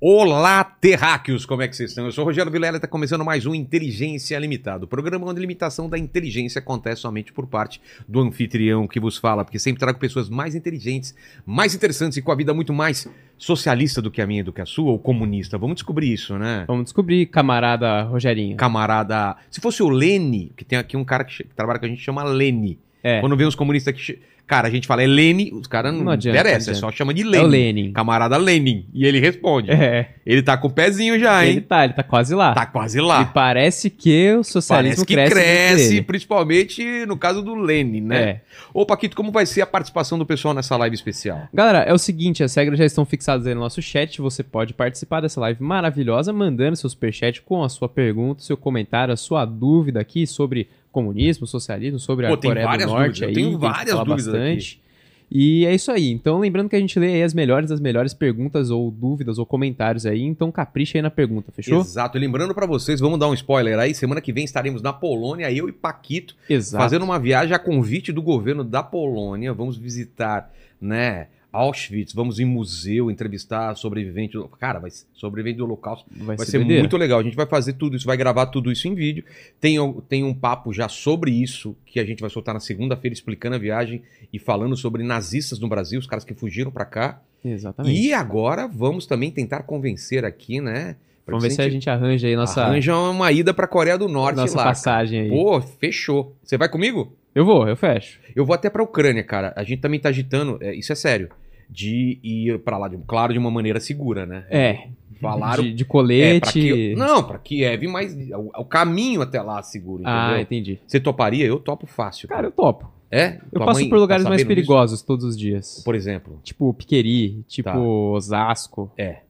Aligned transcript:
Olá, 0.00 0.62
terráqueos, 0.62 1.44
como 1.44 1.60
é 1.60 1.66
que 1.66 1.74
vocês 1.74 1.90
estão? 1.90 2.04
Eu 2.04 2.12
sou 2.12 2.22
o 2.22 2.26
Rogério 2.28 2.52
Vilela 2.52 2.76
e 2.76 2.78
está 2.78 2.86
começando 2.86 3.24
mais 3.24 3.46
um 3.46 3.52
Inteligência 3.52 4.38
Limitada, 4.38 4.84
o 4.84 4.86
programa 4.86 5.26
onde 5.26 5.38
a 5.38 5.40
limitação 5.40 5.88
da 5.90 5.98
inteligência 5.98 6.60
acontece 6.60 7.00
somente 7.00 7.32
por 7.32 7.48
parte 7.48 7.80
do 8.06 8.20
anfitrião 8.20 8.86
que 8.86 9.00
vos 9.00 9.16
fala, 9.16 9.44
porque 9.44 9.58
sempre 9.58 9.80
trago 9.80 9.98
pessoas 9.98 10.28
mais 10.28 10.54
inteligentes, 10.54 11.16
mais 11.44 11.74
interessantes 11.74 12.16
e 12.16 12.22
com 12.22 12.30
a 12.30 12.36
vida 12.36 12.54
muito 12.54 12.72
mais 12.72 13.08
socialista 13.36 14.00
do 14.00 14.08
que 14.08 14.22
a 14.22 14.26
minha 14.26 14.38
e 14.38 14.44
do 14.44 14.52
que 14.52 14.60
a 14.60 14.66
sua, 14.66 14.92
ou 14.92 15.00
comunista. 15.00 15.58
Vamos 15.58 15.74
descobrir 15.74 16.12
isso, 16.12 16.38
né? 16.38 16.64
Vamos 16.68 16.84
descobrir, 16.84 17.26
camarada 17.26 18.02
Rogerinho. 18.02 18.56
Camarada. 18.56 19.36
Se 19.50 19.60
fosse 19.60 19.82
o 19.82 19.88
Lene, 19.88 20.52
que 20.56 20.64
tem 20.64 20.78
aqui 20.78 20.96
um 20.96 21.04
cara 21.04 21.24
que, 21.24 21.42
que 21.42 21.54
trabalha 21.56 21.80
com 21.80 21.86
a 21.86 21.88
gente 21.88 22.02
chama 22.02 22.22
Lene. 22.22 22.78
É, 23.02 23.20
Quando 23.20 23.36
vem 23.36 23.48
os 23.48 23.56
comunistas 23.56 23.94
que. 23.94 24.20
Cara, 24.48 24.66
a 24.66 24.70
gente 24.70 24.86
fala 24.86 25.02
é 25.02 25.06
Lene, 25.06 25.52
os 25.52 25.66
caras 25.66 25.92
não, 25.92 26.04
Não 26.04 26.12
adianta, 26.12 26.40
interessa, 26.40 26.70
não 26.70 26.78
é 26.78 26.80
só 26.80 26.90
chama 26.90 27.12
de 27.12 27.20
é 27.20 27.24
Lene. 27.26 27.44
o 27.44 27.46
Lenin. 27.46 27.92
Camarada 27.92 28.36
Lenin. 28.38 28.86
E 28.94 29.04
ele 29.06 29.20
responde. 29.20 29.70
É, 29.70 30.08
Ele 30.24 30.42
tá 30.42 30.56
com 30.56 30.68
o 30.68 30.70
pezinho 30.70 31.18
já, 31.20 31.44
ele 31.44 31.58
hein? 31.58 31.60
tá, 31.60 31.84
ele 31.84 31.92
tá 31.92 32.02
quase 32.02 32.34
lá. 32.34 32.54
Tá 32.54 32.64
quase 32.64 32.98
lá. 33.00 33.20
E 33.22 33.26
parece 33.26 33.90
que 33.90 34.32
o 34.32 34.42
socialismo 34.42 35.04
Parece 35.04 35.06
que 35.06 35.14
cresce. 35.14 35.34
cresce, 35.34 36.02
principalmente 36.02 37.06
no 37.06 37.16
caso 37.16 37.42
do 37.42 37.54
Lenin, 37.54 38.00
né? 38.00 38.22
É. 38.22 38.40
Ô, 38.72 38.86
Paquito, 38.86 39.14
como 39.14 39.30
vai 39.30 39.44
ser 39.44 39.60
a 39.60 39.66
participação 39.66 40.18
do 40.18 40.24
pessoal 40.24 40.54
nessa 40.54 40.76
live 40.76 40.94
especial? 40.94 41.46
Galera, 41.52 41.80
é 41.80 41.92
o 41.92 41.98
seguinte, 41.98 42.42
as 42.42 42.54
regras 42.54 42.78
já 42.78 42.84
estão 42.86 43.04
fixadas 43.04 43.46
aí 43.46 43.54
no 43.54 43.60
nosso 43.60 43.82
chat. 43.82 44.20
Você 44.20 44.42
pode 44.42 44.72
participar 44.72 45.20
dessa 45.20 45.40
live 45.40 45.62
maravilhosa 45.62 46.32
mandando 46.32 46.74
seu 46.76 46.88
superchat 46.88 47.42
com 47.42 47.62
a 47.62 47.68
sua 47.68 47.88
pergunta, 47.88 48.42
seu 48.42 48.56
comentário, 48.56 49.12
a 49.12 49.16
sua 49.16 49.44
dúvida 49.44 50.00
aqui 50.00 50.26
sobre 50.26 50.68
comunismo, 50.90 51.46
socialismo, 51.46 51.98
sobre 51.98 52.26
Pô, 52.26 52.34
a 52.34 52.36
Coreia 52.36 52.78
do 52.78 52.86
Norte. 52.86 53.24
aí, 53.24 53.32
tenho 53.34 53.58
várias 53.58 53.94
dúvidas 53.96 54.26
bastante. 54.26 54.80
E 55.30 55.66
é 55.66 55.74
isso 55.74 55.92
aí. 55.92 56.10
Então, 56.10 56.38
lembrando 56.38 56.70
que 56.70 56.76
a 56.76 56.80
gente 56.80 56.98
lê 56.98 57.08
aí 57.14 57.22
as 57.22 57.34
melhores 57.34 57.68
das 57.68 57.80
melhores 57.80 58.14
perguntas 58.14 58.70
ou 58.70 58.90
dúvidas 58.90 59.38
ou 59.38 59.44
comentários 59.44 60.06
aí. 60.06 60.22
Então, 60.22 60.50
capricha 60.50 60.96
aí 60.96 61.02
na 61.02 61.10
pergunta, 61.10 61.52
fechou? 61.52 61.80
Exato. 61.80 62.16
E 62.16 62.20
lembrando 62.20 62.54
pra 62.54 62.66
vocês, 62.66 62.98
vamos 62.98 63.18
dar 63.18 63.28
um 63.28 63.34
spoiler 63.34 63.78
aí. 63.78 63.94
Semana 63.94 64.22
que 64.22 64.32
vem 64.32 64.44
estaremos 64.44 64.80
na 64.80 64.92
Polônia, 64.92 65.52
eu 65.52 65.68
e 65.68 65.72
Paquito, 65.72 66.34
Exato. 66.48 66.82
fazendo 66.82 67.04
uma 67.04 67.18
viagem 67.18 67.54
a 67.54 67.58
convite 67.58 68.10
do 68.10 68.22
governo 68.22 68.64
da 68.64 68.82
Polônia. 68.82 69.52
Vamos 69.52 69.76
visitar, 69.76 70.50
né? 70.80 71.26
Auschwitz, 71.58 72.12
vamos 72.12 72.38
em 72.38 72.44
museu, 72.44 73.10
entrevistar 73.10 73.74
sobrevivente. 73.76 74.34
do- 74.34 74.48
Cara, 74.48 74.78
vai 74.78 74.90
sobrevivente 75.12 75.58
do 75.58 75.64
Holocausto. 75.64 76.08
Vai, 76.16 76.36
Vai 76.36 76.46
ser, 76.46 76.52
ser 76.52 76.58
muito 76.64 76.96
legal. 76.96 77.18
A 77.18 77.22
gente 77.22 77.36
vai 77.36 77.46
fazer 77.46 77.72
tudo 77.74 77.96
isso, 77.96 78.06
vai 78.06 78.16
gravar 78.16 78.46
tudo 78.46 78.70
isso 78.70 78.86
em 78.88 78.94
vídeo. 78.94 79.24
Tem, 79.60 79.78
um- 79.80 80.00
tem 80.00 80.22
um 80.24 80.32
papo 80.34 80.72
já 80.72 80.88
sobre 80.88 81.30
isso 81.30 81.76
que 81.86 81.98
a 82.00 82.04
gente 82.04 82.20
vai 82.20 82.30
soltar 82.30 82.54
na 82.54 82.60
segunda-feira, 82.60 83.12
explicando 83.12 83.56
a 83.56 83.58
viagem 83.58 84.02
e 84.32 84.38
falando 84.38 84.76
sobre 84.76 85.02
nazistas 85.02 85.58
no 85.58 85.68
Brasil, 85.68 85.98
os 85.98 86.06
caras 86.06 86.24
que 86.24 86.34
fugiram 86.34 86.70
pra 86.70 86.84
cá. 86.84 87.20
Exatamente. 87.44 88.00
E 88.00 88.12
agora 88.12 88.66
vamos 88.66 89.06
também 89.06 89.30
tentar 89.30 89.62
convencer 89.62 90.24
aqui, 90.24 90.60
né? 90.60 90.96
Vamos 91.26 91.42
ver 91.44 91.50
se 91.50 91.60
a 91.60 91.68
gente 91.68 91.88
arranja 91.90 92.26
aí 92.26 92.34
nossa, 92.34 92.62
arranja 92.62 92.96
uma 92.96 93.30
ida 93.30 93.52
pra 93.52 93.66
Coreia 93.66 93.98
do 93.98 94.08
Norte 94.08 94.36
nossa 94.36 94.56
lá. 94.56 94.64
passagem 94.64 95.20
aí. 95.20 95.28
Pô, 95.28 95.60
fechou. 95.60 96.34
Você 96.42 96.56
vai 96.56 96.70
comigo? 96.70 97.12
Eu 97.34 97.44
vou, 97.44 97.68
eu 97.68 97.76
fecho. 97.76 98.18
Eu 98.34 98.46
vou 98.46 98.54
até 98.54 98.70
pra 98.70 98.82
Ucrânia, 98.82 99.22
cara. 99.22 99.52
A 99.54 99.62
gente 99.62 99.80
também 99.80 100.00
tá 100.00 100.08
agitando, 100.08 100.58
é, 100.62 100.74
isso 100.74 100.90
é 100.90 100.94
sério, 100.94 101.28
de 101.70 102.18
ir 102.22 102.58
pra 102.60 102.78
lá, 102.78 102.88
de- 102.88 102.98
claro, 103.06 103.32
de 103.32 103.38
uma 103.38 103.50
maneira 103.50 103.78
segura, 103.80 104.24
né? 104.26 104.46
É. 104.50 104.88
Falaram 105.20 105.64
De, 105.64 105.72
de 105.74 105.82
É, 105.82 105.84
pra 105.84 105.92
colete. 105.92 106.94
Não, 106.96 107.24
pra 107.24 107.38
Kiev, 107.38 107.88
mas 107.88 108.14
o, 108.30 108.50
o 108.60 108.64
caminho 108.64 109.20
até 109.20 109.42
lá 109.42 109.60
seguro, 109.62 110.02
entendeu? 110.02 110.18
ah, 110.20 110.40
entendi. 110.40 110.78
Você 110.86 111.00
toparia? 111.00 111.44
Eu 111.44 111.58
topo 111.58 111.86
fácil. 111.86 112.28
Cara, 112.28 112.46
eu 112.46 112.52
topo. 112.52 112.88
é? 113.10 113.38
Eu 113.52 113.58
Tua 113.58 113.66
passo 113.66 113.88
por 113.88 113.98
lugares 113.98 114.22
tá 114.22 114.28
mais 114.30 114.42
sabendo 114.42 114.54
disso? 114.56 114.66
perigosos 114.68 115.02
todos 115.02 115.24
os 115.24 115.36
dias. 115.36 115.82
Por 115.84 115.94
exemplo, 115.96 116.38
Tipo 116.44 116.72
Piqueri, 116.72 117.42
tipo 117.48 117.64
Tá. 117.68 117.76
Osasco. 117.78 118.92
é, 118.96 119.22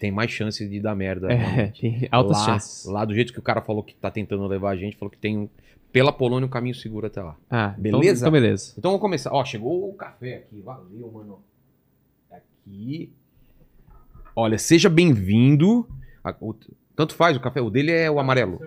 tem 0.00 0.10
mais 0.10 0.30
chance 0.32 0.68
de 0.68 0.80
dar 0.80 0.96
merda. 0.96 1.30
É, 1.30 1.34
realmente. 1.36 1.80
tem 1.80 2.08
altas 2.10 2.38
lá, 2.38 2.44
chances. 2.44 2.84
Lá 2.86 3.04
do 3.04 3.14
jeito 3.14 3.32
que 3.32 3.38
o 3.38 3.42
cara 3.42 3.60
falou 3.62 3.84
que 3.84 3.94
tá 3.94 4.10
tentando 4.10 4.44
levar 4.48 4.70
a 4.70 4.76
gente, 4.76 4.96
falou 4.96 5.10
que 5.12 5.18
tem 5.18 5.38
um, 5.38 5.48
pela 5.92 6.12
Polônia 6.12 6.46
um 6.46 6.50
caminho 6.50 6.74
seguro 6.74 7.06
até 7.06 7.22
lá. 7.22 7.36
Ah, 7.50 7.74
então- 7.78 7.98
Beleza? 8.00 8.20
Então, 8.24 8.32
beleza. 8.32 8.74
Então 8.78 8.90
vamos 8.92 9.00
começar. 9.02 9.30
Ó, 9.32 9.44
chegou 9.44 9.88
o 9.90 9.94
café 9.94 10.36
aqui. 10.38 10.60
Valeu, 10.60 11.10
mano. 11.12 11.38
Aqui. 12.30 13.12
Olha, 14.34 14.58
seja 14.58 14.88
bem-vindo. 14.88 15.86
O- 16.40 16.54
Tanto 16.94 17.14
faz 17.14 17.36
o 17.36 17.40
café. 17.40 17.60
O 17.60 17.70
dele 17.70 17.92
é 17.92 18.10
o 18.10 18.18
amarelo. 18.18 18.58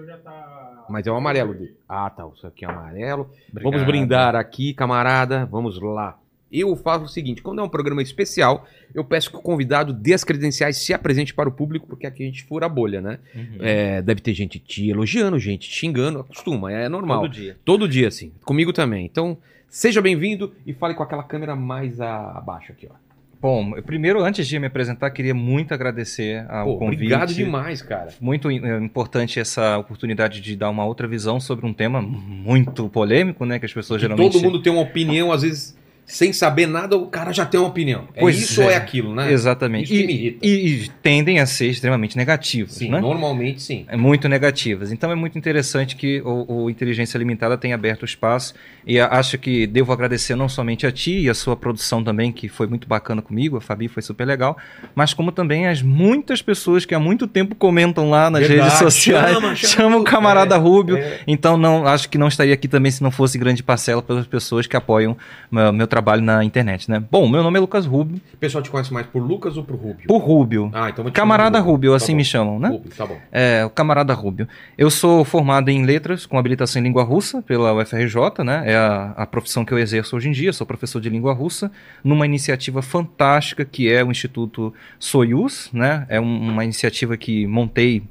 Mas 0.90 1.06
é 1.08 1.12
o 1.12 1.16
amarelo 1.16 1.54
dele. 1.54 1.76
Ah, 1.88 2.10
tá. 2.10 2.28
Isso 2.36 2.46
aqui 2.48 2.66
é 2.66 2.70
amarelo. 2.70 3.30
Vamos 3.54 3.84
brindar 3.86 4.36
aqui, 4.36 4.74
camarada. 4.74 5.46
Vamos 5.46 5.80
lá. 5.82 6.18
Eu 6.52 6.76
faço 6.76 7.06
o 7.06 7.08
seguinte: 7.08 7.42
quando 7.42 7.60
é 7.60 7.64
um 7.64 7.70
programa 7.70 8.02
especial, 8.02 8.66
eu 8.94 9.04
peço 9.04 9.30
que 9.30 9.38
o 9.38 9.42
convidado 9.42 9.94
dê 9.94 10.14
as 10.14 10.24
credenciais, 10.24 10.78
se 10.78 10.94
apresente 10.94 11.34
para 11.34 11.48
o 11.48 11.52
público, 11.52 11.86
porque 11.88 12.08
aqui 12.08 12.24
a 12.24 12.26
gente 12.26 12.44
fura 12.44 12.66
a 12.66 12.70
bolha, 12.70 13.02
né? 13.02 13.20
Uhum. 13.36 13.58
É, 13.60 14.02
deve 14.02 14.22
ter 14.22 14.34
gente 14.34 14.58
te 14.60 14.90
elogiando, 14.90 15.38
gente 15.38 15.70
te 15.70 15.76
xingando, 15.76 16.20
acostuma, 16.20 16.72
é 16.72 16.90
normal. 16.90 17.22
Todo 17.22 17.32
dia. 17.32 17.58
Todo 17.64 17.88
dia, 17.88 18.08
assim. 18.08 18.32
Comigo 18.44 18.74
também. 18.74 19.06
Então, 19.06 19.38
seja 19.68 20.02
bem-vindo 20.02 20.54
e 20.66 20.74
fale 20.74 20.94
com 20.96 21.04
aquela 21.04 21.24
câmera 21.24 21.56
mais 21.56 22.02
a- 22.02 22.32
abaixo 22.38 22.72
aqui, 22.72 22.88
ó. 22.90 22.96
Bom, 23.42 23.72
primeiro, 23.84 24.22
antes 24.22 24.46
de 24.46 24.60
me 24.60 24.68
apresentar, 24.68 25.10
queria 25.12 25.34
muito 25.34 25.74
agradecer 25.74 26.46
ao 26.52 26.66
Pô, 26.74 26.78
convite. 26.80 26.98
obrigado 26.98 27.34
demais, 27.34 27.82
cara. 27.82 28.10
Muito 28.20 28.50
é, 28.52 28.78
importante 28.80 29.40
essa 29.40 29.78
oportunidade 29.78 30.42
de 30.42 30.58
dar 30.58 30.70
uma 30.70 30.84
outra 30.84 31.08
visão 31.08 31.40
sobre 31.40 31.66
um 31.66 31.72
tema 31.74 32.02
muito 32.02 32.90
polêmico, 32.90 33.46
né? 33.46 33.58
Que 33.58 33.66
as 33.66 33.72
pessoas 33.72 34.02
Que 34.02 34.08
geralmente. 34.10 34.34
todo 34.34 34.42
mundo 34.44 34.62
tem 34.62 34.74
uma 34.74 34.82
opinião, 34.82 35.32
às 35.32 35.44
vezes, 35.44 35.78
sem 36.12 36.34
saber 36.34 36.66
nada, 36.66 36.98
o 36.98 37.06
cara 37.06 37.32
já 37.32 37.46
tem 37.46 37.60
uma 37.60 37.70
opinião. 37.70 38.06
É 38.16 38.20
Pois 38.20 38.36
isso 38.42 38.60
é. 38.62 38.66
ou 38.66 38.72
é 38.72 38.76
aquilo, 38.76 39.14
né? 39.14 39.32
Exatamente. 39.32 39.94
E, 39.94 40.00
irrita. 40.04 40.40
e- 40.46 40.84
e 40.86 40.90
tendem 41.04 41.40
a 41.40 41.46
ser 41.46 41.68
extremamente 41.68 42.18
negativos, 42.18 42.74
Sim, 42.74 42.90
né? 42.90 43.00
normalmente 43.00 43.62
sim. 43.62 43.86
É 43.88 43.96
muito 43.96 44.28
negativas. 44.28 44.92
Então 44.92 45.12
é 45.12 45.16
muito 45.16 45.38
interessante 45.38 45.96
que 45.96 46.20
o, 46.26 46.64
o 46.64 46.70
Inteligência 46.70 47.16
Limitada 47.20 47.56
tenha 47.60 47.76
aberto 47.76 48.02
o 48.02 48.06
espaço 48.06 48.56
e 48.88 49.00
acho 49.00 49.38
que 49.38 49.68
devo 49.68 49.94
agradecer 49.94 50.34
não 50.36 50.50
somente 50.50 50.88
a 50.88 50.92
ti 50.92 51.20
e 51.20 51.30
a 51.30 51.34
sua 51.36 51.56
produção 51.56 52.04
também, 52.04 52.32
que 52.32 52.50
foi 52.50 52.66
muito 52.66 52.88
bacana 52.88 53.22
comigo, 53.22 53.58
a 53.58 53.62
Fabi 53.62 53.88
foi 53.88 54.02
super 54.02 54.26
legal, 54.26 54.58
mas 54.96 55.14
como 55.14 55.32
também 55.32 55.68
as 55.68 55.84
muitas 55.84 56.42
pessoas 56.42 56.86
que 56.86 56.96
há 56.96 57.00
muito 57.00 57.28
tempo 57.28 57.54
comentam 57.54 58.10
lá 58.10 58.32
nas 58.32 58.48
Verdade. 58.48 58.62
redes 58.72 58.80
sociais, 58.80 59.34
Chama, 59.36 59.56
chama. 59.56 59.74
chama 59.76 59.98
o 59.98 60.04
camarada 60.04 60.58
Rúbio. 60.58 60.98
É. 60.98 61.20
Então 61.28 61.56
não 61.56 61.86
acho 61.86 62.10
que 62.10 62.18
não 62.18 62.28
estaria 62.28 62.56
aqui 62.56 62.68
também 62.68 62.92
se 62.92 63.04
não 63.04 63.12
fosse 63.12 63.38
grande 63.38 63.62
parcela 63.62 64.02
pelas 64.02 64.26
pessoas 64.26 64.66
que 64.66 64.76
apoiam 64.76 65.16
meu, 65.52 65.72
meu 65.72 65.86
trabalho 65.86 65.99
na 66.22 66.44
internet, 66.44 66.90
né? 66.90 67.04
Bom, 67.12 67.28
meu 67.28 67.44
nome 67.44 67.58
é 67.58 67.62
Lucas 67.62 67.86
Rubio, 67.86 68.20
O 68.34 68.38
pessoal 68.38 68.62
te 68.64 68.70
conhece 68.70 68.94
mais 68.94 69.06
por 69.08 69.20
Lucas 69.22 69.58
ou 69.58 69.64
por 69.64 69.76
Rubio? 69.76 70.08
por 70.08 70.18
Rúbio. 70.20 70.70
Ah, 70.74 70.90
então 70.90 71.04
vou 71.04 71.12
te 71.12 71.16
Camarada 71.16 71.60
de 71.60 71.66
Rúbio, 71.66 71.92
Tá 71.92 71.98
assim 71.98 72.14
bom. 72.14 72.18
me 72.18 72.26
chamam, 72.26 72.60
né? 72.60 72.70
Rubio, 72.70 72.92
tá 72.96 73.06
bom. 73.06 73.18
É, 73.32 73.64
o 73.66 73.70
camarada 73.70 74.14
Rúbio. 74.14 74.48
Eu 74.78 74.90
sou 74.90 75.24
formado 75.24 75.70
em 75.70 75.84
letras 75.86 76.26
com 76.26 76.38
habilitação 76.38 76.82
em 76.82 76.84
língua 76.86 77.04
russa 77.04 77.42
pela 77.42 77.74
UFRJ, 77.74 78.44
né? 78.46 78.64
É 78.66 78.76
a, 78.76 79.14
a 79.18 79.26
profissão 79.26 79.64
que 79.66 79.74
eu 79.74 79.80
exerço 79.80 80.16
hoje 80.16 80.30
em 80.30 80.32
dia. 80.32 80.52
Sou 80.54 80.66
professor 80.66 81.00
de 81.02 81.10
língua 81.10 81.34
russa 81.34 81.72
numa 82.04 82.26
iniciativa 82.26 82.82
fantástica 82.82 83.66
que 83.66 83.92
é 83.92 84.04
o 84.04 84.12
Instituto 84.12 84.74
Soyuz, 84.98 85.70
né? 85.74 86.06
É 86.10 86.20
um- 86.20 86.50
uma 86.52 86.64
iniciativa 86.64 87.18
que 87.18 87.46
montei 87.48 88.04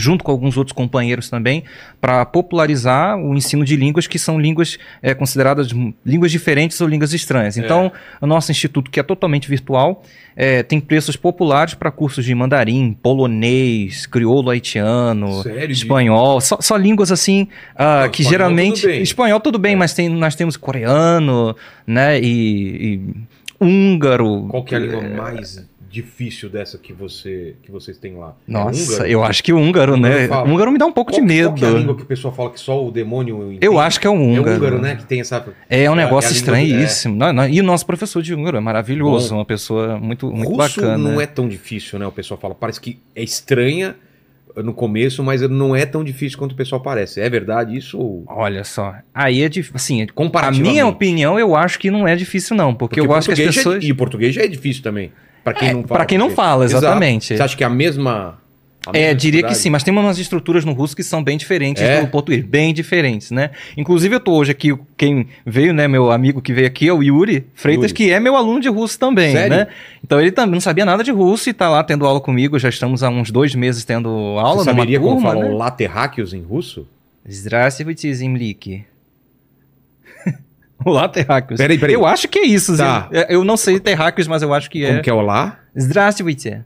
junto 0.00 0.24
com 0.24 0.30
alguns 0.30 0.56
outros 0.56 0.72
companheiros 0.72 1.28
também, 1.28 1.62
para 2.00 2.24
popularizar 2.24 3.18
o 3.18 3.34
ensino 3.34 3.64
de 3.64 3.76
línguas 3.76 4.06
que 4.06 4.18
são 4.18 4.40
línguas 4.40 4.78
é, 5.02 5.14
consideradas 5.14 5.68
línguas 6.04 6.32
diferentes 6.32 6.80
ou 6.80 6.88
línguas 6.88 7.12
estranhas. 7.12 7.56
Então, 7.56 7.92
o 8.20 8.26
nosso 8.26 8.50
instituto, 8.50 8.90
que 8.90 8.98
é 8.98 9.02
totalmente 9.02 9.48
virtual, 9.48 10.02
é, 10.34 10.62
tem 10.62 10.80
preços 10.80 11.16
populares 11.16 11.74
para 11.74 11.90
cursos 11.90 12.24
de 12.24 12.34
mandarim, 12.34 12.96
polonês, 13.02 14.06
crioulo 14.06 14.50
haitiano, 14.50 15.42
Sério? 15.42 15.72
espanhol, 15.72 16.40
só, 16.40 16.58
só 16.60 16.76
línguas 16.76 17.12
assim 17.12 17.48
ah, 17.76 18.04
Não, 18.04 18.10
que 18.10 18.22
geralmente 18.22 18.82
tudo 18.82 18.92
espanhol 18.94 19.40
tudo 19.40 19.58
bem, 19.58 19.74
É. 19.74 19.76
mas 19.76 19.92
tem, 19.92 20.08
nós 20.08 20.34
temos 20.34 20.56
coreano, 20.56 21.54
né, 21.86 22.18
e, 22.20 23.02
e 23.60 23.64
húngaro. 23.64 24.46
Qual 24.48 24.64
que 24.64 24.74
é 24.74 24.78
a 24.78 24.80
língua 24.80 25.02
mais 25.02 25.68
difícil 25.90 26.48
dessa 26.48 26.78
que, 26.78 26.92
você, 26.92 27.56
que 27.62 27.70
vocês 27.70 27.98
têm 27.98 28.14
lá? 28.16 28.36
É 28.48 28.52
Nossa, 28.52 28.92
húngaro? 28.94 29.08
eu 29.10 29.24
acho 29.24 29.42
que 29.42 29.52
o 29.52 29.58
húngaro, 29.58 29.96
né? 29.96 30.28
O 30.28 30.44
húngaro 30.50 30.70
me 30.70 30.78
dá 30.78 30.86
um 30.86 30.92
pouco 30.92 31.10
Qual, 31.10 31.20
de 31.20 31.26
medo. 31.26 31.48
Qual 31.48 31.56
que 31.56 31.64
é 31.64 31.68
a 31.68 31.70
língua 31.72 31.96
que 31.96 32.02
o 32.02 32.06
pessoal 32.06 32.32
fala 32.32 32.50
que 32.50 32.60
só 32.60 32.86
o 32.86 32.90
demônio 32.92 33.42
entende? 33.48 33.66
Eu 33.66 33.78
acho 33.78 34.00
que 34.00 34.06
é 34.06 34.10
o 34.10 34.14
É 34.14 34.16
húngaro. 34.16 34.50
o 34.52 34.56
húngaro, 34.56 34.80
né? 34.80 34.94
Que 34.96 35.04
tem 35.04 35.20
essa... 35.20 35.44
É 35.68 35.90
um 35.90 35.94
É, 35.94 35.96
negócio 35.96 36.28
é 36.28 36.32
do- 36.32 36.36
estranhíssimo. 36.36 37.18
E 37.50 37.60
o 37.60 37.64
nosso 37.64 37.84
professor 37.84 38.22
de 38.22 38.32
húngaro 38.34 38.56
é 38.56 38.60
maravilhoso, 38.60 39.30
Bom. 39.30 39.36
uma 39.38 39.44
pessoa 39.44 39.98
muito, 39.98 40.30
muito 40.30 40.48
Russo 40.52 40.80
bacana. 40.80 40.96
não 40.96 41.20
é 41.20 41.26
tão 41.26 41.48
difícil, 41.48 41.98
né? 41.98 42.06
O 42.06 42.12
pessoal 42.12 42.38
fala. 42.38 42.54
Parece 42.54 42.80
que 42.80 42.98
é 43.16 43.22
estranha 43.22 43.96
no 44.56 44.72
começo, 44.74 45.22
mas 45.22 45.42
não 45.42 45.74
é 45.76 45.86
tão 45.86 46.02
difícil 46.04 46.36
quanto 46.38 46.52
o 46.52 46.56
pessoal 46.56 46.80
parece. 46.80 47.20
É 47.20 47.28
verdade 47.30 47.76
isso? 47.76 47.98
ou- 47.98 48.24
Olha 48.28 48.64
só. 48.64 48.94
Aí 49.14 49.42
é 49.42 49.48
difícil. 49.48 49.74
Assim, 49.76 50.06
a 50.34 50.50
minha 50.52 50.86
opinião, 50.86 51.38
eu 51.38 51.54
acho 51.56 51.78
que 51.78 51.90
não 51.90 52.06
é 52.06 52.14
difícil, 52.16 52.56
não. 52.56 52.74
Porque, 52.74 53.00
eu 53.00 53.12
acho 53.12 53.26
que 53.28 53.32
as 53.32 53.38
já 53.38 53.44
é- 53.44 53.46
pessoas. 53.48 53.84
e 53.84 53.92
o 53.92 53.96
português 53.96 54.34
já 54.34 54.42
é 54.42 54.46
difícil 54.48 54.82
também. 54.82 55.12
Pra 55.43 55.53
quem 55.53 55.69
É, 55.69 55.73
não 55.73 55.83
fala. 55.83 55.97
pra 55.99 56.05
quem 56.05 56.17
não 56.17 56.25
português. 56.27 56.47
fala, 56.49 56.65
Exato. 56.65 56.85
exatamente. 56.85 57.35
Você 57.37 57.43
acha 57.43 57.55
que 57.57 57.63
é 57.63 57.67
a 57.67 57.69
mesma 57.69 58.39
A 58.87 58.91
É, 58.91 59.01
mesma 59.01 59.15
diria 59.15 59.31
que 59.41 59.47
dificuldade? 59.47 59.57
sim, 59.57 59.69
mas 59.71 59.83
tem 59.83 59.91
umas 59.91 60.19
estruturas 60.19 60.63
no 60.63 60.71
russo 60.71 60.95
que 60.95 61.01
são 61.01 61.23
bem 61.23 61.37
diferentes 61.39 61.81
É? 61.81 62.01
do 62.01 62.07
português, 62.07 62.43
bem 62.45 62.71
diferentes, 62.71 63.31
né? 63.31 63.49
Inclusive 63.75 64.13
eu 64.15 64.19
tô 64.19 64.33
hoje 64.33 64.51
aqui, 64.51 64.77
quem 64.95 65.27
veio, 65.43 65.73
né, 65.73 65.87
meu 65.87 66.11
amigo 66.11 66.39
que 66.39 66.53
veio 66.53 66.67
aqui 66.67 66.87
é 66.87 66.93
o 66.93 67.01
Yuri 67.01 67.47
Freitas, 67.55 67.85
Yuri. 67.85 67.93
que 67.95 68.11
é 68.11 68.19
meu 68.19 68.35
aluno 68.35 68.59
de 68.59 68.69
russo 68.69 68.99
também, 68.99 69.31
Sério? 69.33 69.57
né? 69.57 69.67
Então 70.03 70.21
ele 70.21 70.31
também 70.31 70.51
não 70.53 70.61
sabia 70.61 70.85
nada 70.85 71.03
de 71.03 71.09
russo 71.11 71.49
e 71.49 71.53
tá 71.53 71.67
lá 71.67 71.83
tendo 71.83 72.05
aula 72.05 72.21
comigo, 72.21 72.59
já 72.59 72.69
estamos 72.69 73.01
há 73.01 73.09
uns 73.09 73.31
dois 73.31 73.55
meses 73.55 73.83
tendo 73.83 74.07
aula 74.09 74.63
Você 74.63 74.69
numa 74.69 74.81
saberia 74.81 74.99
como 74.99 75.13
turma, 75.15 75.31
falar 75.31 75.43
né? 75.45 75.49
o 75.49 75.57
laterráqueos 75.57 76.31
em 76.33 76.41
russo? 76.43 76.87
Здравствуйте, 77.27 78.13
земляки. 78.13 78.85
Olá, 80.83 81.07
terráqueos. 81.07 81.57
Peraí, 81.57 81.77
peraí. 81.77 81.95
Eu 81.95 82.05
acho 82.05 82.27
que 82.27 82.39
é 82.39 82.45
isso. 82.45 82.75
Tá. 82.77 83.09
Zé. 83.11 83.27
Eu 83.29 83.43
não 83.43 83.55
sei 83.57 83.79
terráqueos, 83.79 84.27
mas 84.27 84.41
eu 84.41 84.53
acho 84.53 84.69
que 84.69 84.85
Como 84.85 84.97
é. 84.99 85.01
que 85.01 85.09
é 85.09 85.13
olá? 85.13 85.59
Здравствуйте. 85.75 86.63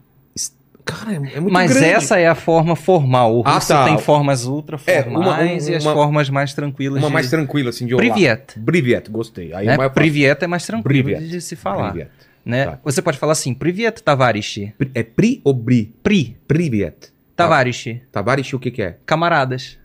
Cara, 0.84 1.12
é, 1.14 1.16
é 1.16 1.40
muito 1.40 1.54
Mas 1.54 1.72
grande. 1.72 1.86
essa 1.86 2.18
é 2.20 2.28
a 2.28 2.34
forma 2.34 2.76
formal. 2.76 3.38
O 3.38 3.44
Ah, 3.46 3.54
russo 3.56 3.68
tá. 3.68 3.86
tem 3.86 3.98
formas 4.00 4.46
ultra 4.46 4.76
É, 4.88 5.04
formais 5.04 5.66
uma- 5.68 5.72
e 5.72 5.76
as 5.76 5.86
uma- 5.86 5.94
formas 5.94 6.30
mais 6.32 6.54
tranquilas 6.56 6.98
Uma 7.04 7.10
de... 7.10 7.14
mais 7.14 7.30
tranquila, 7.30 7.70
assim, 7.70 7.86
de 7.86 7.94
olá. 7.94 8.02
Privet. 8.02 8.60
Privet, 8.66 9.10
gostei. 9.12 9.54
Aí 9.54 9.68
Né? 9.68 9.74
é 9.76 9.78
mais 9.78 9.90
fácil. 9.90 9.94
Privet 9.94 10.44
é 10.44 10.48
mais 10.48 10.66
tranquilo 10.66 11.04
Privet. 11.04 11.28
de 11.30 11.42
se 11.42 11.56
falar. 11.56 11.92
Privet. 11.92 12.10
Né? 12.44 12.66
Tá. 12.66 12.80
Você 12.84 13.04
pode 13.04 13.20
falar 13.20 13.34
assim, 13.34 13.54
Privet 13.54 14.02
Tavarish. 14.02 14.74
Pri- 14.80 14.92
É 14.96 15.04
pri 15.04 15.42
ou 15.44 15.54
bri? 15.54 15.94
Pri, 16.02 16.36
Privet. 16.48 17.12
Tavarish. 17.36 18.02
Tavarish, 18.12 18.56
o 18.56 18.60
que 18.60 18.72
que 18.72 18.82
é? 18.82 18.98
Camaradas. 19.06 19.78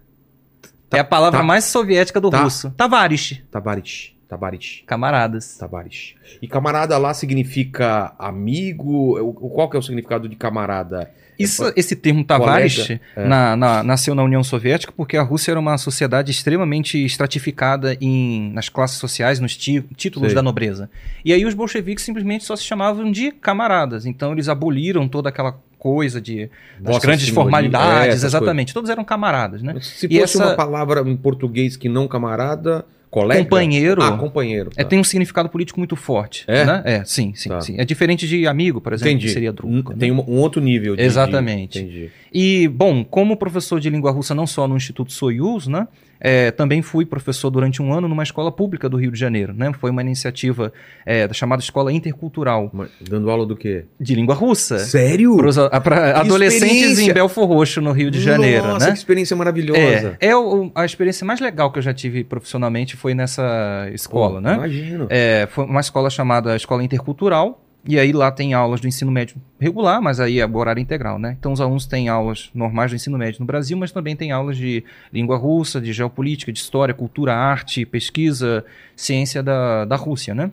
Tá- 0.89 0.97
é 0.97 1.01
a 1.01 1.05
palavra 1.05 1.41
tá. 1.41 1.45
mais 1.45 1.65
soviética 1.65 2.19
do 2.19 2.31
Tá. 2.31 2.43
russo. 2.45 2.71
Tavarish. 2.71 3.43
Tabarish. 3.51 4.15
Tabarish. 4.30 4.84
Camaradas. 4.86 5.58
Tabarish. 5.58 6.16
E 6.42 6.48
camarada 6.48 6.98
lá 7.00 7.14
significa 7.16 8.14
amigo? 8.20 9.34
Qual 9.34 9.68
que 9.70 9.76
é 9.76 9.80
o 9.80 9.82
significado 9.84 10.30
de 10.30 10.36
camarada? 10.36 11.10
Isso, 11.38 11.66
É, 11.68 11.74
esse 11.78 11.96
termo 11.96 12.22
Tavares 12.24 12.90
é. 12.90 13.00
na- 13.26 13.56
na- 13.56 13.82
nasceu 13.82 14.14
na 14.14 14.22
União 14.22 14.44
Soviética 14.44 14.92
porque 14.96 15.16
a 15.16 15.24
Rússia 15.24 15.52
era 15.52 15.60
uma 15.60 15.78
sociedade 15.78 16.32
extremamente 16.32 17.04
estratificada 17.04 17.98
em, 18.02 18.52
nas 18.52 18.68
classes 18.68 18.98
sociais, 18.98 19.40
nos 19.40 19.56
títulos 19.58 20.28
Sei. 20.30 20.36
da 20.36 20.42
nobreza. 20.42 20.90
E 21.24 21.32
aí 21.34 21.46
os 21.46 21.54
bolcheviques 21.54 22.04
simplesmente 22.04 22.44
só 22.44 22.56
se 22.58 22.64
chamavam 22.66 23.10
de 23.10 23.32
camaradas. 23.32 24.06
Então 24.06 24.34
eles 24.34 24.50
aboliram 24.50 25.08
toda 25.08 25.30
aquela 25.30 25.58
coisa 25.78 26.20
de 26.20 26.50
das 26.78 26.98
grandes 27.00 27.26
Senhoria, 27.28 27.32
é, 27.32 27.34
formalidades, 27.44 28.08
essas 28.16 28.24
exatamente. 28.26 28.74
Todos 28.74 28.90
eram 28.90 29.06
camaradas, 29.06 29.64
né? 29.64 29.78
Se 29.82 30.08
E 30.08 30.20
fosse 30.20 30.36
essa- 30.38 30.46
uma 30.48 30.56
palavra 30.56 31.02
em 31.10 31.16
português 31.16 31.78
que 31.78 31.88
não 31.88 32.06
camarada, 32.06 32.86
colega? 33.10 33.44
Companheiro. 33.44 34.02
Ah, 34.02 34.18
companheiro. 34.18 34.70
É, 34.76 34.84
tá. 34.84 34.90
tem 34.90 35.00
um 35.00 35.04
significado 35.04 35.50
político 35.50 35.80
muito 35.80 35.96
forte. 35.96 36.44
É? 36.48 36.66
Né? 36.66 36.82
É, 36.86 37.04
sim, 37.06 37.34
sim, 37.36 37.50
Tá. 37.50 37.62
sim. 37.62 37.76
É 37.78 37.86
diferente 37.86 38.28
de 38.28 38.48
amigo, 38.48 38.80
por 38.80 38.94
exemplo, 38.94 39.12
Entendi. 39.12 39.28
que 39.28 39.34
seria 39.34 39.52
druga. 39.52 39.96
Tem 39.96 40.12
um, 40.12 40.20
um 40.28 40.38
outro 40.38 40.62
nível 40.62 40.96
de... 40.96 41.02
Exatamente. 41.02 41.80
de- 41.80 41.86
Entendi. 41.86 42.12
E, 42.34 42.68
bom, 42.68 43.04
como 43.04 43.36
professor 43.38 43.80
de 43.80 43.90
língua 43.90 44.12
russa 44.12 44.36
não 44.36 44.46
só 44.46 44.68
no 44.68 44.78
Instituto 44.78 45.12
Soyuz, 45.12 45.68
né? 45.68 45.88
É, 46.20 46.52
também 46.52 46.82
fui 46.82 47.06
professor 47.06 47.50
durante 47.50 47.82
um 47.82 47.94
ano 47.94 48.08
numa 48.08 48.24
escola 48.24 48.52
pública 48.52 48.90
do 48.90 48.98
Rio 48.98 49.12
de 49.12 49.20
Janeiro, 49.20 49.54
né? 49.54 49.72
Foi 49.74 49.90
uma 49.92 50.02
iniciativa 50.02 50.72
é, 51.06 51.28
da 51.28 51.34
chamada 51.34 51.62
Escola 51.62 51.92
Intercultural 51.94 52.70
Mas 52.74 52.90
Dando 53.02 53.30
aula 53.30 53.46
do 53.46 53.56
quê? 53.56 53.86
de 54.00 54.16
língua 54.16 54.36
russa. 54.36 54.80
Sério? 54.80 55.38
Para 55.84 56.20
adolescentes 56.20 56.64
experiência! 56.72 57.12
em 57.12 57.14
Belfor 57.14 57.46
Roxo, 57.48 57.82
no 57.82 57.92
Rio 57.92 58.12
de 58.12 58.20
Janeiro, 58.22 58.68
Nossa, 58.68 58.86
né? 58.88 58.92
que 58.92 58.98
experiência 58.98 59.36
maravilhosa. 59.36 60.18
É, 60.20 60.28
é 60.30 60.36
o- 60.36 60.72
a 60.76 60.86
experiência 60.86 61.26
mais 61.26 61.40
legal 61.40 61.72
que 61.72 61.80
eu 61.80 61.84
já 61.84 61.94
tive 61.94 62.24
profissionalmente 62.24 62.96
foi 62.98 63.14
nessa 63.14 63.88
escola, 63.94 64.36
Pô, 64.36 64.42
né? 64.42 64.54
Imagino. 64.56 65.08
É, 65.10 65.48
foi 65.52 65.66
uma 65.66 65.80
escola 65.82 66.10
chamada 66.10 66.56
Escola 66.56 66.84
Intercultural, 66.84 67.64
e 67.90 67.98
aí 67.98 68.12
lá 68.12 68.32
tem 68.32 68.54
aulas 68.54 68.80
do 68.80 68.88
ensino 68.88 69.12
médio 69.12 69.36
regular, 69.60 70.00
mas 70.00 70.20
aí 70.20 70.40
é 70.40 70.46
horário 70.46 70.80
integral, 70.80 71.18
né? 71.18 71.36
Então 71.40 71.52
os 71.52 71.60
alunos 71.60 71.88
têm 71.88 72.08
aulas 72.08 72.52
normais 72.54 72.92
do 72.92 72.96
ensino 72.96 73.18
médio 73.18 73.40
no 73.40 73.48
Brasil, 73.48 73.76
mas 73.76 73.92
também 73.92 74.16
tem 74.16 74.32
aulas 74.32 74.58
de 74.58 74.84
língua 75.12 75.38
russa, 75.38 75.82
de 75.82 75.92
geopolítica, 75.92 76.54
de 76.54 76.60
história, 76.60 76.94
cultura, 76.94 77.34
arte, 77.34 77.88
pesquisa, 77.88 78.64
ciência 78.96 79.42
da, 79.42 79.86
da 79.86 79.96
Rússia, 79.96 80.36
né? 80.36 80.52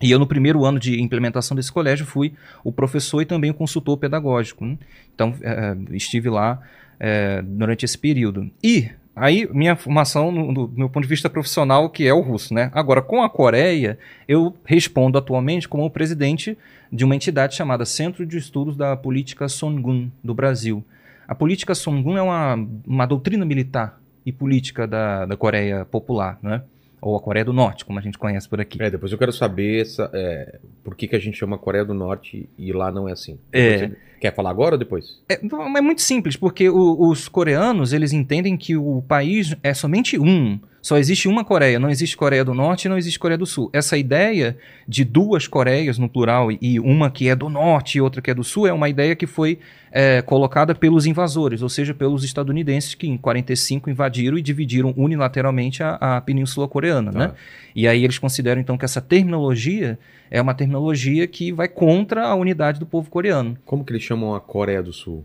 E 0.00 0.12
eu, 0.12 0.18
no 0.20 0.28
primeiro 0.28 0.64
ano 0.64 0.78
de 0.78 1.02
implementação 1.02 1.56
desse 1.56 1.72
colégio, 1.72 2.06
fui 2.06 2.34
o 2.62 2.70
professor 2.70 3.20
e 3.20 3.26
também 3.26 3.50
o 3.50 3.54
consultor 3.54 3.98
pedagógico. 3.98 4.64
né? 4.64 4.78
Então, 5.12 5.34
eh, 5.42 5.76
estive 5.90 6.30
lá 6.30 6.62
eh, 7.00 7.42
durante 7.42 7.84
esse 7.84 7.98
período. 7.98 8.48
E 8.62 8.88
aí, 9.14 9.48
minha 9.52 9.76
formação, 9.76 10.30
no, 10.30 10.52
do 10.52 10.72
meu 10.76 10.88
ponto 10.88 11.02
de 11.02 11.08
vista 11.08 11.28
profissional, 11.28 11.90
que 11.90 12.06
é 12.06 12.12
o 12.12 12.20
russo, 12.20 12.54
né? 12.54 12.70
Agora, 12.74 13.02
com 13.02 13.22
a 13.22 13.30
Coreia, 13.30 13.98
eu 14.26 14.54
respondo 14.64 15.18
atualmente 15.18 15.68
como 15.68 15.90
presidente 15.90 16.56
de 16.92 17.04
uma 17.04 17.14
entidade 17.14 17.54
chamada 17.54 17.84
Centro 17.84 18.26
de 18.26 18.36
Estudos 18.36 18.76
da 18.76 18.96
Política 18.96 19.48
Songun 19.48 20.10
do 20.22 20.34
Brasil. 20.34 20.84
A 21.26 21.34
política 21.34 21.74
Songun 21.74 22.16
é 22.16 22.22
uma, 22.22 22.68
uma 22.86 23.06
doutrina 23.06 23.44
militar 23.44 24.00
e 24.26 24.32
política 24.32 24.86
da, 24.86 25.26
da 25.26 25.36
Coreia 25.36 25.84
Popular, 25.84 26.38
né? 26.42 26.62
Ou 27.00 27.16
a 27.16 27.20
Coreia 27.20 27.44
do 27.44 27.52
Norte, 27.52 27.84
como 27.84 27.98
a 27.98 28.02
gente 28.02 28.18
conhece 28.18 28.48
por 28.48 28.60
aqui. 28.60 28.82
É, 28.82 28.90
depois 28.90 29.10
eu 29.10 29.16
quero 29.16 29.32
saber 29.32 29.80
essa, 29.80 30.10
é, 30.12 30.58
por 30.84 30.94
que, 30.94 31.08
que 31.08 31.16
a 31.16 31.18
gente 31.18 31.38
chama 31.38 31.56
Coreia 31.56 31.84
do 31.84 31.94
Norte 31.94 32.48
e 32.58 32.72
lá 32.72 32.92
não 32.92 33.08
é 33.08 33.12
assim. 33.12 33.38
É. 33.52 33.78
Você 33.78 33.96
quer 34.20 34.34
falar 34.34 34.50
agora 34.50 34.74
ou 34.74 34.78
depois? 34.78 35.18
É, 35.28 35.40
é 35.76 35.80
muito 35.80 36.02
simples, 36.02 36.36
porque 36.36 36.68
o- 36.68 37.08
os 37.08 37.28
coreanos, 37.28 37.92
eles 37.92 38.12
entendem 38.12 38.56
que 38.56 38.76
o 38.76 39.02
país 39.02 39.56
é 39.62 39.72
somente 39.74 40.18
um. 40.18 40.60
Só 40.82 40.96
existe 40.96 41.28
uma 41.28 41.44
Coreia, 41.44 41.78
não 41.78 41.90
existe 41.90 42.16
Coreia 42.16 42.44
do 42.44 42.54
Norte 42.54 42.86
e 42.86 42.88
não 42.88 42.96
existe 42.96 43.18
Coreia 43.18 43.36
do 43.36 43.44
Sul. 43.46 43.68
Essa 43.72 43.98
ideia 43.98 44.56
de 44.88 45.04
duas 45.04 45.46
Coreias 45.46 45.98
no 45.98 46.08
plural 46.08 46.48
e 46.50 46.80
uma 46.80 47.10
que 47.10 47.28
é 47.28 47.36
do 47.36 47.48
Norte 47.48 47.98
e 47.98 48.00
outra 48.00 48.22
que 48.22 48.30
é 48.30 48.34
do 48.34 48.42
Sul 48.42 48.66
é 48.66 48.72
uma 48.72 48.88
ideia 48.88 49.14
que 49.14 49.26
foi 49.26 49.58
é, 49.92 50.22
colocada 50.22 50.74
pelos 50.74 51.04
invasores, 51.04 51.60
ou 51.62 51.68
seja, 51.68 51.92
pelos 51.92 52.24
estadunidenses 52.24 52.94
que 52.94 53.06
em 53.06 53.16
45 53.18 53.90
invadiram 53.90 54.38
e 54.38 54.42
dividiram 54.42 54.94
unilateralmente 54.96 55.82
a, 55.82 55.94
a 56.00 56.20
Península 56.20 56.66
Coreana, 56.66 57.12
Tá. 57.12 57.18
né? 57.18 57.32
E 57.74 57.86
aí 57.86 58.02
eles 58.02 58.18
consideram 58.18 58.60
então 58.60 58.78
que 58.78 58.84
essa 58.84 59.00
terminologia 59.00 59.98
é 60.30 60.40
uma 60.40 60.54
terminologia 60.54 61.26
que 61.26 61.52
vai 61.52 61.68
contra 61.68 62.26
a 62.26 62.34
unidade 62.34 62.78
do 62.80 62.86
povo 62.86 63.10
coreano. 63.10 63.56
Como 63.64 63.84
que 63.84 63.92
eles 63.92 64.02
chamam 64.02 64.34
a 64.34 64.40
Coreia 64.40 64.82
do 64.82 64.92
Sul? 64.92 65.24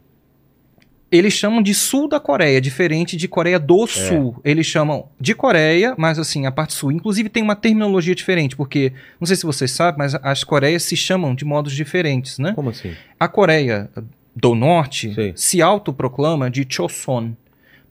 Eles 1.11 1.33
chamam 1.33 1.61
de 1.61 1.73
sul 1.73 2.09
da 2.09 2.19
Coreia, 2.19 2.59
diferente 2.59 3.15
de 3.15 3.27
Coreia 3.27 3.59
do 3.59 3.83
É. 3.83 3.87
Sul. 3.87 4.39
Eles 4.43 4.65
chamam 4.65 5.07
de 5.19 5.33
Coreia, 5.35 5.93
mas 5.97 6.17
assim, 6.19 6.45
a 6.45 6.51
parte 6.51 6.73
sul. 6.73 6.91
Inclusive 6.91 7.29
tem 7.29 7.43
uma 7.43 7.55
terminologia 7.55 8.15
diferente, 8.15 8.55
porque, 8.55 8.91
não 9.19 9.25
sei 9.25 9.35
se 9.35 9.45
vocês 9.45 9.71
sabem, 9.71 9.99
mas 9.99 10.15
as 10.15 10.43
Coreias 10.43 10.83
se 10.83 10.95
chamam 10.97 11.35
de 11.35 11.45
modos 11.45 11.73
diferentes, 11.73 12.39
né? 12.39 12.53
Como 12.53 12.69
assim? 12.71 12.93
A 13.19 13.27
Coreia 13.27 13.89
do 14.35 14.53
Norte 14.55 15.13
Sim. 15.13 15.31
se 15.35 15.61
autoproclama 15.61 16.49
de 16.49 16.65
Choson, 16.67 17.33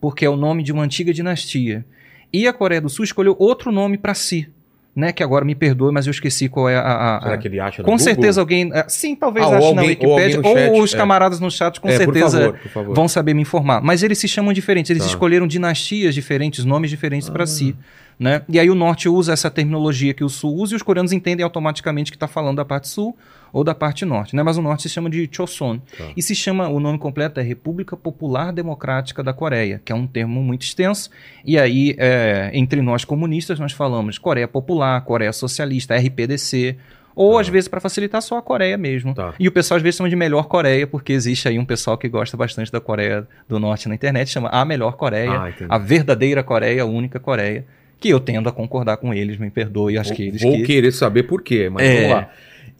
porque 0.00 0.26
é 0.26 0.28
o 0.28 0.36
nome 0.36 0.62
de 0.62 0.72
uma 0.72 0.82
antiga 0.82 1.12
dinastia. 1.14 1.86
E 2.32 2.46
a 2.48 2.52
Coreia 2.52 2.80
do 2.80 2.88
Sul 2.90 3.04
escolheu 3.04 3.36
outro 3.38 3.70
nome 3.70 3.96
para 3.96 4.12
si, 4.12 4.48
né? 4.94 5.12
Que 5.12 5.22
agora 5.22 5.44
me 5.44 5.54
perdoe, 5.54 5.92
mas 5.92 6.06
eu 6.06 6.10
esqueci 6.10 6.48
qual 6.48 6.68
é 6.68 6.76
a. 6.76 6.80
a- 6.80 7.16
a- 7.16 7.20
Será 7.22 7.38
que 7.38 7.48
ele 7.48 7.60
acha 7.60 7.82
Com 7.82 7.90
Google? 7.92 7.98
certeza 7.98 8.40
alguém. 8.40 8.70
é, 8.72 8.84
Sim, 8.88 9.14
talvez 9.16 9.44
Ah, 9.44 9.48
ou 9.50 9.54
ache 9.56 9.74
na 9.74 9.82
alguém- 9.82 9.98
ou 10.00 10.14
Wikipédia, 10.14 10.36
alguém 10.36 10.52
ou, 10.52 10.74
chat, 10.76 10.82
os 10.84 10.94
é. 10.94 10.96
camaradas 10.96 11.40
no 11.40 11.50
chat 11.50 11.80
com 11.80 11.88
é, 11.88 11.96
certeza 11.96 12.38
por 12.38 12.44
favor, 12.46 12.58
por 12.62 12.68
favor. 12.70 12.94
vão 12.94 13.08
saber 13.08 13.34
me 13.34 13.42
informar. 13.42 13.80
Mas 13.82 14.02
eles 14.02 14.18
se 14.18 14.28
chamam 14.28 14.52
diferentes, 14.52 14.90
eles 14.90 15.02
Tá. 15.02 15.08
escolheram 15.08 15.46
dinastias 15.46 16.14
diferentes, 16.14 16.64
nomes 16.64 16.90
diferentes 16.90 17.28
Ah. 17.28 17.32
para 17.32 17.46
si. 17.46 17.74
Né? 18.18 18.42
E 18.48 18.58
aí 18.60 18.70
o 18.70 18.74
norte 18.74 19.08
usa 19.08 19.32
essa 19.32 19.50
terminologia 19.50 20.14
que 20.14 20.22
o 20.22 20.28
sul 20.28 20.54
usa 20.54 20.74
e 20.74 20.76
os 20.76 20.82
coreanos 20.82 21.12
entendem 21.12 21.42
automaticamente 21.42 22.12
que 22.12 22.16
está 22.16 22.28
falando 22.28 22.56
da 22.58 22.64
parte 22.64 22.88
sul 22.88 23.16
ou 23.52 23.62
da 23.64 23.74
parte 23.74 24.04
norte. 24.04 24.34
Né? 24.36 24.42
Mas 24.42 24.56
o 24.56 24.62
norte 24.62 24.82
se 24.82 24.88
chama 24.88 25.10
de 25.10 25.28
Choson. 25.30 25.78
Tá. 25.78 26.04
E 26.16 26.22
se 26.22 26.34
chama, 26.34 26.68
o 26.68 26.78
nome 26.80 26.98
completo 26.98 27.40
é 27.40 27.42
República 27.42 27.96
Popular 27.96 28.52
Democrática 28.52 29.22
da 29.22 29.32
Coreia, 29.32 29.80
que 29.84 29.92
é 29.92 29.94
um 29.94 30.06
termo 30.06 30.42
muito 30.42 30.62
extenso. 30.62 31.10
E 31.44 31.58
aí, 31.58 31.94
é, 31.98 32.50
entre 32.54 32.80
nós 32.82 33.04
comunistas, 33.04 33.58
nós 33.58 33.72
falamos 33.72 34.18
Coreia 34.18 34.46
Popular, 34.48 35.00
Coreia 35.02 35.32
Socialista, 35.32 35.94
RPDC. 35.96 36.76
Ou, 37.16 37.34
Tá. 37.34 37.40
às 37.42 37.48
vezes, 37.48 37.68
para 37.68 37.78
facilitar, 37.80 38.20
só 38.20 38.38
a 38.38 38.42
Coreia 38.42 38.76
mesmo. 38.76 39.14
Tá. 39.14 39.34
E 39.38 39.46
o 39.46 39.52
pessoal, 39.52 39.76
às 39.76 39.82
vezes, 39.84 39.98
chama 39.98 40.08
de 40.10 40.16
melhor 40.16 40.46
Coreia, 40.46 40.84
porque 40.84 41.12
existe 41.12 41.46
aí 41.46 41.56
um 41.60 41.64
pessoal 41.64 41.96
que 41.96 42.08
gosta 42.08 42.36
bastante 42.36 42.72
da 42.72 42.80
Coreia 42.80 43.26
do 43.48 43.60
Norte 43.60 43.88
na 43.88 43.94
internet, 43.94 44.28
chama 44.30 44.48
a 44.48 44.64
melhor 44.64 44.96
Coreia, 44.96 45.30
Ah, 45.32 45.52
a 45.68 45.78
verdadeira 45.78 46.42
Coreia, 46.42 46.82
a 46.82 46.86
única 46.86 47.20
Coreia. 47.20 47.64
Que 48.00 48.08
eu 48.10 48.20
tendo 48.20 48.48
a 48.48 48.52
concordar 48.52 48.96
com 48.98 49.12
eles, 49.14 49.36
me 49.38 49.50
perdoe, 49.50 49.96
acho 49.98 50.12
que 50.14 50.22
eles 50.24 50.42
Vou 50.42 50.52
que... 50.56 50.62
querer 50.64 50.92
saber 50.92 51.22
por 51.24 51.42
quê, 51.42 51.68
mas 51.70 51.84
É. 51.86 51.94
vamos 51.96 52.10
lá. 52.10 52.30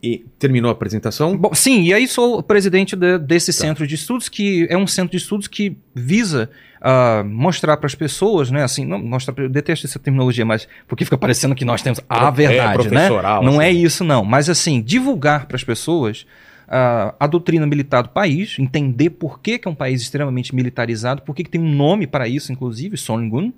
E 0.03 0.23
terminou 0.39 0.69
a 0.69 0.73
apresentação? 0.73 1.35
Bom, 1.35 1.55
sim, 1.55 1.85
e 1.85 1.95
aí 1.95 2.07
sou 2.07 2.43
presidente 2.43 2.95
de- 2.95 3.17
desse 3.19 3.53
Tá. 3.55 3.59
centro 3.67 3.87
de 3.87 3.95
estudos, 3.95 4.29
que 4.29 4.67
é 4.69 4.77
um 4.77 4.87
centro 4.87 5.13
de 5.13 5.17
estudos 5.17 5.49
que 5.49 5.77
visa 5.95 6.51
ah, 6.87 7.25
mostrar 7.27 7.79
para 7.79 7.87
as 7.87 7.95
pessoas, 7.95 8.51
né? 8.51 8.63
Assim, 8.63 8.85
não 8.85 8.99
mostrar, 8.99 9.35
eu 9.43 9.49
detesto 9.49 9.87
essa 9.87 9.99
terminologia, 9.99 10.45
mas 10.45 10.69
porque 10.87 11.03
fica 11.07 11.17
parecendo 11.17 11.55
que 11.55 11.65
nós 11.65 11.81
temos 11.81 11.99
a 12.07 12.29
É, 12.29 12.31
verdade, 12.31 12.85
né? 12.91 12.91
professoral, 12.91 13.43
Não 13.43 13.63
é 13.63 13.71
assim. 13.71 13.83
isso, 13.83 14.05
não. 14.05 14.23
Mas 14.23 14.51
assim, 14.51 14.83
divulgar 14.83 15.47
para 15.47 15.57
as 15.57 15.65
pessoas 15.65 16.27
ah, 16.69 17.15
a 17.19 17.27
doutrina 17.27 17.67
militar 17.67 18.03
do 18.03 18.11
país, 18.11 18.59
entender 18.59 19.09
por 19.09 19.41
que, 19.41 19.59
que 19.59 19.67
é 19.67 19.71
um 19.71 19.75
país 19.75 20.03
extremamente 20.03 20.55
militarizado, 20.55 21.23
por 21.23 21.35
que, 21.35 21.45
que 21.45 21.49
tem 21.51 21.61
um 21.61 21.73
nome 21.75 22.07
para 22.07 22.29
isso, 22.29 22.53
inclusive, 22.53 22.99
Songun, 22.99 23.51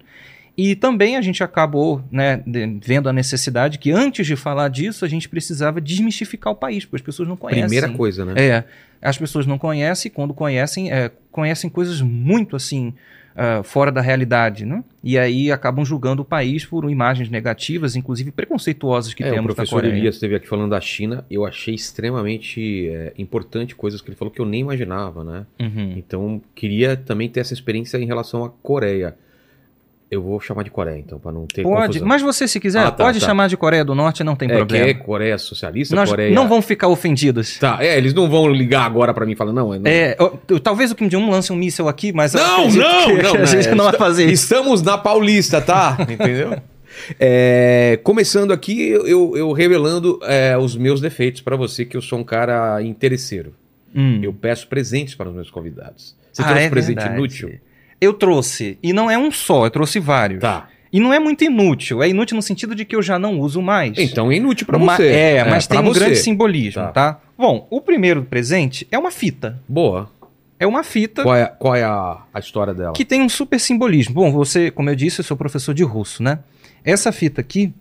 E 0.57 0.75
também 0.75 1.17
a 1.17 1.21
gente 1.21 1.43
acabou 1.45 2.03
né, 2.11 2.43
vendo 2.83 3.09
a 3.09 3.13
necessidade 3.13 3.79
que 3.79 3.91
antes 3.93 4.27
de 4.27 4.37
falar 4.37 4.69
disso, 4.69 5.05
a 5.05 5.09
gente 5.09 5.29
precisava 5.29 5.81
desmistificar 5.81 6.53
o 6.53 6.57
país, 6.57 6.85
porque 6.85 6.97
as 6.97 7.03
pessoas 7.03 7.29
não 7.29 7.37
conhecem. 7.37 7.65
Primeira 7.65 7.91
coisa, 7.91 8.25
né? 8.25 8.35
É, 8.37 8.65
as 9.03 9.19
pessoas 9.19 9.47
não 9.47 9.59
conhecem, 9.59 10.11
quando 10.11 10.33
conhecem, 10.33 10.91
é, 10.91 11.11
conhecem 11.31 11.69
coisas 11.69 12.01
muito 12.01 12.57
assim, 12.57 12.95
ah, 13.39 13.63
fora 13.63 13.93
da 13.93 14.01
realidade, 14.01 14.65
né? 14.65 14.83
E 15.05 15.19
aí 15.19 15.53
acabam 15.53 15.85
julgando 15.85 16.23
o 16.23 16.25
país 16.25 16.65
por 16.65 16.91
imagens 16.91 17.29
negativas, 17.29 17.95
inclusive 17.95 18.31
preconceituosas 18.31 19.13
que 19.13 19.23
É, 19.23 19.29
o 19.29 19.35
temos 19.35 19.49
na 19.49 19.55
professor. 19.55 19.85
Elias 19.85 20.15
esteve 20.15 20.37
aqui 20.37 20.49
falando 20.49 20.71
da 20.71 20.81
China. 20.81 21.23
Eu 21.31 21.45
achei 21.45 21.75
extremamente 21.75 22.89
é, 22.89 23.13
importante 23.19 23.77
coisas 23.77 24.01
que 24.01 24.09
ele 24.09 24.17
falou 24.17 24.33
que 24.33 24.41
eu 24.41 24.47
nem 24.47 24.63
imaginava, 24.63 25.23
né? 25.23 25.47
Uhum. 25.61 25.95
Então, 25.99 26.41
queria 26.55 26.97
também 26.97 27.29
ter 27.29 27.41
essa 27.41 27.53
experiência 27.53 27.99
em 27.99 28.07
relação 28.07 28.43
à 28.43 28.49
Coreia. 28.49 29.15
Eu 30.09 30.23
vou 30.23 30.39
chamar 30.41 30.63
de 30.63 30.71
Coreia, 30.71 30.99
então, 30.99 31.19
para 31.19 31.33
não 31.33 31.47
ter 31.49 31.65
Pode, 31.65 31.87
confusão. 31.89 32.07
mas 32.07 32.23
você 32.23 32.47
se 32.47 32.61
quiser, 32.61 32.79
Ah, 32.79 32.93
tá, 32.93 33.05
pode 33.05 33.19
tá. 33.19 33.27
chamar 33.27 33.49
de 33.49 33.57
Coreia 33.57 33.85
do 33.85 33.93
Norte, 33.93 34.23
não 34.23 34.37
tem 34.37 34.49
é, 34.49 34.55
problema. 34.55 34.85
que 34.85 34.91
é 34.91 34.95
Coreia 34.95 35.37
Socialista, 35.37 35.97
Nós 35.97 36.09
Coreia... 36.09 36.33
não 36.33 36.49
vamos 36.49 36.65
ficar 36.65 36.87
ofendidos. 36.87 37.59
Tá, 37.59 37.79
é, 37.81 37.99
eles 37.99 38.15
não 38.15 38.31
vão 38.31 38.47
ligar 38.49 38.85
agora 38.87 39.13
para 39.13 39.27
mim 39.27 39.33
e 39.33 39.37
falar, 39.37 39.53
não, 39.53 39.75
é... 39.75 39.79
Não, 39.81 39.91
É, 39.91 40.17
ó, 40.21 40.31
talvez 40.63 40.93
o 40.93 40.95
Kim 40.95 41.09
Jong-un 41.09 41.29
lance 41.29 41.53
um 41.53 41.57
míssel 41.57 41.89
aqui, 41.89 42.13
mas 42.13 42.35
eu 42.35 42.41
não, 42.47 42.59
não, 42.71 42.71
que 43.17 43.23
não, 43.23 43.35
a 43.35 43.45
gente 43.47 43.69
né? 43.69 43.75
não 43.75 43.85
vai 43.87 43.95
fazer 43.95 44.27
isso. 44.27 44.45
Estamos 44.45 44.81
na 44.81 44.97
Paulista, 44.97 45.61
tá? 45.61 45.97
Entendeu? 46.09 46.57
É, 47.19 47.99
começando 48.03 48.53
aqui, 48.53 48.89
eu, 48.91 49.37
eu 49.37 49.53
revelando 49.53 50.19
é, 50.23 50.57
os 50.57 50.77
meus 50.77 51.01
defeitos 51.01 51.41
para 51.41 51.57
você, 51.57 51.85
que 51.85 51.97
eu 51.97 52.01
sou 52.03 52.19
um 52.19 52.25
cara 52.25 52.81
interesseiro. 52.83 53.55
Hum. 53.95 54.21
Eu 54.23 54.33
peço 54.33 54.69
presentes 54.69 55.15
para 55.15 55.29
os 55.29 55.35
meus 55.35 55.51
convidados. 55.51 56.15
Você 56.33 56.43
Ah, 56.43 56.47
trouxe 56.47 56.63
é 56.65 56.71
presente 56.71 56.97
verdade. 56.99 57.19
inútil? 57.19 57.59
Eu 58.01 58.13
trouxe, 58.13 58.79
e 58.83 58.93
não 58.93 59.11
é 59.11 59.17
um 59.19 59.31
só, 59.31 59.65
eu 59.67 59.71
trouxe 59.71 59.99
vários. 59.99 60.41
Tá. 60.41 60.69
E 60.93 61.01
não 61.01 61.13
é 61.13 61.19
muito 61.19 61.45
inútil, 61.45 62.03
é 62.03 62.09
inútil 62.09 62.37
no 62.37 62.43
sentido 62.43 62.75
de 62.75 62.85
que 62.85 62.95
eu 62.97 63.03
já 63.03 63.19
não 63.19 63.39
uso 63.41 63.61
mais. 63.61 63.97
Então 63.99 64.31
é 64.31 64.37
inútil 64.37 64.67
para 64.67 64.79
você. 64.79 65.09
É, 65.09 65.45
mas 65.45 65.67
tem 65.67 65.79
um 65.81 65.85
você. 65.85 66.01
grande 66.01 66.17
simbolismo, 66.17 66.83
Tá. 66.85 66.93
tá. 66.93 67.21
Bom, 67.37 67.67
o 67.71 67.81
primeiro 67.81 68.23
presente 68.25 68.87
é 68.91 68.99
uma 68.99 69.11
fita. 69.11 69.59
Boa. 69.69 70.11
É 70.59 70.67
uma 70.67 70.83
fita 70.83 71.23
Qual 71.23 71.35
é, 71.37 71.47
qual 71.59 71.75
é 71.75 71.85
a, 71.85 72.19
a 72.33 72.39
história 72.39 72.73
dela? 72.73 72.95
que 72.95 73.05
tem 73.05 73.21
um 73.21 73.29
super 73.29 73.61
simbolismo. 73.61 74.15
Bom, 74.15 74.33
você, 74.33 74.71
como 74.71 74.89
eu 74.89 74.97
disse, 74.97 75.21
eu 75.21 75.25
sou 75.25 75.37
professor 75.37 75.75
de 75.75 75.83
russo, 75.83 76.23
né? 76.23 76.39
Essa 76.83 77.13
fita 77.13 77.43
aqui 77.43 77.75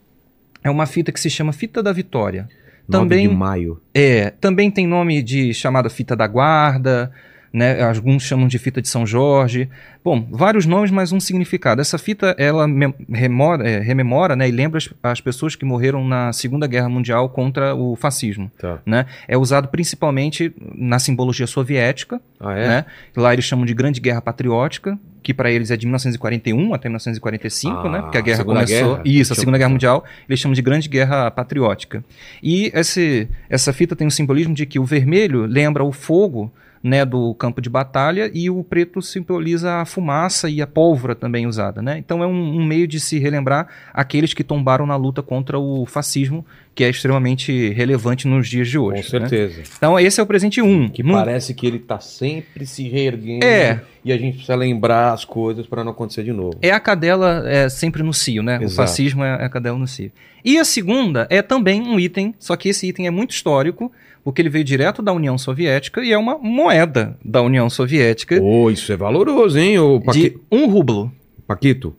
é 0.61 0.69
uma 0.69 0.85
fita 0.85 1.11
que 1.11 1.19
se 1.19 1.29
chama 1.29 1.53
Fita 1.53 1.81
da 1.81 1.93
Vitória. 1.93 2.49
9 2.87 3.03
também- 3.03 3.29
de 3.29 3.33
maio. 3.33 3.79
É, 3.93 4.29
também 4.41 4.69
tem 4.69 4.85
nome 4.85 5.21
de 5.23 5.53
chamada 5.53 5.89
Fita 5.89 6.15
da 6.17 6.27
Guarda, 6.27 7.11
né? 7.55 7.81
Alguns 7.81 8.23
chamam 8.23 8.49
de 8.49 8.59
Fita 8.59 8.81
de 8.81 8.89
São 8.89 9.05
Jorge. 9.05 9.69
Bom, 10.03 10.27
vários 10.29 10.65
nomes, 10.65 10.91
mas 10.91 11.13
um 11.13 11.21
significado. 11.21 11.79
Essa 11.79 11.97
fita, 11.97 12.35
ela 12.37 12.67
remora, 13.09 13.67
é, 13.67 13.79
rememora 13.79 14.35
né, 14.35 14.47
e 14.47 14.51
lembra 14.51 14.77
as, 14.77 14.89
as 15.01 15.21
pessoas 15.21 15.55
que 15.55 15.63
morreram 15.63 16.05
na 16.05 16.33
Segunda 16.33 16.67
Guerra 16.67 16.89
Mundial 16.89 17.29
contra 17.29 17.73
o 17.73 17.95
fascismo. 17.95 18.51
Tá. 18.59 18.79
Né? 18.85 19.05
É 19.25 19.37
usado 19.37 19.69
principalmente 19.69 20.53
na 20.75 20.99
simbologia 20.99 21.47
soviética, 21.47 22.19
Ah, 22.41 22.53
é? 22.53 22.67
né? 22.67 22.85
Lá 23.15 23.31
eles 23.31 23.45
chamam 23.45 23.65
de 23.65 23.73
Grande 23.73 24.01
Guerra 24.01 24.21
Patriótica, 24.21 24.99
que 25.23 25.33
para 25.33 25.49
eles 25.49 25.71
é 25.71 25.77
de 25.77 25.85
1941 25.85 26.73
até 26.73 26.89
1945, 26.89 27.73
Ah, 27.73 27.89
né? 27.89 28.01
Porque 28.01 28.17
a 28.17 28.21
guerra 28.21 28.37
Segunda 28.39 28.65
começou. 28.65 28.89
Guerra? 28.95 29.01
Isso, 29.05 29.31
a 29.31 29.35
Segunda 29.35 29.57
Guerra 29.57 29.69
Mundial, 29.69 30.03
eles 30.27 30.39
chamam 30.41 30.53
de 30.53 30.61
Grande 30.61 30.89
Guerra 30.89 31.31
Patriótica. 31.31 32.03
E 32.43 32.69
esse, 32.75 33.29
essa 33.49 33.71
fita 33.71 33.95
tem 33.95 34.05
o 34.05 34.11
simbolismo 34.11 34.53
de 34.53 34.65
que 34.65 34.77
o 34.77 34.83
vermelho 34.83 35.45
lembra 35.45 35.85
o 35.85 35.91
fogo 35.93 36.51
né, 36.85 37.03
do 37.03 37.33
campo 37.33 37.59
de 37.59 37.67
batalha 37.67 38.29
e 38.31 38.47
o 38.47 38.63
preto 38.63 39.01
simboliza 39.01 39.81
a 39.81 39.85
fumaça 39.85 40.47
e 40.47 40.61
a 40.61 40.67
pólvora 40.67 41.15
também 41.15 41.47
usada. 41.47 41.81
Né? 41.81 41.97
Então 41.97 42.21
é 42.21 42.27
um, 42.27 42.59
um 42.59 42.63
meio 42.63 42.87
de 42.87 42.99
se 42.99 43.17
relembrar 43.17 43.67
aqueles 43.91 44.35
que 44.35 44.43
tombaram 44.43 44.85
na 44.85 44.95
luta 44.95 45.23
contra 45.23 45.57
o 45.57 45.83
fascismo, 45.87 46.45
que 46.75 46.83
é 46.83 46.89
extremamente 46.89 47.69
relevante 47.69 48.27
nos 48.27 48.47
dias 48.47 48.67
de 48.67 48.77
hoje. 48.77 49.09
Com 49.09 49.19
né? 49.19 49.27
certeza. 49.27 49.63
Então 49.75 49.99
esse 49.99 50.19
é 50.19 50.23
o 50.23 50.27
presente 50.27 50.61
1. 50.61 50.65
Um. 50.65 50.87
Que 50.87 51.01
Num- 51.01 51.13
parece 51.13 51.55
que 51.55 51.65
ele 51.65 51.79
tá 51.79 51.99
sempre 51.99 52.67
se 52.67 52.87
reerguendo. 52.87 53.43
É. 53.43 53.81
E 54.03 54.11
a 54.11 54.17
gente 54.17 54.35
precisa 54.35 54.55
lembrar 54.55 55.11
as 55.13 55.25
coisas 55.25 55.65
para 55.65 55.83
não 55.83 55.91
acontecer 55.91 56.23
de 56.23 56.31
novo. 56.31 56.59
É 56.61 56.69
a 56.69 56.79
cadela 56.79 57.43
é, 57.49 57.67
sempre 57.67 58.03
no 58.03 58.13
cio, 58.13 58.43
né? 58.43 58.59
O 58.59 58.63
Exato. 58.63 58.75
fascismo 58.75 59.23
é 59.23 59.43
a 59.43 59.49
cadela 59.49 59.79
no 59.79 59.87
cio. 59.87 60.11
E 60.43 60.59
a 60.59 60.63
segunda 60.63 61.25
é 61.31 61.41
também 61.41 61.81
um 61.81 61.99
item, 61.99 62.35
só 62.37 62.55
que 62.55 62.69
esse 62.69 62.87
item 62.87 63.07
é 63.07 63.09
muito 63.09 63.31
histórico, 63.31 63.91
porque 64.25 64.41
ele 64.41 64.49
veio 64.49 64.65
direto 64.65 65.01
da 65.03 65.13
União 65.13 65.37
Soviética 65.37 66.03
e 66.03 66.11
é 66.11 66.17
uma 66.17 66.35
moeda 66.37 67.15
da 67.23 67.41
União 67.43 67.69
Soviética 67.69 68.41
Ô, 68.41 68.71
isso 68.71 68.91
é 68.91 68.97
valoroso, 68.97 69.57
hein, 69.59 69.77
ô 69.79 70.01
Paqui- 70.01 70.31
de 70.31 70.37
um 70.51 70.65
rublo. 70.67 71.11
Paquito? 71.47 71.95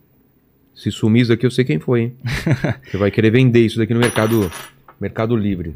Se 0.75 0.91
sumir 0.91 1.21
isso 1.21 1.31
daqui, 1.31 1.45
eu 1.45 1.51
sei 1.51 1.63
quem 1.63 1.79
foi, 1.79 2.01
hein? 2.01 2.13
Você 2.85 2.97
vai 2.97 3.09
querer 3.09 3.31
vender 3.31 3.65
isso 3.65 3.77
daqui 3.79 3.93
no 3.93 3.99
mercado, 4.01 4.51
mercado 4.99 5.35
livre. 5.37 5.73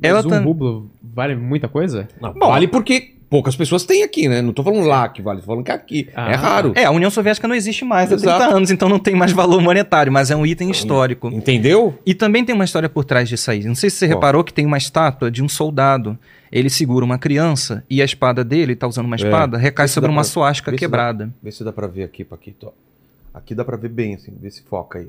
Ela 0.00 0.18
Mas 0.18 0.26
um 0.26 0.30
tá- 0.30 0.38
rublo 0.40 0.90
vale 1.02 1.34
muita 1.34 1.68
coisa? 1.68 2.06
Não, 2.20 2.32
vale 2.32 2.66
porque 2.68 3.14
poucas 3.32 3.56
pessoas 3.56 3.82
têm 3.86 4.02
aqui, 4.02 4.28
né? 4.28 4.42
Não 4.42 4.52
tô 4.52 4.62
falando 4.62 4.84
lá 4.86 5.08
que 5.08 5.22
vale, 5.22 5.40
tô 5.40 5.46
falando 5.46 5.64
que 5.64 5.72
aqui. 5.72 6.10
Ah. 6.14 6.30
é 6.30 6.34
raro. 6.34 6.72
É, 6.76 6.84
a 6.84 6.90
União 6.90 7.10
Soviética 7.10 7.48
não 7.48 7.54
existe 7.54 7.82
mais 7.82 8.12
há 8.12 8.14
Exato. 8.14 8.38
30 8.38 8.54
anos, 8.56 8.70
então 8.70 8.90
não 8.90 8.98
tem 8.98 9.14
mais 9.16 9.32
valor 9.32 9.62
monetário, 9.62 10.12
mas 10.12 10.30
é 10.30 10.36
um 10.36 10.44
item 10.44 10.70
histórico. 10.70 11.28
Entendeu? 11.28 11.98
E 12.04 12.12
também 12.14 12.44
tem 12.44 12.54
uma 12.54 12.66
história 12.66 12.90
por 12.90 13.04
trás 13.06 13.26
disso 13.30 13.50
aí. 13.50 13.64
Não 13.64 13.74
sei 13.74 13.88
se 13.88 13.96
você 13.96 14.06
reparou 14.06 14.44
que 14.44 14.52
tem 14.52 14.66
uma 14.66 14.76
estátua 14.76 15.30
de 15.30 15.42
um 15.42 15.48
soldado. 15.48 16.18
Ele 16.52 16.68
segura 16.68 17.02
uma 17.02 17.16
criança 17.16 17.82
e 17.88 18.02
a 18.02 18.04
espada 18.04 18.44
dele, 18.44 18.76
tá 18.76 18.86
usando 18.86 19.06
uma 19.06 19.16
espada, 19.16 19.56
recai 19.56 19.84
É. 19.84 19.86
Vê 19.86 19.88
se 19.88 19.94
sobre 19.94 20.10
uma 20.10 20.16
pra- 20.20 20.24
suástica 20.30 20.70
vê 20.70 20.76
se 20.76 20.80
dá- 20.82 20.86
quebrada. 20.86 21.34
Vê 21.42 21.50
se 21.50 21.64
dá 21.64 21.72
pra 21.72 21.86
ver 21.86 22.04
aqui, 22.04 22.22
Paquito. 22.24 22.70
Aqui 23.32 23.54
dá 23.54 23.64
pra 23.64 23.78
ver 23.78 23.88
bem, 23.88 24.14
assim. 24.14 24.30
Vê 24.38 24.50
se 24.50 24.62
foca 24.62 24.98
aí. 24.98 25.08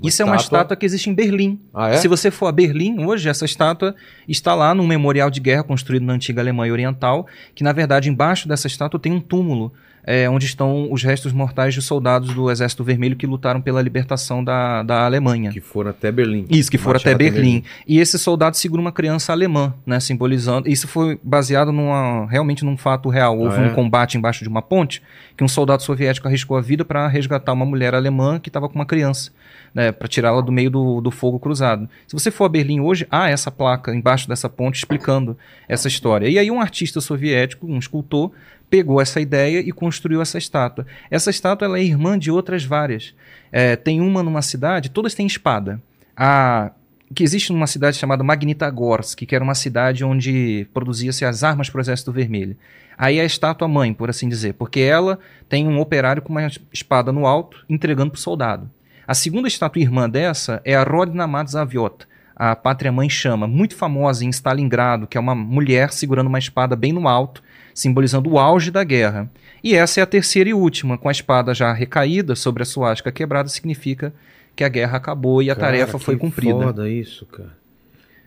Ó, 0.00 0.06
Isso 0.06 0.22
é 0.22 0.24
uma 0.24 0.36
estátua 0.36 0.76
que 0.76 0.86
existe 0.86 1.10
em 1.10 1.14
Berlim. 1.14 1.60
Ah, 1.74 1.90
é? 1.90 1.96
Se 1.96 2.08
você 2.08 2.30
for 2.30 2.46
a 2.46 2.52
Berlim 2.52 3.04
hoje, 3.04 3.28
essa 3.28 3.44
estátua 3.44 3.94
está 4.26 4.54
lá 4.54 4.74
num 4.74 4.86
memorial 4.86 5.30
de 5.30 5.40
guerra 5.40 5.62
construído 5.62 6.04
na 6.04 6.14
antiga 6.14 6.40
Alemanha 6.40 6.72
Oriental, 6.72 7.26
que 7.54 7.62
na 7.62 7.72
verdade 7.72 8.08
embaixo 8.08 8.48
dessa 8.48 8.66
estátua 8.66 8.98
tem 8.98 9.12
um 9.12 9.20
túmulo, 9.20 9.72
é, 10.04 10.28
onde 10.28 10.46
estão 10.46 10.88
os 10.90 11.02
restos 11.02 11.32
mortais 11.32 11.74
de 11.74 11.80
soldados 11.80 12.34
do 12.34 12.50
Exército 12.50 12.82
Vermelho 12.82 13.14
que 13.14 13.26
lutaram 13.26 13.60
pela 13.60 13.80
libertação 13.80 14.42
da, 14.42 14.82
da 14.82 15.04
Alemanha. 15.04 15.50
Que 15.50 15.60
foram 15.60 15.90
até 15.90 16.10
Berlim. 16.10 16.46
Isso, 16.50 16.70
que 16.70 16.78
foram 16.78 16.98
até 16.98 17.12
Marcharam 17.12 17.32
Berlim. 17.34 17.64
E 17.86 18.00
esse 18.00 18.18
soldado 18.18 18.56
segura 18.56 18.80
uma 18.80 18.92
criança 18.92 19.32
alemã, 19.32 19.74
né, 19.86 20.00
simbolizando. 20.00 20.68
Isso 20.68 20.88
foi 20.88 21.18
baseado 21.22 21.70
numa, 21.70 22.26
realmente 22.26 22.64
num 22.64 22.76
fato 22.76 23.08
real. 23.08 23.38
Houve 23.38 23.56
Ah, 23.60 23.66
é? 23.66 23.70
um 23.70 23.74
combate 23.74 24.18
embaixo 24.18 24.42
de 24.42 24.48
uma 24.48 24.62
ponte 24.62 25.02
que 25.36 25.44
um 25.44 25.48
soldado 25.48 25.82
soviético 25.82 26.26
arriscou 26.26 26.56
a 26.56 26.60
vida 26.60 26.84
para 26.84 27.06
resgatar 27.06 27.52
uma 27.52 27.64
mulher 27.64 27.94
alemã 27.94 28.38
que 28.40 28.48
estava 28.48 28.68
com 28.68 28.74
uma 28.74 28.84
criança, 28.86 29.30
né, 29.74 29.92
para 29.92 30.08
tirá-la 30.08 30.40
do 30.40 30.50
meio 30.52 30.70
do, 30.70 31.00
do 31.00 31.10
fogo 31.10 31.38
cruzado. 31.38 31.88
Se 32.06 32.12
você 32.14 32.30
for 32.30 32.44
a 32.44 32.48
Berlim 32.48 32.80
hoje, 32.80 33.06
há 33.10 33.30
essa 33.30 33.50
placa 33.50 33.94
embaixo 33.94 34.28
dessa 34.28 34.48
ponte 34.48 34.76
explicando 34.76 35.36
essa 35.68 35.88
história. 35.88 36.28
E 36.28 36.38
aí 36.38 36.50
um 36.50 36.60
artista 36.60 37.00
soviético, 37.00 37.66
um 37.66 37.78
escultor, 37.78 38.32
pegou 38.72 39.02
essa 39.02 39.20
ideia 39.20 39.60
e 39.60 39.70
construiu 39.70 40.22
essa 40.22 40.38
estátua. 40.38 40.86
Essa 41.10 41.28
estátua 41.28 41.66
ela 41.66 41.78
é 41.78 41.84
irmã 41.84 42.18
de 42.18 42.30
outras 42.30 42.64
várias. 42.64 43.14
É, 43.52 43.76
tem 43.76 44.00
uma 44.00 44.22
numa 44.22 44.40
cidade, 44.40 44.88
todas 44.88 45.12
têm 45.12 45.26
espada. 45.26 45.78
A 46.16 46.72
que 47.14 47.22
existe 47.22 47.52
numa 47.52 47.66
cidade 47.66 47.98
chamada 47.98 48.24
Magnitogorsk, 48.24 49.26
que 49.26 49.34
era 49.34 49.44
uma 49.44 49.54
cidade 49.54 50.02
onde 50.02 50.66
produzia-se 50.72 51.26
as 51.26 51.44
armas 51.44 51.68
para 51.68 51.76
o 51.76 51.82
Exército 51.82 52.10
Vermelho. 52.10 52.56
Aí 52.96 53.18
é 53.18 53.20
a 53.20 53.26
estátua 53.26 53.68
mãe, 53.68 53.92
por 53.92 54.08
assim 54.08 54.26
dizer, 54.26 54.54
porque 54.54 54.80
ela 54.80 55.18
tem 55.46 55.68
um 55.68 55.78
operário 55.78 56.22
com 56.22 56.30
uma 56.30 56.50
espada 56.72 57.12
no 57.12 57.26
alto 57.26 57.66
entregando 57.68 58.12
para 58.12 58.18
o 58.18 58.22
soldado. 58.22 58.70
A 59.06 59.12
segunda 59.12 59.46
estátua 59.46 59.82
irmã 59.82 60.08
dessa 60.08 60.62
é 60.64 60.74
a 60.74 60.82
Rodna 60.82 61.26
Madzaviot, 61.26 62.06
a 62.34 62.56
Pátria 62.56 62.90
Mãe 62.90 63.10
Chama, 63.10 63.46
muito 63.46 63.76
famosa 63.76 64.24
em 64.24 64.30
Stalingrado, 64.30 65.06
que 65.06 65.18
é 65.18 65.20
uma 65.20 65.34
mulher 65.34 65.92
segurando 65.92 66.28
uma 66.28 66.38
espada 66.38 66.74
bem 66.74 66.94
no 66.94 67.06
alto, 67.06 67.42
simbolizando 67.74 68.30
o 68.30 68.38
auge 68.38 68.70
da 68.70 68.84
guerra. 68.84 69.30
E 69.62 69.74
essa 69.74 70.00
é 70.00 70.02
a 70.02 70.06
terceira 70.06 70.50
e 70.50 70.54
última, 70.54 70.98
com 70.98 71.08
a 71.08 71.12
espada 71.12 71.54
já 71.54 71.72
recaída 71.72 72.34
sobre 72.34 72.62
a 72.62 72.66
suástica 72.66 73.12
quebrada, 73.12 73.48
significa 73.48 74.12
que 74.54 74.64
a 74.64 74.68
guerra 74.68 74.96
acabou 74.96 75.42
e 75.42 75.50
a 75.50 75.54
Cara, 75.54 75.68
tarefa 75.68 75.98
foi 75.98 76.16
cumprida. 76.16 76.62
foda 76.62 76.88
isso, 76.88 77.24
cara. 77.26 77.56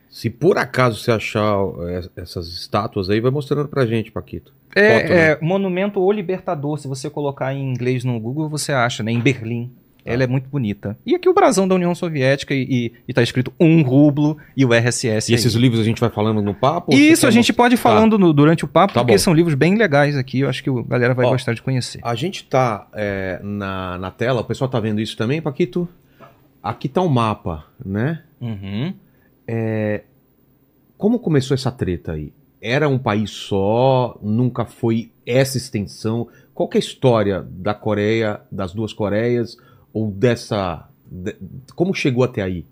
Se 0.10 0.30
por 0.30 0.58
acaso 0.58 0.98
você 0.98 1.12
achar 1.12 1.58
é, 1.90 2.22
essas 2.22 2.48
estátuas 2.48 3.10
aí, 3.10 3.20
vai 3.20 3.32
mostrando 3.32 3.68
pra 3.68 3.86
gente, 3.86 4.12
Paquito. 4.12 4.54
Foto, 4.70 4.78
né? 4.78 5.02
É, 5.02 5.32
é 5.32 5.38
Monumento 5.42 6.00
O 6.00 6.12
Libertador, 6.12 6.78
se 6.78 6.88
você 6.88 7.10
colocar 7.10 7.54
em 7.54 7.70
inglês 7.70 8.04
no 8.06 8.18
Google, 8.20 8.48
você 8.48 8.72
acha, 8.72 9.04
né? 9.04 9.12
Em 9.12 9.20
Berlim. 9.20 9.72
Ela 10.06 10.24
é 10.24 10.28
muito 10.28 10.48
bonita. 10.48 10.96
E 11.04 11.16
aqui 11.16 11.28
o 11.28 11.34
brasão 11.34 11.68
da 11.68 11.74
União 11.74 11.96
Soviética 11.96 12.54
e, 12.54 12.62
e, 12.70 12.94
e 13.08 13.14
tá 13.14 13.24
escrito 13.24 13.52
um 13.60 13.82
rublo 13.82 14.38
e 14.56 14.64
o 14.64 14.72
RSS. 14.72 15.32
E 15.32 15.34
aí. 15.34 15.40
esses 15.40 15.54
livros 15.56 15.80
a 15.82 15.84
gente 15.84 16.00
vai 16.00 16.12
falando 16.12 16.44
no 16.44 16.54
papo? 16.54 16.94
Isso 16.94 17.26
a 17.26 17.32
gente 17.32 17.48
mostrar? 17.50 17.56
pode 17.64 17.74
ir 17.74 17.78
falando 17.78 18.18
no- 18.20 18.32
durante 18.32 18.64
o 18.64 18.68
papo, 18.68 18.94
Tá 18.94 19.00
porque 19.02 19.14
bom. 19.14 19.18
são 19.18 19.34
livros 19.34 19.56
bem 19.56 19.76
legais 19.76 20.16
aqui. 20.16 20.42
Eu 20.42 20.50
acho 20.50 20.64
que 20.64 20.70
a 20.70 20.84
galera 20.84 21.16
vai 21.16 21.26
Ó, 21.26 21.32
gostar 21.32 21.54
de 21.54 21.62
conhecer. 21.64 22.00
A 22.04 22.14
gente 22.14 22.44
tá 22.46 22.88
é, 22.94 23.40
na, 23.44 23.98
na 23.98 24.12
tela, 24.12 24.42
o 24.42 24.46
pessoal 24.46 24.70
tá 24.70 24.80
vendo 24.80 25.02
isso 25.02 25.18
também, 25.18 25.42
Paquito? 25.42 25.90
Aqui 26.62 26.88
tá 26.88 27.02
o 27.02 27.10
mapa, 27.10 27.66
né? 27.84 28.22
Uhum. 28.40 28.94
Como 30.98 31.20
começou 31.20 31.56
essa 31.56 31.72
treta 31.72 32.14
aí? 32.14 32.32
era 32.62 32.90
um 32.90 32.98
país 32.98 33.30
só, 33.30 34.18
nunca 34.24 34.66
foi 34.66 35.12
essa 35.24 35.56
extensão. 35.56 36.28
Qual 36.52 36.68
que 36.68 36.78
é 36.78 36.80
a 36.80 36.84
história 36.84 37.46
da 37.48 37.76
Coreia, 37.76 38.42
das 38.52 38.74
duas 38.74 38.92
Coreias, 38.92 39.56
ou 39.96 40.12
dessa. 40.12 40.88
de- 41.10 41.36
como 41.76 41.94
chegou 41.96 42.24
até 42.24 42.42
aí? 42.42 42.66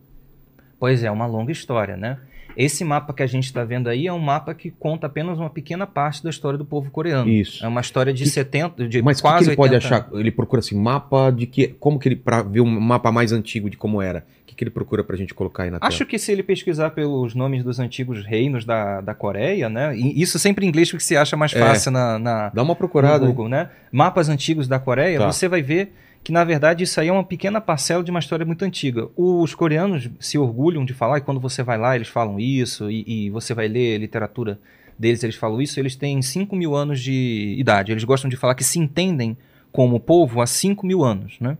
Pois 0.79 1.03
é, 1.03 1.09
uma 1.09 1.25
longa 1.25 1.51
história, 1.51 1.95
né? 1.95 2.17
Esse 2.55 2.83
mapa 2.83 3.13
que 3.13 3.23
a 3.23 3.27
gente 3.27 3.45
está 3.45 3.63
vendo 3.63 3.87
aí 3.87 4.05
é 4.05 4.13
um 4.13 4.19
mapa 4.19 4.53
que 4.53 4.69
conta 4.69 5.07
apenas 5.07 5.39
uma 5.39 5.49
pequena 5.49 5.87
parte 5.87 6.23
da 6.23 6.29
história 6.29 6.55
do 6.57 6.65
povo 6.65 6.91
coreano. 6.91 7.27
Isso. 7.27 7.65
É 7.65 7.67
uma 7.67 7.81
história 7.81 8.13
de 8.13 8.25
Que- 8.25 8.29
70, 8.29 8.87
de 8.87 9.01
Mas 9.01 9.17
que, 9.17 9.23
quase 9.23 9.45
que 9.45 9.49
ele 9.51 9.55
pode 9.55 9.73
80 9.73 9.95
achar? 9.95 10.09
Ele 10.13 10.29
procura 10.29 10.59
assim, 10.59 10.75
mapa 10.77 11.31
de 11.31 11.47
que. 11.47 11.69
Como 11.79 11.97
que 11.97 12.09
ele. 12.09 12.15
Pra 12.15 12.43
ver 12.43 12.59
um 12.61 12.65
mapa 12.79 13.11
mais 13.11 13.31
antigo 13.31 13.69
de 13.71 13.77
como 13.77 14.01
era. 14.03 14.23
O 14.43 14.45
que, 14.45 14.53
que 14.55 14.63
ele 14.63 14.69
procura 14.69 15.03
pra 15.03 15.15
gente 15.17 15.33
colocar 15.33 15.63
aí 15.63 15.71
na 15.71 15.79
Acho 15.81 15.99
tela? 15.99 16.09
que 16.11 16.19
se 16.19 16.31
ele 16.31 16.43
pesquisar 16.43 16.91
pelos 16.91 17.33
nomes 17.33 17.63
dos 17.63 17.79
antigos 17.79 18.23
reinos 18.23 18.65
da, 18.65 19.01
da 19.01 19.15
Coreia, 19.15 19.67
né? 19.67 19.97
e 19.97 20.21
Isso 20.21 20.37
sempre 20.37 20.63
em 20.65 20.69
inglês 20.69 20.91
porque 20.91 21.03
se 21.03 21.17
acha 21.17 21.35
mais 21.35 21.55
É. 21.55 21.59
fácil 21.59 21.89
na, 21.91 22.19
na, 22.19 22.49
Dá 22.49 22.61
uma 22.61 22.73
no 22.73 22.75
procurada. 22.75 23.25
Google, 23.25 23.49
né? 23.49 23.69
Mapas 23.91 24.29
antigos 24.29 24.67
da 24.67 24.77
Coreia, 24.77 25.17
Tá. 25.17 25.31
você 25.31 25.47
vai 25.47 25.63
ver 25.63 25.91
que 26.23 26.31
na 26.31 26.43
verdade 26.43 26.83
isso 26.83 26.99
aí 26.99 27.09
é 27.09 27.11
uma 27.13 27.23
pequena 27.23 27.59
parcela 27.59 28.03
de 28.03 28.09
uma 28.09 28.19
história 28.19 28.45
muito 28.45 28.63
antiga. 28.63 29.09
Os 29.15 29.53
coreanos 29.53 30.09
se 30.19 30.37
orgulham 30.37 30.85
de 30.85 30.93
falar, 30.93 31.17
e 31.17 31.21
quando 31.21 31.39
você 31.39 31.61
vai 31.61 31.77
lá 31.77 31.95
eles 31.95 32.07
falam 32.07 32.39
isso, 32.39 32.89
e, 32.89 33.25
e 33.25 33.29
você 33.29 33.53
vai 33.53 33.67
ler 33.67 33.97
literatura 33.97 34.59
deles, 34.97 35.23
eles 35.23 35.35
falam 35.35 35.61
isso, 35.61 35.79
eles 35.79 35.95
têm 35.95 36.21
5 36.21 36.55
mil 36.55 36.75
anos 36.75 37.01
de 37.01 37.55
idade. 37.57 37.91
Eles 37.91 38.03
gostam 38.03 38.29
de 38.29 38.37
falar 38.37 38.55
que 38.55 38.63
se 38.63 38.79
entendem 38.79 39.35
como 39.71 39.99
povo 39.99 40.41
há 40.41 40.47
5 40.47 40.85
mil 40.85 41.03
anos, 41.03 41.35
né? 41.41 41.57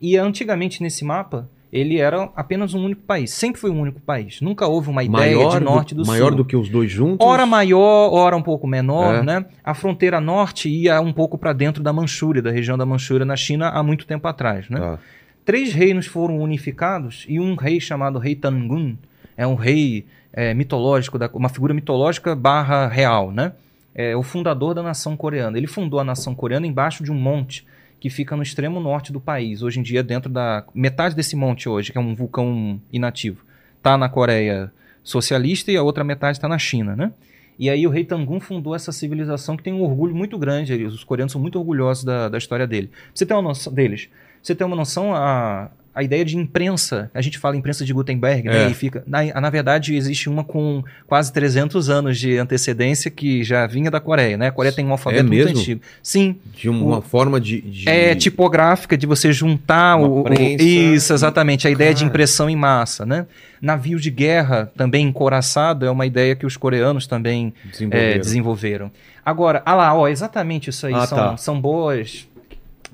E 0.00 0.16
antigamente 0.16 0.82
nesse 0.82 1.04
mapa, 1.04 1.48
ele 1.76 1.98
era 1.98 2.30
apenas 2.36 2.72
um 2.72 2.84
único 2.84 3.02
país. 3.02 3.32
Sempre 3.32 3.60
foi 3.60 3.68
um 3.70 3.80
único 3.80 4.00
país. 4.00 4.40
Nunca 4.40 4.66
houve 4.68 4.88
uma 4.88 5.02
ideia 5.02 5.34
Maior, 5.36 5.58
de 5.58 5.64
norte 5.64 5.94
do, 5.94 6.02
do, 6.02 6.06
maior 6.06 6.28
sul. 6.28 6.36
do 6.36 6.44
que 6.44 6.56
os 6.56 6.68
dois 6.68 6.88
juntos? 6.90 7.26
Ora 7.26 7.44
maior, 7.44 8.10
ora 8.12 8.36
um 8.36 8.42
pouco 8.42 8.66
menor, 8.66 9.16
É. 9.16 9.22
né? 9.22 9.44
A 9.64 9.74
fronteira 9.74 10.20
norte 10.20 10.68
ia 10.68 11.00
um 11.00 11.12
pouco 11.12 11.36
para 11.36 11.52
dentro 11.52 11.82
da 11.82 11.92
Manchúria, 11.92 12.40
da 12.40 12.50
região 12.52 12.78
da 12.78 12.86
Manchúria 12.86 13.26
na 13.26 13.34
China 13.36 13.70
há 13.70 13.82
muito 13.82 14.06
tempo 14.06 14.28
atrás, 14.28 14.70
né? 14.70 14.78
Tá. 14.78 14.98
Três 15.44 15.72
reinos 15.74 16.06
foram 16.06 16.38
unificados 16.38 17.26
e 17.28 17.40
um 17.40 17.54
rei 17.56 17.80
chamado 17.80 18.18
Rei 18.18 18.34
Tangun 18.36 18.96
é 19.36 19.44
um 19.46 19.56
rei 19.56 20.06
é, 20.32 20.54
mitológico, 20.54 21.18
da- 21.18 21.28
uma 21.34 21.48
figura 21.48 21.74
mitológica 21.74 22.34
barra 22.36 22.86
real, 22.86 23.30
né? 23.32 23.52
É 23.94 24.16
o 24.16 24.22
fundador 24.22 24.74
da 24.74 24.82
nação 24.82 25.16
coreana. 25.16 25.56
Ele 25.58 25.66
fundou 25.66 26.00
a 26.00 26.04
nação 26.04 26.34
coreana 26.34 26.66
embaixo 26.66 27.04
de 27.04 27.12
um 27.12 27.14
monte 27.16 27.64
que 28.04 28.10
fica 28.10 28.36
no 28.36 28.42
extremo 28.42 28.80
norte 28.80 29.10
do 29.10 29.18
país. 29.18 29.62
Hoje 29.62 29.80
em 29.80 29.82
dia, 29.82 30.02
dentro 30.02 30.30
da 30.30 30.62
metade 30.74 31.16
desse 31.16 31.34
monte 31.34 31.70
hoje, 31.70 31.90
que 31.90 31.96
é 31.96 32.00
um 32.02 32.14
vulcão 32.14 32.78
inativo, 32.92 33.42
tá 33.82 33.96
na 33.96 34.10
Coreia 34.10 34.70
socialista 35.02 35.72
e 35.72 35.76
a 35.78 35.82
outra 35.82 36.04
metade 36.04 36.36
está 36.36 36.46
na 36.46 36.58
China, 36.58 36.94
né? 36.94 37.14
E 37.58 37.70
aí 37.70 37.86
o 37.86 37.90
rei 37.90 38.04
Tangun 38.04 38.40
fundou 38.40 38.74
essa 38.74 38.92
civilização 38.92 39.56
que 39.56 39.62
tem 39.62 39.72
um 39.72 39.80
orgulho 39.80 40.14
muito 40.14 40.36
grande. 40.36 40.84
Os 40.84 41.02
coreanos 41.02 41.32
são 41.32 41.40
muito 41.40 41.58
orgulhosos 41.58 42.04
da, 42.04 42.28
da 42.28 42.36
história 42.36 42.66
dele. 42.66 42.88
Pra 42.88 42.98
você 43.14 43.24
ter 43.24 43.32
uma 43.32 43.40
noção 43.40 43.72
deles. 43.72 44.10
Você 44.44 44.54
tem 44.54 44.66
uma 44.66 44.76
noção 44.76 45.14
a 45.14 45.70
a 45.96 46.02
ideia 46.02 46.24
de 46.24 46.36
imprensa. 46.36 47.08
A 47.14 47.22
gente 47.22 47.38
fala 47.38 47.56
imprensa 47.56 47.84
de 47.84 47.92
Gutenberg, 47.92 48.48
né? 48.48 48.64
É. 48.64 48.68
E 48.68 48.74
fica 48.74 49.04
na, 49.06 49.22
na 49.40 49.48
verdade 49.48 49.94
existe 49.94 50.28
uma 50.28 50.42
com 50.42 50.82
quase 51.06 51.32
300 51.32 51.88
anos 51.88 52.18
de 52.18 52.36
antecedência 52.36 53.08
que 53.12 53.44
já 53.44 53.64
vinha 53.68 53.92
da 53.92 54.00
Coreia, 54.00 54.36
né? 54.36 54.48
A 54.48 54.50
Coreia 54.50 54.74
tem 54.74 54.84
um 54.84 54.90
alfabeto 54.90 55.22
muito 55.28 55.44
mesmo? 55.44 55.60
antigo. 55.60 55.80
Sim, 56.02 56.34
De 56.52 56.68
uma 56.68 56.98
O- 56.98 57.00
forma 57.00 57.40
de. 57.40 57.60
de- 57.60 57.88
é 57.88 58.12
tipográfica 58.16 58.98
de 58.98 59.06
você 59.06 59.32
juntar 59.32 59.96
Uma 59.96 60.08
o, 60.08 60.20
o- 60.22 60.24
prensa. 60.24 60.64
isso 60.64 61.12
exatamente 61.12 61.68
a 61.68 61.70
ideia 61.70 61.94
de 61.94 62.00
Cara. 62.00 62.08
impressão 62.08 62.50
em 62.50 62.56
massa, 62.56 63.06
né? 63.06 63.24
Navio 63.62 64.00
de 64.00 64.10
guerra 64.10 64.72
também 64.76 65.06
encoraçado 65.06 65.86
é 65.86 65.90
uma 65.92 66.04
ideia 66.06 66.34
que 66.34 66.44
os 66.44 66.56
coreanos 66.56 67.06
também 67.06 67.54
é, 67.64 67.70
desenvolveram. 67.70 68.18
desenvolveram. 68.20 68.92
Agora, 69.24 69.62
ah 69.64 69.74
lá, 69.76 69.94
ó, 69.94 70.08
exatamente 70.08 70.70
isso 70.70 70.88
aí 70.88 70.92
Ah, 70.92 71.06
são, 71.06 71.18
tá. 71.18 71.36
são 71.36 71.60
boas 71.60 72.26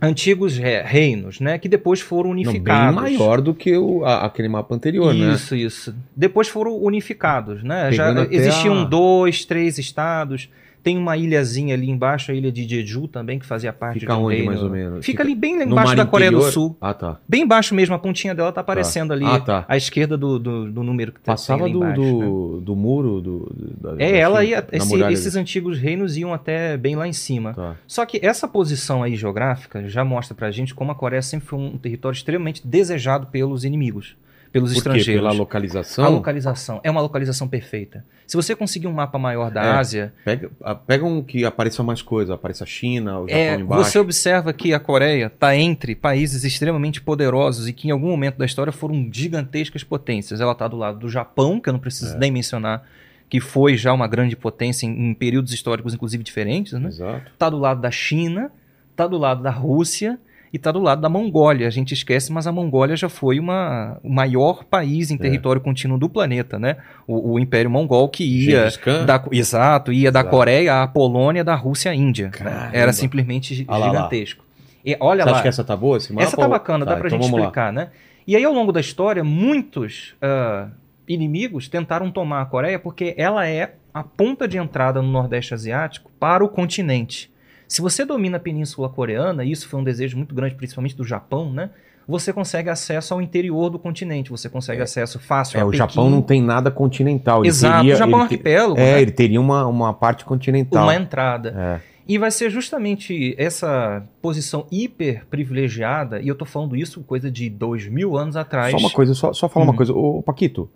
antigos 0.02 0.57
re- 0.57 0.83
reinos, 0.83 1.40
né? 1.40 1.59
Que 1.59 1.69
depois 1.69 2.00
foram 2.00 2.30
Não, 2.30 2.37
bem 2.37 2.45
unificados. 2.47 2.95
maior 2.95 3.40
do 3.40 3.54
que 3.54 3.76
o, 3.76 4.04
a- 4.04 4.26
aquele 4.26 4.49
mapa 4.49 4.75
anterior, 4.75 5.12
né? 5.14 5.35
Isso, 5.35 5.54
isso. 5.54 5.95
Depois 6.16 6.49
foram 6.49 6.76
unificados, 6.76 7.62
né? 7.62 7.92
Já 7.92 8.09
Pegando 8.09 8.23
até 8.26 8.35
existiam 8.35 8.80
a- 8.83 8.85
dois, 8.85 9.45
três 9.45 9.78
estados. 9.78 10.49
Tem 10.82 10.96
uma 10.96 11.16
ilhazinha 11.16 11.75
ali 11.75 11.90
embaixo, 11.90 12.30
a 12.32 12.34
ilha 12.34 12.50
de 12.50 12.66
Jeju 12.68 13.06
também, 13.08 13.38
que 13.38 13.44
fazia 13.46 13.72
parte 13.72 14.00
Fica 14.00 14.14
de 14.14 14.18
um 14.18 14.25
onde, 14.25 14.37
reino. 14.37 14.50
mais 14.50 14.62
ou 14.62 14.70
menos? 14.70 15.04
Fica, 15.04 15.20
Fica 15.20 15.22
ali 15.22 15.34
bem 15.34 15.58
lá 15.58 15.64
embaixo 15.64 15.94
da 15.96 16.06
Coreia 16.06 16.30
do 16.30 16.37
interior? 16.38 16.52
Sul. 16.52 16.76
Ah, 16.80 16.94
tá. 16.94 17.18
Bem 17.28 17.43
embaixo 17.43 17.75
mesmo, 17.75 17.95
a 17.95 17.99
pontinha 17.99 18.34
dela 18.34 18.50
tá 18.52 18.60
aparecendo 18.60 19.12
ali, 19.12 19.25
Ah, 19.25 19.38
tá. 19.40 19.64
à 19.69 19.76
esquerda 19.76 20.16
do, 20.16 20.38
do, 20.38 20.71
do 20.73 20.82
número 20.82 21.12
que 21.12 21.21
tá 21.21 21.32
Passava 21.32 21.64
tem 21.64 21.73
do, 21.73 21.78
embaixo, 21.78 22.00
né? 22.00 22.06
do, 22.25 22.60
do 22.62 22.76
muro 22.76 23.21
do, 23.21 23.38
do- 23.54 23.95
da, 23.97 24.02
É, 24.02 24.12
da 24.12 24.16
ela 24.19 24.45
ia, 24.45 24.66
esse- 24.73 24.95
esses 25.12 25.34
ali. 25.36 25.43
antigos 25.43 25.78
reinos 25.78 26.16
iam 26.16 26.32
até 26.32 26.76
bem 26.76 26.97
lá 26.97 27.06
em 27.06 27.12
cima. 27.12 27.52
Tá. 27.54 27.76
Só 27.86 28.06
que 28.06 28.19
essa 28.23 28.49
posição 28.49 29.02
aí 29.02 29.16
geográfica 29.16 29.86
já 29.88 30.04
mostra 30.04 30.34
pra 30.34 30.50
gente 30.50 30.75
como 30.75 30.90
a 30.93 30.95
Coreia 30.95 31.23
sempre 31.23 31.47
foi 31.47 31.58
um 31.58 31.76
território 31.76 32.16
extremamente 32.16 32.66
desejado 32.66 33.26
pelos 33.26 33.64
inimigos, 33.64 34.16
pelos 34.52 34.71
Por 34.71 34.75
quê? 34.75 34.78
estrangeiros. 34.78 35.23
Pela 35.23 35.32
localização? 35.32 36.04
A 36.04 36.08
localização 36.08 36.80
é 36.82 36.91
uma 36.91 37.00
localização 37.00 37.47
perfeita. 37.49 38.04
Se 38.26 38.36
você 38.36 38.54
conseguir 38.54 38.86
um 38.86 38.93
mapa 38.93 39.19
maior 39.19 39.50
da 39.50 39.63
É. 39.65 39.71
Ásia, 39.73 40.13
Pega, 40.25 40.50
pega 40.86 41.04
um 41.04 41.23
que 41.23 41.45
apareça 41.45 41.82
mais 41.82 42.00
coisa, 42.02 42.34
apareça 42.34 42.65
a 42.65 42.67
China, 42.67 43.19
o 43.21 43.28
Japão 43.28 43.36
é, 43.43 43.54
embaixo. 43.56 43.84
você 43.91 43.99
observa 43.99 44.52
que 44.52 44.73
a 44.75 44.80
Coreia 44.80 45.26
está 45.26 45.56
entre 45.56 45.95
países 45.95 46.45
extremamente 46.45 47.00
poderosos 47.00 47.69
e 47.69 47.73
que 47.73 47.89
em 47.89 47.91
algum 47.91 48.08
momento 48.08 48.36
da 48.39 48.45
história 48.47 48.73
foram 48.73 49.08
gigantescas 49.13 49.82
potências. 49.84 50.41
Ela 50.41 50.52
está 50.52 50.67
do 50.69 50.76
lado 50.76 50.99
do 50.99 51.08
Japão, 51.08 51.60
que 51.60 51.69
eu 51.69 51.73
não 51.73 51.80
preciso 51.80 52.15
É. 52.15 52.19
nem 52.19 52.30
mencionar, 52.30 52.84
que 53.28 53.41
foi 53.41 53.76
já 53.76 53.93
uma 53.93 54.08
grande 54.08 54.34
potência 54.36 54.86
em, 54.86 55.10
em 55.10 55.15
períodos 55.15 55.52
históricos, 55.52 55.95
inclusive 55.95 56.23
diferentes. 56.25 56.73
Né? 56.73 56.89
Exato. 56.89 57.30
Tá 57.39 57.49
do 57.49 57.58
lado 57.58 57.80
da 57.80 57.91
China, 57.91 58.50
tá 58.97 59.06
do 59.06 59.17
lado 59.19 59.43
da 59.43 59.50
Rússia 59.50 60.19
e 60.52 60.58
tá 60.58 60.73
do 60.73 60.80
lado 60.80 61.00
da 61.00 61.08
Mongólia. 61.08 61.67
A 61.67 61.71
gente 61.71 61.95
esquece, 61.95 62.32
mas 62.32 62.47
a 62.47 62.52
Mongólia 62.52 62.97
já 62.97 63.08
foi 63.08 63.39
uma, 63.39 63.99
o 64.02 64.10
maior 64.10 64.65
país 64.65 65.10
em 65.10 65.17
território 65.17 65.60
contínuo 65.60 65.97
do 65.99 66.08
planeta, 66.08 66.58
né? 66.58 66.76
O, 67.06 67.32
o 67.34 67.39
Império 67.39 67.71
Mongol 67.71 68.08
que 68.08 68.25
ia 68.25 68.69
da, 69.06 69.25
exato, 69.32 69.93
ia 69.93 70.10
da 70.10 70.21
Exato. 70.21 70.36
Coreia 70.36 70.82
à 70.82 70.86
Polônia, 70.89 71.45
da 71.45 71.54
Rússia 71.54 71.93
à 71.93 71.95
Índia. 71.95 72.30
Caramba. 72.30 72.71
Era 72.73 72.93
simplesmente 72.93 73.65
Ah 73.69 73.76
lá, 73.76 73.86
lá. 73.86 73.93
gigantesco. 73.93 74.45
E 74.84 74.97
olha 74.99 75.23
Você 75.25 75.30
lá, 75.30 75.36
acha 75.36 75.43
que 75.43 75.49
essa 75.49 75.63
tá 75.65 75.76
boa, 75.76 75.97
esse 75.99 76.13
mapa? 76.13 76.26
essa 76.26 76.36
tá 76.36 76.49
bacana, 76.49 76.84
dá 76.84 76.93
Tá, 76.95 76.99
pra 76.99 77.08
então 77.08 77.19
gente 77.19 77.26
vamos 77.28 77.39
lá. 77.41 77.47
explicar, 77.47 77.73
né? 77.73 77.89
E 78.26 78.34
aí, 78.34 78.45
ao 78.45 78.52
longo 78.52 78.73
da 78.73 78.80
história, 78.80 79.23
muitos 79.23 80.15
ah, 80.23 80.69
inimigos 81.08 81.69
tentaram 81.69 82.10
tomar 82.10 82.43
a 82.43 82.47
Coreia 82.47 82.78
porque 82.78 83.15
ela 83.17 83.47
é 83.47 83.75
a 83.93 84.02
ponta 84.02 84.47
de 84.49 84.56
entrada 84.58 85.02
no 85.02 85.08
Nordeste 85.08 85.52
Asiático 85.54 86.10
para 86.19 86.45
o 86.45 86.49
continente. 86.49 87.29
Se 87.71 87.80
você 87.80 88.04
domina 88.04 88.37
a 88.37 88.41
Península 88.41 88.89
Coreana, 88.89 89.45
e 89.45 89.52
isso 89.52 89.69
foi 89.69 89.78
um 89.78 89.85
desejo 89.85 90.17
muito 90.17 90.35
grande, 90.35 90.56
principalmente 90.56 90.97
do 90.97 91.04
Japão, 91.04 91.52
né? 91.52 91.71
Você 92.09 92.33
consegue 92.33 92.69
acesso 92.69 93.15
ao 93.15 93.23
interior 93.23 93.71
do 93.71 93.78
continente, 93.78 94.28
você 94.28 94.49
consegue 94.49 94.83
acesso 94.83 95.21
fácil 95.21 95.61
É, 95.61 95.65
o. 95.65 95.73
Japão 95.73 96.11
não 96.11 96.21
tem 96.21 96.43
nada 96.43 96.69
continental. 96.69 97.43
Ele 97.43 97.49
Exato, 97.49 97.76
teria- 97.78 97.95
o 97.95 97.97
Japão 97.97 98.15
é 98.15 98.17
um 98.17 98.23
arquipélago, 98.25 98.76
É, 98.80 98.95
né? 98.95 99.02
ele 99.02 99.13
teria 99.13 99.41
uma, 99.41 99.65
uma 99.69 99.95
parte 99.95 100.25
continental. 100.25 100.83
uma 100.83 100.97
entrada. 100.97 101.54
É. 101.87 101.91
E 102.09 102.19
vai 102.19 102.33
ser 102.33 102.50
justamente 102.50 103.37
essa 103.39 104.02
posição 104.21 104.67
hiper 104.73 105.25
privilegiada, 105.30 106.21
e 106.21 106.26
eu 106.26 106.35
tô 106.35 106.45
falando 106.45 106.75
isso 106.75 107.00
coisa 107.02 107.30
de 107.30 107.49
dois 107.49 107.87
mil 107.87 108.17
anos 108.17 108.35
atrás. 108.35 108.73
Só 108.73 108.78
uma 108.78 108.91
coisa, 108.91 109.15
só, 109.15 109.33
só 109.33 109.49
falar 109.49 109.67
Hum. 109.67 109.69
uma 109.69 109.76
coisa. 109.76 109.93
Ô, 109.95 110.21
Paquito, 110.21 110.69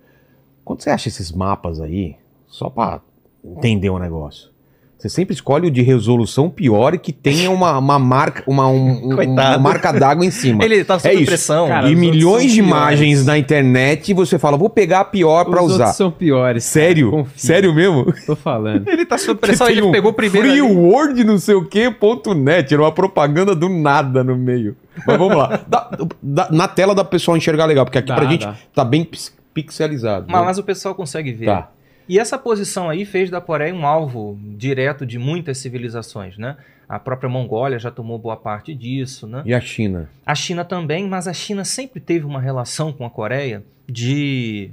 quando 0.65 0.81
você 0.83 0.91
acha 0.91 1.09
esses 1.09 1.33
mapas 1.33 1.81
aí, 1.81 2.15
só 2.47 2.71
pra 2.71 3.01
entender 3.45 3.91
o 3.91 3.99
negócio, 3.99 4.51
você 5.05 5.09
sempre 5.11 5.35
escolhe 5.35 5.67
o 5.67 5.71
de 5.71 5.83
resolução 5.83 6.49
pior 6.49 6.95
e 6.95 6.99
que 6.99 7.13
tenha 7.13 7.51
uma, 7.51 7.77
uma 7.77 7.99
marca, 7.99 8.43
uma, 8.47 8.67
um- 8.69 9.11
um- 9.13 9.33
uma 9.33 9.59
marca 9.59 9.93
d'água 9.93 10.25
em 10.25 10.31
cima. 10.31 10.65
Ele 10.65 10.83
tá 10.83 10.99
sob 10.99 11.15
É 11.15 11.27
pressão. 11.27 11.69
Cara, 11.69 11.91
e 11.91 11.95
os 11.95 12.01
milhões 12.01 12.51
de 12.53 12.63
piores. 12.63 12.71
imagens 12.71 13.27
na 13.27 13.37
internet 13.37 14.09
e 14.11 14.15
você 14.15 14.39
fala, 14.39 14.57
vou 14.57 14.71
pegar 14.71 15.01
a 15.01 15.05
pior 15.05 15.45
pra 15.45 15.63
Os 15.63 15.73
usar. 15.73 15.85
outros 15.85 15.97
são 15.99 16.11
piores. 16.11 16.65
Sério? 16.65 17.11
Confia. 17.11 17.33
Sério 17.37 17.75
mesmo? 17.75 18.07
Tô 18.25 18.35
falando. 18.35 18.89
Ele 18.89 19.05
tá 19.05 19.19
sob 19.19 19.39
pressão, 19.39 19.69
ele 19.69 19.83
um 19.83 19.93
pegou 19.93 20.11
primeiro. 20.15 20.49
Free 20.49 20.61
ali. 20.61 20.63
word 20.75 21.23
não 21.23 21.37
sei 21.39 21.55
o 21.55 21.65
que, 21.67 21.91
ponto 21.91 22.33
net. 22.33 22.73
Era 22.73 22.83
uma 22.83 22.93
propaganda 22.93 23.55
do 23.55 23.69
nada 23.69 24.25
no 24.25 24.35
meio. 24.39 24.75
Mas 25.07 25.19
vamos 25.19 25.37
lá. 25.37 25.61
Dá- 25.69 25.91
dá- 26.23 26.49
na 26.51 26.67
tela 26.67 26.95
dá 26.95 27.05
pro 27.05 27.11
pessoal 27.11 27.37
enxergar 27.37 27.67
legal, 27.67 27.85
porque 27.85 27.99
aqui 27.99 28.09
Dá, 28.09 28.15
pra 28.15 28.25
gente 28.25 28.47
dá. 28.47 28.55
tá 28.75 28.85
bem 28.85 29.05
pix- 29.05 29.35
pixelizado. 29.53 30.27
Mas, 30.29 30.41
né? 30.41 30.47
mas 30.47 30.59
o 30.59 30.63
pessoal 30.63 30.95
consegue 30.95 31.31
ver. 31.33 31.47
Tá. 31.47 31.69
E 32.09 32.19
essa 32.19 32.39
posição 32.39 32.89
aí 32.91 33.05
fez 33.05 33.31
da 33.31 33.41
Coreia 33.41 33.75
um 33.75 33.87
alvo 33.87 34.39
direto 34.57 35.07
de 35.07 35.19
muitas 35.19 35.59
civilizações, 35.59 36.37
né? 36.37 36.57
A 36.89 36.99
própria 36.99 37.31
Mongólia 37.31 37.79
já 37.79 37.91
tomou 37.91 38.19
boa 38.19 38.37
parte 38.37 38.75
disso, 38.75 39.27
né? 39.27 39.43
E 39.47 39.55
a 39.55 39.61
China? 39.61 40.11
A 40.27 40.35
China 40.35 40.65
também, 40.65 41.09
mas 41.09 41.27
a 41.27 41.33
China 41.33 41.65
sempre 41.65 41.99
teve 42.01 42.27
uma 42.27 42.41
relação 42.41 42.93
com 42.93 43.07
a 43.07 43.11
Coreia 43.11 43.63
de 43.89 44.71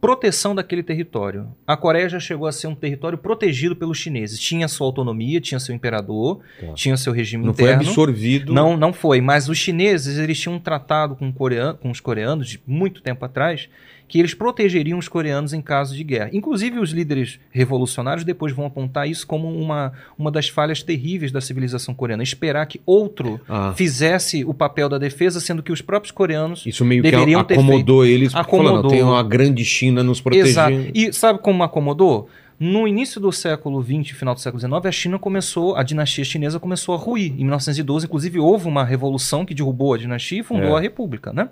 proteção 0.00 0.52
daquele 0.52 0.82
território. 0.82 1.46
A 1.64 1.76
Coreia 1.76 2.08
já 2.08 2.18
chegou 2.18 2.48
a 2.48 2.52
ser 2.52 2.66
um 2.66 2.74
território 2.74 3.16
protegido 3.16 3.76
pelos 3.76 3.96
chineses. 3.98 4.36
Tinha 4.40 4.66
sua 4.66 4.88
autonomia, 4.88 5.40
tinha 5.40 5.60
seu 5.60 5.72
imperador, 5.72 6.40
Tá. 6.60 6.72
tinha 6.74 6.96
seu 6.96 7.12
regime 7.12 7.46
Não 7.46 7.54
foi 7.54 7.66
interno. 7.66 7.82
absorvido. 7.88 8.52
Não, 8.52 8.76
não 8.76 8.92
foi. 8.92 9.20
Mas 9.20 9.48
os 9.48 9.56
chineses, 9.56 10.18
eles 10.18 10.40
tinham 10.40 10.56
um 10.56 10.58
tratado 10.58 11.14
com, 11.14 11.32
coreano, 11.32 11.78
com 11.78 11.88
os 11.88 12.00
coreanos 12.00 12.48
de 12.48 12.60
muito 12.66 13.00
tempo 13.00 13.24
atrás, 13.24 13.68
que 14.12 14.18
eles 14.18 14.34
protegeriam 14.34 14.98
os 14.98 15.08
coreanos 15.08 15.54
em 15.54 15.62
caso 15.62 15.96
de 15.96 16.04
guerra. 16.04 16.28
Inclusive, 16.34 16.78
os 16.78 16.90
líderes 16.90 17.40
revolucionários 17.50 18.26
depois 18.26 18.52
vão 18.52 18.66
apontar 18.66 19.08
isso 19.08 19.26
como 19.26 19.48
uma, 19.48 19.94
uma 20.18 20.30
das 20.30 20.50
falhas 20.50 20.82
terríveis 20.82 21.32
da 21.32 21.40
civilização 21.40 21.94
coreana. 21.94 22.22
Esperar 22.22 22.66
que 22.66 22.78
outro 22.84 23.40
Ah. 23.48 23.72
fizesse 23.74 24.44
o 24.44 24.52
papel 24.52 24.86
da 24.90 24.98
defesa, 24.98 25.40
sendo 25.40 25.62
que 25.62 25.72
os 25.72 25.80
próprios 25.80 26.10
coreanos. 26.10 26.66
Isso 26.66 26.84
meio 26.84 27.02
que 27.02 27.10
Deveriam 27.10 27.40
acomodou 27.40 28.04
eles. 28.04 28.34
Acomodou. 28.34 28.68
Falando, 28.82 28.88
tem 28.90 29.02
uma 29.02 29.22
grande 29.22 29.64
China 29.64 30.02
nos 30.02 30.20
protegendo. 30.20 30.50
Exato. 30.50 30.90
E 30.94 31.10
sabe 31.10 31.38
como 31.38 31.62
acomodou? 31.62 32.28
No 32.60 32.86
início 32.86 33.18
do 33.18 33.32
século 33.32 33.82
XX, 33.82 34.10
final 34.14 34.34
do 34.34 34.40
século 34.42 34.60
XIX, 34.60 34.74
a 34.84 34.92
China 34.92 35.18
começou, 35.18 35.74
a 35.74 35.82
dinastia 35.82 36.22
chinesa 36.22 36.60
começou 36.60 36.94
a 36.94 36.98
ruir. 36.98 37.32
Em 37.32 37.44
1912, 37.44 38.04
inclusive, 38.04 38.38
houve 38.38 38.68
uma 38.68 38.84
revolução 38.84 39.46
que 39.46 39.54
derrubou 39.54 39.94
a 39.94 39.96
dinastia 39.96 40.40
e 40.40 40.42
fundou 40.42 40.74
É. 40.74 40.78
a 40.78 40.80
república, 40.82 41.32
né? 41.32 41.48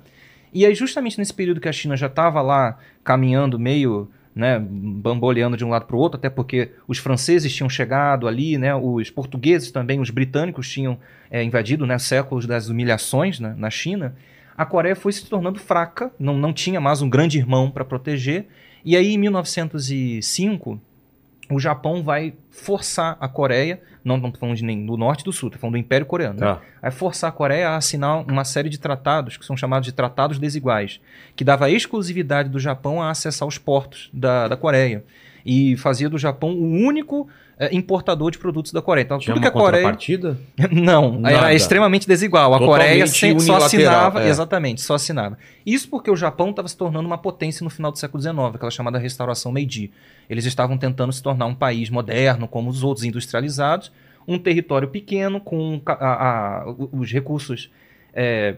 E 0.52 0.66
aí, 0.66 0.74
justamente 0.74 1.18
nesse 1.18 1.32
período 1.32 1.60
que 1.60 1.68
a 1.68 1.72
China 1.72 1.96
já 1.96 2.06
estava 2.06 2.40
lá 2.42 2.78
caminhando 3.04 3.58
meio, 3.58 4.10
né, 4.34 4.58
bamboleando 4.58 5.56
de 5.56 5.64
um 5.64 5.68
lado 5.68 5.86
para 5.86 5.96
o 5.96 5.98
outro, 5.98 6.18
até 6.18 6.28
porque 6.28 6.70
os 6.88 6.98
franceses 6.98 7.54
tinham 7.54 7.68
chegado 7.68 8.26
ali, 8.26 8.58
né, 8.58 8.74
os 8.74 9.10
portugueses 9.10 9.70
também, 9.70 10.00
os 10.00 10.10
britânicos 10.10 10.68
tinham 10.68 10.98
é, 11.30 11.42
invadido, 11.42 11.86
né, 11.86 11.98
séculos 11.98 12.46
das 12.46 12.68
humilhações 12.68 13.38
né, 13.38 13.54
na 13.56 13.70
China, 13.70 14.14
a 14.56 14.66
Coreia 14.66 14.96
foi 14.96 15.12
se 15.12 15.24
tornando 15.26 15.58
fraca, 15.58 16.12
não, 16.18 16.36
não 16.36 16.52
tinha 16.52 16.80
mais 16.80 17.00
um 17.00 17.08
grande 17.08 17.38
irmão 17.38 17.70
para 17.70 17.84
proteger, 17.84 18.46
e 18.84 18.96
aí 18.96 19.14
em 19.14 19.18
1905 19.18 20.80
o 21.50 21.58
Japão 21.58 22.02
vai 22.02 22.34
forçar 22.50 23.16
a 23.20 23.28
Coreia, 23.28 23.80
não 24.04 24.16
estamos 24.16 24.38
falando 24.38 24.56
de 24.56 24.64
nem 24.64 24.86
do 24.86 24.96
norte 24.96 25.20
e 25.20 25.24
do 25.24 25.32
sul, 25.32 25.48
estamos 25.48 25.60
falando 25.60 25.74
do 25.74 25.78
Império 25.78 26.06
Coreano, 26.06 26.40
né? 26.40 26.46
Tá. 26.46 26.60
vai 26.80 26.90
forçar 26.90 27.28
a 27.28 27.32
Coreia 27.32 27.70
a 27.70 27.76
assinar 27.76 28.24
uma 28.26 28.44
série 28.44 28.68
de 28.68 28.78
tratados, 28.78 29.36
que 29.36 29.44
são 29.44 29.56
chamados 29.56 29.86
de 29.86 29.92
tratados 29.92 30.38
desiguais, 30.38 31.00
que 31.34 31.44
dava 31.44 31.66
a 31.66 31.70
exclusividade 31.70 32.48
do 32.48 32.58
Japão 32.58 33.02
a 33.02 33.10
acessar 33.10 33.46
os 33.46 33.58
portos 33.58 34.08
da, 34.12 34.48
da 34.48 34.56
Coreia. 34.56 35.04
E 35.44 35.76
fazia 35.76 36.08
do 36.08 36.18
Japão 36.18 36.50
o 36.50 36.64
único 36.86 37.28
eh, 37.58 37.70
importador 37.72 38.30
de 38.30 38.38
produtos 38.38 38.72
da 38.72 38.80
Coreia. 38.82 39.04
Então, 39.04 39.18
Tinha 39.18 39.34
tudo 39.34 39.42
uma 39.44 39.50
que 39.50 39.56
a 39.56 39.60
Coreia. 39.60 39.82
contrapartida? 39.84 40.38
Não, 40.70 41.18
Nada. 41.20 41.34
era 41.36 41.54
extremamente 41.54 42.06
desigual. 42.06 42.54
A 42.54 42.58
Totalmente 42.58 42.86
Coreia 42.88 43.06
sem- 43.06 43.38
só 43.40 43.56
assinava. 43.56 44.22
é. 44.24 44.28
Exatamente, 44.28 44.80
só 44.80 44.94
assinava. 44.94 45.38
Isso 45.64 45.88
porque 45.88 46.10
o 46.10 46.16
Japão 46.16 46.50
estava 46.50 46.68
se 46.68 46.76
tornando 46.76 47.06
uma 47.06 47.18
potência 47.18 47.64
no 47.64 47.70
final 47.70 47.90
do 47.92 47.98
século 47.98 48.20
XIX, 48.22 48.36
aquela 48.54 48.70
chamada 48.70 48.98
restauração 48.98 49.50
Meiji. 49.52 49.90
Eles 50.28 50.44
estavam 50.44 50.76
tentando 50.78 51.12
se 51.12 51.22
tornar 51.22 51.46
um 51.46 51.54
país 51.54 51.90
moderno, 51.90 52.46
como 52.48 52.68
os 52.70 52.82
outros 52.82 53.04
industrializados, 53.04 53.90
um 54.28 54.38
território 54.38 54.88
pequeno, 54.88 55.40
com 55.40 55.80
a- 55.86 55.92
a- 56.64 56.74
os 56.92 57.10
recursos. 57.12 57.70
é, 58.12 58.56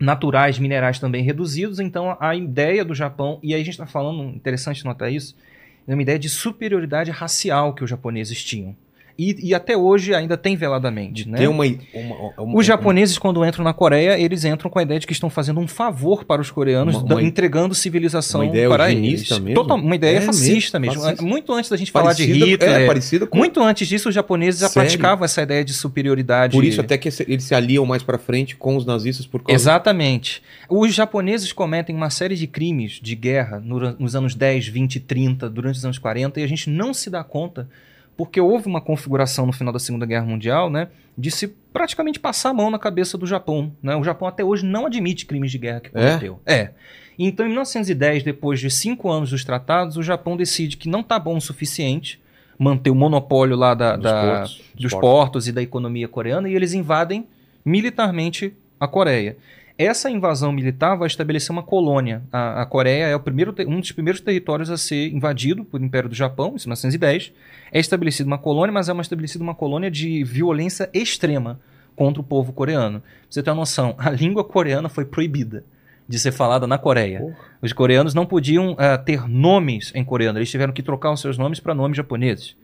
naturais, 0.00 0.58
minerais 0.58 0.98
também 0.98 1.22
reduzidos, 1.22 1.78
então 1.78 2.16
a 2.18 2.34
ideia 2.34 2.84
do 2.84 2.94
Japão, 2.94 3.38
e 3.42 3.54
aí 3.54 3.60
a 3.60 3.64
gente 3.64 3.74
está 3.74 3.86
falando, 3.86 4.22
interessante 4.34 4.84
notar 4.84 5.12
isso, 5.12 5.36
é 5.36 5.38
uma 5.86 6.02
ideia 6.02 6.18
de 6.18 6.28
superioridade 6.28 7.10
racial 7.10 7.74
que 7.74 7.82
os 7.82 7.90
japoneses 7.90 8.42
tinham. 8.42 8.76
E, 9.18 9.48
e 9.50 9.54
até 9.54 9.76
hoje 9.76 10.14
ainda 10.14 10.36
tem 10.36 10.56
veladamente. 10.56 11.28
Né? 11.28 11.38
Tem 11.38 11.46
uma, 11.48 11.64
uma, 11.66 12.32
uma- 12.38 12.58
Os 12.58 12.64
japoneses, 12.66 13.18
quando 13.18 13.44
entram 13.44 13.62
na 13.64 13.72
Coreia, 13.72 14.18
eles 14.18 14.44
entram 14.44 14.70
com 14.70 14.78
a 14.78 14.82
ideia 14.82 14.98
de 14.98 15.06
que 15.06 15.12
estão 15.12 15.28
fazendo 15.28 15.60
um 15.60 15.68
favor 15.68 16.24
para 16.24 16.40
os 16.40 16.50
coreanos, 16.50 16.96
entregando 17.20 17.74
civilização 17.74 18.40
uma 18.40 18.46
ideia 18.46 18.68
para 18.68 18.90
eles. 18.90 19.28
mesmo? 19.38 19.54
Total- 19.54 19.76
uma 19.76 19.94
ideia 19.94 20.18
É 20.18 20.20
fascista 20.22 20.78
mesmo, 20.78 20.94
mesmo. 20.94 21.02
fascista. 21.04 21.24
Muito 21.24 21.52
antes 21.52 21.70
da 21.70 21.76
gente 21.76 21.90
falar 21.92 22.12
de 22.14 22.24
parecida, 22.26 22.46
Hitler. 22.46 22.70
é, 22.80 22.86
parecida 22.86 23.26
com 23.26 23.36
muito 23.38 23.62
antes 23.62 23.86
disso, 23.86 24.08
os 24.08 24.14
japoneses 24.14 24.60
já 24.60 24.68
Sério? 24.68 24.88
praticavam 24.88 25.24
essa 25.24 25.42
ideia 25.42 25.64
de 25.64 25.72
superioridade. 25.72 26.52
Por 26.56 26.64
isso 26.64 26.80
até 26.80 26.96
que 26.98 27.08
eles 27.28 27.44
se 27.44 27.54
aliam 27.54 27.84
mais 27.84 28.02
pra 28.02 28.18
frente 28.18 28.56
com 28.56 28.76
os 28.76 28.84
nazistas 28.86 29.26
por 29.26 29.42
causa 29.42 29.54
Exatamente. 29.54 30.42
Os 30.68 30.94
japoneses 30.94 31.52
cometem 31.52 31.94
uma 31.94 32.10
série 32.10 32.34
de 32.36 32.46
crimes 32.46 32.98
de 33.02 33.14
guerra 33.14 33.60
no- 33.64 33.94
nos 33.98 34.16
anos 34.16 34.34
10, 34.34 34.66
20, 34.68 34.98
30, 35.00 35.48
durante 35.50 35.76
os 35.76 35.84
anos 35.84 35.98
40, 35.98 36.40
e 36.40 36.44
a 36.44 36.46
gente 36.46 36.70
não 36.70 36.94
se 36.94 37.10
dá 37.10 37.22
conta, 37.22 37.68
porque 38.16 38.40
houve 38.40 38.66
uma 38.66 38.80
configuração 38.80 39.46
no 39.46 39.52
final 39.52 39.72
da 39.72 39.78
Segunda 39.78 40.06
Guerra 40.06 40.24
Mundial, 40.26 40.68
né, 40.70 40.88
de 41.16 41.30
se 41.30 41.48
praticamente 41.72 42.18
passar 42.20 42.50
a 42.50 42.54
mão 42.54 42.70
na 42.70 42.78
cabeça 42.78 43.16
do 43.18 43.26
Japão. 43.26 43.72
Né? 43.82 43.94
O 43.96 44.04
Japão 44.04 44.28
até 44.28 44.44
hoje 44.44 44.64
não 44.64 44.86
admite 44.86 45.26
crimes 45.26 45.50
de 45.50 45.58
guerra 45.58 45.80
que 45.80 45.88
É? 45.88 45.90
cometeu. 45.90 46.40
É. 46.46 46.70
Então, 47.18 47.44
em 47.44 47.50
1910, 47.50 48.22
depois 48.22 48.58
de 48.60 48.70
cinco 48.70 49.10
anos 49.10 49.30
dos 49.30 49.44
tratados, 49.44 49.96
o 49.96 50.02
Japão 50.02 50.36
decide 50.36 50.76
que 50.76 50.88
não 50.88 51.00
está 51.00 51.18
bom 51.18 51.36
o 51.36 51.40
suficiente 51.40 52.20
manter 52.58 52.90
o 52.90 52.94
monopólio 52.94 53.56
lá 53.56 53.74
da, 53.74 53.96
dos 53.96 54.04
da- 54.04 54.22
portos, 54.22 54.62
dos 54.74 54.92
portos 54.94 55.48
e 55.48 55.52
da 55.52 55.62
economia 55.62 56.08
coreana 56.08 56.48
e 56.48 56.54
eles 56.54 56.72
invadem 56.74 57.26
militarmente 57.64 58.54
a 58.78 58.86
Coreia. 58.86 59.36
Essa 59.84 60.08
invasão 60.08 60.52
militar 60.52 60.96
vai 60.96 61.08
estabelecer 61.08 61.50
uma 61.50 61.62
colônia. 61.62 62.22
A, 62.30 62.62
a 62.62 62.66
Coreia 62.66 63.06
é 63.06 63.16
o 63.16 63.20
primeiro, 63.20 63.54
um 63.66 63.80
dos 63.80 63.90
primeiros 63.90 64.20
territórios 64.20 64.70
a 64.70 64.76
ser 64.76 65.08
invadido 65.08 65.64
por 65.64 65.82
Império 65.82 66.08
do 66.08 66.14
Japão, 66.14 66.50
em 66.50 66.52
1910. 66.52 67.32
É 67.72 67.80
estabelecida 67.80 68.26
uma 68.26 68.38
colônia, 68.38 68.72
mas 68.72 68.88
é 68.88 68.92
uma 68.92 69.02
estabelecida 69.02 69.42
uma 69.42 69.54
colônia 69.54 69.90
de 69.90 70.22
violência 70.22 70.88
extrema 70.94 71.60
contra 71.96 72.20
o 72.20 72.24
povo 72.24 72.52
coreano. 72.52 73.00
Pra 73.00 73.10
você 73.28 73.42
ter 73.42 73.50
uma 73.50 73.56
noção, 73.56 73.94
a 73.98 74.10
língua 74.10 74.44
coreana 74.44 74.88
foi 74.88 75.04
proibida 75.04 75.64
de 76.08 76.18
ser 76.18 76.32
falada 76.32 76.66
na 76.66 76.78
Coreia. 76.78 77.20
Porra. 77.20 77.36
Os 77.60 77.72
coreanos 77.72 78.14
não 78.14 78.26
podiam 78.26 78.76
ah, 78.78 78.98
ter 78.98 79.28
nomes 79.28 79.92
em 79.94 80.04
coreano, 80.04 80.38
eles 80.38 80.50
tiveram 80.50 80.72
que 80.72 80.82
trocar 80.82 81.12
os 81.12 81.20
seus 81.20 81.38
nomes 81.38 81.60
para 81.60 81.74
nomes 81.74 81.96
japoneses. 81.96 82.56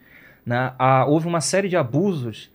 Né? 0.44 0.72
Ah, 0.78 1.04
houve 1.06 1.26
uma 1.26 1.40
série 1.40 1.68
de 1.68 1.76
abusos 1.76 2.50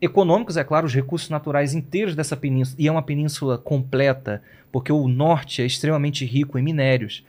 econômicos, 0.00 0.56
é 0.56 0.64
claro, 0.64 0.86
os 0.86 0.94
recursos 0.94 1.28
naturais 1.28 1.74
inteiros 1.74 2.14
dessa 2.14 2.36
península, 2.36 2.76
e 2.78 2.88
é 2.88 2.92
uma 2.92 3.02
península 3.02 3.58
completa, 3.58 4.42
porque 4.70 4.92
o 4.92 5.08
norte 5.08 5.62
é 5.62 5.66
extremamente 5.66 6.24
rico 6.24 6.58
em 6.58 6.62
minérios, 6.62 7.24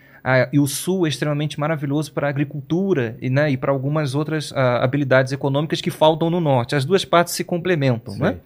e 0.52 0.60
o 0.60 0.68
sul 0.68 1.06
é 1.06 1.10
extremamente 1.10 1.60
maravilhoso 1.60 2.12
para 2.12 2.28
a 2.28 2.30
agricultura 2.30 3.18
e, 3.22 3.30
né, 3.30 3.52
e 3.52 3.58
para 3.58 3.72
algumas 3.72 4.16
outras 4.16 4.52
ah, 4.54 4.84
habilidades 4.84 5.32
econômicas 5.32 5.82
que 5.82 5.90
faltam 5.90 6.30
no 6.30 6.40
norte. 6.40 6.76
As 6.76 6.86
duas 6.86 7.06
partes 7.06 7.34
se 7.34 7.44
complementam. 7.44 8.14
Sim. 8.14 8.22
Né? 8.22 8.38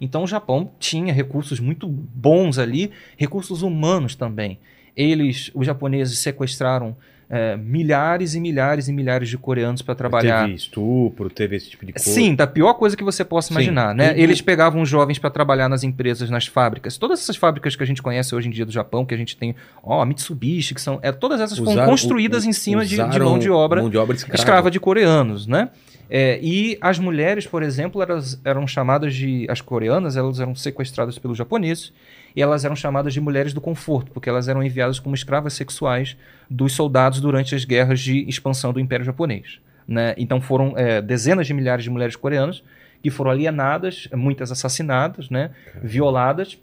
Então 0.00 0.24
o 0.24 0.26
Japão 0.26 0.70
tinha 0.78 1.12
recursos 1.12 1.58
muito 1.58 1.88
bons 1.88 2.58
ali, 2.58 2.90
recursos 3.16 3.62
humanos 3.62 4.14
também. 4.14 4.58
Eles, 4.96 5.50
os 5.54 5.64
japoneses, 5.64 6.18
sequestraram 6.18 6.94
eh, 7.34 7.56
milhares 7.56 8.34
e 8.34 8.40
milhares 8.40 8.88
e 8.88 8.92
milhares 8.92 9.26
de 9.30 9.38
coreanos 9.38 9.80
para 9.80 9.94
trabalhar. 9.94 10.42
Teve 10.44 10.54
estupro, 10.54 11.30
teve 11.30 11.56
esse 11.56 11.70
tipo 11.70 11.86
de 11.86 11.94
coisa. 11.94 12.10
Sim, 12.10 12.34
da 12.34 12.46
pior 12.46 12.74
coisa 12.74 12.94
que 12.94 13.02
você 13.02 13.24
possa 13.24 13.48
Sim. 13.48 13.54
imaginar, 13.54 13.94
né? 13.94 14.14
E- 14.14 14.20
Eles 14.22 14.42
pegavam 14.42 14.82
os 14.82 14.88
jovens 14.88 15.18
para 15.18 15.30
trabalhar 15.30 15.66
nas 15.66 15.82
empresas, 15.82 16.28
nas 16.28 16.46
fábricas. 16.46 16.98
Todas 16.98 17.20
essas 17.20 17.36
fábricas 17.36 17.74
que 17.74 17.82
a 17.82 17.86
gente 17.86 18.02
conhece 18.02 18.34
hoje 18.34 18.48
em 18.48 18.50
dia 18.50 18.66
do 18.66 18.70
Japão, 18.72 19.06
que 19.06 19.14
a 19.14 19.16
gente 19.16 19.34
tem, 19.34 19.54
ó, 19.82 20.02
a 20.02 20.04
Mitsubishi, 20.04 20.74
que 20.74 20.80
são, 20.82 20.98
é, 21.02 21.10
todas 21.10 21.40
essas 21.40 21.56
foram 21.56 21.72
Usaram- 21.72 21.88
construídas 21.90 22.44
u- 22.44 22.48
em 22.50 22.52
cima 22.52 22.84
de, 22.84 22.96
de 22.96 23.18
mão 23.18 23.38
de 23.38 23.48
obra 23.48 23.80
Mão 23.80 23.88
de 23.88 23.96
obra 23.96 24.14
escrava. 24.14 24.36
escrava 24.38 24.70
de 24.70 24.78
coreanos, 24.78 25.46
né? 25.46 25.70
É, 26.10 26.38
e 26.42 26.76
as 26.82 26.98
mulheres, 26.98 27.46
por 27.46 27.62
exemplo, 27.62 28.02
elas 28.02 28.38
eram 28.44 28.66
chamadas 28.66 29.14
de. 29.14 29.46
As 29.48 29.62
coreanas, 29.62 30.14
elas 30.18 30.38
eram 30.38 30.54
sequestradas 30.54 31.18
pelos 31.18 31.38
japoneses 31.38 31.90
e 32.34 32.42
elas 32.42 32.64
eram 32.64 32.76
chamadas 32.76 33.12
de 33.12 33.20
mulheres 33.20 33.52
do 33.52 33.60
conforto, 33.60 34.10
porque 34.12 34.28
elas 34.28 34.48
eram 34.48 34.62
enviadas 34.62 34.98
como 34.98 35.14
escravas 35.14 35.54
sexuais 35.54 36.16
dos 36.48 36.72
soldados 36.72 37.20
durante 37.20 37.54
as 37.54 37.64
guerras 37.64 38.00
de 38.00 38.28
expansão 38.28 38.72
do 38.72 38.80
Império 38.80 39.04
Japonês. 39.04 39.60
Né? 39.86 40.14
Então 40.16 40.40
foram 40.40 40.76
é, 40.76 41.02
dezenas 41.02 41.46
de 41.46 41.54
milhares 41.54 41.84
de 41.84 41.90
mulheres 41.90 42.16
coreanas 42.16 42.62
que 43.02 43.10
foram 43.10 43.32
alienadas, 43.32 44.08
muitas 44.14 44.52
assassinadas, 44.52 45.28
né? 45.28 45.50
violadas. 45.82 46.58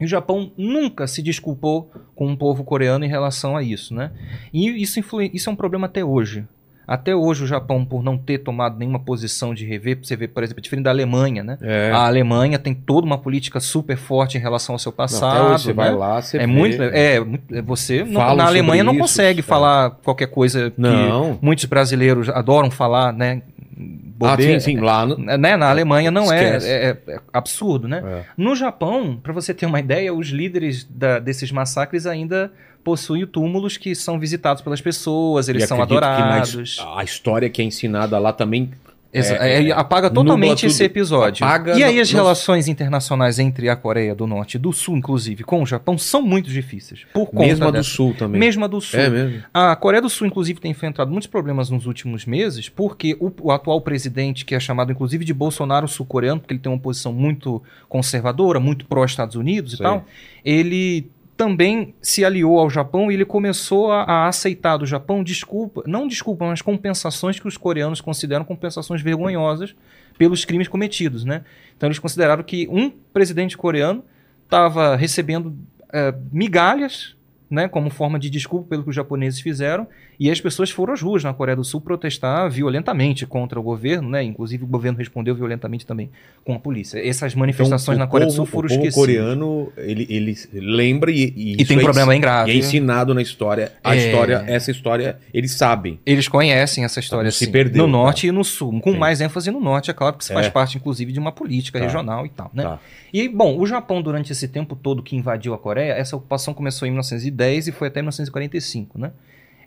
E 0.00 0.04
o 0.04 0.08
Japão 0.08 0.52
nunca 0.56 1.06
se 1.06 1.20
desculpou 1.22 1.90
com 2.14 2.32
o 2.32 2.36
povo 2.36 2.62
coreano 2.62 3.04
em 3.04 3.08
relação 3.08 3.56
a 3.56 3.62
isso. 3.62 3.94
Né? 3.94 4.12
E 4.52 4.82
isso, 4.82 5.00
isso 5.32 5.50
é 5.50 5.52
um 5.52 5.56
problema 5.56 5.86
até 5.86 6.04
hoje. 6.04 6.46
Até 6.86 7.14
hoje 7.14 7.44
o 7.44 7.46
Japão, 7.46 7.84
por 7.84 8.02
não 8.02 8.18
ter 8.18 8.38
tomado 8.38 8.78
nenhuma 8.78 8.98
posição 8.98 9.54
de 9.54 9.64
rever, 9.64 9.98
você 10.02 10.14
vê, 10.16 10.28
por 10.28 10.42
exemplo, 10.42 10.60
diferente 10.62 10.84
da 10.84 10.90
Alemanha, 10.90 11.42
né? 11.42 11.58
É. 11.62 11.90
A 11.92 12.06
Alemanha 12.06 12.58
tem 12.58 12.74
toda 12.74 13.06
uma 13.06 13.18
política 13.18 13.58
super 13.60 13.96
forte 13.96 14.36
em 14.36 14.40
relação 14.40 14.74
ao 14.74 14.78
seu 14.78 14.90
Não, 14.90 14.96
passado. 14.96 15.36
até 15.36 15.54
hoje 15.54 15.62
você 15.64 15.68
né? 15.70 15.74
vai 15.74 15.94
lá, 15.94 16.20
você 16.20 16.36
é 16.36 16.40
vê. 16.40 16.46
muito, 16.46 16.82
é, 16.82 17.20
muito- 17.20 17.54
é, 17.54 17.62
você 17.62 18.04
não- 18.04 18.34
na 18.36 18.44
Alemanha 18.46 18.84
não 18.84 18.92
isso, 18.92 19.00
consegue 19.02 19.40
é. 19.40 19.42
falar 19.42 19.90
qualquer 20.02 20.26
coisa 20.26 20.70
que 20.70 20.80
Não. 20.80 21.38
muitos 21.40 21.64
brasileiros 21.64 22.28
adoram 22.28 22.70
falar, 22.70 23.12
né? 23.12 23.42
Ah, 23.76 24.30
Bobeira. 24.30 24.60
sim, 24.60 24.76
sim. 24.76 24.80
Lá 24.80 25.04
no... 25.04 25.18
Né? 25.18 25.56
Na 25.56 25.68
Alemanha 25.68 26.10
não 26.10 26.32
é, 26.32 26.56
é- 26.62 26.96
é 27.08 27.20
absurdo, 27.32 27.88
né? 27.88 28.00
É. 28.06 28.22
No 28.36 28.54
Japão, 28.54 29.18
para 29.20 29.32
você 29.32 29.52
ter 29.52 29.66
uma 29.66 29.80
ideia, 29.80 30.14
os 30.14 30.28
líderes 30.28 30.84
da- 30.88 31.18
desses 31.18 31.50
massacres 31.50 32.06
ainda 32.06 32.52
possuem 32.84 33.26
túmulos 33.26 33.76
que 33.76 33.94
são 33.94 34.18
visitados 34.18 34.62
pelas 34.62 34.80
pessoas, 34.80 35.48
eles 35.48 35.64
E 35.64 35.66
são 35.66 35.78
que 35.78 35.82
adorados. 35.84 36.54
his- 36.54 36.78
a 36.96 37.02
história 37.02 37.48
que 37.48 37.62
é 37.62 37.64
ensinada 37.64 38.18
lá 38.18 38.32
também 38.32 38.70
É, 39.16 39.68
é, 39.68 39.70
apaga 39.70 40.10
totalmente 40.10 40.66
esse 40.66 40.82
episódio. 40.82 41.46
Apaga 41.46 41.78
e 41.78 41.84
aí 41.84 41.94
no- 41.94 42.02
as 42.02 42.10
no- 42.10 42.16
relações 42.18 42.66
internacionais 42.66 43.38
entre 43.38 43.68
a 43.68 43.76
Coreia 43.76 44.12
do 44.12 44.26
Norte 44.26 44.56
e 44.56 44.58
do 44.58 44.72
Sul, 44.72 44.96
inclusive, 44.96 45.44
com 45.44 45.62
o 45.62 45.66
Japão, 45.66 45.96
são 45.96 46.20
muito 46.20 46.50
difíceis. 46.50 47.06
Por 47.14 47.26
conta 47.26 47.46
mesmo 47.46 47.64
a 47.68 47.70
do 47.70 47.84
sul 47.84 48.12
também. 48.18 48.40
Mesmo 48.40 48.64
a 48.64 48.66
do 48.66 48.80
Sul. 48.80 48.98
É 48.98 49.08
mesmo. 49.08 49.44
A 49.54 49.76
Coreia 49.76 50.02
do 50.02 50.10
Sul, 50.10 50.26
inclusive, 50.26 50.58
tem 50.60 50.72
enfrentado 50.72 51.12
muitos 51.12 51.28
problemas 51.28 51.70
nos 51.70 51.86
últimos 51.86 52.26
meses, 52.26 52.68
porque 52.68 53.16
o, 53.20 53.32
o 53.40 53.52
atual 53.52 53.80
presidente, 53.82 54.44
que 54.44 54.52
é 54.52 54.58
chamado 54.58 54.90
inclusive 54.90 55.24
de 55.24 55.32
Bolsonaro 55.32 55.86
sul-coreano, 55.86 56.40
porque 56.40 56.52
ele 56.54 56.60
tem 56.60 56.72
uma 56.72 56.80
posição 56.80 57.12
muito 57.12 57.62
conservadora, 57.88 58.58
muito 58.58 58.84
pró-Estados 58.84 59.36
Unidos 59.36 59.74
e 59.74 59.76
Sei. 59.76 59.86
tal, 59.86 60.04
ele 60.44 61.08
também 61.36 61.94
se 62.00 62.24
aliou 62.24 62.58
ao 62.58 62.70
Japão 62.70 63.10
e 63.10 63.14
ele 63.14 63.24
começou 63.24 63.90
a, 63.90 64.02
a, 64.02 64.28
aceitar 64.28 64.76
do 64.76 64.86
Japão 64.86 65.22
desculpa, 65.22 65.82
não 65.86 66.06
desculpa, 66.06 66.46
mas 66.46 66.62
compensações 66.62 67.38
que 67.40 67.48
os 67.48 67.56
coreanos 67.56 68.00
consideram 68.00 68.44
compensações 68.44 69.02
vergonhosas 69.02 69.74
pelos 70.16 70.44
crimes 70.44 70.68
cometidos, 70.68 71.24
né? 71.24 71.44
Então 71.76 71.88
eles 71.88 71.98
consideraram 71.98 72.42
que 72.42 72.68
um 72.70 72.88
presidente 72.88 73.56
coreano 73.56 74.04
estava 74.44 74.94
recebendo 74.94 75.56
é, 75.92 76.14
migalhas 76.30 77.16
né, 77.50 77.68
como 77.68 77.90
forma 77.90 78.18
de 78.18 78.30
desculpa 78.30 78.68
pelo 78.68 78.82
que 78.82 78.90
os 78.90 78.96
japoneses 78.96 79.40
fizeram, 79.40 79.86
e 80.18 80.30
as 80.30 80.40
pessoas 80.40 80.70
foram 80.70 80.94
às 80.94 81.02
ruas 81.02 81.24
na 81.24 81.32
Coreia 81.32 81.56
do 81.56 81.64
Sul 81.64 81.80
protestar 81.80 82.50
violentamente 82.50 83.26
contra 83.26 83.58
o 83.58 83.62
governo, 83.62 84.08
né, 84.10 84.22
inclusive 84.22 84.64
o 84.64 84.66
governo 84.66 84.98
respondeu 84.98 85.34
violentamente 85.34 85.86
também 85.86 86.10
com 86.44 86.54
a 86.54 86.58
polícia. 86.58 86.98
Essas 87.06 87.34
manifestações 87.34 87.96
então, 87.96 88.06
na 88.06 88.10
Coreia 88.10 88.28
povo, 88.28 88.42
do 88.42 88.46
Sul 88.46 88.46
foram 88.46 88.66
esquecidas. 88.66 88.96
O 88.96 89.00
coreano, 89.00 89.72
ele, 89.76 90.06
ele 90.08 90.36
lembra 90.52 91.10
e, 91.10 91.32
e, 91.36 91.52
e 91.60 91.64
tem 91.64 91.78
é 91.78 91.82
problema 91.82 92.12
bem 92.12 92.20
grave. 92.20 92.52
E 92.52 92.54
é 92.54 92.58
ensinado 92.58 93.14
na 93.14 93.22
história, 93.22 93.72
a 93.82 93.94
é... 93.94 93.98
história, 93.98 94.44
essa 94.46 94.70
história, 94.70 95.18
eles 95.32 95.52
sabem. 95.52 95.98
Eles 96.04 96.28
conhecem 96.28 96.84
essa 96.84 97.00
história, 97.00 97.30
se 97.30 97.46
perdeu, 97.48 97.86
no 97.86 97.92
tá? 97.92 97.98
norte 97.98 98.26
e 98.26 98.32
no 98.32 98.44
sul, 98.44 98.80
com 98.80 98.92
Sim. 98.92 98.98
mais 98.98 99.20
ênfase 99.20 99.50
no 99.50 99.60
norte, 99.60 99.90
é 99.90 99.94
claro, 99.94 100.14
porque 100.14 100.24
isso 100.24 100.32
faz 100.32 100.46
é. 100.46 100.50
parte, 100.50 100.76
inclusive, 100.76 101.12
de 101.12 101.18
uma 101.18 101.32
política 101.32 101.78
tá. 101.78 101.84
regional 101.84 102.26
e 102.26 102.30
tal, 102.30 102.50
né? 102.54 102.62
Tá. 102.62 102.78
E, 103.12 103.28
bom, 103.28 103.58
o 103.58 103.64
Japão, 103.64 104.02
durante 104.02 104.32
esse 104.32 104.48
tempo 104.48 104.74
todo 104.74 105.02
que 105.02 105.14
invadiu 105.14 105.54
a 105.54 105.58
Coreia, 105.58 105.92
essa 105.92 106.16
ocupação 106.16 106.52
começou 106.52 106.86
em 106.86 106.90
1910 106.90 107.68
e 107.68 107.72
foi 107.72 107.88
até 107.88 108.00
1945, 108.00 108.98
né? 108.98 109.12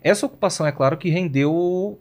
Essa 0.02 0.26
ocupação, 0.26 0.66
é 0.66 0.72
claro, 0.72 0.96
que 0.96 1.10
rendeu 1.10 1.98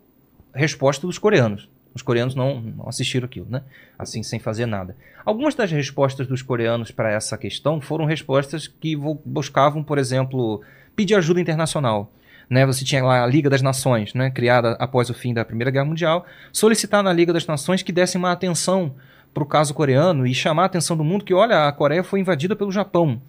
resposta 0.53 1.05
dos 1.05 1.17
coreanos. 1.17 1.69
Os 1.93 2.01
coreanos 2.01 2.35
não, 2.35 2.61
não 2.61 2.87
assistiram 2.87 3.25
aquilo, 3.25 3.47
né? 3.49 3.63
Assim, 3.97 4.21
sem 4.21 4.39
fazer 4.39 4.65
nada. 4.65 4.95
Algumas 5.25 5.55
das 5.55 5.71
respostas 5.71 6.27
dos 6.27 6.41
coreanos 6.41 6.91
para 6.91 7.11
essa 7.11 7.37
questão 7.37 7.81
foram 7.81 8.05
respostas 8.05 8.67
que 8.67 8.95
buscavam, 9.25 9.83
por 9.83 9.97
exemplo, 9.97 10.61
pedir 10.95 11.15
ajuda 11.15 11.41
internacional. 11.41 12.11
Né, 12.49 12.65
você 12.65 12.85
tinha 12.85 13.03
lá 13.03 13.25
a 13.25 13.27
Liga 13.27 13.49
das 13.49 13.61
Nações, 13.61 14.13
né, 14.13 14.31
criada 14.31 14.71
após 14.79 15.09
o 15.09 15.13
fim 15.13 15.33
da 15.33 15.43
Primeira 15.43 15.69
Guerra 15.69 15.83
Mundial, 15.83 16.25
solicitar 16.53 17.03
na 17.03 17.11
Liga 17.11 17.33
das 17.33 17.45
Nações 17.45 17.83
que 17.83 17.91
desse 17.91 18.15
uma 18.15 18.31
atenção 18.31 18.95
para 19.33 19.43
o 19.43 19.45
caso 19.45 19.73
coreano 19.73 20.25
e 20.25 20.33
chamar 20.33 20.63
a 20.63 20.65
atenção 20.67 20.95
do 20.95 21.03
mundo 21.03 21.25
que, 21.25 21.33
olha, 21.33 21.67
a 21.67 21.71
Coreia 21.73 22.05
foi 22.05 22.21
invadida 22.21 22.55
pelo 22.55 22.71
Japão. 22.71 23.21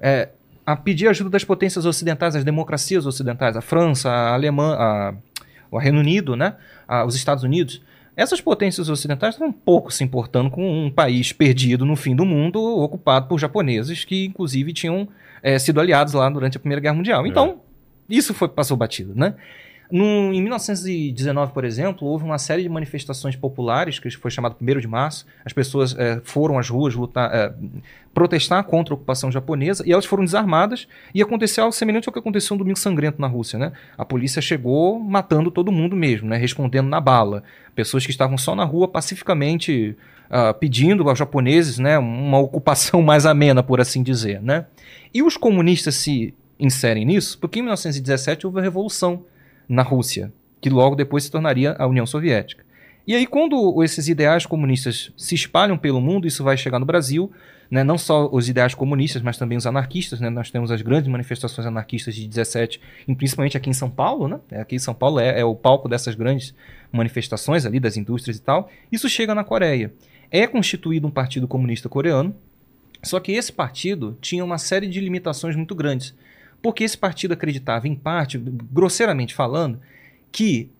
É, 0.00 0.30
a 0.66 0.76
pedir 0.76 1.08
ajuda 1.08 1.30
das 1.30 1.44
potências 1.44 1.84
ocidentais, 1.84 2.34
das 2.34 2.44
democracias 2.44 3.06
ocidentais, 3.06 3.56
a 3.56 3.60
França, 3.60 4.10
a 4.10 4.34
Alemanha, 4.34 4.76
a, 4.76 5.14
o 5.70 5.78
Reino 5.78 5.98
Unido, 5.98 6.36
né, 6.36 6.56
a, 6.88 7.04
os 7.04 7.14
Estados 7.14 7.44
Unidos. 7.44 7.82
Essas 8.16 8.40
potências 8.40 8.88
ocidentais 8.88 9.34
estão 9.34 9.48
um 9.48 9.52
pouco 9.52 9.92
se 9.92 10.04
importando 10.04 10.48
com 10.48 10.86
um 10.86 10.90
país 10.90 11.32
perdido 11.32 11.84
no 11.84 11.96
fim 11.96 12.14
do 12.14 12.24
mundo, 12.24 12.60
ocupado 12.60 13.26
por 13.26 13.38
japoneses 13.38 14.04
que, 14.04 14.26
inclusive, 14.26 14.72
tinham 14.72 15.08
é, 15.42 15.58
sido 15.58 15.80
aliados 15.80 16.14
lá 16.14 16.28
durante 16.30 16.56
a 16.56 16.60
Primeira 16.60 16.80
Guerra 16.80 16.94
Mundial. 16.94 17.26
Então, 17.26 17.58
é. 18.08 18.14
isso 18.14 18.32
foi 18.32 18.48
passou 18.48 18.76
batido, 18.76 19.12
né? 19.16 19.34
Em 19.90 20.40
1919, 20.40 21.52
por 21.52 21.64
exemplo, 21.64 22.08
houve 22.08 22.24
uma 22.24 22.38
série 22.38 22.62
de 22.62 22.68
manifestações 22.68 23.36
populares, 23.36 23.98
que 23.98 24.10
foi 24.10 24.30
chamado 24.30 24.56
1 24.60 24.80
de 24.80 24.88
março. 24.88 25.26
As 25.44 25.52
pessoas 25.52 25.94
é, 25.98 26.20
foram 26.24 26.58
às 26.58 26.68
ruas 26.68 26.94
lutar, 26.94 27.30
é, 27.34 27.52
protestar 28.14 28.64
contra 28.64 28.94
a 28.94 28.96
ocupação 28.96 29.30
japonesa 29.30 29.84
e 29.86 29.92
elas 29.92 30.06
foram 30.06 30.24
desarmadas. 30.24 30.88
E 31.14 31.20
aconteceu 31.20 31.64
algo 31.64 31.76
semelhante 31.76 32.08
ao 32.08 32.12
que 32.12 32.18
aconteceu 32.18 32.54
no 32.54 32.58
Domingo 32.58 32.78
Sangrento 32.78 33.20
na 33.20 33.26
Rússia. 33.26 33.58
Né? 33.58 33.72
A 33.98 34.04
polícia 34.04 34.40
chegou 34.40 34.98
matando 34.98 35.50
todo 35.50 35.70
mundo 35.70 35.94
mesmo, 35.94 36.28
né? 36.28 36.38
respondendo 36.38 36.88
na 36.88 37.00
bala. 37.00 37.42
Pessoas 37.74 38.06
que 38.06 38.10
estavam 38.10 38.38
só 38.38 38.54
na 38.54 38.64
rua 38.64 38.88
pacificamente 38.88 39.96
uh, 40.30 40.54
pedindo 40.54 41.08
aos 41.08 41.18
japoneses 41.18 41.78
né, 41.78 41.98
uma 41.98 42.38
ocupação 42.38 43.00
mais 43.02 43.26
amena, 43.26 43.62
por 43.62 43.80
assim 43.80 44.02
dizer. 44.02 44.40
Né? 44.40 44.64
E 45.12 45.22
os 45.22 45.36
comunistas 45.36 45.96
se 45.96 46.32
inserem 46.58 47.04
nisso 47.04 47.36
porque 47.38 47.58
em 47.58 47.62
1917 47.62 48.46
houve 48.46 48.60
a 48.60 48.62
Revolução 48.62 49.24
na 49.68 49.82
Rússia, 49.82 50.32
que 50.60 50.70
logo 50.70 50.96
depois 50.96 51.24
se 51.24 51.30
tornaria 51.30 51.74
a 51.78 51.86
União 51.86 52.06
Soviética. 52.06 52.64
E 53.06 53.14
aí, 53.14 53.26
quando 53.26 53.82
esses 53.82 54.08
ideais 54.08 54.46
comunistas 54.46 55.12
se 55.16 55.34
espalham 55.34 55.76
pelo 55.76 56.00
mundo, 56.00 56.26
isso 56.26 56.42
vai 56.42 56.56
chegar 56.56 56.78
no 56.78 56.86
Brasil, 56.86 57.30
né? 57.70 57.84
não 57.84 57.98
só 57.98 58.30
os 58.32 58.48
ideais 58.48 58.74
comunistas, 58.74 59.20
mas 59.20 59.36
também 59.36 59.58
os 59.58 59.66
anarquistas. 59.66 60.20
Né? 60.20 60.30
Nós 60.30 60.50
temos 60.50 60.70
as 60.70 60.80
grandes 60.80 61.10
manifestações 61.10 61.66
anarquistas 61.66 62.14
de 62.14 62.26
17, 62.26 62.80
principalmente 63.18 63.58
aqui 63.58 63.68
em 63.68 63.74
São 63.74 63.90
Paulo. 63.90 64.26
Né? 64.26 64.40
É, 64.50 64.60
aqui 64.62 64.76
em 64.76 64.78
São 64.78 64.94
Paulo 64.94 65.20
é, 65.20 65.40
é 65.40 65.44
o 65.44 65.54
palco 65.54 65.86
dessas 65.86 66.14
grandes 66.14 66.54
manifestações 66.90 67.66
ali, 67.66 67.78
das 67.78 67.98
indústrias 67.98 68.38
e 68.38 68.42
tal. 68.42 68.70
Isso 68.90 69.06
chega 69.06 69.34
na 69.34 69.44
Coreia. 69.44 69.92
É 70.30 70.46
constituído 70.46 71.06
um 71.06 71.10
partido 71.10 71.46
comunista 71.46 71.90
coreano, 71.90 72.34
só 73.02 73.20
que 73.20 73.32
esse 73.32 73.52
partido 73.52 74.16
tinha 74.18 74.42
uma 74.42 74.56
série 74.56 74.88
de 74.88 74.98
limitações 74.98 75.54
muito 75.54 75.74
grandes 75.74 76.14
porque 76.64 76.82
esse 76.82 76.96
partido 76.96 77.34
acreditava, 77.34 77.86
em 77.86 77.94
parte, 77.94 78.38
grosseiramente 78.38 79.34
falando, 79.34 79.78
que 80.32 80.70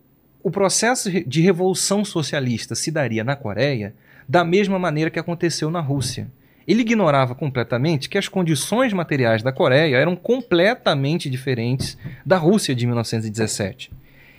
o 0.43 0.51
processo 0.51 1.11
de 1.11 1.43
revolução 1.43 2.03
socialista 2.07 2.75
se 2.75 2.91
daria 2.91 3.23
na 3.23 3.37
Coreia 3.37 3.95
da 4.27 4.43
mesma 4.47 4.79
maneira 4.79 5.11
que 5.11 5.19
aconteceu 5.19 5.71
na 5.71 5.81
Rússia. 5.81 6.33
Ele 6.67 6.81
ignorava 6.81 7.35
completamente 7.35 8.09
que 8.09 8.17
as 8.17 8.29
condições 8.29 8.95
materiais 8.95 9.43
da 9.43 9.53
Coreia 9.53 9.99
eram 9.99 10.17
completamente 10.17 11.29
diferentes 11.29 11.99
da 12.25 12.39
Rússia 12.39 12.75
de 12.75 12.87
1917. 12.87 13.93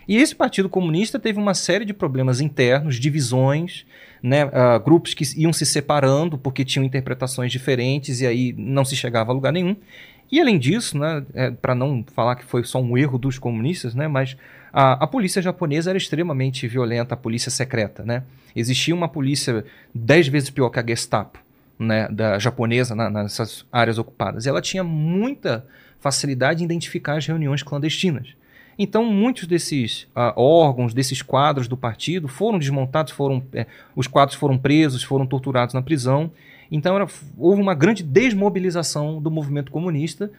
E 0.08 0.18
esse 0.18 0.36
Partido 0.36 0.68
Comunista 0.68 1.20
teve 1.20 1.38
uma 1.38 1.54
série 1.54 1.86
de 1.86 1.94
problemas 1.94 2.42
internos, 2.42 3.00
divisões, 3.00 3.86
né, 4.22 4.46
uh, 4.46 4.80
grupos 4.84 5.14
que 5.14 5.24
iam 5.40 5.54
se 5.54 5.66
separando 5.66 6.40
porque 6.40 6.66
tinham 6.66 6.84
interpretações 6.84 7.52
diferentes 7.52 8.22
e 8.22 8.26
aí 8.26 8.52
não 8.58 8.84
se 8.84 8.96
chegava 8.96 9.32
a 9.32 9.36
lugar 9.36 9.54
nenhum. 9.54 9.76
E 10.32 10.42
além 10.42 10.58
disso, 10.58 10.98
né, 10.98 11.24
é, 11.34 11.52
para 11.52 11.76
não 11.76 12.04
falar 12.14 12.36
que 12.36 12.44
foi 12.44 12.64
só 12.64 12.82
um 12.82 12.98
erro 12.98 13.18
dos 13.18 13.38
comunistas, 13.38 13.94
né, 13.94 14.08
mas 14.08 14.36
a, 14.74 15.04
a, 15.04 15.08
polícia 15.08 15.42
japonesa 15.42 15.92
era 15.92 15.98
extremamente 15.98 16.68
violenta, 16.68 17.14
a 17.14 17.18
polícia 17.18 17.52
secreta. 17.52 18.04
Né? 18.04 18.24
Existia 18.56 18.94
uma 18.94 19.08
polícia 19.08 19.64
dez 19.94 20.28
vezes 20.28 20.50
pior 20.50 20.70
que 20.70 20.80
a 20.80 20.86
Gestapo 20.86 21.40
né, 21.78 22.08
da 22.10 22.40
japonesa 22.40 22.96
na, 22.96 23.10
nessas 23.10 23.66
áreas 23.72 23.98
ocupadas. 23.98 24.46
E 24.46 24.50
ela 24.50 24.62
tinha 24.62 24.84
muita 24.84 25.66
facilidade 26.00 26.62
em 26.62 26.66
identificar 26.66 27.18
as 27.18 27.26
reuniões 27.26 27.64
clandestinas. 27.64 28.30
Então, 28.78 29.06
muitos 29.06 29.48
desses 29.48 30.04
uh, 30.16 30.34
órgãos, 30.36 30.94
desses 30.94 31.22
quadros 31.22 31.68
do 31.68 31.78
partido 31.78 32.28
foram 32.28 32.60
desmontados, 32.60 33.14
foram, 33.14 33.42
é, 33.54 33.66
os 33.96 34.06
quadros 34.06 34.38
foram 34.38 34.58
presos, 34.58 35.02
foram 35.02 35.26
torturados 35.26 35.74
na 35.74 35.82
prisão. 35.82 36.30
Então 36.72 36.96
era, 36.96 37.08
houve 37.38 37.62
uma 37.62 37.74
grande 37.74 38.04
desmobilização 38.04 39.22
do 39.22 39.30
movimento 39.30 39.72
comunista 39.72 40.32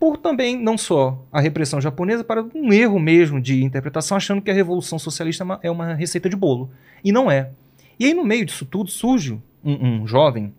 por 0.00 0.16
também 0.16 0.58
não 0.58 0.78
só 0.78 1.22
a 1.30 1.42
repressão 1.42 1.78
japonesa, 1.78 2.24
para 2.24 2.42
um 2.54 2.72
erro 2.72 2.98
mesmo 2.98 3.38
de 3.38 3.62
interpretação, 3.62 4.16
achando 4.16 4.40
que 4.40 4.50
a 4.50 4.54
revolução 4.54 4.98
socialista 4.98 5.44
é 5.62 5.70
uma 5.70 5.92
é 5.92 5.94
receita 5.94 6.26
de 6.26 6.34
bolo. 6.34 6.70
E 7.04 7.12
não 7.12 7.30
é. 7.30 7.50
E 7.98 8.06
aí, 8.06 8.14
no 8.14 8.24
meio 8.24 8.46
disso 8.46 8.64
tudo, 8.64 8.90
surge 8.90 9.38
um, 9.62 9.86
um 9.86 10.06
jovem 10.06 10.54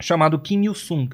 chamado 0.00 0.38
Kim 0.38 0.64
Il-sung. 0.64 1.10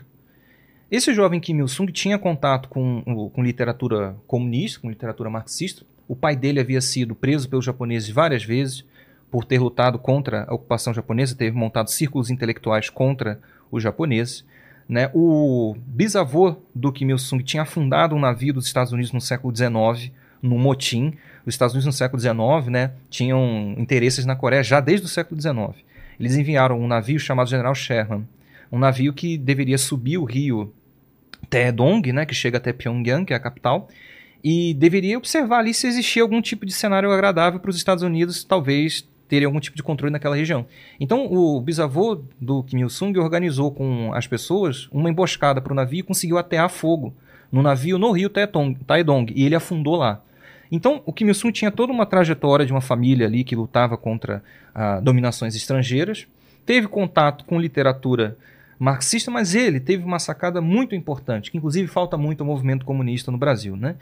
Esse 0.89 1.13
jovem 1.13 1.41
Kim 1.41 1.59
Il-sung 1.59 1.91
tinha 1.91 2.17
contato 2.17 2.69
com, 2.69 3.03
com 3.35 3.43
literatura 3.43 4.17
comunista, 4.29 4.79
com 4.79 4.89
literatura 4.89 5.29
marxista. 5.29 5.85
O 6.07 6.15
pai 6.15 6.37
dele 6.37 6.61
havia 6.61 6.81
sido 6.81 7.17
preso 7.17 7.49
pelos 7.49 7.65
japoneses 7.65 8.09
várias 8.09 8.45
vezes 8.45 8.85
por 9.37 9.45
ter 9.45 9.59
lutado 9.59 9.99
contra 9.99 10.47
a 10.49 10.55
ocupação 10.55 10.95
japonesa, 10.95 11.37
ter 11.37 11.53
montado 11.53 11.91
círculos 11.91 12.31
intelectuais 12.31 12.89
contra 12.89 13.39
os 13.71 13.83
japoneses. 13.83 14.47
Né? 14.89 15.11
O 15.13 15.77
bisavô 15.87 16.57
do 16.75 16.91
Kim 16.91 17.11
Il-sung 17.11 17.45
tinha 17.45 17.65
afundado 17.65 18.15
um 18.15 18.19
navio 18.19 18.55
dos 18.55 18.65
Estados 18.65 18.95
Unidos 18.95 19.13
no 19.13 19.21
século 19.21 19.55
XIX, 19.55 20.11
no 20.41 20.57
motim. 20.57 21.19
Os 21.45 21.53
Estados 21.53 21.75
Unidos 21.75 21.85
no 21.85 21.93
século 21.93 22.19
XIX 22.19 22.71
né, 22.71 22.93
tinham 23.11 23.75
interesses 23.77 24.25
na 24.25 24.35
Coreia 24.35 24.63
já 24.63 24.81
desde 24.81 25.05
o 25.05 25.09
século 25.11 25.39
XIX. 25.39 25.85
Eles 26.19 26.35
enviaram 26.35 26.81
um 26.81 26.87
navio 26.87 27.21
chamado 27.21 27.51
General 27.51 27.75
Sherman, 27.75 28.27
um 28.73 28.79
navio 28.79 29.13
que 29.13 29.37
deveria 29.37 29.77
subir 29.77 30.17
o 30.17 30.25
rio 30.25 30.73
Taedong, 31.51 32.11
né, 32.11 32.25
que 32.25 32.35
chega 32.35 32.57
até 32.57 32.73
Pyongyang, 32.73 33.27
que 33.27 33.35
é 33.35 33.37
a 33.37 33.41
capital, 33.41 33.87
e 34.43 34.73
deveria 34.73 35.19
observar 35.19 35.59
ali 35.59 35.75
se 35.75 35.87
existia 35.87 36.23
algum 36.23 36.41
tipo 36.41 36.65
de 36.65 36.73
cenário 36.73 37.13
agradável 37.13 37.61
para 37.61 37.69
os 37.69 37.77
Estados 37.77 38.03
Unidos, 38.03 38.43
talvez 38.43 39.07
teria 39.29 39.47
algum 39.47 39.61
tipo 39.61 39.77
de 39.77 39.83
controle 39.83 40.13
naquela 40.13 40.37
região. 40.37 40.67
Então, 41.01 41.27
o 41.27 41.61
bisavô 41.61 42.23
do 42.41 42.63
Kim 42.63 42.81
Il-sung 42.81 43.19
organizou 43.19 43.71
com 43.71 44.13
as 44.13 44.27
pessoas 44.27 44.89
uma 44.93 45.11
emboscada 45.11 45.61
para 45.61 45.73
o 45.73 45.77
navio 45.77 46.01
e 46.01 46.03
conseguiu 46.03 46.39
atear 46.39 46.69
fogo 46.69 47.15
no 47.51 47.63
navio 47.63 47.99
no 47.99 48.13
rio 48.13 48.29
Taedong, 48.31 49.33
e 49.35 49.45
ele 49.45 49.55
afundou 49.55 49.97
lá. 49.97 50.21
Então, 50.71 51.03
o 51.07 51.13
Kim 51.13 51.27
Il-sung 51.27 51.53
tinha 51.53 51.71
toda 51.71 51.93
uma 51.93 52.07
trajetória 52.07 52.67
de 52.67 52.73
uma 52.73 52.81
família 52.81 53.27
ali 53.27 53.45
que 53.45 53.55
lutava 53.55 53.97
contra 53.97 54.43
ah, 54.75 55.01
dominações 55.01 55.55
estrangeiras, 55.55 56.27
teve 56.65 56.89
contato 56.89 57.45
com 57.45 57.61
literatura 57.61 58.37
marxista, 58.79 59.31
mas 59.31 59.55
ele 59.55 59.81
teve 59.81 60.05
uma 60.05 60.19
sacada 60.19 60.61
muito 60.61 60.95
importante, 60.95 61.51
que 61.51 61.57
inclusive 61.57 61.89
falta 61.89 62.17
muito 62.17 62.43
ao 62.43 62.47
movimento 62.47 62.85
comunista 62.85 63.31
no 63.31 63.39
Brasil, 63.39 63.77
né? 63.77 63.97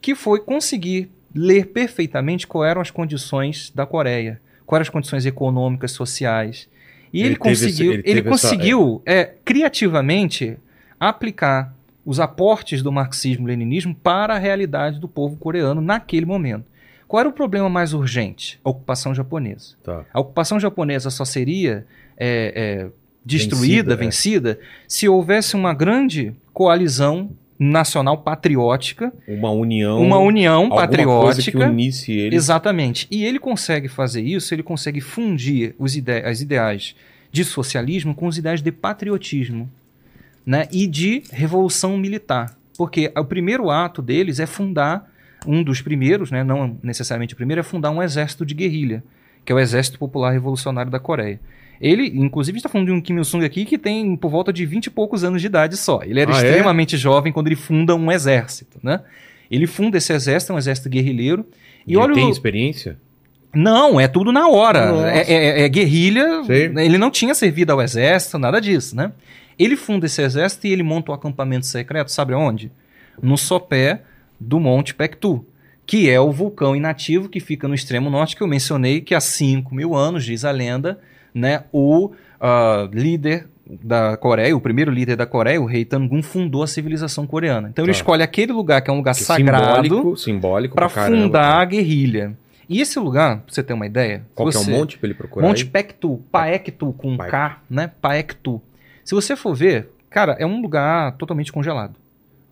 que 0.00 0.14
foi 0.14 0.40
conseguir 0.40 1.10
ler 1.34 1.66
perfeitamente 1.66 2.46
quais 2.46 2.70
eram 2.70 2.80
as 2.80 2.90
condições 2.90 3.70
da 3.74 3.86
Coreia 3.86 4.40
quais 4.70 4.82
as 4.82 4.88
condições 4.88 5.26
econômicas, 5.26 5.90
sociais. 5.90 6.68
E 7.12 7.18
ele, 7.18 7.30
ele 7.30 7.36
conseguiu, 7.36 7.92
esse, 7.92 8.00
ele, 8.00 8.02
ele 8.06 8.22
conseguiu 8.22 9.02
essa, 9.04 9.18
é. 9.18 9.22
É, 9.22 9.34
criativamente 9.44 10.56
aplicar 10.98 11.74
os 12.06 12.20
aportes 12.20 12.80
do 12.80 12.92
marxismo-leninismo 12.92 13.92
para 13.96 14.36
a 14.36 14.38
realidade 14.38 15.00
do 15.00 15.08
povo 15.08 15.36
coreano 15.36 15.80
naquele 15.80 16.24
momento. 16.24 16.66
Qual 17.08 17.18
era 17.18 17.28
o 17.28 17.32
problema 17.32 17.68
mais 17.68 17.92
urgente? 17.92 18.60
A 18.62 18.70
ocupação 18.70 19.12
japonesa. 19.12 19.74
Tá. 19.82 20.04
A 20.12 20.20
ocupação 20.20 20.60
japonesa 20.60 21.10
só 21.10 21.24
seria 21.24 21.84
é, 22.16 22.52
é, 22.54 22.88
destruída, 23.24 23.96
Vencida, 23.96 24.50
é. 24.50 24.54
vencida, 24.54 24.60
se 24.86 25.08
houvesse 25.08 25.56
uma 25.56 25.74
grande 25.74 26.32
coalizão 26.52 27.30
nacional 27.62 28.16
patriótica, 28.16 29.12
Uma 29.28 29.50
união. 29.50 30.00
uma 30.00 30.18
união 30.18 30.62
alguma 30.62 30.76
coisa 30.80 31.42
que 31.42 31.50
patriótica. 31.52 31.70
unisse 31.70 32.10
eles. 32.10 32.34
Exatamente. 32.34 33.06
E 33.10 33.22
ele 33.22 33.38
consegue 33.38 33.86
fazer 33.86 34.22
isso, 34.22 34.54
ele 34.54 34.62
consegue 34.62 35.02
fundir 35.02 35.74
os 35.78 35.94
ide 35.94 36.10
as 36.10 36.40
ideias 36.40 36.94
de 37.30 37.44
socialismo 37.44 38.14
com 38.14 38.26
os 38.26 38.38
ideais 38.38 38.62
de 38.62 38.72
patriotismo 38.72 39.70
né? 40.44 40.66
e 40.72 40.86
de 40.86 41.22
revolução 41.30 41.98
militar. 41.98 42.56
Porque 42.78 43.12
o 43.14 43.24
primeiro 43.26 43.68
ato 43.68 44.00
deles 44.00 44.40
é 44.40 44.46
fundar, 44.46 45.06
um 45.46 45.62
dos 45.62 45.82
primeiros, 45.82 46.30
né? 46.30 46.42
não 46.42 46.78
necessariamente 46.82 47.34
o 47.34 47.36
primeiro, 47.36 47.60
é 47.60 47.62
fundar 47.62 47.90
um 47.90 48.02
exército 48.02 48.46
de 48.46 48.54
guerrilha, 48.54 49.04
que 49.44 49.52
é 49.52 49.54
o 49.54 49.58
Exército 49.58 49.98
Popular 49.98 50.32
Revolucionário 50.32 50.90
da 50.90 50.98
Coreia. 50.98 51.38
Ele, 51.80 52.06
inclusive, 52.14 52.58
está 52.58 52.68
falando 52.68 52.88
de 52.88 52.92
um 52.92 53.00
Kim 53.00 53.16
Il-sung 53.16 53.44
aqui 53.44 53.64
que 53.64 53.78
tem 53.78 54.14
por 54.16 54.30
volta 54.30 54.52
de 54.52 54.66
20 54.66 54.86
e 54.86 54.90
poucos 54.90 55.24
anos 55.24 55.40
de 55.40 55.46
idade 55.46 55.76
só. 55.76 56.00
Ele 56.04 56.20
era 56.20 56.30
Ah, 56.34 56.42
é? 56.42 56.46
extremamente 56.48 56.96
jovem 56.96 57.32
quando 57.32 57.46
ele 57.46 57.56
funda 57.56 57.94
um 57.94 58.12
exército, 58.12 58.78
né? 58.82 59.00
Ele 59.50 59.66
funda 59.66 59.96
esse 59.96 60.12
exército, 60.12 60.52
é 60.52 60.54
um 60.54 60.58
exército 60.58 60.88
guerrilheiro. 60.90 61.46
E 61.86 61.92
Ele 61.92 61.96
olha 62.02 62.14
tem 62.14 62.26
o... 62.26 62.30
experiência? 62.30 62.98
Não, 63.54 63.98
é 63.98 64.06
tudo 64.06 64.30
na 64.30 64.46
hora. 64.48 65.10
É, 65.10 65.32
é- 65.32 65.62
é 65.62 65.68
guerrilha. 65.68 66.44
Sei. 66.44 66.66
Ele 66.66 66.98
não 66.98 67.10
tinha 67.10 67.34
servido 67.34 67.72
ao 67.72 67.80
exército, 67.82 68.38
nada 68.38 68.60
disso, 68.60 68.94
né? 68.94 69.10
Ele 69.58 69.76
funda 69.76 70.06
esse 70.06 70.22
exército 70.22 70.66
e 70.66 70.72
ele 70.72 70.82
monta 70.82 71.10
um 71.10 71.14
acampamento 71.14 71.66
secreto, 71.66 72.12
sabe 72.12 72.32
onde? 72.34 72.70
No 73.20 73.36
sopé 73.36 74.02
do 74.38 74.60
Monte 74.60 74.94
Pektu, 74.94 75.44
que 75.84 76.08
é 76.08 76.20
o 76.20 76.30
vulcão 76.30 76.76
inativo 76.76 77.28
que 77.28 77.40
fica 77.40 77.66
no 77.66 77.74
extremo 77.74 78.08
norte, 78.08 78.36
que 78.36 78.42
eu 78.42 78.46
mencionei 78.46 79.00
que 79.00 79.14
há 79.14 79.20
5 79.20 79.74
mil 79.74 79.94
anos, 79.96 80.24
diz 80.24 80.44
a 80.44 80.50
lenda, 80.52 80.98
né, 81.34 81.64
o 81.72 82.10
ah, 82.40 82.88
líder 82.92 83.46
da 83.82 84.16
Coreia, 84.16 84.56
o 84.56 84.60
primeiro 84.60 84.90
líder 84.90 85.16
da 85.16 85.26
Coreia, 85.26 85.60
o 85.60 85.64
rei 85.64 85.84
Tangun, 85.84 86.22
fundou 86.22 86.62
a 86.62 86.66
civilização 86.66 87.26
coreana. 87.26 87.68
Então 87.68 87.84
ele 87.84 87.92
Tá. 87.92 87.98
escolhe 87.98 88.22
aquele 88.22 88.52
lugar 88.52 88.80
que 88.82 88.90
é 88.90 88.92
um 88.92 88.96
lugar 88.96 89.14
Que 89.14 89.22
sagrado 89.22 89.82
Simbólico, 89.82 90.16
simbólico 90.16 90.74
para 90.74 90.88
fundar 90.88 91.60
a 91.60 91.64
guerrilha. 91.64 92.36
E 92.68 92.80
esse 92.80 92.98
lugar, 92.98 93.38
pra 93.38 93.52
você 93.52 93.62
ter 93.62 93.72
uma 93.72 93.86
ideia, 93.86 94.22
Qual 94.34 94.50
você... 94.50 94.70
é 94.70 94.74
o 94.74 94.78
monte 94.78 94.96
pra 94.96 95.08
ele 95.08 95.14
procurar? 95.14 95.46
Monte 95.46 95.64
aí? 95.64 95.68
Paektu, 95.68 96.92
com 96.92 97.16
Paektu. 97.16 97.30
K, 97.30 97.62
né? 97.68 97.90
Paektu. 98.00 98.62
Se 99.04 99.14
você 99.14 99.34
for 99.34 99.54
ver, 99.54 99.88
cara, 100.08 100.36
é 100.38 100.46
um 100.46 100.60
lugar 100.60 101.12
totalmente 101.16 101.52
congelado. 101.52 101.96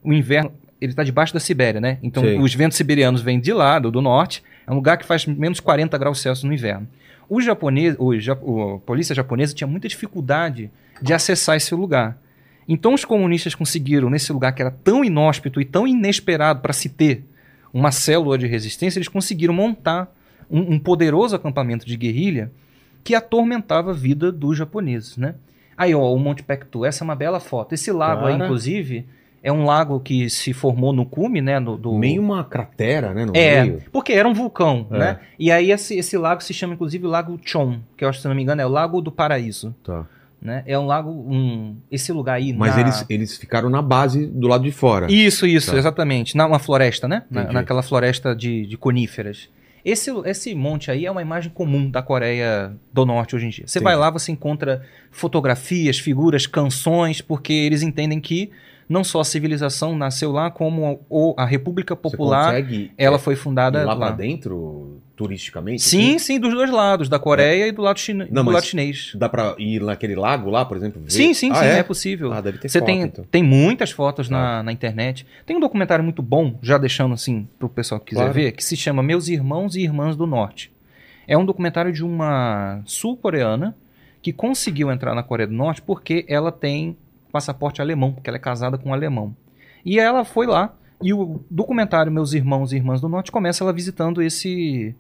O 0.03 0.13
inverno, 0.13 0.53
ele 0.81 0.93
tá 0.93 1.05
debaixo 1.05 1.33
da 1.33 1.39
Sibéria, 1.41 1.81
né? 1.81 1.99
Então 2.03 2.23
Sei. 2.23 2.39
os 2.39 2.53
ventos 2.55 2.77
siberianos 2.77 3.23
vêm 3.23 3.39
de 3.39 3.53
lá, 3.53 3.79
do, 3.79 3.93
do 3.93 4.03
norte. 4.03 4.43
É 4.67 4.73
um 4.73 4.75
lugar 4.75 4.97
que 4.99 5.05
faz 5.05 5.25
menos 5.25 5.61
40 5.61 5.97
graus 5.97 6.21
Celsius 6.21 6.45
no 6.45 6.53
inverno. 6.53 6.89
Os 7.29 7.45
japoneses, 7.45 7.97
os 8.01 8.23
ja- 8.25 8.39
o- 8.41 8.75
a 8.77 8.79
polícia 8.79 9.15
japonesa 9.15 9.55
tinha 9.55 9.67
muita 9.69 9.89
dificuldade 9.89 10.71
de 11.03 11.13
acessar 11.13 11.57
esse 11.57 11.75
lugar. 11.75 12.19
Então 12.67 12.95
os 12.95 13.05
comunistas 13.05 13.55
conseguiram, 13.55 14.11
nesse 14.11 14.33
lugar 14.33 14.53
que 14.53 14.63
era 14.63 14.71
tão 14.71 15.05
inóspito 15.05 15.61
e 15.61 15.65
tão 15.65 15.87
inesperado 15.87 16.61
para 16.61 16.73
se 16.73 16.89
ter 16.89 17.25
uma 17.73 17.91
célula 17.93 18.37
de 18.39 18.47
resistência, 18.47 18.99
eles 18.99 19.09
conseguiram 19.09 19.53
montar 19.55 20.15
um, 20.51 20.75
um 20.75 20.79
poderoso 20.79 21.37
acampamento 21.37 21.87
de 21.87 21.97
guerrilha 21.97 22.51
que 23.05 23.15
atormentava 23.15 23.91
a 23.91 23.95
vida 23.95 24.33
dos 24.33 24.57
japoneses, 24.57 25.17
né? 25.17 25.35
Aí, 25.77 25.95
ó, 25.95 26.13
o 26.13 26.19
Monte 26.19 26.43
Pektu, 26.43 26.85
essa 26.85 27.03
é 27.03 27.05
uma 27.05 27.15
bela 27.15 27.39
foto. 27.41 27.73
Esse 27.75 27.93
lago 27.93 28.27
aí, 28.27 28.33
Cara. 28.33 28.45
inclusive, 28.47 29.07
é 29.49 29.53
um 29.53 29.65
lago 29.65 29.99
que 30.01 30.29
se 30.31 30.53
formou 30.53 30.93
no 30.93 31.05
cume, 31.07 31.41
né? 31.41 31.59
No, 31.59 31.77
do... 31.77 31.97
Meio 31.99 32.23
uma 32.23 32.45
cratera, 32.45 33.13
né? 33.15 33.25
No 33.25 33.33
É, 33.35 33.63
meio. 33.65 33.83
porque 33.91 34.13
era 34.13 34.29
um 34.29 34.35
vulcão, 34.35 34.87
É. 34.91 34.99
né? 34.99 35.21
E 35.39 35.51
aí 35.51 35.71
esse, 35.73 35.97
esse 35.97 36.17
lago 36.19 36.43
se 36.43 36.53
chama, 36.53 36.75
inclusive, 36.75 37.07
Lago 37.07 37.39
Chon, 37.45 37.81
que 37.97 38.05
eu 38.05 38.09
acho, 38.09 38.21
se 38.21 38.29
não 38.29 38.35
me 38.35 38.43
engano, 38.43 38.61
é 38.61 38.67
o 38.67 38.69
Lago 38.69 39.01
do 39.01 39.11
Paraíso, 39.11 39.75
Tá. 39.83 40.07
né? 40.41 40.63
É 40.67 40.79
um 40.79 40.87
lago, 40.87 41.11
um... 41.11 41.77
Esse 41.91 42.13
lugar 42.13 42.35
aí... 42.35 42.53
Mas 42.53 42.75
na- 42.75 42.81
eles, 42.83 43.05
eles 43.09 43.37
ficaram 43.37 43.69
na 43.71 43.83
base 43.83 44.27
do 44.27 44.47
lado 44.47 44.65
de 44.65 44.71
fora. 44.73 45.11
Isso, 45.11 45.47
isso, 45.47 45.73
Tá. 45.73 45.79
exatamente. 45.79 46.37
Na 46.37 46.47
uma 46.47 46.59
floresta, 46.59 47.09
né? 47.09 47.25
Na- 47.31 47.53
naquela 47.53 47.83
floresta 47.83 48.37
de, 48.37 48.67
de 48.67 48.77
coníferas. 48.77 49.49
Esse, 49.85 50.11
esse 50.27 50.55
monte 50.55 50.91
aí 50.91 51.07
é 51.07 51.11
uma 51.11 51.23
imagem 51.23 51.51
comum 51.51 51.89
da 51.91 52.03
Coreia 52.03 52.73
do 52.93 53.07
Norte 53.07 53.35
hoje 53.37 53.47
em 53.47 53.49
dia. 53.49 53.65
Você 53.67 53.79
Entendi. 53.79 53.85
vai 53.85 53.97
lá, 53.97 54.11
você 54.11 54.31
encontra 54.31 54.83
fotografias, 55.11 55.99
figuras, 55.99 56.47
canções, 56.47 57.21
porque 57.21 57.53
eles 57.53 57.83
entendem 57.83 58.21
que 58.21 58.51
não 58.89 59.05
só 59.05 59.21
a 59.21 59.25
civilização 59.25 59.97
nasceu 59.97 60.33
lá, 60.33 60.51
como 60.51 61.01
o- 61.11 61.35
a 61.37 61.45
República 61.45 61.95
Popular, 61.95 62.47
consegue 62.47 62.91
ela 62.97 63.17
é, 63.17 63.19
foi 63.19 63.37
fundada 63.37 63.85
lá, 63.85 63.93
lá. 63.95 64.11
dentro, 64.11 65.01
turisticamente? 65.15 65.83
Sim, 65.83 66.11
assim? 66.11 66.19
sim, 66.19 66.41
dos 66.41 66.55
dois 66.55 66.71
lados, 66.71 67.09
da 67.09 67.19
Coreia 67.19 67.67
e 67.67 67.73
do 67.73 67.83
lado, 67.83 67.99
chine... 67.99 68.27
Não, 68.31 68.45
do 68.45 68.51
lado 68.51 68.65
chinês. 68.65 69.13
Dá 69.15 69.29
pra 69.29 69.55
ir 69.59 69.83
naquele 69.83 70.15
lago 70.15 70.49
lá, 70.49 70.65
por 70.65 70.77
exemplo? 70.77 71.03
ver? 71.03 71.11
Sim, 71.11 71.35
sim, 71.35 71.51
Ah, 71.51 71.57
sim, 71.57 71.65
é? 71.67 71.79
é? 71.79 71.83
possível. 71.83 72.33
Ah, 72.33 72.41
deve 72.41 72.59
ter 72.59 72.69
Você 72.69 72.79
foto, 72.79 72.87
tem, 72.87 73.03
então. 73.03 73.25
tem 73.31 73.43
muitas 73.43 73.91
fotos 73.91 74.29
Tá. 74.29 74.35
na, 74.35 74.63
na 74.63 74.73
internet. 74.73 75.27
Tem 75.45 75.57
um 75.57 75.61
documentário 75.61 76.03
muito 76.05 76.23
bom, 76.23 76.59
já 76.63 76.79
deixando 76.79 77.13
assim 77.15 77.47
pro 77.59 77.69
pessoal 77.69 78.01
que 78.01 78.07
quiser 78.11 78.21
Claro. 78.21 78.33
ver, 78.35 78.53
que 78.53 78.65
se 78.65 78.77
chama 78.77 79.03
Meus 79.03 79.29
Irmãos 79.29 79.77
e 79.77 79.83
Irmãs 79.83 80.17
do 80.17 80.27
Norte. 80.27 80.73
É 81.27 81.37
um 81.37 81.45
documentário 81.45 81.93
de 81.93 82.03
uma 82.05 82.81
sul-coreana 82.87 83.77
que 84.23 84.33
conseguiu 84.33 84.91
entrar 84.91 85.15
na 85.15 85.23
Coreia 85.23 85.47
do 85.47 85.53
Norte 85.55 85.83
porque 85.83 86.25
ela 86.29 86.51
tem 86.51 86.97
passaporte 87.33 87.81
alemão, 87.81 88.13
porque 88.13 88.29
ela 88.29 88.37
é 88.37 88.41
casada 88.41 88.79
com 88.79 88.91
um 88.91 88.95
alemão. 88.95 89.35
E 89.85 89.99
ela 89.99 90.25
foi 90.25 90.47
lá, 90.47 90.75
e 91.03 91.13
o 91.13 91.41
documentário 91.51 92.11
Meus 92.11 92.33
Irmãos 92.33 92.73
e 92.73 92.77
Irmãs 92.77 93.01
do 93.01 93.09
Norte 93.09 93.31
começa 93.33 93.63
ela 93.63 93.73
visitando 93.73 94.21
esse 94.23 94.95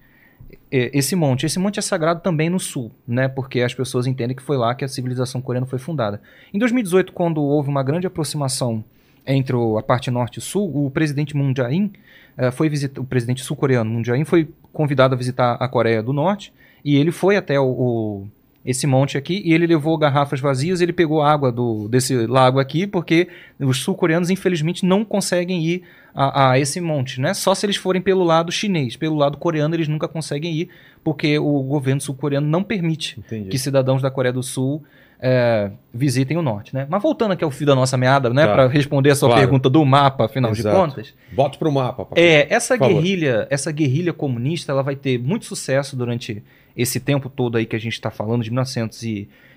é, 0.71 0.91
esse 0.97 1.14
monte. 1.17 1.45
Esse 1.47 1.59
monte 1.59 1.79
é 1.79 1.83
sagrado 1.83 2.21
também 2.21 2.49
no 2.49 2.59
sul, 2.61 2.91
né? 3.07 3.29
Porque 3.29 3.61
as 3.61 3.75
pessoas 3.75 4.07
entendem 4.07 4.37
que 4.37 4.43
foi 4.43 4.57
lá 4.57 4.75
que 4.75 4.85
a 4.85 4.88
civilização 4.88 5.41
coreana 5.41 5.67
foi 5.67 5.79
fundada. 5.79 6.21
Em 6.55 6.59
2018, 6.59 7.12
quando 7.12 7.43
houve 7.43 7.69
uma 7.69 7.83
grande 7.83 8.07
aproximação 8.07 8.85
entre 9.27 9.55
a 9.79 9.83
parte 9.83 10.11
norte 10.11 10.38
e 10.38 10.41
sul, 10.41 10.87
o 10.87 10.91
presidente 10.91 11.37
Moon 11.37 11.53
Jae-in 11.55 11.93
eh, 12.38 12.51
foi 12.51 12.69
visitar, 12.71 12.99
o 13.01 13.05
presidente 13.05 13.43
sul-coreano 13.43 13.91
Moon 13.91 14.03
Jae-in 14.03 14.25
foi 14.25 14.49
convidado 14.73 15.14
a 15.14 15.19
visitar 15.19 15.55
a 15.61 15.69
Coreia 15.69 16.03
do 16.03 16.14
Norte 16.14 16.51
e 16.83 16.97
ele 16.97 17.11
foi 17.11 17.37
até 17.37 17.61
o, 17.61 17.67
o- 17.67 18.29
esse 18.64 18.87
monte 18.87 19.16
aqui 19.16 19.40
e 19.44 19.55
ele 19.55 19.66
levou 19.66 19.97
garrafas 19.97 20.40
vazias, 20.40 20.81
ele 20.81 20.92
pegou 20.92 21.23
água 21.23 21.51
do, 21.51 21.88
desse 21.88 22.27
lago 22.27 22.59
aqui, 22.59 22.87
porque 22.87 23.29
os 23.59 23.79
sul-coreanos 23.79 24.31
infelizmente 24.31 24.85
não 24.85 25.05
conseguem 25.05 25.64
ir 25.64 25.83
a, 26.14 26.51
a 26.51 26.59
esse 26.59 26.81
monte, 26.81 27.21
né? 27.21 27.33
Só 27.35 27.55
se 27.55 27.64
eles 27.64 27.77
forem 27.77 28.03
pelo 28.03 28.25
lado 28.25 28.51
chinês, 28.53 28.97
pelo 28.97 29.14
lado 29.16 29.38
coreano 29.38 29.75
eles 29.75 29.88
nunca 29.88 30.09
conseguem 30.09 30.53
ir, 30.55 30.68
porque 31.05 31.38
o 31.38 31.62
governo 31.62 32.01
sul-coreano 32.01 32.47
não 32.47 32.62
permite 32.62 33.18
Entendi. 33.21 33.49
que 33.49 33.59
cidadãos 33.59 34.03
da 34.03 34.11
Coreia 34.11 34.33
do 34.33 34.42
Sul 34.42 34.83
é, 35.21 35.71
visitem 35.92 36.37
o 36.37 36.42
norte, 36.42 36.73
né? 36.75 36.87
Mas 36.88 37.03
voltando 37.03 37.33
aqui 37.33 37.42
ao 37.42 37.51
fio 37.51 37.66
da 37.66 37.75
nossa 37.75 37.97
meada, 37.97 38.31
né, 38.31 38.47
Tá. 38.47 38.53
para 38.53 38.66
responder 38.68 39.11
a 39.11 39.14
sua 39.16 39.29
Claro. 39.31 39.40
pergunta 39.42 39.68
do 39.71 39.85
mapa, 39.85 40.27
afinal 40.27 40.51
Exato. 40.53 40.68
de 40.77 40.81
contas, 40.81 41.14
Bota 41.33 41.59
pro 41.59 41.73
mapa. 41.73 42.05
papai. 42.05 42.23
é 42.23 42.47
essa 42.51 42.77
Por 42.77 42.87
favor. 42.87 43.03
guerrilha, 43.03 43.47
essa 43.51 43.73
guerrilha 43.73 44.12
comunista, 44.12 44.71
ela 44.73 44.83
vai 44.83 44.94
ter 44.94 45.18
muito 45.18 45.44
sucesso 45.44 45.97
durante 45.97 46.42
esse 46.79 46.99
tempo 47.01 47.29
todo 47.29 47.59
aí 47.59 47.67
que 47.67 47.77
a 47.77 47.81
gente 47.81 47.93
está 47.95 48.11
falando 48.11 48.43
de 48.45 48.51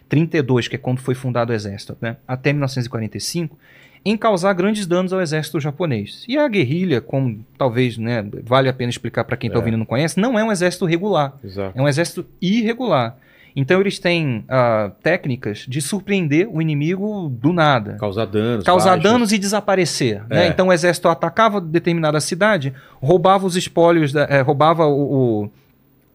1932, 0.09 0.67
que 0.67 0.75
é 0.75 0.79
quando 0.79 0.99
foi 0.99 1.15
fundado 1.15 1.51
o 1.51 1.55
exército, 1.55 1.95
né, 2.01 2.17
até 2.27 2.51
1945, 2.51 3.57
em 4.03 4.17
causar 4.17 4.51
grandes 4.53 4.87
danos 4.87 5.13
ao 5.13 5.21
exército 5.21 5.59
japonês. 5.59 6.25
E 6.27 6.35
a 6.37 6.47
guerrilha, 6.47 6.99
como 6.99 7.45
talvez, 7.57 7.97
né, 7.97 8.25
vale 8.43 8.67
a 8.67 8.73
pena 8.73 8.89
explicar 8.89 9.23
para 9.23 9.37
quem 9.37 9.47
está 9.47 9.57
É. 9.57 9.59
ouvindo 9.59 9.75
e 9.75 9.77
não 9.77 9.85
conhece, 9.85 10.19
não 10.19 10.37
é 10.39 10.43
um 10.43 10.51
exército 10.51 10.85
regular. 10.85 11.33
Exato. 11.43 11.77
É 11.77 11.81
um 11.81 11.87
exército 11.87 12.25
irregular. 12.41 13.15
Então 13.55 13.79
eles 13.81 13.99
têm 13.99 14.45
ah, 14.47 14.91
técnicas 15.03 15.65
de 15.67 15.81
surpreender 15.81 16.47
o 16.49 16.61
inimigo 16.61 17.27
do 17.29 17.51
nada. 17.51 17.97
Causar 17.99 18.25
danos. 18.25 18.63
Causar 18.63 18.91
baixas. 18.91 19.03
danos 19.11 19.31
e 19.33 19.37
desaparecer. 19.37 20.23
né? 20.29 20.45
É. 20.45 20.47
Então 20.47 20.69
o 20.69 20.73
exército 20.73 21.09
atacava 21.09 21.59
determinada 21.59 22.19
cidade, 22.21 22.73
roubava 23.01 23.45
os 23.45 23.57
espólios, 23.57 24.13
da- 24.13 24.23
eh, 24.23 24.39
roubava 24.41 24.85
o, 24.87 25.43
o, 25.43 25.51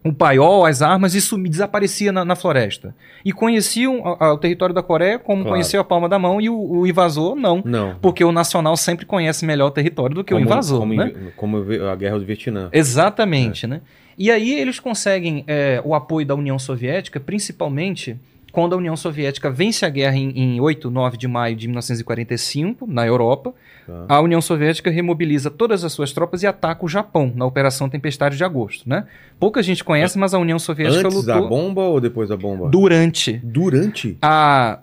o 0.09 0.13
paiol, 0.13 0.65
as 0.65 0.81
armas 0.81 1.13
e 1.15 1.21
sumi, 1.21 1.49
desaparecia 1.49 2.11
na, 2.11 2.23
na 2.25 2.35
floresta. 2.35 2.95
E 3.25 3.31
conheciam 3.31 4.01
a- 4.05 4.25
a- 4.27 4.33
o 4.33 4.37
território 4.37 4.73
da 4.73 4.81
Coreia 4.83 5.17
como 5.19 5.41
Claro. 5.43 5.55
conhecia 5.55 5.79
a 5.79 5.83
palma 5.83 6.07
da 6.09 6.17
mão 6.19 6.39
e 6.41 6.49
o, 6.49 6.57
o 6.57 6.87
invasor 6.87 7.35
não. 7.35 7.61
Não. 7.65 7.95
Porque 8.01 8.23
o 8.23 8.31
nacional 8.31 8.75
sempre 8.77 9.05
conhece 9.05 9.45
melhor 9.45 9.67
o 9.67 9.71
território 9.71 10.15
do 10.15 10.23
que 10.23 10.33
o 10.33 10.37
Como- 10.37 10.45
invasor. 10.49 10.79
Como, 10.79 10.93
né? 10.93 11.13
como 11.35 11.57
a 11.91 11.95
guerra 11.95 12.19
do 12.19 12.25
Vietnã. 12.25 12.69
Exatamente, 12.71 13.67
né? 13.67 13.81
E 14.17 14.31
aí 14.31 14.51
eles 14.59 14.79
conseguem 14.79 15.43
é, 15.47 15.81
o 15.85 15.93
apoio 15.93 16.25
da 16.25 16.33
União 16.35 16.57
Soviética, 16.57 17.19
principalmente 17.19 18.17
quando 18.51 18.73
a 18.73 18.77
União 18.77 18.95
Soviética 18.97 19.51
vence 19.51 19.85
a 19.85 19.89
guerra 19.89 20.15
em, 20.17 20.31
em 20.55 20.59
8, 20.59 20.89
9 20.89 21.15
de 21.17 21.27
maio 21.27 21.55
de 21.55 21.67
1945, 21.67 22.87
na 22.87 23.05
Europa. 23.05 23.53
Tá. 23.87 24.05
A 24.09 24.19
União 24.21 24.41
Soviética 24.41 24.91
remobiliza 24.91 25.49
todas 25.49 25.83
as 25.85 25.93
suas 25.93 26.11
tropas 26.11 26.43
e 26.43 26.47
ataca 26.47 26.83
o 26.83 26.89
Japão 26.89 27.31
na 27.33 27.45
Operação 27.45 27.87
Tempestade 27.87 28.35
de 28.35 28.43
Agosto, 28.43 28.87
né? 28.87 29.05
Pouca 29.39 29.63
gente 29.63 29.81
conhece, 29.83 30.19
mas 30.19 30.33
a 30.33 30.39
União 30.39 30.59
Soviética 30.59 31.07
Antes 31.07 31.23
da 31.25 31.35
lutou 31.35 31.49
bomba 31.49 31.81
ou 31.83 32.01
depois 32.01 32.27
da 32.27 32.35
bomba? 32.35 32.67
durante 32.69 33.39
Durante? 33.43 34.17
a 34.21 34.79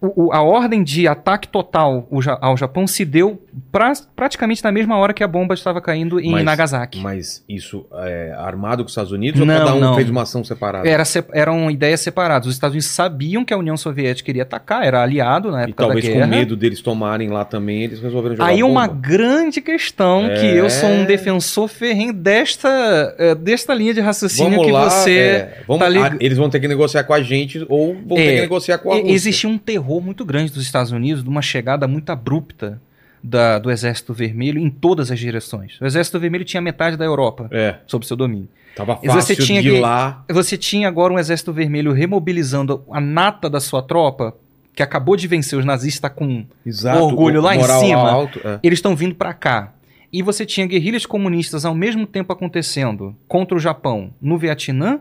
o- 0.00 0.30
a 0.32 0.42
ordem 0.42 0.84
de 0.84 1.08
ataque 1.08 1.48
total 1.48 2.06
ao 2.40 2.56
Japão 2.56 2.86
se 2.86 3.04
deu 3.04 3.42
pra- 3.72 3.92
praticamente 4.14 4.62
na 4.62 4.70
mesma 4.72 4.96
hora 4.96 5.12
que 5.12 5.22
a 5.24 5.28
bomba 5.28 5.54
estava 5.54 5.80
caindo 5.80 6.20
em 6.20 6.30
Mas- 6.32 6.44
Nagasaki. 6.44 6.98
Mas 7.00 7.44
isso 7.48 7.86
é 7.94 8.34
armado 8.38 8.82
com 8.82 8.86
os 8.86 8.92
Estados 8.92 9.12
Unidos 9.12 9.40
ou 9.40 9.46
Não, 9.46 9.58
cada 9.58 9.74
um 9.74 9.80
não. 9.80 9.94
fez 9.94 10.08
uma 10.10 10.22
ação 10.22 10.42
separada? 10.44 10.88
Era 10.88 11.02
eram 11.32 11.70
ideias 11.70 12.00
separadas. 12.00 12.46
Os 12.48 12.54
Estados 12.54 12.74
Unidos 12.74 12.88
sabiam 12.90 13.44
que 13.44 13.52
a 13.54 13.58
União 13.58 13.76
Soviética 13.76 14.30
iria 14.30 14.42
atacar, 14.42 14.84
era 14.84 15.02
aliado 15.02 15.50
na 15.50 15.60
E 15.60 15.62
época 15.64 15.82
da 15.82 15.86
talvez 15.88 16.04
guerra. 16.06 16.20
com 16.20 16.26
medo 16.26 16.56
deles 16.56 16.80
tomarem 16.80 17.28
lá 17.28 17.44
também, 17.44 17.82
eles 17.84 18.00
resolveram 18.00 18.36
jogar 18.36 18.48
Aí 18.48 18.62
uma 18.62 18.86
grande 18.86 19.60
questão 19.60 20.24
que 20.28 20.46
É. 20.46 20.60
eu 20.60 20.68
sou 20.70 20.88
um 20.88 21.04
defensor 21.04 21.68
ferrenho 21.68 22.12
desta, 22.12 23.14
eh, 23.18 23.34
desta 23.34 23.72
linha 23.74 23.94
de 23.94 24.00
raciocínio 24.00 24.50
Vamos 24.52 24.66
que 24.66 24.72
lá, 24.72 24.90
você 24.90 25.10
é, 25.18 25.62
vamos- 25.66 25.82
tá 25.82 25.88
lig- 25.88 26.02
ah, 26.04 26.16
eles 26.20 26.36
vão 26.38 26.48
ter 26.50 26.60
que 26.60 26.68
negociar 26.68 27.04
com 27.04 27.12
a 27.14 27.22
gente 27.22 27.64
ou 27.68 27.94
vão 27.94 28.16
ter 28.16 28.22
É, 28.22 28.34
que 28.36 28.40
negociar 28.42 28.78
com 28.78 28.92
a 28.92 28.96
E- 28.96 29.00
Rússia. 29.00 29.14
Existia 29.14 29.48
um 29.50 29.58
terror 29.58 30.00
muito 30.00 30.24
grande 30.24 30.52
dos 30.52 30.62
Estados 30.62 30.92
Unidos 30.92 31.22
de 31.22 31.28
uma 31.28 31.42
chegada 31.42 31.86
muito 31.88 32.10
abrupta 32.10 32.80
da- 33.28 33.58
do 33.58 33.70
Exército 33.70 34.14
Vermelho 34.14 34.58
em 34.60 34.70
todas 34.70 35.10
as 35.10 35.18
direções. 35.18 35.80
O 35.80 35.84
Exército 35.86 36.18
Vermelho 36.20 36.44
tinha 36.44 36.60
metade 36.60 36.96
da 36.96 37.04
Europa 37.04 37.48
É, 37.50 37.76
sob 37.86 38.06
seu 38.06 38.16
domínio. 38.16 38.48
tava 38.74 38.98
Mas 39.02 39.12
você 39.24 39.34
fácil 39.34 39.46
tinha 39.46 39.62
de 39.62 39.68
ir 39.70 39.80
lá. 39.80 40.24
Você 40.28 40.56
tinha 40.56 40.86
agora 40.88 41.12
um 41.12 41.18
Exército 41.18 41.52
Vermelho 41.52 41.92
remobilizando 41.92 42.84
a 42.90 43.00
nata 43.00 43.50
da 43.50 43.60
sua 43.60 43.82
tropa, 43.82 44.34
que 44.74 44.82
acabou 44.82 45.16
de 45.16 45.26
vencer 45.26 45.58
os 45.58 45.64
nazistas, 45.64 46.00
tá 46.00 46.10
com 46.10 46.44
Exato, 46.64 47.02
orgulho 47.02 47.40
lá 47.40 47.56
em 47.56 47.62
cima. 47.62 48.10
alto, 48.10 48.38
é. 48.44 48.60
eles 48.62 48.78
estão 48.78 48.94
vindo 48.94 49.14
para 49.14 49.32
cá. 49.34 49.72
E 50.12 50.22
você 50.22 50.46
tinha 50.46 50.66
guerrilhas 50.66 51.04
comunistas 51.04 51.64
ao 51.64 51.74
mesmo 51.74 52.06
tempo 52.06 52.32
acontecendo 52.32 53.14
contra 53.26 53.56
o 53.56 53.60
Japão 53.60 54.10
no 54.20 54.38
Vietnã, 54.38 55.00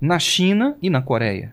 na 0.00 0.18
China 0.18 0.76
e 0.80 0.88
na 0.88 1.02
Coreia. 1.02 1.52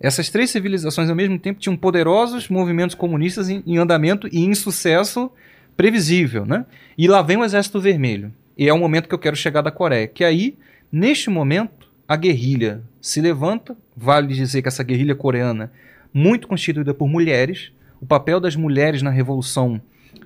Essas 0.00 0.28
três 0.30 0.50
civilizações 0.50 1.10
ao 1.10 1.16
mesmo 1.16 1.38
tempo 1.38 1.60
tinham 1.60 1.76
poderosos 1.76 2.48
movimentos 2.48 2.94
comunistas 2.94 3.48
em, 3.48 3.62
em 3.66 3.78
andamento 3.78 4.28
e 4.30 4.44
em 4.44 4.54
sucesso 4.54 5.30
previsível, 5.76 6.46
né? 6.46 6.66
E 6.96 7.08
lá 7.08 7.22
vem 7.22 7.36
o 7.36 7.44
Exército 7.44 7.80
Vermelho. 7.80 8.32
E 8.56 8.68
é 8.68 8.72
o 8.72 8.78
momento 8.78 9.08
que 9.08 9.14
eu 9.14 9.18
quero 9.18 9.36
chegar 9.36 9.62
da 9.62 9.70
Coreia. 9.70 10.06
Que 10.06 10.24
aí, 10.24 10.56
neste 10.90 11.30
momento, 11.30 11.88
a 12.06 12.16
guerrilha 12.16 12.82
se 13.00 13.20
levanta. 13.20 13.76
Vale 13.96 14.28
dizer 14.34 14.62
que 14.62 14.68
essa 14.68 14.82
guerrilha 14.82 15.14
coreana, 15.14 15.72
muito 16.12 16.48
constituída 16.48 16.94
por 16.94 17.08
mulheres, 17.08 17.72
o 18.00 18.06
papel 18.06 18.40
das 18.40 18.56
mulheres 18.56 19.02
na 19.02 19.10
Revolução 19.10 19.80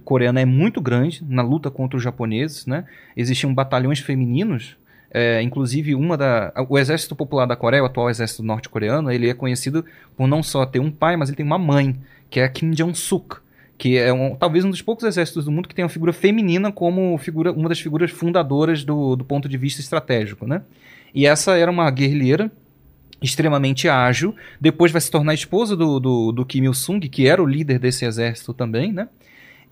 Coreana 0.04 0.40
é 0.40 0.44
muito 0.44 0.80
grande 0.80 1.24
na 1.28 1.42
luta 1.42 1.70
contra 1.70 1.96
os 1.96 2.02
japoneses, 2.02 2.66
né? 2.66 2.84
Existiam 3.16 3.54
batalhões 3.54 3.98
femininos, 3.98 4.76
é, 5.12 5.42
inclusive 5.42 5.94
uma 5.94 6.16
da, 6.16 6.52
o 6.68 6.78
Exército 6.78 7.14
Popular 7.14 7.46
da 7.46 7.54
Coreia, 7.56 7.82
o 7.82 7.86
atual 7.86 8.08
Exército 8.10 8.42
Norte-Coreano, 8.42 9.10
ele 9.10 9.28
é 9.28 9.34
conhecido 9.34 9.84
por 10.16 10.26
não 10.26 10.42
só 10.42 10.64
ter 10.66 10.80
um 10.80 10.90
pai, 10.90 11.16
mas 11.16 11.28
ele 11.28 11.36
tem 11.36 11.46
uma 11.46 11.58
mãe, 11.58 11.96
que 12.30 12.40
é 12.40 12.48
Kim 12.48 12.70
Jong-suk, 12.70 13.36
que 13.76 13.98
é 13.98 14.12
um- 14.12 14.34
talvez 14.36 14.64
um 14.64 14.70
dos 14.70 14.80
poucos 14.82 15.04
exércitos 15.04 15.44
do 15.44 15.52
mundo 15.52 15.68
que 15.68 15.74
tem 15.74 15.84
uma 15.84 15.88
figura 15.88 16.12
feminina 16.12 16.72
como 16.72 17.18
figura, 17.18 17.52
uma 17.52 17.68
das 17.68 17.80
figuras 17.80 18.10
fundadoras 18.10 18.84
do, 18.84 19.16
do 19.16 19.24
ponto 19.24 19.48
de 19.48 19.58
vista 19.58 19.80
estratégico, 19.80 20.46
né? 20.46 20.62
E 21.14 21.26
essa 21.26 21.56
era 21.58 21.70
uma 21.70 21.90
guerrilheira 21.90 22.50
extremamente 23.20 23.88
ágil, 23.88 24.34
depois 24.60 24.90
vai 24.90 25.00
se 25.00 25.10
tornar 25.10 25.34
esposa 25.34 25.76
do, 25.76 26.00
do, 26.00 26.32
do 26.32 26.44
Kim 26.44 26.64
Il-sung, 26.64 27.00
que 27.08 27.26
era 27.28 27.40
o 27.42 27.46
líder 27.46 27.78
desse 27.78 28.04
exército 28.04 28.52
também, 28.52 28.92
né? 28.92 29.08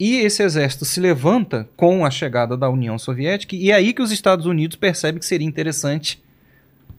E 0.01 0.17
esse 0.17 0.43
exército 0.43 0.87
se 0.87 0.99
levanta 0.99 1.69
com 1.77 2.07
a 2.07 2.11
chegada 2.11 2.57
da 2.57 2.71
União 2.71 2.99
Soviética, 2.99 3.55
e 3.55 3.71
é 3.71 3.75
aí 3.75 3.93
que 3.93 4.01
os 4.01 4.11
Estados 4.11 4.47
Unidos 4.47 4.79
percebem 4.79 5.19
que 5.19 5.27
seria 5.27 5.47
interessante 5.47 6.23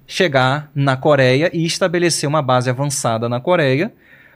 chegar 0.06 0.70
na 0.76 0.96
Coreia 0.96 1.50
e 1.52 1.66
estabelecer 1.66 2.30
uma 2.30 2.44
base 2.44 2.70
avançada 2.70 3.28
na 3.28 3.40
Coreia 3.40 3.92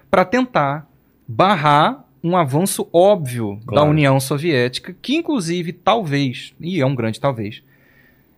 para 0.09 0.26
tentar 0.26 0.89
barrar 1.28 2.03
um 2.24 2.36
avanço 2.36 2.89
óbvio 2.91 3.59
da 3.68 3.74
Claro. 3.74 3.89
União 3.91 4.20
Soviética, 4.20 4.95
que 4.99 5.16
inclusive 5.16 5.72
talvez, 5.72 6.55
e 6.59 6.82
é 6.82 6.86
um 6.88 6.95
grande 6.95 7.20
talvez, 7.20 7.61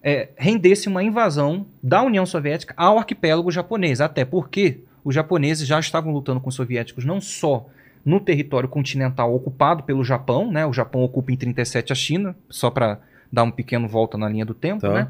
é, 0.03 0.28
rendesse 0.36 0.89
uma 0.89 1.01
invasão 1.01 1.65
da 1.82 2.03
União 2.03 2.25
Soviética 2.25 2.73
ao 2.75 2.97
arquipélago 2.97 3.49
japonês, 3.49 4.01
até 4.01 4.25
porque 4.25 4.80
os 5.05 5.15
japoneses 5.15 5.65
já 5.65 5.80
estavam 5.80 6.11
lutando 6.11 6.41
com 6.41 6.49
os 6.49 6.55
soviéticos 6.55 7.05
não 7.05 7.21
só 7.21 7.65
no 8.05 8.19
território 8.19 8.69
continental 8.69 9.33
ocupado 9.33 9.83
pelo 9.83 10.03
Japão, 10.03 10.51
né? 10.51 10.65
O 10.65 10.73
Japão 10.73 11.03
ocupa 11.03 11.31
em 11.31 11.35
37 11.35 11.91
a 11.91 11.95
China, 11.95 12.35
só 12.49 12.69
para 12.69 12.99
dar 13.31 13.43
um 13.43 13.51
pequeno 13.51 13.87
volta 13.87 14.17
na 14.17 14.29
linha 14.29 14.45
do 14.45 14.53
tempo, 14.53 14.81
Tá. 14.81 14.93
né? 14.93 15.07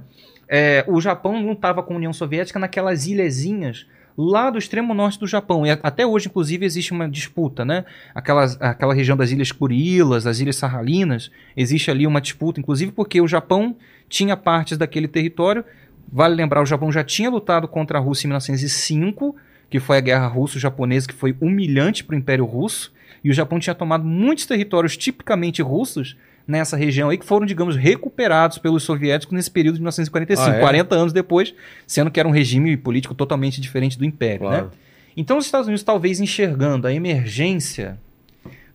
É, 0.50 0.84
o 0.88 1.00
Japão 1.02 1.46
lutava 1.46 1.84
com 1.84 1.94
a 1.94 1.98
União 1.98 2.14
Soviética 2.14 2.58
naquelas 2.58 3.06
ilhazinhas 3.06 3.86
lá 4.18 4.50
do 4.50 4.58
extremo 4.58 4.94
norte 4.94 5.20
do 5.20 5.28
Japão. 5.28 5.66
E 5.66 5.70
até 5.70 6.08
hoje, 6.08 6.28
inclusive, 6.28 6.66
existe 6.66 6.92
uma 6.92 7.08
disputa, 7.08 7.64
né? 7.64 7.86
Aquelas, 8.16 8.60
aquela 8.62 8.94
região 8.94 9.16
das 9.16 9.30
Ilhas 9.30 9.52
Kurilas, 9.52 10.24
das 10.24 10.40
Ilhas 10.40 10.56
Sarralinas, 10.56 11.30
existe 11.56 11.92
ali 11.92 12.08
uma 12.08 12.20
disputa, 12.22 12.60
inclusive 12.60 12.92
porque 12.94 13.22
o 13.22 13.28
Japão 13.28 13.76
tinha 14.10 14.36
partes 14.36 14.78
daquele 14.78 15.08
território. 15.08 15.64
Vale 16.12 16.34
lembrar, 16.34 16.62
o 16.62 16.66
Japão 16.66 16.92
já 16.92 17.04
tinha 17.04 17.30
lutado 17.30 17.68
contra 17.68 18.00
a 18.00 18.02
Rússia 18.02 18.26
em 18.26 18.30
1905, 18.30 19.36
que 19.70 19.80
foi 19.80 19.98
a 19.98 20.02
Guerra 20.02 20.28
Russo-Japonesa, 20.28 21.08
que 21.08 21.14
foi 21.14 21.36
humilhante 21.42 22.04
para 22.04 22.16
o 22.16 22.18
Império 22.18 22.46
Russo. 22.46 22.94
E 23.24 23.30
o 23.30 23.34
Japão 23.34 23.60
tinha 23.60 23.76
tomado 23.76 24.06
muitos 24.06 24.46
territórios 24.46 24.96
tipicamente 24.96 25.62
russos 25.62 26.16
nessa 26.48 26.78
região 26.78 27.10
aí, 27.10 27.18
que 27.18 27.26
foram, 27.26 27.46
digamos, 27.46 27.76
recuperados 27.76 28.58
pelos 28.58 28.84
soviéticos 28.84 29.36
nesse 29.36 29.52
período 29.52 29.76
de 29.76 29.82
1945, 29.82 30.50
Ah, 30.50 30.56
é? 30.56 30.60
40 30.60 30.96
anos 30.96 31.12
depois, 31.14 31.54
sendo 31.86 32.10
que 32.10 32.20
era 32.20 32.30
um 32.30 32.32
regime 32.32 32.78
político 32.78 33.14
totalmente 33.14 33.60
diferente 33.60 33.98
do 33.98 34.06
Império, 34.06 34.50
né? 34.50 34.58
Claro. 34.60 34.72
Então, 35.18 35.38
os 35.38 35.46
Estados 35.46 35.68
Unidos, 35.68 35.84
talvez 35.84 36.22
enxergando 36.22 36.88
a 36.88 36.94
emergência 36.94 38.00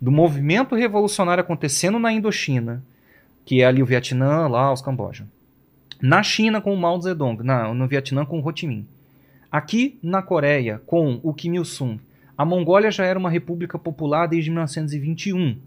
do 0.01 0.11
movimento 0.11 0.75
revolucionário 0.75 1.41
acontecendo 1.41 1.99
na 1.99 2.13
Indochina, 2.13 2.83
que 3.47 3.63
é 3.63 3.65
ali 3.65 3.83
o 3.83 3.87
Vietnã, 3.87 4.49
Laos, 4.49 4.83
Camboja. 4.83 5.25
Na 6.01 6.23
China, 6.23 6.61
com 6.61 6.75
o 6.75 6.77
Mao 6.77 7.01
Zedong. 7.01 7.43
Na, 7.43 7.73
no 7.73 7.87
Vietnã, 7.87 8.25
com 8.25 8.41
o 8.41 8.47
Ho 8.47 8.53
Chi 8.55 8.67
Minh. 8.67 8.87
Aqui 9.53 9.99
na 10.03 10.23
Coreia, 10.23 10.81
com 10.87 11.21
o 11.23 11.35
Kim 11.35 11.55
Il-sung. 11.57 12.01
A 12.39 12.45
Mongólia 12.45 12.91
já 12.91 13.05
era 13.05 13.19
uma 13.19 13.29
república 13.29 13.79
popular 13.79 14.27
desde 14.27 14.49
1921. 14.51 15.59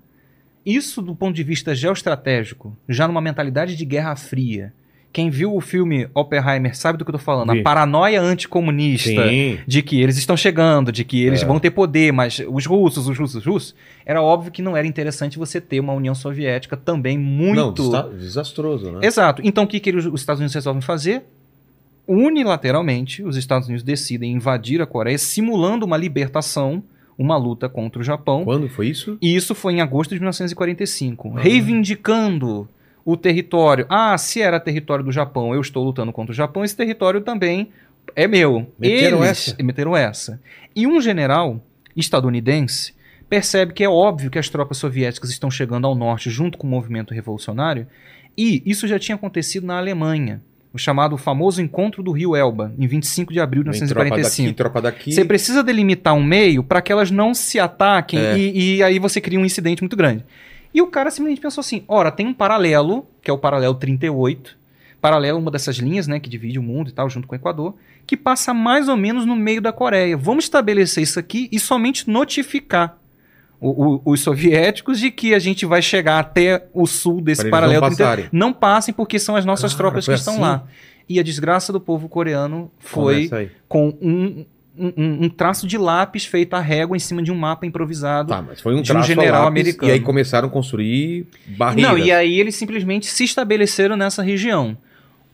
Isso, 0.65 1.01
do 1.03 1.15
ponto 1.15 1.35
de 1.35 1.43
vista 1.43 1.75
geoestratégico, 1.75 2.75
já 2.89 3.07
numa 3.07 3.21
mentalidade 3.21 3.75
de 3.75 3.85
Guerra 3.85 4.15
Fria. 4.15 4.73
Quem 5.13 5.29
viu 5.29 5.55
o 5.55 5.61
filme 5.61 6.09
Oppenheimer 6.13 6.75
sabe 6.75 6.97
do 6.97 7.05
que 7.05 7.09
eu 7.11 7.13
tô 7.13 7.19
falando. 7.19 7.53
Vi. 7.53 7.59
A 7.59 7.63
paranoia 7.63 8.19
anticomunista 8.21 9.29
Sim. 9.29 9.59
de 9.65 9.81
que 9.81 10.01
eles 10.01 10.17
estão 10.17 10.35
chegando, 10.35 10.91
de 10.91 11.05
que 11.05 11.23
eles 11.23 11.43
É. 11.43 11.45
vão 11.45 11.57
ter 11.59 11.69
poder, 11.71 12.11
mas 12.11 12.41
os 12.49 12.65
russos, 12.65 13.07
os 13.07 13.17
russos, 13.17 13.35
os 13.37 13.45
russos, 13.45 13.75
era 14.05 14.21
óbvio 14.21 14.51
que 14.51 14.61
não 14.61 14.75
era 14.75 14.85
interessante 14.85 15.37
você 15.37 15.61
ter 15.61 15.79
uma 15.79 15.93
União 15.93 16.13
Soviética 16.15 16.75
também 16.75 17.17
Não, 17.17 17.23
muito. 17.23 17.83
desa- 17.83 18.09
desastroso, 18.09 18.91
né? 18.91 18.99
Exato. 19.07 19.41
Então 19.45 19.63
o 19.63 19.67
que, 19.67 19.79
que 19.79 19.89
eles- 19.89 20.05
os 20.05 20.19
Estados 20.19 20.39
Unidos 20.41 20.53
resolvem 20.55 20.81
fazer? 20.81 21.23
Unilateralmente, 22.07 23.23
os 23.23 23.35
Estados 23.35 23.67
Unidos 23.67 23.83
decidem 23.83 24.31
invadir 24.33 24.81
a 24.81 24.85
Coreia, 24.85 25.17
simulando 25.17 25.85
uma 25.85 25.97
libertação, 25.97 26.83
uma 27.17 27.37
luta 27.37 27.67
contra 27.69 28.01
o 28.01 28.03
Japão. 28.03 28.43
Quando 28.43 28.69
foi 28.69 28.87
isso? 28.87 29.17
E 29.21 29.35
isso 29.35 29.55
foi 29.55 29.73
em 29.73 29.81
agosto 29.81 30.11
de 30.11 30.19
1945, 30.19 31.29
reivindicando 31.31 32.67
o 33.03 33.15
território. 33.15 33.85
Ah, 33.89 34.17
se 34.17 34.41
era 34.41 34.59
território 34.59 35.03
do 35.05 35.11
Japão, 35.11 35.53
eu 35.53 35.61
estou 35.61 35.83
lutando 35.83 36.11
contra 36.11 36.31
o 36.31 36.35
Japão, 36.35 36.63
esse 36.63 36.75
território 36.75 37.21
também 37.21 37.69
é 38.15 38.27
meu. 38.27 38.71
Meteram 38.77 39.23
Eles 39.23 39.29
essa? 39.29 39.63
meteram 39.63 39.95
essa. 39.95 40.41
E 40.75 40.85
um 40.85 40.99
general 40.99 41.63
estadunidense 41.95 42.93
percebe 43.29 43.73
que 43.73 43.83
é 43.83 43.89
óbvio 43.89 44.29
que 44.29 44.37
as 44.37 44.49
tropas 44.49 44.77
soviéticas 44.77 45.29
estão 45.29 45.49
chegando 45.49 45.87
ao 45.87 45.95
norte 45.95 46.29
junto 46.29 46.57
com 46.57 46.67
o 46.67 46.69
movimento 46.69 47.13
revolucionário, 47.13 47.87
e 48.37 48.61
isso 48.65 48.87
já 48.87 48.99
tinha 48.99 49.15
acontecido 49.15 49.65
na 49.65 49.77
Alemanha. 49.77 50.41
O 50.75 50.77
chamado 50.77 51.15
famoso 51.17 51.61
Encontro 51.61 52.03
do 52.03 52.11
Rio 52.11 52.35
Elba, 52.35 52.73
em 52.77 52.85
25 52.85 53.31
de 53.31 53.39
abril 53.39 53.63
de 53.63 53.71
Vem 53.71 53.79
tropa 53.87 54.03
1945. 54.03 54.43
daqui, 54.49 54.57
tropa 54.57 54.81
daqui. 54.81 55.13
Você 55.13 55.23
precisa 55.23 55.63
delimitar 55.63 56.13
um 56.13 56.21
meio 56.21 56.61
para 56.61 56.81
que 56.81 56.91
elas 56.91 57.09
não 57.09 57.33
se 57.33 57.57
ataquem 57.57 58.19
É. 58.19 58.37
e, 58.37 58.75
e 58.75 58.83
aí 58.83 58.99
você 58.99 59.21
cria 59.21 59.39
um 59.39 59.45
incidente 59.45 59.81
muito 59.81 59.95
grande. 59.95 60.25
E 60.73 60.81
o 60.81 60.87
cara 60.87 61.09
simplesmente 61.09 61.39
pensou 61.39 61.61
assim: 61.61 61.85
ora, 61.87 62.11
tem 62.11 62.27
um 62.27 62.33
paralelo, 62.33 63.07
que 63.21 63.31
é 63.31 63.33
o 63.33 63.37
paralelo 63.37 63.75
38, 63.75 64.57
paralelo 64.99 65.39
uma 65.39 65.49
dessas 65.49 65.77
linhas, 65.77 66.07
né, 66.07 66.19
que 66.19 66.29
divide 66.29 66.59
o 66.59 66.63
mundo 66.63 66.89
e 66.89 66.91
tal, 66.91 67.09
junto 67.09 67.25
com 67.25 67.35
o 67.35 67.37
Equador, 67.37 67.75
que 68.05 68.17
passa 68.17 68.53
mais 68.53 68.89
ou 68.89 68.97
menos 68.97 69.25
no 69.25 69.33
meio 69.33 69.61
da 69.61 69.71
Coreia. 69.71 70.17
Vamos 70.17 70.43
estabelecer 70.43 71.01
isso 71.01 71.17
aqui 71.17 71.47
e 71.53 71.57
somente 71.57 72.09
notificar 72.09 72.97
o- 73.69 73.95
o- 73.95 74.01
os 74.11 74.19
soviéticos 74.21 74.99
de 74.99 75.09
que 75.11 75.33
a 75.33 75.39
gente 75.39 75.65
vai 75.65 75.81
chegar 75.81 76.19
até 76.19 76.67
o 76.73 76.85
sul 76.85 77.21
desse 77.21 77.41
Pra 77.43 77.51
paralelo 77.51 77.81
não 77.81 77.87
38. 77.89 78.07
passarem. 78.09 78.29
Não 78.31 78.53
passem 78.53 78.93
porque 78.93 79.17
são 79.19 79.35
as 79.35 79.45
nossas 79.45 79.71
Cara, 79.73 79.77
tropas 79.83 80.05
que 80.05 80.13
estão 80.13 80.33
assim? 80.33 80.41
lá. 80.41 80.63
E 81.07 81.19
a 81.19 81.23
desgraça 81.23 81.71
do 81.73 81.79
povo 81.79 82.09
coreano 82.09 82.71
foi 82.79 83.29
com 83.67 83.89
um, 84.01 84.45
um, 84.77 85.25
um- 85.25 85.29
traço 85.29 85.65
de 85.67 85.77
lápis 85.77 86.25
feito 86.25 86.53
a 86.55 86.59
régua 86.59 86.97
em 86.97 86.99
cima 86.99 87.21
de 87.23 87.31
um 87.31 87.35
mapa 87.35 87.65
improvisado. 87.65 88.29
Tá, 88.29 88.41
mas 88.41 88.59
foi 88.59 88.73
um 88.75 88.81
de 88.81 88.91
um 88.91 89.03
general 89.03 89.43
lápis, 89.45 89.61
americano. 89.61 89.89
E 89.91 89.93
aí 89.93 89.99
começaram 89.99 90.47
a 90.47 90.51
construir 90.51 91.27
barreiras. 91.57 91.91
Não, 91.91 91.97
e 91.97 92.11
aí 92.11 92.39
eles 92.39 92.55
simplesmente 92.55 93.05
se 93.05 93.23
estabeleceram 93.23 93.95
nessa 93.95 94.21
região. 94.23 94.77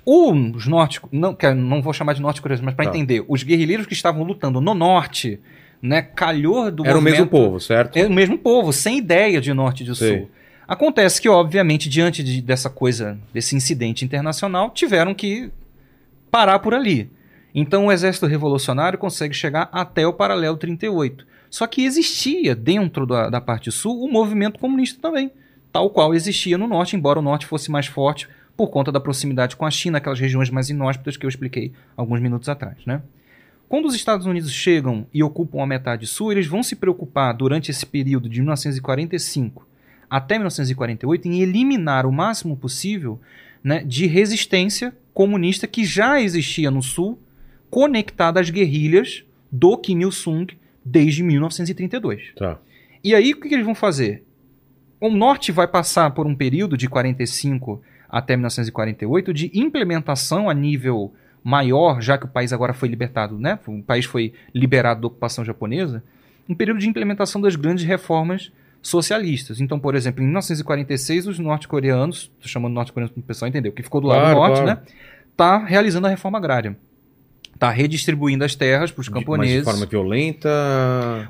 Os 0.06 0.66
norte, 0.68 1.00
não, 1.12 1.38
não 1.56 1.82
vou 1.82 1.94
chamar 1.94 2.14
de 2.14 2.22
norte 2.22 2.42
coreanos, 2.42 2.66
mas 2.66 2.74
para 2.74 2.86
Tá. 2.86 2.92
entender, 2.92 3.24
os 3.28 3.44
guerrilheiros 3.44 3.86
que 3.86 3.94
estavam 3.94 4.24
lutando 4.24 4.60
no 4.60 4.74
norte 4.74 5.40
né, 5.82 6.02
calhor 6.02 6.72
do 6.72 6.86
Era 6.86 6.98
o 6.98 7.02
mesmo 7.02 7.26
movimento- 7.26 7.30
povo, 7.32 7.60
certo? 7.60 7.98
É 7.98 8.06
o 8.06 8.12
mesmo 8.12 8.38
povo, 8.38 8.72
sem 8.72 8.98
ideia 8.98 9.42
de 9.42 9.54
norte 9.54 9.82
e 9.84 9.86
de 9.86 9.96
Sei. 9.96 10.18
sul. 10.20 10.30
Acontece 10.68 11.22
que, 11.22 11.28
obviamente, 11.28 11.90
diante 11.90 12.24
de- 12.24 12.42
dessa 12.42 12.70
coisa, 12.70 13.18
desse 13.34 13.56
incidente 13.56 14.06
internacional, 14.06 14.70
tiveram 14.70 15.14
que 15.14 15.52
parar 16.30 16.60
por 16.60 16.74
ali. 16.74 17.10
Então 17.54 17.88
o 17.88 17.92
exército 17.92 18.26
revolucionário 18.26 18.98
consegue 18.98 19.34
chegar 19.34 19.68
até 19.74 20.08
o 20.08 20.14
paralelo 20.14 20.56
38. 20.56 21.26
Só 21.50 21.68
que 21.68 21.84
existia 21.84 22.56
dentro 22.56 23.06
da, 23.06 23.30
da 23.30 23.42
parte 23.42 23.70
sul 23.72 24.02
o 24.06 24.10
movimento 24.10 24.58
comunista 24.58 25.02
também, 25.02 25.30
tal 25.74 25.90
qual 25.90 26.14
existia 26.14 26.58
no 26.58 26.68
norte, 26.68 26.96
embora 26.96 27.20
o 27.20 27.22
norte 27.22 27.46
fosse 27.46 27.70
mais 27.70 27.88
forte 27.88 28.30
por 28.56 28.70
conta 28.70 28.90
da 28.92 29.02
proximidade 29.02 29.58
com 29.58 29.66
a 29.66 29.72
China, 29.72 29.98
aquelas 29.98 30.20
regiões 30.20 30.50
mais 30.50 30.70
inóspitas 30.70 31.18
que 31.18 31.26
eu 31.26 31.30
expliquei 31.30 31.74
alguns 31.98 32.22
minutos 32.22 32.48
atrás, 32.48 32.78
né? 32.86 33.02
Quando 33.72 33.86
os 33.86 33.96
Estados 33.96 34.26
Unidos 34.26 34.52
chegam 34.52 35.08
e 35.14 35.24
ocupam 35.24 35.64
a 35.64 35.66
metade 35.66 36.06
sul, 36.06 36.30
eles 36.30 36.46
vão 36.46 36.62
se 36.62 36.76
preocupar 36.76 37.34
durante 37.34 37.72
esse 37.72 37.86
período 37.86 38.28
de 38.28 38.42
1945 38.42 39.66
até 40.10 40.36
1948 40.36 41.26
em 41.30 41.42
eliminar 41.42 42.06
o 42.06 42.12
máximo 42.12 42.58
possível 42.58 43.18
né, 43.64 43.82
de 43.82 44.08
resistência 44.08 44.94
comunista 45.14 45.68
que 45.68 45.86
já 45.86 46.20
existia 46.20 46.70
no 46.70 46.84
sul, 46.84 47.18
conectada 47.70 48.42
às 48.42 48.50
guerrilhas 48.50 49.24
do 49.50 49.78
Kim 49.78 50.02
Il-sung 50.02 50.48
desde 50.84 51.24
1932. 51.24 52.34
Tá. 52.36 52.60
E 53.02 53.16
aí, 53.16 53.32
o 53.32 53.40
que, 53.40 53.48
que 53.48 53.56
eles 53.56 53.66
vão 53.66 53.74
fazer? 53.74 54.26
O 55.00 55.10
norte 55.10 55.50
vai 55.50 55.66
passar 55.66 56.12
por 56.12 56.28
um 56.28 56.36
período 56.36 56.76
de 56.76 56.90
45 56.90 57.82
até 58.10 58.36
1948 58.36 59.34
de 59.34 59.50
implementação 59.54 60.50
a 60.50 60.54
nível 60.54 61.14
maior, 61.44 62.02
já 62.02 62.18
que 62.18 62.26
o 62.26 62.28
país 62.28 62.54
agora 62.54 62.74
foi 62.74 62.88
libertado, 62.90 63.38
né? 63.38 63.58
O 63.68 63.82
país 63.82 64.06
foi 64.06 64.34
liberado 64.54 65.02
da 65.02 65.08
ocupação 65.08 65.44
japonesa, 65.44 66.04
um 66.48 66.56
período 66.56 66.80
de 66.80 66.88
implementação 66.88 67.42
das 67.42 67.56
grandes 67.56 67.84
reformas 67.86 68.52
socialistas. 68.82 69.62
Então, 69.62 69.80
por 69.80 69.96
exemplo, 69.96 70.22
em 70.22 70.26
1946, 70.26 71.28
os 71.28 71.40
norte-coreanos, 71.40 72.32
tô 72.42 72.48
chamando 72.48 72.74
norte-coreanos 72.74 73.14
para 73.14 73.20
o 73.20 73.24
pessoal 73.24 73.50
entender, 73.50 73.70
o 73.70 73.72
que 73.72 73.84
ficou 73.84 74.02
do 74.02 74.08
lado 74.08 74.22
Claro, 74.22 74.36
do 74.36 74.40
norte, 74.40 74.62
claro. 74.62 74.80
né? 74.80 74.86
Tá 75.38 75.58
realizando 75.58 76.08
a 76.08 76.10
reforma 76.10 76.38
agrária. 76.38 76.76
Tá 77.62 77.70
redistribuindo 77.70 78.44
as 78.44 78.56
terras 78.56 78.90
para 78.90 79.02
os 79.02 79.06
De- 79.06 79.12
Mas 79.14 79.20
camponeses. 79.24 79.58
de 79.60 79.64
forma 79.64 79.86
violenta. 79.86 80.50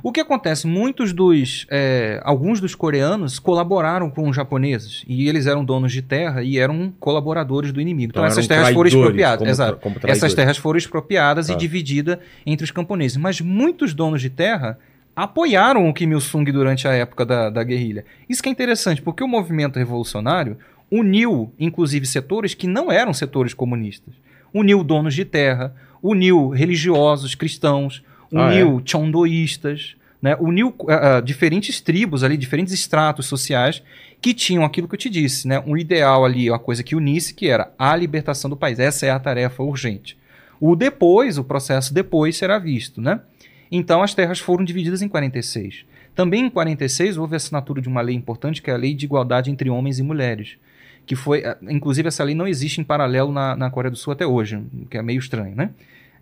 O 0.01 0.13
que 0.13 0.21
acontece? 0.21 0.65
Muitos 0.65 1.11
dos. 1.11 1.67
é, 1.69 2.21
alguns 2.23 2.61
dos 2.61 2.73
coreanos 2.73 3.37
colaboraram 3.37 4.09
com 4.09 4.29
os 4.29 4.33
japoneses. 4.37 5.03
E 5.09 5.27
eles 5.27 5.45
eram 5.45 5.65
donos 5.65 5.91
de 5.91 6.01
terra 6.01 6.41
e 6.41 6.57
eram 6.57 6.93
colaboradores 7.01 7.73
do 7.73 7.81
inimigo. 7.81 8.11
Então, 8.11 8.21
Então 8.23 8.31
essas 8.31 8.47
terras 8.47 8.69
foram 8.73 8.87
expropriadas. 8.87 9.39
como 9.39 9.49
Exato. 9.51 9.79
como 9.81 9.95
Essas 10.03 10.33
terras 10.33 10.55
foram 10.55 10.77
expropriadas 10.77 11.47
Tá. 11.47 11.53
e 11.53 11.57
divididas 11.57 12.17
entre 12.45 12.63
os 12.63 12.71
camponeses. 12.71 13.17
Mas 13.17 13.41
muitos 13.41 13.93
donos 13.93 14.21
de 14.21 14.29
terra 14.29 14.79
apoiaram 15.13 15.89
o 15.89 15.93
Kim 15.93 16.11
Il-sung 16.11 16.49
durante 16.49 16.87
a 16.87 16.93
época 16.93 17.25
da, 17.25 17.49
da 17.49 17.61
guerrilha. 17.61 18.05
Isso 18.29 18.41
que 18.41 18.47
é 18.47 18.51
interessante, 18.53 19.01
porque 19.01 19.21
o 19.21 19.27
movimento 19.27 19.77
revolucionário 19.77 20.57
uniu, 20.89 21.53
inclusive, 21.59 22.05
setores 22.05 22.53
que 22.53 22.67
não 22.67 22.89
eram 22.89 23.13
setores 23.13 23.53
comunistas. 23.53 24.13
Uniu 24.53 24.81
donos 24.83 25.13
de 25.13 25.23
terra, 25.25 25.73
uniu 26.01 26.49
religiosos 26.49 27.35
cristãos, 27.35 28.03
Ah, 28.33 28.47
uniu 28.47 28.81
chondoístas, 28.85 29.95
né? 30.21 30.35
uniu 30.39 30.73
ah, 30.87 31.21
diferentes 31.21 31.81
tribos 31.81 32.23
ali, 32.23 32.37
diferentes 32.37 32.73
estratos 32.73 33.25
sociais 33.25 33.81
que 34.21 34.33
tinham 34.33 34.63
aquilo 34.63 34.87
que 34.87 34.93
eu 34.93 34.99
te 34.99 35.09
disse, 35.09 35.47
né? 35.47 35.61
um 35.65 35.75
ideal 35.75 36.23
ali, 36.23 36.49
uma 36.49 36.59
coisa 36.59 36.83
que 36.83 36.95
unisse, 36.95 37.33
que 37.33 37.47
era 37.47 37.71
a 37.77 37.95
libertação 37.95 38.49
do 38.49 38.55
país. 38.55 38.79
Essa 38.79 39.07
é 39.07 39.09
a 39.09 39.19
tarefa 39.19 39.63
urgente. 39.63 40.15
O 40.59 40.75
depois, 40.75 41.39
o 41.39 41.43
processo 41.43 41.91
depois 41.93 42.37
será 42.37 42.59
visto, 42.59 43.01
né? 43.01 43.19
Então 43.71 44.03
as 44.03 44.13
terras 44.13 44.39
foram 44.39 44.63
divididas 44.63 45.01
em 45.01 45.07
46. 45.07 45.85
Também 46.13 46.45
em 46.45 46.49
46 46.49 47.17
houve 47.17 47.33
a 47.33 47.37
assinatura 47.37 47.81
de 47.81 47.87
uma 47.87 48.01
lei 48.01 48.15
importante, 48.15 48.61
que 48.61 48.69
é 48.69 48.73
a 48.73 48.77
Lei 48.77 48.93
de 48.93 49.05
Igualdade 49.05 49.49
entre 49.49 49.69
Homens 49.69 49.97
e 49.97 50.03
Mulheres, 50.03 50.57
que 51.05 51.15
foi, 51.15 51.43
ah, 51.45 51.57
inclusive 51.63 52.07
essa 52.07 52.23
lei 52.23 52.35
não 52.35 52.47
existe 52.47 52.79
em 52.79 52.83
paralelo 52.83 53.31
na, 53.31 53.55
na 53.55 53.69
Coreia 53.69 53.91
do 53.91 53.97
Sul 53.97 54.13
até 54.13 54.25
hoje, 54.25 54.57
o 54.57 54.85
que 54.85 54.97
é 54.97 55.01
meio 55.01 55.19
estranho, 55.19 55.55
né? 55.55 55.71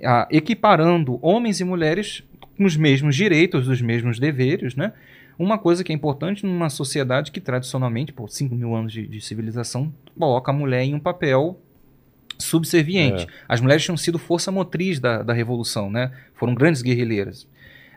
Ah, 0.03 0.27
equiparando 0.31 1.19
homens 1.21 1.59
e 1.59 1.63
mulheres 1.63 2.23
com 2.57 2.65
os 2.65 2.75
mesmos 2.75 3.15
direitos, 3.15 3.67
os 3.67 3.81
mesmos 3.81 4.19
deveres, 4.19 4.75
né? 4.75 4.93
Uma 5.37 5.57
coisa 5.57 5.83
que 5.83 5.91
é 5.93 5.95
importante 5.95 6.45
numa 6.45 6.69
sociedade 6.69 7.31
que 7.31 7.39
tradicionalmente, 7.39 8.11
por 8.11 8.29
5 8.29 8.53
mil 8.53 8.75
anos 8.75 8.91
de, 8.91 9.07
de 9.07 9.21
civilização, 9.21 9.93
coloca 10.17 10.51
a 10.51 10.53
mulher 10.53 10.83
em 10.83 10.93
um 10.93 10.99
papel 10.99 11.57
subserviente. 12.37 13.23
É. 13.23 13.27
As 13.47 13.61
mulheres 13.61 13.83
tinham 13.83 13.97
sido 13.97 14.19
força 14.19 14.51
motriz 14.51 14.99
da, 14.99 15.23
da 15.23 15.33
revolução, 15.33 15.89
né? 15.89 16.11
Foram 16.35 16.53
grandes 16.53 16.81
guerrilheiras. 16.81 17.47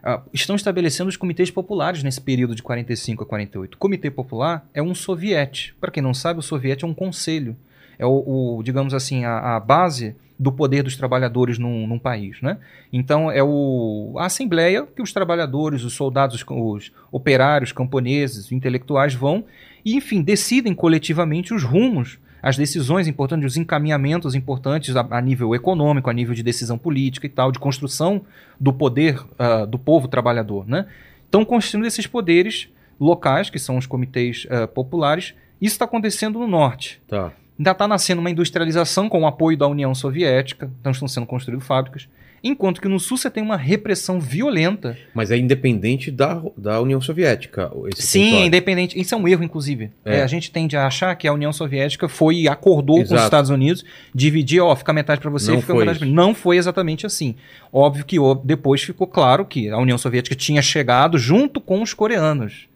Ah, 0.03 0.21
estão 0.33 0.57
estabelecendo 0.57 1.09
os 1.09 1.17
comitês 1.17 1.51
populares 1.51 2.03
nesse 2.03 2.21
período 2.21 2.57
de 2.57 2.63
45 2.63 3.23
a 3.23 3.27
48. 3.27 3.75
O 3.75 3.79
comitê 3.79 4.11
popular 4.11 4.67
é 4.75 4.83
um 4.83 4.95
soviete. 4.95 5.75
Para 5.81 5.93
quem 5.93 6.03
não 6.03 6.13
sabe, 6.13 6.41
o 6.41 6.43
soviete 6.43 6.85
é 6.85 6.89
um 6.89 6.95
conselho. 6.95 7.57
É 7.99 8.05
o, 8.05 8.57
o, 8.59 8.63
digamos 8.65 8.95
assim, 8.95 9.25
a, 9.25 9.57
a 9.57 9.61
base 9.61 10.17
do 10.43 10.51
poder 10.51 10.83
dos 10.83 10.97
trabalhadores 10.97 11.57
num, 11.57 11.87
num 11.87 12.01
país, 12.01 12.41
né? 12.43 12.59
Então 12.93 13.31
é 13.31 13.45
o, 13.45 14.15
a 14.19 14.27
assembleia 14.27 14.85
que 14.85 15.01
os 15.01 15.13
trabalhadores, 15.13 15.85
os 15.85 15.93
soldados, 15.93 16.45
os 16.49 16.93
operários, 17.13 17.71
camponeses, 17.71 18.51
intelectuais 18.51 19.15
vão 19.15 19.45
e, 19.85 19.95
enfim, 19.95 20.21
decidem 20.21 20.75
coletivamente 20.75 21.55
os 21.55 21.63
rumos, 21.63 22.19
as 22.43 22.57
decisões 22.57 23.07
importantes, 23.07 23.53
os 23.53 23.57
encaminhamentos 23.57 24.35
importantes 24.35 24.97
a, 24.97 25.07
a 25.11 25.21
nível 25.21 25.55
econômico, 25.55 26.11
a 26.11 26.13
nível 26.13 26.35
de 26.35 26.43
decisão 26.43 26.77
política 26.77 27.27
e 27.27 27.31
tal, 27.31 27.53
de 27.53 27.59
construção 27.59 28.23
do 28.59 28.73
poder 28.73 29.23
ah, 29.39 29.65
do 29.65 29.79
povo 29.79 30.09
trabalhador, 30.09 30.67
né? 30.67 30.87
Estão 31.25 31.45
construindo 31.45 31.87
esses 31.87 32.07
poderes 32.07 32.69
locais, 33.01 33.49
que 33.49 33.59
são 33.59 33.79
os 33.79 33.87
comitês 33.87 34.47
ah, 34.51 34.67
populares. 34.67 35.35
Isso 35.61 35.75
está 35.75 35.85
acontecendo 35.85 36.41
no 36.41 36.49
norte. 36.49 37.01
Tá. 37.07 37.33
Ainda 37.57 37.71
está 37.71 37.87
nascendo 37.87 38.21
uma 38.21 38.31
industrialização 38.31 39.09
com 39.09 39.23
o 39.23 39.27
apoio 39.27 39.57
da 39.57 39.69
União 39.69 39.95
Soviética, 39.95 40.71
então 40.81 40.91
estão 40.91 41.07
sendo 41.07 41.27
construídas 41.27 41.65
fábricas. 41.65 42.09
Enquanto 42.45 42.81
que 42.81 42.89
no 42.89 42.99
sul 42.99 43.17
você 43.17 43.31
tem 43.31 43.43
uma 43.43 43.57
repressão 43.57 44.19
violenta. 44.21 44.99
Mas 45.15 45.31
é 45.31 45.37
independente 45.37 46.11
da, 46.11 46.43
da 46.57 46.81
União 46.81 47.01
Soviética. 47.01 47.71
Esse 47.93 48.03
Sim, 48.03 48.19
é 48.19 48.23
território. 48.23 48.47
independente. 48.47 49.01
Isso 49.01 49.15
é 49.15 49.19
um 49.19 49.29
erro, 49.29 49.45
inclusive. 49.45 49.91
É. 50.05 50.19
É, 50.19 50.23
a 50.23 50.27
gente 50.27 50.51
tende 50.51 50.77
a 50.77 50.87
achar 50.87 51.15
que 51.15 51.29
a 51.29 51.33
União 51.33 51.53
Soviética 51.53 52.09
foi 52.09 52.41
e 52.41 52.49
acordou 52.49 52.97
com 52.97 53.03
os 53.03 53.11
Exato. 53.11 53.25
Estados 53.25 53.51
Unidos, 53.51 53.85
dividir, 54.13 54.61
ó, 54.61 54.75
fica 54.75 54.93
metade 54.93 55.21
para 55.21 55.31
você, 55.31 55.53
Não 55.53 55.61
fica 55.61 55.75
metade 55.75 56.05
mim. 56.05 56.13
Não 56.13 56.35
foi 56.35 56.57
exatamente 56.57 57.07
assim. 57.07 57.37
Óbvio 57.73 58.05
que 58.05 58.19
ó, 58.19 58.35
depois 58.35 58.83
ficou 58.83 59.07
claro 59.07 59.45
que 59.45 59.69
a 59.69 59.79
União 59.79 59.97
Soviética 59.97 60.35
tinha 60.35 60.61
chegado 60.63 61.19
junto 61.19 61.61
com 61.61 61.81
os 61.81 61.95
coreanos. 61.95 62.67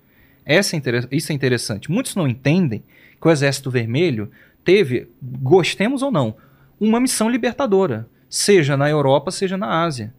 Essa 0.45 0.77
é 0.77 0.81
Isso 1.11 1.33
é 1.33 1.35
interessante. 1.35 1.91
Muitos 1.91 2.15
não 2.15 2.29
entendem 2.29 2.85
que 3.21 3.27
o 3.27 3.31
Exército 3.31 3.69
Vermelho 3.69 4.31
teve, 4.65 5.09
gostemos 5.21 6.03
ou 6.03 6.13
não, 6.13 6.37
uma 6.79 7.01
missão 7.01 7.29
libertadora, 7.29 8.09
seja 8.29 8.77
na 8.77 8.89
Europa, 8.89 9.31
seja 9.31 9.57
na 9.57 9.83
Ásia. 9.83 10.13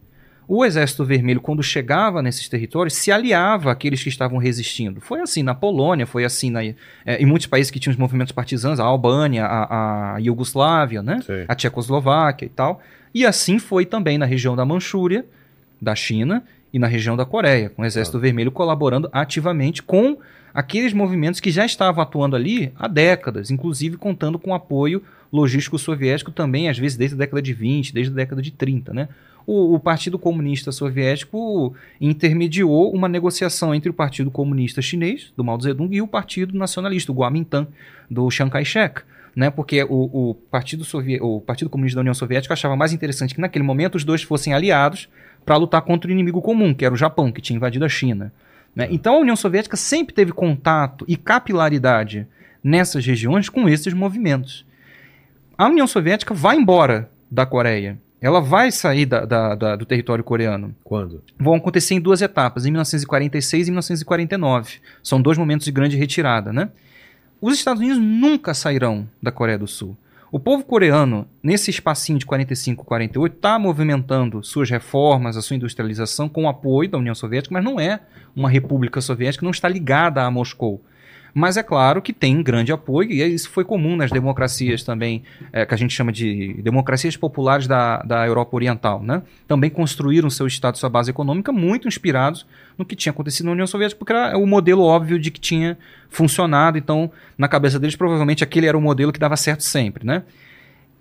O 0.46 0.64
Exército 0.64 1.04
Vermelho, 1.04 1.42
quando 1.42 1.62
chegava 1.62 2.22
nesses 2.22 2.48
territórios, 2.48 2.94
se 2.94 3.12
aliava 3.12 3.70
àqueles 3.70 4.02
que 4.02 4.08
estavam 4.08 4.38
resistindo. 4.38 4.98
Foi 4.98 5.20
assim 5.20 5.42
na 5.42 5.54
Polônia, 5.54 6.06
foi 6.06 6.24
assim 6.24 6.50
na, 6.50 6.64
eh, 6.64 6.74
em 7.06 7.26
muitos 7.26 7.46
países 7.46 7.70
que 7.70 7.78
tinham 7.78 7.92
os 7.92 7.98
movimentos 7.98 8.32
partisãos, 8.32 8.80
a 8.80 8.84
Albânia, 8.84 9.44
a, 9.44 10.14
a 10.14 10.18
Iugoslávia, 10.18 11.02
né? 11.02 11.20
A 11.46 11.54
Tchecoslováquia 11.54 12.46
e 12.46 12.48
tal. 12.48 12.80
E 13.14 13.26
assim 13.26 13.58
foi 13.58 13.84
também 13.84 14.16
na 14.16 14.24
região 14.24 14.56
da 14.56 14.64
Manchúria, 14.64 15.26
da 15.80 15.94
China, 15.94 16.42
e 16.72 16.78
na 16.78 16.86
região 16.86 17.16
da 17.16 17.24
Coreia, 17.24 17.70
com 17.70 17.82
o 17.82 17.84
Exército 17.84 18.18
Vermelho 18.18 18.50
colaborando 18.50 19.08
ativamente 19.12 19.82
com 19.82 20.18
aqueles 20.52 20.92
movimentos 20.92 21.40
que 21.40 21.50
já 21.50 21.64
estavam 21.64 22.02
atuando 22.02 22.36
ali 22.36 22.72
há 22.76 22.88
décadas, 22.88 23.50
inclusive 23.50 23.96
contando 23.96 24.38
com 24.38 24.54
apoio 24.54 25.02
logístico 25.32 25.78
soviético 25.78 26.30
também, 26.30 26.68
às 26.68 26.78
vezes 26.78 26.96
desde 26.96 27.14
a 27.14 27.18
década 27.18 27.42
de 27.42 27.52
20, 27.52 27.92
desde 27.92 28.12
a 28.12 28.16
década 28.16 28.40
de 28.40 28.50
30, 28.50 28.94
né? 28.94 29.08
O, 29.46 29.74
o 29.74 29.80
Partido 29.80 30.18
Comunista 30.18 30.70
Soviético 30.70 31.74
intermediou 31.98 32.92
uma 32.92 33.08
negociação 33.08 33.74
entre 33.74 33.88
o 33.88 33.94
Partido 33.94 34.30
Comunista 34.30 34.82
Chinês, 34.82 35.32
do 35.34 35.42
Mao 35.42 35.58
Zedong, 35.58 35.94
e 35.94 36.02
o 36.02 36.06
Partido 36.06 36.56
Nacionalista, 36.58 37.12
o 37.12 37.14
Kuomintang, 37.14 37.66
do 38.10 38.30
Chiang 38.30 38.52
Kai-shek. 38.52 39.00
Né, 39.34 39.50
porque 39.50 39.84
o, 39.84 40.30
o, 40.30 40.34
Partido 40.34 40.84
Sovi- 40.84 41.20
o 41.20 41.40
Partido 41.40 41.70
Comunista 41.70 41.96
da 41.96 42.00
União 42.00 42.14
Soviética 42.14 42.54
achava 42.54 42.74
mais 42.74 42.92
interessante 42.92 43.34
que 43.34 43.40
naquele 43.40 43.64
momento 43.64 43.94
os 43.94 44.02
dois 44.02 44.22
fossem 44.22 44.52
aliados 44.52 45.08
para 45.46 45.56
lutar 45.56 45.80
contra 45.82 46.10
o 46.10 46.12
inimigo 46.12 46.42
comum, 46.42 46.74
que 46.74 46.84
era 46.84 46.92
o 46.92 46.96
Japão, 46.96 47.30
que 47.30 47.40
tinha 47.40 47.56
invadido 47.56 47.84
a 47.84 47.88
China. 47.88 48.32
Né? 48.78 48.86
Então 48.90 49.16
a 49.16 49.18
União 49.18 49.34
Soviética 49.36 49.76
sempre 49.76 50.14
teve 50.14 50.32
contato 50.32 51.04
e 51.08 51.16
capilaridade 51.16 52.26
nessas 52.64 53.04
regiões 53.04 53.48
com 53.48 53.68
esses 53.68 53.92
movimentos. 53.92 54.64
A 55.56 55.66
União 55.66 55.86
Soviética 55.86 56.32
vai 56.32 56.56
embora 56.56 57.10
da 57.30 57.44
Coreia. 57.44 57.98
Ela 58.20 58.40
vai 58.40 58.70
sair 58.72 59.06
da- 59.06 59.24
da- 59.24 59.54
da- 59.54 59.76
do 59.76 59.84
território 59.86 60.24
coreano 60.24 60.74
Quando? 60.82 61.22
vão 61.38 61.54
acontecer 61.54 61.94
em 61.94 62.00
duas 62.00 62.20
etapas, 62.22 62.64
em 62.66 62.70
1946 62.70 63.68
e 63.68 63.70
1949. 63.70 64.78
São 65.02 65.20
dois 65.22 65.36
momentos 65.38 65.64
de 65.64 65.72
grande 65.72 65.96
retirada, 65.96 66.52
né? 66.52 66.70
Os 67.40 67.54
Estados 67.54 67.80
Unidos 67.80 67.98
nunca 67.98 68.54
sairão 68.54 69.08
da 69.22 69.30
Coreia 69.30 69.58
do 69.58 69.68
Sul. 69.68 69.96
O 70.30 70.38
povo 70.38 70.62
coreano, 70.62 71.26
nesse 71.42 71.70
espacinho 71.70 72.18
de 72.18 72.26
45, 72.26 72.84
48, 72.84 73.34
está 73.34 73.58
movimentando 73.58 74.44
suas 74.44 74.68
reformas, 74.68 75.38
a 75.38 75.42
sua 75.42 75.56
industrialização 75.56 76.28
com 76.28 76.44
o 76.44 76.48
apoio 76.48 76.90
da 76.90 76.98
União 76.98 77.14
Soviética, 77.14 77.54
mas 77.54 77.64
não 77.64 77.80
é 77.80 78.00
uma 78.36 78.50
república 78.50 79.00
soviética, 79.00 79.42
não 79.42 79.50
está 79.50 79.66
ligada 79.68 80.22
a 80.22 80.30
Moscou. 80.30 80.84
Mas 81.34 81.56
é 81.56 81.62
claro 81.62 82.00
que 82.00 82.12
tem 82.12 82.42
grande 82.42 82.72
apoio, 82.72 83.10
e 83.10 83.22
isso 83.22 83.50
foi 83.50 83.64
comum 83.64 83.96
nas 83.96 84.10
democracias 84.10 84.82
também, 84.82 85.22
é, 85.52 85.64
que 85.64 85.74
a 85.74 85.76
gente 85.76 85.94
chama 85.94 86.10
de 86.10 86.54
democracias 86.62 87.16
populares 87.16 87.66
da, 87.66 87.98
da 88.02 88.26
Europa 88.26 88.56
Oriental. 88.56 89.02
Né? 89.02 89.22
Também 89.46 89.70
construíram 89.70 90.30
seu 90.30 90.46
Estado, 90.46 90.78
sua 90.78 90.88
base 90.88 91.10
econômica, 91.10 91.52
muito 91.52 91.86
inspirados 91.86 92.46
no 92.76 92.84
que 92.84 92.96
tinha 92.96 93.10
acontecido 93.10 93.46
na 93.46 93.52
União 93.52 93.66
Soviética, 93.66 93.98
porque 93.98 94.12
era 94.12 94.38
o 94.38 94.46
modelo 94.46 94.82
óbvio 94.82 95.18
de 95.18 95.30
que 95.30 95.40
tinha 95.40 95.78
funcionado. 96.08 96.78
Então, 96.78 97.10
na 97.36 97.48
cabeça 97.48 97.78
deles, 97.78 97.96
provavelmente 97.96 98.42
aquele 98.42 98.66
era 98.66 98.76
o 98.76 98.80
modelo 98.80 99.12
que 99.12 99.18
dava 99.18 99.36
certo 99.36 99.62
sempre. 99.62 100.06
Né? 100.06 100.22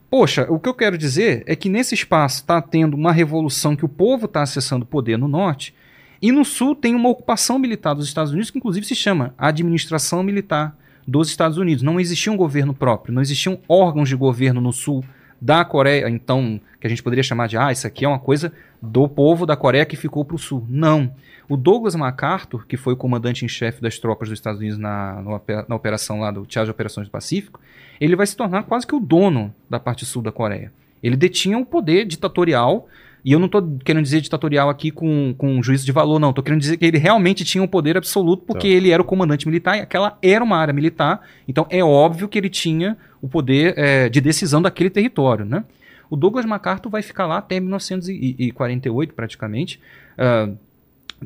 Poxa, 0.10 0.46
o 0.50 0.60
que 0.60 0.70
eu 0.70 0.74
quero 0.74 0.98
dizer 0.98 1.44
é 1.46 1.56
que 1.56 1.68
nesse 1.68 1.94
espaço 1.94 2.42
está 2.42 2.62
tendo 2.62 2.96
uma 2.96 3.12
revolução 3.12 3.76
que 3.76 3.84
o 3.86 3.90
povo 3.90 4.26
está 4.26 4.42
acessando 4.42 4.86
poder 4.86 5.18
no 5.18 5.28
norte 5.28 5.74
e 6.22 6.32
no 6.32 6.44
sul 6.44 6.76
tem 6.76 6.96
uma 6.96 7.10
ocupação 7.10 7.60
militar 7.60 7.94
dos 7.94 8.08
Estados 8.08 8.32
Unidos, 8.32 8.50
que 8.50 8.58
inclusive 8.58 8.86
se 8.86 8.96
chama 8.96 9.34
Administração 9.38 10.24
Militar 10.24 10.76
dos 11.08 11.30
Estados 11.30 11.58
Unidos. 11.58 11.84
Não 11.84 12.00
existia 12.00 12.32
um 12.32 12.38
governo 12.38 12.74
próprio, 12.74 13.14
não 13.14 13.22
existiam 13.22 13.60
órgãos 13.68 14.10
de 14.10 14.16
governo 14.16 14.60
no 14.60 14.74
sul 14.74 15.04
da 15.40 15.64
Coreia, 15.64 16.10
então, 16.10 16.60
que 16.82 16.88
a 16.88 16.90
gente 16.90 17.04
poderia 17.04 17.24
chamar 17.24 17.48
de, 17.48 17.58
ah, 17.58 17.72
isso 17.72 17.86
aqui 17.86 18.04
é 18.04 18.08
uma 18.08 18.20
coisa 18.20 18.52
do 18.82 19.08
povo 19.08 19.46
da 19.46 19.56
Coreia 19.56 19.86
que 19.86 19.96
ficou 19.96 20.26
para 20.26 20.36
o 20.36 20.40
sul. 20.40 20.66
Não. 20.68 21.12
O 21.48 21.56
Douglas 21.56 21.96
MacArthur, 21.96 22.66
que 22.68 22.76
foi 22.76 22.94
o 22.94 22.98
comandante 22.98 23.46
em 23.46 23.48
chefe 23.48 23.82
das 23.82 23.98
tropas 23.98 24.28
dos 24.28 24.38
Estados 24.38 24.60
Unidos 24.60 24.78
na, 24.78 25.24
na 25.68 25.76
operação 25.76 26.20
lá 26.20 26.32
do 26.32 26.46
Teatro 26.46 26.66
de 26.66 26.72
Operações 26.72 27.08
do 27.08 27.12
Pacífico, 27.12 27.62
ele 28.02 28.16
vai 28.16 28.28
se 28.28 28.36
tornar 28.36 28.64
quase 28.64 28.86
que 28.86 28.96
o 28.96 29.00
dono 29.00 29.54
da 29.70 29.80
parte 29.80 30.06
sul 30.06 30.22
da 30.22 30.32
Coreia. 30.32 30.74
Ele 31.02 31.16
detinha 31.16 31.58
o 31.58 31.66
poder 31.66 32.06
ditatorial 32.06 32.88
e 33.28 33.34
eu 33.34 33.40
não 33.40 33.48
estou 33.48 33.78
querendo 33.84 34.04
dizer 34.06 34.22
ditatorial 34.22 34.70
aqui 34.70 34.90
com, 34.90 35.36
com 35.38 35.58
um 35.58 35.62
juízo 35.62 35.86
de 35.86 35.92
valor, 35.92 36.18
não. 36.18 36.30
Estou 36.30 36.42
querendo 36.42 36.62
dizer 36.62 36.78
que 36.78 36.86
ele 36.86 36.98
realmente 36.98 37.44
tinha 37.44 37.62
um 37.62 37.68
poder 37.68 37.98
absoluto 37.98 38.46
porque 38.46 38.70
tá. 38.70 38.74
ele 38.74 38.90
era 38.90 39.02
o 39.02 39.06
comandante 39.06 39.46
militar 39.46 39.78
e 39.78 39.82
aquela 39.82 40.18
era 40.22 40.42
uma 40.42 40.56
área 40.56 40.74
militar. 40.74 41.20
Então 41.46 41.68
é 41.70 41.84
óbvio 41.84 42.30
que 42.30 42.38
ele 42.38 42.50
tinha 42.50 42.98
o 43.22 43.28
poder 43.28 43.74
é, 43.78 44.08
de 44.08 44.22
decisão 44.22 44.62
daquele 44.62 44.90
território, 44.90 45.44
né? 45.44 45.66
O 46.10 46.16
Douglas 46.16 46.46
MacArthur 46.46 46.90
vai 46.90 47.02
ficar 47.02 47.26
lá 47.28 47.40
até 47.40 47.60
1948, 47.60 49.14
praticamente, 49.14 49.82
uh, 50.18 50.58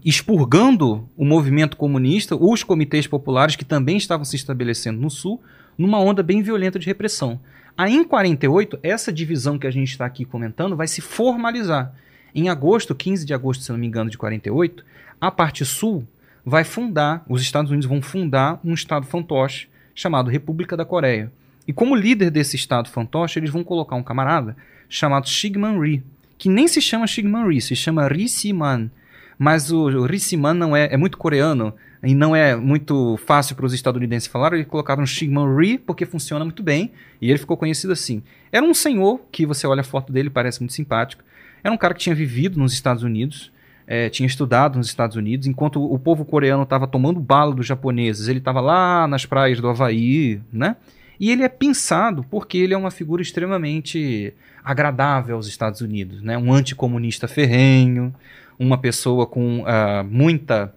expurgando 0.04 1.08
o 1.16 1.24
movimento 1.24 1.78
comunista, 1.78 2.36
os 2.36 2.64
comitês 2.64 3.06
populares 3.06 3.56
que 3.56 3.64
também 3.64 3.98
estavam 3.98 4.26
se 4.26 4.36
estabelecendo 4.36 5.00
no 5.00 5.12
Sul, 5.12 5.40
numa 5.78 6.00
onda 6.00 6.24
bem 6.24 6.42
violenta 6.42 6.80
de 6.80 6.88
repressão. 6.88 7.40
Aí 7.78 7.96
em 7.96 8.04
48, 8.04 8.80
essa 8.84 9.12
divisão 9.12 9.58
que 9.58 9.68
a 9.68 9.72
gente 9.72 9.92
está 9.92 10.06
aqui 10.06 10.26
comentando 10.26 10.76
vai 10.76 10.88
se 10.88 11.02
formalizar. 11.02 11.94
Em 12.34 12.50
agosto, 12.50 12.96
15 12.96 13.26
de 13.26 13.34
agosto, 13.34 13.64
se 13.64 13.72
não 13.72 13.80
me 13.80 13.88
engano, 13.88 14.10
de 14.10 14.18
48, 14.18 14.86
a 15.20 15.30
parte 15.30 15.66
sul 15.66 16.08
vai 16.46 16.64
fundar, 16.64 17.24
os 17.28 17.42
Estados 17.42 17.72
Unidos 17.72 17.88
vão 17.88 18.02
fundar 18.02 18.60
um 18.64 18.74
estado 18.74 19.06
fantoche 19.06 19.68
chamado 19.94 20.30
República 20.30 20.76
da 20.76 20.86
Coreia. 20.86 21.32
E 21.68 21.74
como 21.74 21.96
líder 21.96 22.32
desse 22.32 22.56
estado 22.56 22.90
fantoche, 22.90 23.40
eles 23.40 23.50
vão 23.50 23.64
colocar 23.64 23.96
um 23.96 24.04
camarada 24.04 24.56
chamado 24.90 25.30
Shigman 25.30 25.80
Rhee, 25.80 26.04
que 26.38 26.50
nem 26.50 26.68
se 26.68 26.82
chama 26.82 27.08
Shigman 27.08 27.48
Rhee, 27.48 27.62
se 27.62 27.76
chama 27.76 28.08
Ri 28.08 28.28
Siman. 28.28 28.90
Mas 29.38 29.72
o, 29.72 29.86
o 29.86 30.06
Ri 30.06 30.20
Siman 30.20 30.54
não 30.54 30.76
é, 30.76 30.90
é 30.92 30.98
muito 30.98 31.18
coreano, 31.18 31.74
e 32.04 32.16
não 32.16 32.36
é 32.36 32.56
muito 32.56 33.18
fácil 33.18 33.56
para 33.56 33.66
os 33.66 33.74
estadunidenses 33.74 34.28
falar, 34.28 34.54
eles 34.54 34.68
colocaram 34.68 35.06
Shigman 35.06 35.56
Rhee 35.56 35.78
porque 35.78 36.06
funciona 36.06 36.44
muito 36.44 36.64
bem, 36.64 36.92
e 37.22 37.30
ele 37.30 37.38
ficou 37.38 37.56
conhecido 37.56 37.94
assim. 37.94 38.24
Era 38.52 38.66
um 38.66 38.74
senhor, 38.74 39.22
que 39.32 39.46
você 39.46 39.68
olha 39.68 39.82
a 39.82 39.84
foto 39.84 40.12
dele, 40.12 40.30
parece 40.30 40.60
muito 40.62 40.74
simpático, 40.74 41.24
era 41.64 41.74
um 41.74 41.78
cara 41.78 41.94
que 41.94 42.00
tinha 42.00 42.16
vivido 42.16 42.60
nos 42.60 42.74
Estados 42.74 43.04
Unidos, 43.04 43.52
é, 43.86 44.10
tinha 44.10 44.26
estudado 44.26 44.78
nos 44.78 44.88
Estados 44.88 45.16
Unidos, 45.16 45.48
enquanto 45.48 45.84
o 45.84 46.00
povo 46.00 46.26
coreano 46.26 46.64
estava 46.64 46.88
tomando 46.88 47.20
bala 47.20 47.54
dos 47.54 47.68
japoneses, 47.68 48.28
ele 48.28 48.40
estava 48.40 48.62
lá 48.62 49.08
nas 49.08 49.26
praias 49.26 49.60
do 49.60 49.68
Havaí, 49.68 50.42
né? 50.52 50.78
E 51.20 51.30
ele 51.30 51.44
é 51.44 51.50
pensado 51.50 52.26
porque 52.32 52.58
ele 52.58 52.74
é 52.74 52.78
uma 52.78 52.90
figura 52.90 53.22
extremamente 53.22 54.34
agradável 54.64 55.36
aos 55.36 55.46
Estados 55.46 55.82
Unidos, 55.82 56.22
né? 56.22 56.36
Um 56.38 56.52
anticomunista 56.52 57.28
ferrenho, 57.28 58.14
uma 58.58 58.78
pessoa 58.78 59.28
com 59.28 59.62
uh, 59.62 60.04
muita 60.10 60.74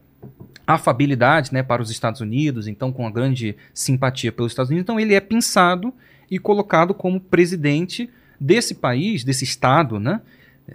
afabilidade 0.66 1.52
né, 1.52 1.62
para 1.62 1.82
os 1.82 1.90
Estados 1.90 2.20
Unidos, 2.20 2.66
então 2.66 2.92
com 2.92 3.02
uma 3.02 3.10
grande 3.10 3.56
simpatia 3.72 4.32
pelos 4.32 4.52
Estados 4.52 4.70
Unidos. 4.70 4.84
Então 4.84 4.98
ele 4.98 5.14
é 5.14 5.20
pensado 5.20 5.92
e 6.30 6.38
colocado 6.38 6.94
como 6.94 7.20
presidente 7.20 8.08
desse 8.40 8.74
país, 8.74 9.24
desse 9.24 9.44
estado, 9.44 10.00
né, 10.00 10.20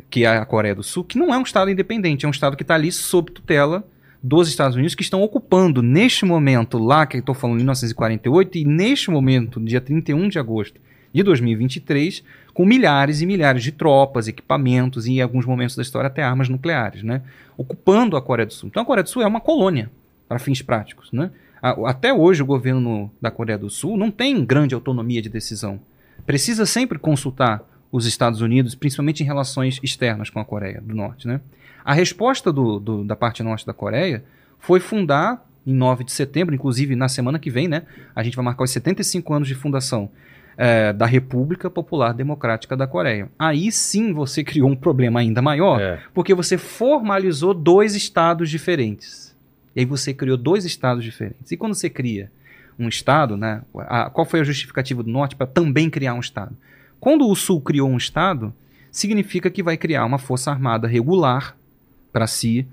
que 0.09 0.25
é 0.25 0.37
a 0.37 0.45
Coreia 0.45 0.75
do 0.75 0.83
Sul, 0.83 1.03
que 1.03 1.17
não 1.17 1.33
é 1.33 1.37
um 1.37 1.43
estado 1.43 1.71
independente, 1.71 2.25
é 2.25 2.27
um 2.27 2.31
estado 2.31 2.55
que 2.55 2.63
está 2.63 2.75
ali 2.75 2.91
sob 2.91 3.31
tutela 3.31 3.83
dos 4.21 4.49
Estados 4.49 4.75
Unidos, 4.75 4.95
que 4.95 5.01
estão 5.01 5.21
ocupando 5.21 5.81
neste 5.81 6.25
momento, 6.25 6.77
lá 6.77 7.05
que 7.05 7.17
estou 7.17 7.33
falando, 7.33 7.55
em 7.55 7.59
1948, 7.59 8.57
e 8.57 8.65
neste 8.65 9.09
momento, 9.09 9.59
dia 9.61 9.79
31 9.79 10.27
de 10.27 10.37
agosto 10.37 10.79
de 11.13 11.23
2023, 11.23 12.23
com 12.53 12.65
milhares 12.65 13.21
e 13.21 13.25
milhares 13.25 13.63
de 13.63 13.71
tropas, 13.71 14.27
equipamentos 14.27 15.05
e, 15.07 15.13
em 15.13 15.21
alguns 15.21 15.45
momentos 15.45 15.75
da 15.75 15.81
história, 15.81 16.07
até 16.07 16.23
armas 16.23 16.49
nucleares, 16.49 17.03
né? 17.03 17.21
ocupando 17.57 18.17
a 18.17 18.21
Coreia 18.21 18.45
do 18.45 18.53
Sul. 18.53 18.69
Então, 18.69 18.83
a 18.83 18.85
Coreia 18.85 19.03
do 19.03 19.09
Sul 19.09 19.21
é 19.21 19.27
uma 19.27 19.41
colônia, 19.41 19.91
para 20.27 20.39
fins 20.39 20.61
práticos. 20.61 21.11
Né? 21.11 21.31
Até 21.61 22.13
hoje, 22.13 22.41
o 22.41 22.45
governo 22.45 23.11
da 23.21 23.31
Coreia 23.31 23.57
do 23.57 23.69
Sul 23.69 23.97
não 23.97 24.11
tem 24.11 24.43
grande 24.43 24.73
autonomia 24.75 25.21
de 25.21 25.29
decisão. 25.29 25.79
Precisa 26.25 26.65
sempre 26.65 26.99
consultar 26.99 27.63
os 27.91 28.05
Estados 28.05 28.41
Unidos, 28.41 28.75
principalmente 28.75 29.23
em 29.23 29.25
relações 29.25 29.79
externas 29.81 30.29
com 30.29 30.39
a 30.39 30.45
Coreia 30.45 30.81
do 30.81 30.95
Norte. 30.95 31.27
Né? 31.27 31.41
A 31.83 31.93
resposta 31.93 32.51
do, 32.51 32.79
do, 32.79 33.03
da 33.03 33.15
parte 33.15 33.41
norte 33.41 33.65
da 33.65 33.73
Coreia 33.73 34.23
foi 34.59 34.79
fundar, 34.79 35.45
em 35.65 35.73
9 35.73 36.03
de 36.03 36.11
setembro, 36.11 36.53
inclusive 36.55 36.95
na 36.95 37.07
semana 37.07 37.37
que 37.37 37.49
vem, 37.49 37.67
né, 37.67 37.83
a 38.15 38.23
gente 38.23 38.35
vai 38.35 38.43
marcar 38.43 38.63
os 38.63 38.71
75 38.71 39.33
anos 39.33 39.47
de 39.47 39.55
fundação 39.55 40.09
é, 40.57 40.91
da 40.91 41.05
República 41.05 41.69
Popular 41.69 42.13
Democrática 42.13 42.75
da 42.75 42.85
Coreia. 42.85 43.29
Aí 43.37 43.71
sim 43.71 44.13
você 44.13 44.43
criou 44.43 44.69
um 44.69 44.75
problema 44.75 45.19
ainda 45.19 45.41
maior, 45.41 45.79
é. 45.79 45.99
porque 46.13 46.33
você 46.33 46.57
formalizou 46.57 47.53
dois 47.53 47.95
estados 47.95 48.49
diferentes. 48.49 49.35
E 49.75 49.81
aí 49.81 49.85
você 49.85 50.13
criou 50.13 50.37
dois 50.37 50.65
estados 50.65 51.03
diferentes. 51.03 51.51
E 51.51 51.57
quando 51.57 51.73
você 51.73 51.89
cria 51.89 52.31
um 52.77 52.87
estado, 52.87 53.37
né, 53.37 53.61
a, 53.87 54.09
qual 54.09 54.25
foi 54.25 54.39
a 54.39 54.43
justificativa 54.43 55.03
do 55.03 55.09
Norte 55.09 55.35
para 55.35 55.47
também 55.47 55.89
criar 55.89 56.13
um 56.13 56.19
estado? 56.19 56.55
Quando 56.99 57.27
o 57.27 57.35
Sul 57.35 57.61
criou 57.61 57.89
um 57.89 57.97
estado, 57.97 58.53
significa 58.91 59.49
que 59.49 59.63
vai 59.63 59.77
criar 59.77 60.05
uma 60.05 60.17
força 60.17 60.51
armada 60.51 60.87
regular 60.87 61.55
para 62.11 62.27
si, 62.27 62.67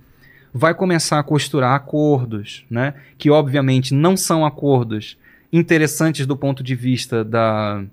vai 0.53 0.75
começar 0.75 1.19
a 1.19 1.23
costurar 1.23 1.75
acordos, 1.75 2.65
né, 2.71 2.95
que 3.19 3.31
obviamente 3.31 3.93
não 3.93 4.17
são 4.17 4.45
acordos 4.45 5.19
interessantes 5.57 6.27
do 6.27 6.37
ponto 6.37 6.63
de 6.63 6.75
vista 6.75 7.25
da 7.25 7.85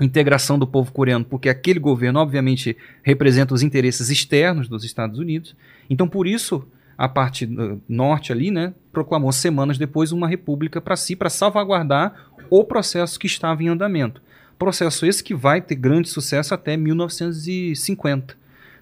integração 0.00 0.58
do 0.58 0.66
povo 0.66 0.92
coreano, 0.92 1.24
porque 1.24 1.48
aquele 1.48 1.78
governo, 1.78 2.20
obviamente, 2.20 2.76
representa 3.02 3.54
os 3.54 3.62
interesses 3.62 4.08
externos 4.08 4.68
dos 4.68 4.84
Estados 4.84 5.18
Unidos. 5.18 5.54
Então, 5.88 6.08
por 6.08 6.26
isso, 6.26 6.66
a 6.96 7.08
parte 7.08 7.44
uh, 7.44 7.80
norte 7.88 8.32
ali, 8.32 8.50
né, 8.50 8.72
proclamou 8.92 9.32
semanas 9.32 9.78
depois 9.78 10.12
uma 10.12 10.28
república 10.28 10.80
para 10.80 10.96
si, 10.96 11.14
para 11.14 11.30
salvaguardar 11.30 12.30
o 12.48 12.64
processo 12.64 13.18
que 13.18 13.26
estava 13.26 13.62
em 13.62 13.68
andamento. 13.68 14.22
Processo 14.58 15.06
esse 15.06 15.22
que 15.22 15.34
vai 15.34 15.60
ter 15.60 15.74
grande 15.74 16.08
sucesso 16.08 16.52
até 16.52 16.76
1950. 16.76 18.38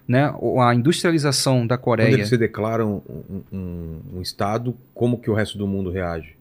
Né? 0.07 0.33
A 0.61 0.73
industrialização 0.73 1.67
da 1.67 1.77
Coreia. 1.77 2.09
Quando 2.09 2.15
eles 2.15 2.29
se 2.29 2.37
declaram 2.37 3.03
um, 3.07 3.41
um, 3.51 3.99
um 4.15 4.21
Estado, 4.21 4.75
como 4.93 5.19
que 5.19 5.29
o 5.29 5.33
resto 5.33 5.57
do 5.57 5.67
mundo 5.67 5.91
reage? 5.91 6.38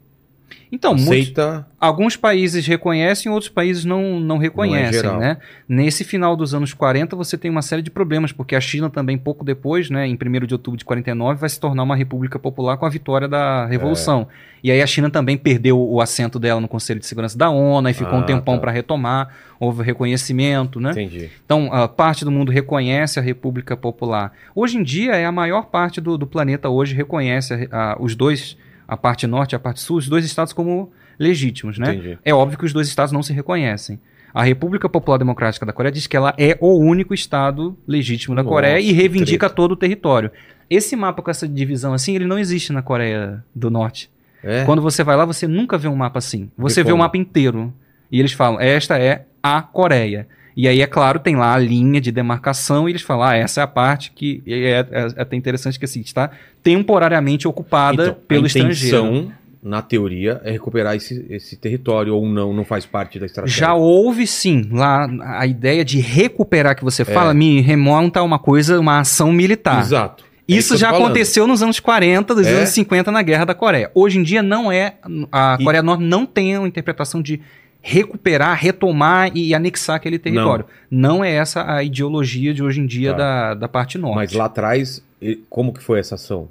Então, 0.70 0.94
Aceita... 0.94 1.52
muitos, 1.52 1.66
alguns 1.80 2.16
países 2.16 2.66
reconhecem, 2.66 3.30
outros 3.32 3.50
países 3.50 3.84
não, 3.84 4.20
não 4.20 4.36
reconhecem. 4.36 5.02
Não 5.02 5.16
é 5.16 5.18
né? 5.18 5.36
Nesse 5.68 6.04
final 6.04 6.36
dos 6.36 6.54
anos 6.54 6.74
40, 6.74 7.16
você 7.16 7.38
tem 7.38 7.50
uma 7.50 7.62
série 7.62 7.82
de 7.82 7.90
problemas, 7.90 8.32
porque 8.32 8.54
a 8.54 8.60
China 8.60 8.90
também, 8.90 9.16
pouco 9.16 9.44
depois, 9.44 9.88
né, 9.88 10.06
em 10.06 10.14
1 10.14 10.46
de 10.46 10.54
outubro 10.54 10.78
de 10.78 10.84
49, 10.84 11.40
vai 11.40 11.48
se 11.48 11.58
tornar 11.58 11.82
uma 11.82 11.96
república 11.96 12.38
popular 12.38 12.76
com 12.76 12.84
a 12.84 12.90
vitória 12.90 13.26
da 13.26 13.66
Revolução. 13.66 14.26
É. 14.44 14.58
E 14.64 14.70
aí 14.72 14.82
a 14.82 14.86
China 14.86 15.08
também 15.08 15.36
perdeu 15.36 15.80
o 15.80 16.00
assento 16.00 16.38
dela 16.38 16.60
no 16.60 16.68
Conselho 16.68 17.00
de 17.00 17.06
Segurança 17.06 17.38
da 17.38 17.48
ONU, 17.48 17.88
e 17.88 17.94
ficou 17.94 18.14
ah, 18.14 18.18
um 18.18 18.22
tempão 18.22 18.56
tá. 18.56 18.60
para 18.60 18.72
retomar, 18.72 19.28
houve 19.58 19.82
reconhecimento. 19.82 20.80
Né? 20.80 20.90
Entendi. 20.90 21.30
Então, 21.44 21.72
a 21.72 21.88
parte 21.88 22.24
do 22.24 22.30
mundo 22.30 22.52
reconhece 22.52 23.18
a 23.18 23.22
República 23.22 23.76
Popular. 23.76 24.32
Hoje 24.54 24.76
em 24.76 24.82
dia, 24.82 25.12
é 25.16 25.24
a 25.24 25.32
maior 25.32 25.66
parte 25.66 26.00
do, 26.00 26.18
do 26.18 26.26
planeta 26.26 26.68
hoje 26.68 26.94
reconhece 26.94 27.68
a, 27.70 27.92
a, 27.92 27.96
os 27.98 28.14
dois 28.14 28.56
a 28.88 28.96
parte 28.96 29.26
norte 29.26 29.52
e 29.52 29.56
a 29.56 29.58
parte 29.58 29.80
sul, 29.80 29.98
os 29.98 30.08
dois 30.08 30.24
estados 30.24 30.54
como 30.54 30.90
legítimos, 31.18 31.78
né? 31.78 31.94
Entendi. 31.94 32.18
É 32.24 32.32
óbvio 32.32 32.58
que 32.58 32.64
os 32.64 32.72
dois 32.72 32.88
estados 32.88 33.12
não 33.12 33.22
se 33.22 33.34
reconhecem. 33.34 34.00
A 34.32 34.42
República 34.42 34.88
Popular 34.88 35.18
Democrática 35.18 35.66
da 35.66 35.72
Coreia 35.72 35.92
diz 35.92 36.06
que 36.06 36.16
ela 36.16 36.34
é 36.38 36.56
o 36.60 36.78
único 36.78 37.12
estado 37.12 37.76
legítimo 37.86 38.34
da 38.34 38.42
Nossa, 38.42 38.54
Coreia 38.54 38.80
e 38.80 38.92
reivindica 38.92 39.50
todo 39.50 39.72
o 39.72 39.76
território. 39.76 40.30
Esse 40.70 40.96
mapa 40.96 41.22
com 41.22 41.30
essa 41.30 41.46
divisão 41.46 41.92
assim, 41.92 42.14
ele 42.14 42.26
não 42.26 42.38
existe 42.38 42.72
na 42.72 42.82
Coreia 42.82 43.44
do 43.54 43.70
Norte. 43.70 44.10
É? 44.42 44.64
Quando 44.64 44.80
você 44.80 45.02
vai 45.02 45.16
lá, 45.16 45.24
você 45.24 45.46
nunca 45.46 45.76
vê 45.76 45.88
um 45.88 45.96
mapa 45.96 46.18
assim. 46.18 46.50
Você 46.56 46.82
vê 46.82 46.92
o 46.92 46.98
mapa 46.98 47.16
inteiro. 47.16 47.72
E 48.10 48.20
eles 48.20 48.32
falam, 48.32 48.60
esta 48.60 48.98
é 48.98 49.26
a 49.42 49.60
Coreia. 49.60 50.26
E 50.56 50.66
aí, 50.66 50.80
é 50.80 50.86
claro, 50.86 51.20
tem 51.20 51.36
lá 51.36 51.54
a 51.54 51.58
linha 51.58 52.00
de 52.00 52.10
demarcação 52.10 52.88
e 52.88 52.92
eles 52.92 53.02
falam, 53.02 53.28
ah, 53.28 53.36
essa 53.36 53.60
é 53.60 53.64
a 53.64 53.66
parte 53.66 54.10
que 54.10 54.42
é, 54.44 54.70
é, 54.70 54.86
é 54.90 55.22
até 55.22 55.36
interessante 55.36 55.78
que 55.78 55.84
assim, 55.84 56.00
está 56.00 56.32
temporariamente 56.76 57.46
ocupada 57.48 58.02
Então, 58.08 58.16
pelo 58.26 58.44
a 58.44 58.46
estrangeiro. 58.46 58.96
intenção, 59.06 59.32
na 59.62 59.82
teoria, 59.82 60.40
é 60.44 60.50
recuperar 60.52 60.94
esse, 60.94 61.26
esse 61.30 61.56
território 61.56 62.14
ou 62.14 62.26
não, 62.26 62.52
não 62.52 62.64
faz 62.64 62.86
parte 62.86 63.18
da 63.18 63.26
estratégia. 63.26 63.58
Já 63.60 63.74
houve 63.74 64.26
sim 64.26 64.68
lá 64.70 65.08
a 65.38 65.46
ideia 65.46 65.84
de 65.84 65.98
recuperar 66.00 66.76
que 66.76 66.84
você 66.84 67.04
fala, 67.04 67.34
me 67.34 67.60
remonta 67.60 68.20
a 68.20 68.22
uma 68.22 68.38
coisa, 68.38 68.78
uma 68.78 69.00
ação 69.00 69.32
militar. 69.32 69.80
Exato. 69.80 70.24
É 70.48 70.54
Isso 70.54 70.74
eu 70.74 70.78
já 70.78 70.90
aconteceu 70.90 71.46
nos 71.46 71.62
anos 71.62 71.78
40, 71.80 72.34
dos 72.34 72.46
É? 72.46 72.56
anos 72.58 72.70
50 72.70 73.10
na 73.10 73.20
Guerra 73.20 73.44
da 73.44 73.54
Coreia. 73.54 73.90
Hoje 73.94 74.18
em 74.18 74.22
dia 74.22 74.42
não 74.42 74.70
é. 74.72 74.94
A 75.30 75.58
Coreia 75.62 75.82
do 75.82 75.86
Norte 75.86 76.04
não 76.04 76.24
tem 76.24 76.56
uma 76.56 76.66
interpretação 76.68 77.20
de 77.20 77.40
recuperar, 77.82 78.56
retomar 78.58 79.30
e 79.34 79.54
anexar 79.54 79.96
aquele 79.96 80.18
território. 80.18 80.64
Não, 80.90 81.22
é 81.24 81.32
essa 81.34 81.70
a 81.74 81.82
ideologia 81.82 82.52
de 82.54 82.62
hoje 82.62 82.80
em 82.80 82.86
dia 82.86 83.12
Tá. 83.12 83.16
da, 83.18 83.54
da 83.54 83.68
parte 83.68 83.98
norte. 83.98 84.16
Mas 84.16 84.32
lá 84.32 84.46
atrás, 84.46 85.02
como 85.50 85.72
que 85.72 85.82
foi 85.82 85.98
essa 86.00 86.14
ação? 86.14 86.48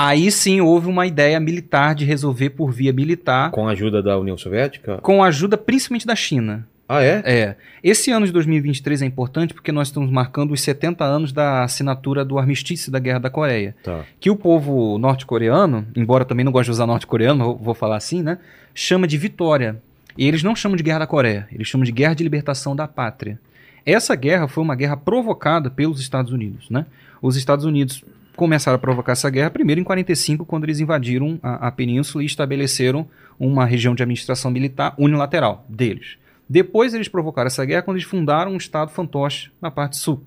Aí 0.00 0.30
sim 0.30 0.60
houve 0.60 0.86
uma 0.86 1.08
ideia 1.08 1.40
militar 1.40 1.92
de 1.92 2.04
resolver 2.04 2.50
por 2.50 2.70
via 2.70 2.92
militar, 2.92 3.50
Com 3.50 3.66
a 3.66 3.72
ajuda 3.72 4.00
da 4.00 4.16
União 4.16 4.38
Soviética? 4.38 4.98
com 4.98 5.24
a 5.24 5.26
ajuda 5.26 5.58
principalmente 5.58 6.06
da 6.06 6.14
China. 6.14 6.64
Ah, 6.88 7.02
é? 7.02 7.20
É. 7.24 7.56
Esse 7.82 8.12
ano 8.12 8.24
de 8.24 8.30
2023 8.30 9.02
é 9.02 9.06
importante 9.06 9.52
porque 9.52 9.72
nós 9.72 9.88
estamos 9.88 10.08
marcando 10.08 10.52
os 10.52 10.60
70 10.60 11.04
anos 11.04 11.32
da 11.32 11.64
assinatura 11.64 12.24
do 12.24 12.38
armistício 12.38 12.92
da 12.92 13.00
Guerra 13.00 13.18
da 13.18 13.28
Coreia. 13.28 13.74
Tá. 13.82 14.04
que 14.20 14.30
o 14.30 14.36
povo 14.36 14.96
norte-coreano, 14.98 15.84
embora 15.96 16.24
também 16.24 16.44
não 16.44 16.52
goste 16.52 16.66
de 16.66 16.70
usar 16.74 16.86
norte-coreano, 16.86 17.56
vou 17.56 17.74
falar 17.74 17.96
assim, 17.96 18.22
né? 18.22 18.38
Chama 18.72 19.04
de 19.08 19.18
vitória. 19.18 19.82
E 20.16 20.28
eles 20.28 20.44
não 20.44 20.54
chamam 20.54 20.76
de 20.76 20.82
guerra 20.84 21.00
da 21.00 21.06
Coreia, 21.08 21.48
eles 21.52 21.66
chamam 21.66 21.84
de 21.84 21.90
guerra 21.92 22.14
de 22.14 22.22
libertação 22.22 22.74
da 22.76 22.86
pátria. 22.86 23.38
Essa 23.84 24.14
guerra 24.14 24.46
foi 24.46 24.62
uma 24.62 24.76
guerra 24.76 24.96
provocada 24.96 25.68
pelos 25.70 26.00
Estados 26.00 26.30
Unidos, 26.32 26.70
né? 26.70 26.86
Os 27.20 27.36
Estados 27.36 27.64
Unidos 27.64 28.04
começaram 28.38 28.76
a 28.76 28.78
provocar 28.78 29.12
essa 29.12 29.28
guerra 29.28 29.50
primeiro 29.50 29.80
em 29.80 29.84
45, 29.84 30.44
quando 30.44 30.62
eles 30.62 30.78
invadiram 30.78 31.40
a, 31.42 31.66
a 31.66 31.72
península 31.72 32.22
e 32.22 32.26
estabeleceram 32.26 33.04
uma 33.36 33.66
região 33.66 33.96
de 33.96 34.02
administração 34.04 34.48
militar 34.48 34.94
unilateral 34.96 35.66
deles. 35.68 36.16
Depois 36.48 36.94
eles 36.94 37.08
provocaram 37.08 37.48
essa 37.48 37.64
guerra 37.64 37.82
quando 37.82 37.96
eles 37.96 38.08
fundaram 38.08 38.52
um 38.52 38.56
estado 38.56 38.92
fantoche 38.92 39.50
na 39.60 39.72
parte 39.72 39.96
sul. 39.96 40.22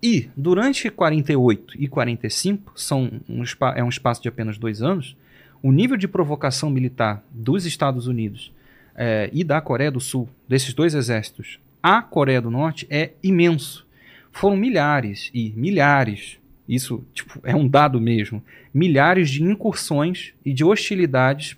E, 0.00 0.30
durante 0.36 0.88
48 0.88 1.74
e 1.76 1.88
45, 1.88 2.72
são 2.76 3.10
um, 3.28 3.42
é 3.74 3.82
um 3.82 3.88
espaço 3.88 4.22
de 4.22 4.28
apenas 4.28 4.56
dois 4.56 4.80
anos, 4.80 5.16
o 5.60 5.72
nível 5.72 5.96
de 5.96 6.06
provocação 6.06 6.70
militar 6.70 7.20
dos 7.32 7.66
Estados 7.66 8.06
Unidos 8.06 8.52
eh, 8.94 9.28
e 9.32 9.42
da 9.42 9.60
Coreia 9.60 9.90
do 9.90 10.00
Sul, 10.00 10.28
desses 10.48 10.72
dois 10.72 10.94
exércitos, 10.94 11.58
à 11.82 12.00
Coreia 12.00 12.40
do 12.40 12.48
Norte, 12.48 12.86
é 12.88 13.10
imenso. 13.24 13.84
Foram 14.30 14.56
milhares 14.56 15.30
e 15.34 15.52
milhares, 15.56 16.39
isso 16.74 17.04
tipo, 17.12 17.40
é 17.44 17.54
um 17.54 17.66
dado 17.68 18.00
mesmo, 18.00 18.42
milhares 18.72 19.28
de 19.30 19.42
incursões 19.42 20.32
e 20.44 20.52
de 20.52 20.64
hostilidades 20.64 21.56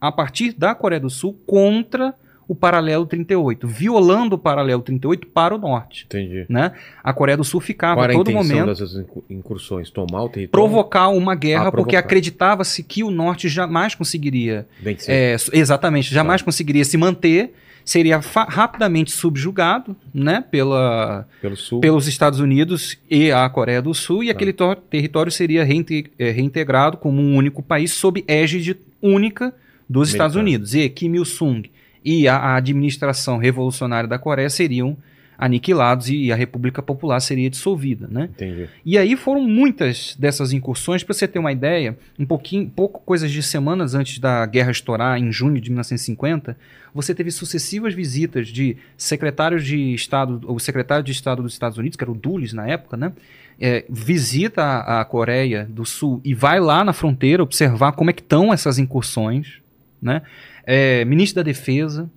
a 0.00 0.10
partir 0.12 0.52
da 0.52 0.74
Coreia 0.74 1.00
do 1.00 1.10
Sul 1.10 1.36
contra 1.46 2.14
o 2.46 2.54
paralelo 2.54 3.06
38, 3.06 3.66
violando 3.66 4.34
o 4.36 4.38
paralelo 4.38 4.82
38 4.82 5.28
para 5.28 5.54
o 5.54 5.58
norte 5.58 6.04
Entendi. 6.04 6.44
né? 6.46 6.72
A 7.02 7.10
Coreia 7.10 7.38
do 7.38 7.44
Sul 7.44 7.58
ficava 7.58 8.02
Qual 8.02 8.10
a 8.10 8.12
todo 8.12 8.30
momento 8.30 8.66
dessas 8.66 8.94
incu- 8.96 9.24
incursões? 9.30 9.88
Tomar 9.88 10.24
o 10.24 10.28
território? 10.28 10.50
provocar 10.50 11.08
uma 11.08 11.34
guerra 11.34 11.68
Ah, 11.68 11.72
porque 11.72 11.92
provocar. 11.92 11.98
acreditava-se 12.00 12.82
que 12.82 13.02
o 13.02 13.10
norte 13.10 13.48
jamais 13.48 13.94
conseguiria 13.94 14.66
é, 15.08 15.36
exatamente 15.54 16.12
jamais 16.12 16.42
Tá. 16.42 16.44
conseguiria 16.44 16.84
se 16.84 16.98
manter 16.98 17.54
seria 17.84 18.18
rapidamente 18.48 19.10
subjugado 19.12 19.94
né 20.12 20.42
pela 20.50 21.26
Pelo 21.40 21.56
sul. 21.56 21.80
pelos 21.80 22.06
Estados 22.06 22.40
Unidos 22.40 22.98
e 23.10 23.30
a 23.30 23.48
Coreia 23.48 23.82
do 23.82 23.92
Sul 23.92 24.24
e 24.24 24.26
Tá. 24.28 24.32
aquele 24.32 24.54
território 24.88 25.30
seria 25.30 25.64
reinte- 25.64 26.10
eh, 26.18 26.30
reintegrado 26.30 26.96
como 26.96 27.20
um 27.20 27.36
único 27.36 27.62
país 27.62 27.92
sob 27.92 28.24
égide 28.26 28.76
única 29.02 29.54
dos 29.88 30.08
Militar. 30.08 30.14
Estados 30.26 30.36
Unidos 30.36 30.74
e 30.74 30.88
Kim 30.88 31.14
Il 31.14 31.24
Sung 31.26 31.70
e 32.04 32.26
a, 32.26 32.36
a 32.36 32.56
administração 32.56 33.36
revolucionária 33.38 34.08
da 34.08 34.18
Coreia 34.18 34.48
seriam 34.48 34.96
aniquilados 35.38 36.08
e 36.08 36.32
a 36.32 36.36
República 36.36 36.82
Popular 36.82 37.20
seria 37.20 37.50
dissolvida, 37.50 38.08
né? 38.10 38.28
Entendi. 38.32 38.68
E 38.84 38.96
aí 38.98 39.16
foram 39.16 39.42
muitas 39.42 40.16
dessas 40.18 40.52
incursões, 40.52 41.02
para 41.02 41.14
você 41.14 41.26
ter 41.26 41.38
uma 41.38 41.52
ideia, 41.52 41.96
um 42.18 42.26
pouquinho, 42.26 42.68
pouco 42.68 43.00
coisas 43.00 43.30
de 43.30 43.42
semanas 43.42 43.94
antes 43.94 44.18
da 44.18 44.44
guerra 44.46 44.70
estourar, 44.70 45.18
em 45.18 45.32
junho 45.32 45.60
de 45.60 45.70
1950, 45.70 46.56
você 46.94 47.14
teve 47.14 47.30
sucessivas 47.30 47.92
visitas 47.94 48.48
de 48.48 48.76
secretários 48.96 49.64
de 49.64 49.94
Estado, 49.94 50.40
o 50.46 50.58
secretário 50.58 51.04
de 51.04 51.12
Estado 51.12 51.42
dos 51.42 51.52
Estados 51.52 51.76
Unidos, 51.76 51.96
que 51.96 52.04
era 52.04 52.10
o 52.10 52.14
Dulles 52.14 52.52
na 52.52 52.68
época, 52.68 52.96
né? 52.96 53.12
é, 53.60 53.84
visita 53.88 54.62
a, 54.62 55.00
a 55.00 55.04
Coreia 55.04 55.66
do 55.68 55.84
Sul 55.84 56.20
e 56.24 56.34
vai 56.34 56.60
lá 56.60 56.84
na 56.84 56.92
fronteira 56.92 57.42
observar 57.42 57.92
como 57.92 58.10
é 58.10 58.12
que 58.12 58.22
estão 58.22 58.52
essas 58.52 58.78
incursões, 58.78 59.58
né? 60.00 60.22
É, 60.66 61.04
ministro 61.04 61.36
da 61.36 61.42
Defesa, 61.42 62.10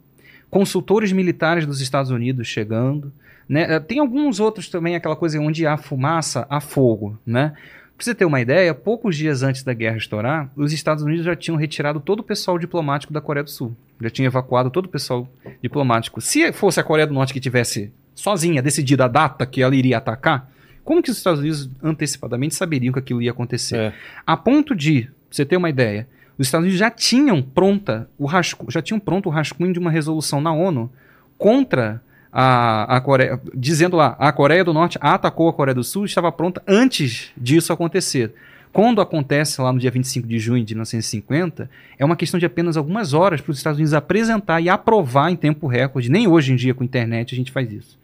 consultores 0.49 1.11
militares 1.11 1.65
dos 1.65 1.81
Estados 1.81 2.11
Unidos 2.11 2.47
chegando, 2.47 3.11
né? 3.47 3.75
Eh, 3.75 3.79
Tem 3.79 3.99
alguns 3.99 4.39
outros 4.39 4.69
também, 4.69 4.95
aquela 4.95 5.15
coisa 5.15 5.39
onde 5.39 5.65
há 5.65 5.77
fumaça, 5.77 6.45
há 6.49 6.59
fogo, 6.59 7.17
né? 7.25 7.53
Pra 7.95 8.03
você 8.03 8.13
ter 8.13 8.25
uma 8.25 8.39
ideia, 8.39 8.75
poucos 8.75 9.15
dias 9.15 9.41
antes 9.41 9.63
da 9.63 9.73
guerra 9.73 9.97
estourar, 9.97 10.51
os 10.55 10.71
Estados 10.71 11.03
Unidos 11.03 11.25
já 11.25 11.35
tinham 11.35 11.57
retirado 11.57 11.99
todo 11.99 12.19
o 12.19 12.23
pessoal 12.23 12.59
diplomático 12.59 13.11
da 13.11 13.19
Coreia 13.19 13.43
do 13.43 13.49
Sul. 13.49 13.75
Já 13.99 14.09
tinham 14.11 14.27
evacuado 14.27 14.69
todo 14.69 14.85
o 14.85 14.89
pessoal 14.89 15.27
diplomático. 15.63 16.21
Se 16.21 16.51
fosse 16.53 16.79
a 16.79 16.83
Coreia 16.83 17.07
do 17.07 17.13
Norte 17.15 17.33
que 17.33 17.39
tivesse 17.39 17.91
sozinha 18.13 18.61
decidido 18.61 19.01
a 19.03 19.07
data 19.07 19.47
que 19.47 19.63
ela 19.63 19.75
iria 19.75 19.97
atacar, 19.97 20.47
como 20.83 21.01
que 21.01 21.09
os 21.09 21.17
Estados 21.17 21.39
Unidos 21.39 21.69
antecipadamente 21.81 22.53
saberiam 22.53 22.93
que 22.93 22.99
aquilo 22.99 23.21
ia 23.21 23.31
acontecer? 23.31 23.75
É. 23.77 23.93
A 24.25 24.37
ponto 24.37 24.75
de, 24.75 25.01
pra 25.01 25.11
você 25.31 25.43
ter 25.43 25.57
uma 25.57 25.69
ideia, 25.69 26.07
os 26.37 26.47
Estados 26.47 26.63
Unidos 26.63 26.79
já 26.79 26.91
tinham 26.91 27.41
pronta 27.41 28.09
o 28.17 28.25
rascunho, 28.25 28.71
já 28.71 28.81
tinham 28.81 28.99
pronto 28.99 29.27
o 29.27 29.31
rascunho 29.31 29.73
de 29.73 29.79
uma 29.79 29.89
resolução 29.89 30.39
na 30.39 30.51
ONU 30.53 30.91
contra 31.37 32.01
a, 32.31 32.97
a 32.97 33.01
Coreia, 33.01 33.41
dizendo 33.55 33.97
lá, 33.97 34.15
a 34.19 34.31
Coreia 34.31 34.63
do 34.63 34.73
Norte 34.73 34.97
atacou 35.01 35.49
a 35.49 35.53
Coreia 35.53 35.73
do 35.73 35.83
Sul, 35.83 36.05
estava 36.05 36.31
pronta 36.31 36.61
antes 36.67 37.31
disso 37.35 37.73
acontecer. 37.73 38.33
Quando 38.71 39.01
acontece 39.01 39.59
lá 39.59 39.73
no 39.73 39.79
dia 39.79 39.89
25 39.89 40.27
de 40.27 40.37
junho 40.37 40.63
de 40.63 40.75
1950, 40.75 41.69
é 41.97 42.05
uma 42.05 42.15
questão 42.15 42.39
de 42.39 42.45
apenas 42.45 42.77
algumas 42.77 43.13
horas 43.13 43.41
para 43.41 43.51
os 43.51 43.57
Estados 43.57 43.79
Unidos 43.79 43.93
apresentar 43.93 44.61
e 44.61 44.69
aprovar 44.69 45.31
em 45.31 45.35
tempo 45.35 45.65
recorde. 45.65 46.11
Nem 46.11 46.27
hoje 46.27 46.53
em 46.53 46.55
dia 46.55 46.75
com 46.75 46.83
a 46.83 46.85
internet 46.85 47.33
a 47.33 47.37
gente 47.37 47.51
faz 47.51 47.71
isso. 47.71 47.97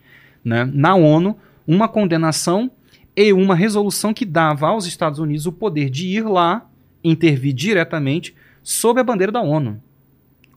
Né? 0.43 0.67
Na 0.73 0.95
ONU, 0.95 1.37
uma 1.67 1.87
condenação 1.87 2.71
e 3.15 3.31
uma 3.31 3.53
resolução 3.53 4.13
que 4.13 4.25
dava 4.25 4.67
aos 4.67 4.87
Estados 4.87 5.19
Unidos 5.19 5.45
o 5.45 5.51
poder 5.51 5.91
de 5.91 6.07
ir 6.07 6.23
lá 6.23 6.65
intervir 7.03 7.53
diretamente 7.53 8.35
sob 8.61 8.99
a 8.99 9.03
bandeira 9.03 9.31
da 9.31 9.41
ONU, 9.41 9.81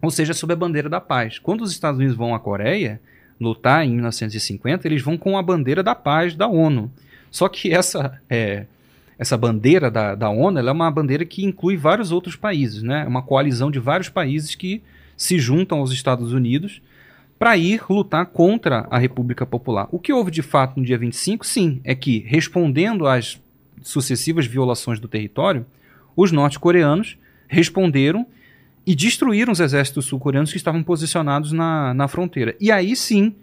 ou 0.00 0.10
seja, 0.10 0.32
sob 0.32 0.52
a 0.52 0.56
bandeira 0.56 0.88
da 0.88 1.00
paz. 1.00 1.38
Quando 1.38 1.62
os 1.62 1.72
Estados 1.72 1.98
Unidos 1.98 2.16
vão 2.16 2.34
à 2.34 2.38
Coreia 2.38 3.00
lutar 3.40 3.84
em 3.84 3.92
1950, 3.92 4.86
eles 4.86 5.02
vão 5.02 5.16
com 5.18 5.36
a 5.36 5.42
bandeira 5.42 5.82
da 5.82 5.94
paz 5.94 6.34
da 6.34 6.46
ONU. 6.46 6.90
Só 7.30 7.48
que 7.48 7.72
essa 7.72 8.20
é, 8.30 8.66
essa 9.18 9.36
bandeira 9.36 9.90
da, 9.90 10.14
da 10.14 10.28
ONU 10.28 10.58
é 10.58 10.72
uma 10.72 10.90
bandeira 10.90 11.24
que 11.24 11.44
inclui 11.44 11.76
vários 11.76 12.12
outros 12.12 12.36
países, 12.36 12.82
né? 12.82 13.02
É 13.02 13.08
uma 13.08 13.22
coalizão 13.22 13.70
de 13.70 13.78
vários 13.78 14.08
países 14.08 14.54
que 14.54 14.82
se 15.16 15.38
juntam 15.38 15.78
aos 15.78 15.90
Estados 15.90 16.32
Unidos 16.32 16.82
para 17.38 17.56
ir 17.56 17.82
lutar 17.88 18.26
contra 18.26 18.86
a 18.90 18.98
República 18.98 19.46
Popular. 19.46 19.88
O 19.90 19.98
que 19.98 20.12
houve 20.12 20.30
de 20.30 20.42
fato 20.42 20.78
no 20.78 20.84
dia 20.84 20.98
25, 20.98 21.46
sim, 21.46 21.80
é 21.84 21.94
que, 21.94 22.24
respondendo 22.26 23.06
às 23.06 23.40
sucessivas 23.82 24.46
violações 24.46 24.98
do 24.98 25.08
território, 25.08 25.66
os 26.16 26.32
norte-coreanos 26.32 27.18
responderam 27.46 28.26
e 28.86 28.94
destruíram 28.94 29.52
os 29.52 29.60
exércitos 29.60 30.06
sul-coreanos 30.06 30.50
que 30.50 30.56
estavam 30.56 30.82
posicionados 30.82 31.52
na, 31.52 31.92
na 31.92 32.08
fronteira. 32.08 32.56
E 32.60 32.70
aí 32.72 32.96
sim 32.96 33.34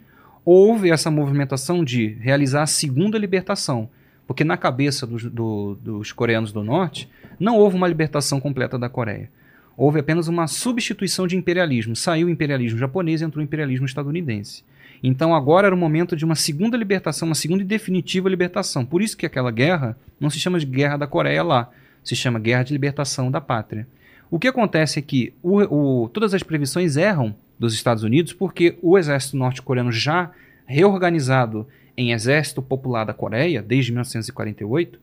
houve 0.46 0.90
essa 0.90 1.12
movimentação 1.12 1.84
de 1.84 2.18
realizar 2.20 2.64
a 2.64 2.68
segunda 2.68 3.18
libertação. 3.18 3.90
Porque 4.26 4.44
na 4.46 4.56
cabeça 4.58 5.06
dos, 5.06 5.24
do- 5.26 5.76
dos 5.82 6.12
coreanos 6.14 6.52
do 6.54 6.64
norte, 6.64 7.10
não 7.40 7.58
houve 7.58 7.76
uma 7.76 7.88
libertação 7.88 8.40
completa 8.40 8.80
da 8.80 8.88
Coreia. 8.88 9.30
Houve 9.76 10.00
apenas 10.00 10.28
uma 10.30 10.48
substituição 10.48 11.28
de 11.28 11.36
imperialismo. 11.36 11.94
Saiu 11.96 12.28
o 12.28 12.30
imperialismo 12.30 12.80
japonês 12.80 13.22
e 13.22 13.26
entrou 13.26 13.42
o 13.42 13.44
imperialismo 13.44 13.86
estadunidense. 13.86 14.64
Então 15.02 15.36
agora 15.36 15.68
era 15.68 15.76
o 15.76 15.78
momento 15.78 16.16
de 16.16 16.24
uma 16.24 16.36
segunda 16.36 16.78
libertação, 16.78 17.28
uma 17.28 17.36
segunda 17.36 17.64
e 17.64 17.66
definitiva 17.66 18.30
libertação. 18.30 18.86
Por 18.86 19.02
isso 19.02 19.18
que 19.18 19.26
aquela 19.26 19.52
guerra 19.52 19.98
não 20.20 20.30
se 20.30 20.40
chama 20.40 20.58
de 20.58 20.66
Guerra 20.66 20.96
da 20.96 21.08
Coreia 21.08 21.44
lá, 21.44 21.70
se 22.04 22.16
chama 22.16 22.39
Guerra 22.39 22.64
de 22.64 22.74
Libertação 22.74 23.30
da 23.32 23.39
Pátria. 23.41 23.88
O 24.30 24.39
que 24.39 24.47
acontece 24.47 24.99
é 24.99 25.01
que 25.01 25.34
o- 25.43 26.04
o- 26.04 26.10
todas 26.10 26.34
as 26.34 26.41
previsões 26.43 26.97
erram 26.97 27.36
dos 27.60 27.74
Estados 27.74 28.04
Unidos 28.04 28.34
porque 28.34 28.78
o 28.82 28.97
exército 28.97 29.38
norte-coreano 29.38 29.91
já 29.91 30.32
reorganizado 30.66 31.68
em 31.95 32.12
Exército 32.12 32.62
Popular 32.62 33.06
da 33.06 33.14
Coreia, 33.14 33.62
desde 33.62 33.91
1948, 33.91 34.99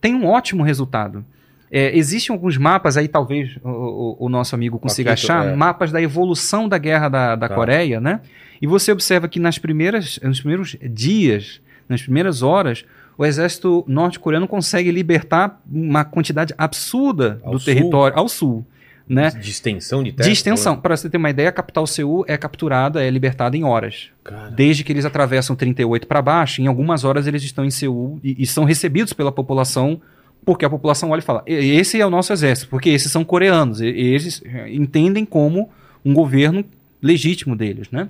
tem 0.00 0.14
um 0.14 0.26
ótimo 0.26 0.62
resultado. 0.62 1.24
É, 1.70 1.96
existem 1.96 2.34
alguns 2.34 2.56
mapas, 2.56 2.96
aí 2.96 3.08
talvez 3.08 3.56
o, 3.64 4.16
o- 4.26 4.28
nosso 4.28 4.54
amigo 4.54 4.78
consiga 4.78 5.10
Paquito, 5.10 5.26
achar, 5.32 5.46
é. 5.48 5.54
mapas 5.56 5.90
da 5.92 6.00
evolução 6.00 6.68
da 6.68 6.78
guerra 6.78 7.08
da, 7.08 7.36
da 7.36 7.48
Tá. 7.48 7.54
Coreia, 7.54 8.00
né? 8.00 8.20
E 8.60 8.66
você 8.66 8.90
observa 8.92 9.28
que 9.28 9.38
nas 9.40 9.58
primeiras, 9.58 10.18
nos 10.22 10.40
primeiros 10.40 10.76
dias, 10.90 11.60
nas 11.88 12.02
primeiras 12.02 12.42
horas, 12.42 12.84
o 13.18 13.26
exército 13.26 13.84
norte-coreano 13.86 14.46
consegue 14.48 14.90
libertar 14.92 15.60
uma 15.70 16.04
quantidade 16.04 16.54
absurda 16.56 17.40
Ao 17.42 17.52
do 17.52 17.58
sul? 17.58 17.74
território 17.74 18.16
ao 18.16 18.28
sul, 18.28 18.64
né? 19.08 19.30
De 19.30 19.50
extensão 19.50 20.02
de 20.04 20.12
terra? 20.12 20.28
De 20.28 20.32
extensão. 20.32 20.76
Para 20.76 20.96
você 20.96 21.10
ter 21.10 21.16
uma 21.16 21.28
ideia, 21.28 21.48
a 21.48 21.52
capital 21.52 21.86
Seul 21.86 22.24
é 22.28 22.36
capturada, 22.36 23.02
é 23.04 23.10
libertada 23.10 23.56
em 23.56 23.64
horas. 23.64 24.10
Cara, 24.22 24.50
Desde 24.50 24.84
que 24.84 24.92
eles 24.92 25.04
atravessam 25.04 25.56
38 25.56 26.06
para 26.06 26.22
baixo, 26.22 26.62
em 26.62 26.66
algumas 26.68 27.04
horas 27.04 27.26
eles 27.26 27.42
estão 27.42 27.64
em 27.64 27.70
Seul 27.70 28.20
e, 28.22 28.36
e 28.42 28.46
são 28.46 28.64
recebidos 28.64 29.12
pela 29.12 29.32
população, 29.32 30.00
porque 30.44 30.64
a 30.64 30.70
população 30.70 31.10
olha 31.10 31.18
e 31.20 31.22
fala: 31.22 31.42
"E- 31.46 31.52
esse 31.76 32.00
é 32.00 32.06
o 32.06 32.10
nosso 32.10 32.32
exército, 32.32 32.68
porque 32.70 32.88
esses 32.90 33.10
são 33.10 33.24
coreanos, 33.24 33.80
e- 33.80 33.86
eles 33.86 34.42
entendem 34.70 35.24
como 35.24 35.68
um 36.04 36.14
governo 36.14 36.64
legítimo 37.02 37.56
deles, 37.56 37.90
né? 37.90 38.08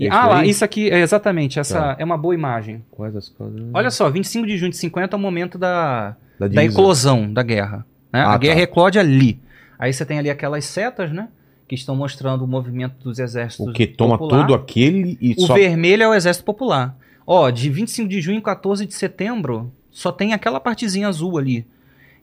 E, 0.00 0.08
ah 0.08 0.26
lá, 0.26 0.44
isso 0.46 0.64
aqui, 0.64 0.88
é 0.90 1.00
exatamente, 1.00 1.58
essa 1.60 1.78
Tá. 1.78 1.96
é 1.98 2.04
uma 2.04 2.16
boa 2.16 2.34
imagem. 2.34 2.82
quais 2.90 3.14
as 3.14 3.28
coisas? 3.28 3.60
Olha 3.74 3.90
só, 3.90 4.08
25 4.08 4.46
de 4.46 4.56
junho 4.56 4.70
de 4.70 4.76
50 4.78 5.14
é 5.14 5.16
o 5.16 5.20
momento 5.20 5.58
da, 5.58 6.16
da, 6.38 6.48
da 6.48 6.64
eclosão 6.64 7.30
da 7.32 7.42
guerra. 7.42 7.86
Né? 8.12 8.20
Ah, 8.20 8.32
a 8.32 8.38
guerra 8.38 8.56
tá. 8.56 8.62
eclode 8.62 8.98
ali. 8.98 9.38
Aí 9.78 9.92
você 9.92 10.04
tem 10.06 10.18
ali 10.18 10.30
aquelas 10.30 10.64
setas, 10.64 11.12
né? 11.12 11.28
Que 11.68 11.74
estão 11.74 11.94
mostrando 11.94 12.42
o 12.42 12.46
movimento 12.46 12.94
dos 13.04 13.18
exércitos. 13.18 13.68
O 13.68 13.72
que 13.72 13.86
toma 13.86 14.16
popular. 14.18 14.40
todo 14.46 14.54
aquele 14.54 15.16
e 15.20 15.34
O 15.38 15.46
só. 15.46 15.54
vermelho 15.54 16.02
é 16.02 16.08
o 16.08 16.14
exército 16.14 16.44
popular. 16.44 16.96
Ó, 17.26 17.48
de 17.50 17.70
25 17.70 18.08
de 18.08 18.20
junho 18.20 18.38
a 18.38 18.42
14 18.42 18.86
de 18.86 18.94
setembro, 18.94 19.70
só 19.90 20.10
tem 20.10 20.32
aquela 20.32 20.58
partezinha 20.58 21.06
azul 21.08 21.38
ali. 21.38 21.66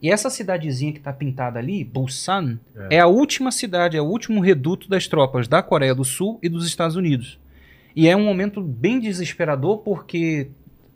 E 0.02 0.12
essa 0.12 0.30
cidadezinha 0.30 0.92
que 0.94 1.00
tá 1.00 1.14
pintada 1.14 1.58
ali, 1.60 1.84
Busan, 1.84 2.60
é. 2.90 3.00
a 3.00 3.08
última 3.08 3.52
cidade, 3.52 3.96
é 3.98 4.02
o 4.02 4.06
último 4.06 4.42
reduto 4.42 4.90
das 4.90 5.08
tropas 5.08 5.48
da 5.48 5.64
Coreia 5.64 5.96
do 5.96 6.04
Sul 6.04 6.38
e 6.44 6.50
dos 6.50 6.68
Estados 6.68 6.96
Unidos. 6.96 7.40
E 7.98 8.08
é 8.08 8.16
um 8.16 8.24
momento 8.24 8.62
bem 8.62 9.00
desesperador 9.00 9.80
porque 9.80 10.52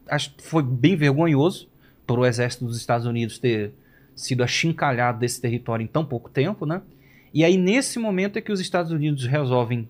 acho 0.08 0.36
foi 0.38 0.62
bem 0.62 0.95
vergonhoso 0.95 1.68
para 2.06 2.20
o 2.20 2.26
exército 2.28 2.64
dos 2.64 2.78
Estados 2.78 3.08
Unidos 3.08 3.39
ter 3.39 3.74
sido 4.16 4.43
achincalhado 4.43 5.18
desse 5.18 5.41
território 5.41 5.84
em 5.84 5.88
tão 5.88 6.06
pouco 6.06 6.30
tempo, 6.30 6.64
né? 6.64 6.84
E 7.34 7.43
aí 7.43 7.58
nesse 7.58 7.97
momento 7.97 8.38
é 8.38 8.41
que 8.41 8.52
os 8.52 8.60
Estados 8.60 8.91
Unidos 8.91 9.26
resolvem, 9.26 9.89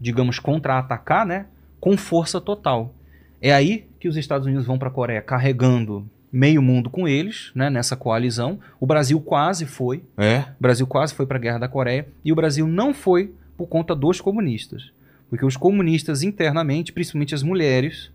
digamos, 0.00 0.40
contra-atacar, 0.40 1.24
né? 1.24 1.46
Com 1.78 1.96
força 1.96 2.40
total. 2.40 2.92
É 3.40 3.52
aí 3.52 3.86
que 4.00 4.08
os 4.08 4.16
Estados 4.16 4.48
Unidos 4.48 4.66
vão 4.66 4.80
para 4.80 4.88
a 4.88 4.92
Coreia 4.92 5.22
carregando 5.22 6.04
meio 6.32 6.60
mundo 6.60 6.90
com 6.90 7.06
eles, 7.06 7.52
né? 7.54 7.70
Nessa 7.70 7.94
coalizão. 7.94 8.58
O 8.80 8.86
Brasil 8.86 9.20
quase 9.20 9.64
foi, 9.64 10.02
É? 10.18 10.40
o 10.58 10.60
Brasil 10.60 10.88
quase 10.88 11.14
foi 11.14 11.24
para 11.24 11.36
a 11.36 11.40
Guerra 11.40 11.58
da 11.58 11.68
Coreia 11.68 12.08
e 12.24 12.32
o 12.32 12.34
Brasil 12.34 12.66
não 12.66 12.92
foi 12.92 13.32
por 13.56 13.68
conta 13.68 13.94
dos 13.94 14.20
comunistas. 14.20 14.90
Porque 15.30 15.46
os 15.46 15.56
comunistas 15.56 16.22
internamente, 16.22 16.92
principalmente 16.92 17.34
as 17.34 17.42
mulheres, 17.42 18.10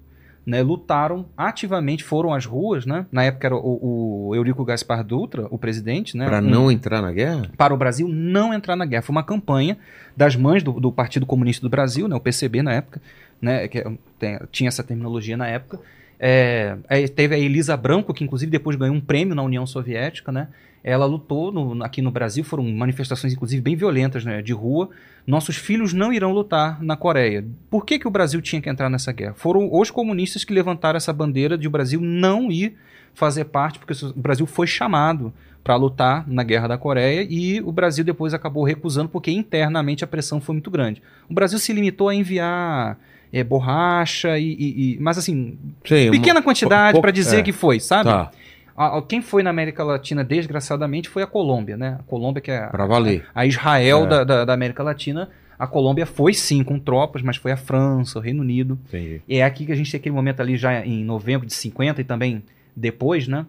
né, 0.46 0.62
lutaram 0.62 1.26
ativamente, 1.36 2.04
foram 2.04 2.32
às 2.34 2.46
ruas, 2.46 2.86
né? 2.86 3.08
Na 3.12 3.24
época 3.24 3.48
era 3.48 3.56
o, 3.56 4.28
o 4.28 4.36
Eurico 4.36 4.64
Gaspar 4.64 5.04
Dutra, 5.04 5.48
o 5.50 5.58
presidente, 5.58 6.16
né? 6.16 6.28
Um- 6.40 6.50
não 6.52 6.72
entrar 6.72 7.02
na 7.02 7.12
guerra? 7.12 7.50
para 7.58 7.74
o 7.74 7.78
Brasil 7.78 8.08
não 8.08 8.54
entrar 8.54 8.76
na 8.76 8.86
guerra. 8.86 9.02
Foi 9.02 9.16
uma 9.16 9.24
campanha 9.24 9.76
das 10.16 10.36
mães 10.36 10.62
do, 10.62 10.74
do 10.74 10.92
Partido 10.92 11.26
Comunista 11.26 11.62
do 11.64 11.70
Brasil, 11.70 12.08
né, 12.08 12.16
o 12.16 12.20
PCB 12.20 12.62
na 12.62 12.74
época, 12.74 13.02
né, 13.42 13.68
que 13.68 13.80
é- 13.80 13.92
tem- 14.20 14.40
tinha 14.52 14.68
essa 14.68 14.84
terminologia 14.84 15.36
na 15.36 15.48
época. 15.48 15.80
É, 16.20 16.78
aí 16.90 17.08
teve 17.08 17.36
a 17.36 17.38
Elisa 17.38 17.76
Branco, 17.76 18.14
que 18.14 18.24
inclusive 18.24 18.50
depois 18.52 18.76
ganhou 18.76 18.96
um 18.96 19.02
prêmio 19.02 19.36
na 19.36 19.44
União 19.44 19.66
Soviética, 19.66 20.32
né? 20.32 20.48
Ela 20.84 21.06
lutou 21.06 21.52
no- 21.52 21.84
aqui 21.84 22.02
no 22.02 22.12
Brasil, 22.12 22.44
foram 22.44 22.64
manifestações 22.64 23.34
inclusive 23.34 23.62
bem 23.62 23.76
violentas, 23.76 24.24
né, 24.24 24.42
de 24.42 24.54
rua. 24.54 24.90
Nossos 25.26 25.56
filhos 25.56 25.94
não 25.94 26.14
irão 26.14 26.32
lutar 26.32 26.82
na 26.84 26.96
Coreia. 26.96 27.44
Por 27.72 27.86
que, 27.86 27.98
que 27.98 28.08
o 28.08 28.12
Brasil 28.12 28.40
tinha 28.42 28.62
que 28.62 28.70
entrar 28.70 28.90
nessa 28.90 29.12
guerra? 29.12 29.34
Foram 29.36 29.68
os 29.74 29.90
comunistas 29.90 30.44
que 30.44 30.54
levantaram 30.54 30.98
essa 30.98 31.12
bandeira 31.12 31.58
de 31.58 31.68
o 31.68 31.72
Brasil 31.72 32.00
não 32.00 32.52
ir 32.52 32.76
fazer 33.16 33.46
parte, 33.46 33.80
porque 33.80 33.94
o 34.06 34.14
Brasil 34.20 34.46
foi 34.46 34.68
chamado 34.68 35.34
para 35.64 35.76
lutar 35.76 36.24
na 36.28 36.44
Guerra 36.44 36.68
da 36.68 36.78
Coreia 36.78 37.26
e 37.28 37.60
o 37.62 37.72
Brasil 37.72 38.04
depois 38.06 38.36
acabou 38.36 38.64
recusando 38.64 39.10
porque 39.10 39.32
internamente 39.32 40.04
a 40.04 40.08
pressão 40.08 40.40
foi 40.40 40.54
muito 40.54 40.70
grande. 40.70 41.02
O 41.28 41.34
Brasil 41.34 41.58
se 41.58 41.74
limitou 41.74 42.08
a 42.10 42.14
enviar 42.14 43.00
é, 43.34 43.44
borracha 43.44 44.38
e, 44.38 44.52
e- 44.54 44.94
e- 44.94 44.98
mas 45.00 45.18
assim 45.18 45.58
Sei, 45.86 46.10
pequena 46.12 46.40
uma- 46.40 46.44
quantidade 46.44 47.00
para 47.02 47.12
dizer 47.12 47.40
é. 47.40 47.44
que 47.44 47.52
foi, 47.52 47.80
sabe? 47.80 48.10
Tá, 48.10 48.32
A- 48.78 48.98
a- 48.98 49.02
quem 49.02 49.22
foi 49.22 49.42
na 49.44 49.50
América 49.50 49.84
Latina 49.84 50.24
desgraçadamente 50.24 51.08
foi 51.10 51.24
a 51.24 51.28
Colômbia, 51.28 51.78
né? 51.78 51.98
A 52.00 52.04
Colômbia 52.04 52.42
que 52.42 52.52
é 52.52 52.58
a, 52.64 52.68
pra 52.68 52.86
valer. 52.86 53.26
a 53.34 53.46
Israel 53.46 54.04
É. 54.04 54.08
da, 54.08 54.24
da- 54.24 54.46
da 54.46 54.54
América 54.54 54.84
Latina. 54.84 55.30
A 55.58 55.66
Colômbia 55.66 56.06
foi 56.06 56.34
sim 56.34 56.62
com 56.66 56.78
tropas, 56.78 57.22
mas 57.22 57.38
foi 57.38 57.54
a 57.54 57.56
França, 57.58 58.20
o 58.20 58.22
Reino 58.22 58.42
Unido. 58.42 58.78
Entendi. 58.90 59.22
E 59.26 59.38
é 59.38 59.44
aqui 59.46 59.66
que 59.66 59.72
a 59.72 59.76
gente 59.76 59.90
tem 59.90 59.98
aquele 60.00 60.14
momento 60.14 60.42
ali 60.42 60.58
já 60.58 60.86
em 60.86 61.02
novembro 61.06 61.48
de 61.48 61.54
50 61.54 62.02
e 62.02 62.04
também 62.04 62.44
depois, 62.76 63.26
né? 63.30 63.46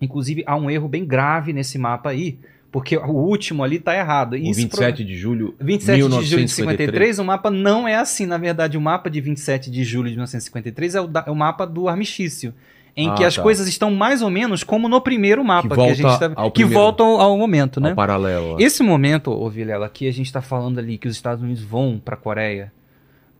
Inclusive 0.00 0.42
há 0.46 0.56
um 0.56 0.68
erro 0.70 0.88
bem 0.88 1.04
grave 1.06 1.52
nesse 1.54 1.78
mapa 1.78 2.10
aí, 2.10 2.38
porque 2.72 2.96
o 2.96 3.10
último 3.12 3.62
ali 3.62 3.78
tá 3.78 3.94
errado. 3.94 4.32
O 4.32 4.36
Isso 4.36 4.60
27 4.62 5.04
de 5.04 5.14
julho 5.16 5.54
27 5.60 5.94
de 5.96 6.00
julho 6.00 6.10
de 6.10 6.16
1953. 6.30 6.56
53, 6.56 7.18
o 7.20 7.24
mapa 7.24 7.50
não 7.50 7.86
é 7.86 7.94
assim. 7.96 8.26
Na 8.26 8.38
verdade, 8.38 8.76
o 8.78 8.80
mapa 8.80 9.08
de 9.10 9.20
27 9.20 9.70
de 9.70 9.84
julho 9.84 10.08
de 10.08 10.14
1953 10.14 10.94
é 10.96 11.00
o, 11.02 11.06
da- 11.06 11.24
é 11.26 11.30
o 11.30 11.36
mapa 11.36 11.64
do 11.66 11.86
armistício. 11.88 12.52
Em 12.96 13.08
Ah, 13.08 13.14
que 13.14 13.24
as 13.24 13.36
tá. 13.36 13.42
coisas 13.42 13.68
estão 13.68 13.90
mais 13.90 14.20
ou 14.22 14.28
menos 14.30 14.62
como 14.64 14.86
no 14.88 15.00
primeiro 15.00 15.42
mapa 15.44 15.68
que, 15.68 15.74
volta 15.74 15.92
a 15.92 15.94
gente 15.94 16.18
tá, 16.18 16.32
ao 16.34 16.50
que 16.50 16.60
primeiro. 16.60 16.82
volta 16.82 17.02
ao, 17.02 17.38
momento, 17.38 17.80
né? 17.80 17.90
Ao 17.90 17.96
paralelo. 17.96 18.56
Esse 18.60 18.82
momento, 18.82 19.30
ô 19.30 19.48
Vilela, 19.48 19.88
que 19.88 20.06
a 20.08 20.12
gente 20.12 20.26
está 20.26 20.42
falando 20.42 20.78
ali 20.78 20.98
que 20.98 21.08
os 21.08 21.14
Estados 21.14 21.42
Unidos 21.42 21.62
vão 21.62 21.98
para 22.04 22.14
a 22.14 22.18
Coreia 22.18 22.70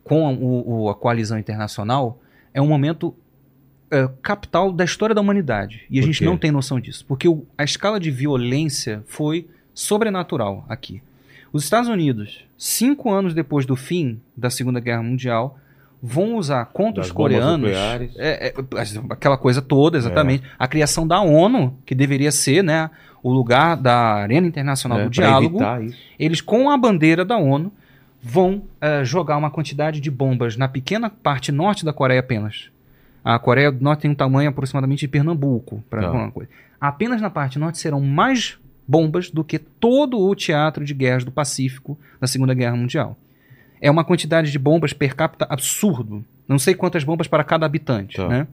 com 0.05 0.27
a, 0.27 0.31
o- 0.31 0.83
o- 0.85 0.89
a 0.91 0.95
coalizão 0.95 1.39
internacional, 1.39 2.19
é 2.55 2.61
um 2.63 2.67
momento 2.67 3.15
é, 3.93 4.09
capital 4.23 4.73
da 4.73 4.85
história 4.85 5.15
da 5.15 5.21
humanidade. 5.21 5.83
E 5.91 5.99
a 5.99 6.03
Por 6.03 6.07
gente 6.07 6.19
quê? 6.21 6.25
não 6.25 6.37
tem 6.37 6.51
noção 6.51 6.81
disso. 6.81 7.05
Porque 7.07 7.29
o- 7.29 7.45
a 7.57 7.63
escala 7.63 8.01
de 8.01 8.11
violência 8.11 9.03
foi 9.07 9.47
sobrenatural 9.75 10.65
aqui. 10.69 11.03
Os 11.53 11.65
Estados 11.65 11.89
Unidos, 11.89 12.45
cinco 12.57 13.11
anos 13.13 13.35
depois 13.35 13.67
do 13.67 13.77
fim 13.77 14.19
da 14.37 14.49
Segunda 14.49 14.81
Guerra 14.81 15.03
Mundial, 15.03 15.59
vão 16.03 16.37
usar 16.37 16.65
contra 16.67 17.03
Das 17.03 17.07
os 17.07 17.13
coreanos 17.13 17.71
é, 18.17 18.49
é, 18.49 18.55
aquela 19.11 19.37
coisa 19.37 19.61
toda, 19.63 19.99
exatamente. 19.99 20.43
A 20.59 20.67
criação 20.67 21.07
da 21.07 21.21
ONU, 21.21 21.77
que 21.87 21.95
deveria 21.95 22.33
ser 22.33 22.65
né, 22.65 22.91
o 23.23 23.31
lugar 23.31 23.77
da 23.77 23.95
Arena 24.15 24.47
Internacional 24.47 25.01
É, 25.01 25.05
do 25.05 25.11
Diálogo, 25.11 25.59
eles, 26.19 26.41
com 26.41 26.71
a 26.71 26.77
bandeira 26.77 27.25
da 27.25 27.37
ONU, 27.37 27.71
vão 28.21 28.63
eh, 28.81 29.05
jogar 29.05 29.37
uma 29.37 29.51
quantidade 29.51 30.01
de 30.01 30.11
bombas 30.11 30.57
na 30.57 30.67
pequena 30.69 31.11
parte 31.11 31.53
norte 31.53 31.85
da 31.85 31.93
Coreia 31.93 32.21
apenas. 32.21 32.71
A 33.25 33.39
Coreia 33.39 33.71
do 33.71 33.83
Norte 33.83 34.01
tem 34.03 34.11
um 34.11 34.15
tamanho 34.15 34.49
aproximadamente 34.49 35.01
de 35.01 35.09
Pernambuco. 35.09 35.83
Pra 35.89 36.11
Tá. 36.11 36.31
coisa. 36.31 36.51
Apenas 36.81 37.21
na 37.21 37.31
parte 37.31 37.59
norte 37.59 37.79
serão 37.79 38.01
mais 38.01 38.59
bombas 38.87 39.31
do 39.31 39.45
que 39.45 39.59
todo 39.59 40.19
o 40.19 40.35
teatro 40.35 40.85
de 40.85 40.93
guerras 40.93 41.25
do 41.25 41.31
Pacífico 41.31 41.97
da 42.21 42.27
Segunda 42.27 42.53
Guerra 42.55 42.77
Mundial. 42.77 43.17
É 43.81 43.91
uma 43.91 44.05
quantidade 44.05 44.51
de 44.51 44.59
bombas 44.59 44.93
per 44.93 45.15
capita 45.15 45.47
absurdo. 45.49 46.25
Não 46.49 46.59
sei 46.59 46.75
quantas 46.75 47.05
bombas 47.05 47.29
para 47.29 47.45
cada 47.45 47.65
habitante. 47.67 48.17
Tá. 48.17 48.29
Né? 48.29 48.47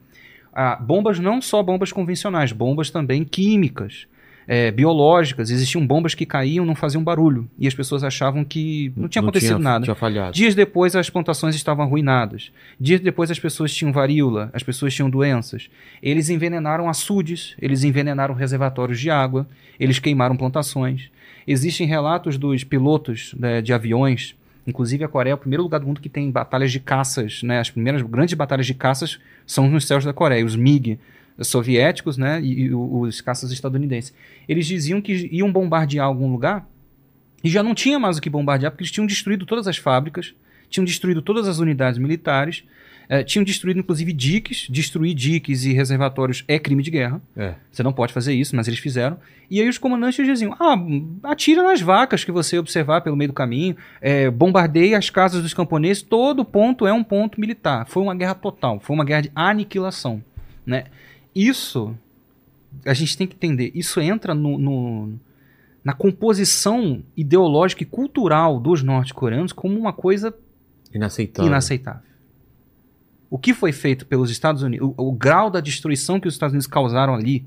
Ah, 0.52 0.76
bombas 0.76 1.18
não 1.18 1.40
só 1.40 1.62
bombas 1.62 1.92
convencionais, 1.92 2.52
bombas 2.52 2.90
também 2.90 3.24
químicas, 3.24 4.06
eh, 4.52 4.72
biológicas. 4.72 5.48
Existiam 5.48 5.86
bombas 5.86 6.12
que 6.12 6.26
caíam, 6.26 6.66
não 6.66 6.74
faziam 6.74 7.04
barulho. 7.04 7.48
E 7.56 7.68
as 7.68 7.74
pessoas 7.74 8.02
achavam 8.02 8.44
que 8.44 8.92
não 8.96 9.06
tinha 9.06 9.22
acontecido 9.22 9.60
nada. 9.60 9.84
Tinha. 9.84 9.94
Dias 10.34 10.56
depois 10.56 10.96
as 10.96 11.08
plantações 11.08 11.54
estavam 11.54 11.84
arruinadas. 11.84 12.50
Dias 12.78 13.00
depois 13.00 13.30
as 13.30 13.38
pessoas 13.38 13.72
tinham 13.72 13.92
varíola, 13.92 14.50
as 14.52 14.64
pessoas 14.64 14.92
tinham 14.92 15.08
doenças. 15.08 15.70
Eles 16.02 16.30
envenenaram 16.30 16.88
açudes, 16.88 17.54
eles 17.62 17.84
envenenaram 17.84 18.34
reservatórios 18.34 18.98
de 18.98 19.08
água, 19.08 19.46
eles 19.78 20.00
queimaram 20.00 20.36
plantações. 20.36 21.10
Existem 21.46 21.86
relatos 21.86 22.36
dos 22.36 22.64
pilotos 22.64 23.32
né, 23.38 23.62
de 23.62 23.72
aviões, 23.72 24.34
inclusive 24.66 25.04
a 25.04 25.08
Coreia 25.08 25.32
é 25.32 25.34
o 25.34 25.38
primeiro 25.38 25.62
lugar 25.62 25.78
do 25.78 25.86
mundo 25.86 26.00
que 26.00 26.08
tem 26.08 26.28
batalhas 26.28 26.72
de 26.72 26.80
caças, 26.80 27.40
né? 27.44 27.60
As 27.60 27.70
primeiras 27.70 28.02
grandes 28.02 28.34
batalhas 28.34 28.66
de 28.66 28.74
caças 28.74 29.20
são 29.46 29.70
nos 29.70 29.86
céus 29.86 30.04
da 30.04 30.12
Coreia, 30.12 30.44
os 30.44 30.56
MiG 30.56 30.98
soviéticos, 31.42 32.16
né, 32.16 32.40
e, 32.40 32.62
e 32.62 32.74
os 32.74 33.20
caças 33.20 33.50
estadunidenses. 33.50 34.14
Eles 34.48 34.66
diziam 34.66 35.00
que 35.00 35.28
iam 35.32 35.50
bombardear 35.50 36.06
algum 36.06 36.30
lugar 36.30 36.68
e 37.42 37.48
já 37.48 37.62
não 37.62 37.74
tinha 37.74 37.98
mais 37.98 38.18
o 38.18 38.20
que 38.20 38.28
bombardear, 38.28 38.70
porque 38.70 38.82
eles 38.82 38.92
tinham 38.92 39.06
destruído 39.06 39.46
todas 39.46 39.66
as 39.66 39.76
fábricas, 39.76 40.34
tinham 40.68 40.84
destruído 40.84 41.22
todas 41.22 41.48
as 41.48 41.58
unidades 41.58 41.98
militares, 41.98 42.64
eh, 43.08 43.24
tinham 43.24 43.42
destruído 43.42 43.80
inclusive 43.80 44.12
diques. 44.12 44.68
Destruir 44.70 45.14
diques 45.14 45.64
e 45.64 45.72
reservatórios 45.72 46.44
é 46.46 46.60
crime 46.60 46.80
de 46.80 46.92
guerra. 46.92 47.20
É. 47.36 47.54
Você 47.72 47.82
não 47.82 47.92
pode 47.92 48.12
fazer 48.12 48.34
isso, 48.34 48.54
mas 48.54 48.68
eles 48.68 48.78
fizeram. 48.78 49.18
E 49.50 49.60
aí 49.60 49.68
os 49.68 49.78
comandantes 49.78 50.24
diziam: 50.24 50.54
ah, 50.60 50.76
atira 51.24 51.64
nas 51.64 51.80
vacas 51.80 52.22
que 52.22 52.30
você 52.30 52.56
observar 52.56 53.00
pelo 53.00 53.16
meio 53.16 53.28
do 53.28 53.34
caminho, 53.34 53.76
eh, 54.00 54.30
bombardeie 54.30 54.94
as 54.94 55.10
casas 55.10 55.42
dos 55.42 55.52
camponeses, 55.52 56.02
todo 56.04 56.44
ponto 56.44 56.86
é 56.86 56.92
um 56.92 57.02
ponto 57.02 57.40
militar. 57.40 57.84
Foi 57.88 58.00
uma 58.00 58.14
guerra 58.14 58.34
total, 58.34 58.78
foi 58.78 58.94
uma 58.94 59.04
guerra 59.04 59.22
de 59.22 59.32
aniquilação. 59.34 60.22
Né? 60.64 60.84
Isso 61.34 61.94
a 62.84 62.94
gente 62.94 63.16
tem 63.16 63.26
que 63.26 63.34
entender, 63.34 63.72
isso 63.74 64.00
entra 64.00 64.34
no, 64.34 64.58
no 64.58 65.12
na 65.82 65.92
composição 65.92 67.02
ideológica 67.16 67.82
e 67.82 67.86
cultural 67.86 68.60
dos 68.60 68.82
norte-coreanos 68.82 69.52
como 69.52 69.78
uma 69.78 69.92
coisa 69.92 70.34
Inaceitável. 70.92 71.48
inaceitável. 71.48 72.02
O 73.30 73.38
que 73.38 73.54
foi 73.54 73.72
feito 73.72 74.06
pelos 74.06 74.30
Estados 74.30 74.62
Unidos, 74.62 74.92
o, 74.96 75.08
o 75.08 75.12
grau 75.12 75.50
da 75.50 75.60
destruição 75.60 76.20
que 76.20 76.28
os 76.28 76.34
Estados 76.34 76.52
Unidos 76.52 76.66
causaram 76.66 77.14
ali, 77.14 77.46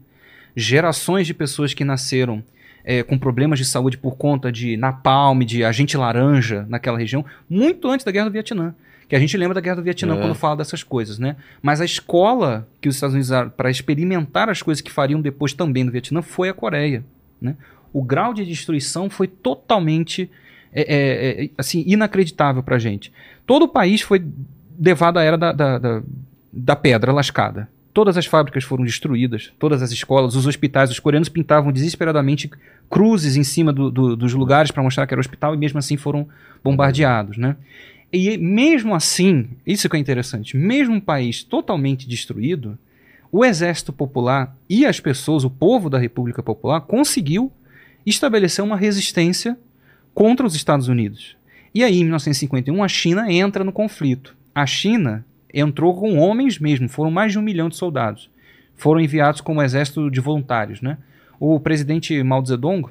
gerações 0.55 1.27
de 1.27 1.34
pessoas 1.34 1.73
que 1.73 1.84
nasceram 1.84 2.43
é, 2.84 3.03
com 3.03 3.17
problemas 3.17 3.59
de 3.59 3.65
saúde 3.65 3.97
por 3.97 4.15
conta 4.15 4.51
de 4.51 4.77
napalm, 4.77 5.41
de 5.43 5.63
agente 5.63 5.95
laranja 5.97 6.65
naquela 6.67 6.97
região, 6.97 7.25
muito 7.49 7.88
antes 7.89 8.05
da 8.05 8.11
Guerra 8.11 8.25
do 8.25 8.31
Vietnã. 8.31 8.73
Que 9.07 9.15
a 9.15 9.19
gente 9.19 9.35
lembra 9.37 9.53
da 9.55 9.61
Guerra 9.61 9.75
do 9.77 9.83
Vietnã 9.83 10.15
É. 10.15 10.19
quando 10.21 10.33
fala 10.35 10.57
dessas 10.57 10.81
coisas, 10.83 11.19
né? 11.19 11.35
Mas 11.61 11.81
a 11.81 11.85
escola 11.85 12.67
que 12.81 12.87
os 12.89 12.95
Estados 12.95 13.13
Unidos 13.13 13.27
usaram 13.29 13.49
para 13.49 13.69
experimentar 13.69 14.49
as 14.49 14.61
coisas 14.61 14.81
que 14.81 14.91
fariam 14.91 15.21
depois 15.21 15.53
também 15.53 15.83
no 15.83 15.91
Vietnã 15.91 16.21
foi 16.21 16.49
a 16.49 16.53
Coreia, 16.53 17.03
né? 17.41 17.55
O 17.91 18.01
grau 18.03 18.33
de 18.33 18.43
destruição 18.45 19.09
foi 19.09 19.27
totalmente 19.27 20.29
é, 20.73 20.81
é, 20.81 21.43
é, 21.45 21.49
assim 21.57 21.83
inacreditável 21.85 22.63
para 22.63 22.79
gente. 22.79 23.11
Todo 23.45 23.63
o 23.65 23.67
país 23.67 24.01
foi 24.01 24.25
levado 24.79 25.19
à 25.19 25.23
era 25.23 25.37
da, 25.37 25.51
da, 25.51 25.77
da, 25.77 26.01
da 26.51 26.75
pedra 26.75 27.11
lascada. 27.11 27.69
Todas 27.93 28.17
as 28.17 28.25
fábricas 28.25 28.63
foram 28.63 28.83
destruídas, 28.83 29.53
todas 29.59 29.83
as 29.83 29.91
escolas, 29.91 30.33
os 30.35 30.47
hospitais. 30.47 30.89
Os 30.89 30.99
coreanos 30.99 31.29
pintavam 31.29 31.71
desesperadamente 31.71 32.49
cruzes 32.89 33.35
em 33.35 33.43
cima 33.43 33.71
do- 33.71 33.91
do- 33.91 34.15
dos 34.15 34.33
lugares 34.33 34.71
para 34.71 34.81
mostrar 34.81 35.05
que 35.05 35.13
era 35.13 35.21
hospital 35.21 35.53
e 35.53 35.57
mesmo 35.57 35.77
assim 35.77 35.95
foram 35.95 36.27
bombardeados, 36.63 37.37
né? 37.37 37.55
E 38.14 38.38
mesmo 38.38 38.93
assim, 38.93 39.49
isso 39.66 39.89
que 39.89 39.97
é 39.97 39.99
interessante, 39.99 40.55
mesmo 40.55 40.93
um 40.93 41.01
país 41.01 41.43
totalmente 41.43 42.07
destruído, 42.07 42.78
o 43.32 43.43
exército 43.43 43.91
popular 43.91 44.55
e 44.70 44.86
as 44.86 44.99
pessoas, 44.99 45.43
o 45.43 45.49
povo 45.49 45.89
da 45.89 45.97
República 45.97 46.43
Popular, 46.43 46.82
conseguiu 46.82 47.51
estabelecer 48.05 48.64
uma 48.64 48.78
resistência 48.78 49.57
contra 50.14 50.45
os 50.45 50.53
Estados 50.53 50.88
Unidos. 50.88 51.36
E 51.74 51.84
aí, 51.84 51.95
em 51.95 52.03
1951, 52.03 52.84
a 52.84 52.88
China 52.88 53.32
entra 53.32 53.64
no 53.64 53.72
conflito. 53.72 54.36
A 54.53 54.68
China 54.68 55.26
entrou 55.51 55.99
com 55.99 56.20
homens 56.20 56.59
mesmo, 56.59 56.88
foram 56.88 57.09
mais 57.09 57.32
de 57.32 57.39
um 57.39 57.41
milhão 57.41 57.68
de 57.68 57.76
soldados. 57.76 58.30
Foram 58.76 59.01
enviados 59.01 59.41
como 59.41 59.59
exército 59.59 60.11
de 60.11 60.20
voluntários. 60.20 60.82
Né? 60.82 60.99
O 61.39 61.59
presidente 61.59 62.22
Mao 62.22 62.45
Zedong 62.45 62.88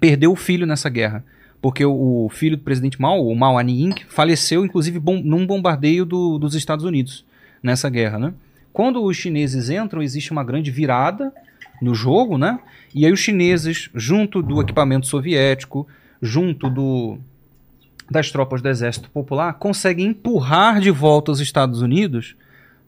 perdeu 0.00 0.32
o 0.32 0.36
filho 0.36 0.66
nessa 0.66 0.88
guerra, 0.88 1.24
porque 1.64 1.82
o, 1.82 2.28
filho 2.28 2.58
do 2.58 2.62
presidente 2.62 3.00
Mao, 3.00 3.26
o 3.26 3.34
Mao 3.34 3.56
Anying, 3.56 3.94
faleceu 4.06 4.66
inclusive 4.66 4.98
bom, 4.98 5.22
num 5.24 5.46
bombardeio 5.46 6.04
do- 6.04 6.38
dos 6.38 6.54
Estados 6.54 6.84
Unidos 6.84 7.24
nessa 7.62 7.88
guerra. 7.88 8.18
Né? 8.18 8.34
Quando 8.70 9.02
os 9.02 9.16
chineses 9.16 9.70
entram, 9.70 10.02
existe 10.02 10.30
uma 10.30 10.44
grande 10.44 10.70
virada 10.70 11.32
no 11.80 11.94
jogo, 11.94 12.36
né? 12.36 12.58
E 12.94 13.06
aí 13.06 13.10
os 13.10 13.20
chineses, 13.20 13.88
junto 13.94 14.42
do 14.42 14.60
equipamento 14.60 15.06
soviético, 15.06 15.88
junto 16.20 16.68
do, 16.68 17.16
das 18.10 18.30
tropas 18.30 18.60
do 18.60 18.68
Exército 18.68 19.08
Popular, 19.08 19.54
conseguem 19.54 20.08
empurrar 20.08 20.80
de 20.82 20.90
volta 20.90 21.32
os 21.32 21.40
Estados 21.40 21.80
Unidos 21.80 22.36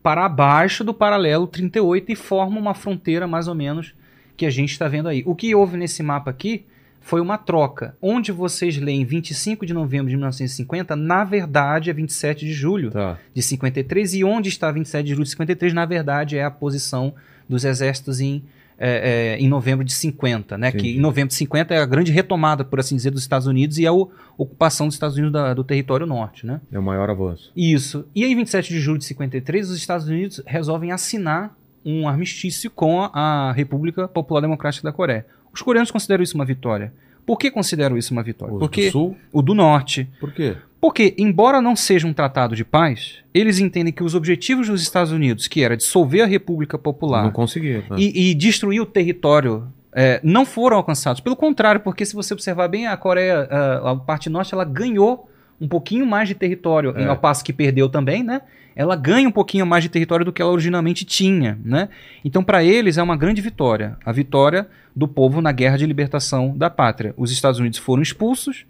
para 0.03 0.27
abaixo 0.27 0.85
do 0.85 0.93
paralelo 0.93 1.47
38 1.47 2.13
e 2.13 2.15
formam 2.15 2.61
uma 2.61 2.75
fronteira 2.75 3.27
mais 3.27 3.49
ou 3.49 3.55
menos 3.55 3.95
que 4.37 4.45
a 4.45 4.51
gente 4.51 4.73
está 4.73 4.87
vendo 4.87 5.09
aí. 5.09 5.23
O 5.25 5.35
que 5.35 5.55
houve 5.55 5.79
nesse 5.79 6.03
mapa 6.03 6.31
aqui 6.31 6.67
foi 7.07 7.21
uma 7.21 7.39
troca. 7.39 7.97
Onde 8.03 8.33
vocês 8.33 8.77
leem 8.79 9.05
25 9.05 9.65
de 9.65 9.73
novembro 9.73 10.09
de 10.09 10.17
1950, 10.17 10.97
na 10.97 11.23
verdade 11.23 11.89
é 11.89 11.93
27 11.93 12.45
de 12.45 12.53
julho 12.53 12.91
Tá. 12.91 13.17
de 13.33 13.41
53, 13.43 14.15
e 14.15 14.25
onde 14.25 14.49
está 14.49 14.71
27 14.73 15.05
de 15.07 15.13
julho 15.13 15.23
de 15.25 15.31
53, 15.31 15.73
na 15.73 15.87
verdade, 15.87 16.37
é 16.37 16.43
a 16.45 16.51
posição 16.51 17.15
dos 17.49 17.65
exércitos 17.65 18.21
em, 18.21 18.43
é, 18.77 19.37
é, 19.37 19.39
em 19.39 19.49
novembro 19.49 19.85
de 19.85 19.93
50, 19.93 20.59
né? 20.59 20.73
Que 20.73 20.97
em 20.97 21.01
novembro 21.01 21.29
de 21.29 21.35
50 21.37 21.73
é 21.73 21.79
a 21.79 21.87
grande 21.87 22.11
retomada, 22.11 22.65
por 22.65 22.81
assim 22.81 22.97
dizer, 22.97 23.11
dos 23.13 23.23
Estados 23.23 23.47
Unidos 23.47 23.79
e 23.79 23.87
a 23.87 23.93
o- 23.93 24.11
ocupação 24.37 24.87
dos 24.89 24.97
Estados 24.97 25.17
Unidos 25.17 25.33
da- 25.33 25.55
do 25.55 25.63
território 25.63 26.07
norte, 26.07 26.45
né? 26.45 26.61
É 26.73 26.79
o 26.79 26.83
maior 26.83 27.09
avanço. 27.09 27.53
Isso. 27.57 28.05
E 28.17 28.25
em 28.25 28.35
27 28.35 28.69
de 28.69 28.81
julho 28.81 28.99
de 28.99 29.05
53, 29.05 29.71
os 29.71 29.77
Estados 29.77 30.09
Unidos 30.09 30.43
resolvem 30.45 30.91
assinar 30.91 31.57
um 31.85 32.09
armistício 32.09 32.69
com 32.69 33.01
a, 33.01 33.11
a 33.15 33.53
República 33.53 34.09
Popular 34.09 34.41
Democrática 34.41 34.83
da 34.89 34.93
Coreia. 34.93 35.25
Os 35.57 35.63
coreanos 35.63 35.91
consideram 35.91 36.23
isso 36.23 36.35
uma 36.35 36.45
vitória. 36.45 36.93
Por 37.25 37.39
que 37.39 37.51
consideram 37.51 37.97
isso 37.97 38.13
uma 38.13 38.23
vitória? 38.23 38.55
Os 38.55 38.61
Porque 38.61 38.87
do 38.87 38.93
Sul? 38.93 39.17
o 39.33 39.41
do 39.41 39.55
norte, 39.55 40.07
Por 40.21 40.31
quê? 40.33 40.55
porque, 40.79 41.15
embora 41.19 41.61
não 41.63 41.75
seja 41.75 42.07
um 42.07 42.13
tratado 42.13 42.55
de 42.55 42.63
paz, 42.63 43.17
eles 43.33 43.59
entendem 43.59 43.93
que 43.93 44.05
os 44.05 44.15
objetivos 44.15 44.69
dos 44.69 44.83
Estados 44.83 45.11
Unidos, 45.11 45.49
que 45.49 45.65
era 45.65 45.77
dissolver 45.77 46.23
a 46.23 46.27
República 46.27 46.77
Popular 46.79 47.25
Não 47.25 47.33
conseguiram. 47.33 47.81
né? 47.91 47.97
e, 47.99 48.31
e 48.31 48.35
destruir 48.35 48.81
o 48.81 48.87
território, 48.87 49.67
é, 49.93 50.21
não 50.23 50.45
foram 50.45 50.77
alcançados. 50.77 51.21
Pelo 51.23 51.35
contrário, 51.35 51.81
porque 51.81 52.05
se 52.05 52.15
você 52.15 52.35
observar 52.35 52.69
bem, 52.69 52.87
a 52.87 52.97
Coreia, 52.99 53.49
a, 53.51 53.93
a 53.93 53.97
parte 53.97 54.29
norte, 54.29 54.53
ela 54.53 54.65
ganhou 54.65 55.29
um 55.61 55.67
pouquinho 55.69 56.05
mais 56.07 56.29
de 56.29 56.35
território, 56.35 56.93
É. 56.97 57.07
ao 57.07 57.17
passo 57.17 57.45
que 57.45 57.53
perdeu 57.53 57.89
também, 57.89 58.23
né? 58.23 58.43
Ela 58.75 58.95
ganha 58.95 59.27
um 59.27 59.33
pouquinho 59.33 59.65
mais 59.65 59.83
de 59.83 59.89
território 59.89 60.25
do 60.25 60.33
que 60.33 60.43
ela 60.43 60.51
originalmente 60.51 61.05
tinha, 61.05 61.59
né? 61.65 61.89
Então, 62.25 62.45
para 62.45 62.63
eles, 62.63 62.99
é 62.99 63.03
uma 63.03 63.17
grande 63.17 63.41
vitória. 63.41 63.97
A 64.05 64.13
vitória 64.13 64.69
do 64.95 65.09
povo 65.09 65.41
na 65.41 65.51
guerra 65.53 65.79
de 65.79 65.87
libertação 65.87 66.55
da 66.57 66.69
pátria. 66.69 67.15
Os 67.17 67.33
Estados 67.33 67.59
Unidos 67.59 67.79
foram 67.79 68.03
expulsos, 68.03 68.67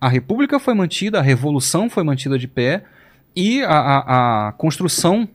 a 0.00 0.08
República 0.08 0.60
foi 0.60 0.74
mantida, 0.74 1.18
a 1.18 1.22
Revolução 1.22 1.90
foi 1.90 2.04
mantida 2.04 2.38
de 2.38 2.46
pé 2.46 2.84
e 3.34 3.62
a, 3.64 3.70
a- 3.72 4.48
a 4.48 4.52
construção 4.52 5.28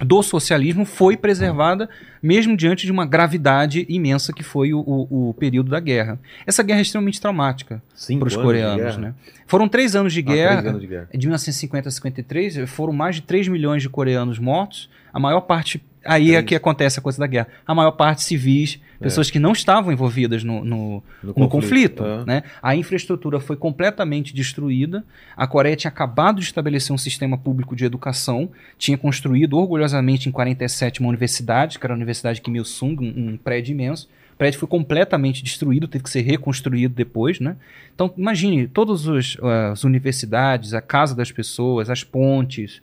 do 0.00 0.22
socialismo 0.22 0.84
foi 0.84 1.16
preservada, 1.16 1.88
mesmo 2.22 2.56
diante 2.56 2.86
de 2.86 2.92
uma 2.92 3.04
gravidade 3.04 3.84
imensa 3.88 4.32
que 4.32 4.42
foi 4.42 4.72
o, 4.72 4.78
o- 4.80 5.28
o 5.30 5.34
período 5.34 5.70
da 5.70 5.80
guerra. 5.80 6.18
Essa 6.46 6.62
guerra 6.62 6.78
é 6.78 6.82
extremamente 6.82 7.20
traumática 7.20 7.82
para 8.18 8.28
os 8.28 8.34
coreanos. 8.36 8.96
Né? 8.96 9.14
Foram 9.46 9.68
três 9.68 9.94
anos 9.96 10.12
de 10.12 10.20
Ah, 10.20 10.22
guerra. 10.22 10.52
três 10.56 10.66
anos 10.68 10.80
de 10.80 10.86
guerra. 10.86 11.08
De 11.12 11.26
1950 11.26 11.88
a 11.88 11.92
53, 11.92 12.70
foram 12.70 12.92
mais 12.92 13.16
de 13.16 13.22
3 13.22 13.48
milhões 13.48 13.82
de 13.82 13.88
coreanos 13.88 14.38
mortos. 14.38 14.88
A 15.12 15.18
maior 15.18 15.40
parte. 15.42 15.82
Aí 16.08 16.34
é 16.34 16.42
que 16.42 16.54
acontece 16.54 16.98
a 16.98 17.02
coisa 17.02 17.18
da 17.18 17.26
guerra. 17.26 17.48
A 17.66 17.74
maior 17.74 17.92
parte 17.92 18.22
civis, 18.22 18.80
pessoas 18.98 19.30
que 19.30 19.38
não 19.38 19.52
estavam 19.52 19.92
envolvidas 19.92 20.42
no, 20.42 20.64
no, 20.64 21.02
no 21.22 21.48
conflito. 21.48 22.02
é. 22.04 22.24
né? 22.24 22.42
A 22.62 22.74
infraestrutura 22.74 23.38
foi 23.38 23.56
completamente 23.56 24.34
destruída. 24.34 25.04
A 25.36 25.46
Coreia 25.46 25.76
tinha 25.76 25.90
acabado 25.90 26.40
de 26.40 26.44
estabelecer 26.44 26.94
um 26.94 26.98
sistema 26.98 27.36
público 27.36 27.76
de 27.76 27.84
educação, 27.84 28.50
tinha 28.78 28.96
construído 28.96 29.58
orgulhosamente 29.58 30.28
em 30.28 30.32
47 30.32 31.00
uma 31.00 31.10
universidade, 31.10 31.78
que 31.78 31.86
era 31.86 31.92
a 31.92 31.96
Universidade 31.96 32.40
Kim 32.40 32.56
Il-sung, 32.56 32.96
um, 33.00 33.32
um 33.32 33.36
prédio 33.36 33.72
imenso. 33.72 34.08
O 34.34 34.38
prédio 34.38 34.60
foi 34.60 34.68
completamente 34.68 35.42
destruído, 35.42 35.88
teve 35.88 36.04
que 36.04 36.10
ser 36.10 36.22
reconstruído 36.22 36.94
depois, 36.94 37.40
né? 37.40 37.56
Então, 37.92 38.12
imagine, 38.16 38.68
todas 38.68 39.04
as 39.08 39.82
universidades, 39.82 40.74
a 40.74 40.80
casa 40.80 41.14
das 41.14 41.32
pessoas, 41.32 41.90
as 41.90 42.04
pontes, 42.04 42.80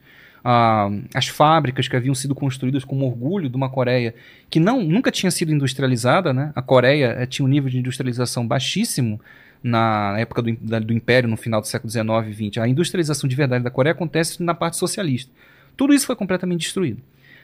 ah, 0.47 0.89
as 1.15 1.27
fábricas 1.27 1.87
que 1.87 1.95
haviam 1.95 2.13
sido 2.13 2.35
construídas 2.35 2.85
como 2.85 3.03
orgulho 3.07 3.49
de 3.49 3.55
uma 3.57 3.67
Coreia 3.67 4.13
que 4.47 4.59
não, 4.59 4.83
nunca 4.83 5.11
tinha 5.11 5.31
sido 5.31 5.51
industrializada, 5.51 6.31
né? 6.31 6.51
A 6.55 6.61
Coreia 6.61 7.15
eh, 7.17 7.25
tinha 7.25 7.43
um 7.43 7.49
nível 7.49 7.67
de 7.67 7.79
industrialização 7.79 8.47
baixíssimo 8.47 9.19
na 9.63 10.13
época 10.19 10.43
do, 10.43 10.55
da- 10.61 10.77
do 10.77 10.93
Império, 10.93 11.27
no 11.27 11.35
final 11.35 11.59
do 11.59 11.65
século 11.67 11.89
XIX 11.89 12.05
e 12.39 12.49
XX. 12.51 12.57
A 12.59 12.67
industrialização 12.67 13.27
de 13.27 13.35
verdade 13.35 13.63
da 13.63 13.71
Coreia 13.71 13.93
acontece 13.93 14.43
na 14.43 14.53
parte 14.53 14.77
socialista. 14.77 15.31
Tudo 15.75 15.95
isso 15.95 16.05
foi 16.05 16.15
completamente 16.15 16.61
destruído. 16.61 17.01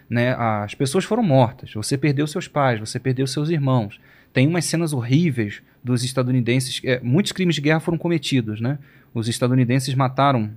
Né? 0.08 0.36
As 0.38 0.76
pessoas 0.76 1.04
foram 1.04 1.24
mortas, 1.24 1.74
você 1.74 1.97
perdeu 1.97 2.28
seus 2.28 2.47
pais, 2.47 2.80
você 2.80 2.99
perdeu 2.99 3.26
seus 3.26 3.49
irmãos. 3.49 3.99
Tem 4.32 4.47
umas 4.47 4.66
cenas 4.66 4.93
horríveis 4.93 5.64
dos 5.84 6.04
estadunidenses. 6.04 6.80
eh, 6.84 6.99
muitos 7.02 7.32
crimes 7.32 7.56
de 7.56 7.62
guerra 7.62 7.80
foram 7.80 7.97
cometidos. 7.97 8.62
Né? 8.62 8.78
Os 9.12 9.28
estadunidenses 9.28 9.95
mataram 9.95 10.52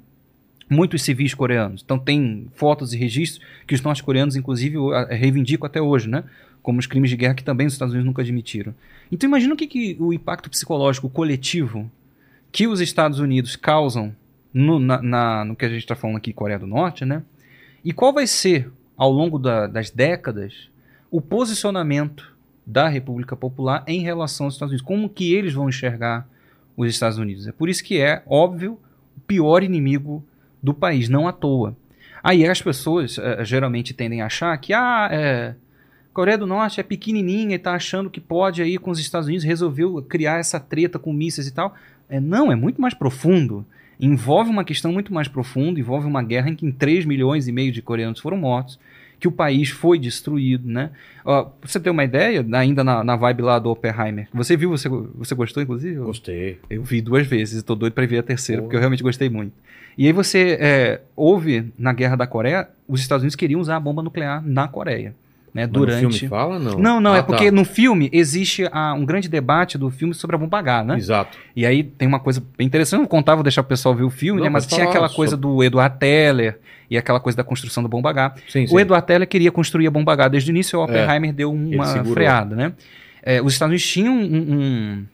muitos 0.69 1.03
civis 1.03 1.35
coreanos. 1.35 1.83
Então 1.85 1.99
tem 1.99 2.47
fotos 2.55 2.93
e 2.93 2.97
registros 2.97 3.45
que 3.67 3.75
os 3.75 3.83
norte-coreanos, 3.83 4.37
inclusive, 4.37 4.77
reivindicam 5.11 5.67
até 5.67 5.81
hoje, 5.81 6.09
né? 6.09 6.25
Como 6.63 6.79
os 6.79 6.87
crimes 6.87 7.11
de 7.11 7.17
guerra 7.17 7.35
que 7.35 7.45
também 7.45 7.67
os 7.67 7.75
Estados 7.75 7.93
Unidos 7.93 8.07
nunca 8.07 8.23
admitiram. 8.23 8.75
Então 9.13 9.29
imagina 9.29 9.53
o 9.53 9.57
que, 9.57 9.67
que 9.67 9.97
o 10.01 10.13
impacto 10.13 10.49
psicológico 10.49 11.11
coletivo 11.11 11.91
que 12.51 12.67
os 12.67 12.81
Estados 12.81 13.19
Unidos 13.19 13.57
causam 13.57 14.15
no, 14.53 14.79
na- 14.79 15.03
na- 15.03 15.45
no 15.45 15.57
que 15.57 15.65
a 15.65 15.69
gente 15.69 15.81
está 15.81 15.95
falando 15.95 16.17
aqui, 16.17 16.33
Coreia 16.33 16.59
do 16.59 16.67
Norte, 16.67 17.05
né? 17.05 17.23
E 17.85 17.93
qual 17.93 18.13
vai 18.13 18.27
ser, 18.27 18.71
ao 18.97 19.11
longo 19.11 19.39
da- 19.39 19.67
das 19.67 19.91
décadas, 19.91 20.71
o 21.11 21.21
posicionamento 21.21 22.33
da 22.67 22.89
República 22.89 23.37
Popular 23.37 23.85
em 23.87 24.01
relação 24.01 24.47
aos 24.47 24.55
Estados 24.55 24.71
Unidos? 24.73 24.87
Como 24.87 25.09
que 25.09 25.35
eles 25.35 25.53
vão 25.53 25.69
enxergar 25.69 26.27
os 26.77 26.89
Estados 26.89 27.19
Unidos? 27.19 27.47
É 27.47 27.53
por 27.53 27.69
isso 27.69 27.85
que 27.85 27.99
é, 28.01 28.23
óbvio, 28.27 28.79
o 29.17 29.21
pior 29.21 29.63
inimigo 29.63 30.25
do 30.65 30.73
país, 30.73 31.11
não 31.11 31.29
à 31.29 31.33
toa. 31.33 31.77
Aí 32.23 32.47
as 32.47 32.63
pessoas 32.63 33.19
eh, 33.19 33.45
geralmente 33.45 33.93
tendem 33.93 34.23
a 34.23 34.27
achar 34.27 34.57
que 34.57 34.73
ah, 34.73 35.11
é, 35.13 35.55
Coreia 36.11 36.39
do 36.39 36.47
Norte 36.47 36.81
é 36.81 36.83
pequenininha 36.83 37.53
e 37.53 37.57
está 37.57 37.75
achando 37.75 38.09
que 38.09 38.19
pode 38.19 38.63
aí 38.63 38.79
com 38.79 38.91
os 38.91 38.99
Estados 38.99 39.29
Unidos 39.29 39.45
resolveu 39.45 40.01
criar 40.09 40.39
essa 40.39 40.59
treta 40.59 40.99
com 40.99 41.13
mísseis 41.13 41.47
e 41.47 41.53
tal. 41.53 41.75
É, 42.09 42.19
não, 42.19 42.51
é 42.51 42.57
muito 42.57 42.81
mais 42.81 42.95
profundo. 42.95 43.67
Envolve 44.01 44.49
uma 44.49 44.65
questão 44.65 44.91
muito 44.91 45.13
mais 45.13 45.29
profunda, 45.29 45.79
envolve 45.79 46.07
uma 46.07 46.23
guerra 46.23 46.49
em 46.49 46.55
que 46.55 46.73
3 46.73 47.05
milhões 47.05 47.47
e 47.47 47.53
meio 47.53 47.71
de 47.71 47.83
coreanos 47.83 48.21
foram 48.21 48.39
mortos, 48.39 48.81
que 49.21 49.29
o 49.29 49.33
país 49.33 49.69
foi 49.69 49.99
destruído, 49.99 50.67
né? 50.67 50.91
Ó, 51.27 51.51
você 51.61 51.79
ter 51.79 51.91
uma 51.91 52.05
ideia, 52.05 52.45
ainda 52.55 52.83
na, 52.83 53.05
na 53.05 53.17
vibe 53.17 53.43
lá 53.43 53.59
do 53.59 53.71
Oppenheimer, 53.71 54.29
você 54.33 54.57
viu, 54.57 54.71
você, 54.71 54.89
você 54.89 55.35
gostou, 55.35 55.63
inclusive? 55.63 55.97
Gostei. 55.97 56.59
Eu 56.71 56.83
vi 56.83 57.03
duas 57.03 57.27
vezes 57.27 57.61
e 57.61 57.65
tô 57.65 57.75
doido 57.75 57.93
pra 57.93 58.07
ver 58.07 58.19
a 58.19 58.23
terceira, 58.23 58.63
Pô. 58.63 58.67
porque 58.67 58.77
eu 58.77 58.81
realmente 58.81 59.03
gostei 59.03 59.29
muito. 59.29 59.53
E 59.97 60.07
aí 60.07 60.13
você 60.13 60.57
é, 60.61 61.01
ouve 61.17 61.73
na 61.79 61.93
Guerra 61.93 62.17
da 62.17 62.27
Coreia, 62.27 62.69
os 62.89 63.01
Estados 63.01 63.23
Unidos 63.23 63.37
queriam 63.37 63.61
usar 63.61 63.77
a 63.77 63.81
bomba 63.81 64.03
nuclear 64.03 64.43
na 64.45 64.67
Coreia, 64.69 65.15
né? 65.53 65.67
Durante... 65.67 66.03
no 66.03 66.11
filme 66.13 66.29
fala, 66.29 66.59
não? 66.59 66.79
Não, 66.79 67.01
não, 67.01 67.13
Ah, 67.15 67.19
é 67.19 67.23
porque 67.23 67.47
tá. 67.47 67.51
no 67.53 67.65
filme 67.65 68.11
existe 68.13 68.69
ah, 68.73 68.93
um 68.95 69.05
grande 69.05 69.29
debate 69.29 69.79
do 69.79 69.89
filme 69.91 70.13
sobre 70.15 70.35
a 70.37 70.39
bomba 70.39 70.59
H, 70.59 70.85
né? 70.85 70.97
Exato. 70.97 71.39
E 71.55 71.65
aí 71.65 71.83
tem 71.85 72.09
uma 72.09 72.19
coisa 72.19 72.43
bem 72.59 72.67
interessante, 72.67 72.95
eu 72.95 72.99
não 72.99 73.05
vou 73.05 73.11
contar, 73.11 73.35
vou 73.35 73.45
deixar 73.45 73.61
o 73.61 73.65
pessoal 73.65 73.95
ver 73.95 74.03
o 74.05 74.11
filme, 74.11 74.41
Não, 74.41 74.47
né? 74.47 74.51
Mas 74.51 74.67
tinha 74.67 74.85
aquela 74.85 75.09
coisa 75.09 75.37
do 75.37 75.63
Edward 75.63 75.97
Teller 75.99 76.59
e 76.91 76.99
aquela 76.99 77.21
coisa 77.21 77.37
da 77.37 77.45
construção 77.45 77.83
da 77.83 77.89
bomba 77.89 78.11
H. 78.11 78.35
Sim, 78.49 78.67
sim. 78.67 78.75
O 78.75 78.79
Edward 78.81 79.07
Teller 79.07 79.27
queria 79.29 79.51
construir 79.53 79.87
a 79.87 79.91
bomba 79.91 80.13
H 80.13 80.29
desde 80.29 80.51
o 80.51 80.53
início 80.53 80.79
o 80.79 80.83
Oppenheimer 80.85 81.33
deu 81.33 81.53
uma 81.53 81.87
freada, 82.05 82.55
né? 82.57 82.73
É, 83.23 83.41
os 83.41 83.55
Estados 83.55 83.71
Unidos 83.71 83.87
tinham 83.87 84.15
um, 84.15 84.37
um- 84.37 85.07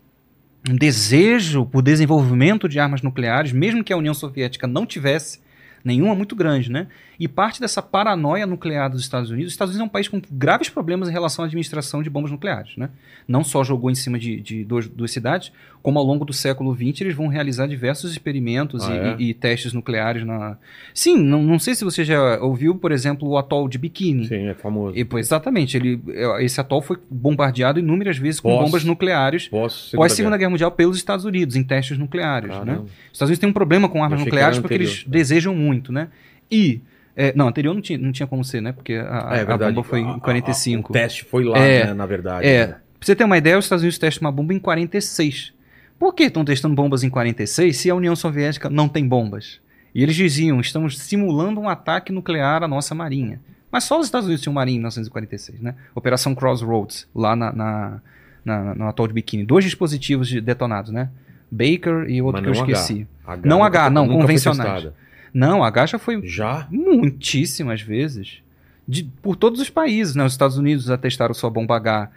um 0.69 0.77
desejo 0.77 1.65
por 1.65 1.83
desenvolvimento 1.83 2.69
de 2.69 2.79
armas 2.79 3.03
nucleares, 3.03 3.53
mesmo 3.53 3.83
que 3.83 3.93
a 3.93 3.97
União 3.97 4.15
Soviética 4.15 4.67
não 4.67 4.85
tivesse 4.85 5.41
nenhuma 5.85 6.15
muito 6.15 6.37
grande, 6.37 6.71
né? 6.71 6.89
E 7.21 7.29
parte 7.29 7.61
dessa 7.61 7.83
paranoia 7.83 8.47
nuclear 8.47 8.89
dos 8.89 9.03
Estados 9.03 9.29
Unidos, 9.31 9.49
os 9.49 9.53
Estados 9.53 9.75
Unidos 9.75 9.87
é 9.87 9.89
um 9.91 9.93
país 9.93 10.09
com 10.09 10.23
graves 10.33 10.71
problemas 10.71 11.07
em 11.07 11.13
relação 11.13 11.45
à 11.45 11.47
administração 11.47 12.03
de 12.03 12.09
bombas 12.09 12.31
nucleares, 12.31 12.75
né? 12.79 12.89
Não 13.29 13.45
só 13.45 13.63
jogou 13.63 13.91
em 13.91 13.95
cima 13.95 14.19
de, 14.19 14.41
de 14.41 14.65
duas, 14.65 14.89
duas 14.89 15.11
cidades, 15.11 15.53
como 15.83 15.99
ao 15.99 16.05
longo 16.05 16.25
do 16.25 16.33
século 16.33 16.75
XX 16.75 17.03
eles 17.03 17.15
vão 17.15 17.27
realizar 17.29 17.67
diversos 17.67 18.11
experimentos 18.11 18.83
Ah, 18.89 18.95
e, 18.95 18.99
é? 18.99 19.17
e- 19.19 19.31
e 19.31 19.35
testes 19.35 19.75
nucleares 19.75 20.25
na... 20.25 20.57
Sim, 20.95 21.19
não, 21.19 21.43
não 21.43 21.59
sei 21.59 21.75
se 21.75 21.85
você 21.85 22.05
já 22.07 22.39
ouviu, 22.41 22.75
por 22.75 22.91
exemplo, 22.91 23.29
o 23.29 23.37
atol 23.37 23.69
de 23.69 23.77
Bikini. 23.77 24.27
Sim, 24.27 24.47
é 24.49 24.55
famoso. 24.55 24.97
E, 24.97 25.07
exatamente, 25.19 25.77
ele, 25.77 26.01
é, 26.09 26.43
esse 26.43 26.59
atol 26.59 26.81
foi 26.81 26.97
bombardeado 27.11 27.79
inúmeras 27.79 28.17
vezes 28.17 28.41
com 28.41 28.49
Pós- 28.49 28.65
bombas 28.65 28.83
nucleares 28.85 29.47
Pós 29.49 29.93
pós 29.95 30.13
Segunda 30.15 30.39
Guerra 30.39 30.51
Mundial 30.51 30.71
pelos 30.73 30.97
Estados 30.97 31.27
Unidos 31.27 31.55
em 31.55 31.63
testes 31.63 31.99
nucleares, 31.99 32.49
né? 32.65 32.79
Os 32.79 32.91
Estados 33.13 33.29
Unidos 33.29 33.39
têm 33.41 33.49
um 33.51 33.53
problema 33.53 33.91
com 33.91 34.03
armas 34.03 34.21
nucleares 34.21 34.59
porque 34.59 34.75
anterior, 34.75 34.91
eles 34.91 35.05
tá. 35.05 35.11
desejam 35.11 35.55
muito, 35.55 35.93
né? 35.93 36.09
E 36.51 36.81
é, 37.29 37.33
não, 37.37 37.49
anterior 37.49 37.75
não 37.75 37.81
tinha, 37.81 37.99
não 37.99 38.13
tinha 38.13 38.27
como 38.27 38.43
ser, 38.45 38.61
né? 38.61 38.73
Porque 38.73 38.95
a, 38.95 39.31
Ah, 39.33 39.37
é 39.37 39.41
a 39.43 39.57
bomba 39.59 39.83
foi 39.83 40.03
A- 40.03 40.13
a- 40.13 40.17
em 40.17 40.19
45. 40.21 40.91
o 40.91 40.93
teste 40.93 41.25
foi 41.25 41.45
lá, 41.45 41.59
É, 41.59 41.87
né, 41.87 41.95
na 41.95 42.07
verdade. 42.07 42.47
É, 42.47 42.67
né? 42.67 42.73
pra 42.73 42.79
você 43.01 43.15
ter 43.17 43.25
uma 43.25 43.37
ideia, 43.39 43.59
os 43.59 43.65
Estados 43.65 43.83
Unidos 43.83 43.99
testam 43.99 44.27
uma 44.27 44.33
bomba 44.33 44.53
em 44.55 44.59
46. 44.59 45.53
Por 45.99 46.15
que 46.15 46.25
estão 46.25 46.45
testando 46.45 46.75
bombas 46.75 47.03
em 47.05 47.11
46 47.11 47.77
se 47.77 47.91
a 47.91 47.95
União 47.95 48.17
Soviética 48.17 48.71
não 48.71 48.89
tem 48.89 49.07
bombas? 49.07 49.61
E 49.95 50.03
eles 50.03 50.15
diziam, 50.17 50.61
estamos 50.61 50.99
simulando 50.99 51.61
um 51.61 51.69
ataque 51.69 52.13
nuclear 52.13 52.63
à 52.63 52.69
nossa 52.69 52.95
marinha. 52.95 53.41
Mas 53.73 53.85
só 53.85 53.99
os 54.01 54.07
Estados 54.07 54.27
Unidos 54.27 54.43
tinham 54.43 54.55
marinha 54.55 54.77
em 54.77 54.79
1946, 54.81 55.61
né? 55.61 55.75
Operação 55.95 56.35
Crossroads, 56.35 57.07
lá 57.15 57.37
na, 57.37 57.53
na, 57.53 58.01
na- 58.45 58.75
no 58.75 58.89
atol 58.89 59.07
de 59.09 59.13
Bikini. 59.15 59.45
Dois 59.45 59.65
dispositivos 59.65 60.29
de- 60.29 60.41
detonados, 60.41 60.91
né? 60.91 61.09
Baker 61.51 62.09
e 62.09 62.23
outro 62.23 62.41
que 62.43 62.49
eu 62.49 62.55
não 62.55 62.63
H. 62.63 62.73
esqueci. 62.73 63.07
H 63.27 63.43
Não 63.45 63.63
H, 63.65 63.91
não, 63.91 64.07
nunca 64.07 64.21
convencionais. 64.23 64.89
Não, 65.33 65.63
a 65.63 65.87
já 65.87 65.99
foi 65.99 66.21
Já? 66.27 66.67
muitíssimas 66.71 67.81
vezes 67.81 68.43
de, 68.87 69.05
por 69.23 69.37
todos 69.37 69.61
os 69.61 69.71
países. 69.71 70.15
Né? 70.15 70.25
Os 70.25 70.33
Estados 70.33 70.59
Unidos 70.59 70.87
já 70.87 70.97
testaram 70.99 71.33
sua 71.35 71.51
bomba 71.51 71.77
H 71.77 72.11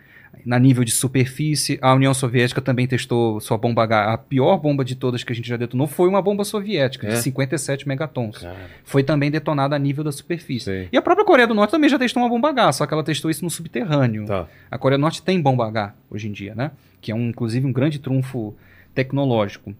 na 0.45 0.57
nível 0.59 0.83
de 0.83 0.91
superfície. 0.91 1.77
A 1.81 1.93
União 1.93 2.13
Soviética 2.13 2.59
também 2.59 2.87
testou 2.87 3.39
sua 3.39 3.57
bomba 3.57 3.83
H. 3.83 4.13
A 4.13 4.17
pior 4.17 4.57
bomba 4.57 4.83
de 4.83 4.95
todas 4.95 5.23
que 5.23 5.31
a 5.31 5.35
gente 5.35 5.47
já 5.47 5.55
detonou 5.57 5.85
foi 5.87 6.09
uma 6.09 6.21
bomba 6.21 6.43
soviética, 6.43 7.07
de 7.07 7.13
É? 7.13 7.17
57 7.17 7.87
megatons. 7.87 8.39
Cara, 8.39 8.55
Foi 8.83 9.03
também 9.03 9.29
detonada 9.29 9.75
a 9.75 9.79
nível 9.79 10.03
da 10.03 10.11
superfície. 10.11 10.65
sei. 10.65 10.89
E 10.91 10.97
a 10.97 11.01
própria 11.01 11.25
Coreia 11.25 11.47
do 11.47 11.53
Norte 11.53 11.71
também 11.71 11.89
já 11.89 11.99
testou 11.99 12.21
uma 12.23 12.29
bomba 12.29 12.49
H, 12.49 12.73
só 12.73 12.85
que 12.87 12.93
ela 12.93 13.03
testou 13.03 13.29
isso 13.29 13.43
no 13.43 13.49
subterrâneo. 13.51 14.25
Tá. 14.25 14.47
A 14.69 14.77
Coreia 14.77 14.97
do 14.97 15.01
Norte 15.01 15.21
tem 15.21 15.39
bomba 15.39 15.67
H 15.67 15.93
hoje 16.09 16.27
em 16.27 16.31
dia, 16.31 16.55
né? 16.55 16.71
Que 16.99 17.11
é 17.11 17.15
um, 17.15 17.29
inclusive 17.29 17.65
um 17.65 17.71
grande 17.71 17.99
trunfo 17.99 18.55
tecnológico. 18.95 19.73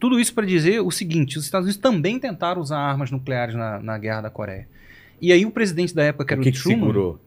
Tudo 0.00 0.18
isso 0.18 0.34
para 0.34 0.46
dizer 0.46 0.80
o 0.80 0.90
seguinte: 0.90 1.38
os 1.38 1.44
Estados 1.44 1.66
Unidos 1.66 1.80
também 1.80 2.18
tentaram 2.18 2.60
usar 2.60 2.78
armas 2.78 3.10
nucleares 3.10 3.54
na, 3.54 3.78
na 3.78 3.98
guerra 3.98 4.22
da 4.22 4.30
Coreia. 4.30 4.66
E 5.20 5.30
aí 5.32 5.44
o 5.44 5.50
presidente 5.50 5.94
da 5.94 6.02
época, 6.02 6.24
que 6.24 6.32
era 6.32 6.40
o 6.40 6.42
que, 6.42 6.48
o 6.48 6.52
que 6.52 6.58
Truman, 6.58 6.78
segurou? 6.78 7.20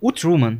o 0.00 0.12
Truman. 0.12 0.58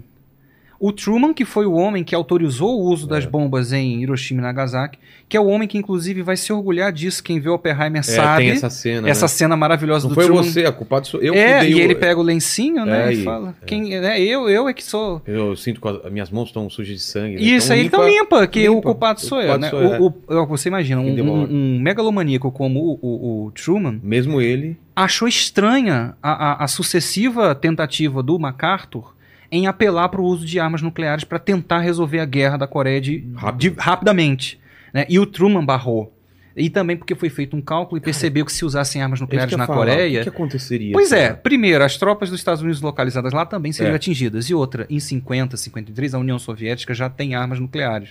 O 0.85 0.91
Truman, 0.91 1.33
que 1.33 1.45
foi 1.45 1.65
o 1.65 1.75
homem 1.75 2.03
que 2.03 2.13
autorizou 2.13 2.81
o 2.81 2.91
uso 2.91 3.07
das 3.07 3.23
É. 3.25 3.29
bombas 3.29 3.73
em 3.73 4.03
Hiroshima 4.03 4.41
e 4.41 4.43
Nagasaki, 4.43 4.99
que 5.29 5.37
é 5.37 5.41
o 5.41 5.47
homem 5.47 5.69
que, 5.69 5.79
inclusive, 5.79 6.23
vai 6.23 6.37
se 6.37 6.53
orgulhar 6.53 6.91
disso. 6.93 7.23
Quem 7.23 7.39
vê 7.39 7.49
Oppenheimer 7.49 8.01
É, 8.01 8.03
sabe. 8.03 8.43
tem 8.43 8.51
essa 8.51 8.69
cena. 8.69 9.09
essa 9.09 9.25
né? 9.27 9.29
cena 9.29 9.57
maravilhosa 9.57 10.09
Não 10.09 10.09
do 10.09 10.15
foi 10.17 10.25
Truman. 10.25 10.43
você, 10.43 10.65
a 10.65 10.73
culpada 10.73 11.05
sou 11.05 11.21
eu 11.23 11.35
é, 11.35 11.61
que 11.61 11.67
e 11.71 11.75
o- 11.77 11.79
ele 11.79 11.95
pega 11.95 12.19
o 12.19 12.23
lencinho, 12.25 12.85
né? 12.85 13.11
É, 13.11 13.13
e 13.13 13.23
fala. 13.23 13.55
é. 13.63 13.65
Quem, 13.65 13.95
é, 13.95 14.21
eu, 14.21 14.51
eu 14.51 14.69
é 14.69 14.75
que 14.75 14.83
sou. 14.83 15.23
Eu 15.25 15.55
sinto 15.55 15.81
que 15.81 15.87
as 15.87 16.11
minhas 16.13 16.31
mãos 16.33 16.49
estão 16.49 16.69
sujas 16.69 16.97
de 16.97 17.03
sangue. 17.05 17.37
né? 17.37 17.41
Isso 17.43 17.73
Então 17.73 17.77
aí 17.77 17.87
então 17.87 18.09
limpa, 18.09 18.47
que 18.49 18.69
o 18.69 18.73
limpa. 18.75 18.83
culpado 18.83 19.21
O 19.21 19.23
sou 19.25 19.41
eu, 19.41 19.53
culpado 19.53 19.61
né? 19.61 19.71
sou 19.71 19.81
eu, 19.81 20.03
O- 20.03 20.43
o- 20.43 20.47
você 20.49 20.69
imagina, 20.69 21.01
um, 21.01 21.07
um, 21.07 21.43
um 21.77 21.81
megalomaníaco 21.81 22.51
como 22.51 22.81
o, 22.81 22.99
o- 23.01 23.47
o 23.47 23.51
Truman 23.53 24.01
Mesmo 24.03 24.41
ele. 24.41 24.77
achou 24.97 25.29
estranha 25.29 26.17
a, 26.21 26.33
a- 26.63 26.65
a 26.65 26.67
sucessiva 26.67 27.55
tentativa 27.55 28.21
do 28.21 28.37
MacArthur 28.37 29.15
em 29.53 29.67
apelar 29.67 30.09
para 30.09 30.21
o 30.21 30.25
uso 30.25 30.47
de 30.47 30.59
armas 30.59 30.81
nucleares 30.83 31.23
para 31.25 31.39
tentar 31.39 31.81
resolver 31.81 32.19
a 32.21 32.25
guerra 32.25 32.57
da 32.57 32.67
Coreia 32.67 33.01
de, 33.01 33.23
de- 33.59 33.75
rapidamente. 33.79 34.59
Né? 34.95 35.05
E 35.09 35.19
o 35.19 35.27
Truman 35.27 35.65
barrou. 35.65 36.13
E 36.57 36.69
também 36.69 36.97
porque 36.97 37.15
foi 37.15 37.31
feito 37.31 37.57
um 37.57 37.63
cálculo 37.63 37.97
e 37.99 38.01
percebeu 38.01 38.45
que 38.45 38.53
se 38.53 38.65
usassem 38.65 39.01
armas 39.03 39.21
nucleares 39.21 39.57
na 39.57 39.67
falar, 39.67 39.79
Coreia, 39.79 40.21
O 40.21 40.25
que, 40.25 40.31
que 40.31 40.37
aconteceria? 40.37 40.93
Pois 40.93 41.11
é, 41.13 41.29
cara? 41.29 41.35
primeiro, 41.37 41.83
as 41.85 41.97
tropas 41.97 42.29
dos 42.31 42.39
Estados 42.41 42.61
Unidos 42.63 42.81
localizadas 42.83 43.33
lá 43.33 43.47
também 43.47 43.73
seriam 43.73 43.93
É. 43.93 43.97
atingidas. 43.97 44.51
E 44.51 44.55
outra, 44.55 44.87
em 44.91 44.99
50, 45.01 45.57
53, 45.57 46.15
a 46.15 46.19
União 46.19 46.39
Soviética 46.39 46.93
já 46.95 47.09
tem 47.09 47.35
armas 47.35 47.59
nucleares. 47.61 48.11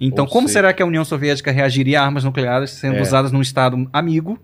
Então, 0.00 0.26
como 0.26 0.48
será 0.48 0.72
que 0.72 0.82
a 0.82 0.86
União 0.86 1.04
Soviética 1.04 1.52
reagiria 1.52 2.00
a 2.00 2.04
armas 2.04 2.24
nucleares 2.24 2.70
sendo 2.70 2.96
É. 2.96 3.02
usadas 3.02 3.30
num 3.30 3.42
estado 3.42 3.88
amigo, 3.92 4.40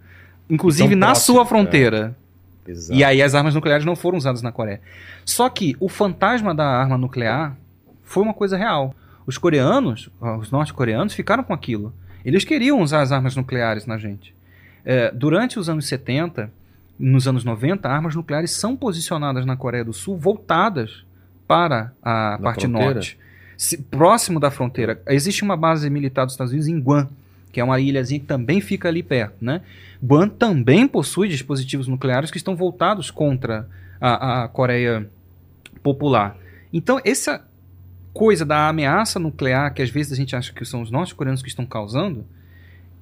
inclusive 0.50 0.90
Tão 0.90 0.98
na 0.98 1.06
próximo, 1.06 1.36
sua 1.36 1.46
fronteira? 1.46 2.16
Exato. 2.66 2.98
E 2.98 3.04
aí 3.04 3.20
as 3.22 3.34
armas 3.34 3.54
nucleares 3.54 3.84
não 3.84 3.94
foram 3.96 4.16
usadas 4.18 4.42
na 4.42 4.50
Coreia. 4.52 4.80
Só 5.24 5.48
que 5.48 5.76
o 5.80 5.88
fantasma 5.88 6.54
da 6.54 6.66
arma 6.66 6.96
nuclear 6.98 7.56
foi 8.02 8.22
uma 8.22 8.34
coisa 8.34 8.56
real. 8.56 8.94
Os 9.26 9.38
coreanos, 9.38 10.10
os 10.40 10.50
norte-coreanos, 10.50 11.14
ficaram 11.14 11.42
com 11.42 11.52
aquilo. 11.54 11.92
Eles 12.24 12.44
queriam 12.44 12.80
usar 12.80 13.02
as 13.02 13.12
armas 13.12 13.34
nucleares 13.36 13.86
na 13.86 13.96
gente. 13.98 14.34
É, 14.84 15.10
durante 15.10 15.58
os 15.58 15.68
anos 15.68 15.86
70, 15.86 16.50
nos 16.98 17.26
anos 17.26 17.44
90, 17.44 17.88
armas 17.88 18.14
nucleares 18.14 18.50
são 18.50 18.76
posicionadas 18.76 19.44
na 19.46 19.56
Coreia 19.56 19.84
do 19.84 19.92
Sul 19.92 20.16
voltadas 20.16 21.04
para 21.46 21.92
a 22.02 22.32
Na 22.32 22.38
parte 22.38 22.62
fronteira? 22.62 22.94
norte. 22.94 23.18
Se- 23.56 23.78
próximo 23.78 24.40
da 24.40 24.50
fronteira. 24.50 25.00
Existe 25.06 25.42
uma 25.42 25.56
base 25.56 25.88
militar 25.88 26.24
dos 26.24 26.34
Estados 26.34 26.52
Unidos 26.52 26.68
em 26.68 26.78
Guam, 26.80 27.08
que 27.54 27.60
é 27.60 27.64
uma 27.64 27.78
ilhazinha 27.78 28.18
que 28.18 28.26
também 28.26 28.60
fica 28.60 28.88
ali 28.88 29.00
perto. 29.00 29.36
Né? 29.40 29.60
Guam 30.02 30.28
também 30.28 30.88
possui 30.88 31.28
dispositivos 31.28 31.86
nucleares 31.86 32.28
que 32.28 32.36
estão 32.36 32.56
voltados 32.56 33.12
contra 33.12 33.68
a, 34.00 34.42
a 34.42 34.48
Coreia 34.48 35.08
Popular. 35.80 36.36
Então, 36.72 37.00
essa 37.04 37.46
coisa 38.12 38.44
da 38.44 38.68
ameaça 38.68 39.20
nuclear, 39.20 39.72
que 39.72 39.80
às 39.80 39.88
vezes 39.88 40.12
a 40.12 40.16
gente 40.16 40.34
acha 40.34 40.52
que 40.52 40.64
são 40.64 40.82
os 40.82 40.90
norte-coreanos 40.90 41.42
que 41.42 41.48
estão 41.48 41.64
causando, 41.64 42.26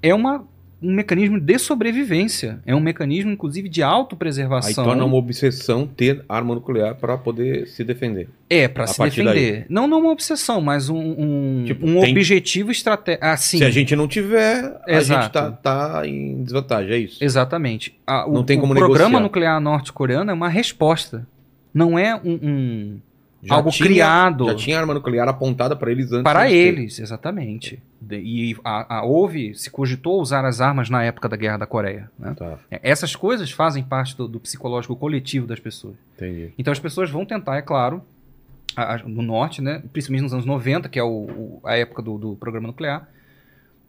é 0.02 0.14
uma, 0.14 0.46
um 0.82 0.92
mecanismo 0.92 1.38
de 1.38 1.58
sobrevivência. 1.58 2.60
É 2.66 2.74
um 2.74 2.80
mecanismo, 2.80 3.30
inclusive, 3.30 3.68
de 3.68 3.82
Aí 3.82 3.88
autopreservação. 3.88 4.84
torna 4.84 5.04
uma 5.04 5.16
obsessão 5.16 5.86
ter 5.86 6.24
arma 6.28 6.54
nuclear 6.54 6.94
para 6.96 7.16
poder 7.16 7.66
se 7.68 7.84
defender. 7.84 8.28
É, 8.50 8.66
para 8.68 8.84
A 8.84 8.86
se 8.86 9.02
defender. 9.02 9.66
Não, 9.68 9.86
não 9.86 10.00
uma 10.00 10.10
obsessão, 10.10 10.60
mas 10.60 10.88
um, 10.88 10.96
um, 10.98 11.64
Tipo, 11.66 11.86
um 11.86 12.00
tem- 12.00 12.10
objetivo 12.12 12.70
estratégico. 12.70 13.24
Ah, 13.24 13.36
sim. 13.36 13.58
Se 13.58 13.64
a 13.64 13.70
gente 13.70 13.94
não 13.96 14.06
tiver, 14.08 14.80
a 14.86 14.92
Exato. 14.92 15.22
gente 15.22 15.32
tá, 15.32 15.50
tá 15.52 16.06
em 16.06 16.42
desvantagem, 16.42 16.92
é 16.92 16.98
isso. 16.98 17.22
Exatamente. 17.24 17.94
A- 18.06 18.26
o, 18.28 18.32
Não 18.32 18.44
tem 18.44 18.58
o 18.58 18.60
como 18.60 18.74
programa 18.74 19.04
negociar. 19.04 19.20
nuclear 19.20 19.60
norte-coreano 19.60 20.30
é 20.30 20.34
uma 20.34 20.48
resposta. 20.48 21.26
Não 21.72 21.98
é 21.98 22.14
um, 22.16 22.38
um- 22.42 23.00
Já 23.42 23.54
algo 23.56 23.70
tinha- 23.70 23.88
criado. 23.88 24.46
Já 24.46 24.54
tinha 24.54 24.78
arma 24.78 24.94
nuclear 24.94 25.28
apontada 25.28 25.74
para 25.74 25.90
eles 25.90 26.12
antes. 26.12 26.22
para 26.22 26.44
de 26.44 26.50
ter. 26.52 26.56
eles, 26.56 26.98
exatamente. 27.00 27.82
E 28.10 28.56
a, 28.64 28.98
a- 28.98 29.04
houve, 29.04 29.54
se 29.54 29.70
cogitou 29.70 30.20
usar 30.20 30.44
as 30.44 30.60
armas 30.60 30.88
na 30.88 31.02
época 31.02 31.28
da 31.28 31.36
Guerra 31.36 31.56
da 31.58 31.66
Coreia. 31.66 32.10
né? 32.18 32.34
Tá, 32.36 32.58
É, 32.70 32.78
Essas 32.82 33.16
coisas 33.16 33.50
fazem 33.50 33.82
parte 33.82 34.16
do, 34.16 34.28
do 34.28 34.38
psicológico 34.38 34.94
coletivo 34.94 35.46
das 35.46 35.58
pessoas. 35.60 35.94
entendi. 36.16 36.52
Então 36.58 36.70
as 36.72 36.78
pessoas 36.78 37.10
vão 37.10 37.24
tentar, 37.26 37.56
é 37.56 37.62
claro, 37.62 38.02
a- 38.76 38.98
no 39.04 39.22
norte, 39.22 39.60
né, 39.60 39.82
principalmente 39.92 40.22
nos 40.22 40.32
anos 40.32 40.46
90, 40.46 40.88
que 40.88 40.98
é 40.98 41.02
o- 41.02 41.08
o- 41.08 41.60
a 41.64 41.76
época 41.76 42.00
do, 42.02 42.16
do 42.18 42.36
programa 42.36 42.68
nuclear, 42.68 43.08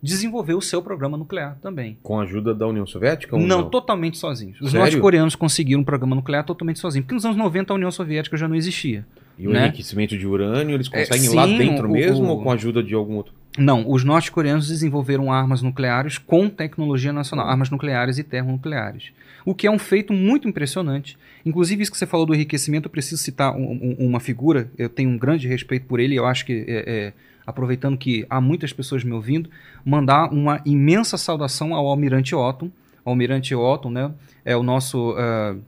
desenvolver 0.01 0.53
o 0.53 0.61
seu 0.61 0.81
programa 0.81 1.17
nuclear 1.17 1.57
também. 1.61 1.97
Com 2.03 2.19
a 2.19 2.23
ajuda 2.23 2.53
da 2.53 2.67
União 2.67 2.85
Soviética? 2.85 3.35
ou 3.35 3.41
Não, 3.41 3.69
totalmente 3.69 4.17
sozinhos. 4.17 4.59
Os 4.59 4.73
norte-coreanos 4.73 5.35
conseguiram 5.35 5.81
um 5.81 5.85
programa 5.85 6.15
nuclear 6.15 6.43
totalmente 6.43 6.79
sozinhos. 6.79 7.05
Porque 7.05 7.15
nos 7.15 7.23
anos 7.25 7.37
90 7.37 7.71
a 7.71 7.75
União 7.75 7.91
Soviética 7.91 8.35
já 8.35 8.47
não 8.47 8.55
existia. 8.55 9.05
E 9.37 9.47
o 9.47 9.51
né? 9.51 9.65
enriquecimento 9.65 10.17
de 10.17 10.27
urânio, 10.27 10.75
eles 10.75 10.89
É, 10.91 10.99
conseguem 10.99 11.29
lá 11.35 11.47
sim, 11.47 11.57
dentro 11.57 11.87
o- 11.87 11.91
mesmo 11.91 12.25
o- 12.25 12.29
ou 12.29 12.43
com 12.43 12.51
a 12.51 12.53
ajuda 12.53 12.83
de 12.83 12.93
algum 12.93 13.15
outro? 13.15 13.33
Não, 13.57 13.87
os 13.89 14.03
norte-coreanos 14.03 14.67
desenvolveram 14.67 15.31
armas 15.31 15.61
nucleares 15.61 16.17
com 16.17 16.49
tecnologia 16.49 17.13
nacional, 17.13 17.47
armas 17.47 17.69
nucleares 17.69 18.17
e 18.17 18.23
termonucleares. 18.23 19.11
O 19.45 19.53
que 19.53 19.67
é 19.67 19.71
um 19.71 19.77
feito 19.77 20.11
muito 20.13 20.47
impressionante. 20.47 21.17
Inclusive, 21.45 21.83
isso 21.83 21.91
que 21.91 21.97
você 21.97 22.07
falou 22.07 22.25
do 22.25 22.33
enriquecimento, 22.33 22.87
eu 22.87 22.91
preciso 22.91 23.21
citar 23.21 23.55
um, 23.55 23.95
um, 23.99 24.07
uma 24.07 24.19
figura, 24.19 24.71
eu 24.77 24.89
tenho 24.89 25.09
um 25.09 25.17
grande 25.17 25.47
respeito 25.47 25.85
por 25.85 25.99
ele, 25.99 26.15
eu 26.15 26.25
acho 26.25 26.45
que, 26.45 26.65
é, 26.67 26.83
é, 26.87 27.13
aproveitando 27.45 27.97
que 27.97 28.25
há 28.29 28.39
muitas 28.41 28.71
pessoas 28.73 29.03
me 29.03 29.11
ouvindo, 29.11 29.49
mandar 29.85 30.31
uma 30.33 30.59
imensa 30.65 31.17
saudação 31.17 31.75
ao 31.75 31.85
Almirante 31.87 32.33
Otton. 32.33 32.71
O 33.05 33.09
Almirante 33.09 33.53
Otton 33.53 33.89
né, 33.91 34.11
é 34.45 34.55
o 34.55 34.63
nosso 34.63 35.11
uh, 35.11 35.59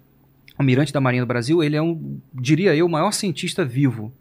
Almirante 0.57 0.93
da 0.93 1.01
Marinha 1.01 1.23
do 1.23 1.27
Brasil, 1.27 1.63
ele 1.63 1.75
é, 1.75 1.81
um, 1.81 2.19
diria 2.33 2.75
eu, 2.75 2.85
o 2.85 2.89
maior 2.89 3.11
cientista 3.11 3.65
vivo 3.65 4.13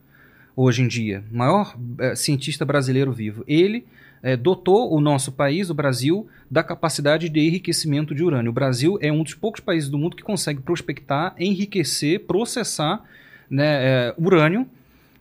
hoje 0.56 0.82
em 0.82 0.89
dia, 0.89 1.24
maior 1.31 1.77
é, 1.98 2.15
cientista 2.15 2.65
brasileiro 2.65 3.12
vivo. 3.12 3.44
Ele 3.47 3.85
é, 4.23 4.36
dotou 4.36 4.93
o 4.93 5.01
nosso 5.01 5.32
país, 5.32 5.70
o 5.70 5.74
Brasil, 5.74 6.27
da 6.51 6.62
capacidade 6.62 7.28
de 7.28 7.40
enriquecimento 7.40 8.15
de 8.15 8.23
urânio. 8.23 8.51
O 8.51 8.55
Brasil 8.55 8.98
é 9.01 9.12
um 9.12 9.23
dos 9.23 9.35
poucos 9.35 9.61
países 9.61 9.89
do 9.90 9.98
mundo 9.98 10.16
que 10.16 10.23
consegue 10.23 10.61
prospectar, 10.61 11.35
enriquecer, 11.39 12.20
processar 12.20 13.02
né, 13.51 13.65
é, 13.66 14.15
urânio 14.16 14.66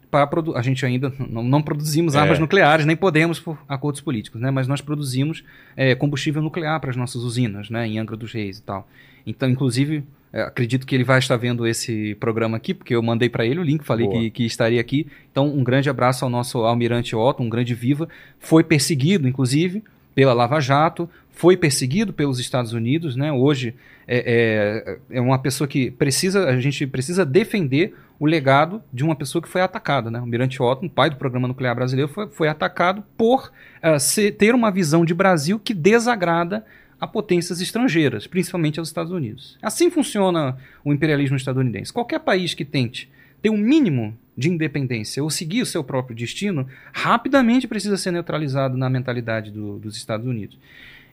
para 0.09 0.29
a 0.55 0.61
gente 0.61 0.85
ainda 0.85 1.11
não, 1.17 1.43
não 1.43 1.61
produzimos 1.61 2.13
é. 2.13 2.19
armas 2.19 2.37
nucleares, 2.37 2.85
nem 2.85 2.95
podemos 2.95 3.39
por 3.39 3.57
acordos 3.67 3.99
políticos, 3.99 4.39
né? 4.39 4.51
Mas 4.51 4.67
nós 4.67 4.79
produzimos 4.79 5.43
é, 5.75 5.95
combustível 5.95 6.39
nuclear 6.39 6.79
para 6.79 6.91
as 6.91 6.95
nossas 6.95 7.23
usinas, 7.23 7.71
né? 7.71 7.87
Em 7.87 7.97
Angra 7.97 8.15
dos 8.15 8.31
Reis 8.31 8.59
e 8.59 8.61
tal. 8.61 8.87
Então, 9.25 9.49
inclusive, 9.49 10.03
acredito 10.33 10.85
que 10.87 10.95
ele 10.95 11.03
vai 11.03 11.19
estar 11.19 11.37
vendo 11.37 11.67
esse 11.67 12.15
programa 12.15 12.57
aqui, 12.57 12.73
porque 12.73 12.95
eu 12.95 13.01
mandei 13.01 13.29
para 13.29 13.45
ele 13.45 13.59
o 13.59 13.63
link, 13.63 13.83
falei 13.83 14.07
que, 14.07 14.31
que, 14.31 14.45
estaria 14.45 14.81
aqui. 14.81 15.07
Então, 15.31 15.47
um 15.47 15.63
grande 15.63 15.89
abraço 15.89 16.25
ao 16.25 16.31
nosso 16.31 16.59
almirante 16.59 17.15
Otto, 17.15 17.43
um 17.43 17.49
grande 17.49 17.75
viva. 17.75 18.09
Foi 18.39 18.63
perseguido, 18.63 19.27
inclusive, 19.27 19.83
pela 20.15 20.33
Lava 20.33 20.59
Jato, 20.59 21.09
foi 21.31 21.57
perseguido 21.57 22.13
pelos 22.13 22.39
Estados 22.39 22.73
Unidos, 22.73 23.15
né? 23.15 23.31
Hoje 23.31 23.75
é, 24.07 24.97
é, 25.11 25.17
é, 25.17 25.21
uma 25.21 25.39
pessoa 25.39 25.67
que 25.67 25.91
precisa, 25.91 26.47
a 26.47 26.59
gente 26.59 26.85
precisa 26.87 27.25
defender 27.25 27.95
o 28.19 28.25
legado 28.25 28.81
de 28.91 29.03
uma 29.03 29.15
pessoa 29.15 29.41
que 29.41 29.49
foi 29.49 29.61
atacada, 29.61 30.11
né? 30.11 30.19
O 30.19 30.21
Almirante 30.21 30.61
Otto, 30.61 30.87
pai 30.89 31.09
do 31.09 31.15
programa 31.15 31.47
nuclear 31.47 31.75
brasileiro, 31.75 32.11
foi, 32.11 32.27
foi 32.27 32.47
atacado 32.47 33.03
por 33.17 33.51
uh, 33.83 33.99
ser, 33.99 34.31
ter 34.33 34.53
uma 34.53 34.71
visão 34.71 35.03
de 35.03 35.13
Brasil 35.13 35.59
que 35.59 35.73
desagrada 35.73 36.63
a 37.03 37.07
potências 37.07 37.59
estrangeiras, 37.59 38.27
principalmente 38.27 38.79
aos 38.79 38.87
Estados 38.87 39.11
Unidos. 39.11 39.57
Assim 39.61 39.91
funciona 39.91 40.57
o 40.85 40.93
imperialismo 40.93 41.35
estadunidense. 41.35 41.91
Qualquer 41.91 42.19
país 42.21 42.53
que 42.53 42.63
tente 42.63 43.11
ter 43.41 43.49
um 43.49 43.57
mínimo 43.57 44.17
de 44.37 44.49
independência 44.49 45.21
ou 45.21 45.29
seguir 45.29 45.61
o 45.61 45.65
seu 45.65 45.83
próprio 45.83 46.15
destino, 46.15 46.65
rapidamente 46.93 47.67
precisa 47.67 47.97
ser 47.97 48.11
neutralizado 48.11 48.77
na 48.77 48.89
mentalidade 48.89 49.51
do, 49.51 49.79
dos 49.79 49.97
Estados 49.97 50.25
Unidos. 50.25 50.57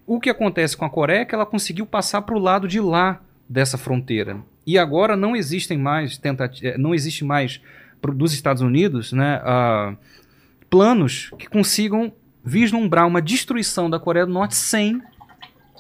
O 0.07 0.21
que 0.21 0.31
acontece 0.31 0.77
com 0.77 0.85
a 0.85 0.91
Coreia 0.91 1.23
é 1.23 1.25
que 1.25 1.35
ela 1.35 1.45
conseguiu 1.45 1.85
passar 1.85 2.23
para 2.23 2.37
o 2.37 2.39
lado 2.39 2.69
de 2.69 2.79
lá 2.79 3.21
dessa 3.49 3.77
fronteira. 3.77 4.39
E 4.65 4.79
agora 4.79 5.17
não 5.17 5.35
existem 5.35 5.77
mais 5.77 6.17
tentativas, 6.17 6.75
eh, 6.75 6.79
não 6.79 6.95
existe 6.95 7.25
mais 7.25 7.61
dos 8.15 8.33
Estados 8.33 8.63
Unidos 8.63 9.13
né, 9.13 9.43
uh, 9.43 9.97
planos 10.71 11.33
que 11.37 11.49
consigam 11.49 12.13
vislumbrar 12.45 13.09
uma 13.09 13.21
destruição 13.21 13.91
da 13.91 13.99
Coreia 13.99 14.25
do 14.25 14.33
Norte 14.33 14.55
sem 14.55 15.03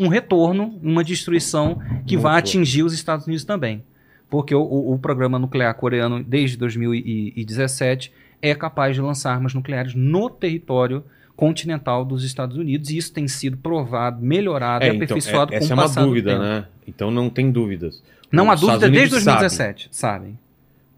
um 0.00 0.08
retorno, 0.08 0.78
uma 0.82 1.04
destruição 1.04 1.78
que 2.06 2.16
vai 2.16 2.38
atingir 2.38 2.82
os 2.82 2.94
Estados 2.94 3.26
Unidos 3.26 3.44
também. 3.44 3.84
Porque 4.30 4.54
o, 4.54 4.62
o, 4.62 4.94
o, 4.94 4.98
programa 4.98 5.38
nuclear 5.38 5.74
coreano, 5.74 6.24
desde 6.24 6.56
2017, 6.56 8.12
é 8.40 8.54
capaz 8.54 8.94
de 8.94 9.02
lançar 9.02 9.32
armas 9.32 9.52
nucleares 9.52 9.94
no 9.94 10.30
território 10.30 11.04
continental 11.36 12.04
dos 12.04 12.24
Estados 12.24 12.56
Unidos, 12.56 12.90
e 12.90 12.96
isso 12.96 13.12
tem 13.12 13.26
sido 13.26 13.56
provado, 13.56 14.22
melhorado 14.22 14.84
é, 14.84 14.88
e 14.88 14.90
aperfeiçoado 14.96 15.54
então, 15.54 15.56
é, 15.56 15.58
com 15.58 15.64
o 15.64 15.80
Essa 15.82 16.00
é 16.00 16.02
uma 16.02 16.06
dúvida, 16.06 16.38
né? 16.38 16.66
Então 16.86 17.10
não 17.10 17.30
tem 17.30 17.50
dúvidas. 17.50 18.02
Não 18.30 18.50
há 18.50 18.54
dúvida 18.54 18.88
desde 18.88 19.10
2017, 19.10 19.88
sabem. 19.90 20.38
sabem. 20.38 20.38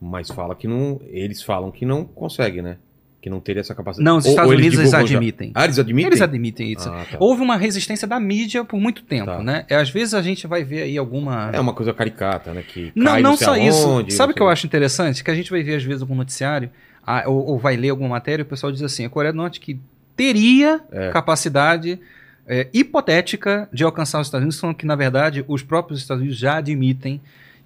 Mas 0.01 0.29
fala 0.29 0.55
que 0.55 0.67
não. 0.67 1.01
Eles 1.07 1.43
falam 1.43 1.71
que 1.71 1.87
não 1.87 2.05
consegue, 2.05 2.61
né? 2.61 2.77
Que 3.23 3.31
não 3.31 3.41
teria 3.41 3.61
essa 3.61 3.73
capacidade. 3.73 4.05
Não, 4.05 4.19
os 4.19 4.27
Estados 4.27 4.51
ou, 4.51 4.59
Unidos 4.59 4.81
eles 4.81 4.93
admitem. 4.93 5.53
Já... 5.55 5.61
Ah, 5.61 5.65
eles 5.65 5.79
admitem? 5.79 6.07
Eles 6.09 6.21
admitem 6.21 6.73
isso. 6.73 6.89
Ah, 6.89 7.07
tá. 7.09 7.17
Houve 7.21 7.41
uma 7.41 7.57
resistência 7.57 8.07
da 8.07 8.19
mídia 8.19 8.65
por 8.65 8.81
muito 8.81 9.05
tempo, 9.05 9.27
tá. 9.27 9.43
né? 9.43 9.65
E, 9.71 9.75
às 9.75 9.89
vezes 9.89 10.13
a 10.13 10.21
gente 10.21 10.45
vai 10.49 10.65
ver 10.65 10.83
aí 10.83 10.99
alguma... 10.99 11.49
É 11.53 11.61
uma 11.61 11.73
coisa 11.73 11.95
caricata, 11.95 12.53
né? 12.53 12.65
Que 12.67 12.91
não, 12.97 13.21
não 13.21 13.37
só 13.37 13.55
aonde, 13.55 13.69
isso. 14.09 14.17
Sabe 14.17 14.33
o 14.33 14.35
que 14.35 14.43
eu 14.43 14.49
acho 14.49 14.67
interessante? 14.67 15.23
Que 15.23 15.31
a 15.31 15.35
gente 15.37 15.53
vai 15.53 15.63
ver 15.63 15.77
às 15.77 15.85
vezes 15.85 16.03
algum 16.03 16.17
noticiário, 16.17 16.69
ah, 17.07 17.23
ou, 17.27 17.47
ou, 17.47 17.59
vai 17.59 17.77
ler 17.77 17.91
alguma 17.91 18.09
matéria 18.09 18.43
e 18.43 18.45
o 18.45 18.47
pessoal 18.47 18.73
diz 18.73 18.83
assim, 18.83 19.05
a 19.05 19.09
Coreia 19.09 19.33
do 19.33 19.37
Norte 19.37 19.61
que 19.61 19.79
teria 20.17 20.81
é. 20.91 21.11
capacidade... 21.11 22.01
É, 22.45 22.67
hipotética 22.75 23.69
de 23.73 23.85
alcançar 23.85 24.21
os 24.21 24.27
Estados 24.27 24.43
Unidos, 24.43 24.59
são 24.59 24.75
que, 24.75 24.85
na 24.85 24.97
verdade, 24.97 25.45
os 25.47 25.63
próprios 25.63 26.01
Estados 26.01 26.21
Unidos 26.23 26.37
já 26.37 26.57
admitem 26.57 27.21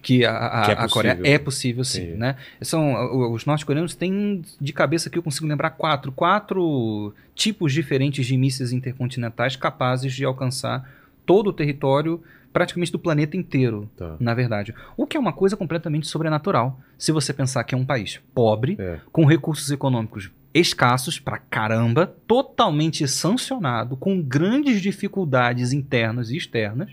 que 0.06 0.24
a, 0.24 0.36
a, 0.36 0.64
que 0.66 0.70
é 0.70 0.74
a 0.74 0.88
Coreia 0.88 1.20
é 1.24 1.36
possível 1.36 1.82
sim, 1.82 2.12
né? 2.12 2.36
São, 2.62 3.32
os 3.32 3.44
norte-coreanos 3.44 3.92
têm 3.92 4.40
de 4.60 4.72
cabeça 4.72 5.10
que 5.10 5.18
eu 5.18 5.22
consigo 5.22 5.48
lembrar 5.48 5.70
quatro, 5.70 6.12
quatro 6.12 7.12
tipos 7.34 7.72
diferentes 7.72 8.24
de 8.24 8.36
mísseis 8.36 8.70
intercontinentais 8.70 9.56
capazes 9.56 10.14
de 10.14 10.24
alcançar 10.24 10.88
todo 11.26 11.48
o 11.48 11.52
território 11.52 12.22
praticamente 12.52 12.92
do 12.92 13.00
planeta 13.00 13.36
inteiro, 13.36 13.90
tá. 13.96 14.14
na 14.20 14.32
verdade. 14.32 14.72
O 14.96 15.08
que 15.08 15.16
é 15.16 15.20
uma 15.20 15.32
coisa 15.32 15.56
completamente 15.56 16.06
sobrenatural, 16.06 16.78
se 16.96 17.10
você 17.10 17.32
pensar 17.32 17.64
que 17.64 17.74
é 17.74 17.78
um 17.78 17.84
país 17.84 18.20
pobre, 18.32 18.76
é. 18.78 19.00
com 19.10 19.24
recursos 19.24 19.72
econômicos 19.72 20.30
escassos 20.54 21.18
pra 21.18 21.38
caramba, 21.38 22.06
totalmente 22.28 23.08
sancionado, 23.08 23.96
com 23.96 24.22
grandes 24.22 24.80
dificuldades 24.80 25.72
internas 25.72 26.30
e 26.30 26.36
externas, 26.36 26.92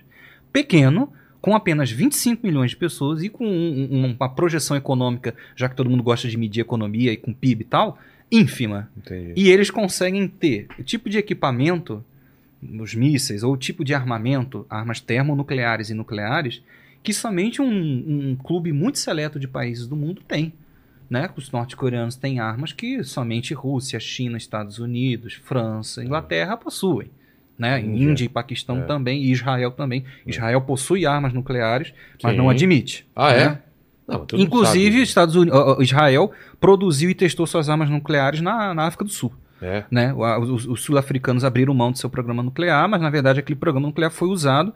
pequeno, 0.51 1.13
com 1.43 1.53
apenas 1.53 1.91
25 1.91 2.47
milhões 2.47 2.71
de 2.71 2.77
pessoas 2.77 3.21
e 3.21 3.27
com 3.27 3.45
um, 3.45 3.89
um, 3.91 4.15
uma 4.17 4.29
projeção 4.29 4.77
econômica, 4.77 5.35
já 5.57 5.67
que 5.67 5.75
todo 5.75 5.89
mundo 5.89 6.01
gosta 6.01 6.29
de 6.29 6.37
medir 6.37 6.61
economia 6.61 7.11
e 7.11 7.17
com 7.17 7.33
PIB 7.33 7.63
e 7.63 7.65
tal, 7.65 7.99
ínfima. 8.31 8.89
Entendi. 8.95 9.33
E 9.35 9.49
eles 9.49 9.69
conseguem 9.69 10.25
ter 10.25 10.67
o 10.79 10.83
tipo 10.83 11.09
de 11.09 11.17
equipamento 11.17 12.01
nos 12.61 12.95
mísseis 12.95 13.43
ou 13.43 13.51
o 13.51 13.57
tipo 13.57 13.83
de 13.83 13.93
armamento, 13.93 14.65
armas 14.69 15.01
termonucleares 15.01 15.89
e 15.89 15.93
nucleares, 15.93 16.63
que 17.03 17.13
somente 17.13 17.61
um, 17.61 17.67
um 17.67 18.37
clube 18.37 18.71
muito 18.71 18.97
seleto 18.97 19.37
de 19.37 19.47
países 19.47 19.85
do 19.85 19.97
mundo 19.97 20.21
tem. 20.25 20.53
Né? 21.09 21.29
Os 21.35 21.51
norte-coreanos 21.51 22.15
têm 22.15 22.39
armas 22.39 22.71
que 22.71 23.03
somente 23.03 23.53
Rússia, 23.53 23.99
China, 23.99 24.37
Estados 24.37 24.79
Unidos, 24.79 25.33
França, 25.33 26.01
Inglaterra 26.01 26.55
possuem 26.55 27.11
né? 27.57 27.79
Índia, 27.79 28.03
Índia 28.03 28.25
e 28.25 28.29
Paquistão 28.29 28.79
é. 28.79 28.81
também, 28.81 29.21
e 29.21 29.31
Israel 29.31 29.71
também. 29.71 30.05
Israel 30.25 30.61
possui 30.61 31.05
armas 31.05 31.33
nucleares, 31.33 31.93
mas 32.21 32.33
Sim. 32.33 32.37
não 32.37 32.49
admite. 32.49 33.05
Ah, 33.15 33.31
é? 33.31 33.37
né? 33.37 33.59
é? 33.59 33.73
Não, 34.05 34.27
Inclusive, 34.33 35.01
Estados 35.01 35.35
Unidos, 35.35 35.79
Israel 35.79 36.31
produziu 36.59 37.09
e 37.09 37.15
testou 37.15 37.47
suas 37.47 37.69
armas 37.69 37.89
nucleares 37.89 38.41
na, 38.41 38.73
na 38.73 38.83
África 38.83 39.05
do 39.05 39.11
Sul. 39.11 39.31
É. 39.61 39.85
Né? 39.89 40.13
Os, 40.13 40.67
os 40.67 40.81
sul-africanos 40.81 41.45
abriram 41.45 41.73
mão 41.73 41.89
do 41.89 41.97
seu 41.97 42.09
programa 42.09 42.43
nuclear, 42.43 42.87
mas 42.89 43.01
na 43.01 43.09
verdade 43.09 43.39
aquele 43.39 43.57
programa 43.57 43.87
nuclear 43.87 44.11
foi 44.11 44.27
usado 44.27 44.73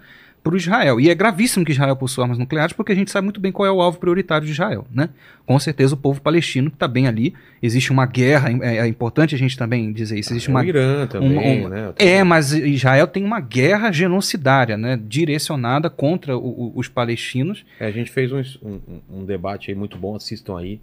para 0.47 0.53
o 0.53 0.57
Israel. 0.57 0.99
E 0.99 1.09
é 1.09 1.15
gravíssimo 1.15 1.65
que 1.65 1.73
Israel 1.73 1.95
possua 1.97 2.23
armas 2.23 2.37
nucleares, 2.37 2.71
porque 2.71 2.93
a 2.93 2.95
gente 2.95 3.11
sabe 3.11 3.25
muito 3.25 3.41
bem 3.41 3.51
qual 3.51 3.65
é 3.65 3.71
o 3.71 3.81
alvo 3.81 3.99
prioritário 3.99 4.45
de 4.45 4.53
Israel. 4.53 4.87
Né? 4.89 5.09
Com 5.45 5.59
certeza 5.59 5.93
o 5.93 5.97
povo 5.97 6.21
palestino 6.21 6.69
que 6.69 6.77
está 6.77 6.87
bem 6.87 7.05
ali. 7.05 7.33
Existe 7.61 7.91
uma 7.91 8.05
guerra, 8.05 8.49
é, 8.61 8.77
é, 8.77 8.87
importante 8.87 9.35
a 9.35 9.37
gente 9.37 9.57
também 9.57 9.91
dizer 9.91 10.17
isso. 10.17 10.31
Existe 10.31 10.49
ah, 10.49 10.51
uma, 10.51 10.61
o 10.61 10.63
Irã 10.63 11.05
também, 11.07 11.37
um, 11.37 11.65
um, 11.65 11.69
né? 11.69 11.93
É, 11.97 12.23
mas 12.23 12.53
Israel 12.53 13.07
tem 13.07 13.25
uma 13.25 13.41
guerra 13.41 13.91
genocidária, 13.91 14.77
né? 14.77 14.97
direcionada 15.03 15.89
contra 15.89 16.37
o, 16.37 16.47
o, 16.47 16.73
os 16.75 16.87
palestinos. 16.87 17.65
É, 17.77 17.87
a 17.87 17.91
gente 17.91 18.09
fez 18.09 18.31
um, 18.63 18.79
um, 19.09 19.25
debate 19.25 19.69
aí 19.69 19.75
muito 19.75 19.97
bom, 19.97 20.15
assistam 20.15 20.57
aí. 20.57 20.79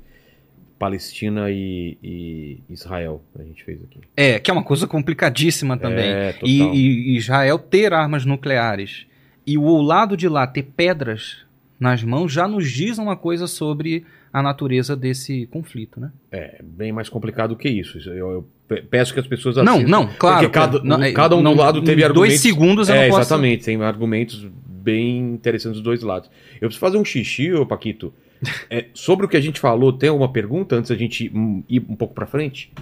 Palestina 0.78 1.50
e, 1.50 1.96
e, 2.02 2.58
Israel, 2.68 3.22
a 3.38 3.42
gente 3.42 3.64
fez 3.64 3.78
aqui. 3.84 4.00
É, 4.14 4.38
que 4.38 4.50
é 4.50 4.52
uma 4.52 4.62
coisa 4.62 4.86
complicadíssima 4.86 5.78
também. 5.78 6.04
É, 6.04 6.34
e, 6.42 6.60
e 6.62 7.16
Israel 7.16 7.58
ter 7.58 7.94
armas 7.94 8.26
nucleares 8.26 9.06
e 9.46 9.58
o 9.58 9.80
lado 9.80 10.16
de 10.16 10.28
lá 10.28 10.46
ter 10.46 10.62
pedras 10.62 11.38
nas 11.78 12.02
mãos 12.02 12.32
já 12.32 12.48
nos 12.48 12.70
diz 12.70 12.98
uma 12.98 13.16
coisa 13.16 13.46
sobre 13.46 14.04
a 14.32 14.42
natureza 14.42 14.96
desse 14.96 15.46
conflito, 15.46 16.00
né? 16.00 16.10
É, 16.30 16.60
bem 16.62 16.92
mais 16.92 17.08
complicado 17.08 17.54
que 17.56 17.68
isso. 17.68 17.98
Eu, 18.08 18.30
eu 18.32 18.48
peço 18.90 19.12
que 19.12 19.20
as 19.20 19.26
pessoas 19.26 19.58
assistam. 19.58 19.86
Não, 19.86 20.04
não, 20.06 20.12
claro. 20.14 20.38
Porque 20.38 20.52
cada, 20.52 20.82
não, 20.82 21.12
cada 21.12 21.36
um 21.36 21.42
não, 21.42 21.54
do 21.54 21.60
lado 21.60 21.82
teve 21.82 22.02
argumentos... 22.02 22.30
Dois 22.30 22.40
segundos 22.40 22.88
eu 22.88 22.94
é, 22.94 23.02
não 23.02 23.08
posso... 23.10 23.20
exatamente. 23.20 23.64
Tem 23.64 23.80
argumentos 23.82 24.46
bem 24.66 25.34
interessantes 25.34 25.80
dos 25.80 25.84
dois 25.84 26.02
lados. 26.02 26.30
Eu 26.54 26.68
preciso 26.68 26.80
fazer 26.80 26.98
um 26.98 27.04
xixi, 27.04 27.52
ô 27.52 27.64
Paquito. 27.66 28.12
É, 28.68 28.86
sobre 28.92 29.26
o 29.26 29.28
que 29.28 29.36
a 29.36 29.40
gente 29.40 29.60
falou, 29.60 29.92
tem 29.92 30.08
alguma 30.08 30.30
pergunta 30.32 30.76
antes 30.76 30.90
da 30.90 30.96
gente 30.96 31.32
ir 31.68 31.84
um 31.88 31.96
pouco 31.96 32.14
para 32.14 32.26
frente? 32.26 32.72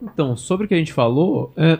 Então, 0.00 0.36
sobre 0.36 0.66
o 0.66 0.68
que 0.68 0.74
a 0.74 0.78
gente 0.78 0.92
falou... 0.92 1.52
É 1.56 1.78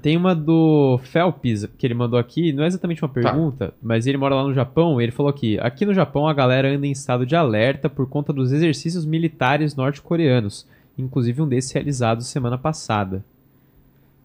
Tem 0.00 0.16
uma 0.16 0.34
do 0.34 0.98
Felps 1.04 1.66
que 1.76 1.86
ele 1.86 1.92
mandou 1.92 2.18
aqui, 2.18 2.52
não 2.54 2.64
é 2.64 2.66
exatamente 2.66 3.02
uma 3.02 3.08
tá. 3.08 3.20
pergunta, 3.20 3.68
tá. 3.68 3.74
mas 3.82 4.06
ele 4.06 4.16
mora 4.16 4.34
lá 4.34 4.42
no 4.42 4.54
Japão. 4.54 4.98
ele 5.00 5.12
falou 5.12 5.28
aqui: 5.28 5.58
aqui 5.60 5.84
no 5.84 5.92
Japão 5.92 6.26
a 6.26 6.32
galera 6.32 6.74
anda 6.74 6.86
em 6.86 6.90
estado 6.90 7.26
de 7.26 7.36
alerta 7.36 7.88
por 7.90 8.08
conta 8.08 8.32
dos 8.32 8.50
exercícios 8.50 9.04
militares 9.04 9.76
norte-coreanos, 9.76 10.66
inclusive 10.96 11.42
um 11.42 11.48
desses 11.48 11.70
realizado 11.72 12.22
semana 12.22 12.56
passada. 12.56 13.22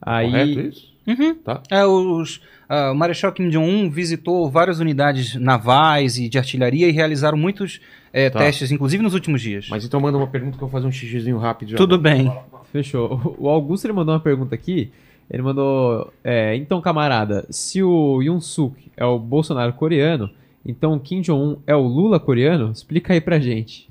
Aí, 0.01 0.31
Correto 0.31 0.59
isso? 0.61 0.93
Uhum. 1.05 1.35
Tá. 1.35 1.61
É, 1.69 1.85
os, 1.85 2.41
ah, 2.69 2.91
o 2.91 2.95
Marechal 2.95 3.31
Kim 3.33 3.49
Jong-un 3.49 3.89
visitou 3.89 4.49
várias 4.49 4.79
unidades 4.79 5.35
navais 5.35 6.17
e 6.17 6.29
de 6.29 6.37
artilharia 6.37 6.87
e 6.87 6.91
realizaram 6.91 7.37
muitos 7.37 7.81
eh, 8.13 8.29
Tá. 8.29 8.39
testes, 8.39 8.71
inclusive 8.71 9.03
nos 9.03 9.13
últimos 9.13 9.41
dias. 9.41 9.67
Mas 9.69 9.83
então 9.83 9.99
manda 9.99 10.17
uma 10.17 10.27
pergunta 10.27 10.57
que 10.57 10.63
eu 10.63 10.67
vou 10.67 10.69
fazer 10.69 10.87
um 10.87 10.91
xixizinho 10.91 11.37
rápido. 11.37 11.71
já. 11.71 11.77
Tudo 11.77 11.97
bem. 11.97 12.31
fechou. 12.71 13.35
O 13.37 13.49
Augusto 13.49 13.85
ele 13.85 13.93
mandou 13.93 14.13
uma 14.13 14.19
pergunta 14.21 14.55
aqui. 14.55 14.91
Ele 15.33 15.41
mandou: 15.41 16.13
é, 16.23 16.55
Então, 16.55 16.79
camarada, 16.79 17.45
se 17.49 17.81
o 17.81 18.21
Yoon 18.21 18.39
Suk 18.39 18.91
é 18.95 19.03
o 19.03 19.17
Bolsonaro 19.17 19.73
coreano, 19.73 20.29
então 20.65 20.97
Kim 20.99 21.19
Jong-un 21.21 21.57
é 21.65 21.75
o 21.75 21.81
Lula 21.81 22.19
coreano? 22.19 22.71
Explica 22.71 23.11
aí 23.13 23.19
pra 23.19 23.39
gente. 23.39 23.89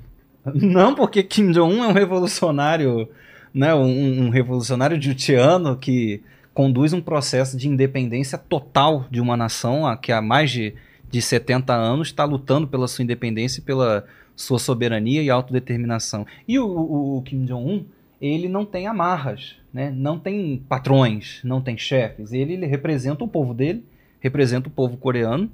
Não, 0.55 0.95
porque 0.95 1.21
Kim 1.21 1.51
Jong-un 1.51 1.83
é 1.83 1.87
um 1.87 1.91
revolucionário, 1.93 3.07
né, 3.53 3.75
um, 3.75 4.23
um 4.25 4.29
revolucionário 4.29 4.99
jutiano 5.01 5.75
que 5.77 6.21
conduz 6.53 6.93
um 6.93 7.01
processo 7.01 7.57
de 7.57 7.67
independência 7.67 8.37
total 8.37 9.05
de 9.11 9.19
uma 9.21 9.35
nação 9.37 9.85
a- 9.87 9.97
que 9.97 10.11
há 10.11 10.21
mais 10.21 10.51
de, 10.51 10.73
de 11.09 11.21
70 11.21 11.73
anos 11.73 12.07
está 12.07 12.23
lutando 12.25 12.67
pela 12.67 12.87
sua 12.87 13.03
independência 13.03 13.59
e 13.59 13.63
pela 13.63 14.05
sua 14.35 14.59
soberania 14.59 15.21
e 15.21 15.29
autodeterminação. 15.29 16.25
E 16.47 16.57
o, 16.59 16.65
o- 16.67 17.17
o 17.17 17.21
Kim 17.23 17.45
Jong-un, 17.45 17.83
ele 18.25 18.47
não 18.47 18.65
tem 18.65 18.87
amarras, 18.87 19.57
né? 19.73 19.91
não 19.93 20.17
tem 20.17 20.63
patrões, 20.69 21.41
não 21.43 21.61
tem 21.61 21.77
chefes. 21.77 22.31
Ele, 22.31 22.53
ele 22.53 22.65
representa 22.65 23.21
o 23.21 23.27
povo 23.27 23.53
dele, 23.53 23.83
representa 24.21 24.69
o 24.69 24.71
povo 24.71 24.95
coreano 24.95 25.51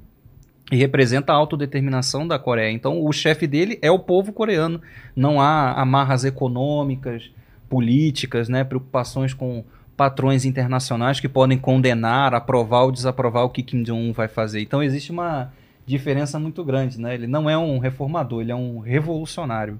e 0.71 0.75
representa 0.75 1.33
a 1.33 1.35
autodeterminação 1.35 2.27
da 2.27 2.37
Coreia. 2.37 2.71
Então, 2.71 3.03
o 3.03 3.11
chefe 3.11 3.47
dele 3.47 3.79
é 3.81 3.89
o 3.89 3.97
povo 3.97 4.31
coreano. 4.31 4.79
Não 5.15 5.41
há 5.41 5.81
amarras 5.81 6.23
econômicas, 6.23 7.31
políticas, 7.67 8.47
né, 8.47 8.63
preocupações 8.63 9.33
com 9.33 9.63
patrões 9.97 10.45
internacionais 10.45 11.19
que 11.19 11.27
podem 11.27 11.57
condenar, 11.57 12.35
aprovar 12.35 12.83
ou 12.83 12.91
desaprovar 12.91 13.45
o 13.45 13.49
que 13.49 13.63
Kim 13.63 13.81
Jong-un 13.81 14.13
vai 14.13 14.27
fazer. 14.27 14.61
Então, 14.61 14.83
existe 14.83 15.11
uma 15.11 15.51
diferença 15.87 16.37
muito 16.37 16.63
grande. 16.63 17.01
Né? 17.01 17.15
Ele 17.15 17.25
não 17.25 17.49
é 17.49 17.57
um 17.57 17.79
reformador, 17.79 18.41
ele 18.41 18.51
é 18.51 18.55
um 18.55 18.77
revolucionário. 18.77 19.79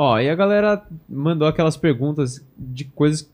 Ó, 0.00 0.18
e 0.20 0.30
a 0.30 0.34
galera 0.36 0.80
mandou 1.08 1.48
aquelas 1.48 1.76
perguntas 1.76 2.40
de 2.56 2.84
coisas 2.84 3.28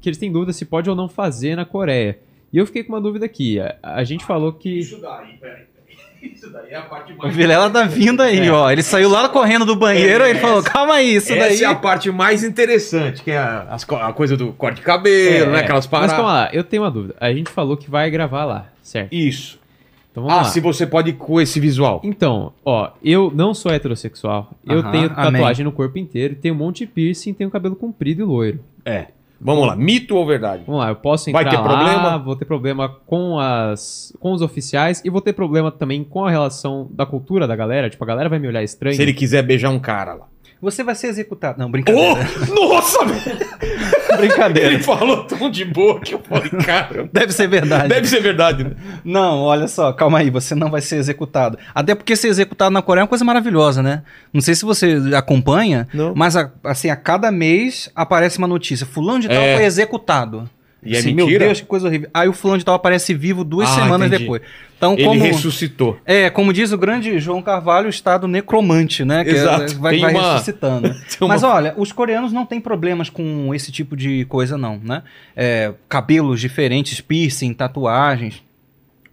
que 0.00 0.08
eles 0.08 0.18
têm 0.18 0.32
dúvida 0.32 0.52
se 0.52 0.64
pode 0.64 0.90
ou 0.90 0.96
não 0.96 1.08
fazer 1.08 1.54
na 1.54 1.64
Coreia. 1.64 2.18
E 2.52 2.58
eu 2.58 2.66
fiquei 2.66 2.82
com 2.82 2.92
uma 2.92 3.00
dúvida 3.00 3.24
aqui. 3.26 3.60
A, 3.60 3.76
a 3.80 4.02
gente 4.02 4.24
falou 4.24 4.52
que. 4.52 4.80
daí, 5.00 5.34
peraí. 5.40 5.70
Isso 6.34 6.50
daí 6.50 6.70
é 6.72 6.76
a 6.76 6.82
parte 6.82 7.14
O 7.18 7.28
Vilela 7.30 7.70
tá 7.70 7.84
vindo 7.84 8.20
aí, 8.22 8.46
É. 8.46 8.50
ó. 8.50 8.68
Ele 8.70 8.82
saiu 8.82 9.08
lá 9.08 9.28
correndo 9.28 9.64
do 9.64 9.76
banheiro 9.76 10.26
e 10.26 10.30
ele 10.30 10.38
falou: 10.40 10.62
calma 10.62 10.94
aí, 10.94 11.14
isso 11.14 11.32
Essa 11.32 11.48
daí. 11.48 11.62
é 11.62 11.66
a 11.66 11.74
parte 11.76 12.10
mais 12.10 12.42
interessante, 12.44 13.22
que 13.22 13.30
é 13.30 13.38
a, 13.38 13.76
a 14.02 14.12
coisa 14.12 14.36
do 14.36 14.52
corte 14.52 14.76
de 14.76 14.82
cabelo, 14.82 15.50
É, 15.50 15.52
né? 15.52 15.60
Aquelas 15.60 15.86
Mas 15.86 15.90
paradas. 15.90 16.16
calma 16.16 16.32
lá, 16.32 16.50
eu 16.52 16.64
tenho 16.64 16.82
uma 16.82 16.90
dúvida. 16.90 17.14
A 17.20 17.32
gente 17.32 17.48
falou 17.50 17.76
que 17.76 17.88
vai 17.88 18.10
gravar 18.10 18.44
lá, 18.44 18.66
certo? 18.82 19.12
Isso. 19.14 19.59
Então 20.10 20.24
Ah, 20.28 20.36
lá. 20.38 20.44
se 20.44 20.60
você 20.60 20.86
pode 20.86 21.10
ir 21.10 21.12
com 21.14 21.40
esse 21.40 21.60
visual. 21.60 22.00
Então, 22.02 22.52
ó, 22.64 22.90
eu 23.02 23.30
não 23.34 23.54
sou 23.54 23.70
heterossexual. 23.72 24.50
Eu 24.66 24.82
tenho 24.90 25.10
amém. 25.14 25.32
tatuagem 25.32 25.64
no 25.64 25.72
corpo 25.72 25.98
inteiro, 25.98 26.34
tenho 26.34 26.54
um 26.54 26.58
monte 26.58 26.78
de 26.80 26.86
piercing, 26.88 27.32
tenho 27.32 27.50
cabelo 27.50 27.76
comprido 27.76 28.22
e 28.22 28.24
loiro. 28.24 28.60
É. 28.84 29.06
Vamos 29.42 29.66
lá, 29.66 29.74
mito 29.74 30.14
ou 30.16 30.26
verdade? 30.26 30.64
Vamos 30.66 30.82
lá, 30.82 30.90
eu 30.90 30.96
posso 30.96 31.32
Vai 31.32 31.42
entrar 31.42 31.50
ter 31.52 31.62
lá, 31.62 31.62
problema? 31.66 32.18
vou 32.18 32.36
ter 32.36 32.44
problema 32.44 32.88
com 33.06 33.38
as 33.38 34.12
com 34.20 34.32
os 34.32 34.42
oficiais 34.42 35.00
e 35.02 35.08
vou 35.08 35.22
ter 35.22 35.32
problema 35.32 35.70
também 35.72 36.04
com 36.04 36.26
a 36.26 36.30
relação 36.30 36.86
da 36.90 37.06
cultura 37.06 37.46
da 37.46 37.56
galera, 37.56 37.88
tipo, 37.88 38.04
a 38.04 38.06
galera 38.06 38.28
vai 38.28 38.38
me 38.38 38.46
olhar 38.46 38.62
estranho. 38.62 38.94
Se 38.96 39.00
ele 39.00 39.14
quiser 39.14 39.42
beijar 39.42 39.70
um 39.70 39.78
cara 39.78 40.12
lá. 40.12 40.26
Você 40.60 40.84
vai 40.84 40.94
ser 40.94 41.06
executado. 41.08 41.58
Não, 41.58 41.66
Oh, 41.66 41.70
brincadeira. 41.70 42.18
nossa, 42.54 43.04
velho! 43.04 43.38
brincadeira. 44.18 44.68
Ele 44.74 44.82
falou 44.82 45.24
tão 45.24 45.50
de 45.50 45.64
boa 45.64 46.00
que 46.00 46.14
eu 46.14 46.20
falei, 46.20 46.50
cara. 46.50 47.08
Deve 47.12 47.32
ser 47.32 47.48
verdade. 47.48 47.88
Deve 47.88 48.06
ser 48.06 48.20
verdade, 48.20 48.64
né? 48.64 48.72
Não, 49.04 49.38
olha 49.40 49.66
só, 49.68 49.92
calma 49.92 50.18
aí, 50.18 50.28
você 50.30 50.54
não 50.54 50.70
vai 50.70 50.80
ser 50.82 50.96
executado. 50.96 51.58
Até 51.74 51.94
porque 51.94 52.14
ser 52.16 52.28
executado 52.28 52.70
na 52.72 52.82
Coreia 52.82 53.00
é 53.02 53.04
uma 53.04 53.08
coisa 53.08 53.24
maravilhosa, 53.24 53.82
né? 53.82 54.02
Não 54.32 54.40
sei 54.40 54.54
se 54.54 54.64
você 54.64 54.98
acompanha, 55.16 55.88
Não. 55.94 56.12
mas 56.14 56.36
a- 56.36 56.50
assim, 56.64 56.90
a 56.90 56.96
cada 56.96 57.30
mês 57.30 57.90
aparece 57.94 58.38
uma 58.38 58.48
notícia. 58.48 58.84
Fulano 58.86 59.20
de 59.20 59.28
tal 59.28 59.38
É. 59.42 59.56
foi 59.56 59.64
executado. 59.64 60.48
E 60.82 60.94
é 60.94 60.98
Assim, 60.98 61.12
mentira? 61.14 61.38
Meu 61.40 61.48
Deus, 61.48 61.60
que 61.60 61.66
coisa 61.66 61.86
horrível. 61.88 62.08
Aí 62.14 62.28
o 62.28 62.32
fulano 62.32 62.58
de 62.58 62.64
tal 62.64 62.74
aparece 62.74 63.12
vivo 63.12 63.44
duas 63.44 63.68
Ah, 63.70 63.74
semanas 63.74 64.06
entendi. 64.08 64.22
depois. 64.24 64.42
Então, 64.76 64.94
Ele 64.94 65.04
como... 65.04 65.20
ressuscitou. 65.22 65.98
É, 66.06 66.30
como 66.30 66.54
diz 66.54 66.72
o 66.72 66.78
grande 66.78 67.18
João 67.18 67.42
Carvalho, 67.42 67.86
o 67.86 67.90
estado 67.90 68.26
necromante, 68.26 69.04
né? 69.04 69.22
Que 69.22 69.30
é- 69.30 69.34
Exato. 69.34 69.78
vai, 69.78 69.92
Tem 69.92 70.00
vai 70.00 70.14
uma- 70.14 70.32
ressuscitando. 70.32 70.88
Uma- 71.20 71.28
Mas 71.28 71.42
olha, 71.42 71.74
os 71.76 71.92
coreanos 71.92 72.32
não 72.32 72.46
têm 72.46 72.60
problemas 72.62 73.10
com 73.10 73.54
esse 73.54 73.70
tipo 73.70 73.94
de 73.94 74.24
coisa, 74.24 74.56
não, 74.56 74.80
né? 74.82 75.02
É, 75.36 75.74
cabelos 75.86 76.40
diferentes, 76.40 76.98
piercing, 77.02 77.52
tatuagens, 77.52 78.42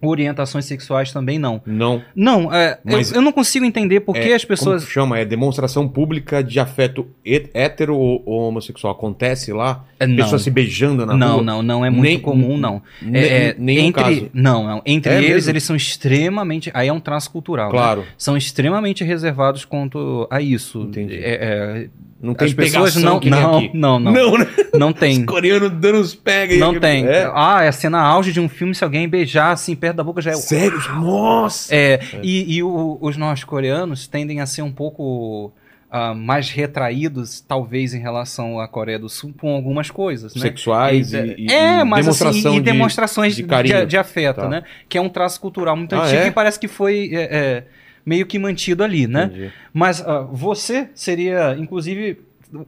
orientações 0.00 0.64
sexuais 0.64 1.12
também 1.12 1.38
não. 1.38 1.60
Não. 1.66 2.02
Não, 2.14 2.52
é, 2.54 2.78
Mas- 2.84 3.10
eu, 3.10 3.16
eu 3.16 3.22
não 3.22 3.32
consigo 3.32 3.64
entender 3.64 4.00
por 4.00 4.14
que 4.14 4.20
É, 4.30 4.34
as 4.34 4.44
pessoas. 4.44 4.82
Como 4.82 4.92
chama? 4.92 5.18
É 5.18 5.24
demonstração 5.24 5.88
pública 5.88 6.42
de 6.42 6.60
afeto 6.60 7.06
hé- 7.26 7.48
hétero 7.52 7.96
ou, 7.96 8.22
homossexual. 8.26 8.92
Acontece 8.92 9.52
lá? 9.52 9.84
É, 9.98 10.06
não. 10.06 10.16
Pessoas 10.16 10.42
se 10.42 10.50
beijando 10.50 11.04
na 11.04 11.14
Não, 11.16 11.34
rua? 11.36 11.42
não, 11.42 11.62
não 11.62 11.84
é 11.84 11.90
muito 11.90 12.02
Nem- 12.02 12.20
comum, 12.20 12.56
não. 12.56 12.80
É, 13.12 13.26
é, 13.48 13.54
nenhum 13.58 13.84
entre, 13.86 14.02
caso. 14.02 14.30
Não, 14.32 14.64
não. 14.66 14.82
Entre 14.86 15.12
É 15.12 15.16
eles, 15.18 15.30
mesmo? 15.30 15.50
eles 15.50 15.62
são 15.64 15.74
extremamente. 15.76 16.70
Aí 16.74 16.88
é 16.88 16.92
um 16.92 17.00
traço 17.00 17.30
cultural. 17.30 17.66
né? 17.66 17.72
Claro. 17.72 18.04
São 18.16 18.36
extremamente 18.36 19.02
reservados 19.04 19.64
quanto 19.64 20.26
a 20.30 20.40
isso. 20.40 20.82
Entendi. 20.82 21.14
É, 21.16 21.18
é, 21.34 21.88
Não 22.20 22.34
tem 22.34 22.48
as 22.48 22.54
pessoas 22.54 22.96
não. 22.96 23.20
Não, 23.20 23.60
não, 23.72 24.00
não. 24.00 24.12
Não, 24.12 24.38
né? 24.38 24.46
Não 24.76 24.92
tem. 24.92 25.20
Os 25.20 25.24
coreanos 25.26 25.70
dando 25.70 25.98
uns 26.00 26.14
pega 26.16 26.52
aí. 26.52 26.58
Não 26.58 26.78
tem. 26.78 27.06
É. 27.06 27.30
Ah, 27.32 27.62
é 27.62 27.68
a 27.68 27.72
cena 27.72 28.00
auge 28.00 28.32
de 28.32 28.40
um 28.40 28.48
filme, 28.48 28.74
se 28.74 28.82
alguém 28.82 29.08
beijar 29.08 29.52
assim 29.52 29.76
perto 29.76 29.96
da 29.98 30.02
boca 30.04 30.20
já 30.20 30.32
é. 30.32 30.34
Sério? 30.34 30.78
Nossa! 30.96 31.72
É, 31.74 32.00
e, 32.22 32.56
e 32.56 32.62
o- 32.62 32.98
os 33.00 33.16
norte-coreanos 33.16 34.08
tendem 34.08 34.40
a 34.40 34.46
ser 34.46 34.62
um 34.62 34.72
pouco 34.72 35.52
ah, 35.90 36.12
mais 36.12 36.50
retraídos, 36.50 37.40
talvez, 37.40 37.94
em 37.94 38.00
relação 38.00 38.58
à 38.60 38.66
Coreia 38.68 38.98
do 38.98 39.08
Sul, 39.08 39.32
com 39.40 39.54
algumas 39.54 39.90
coisas, 39.90 40.34
né? 40.34 40.42
Sexuais 40.42 41.14
é, 41.14 41.24
e, 41.38 41.46
e- 41.46 41.52
é, 41.52 41.80
e 41.80 41.84
mas 41.84 42.04
demonstração 42.04 42.50
assim, 42.50 42.58
e 42.58 42.60
de- 42.60 42.72
demonstrações 42.72 43.36
de 43.36 43.42
de, 43.42 43.62
de- 43.62 43.86
de 43.86 43.96
afeto, 43.96 44.40
Tá. 44.42 44.48
né? 44.48 44.64
Que 44.88 44.98
é 44.98 45.00
um 45.00 45.08
traço 45.08 45.40
cultural 45.40 45.76
muito 45.76 45.94
Ah, 45.94 46.02
antigo 46.04 46.22
é? 46.22 46.26
e 46.26 46.30
parece 46.30 46.58
que 46.58 46.68
foi 46.68 47.10
é, 47.12 47.22
é, 47.22 47.64
meio 48.08 48.24
que 48.26 48.38
mantido 48.38 48.82
ali, 48.82 49.06
né? 49.06 49.24
Entendi. 49.24 49.52
Mas 49.72 50.00
ah, 50.00 50.26
você 50.32 50.88
seria, 50.94 51.54
inclusive, 51.58 52.18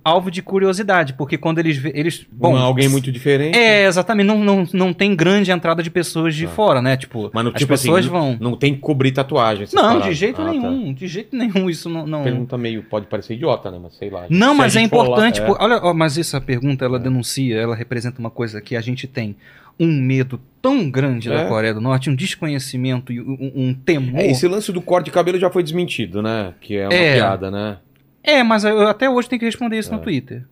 alvo 0.04 0.30
de 0.30 0.42
curiosidade, 0.42 1.14
porque 1.14 1.38
quando 1.38 1.58
eles... 1.58 1.82
eles 1.94 2.26
Bom, 2.30 2.54
alguém 2.54 2.86
muito 2.86 3.10
diferente. 3.10 3.56
É, 3.58 3.86
exatamente. 3.86 4.26
Não, 4.26 4.44
não, 4.44 4.68
não 4.74 4.92
tem 4.92 5.16
grande 5.16 5.50
entrada 5.50 5.82
de 5.82 5.90
pessoas 5.90 6.34
de 6.34 6.44
Tá. 6.46 6.52
fora, 6.52 6.82
né? 6.82 6.98
Tipo, 6.98 7.30
Mas 7.32 7.46
as 7.46 7.52
tipo 7.54 7.72
assim, 7.72 7.84
pessoas 7.88 8.04
não, 8.04 8.12
vão... 8.12 8.36
não 8.38 8.56
tem 8.58 8.74
que 8.74 8.80
cobrir 8.80 9.12
tatuagem. 9.12 9.66
Não, 9.72 9.82
paradas. 9.82 10.04
de 10.04 10.12
jeito 10.14 10.42
Ah, 10.42 10.44
tá. 10.44 10.50
nenhum. 10.50 10.92
De 10.92 11.06
jeito 11.08 11.34
nenhum 11.34 11.70
isso 11.70 11.88
não... 11.88 12.06
não... 12.06 12.22
Pergunta 12.22 12.58
meio, 12.58 12.82
pode 12.82 13.06
parecer 13.06 13.32
idiota, 13.34 13.70
né? 13.70 13.78
Mas 13.82 13.96
sei 13.96 14.10
lá. 14.10 14.26
Não, 14.28 14.54
mas 14.54 14.76
é 14.76 14.86
for 14.86 14.96
lá- 14.98 15.02
importante. 15.04 15.40
é. 15.40 15.46
pô, 15.46 15.56
olha, 15.58 15.80
ó, 15.82 15.94
mas 15.94 16.18
essa 16.18 16.38
pergunta 16.40 16.84
ela 16.84 16.98
denuncia, 16.98 17.56
ela 17.56 17.74
representa 17.74 18.20
uma 18.20 18.30
coisa 18.30 18.60
que 18.60 18.76
a 18.76 18.80
gente 18.82 19.06
tem 19.06 19.34
um 19.80 19.86
medo 20.00 20.38
tão 20.60 20.90
grande 20.90 21.28
É. 21.32 21.34
da 21.34 21.48
Coreia 21.48 21.72
do 21.72 21.80
Norte, 21.80 22.10
um 22.10 22.14
desconhecimento 22.14 23.12
e 23.12 23.20
um, 23.20 23.50
um 23.54 23.74
temor. 23.74 24.20
É, 24.20 24.26
esse 24.30 24.46
lance 24.46 24.70
do 24.70 24.82
corte 24.82 25.06
de 25.06 25.10
cabelo 25.10 25.38
já 25.38 25.48
foi 25.50 25.62
desmentido, 25.62 26.20
né? 26.22 26.52
Que 26.60 26.76
é 26.76 26.86
uma 26.86 26.94
É. 26.94 27.14
piada, 27.16 27.50
né? 27.50 27.78
É, 28.22 28.42
mas 28.42 28.64
eu 28.64 28.86
até 28.86 29.08
hoje 29.08 29.28
tenho 29.28 29.40
que 29.40 29.46
responder 29.46 29.78
isso 29.78 29.92
É. 29.92 29.96
no 29.96 30.02
Twitter. 30.02 30.44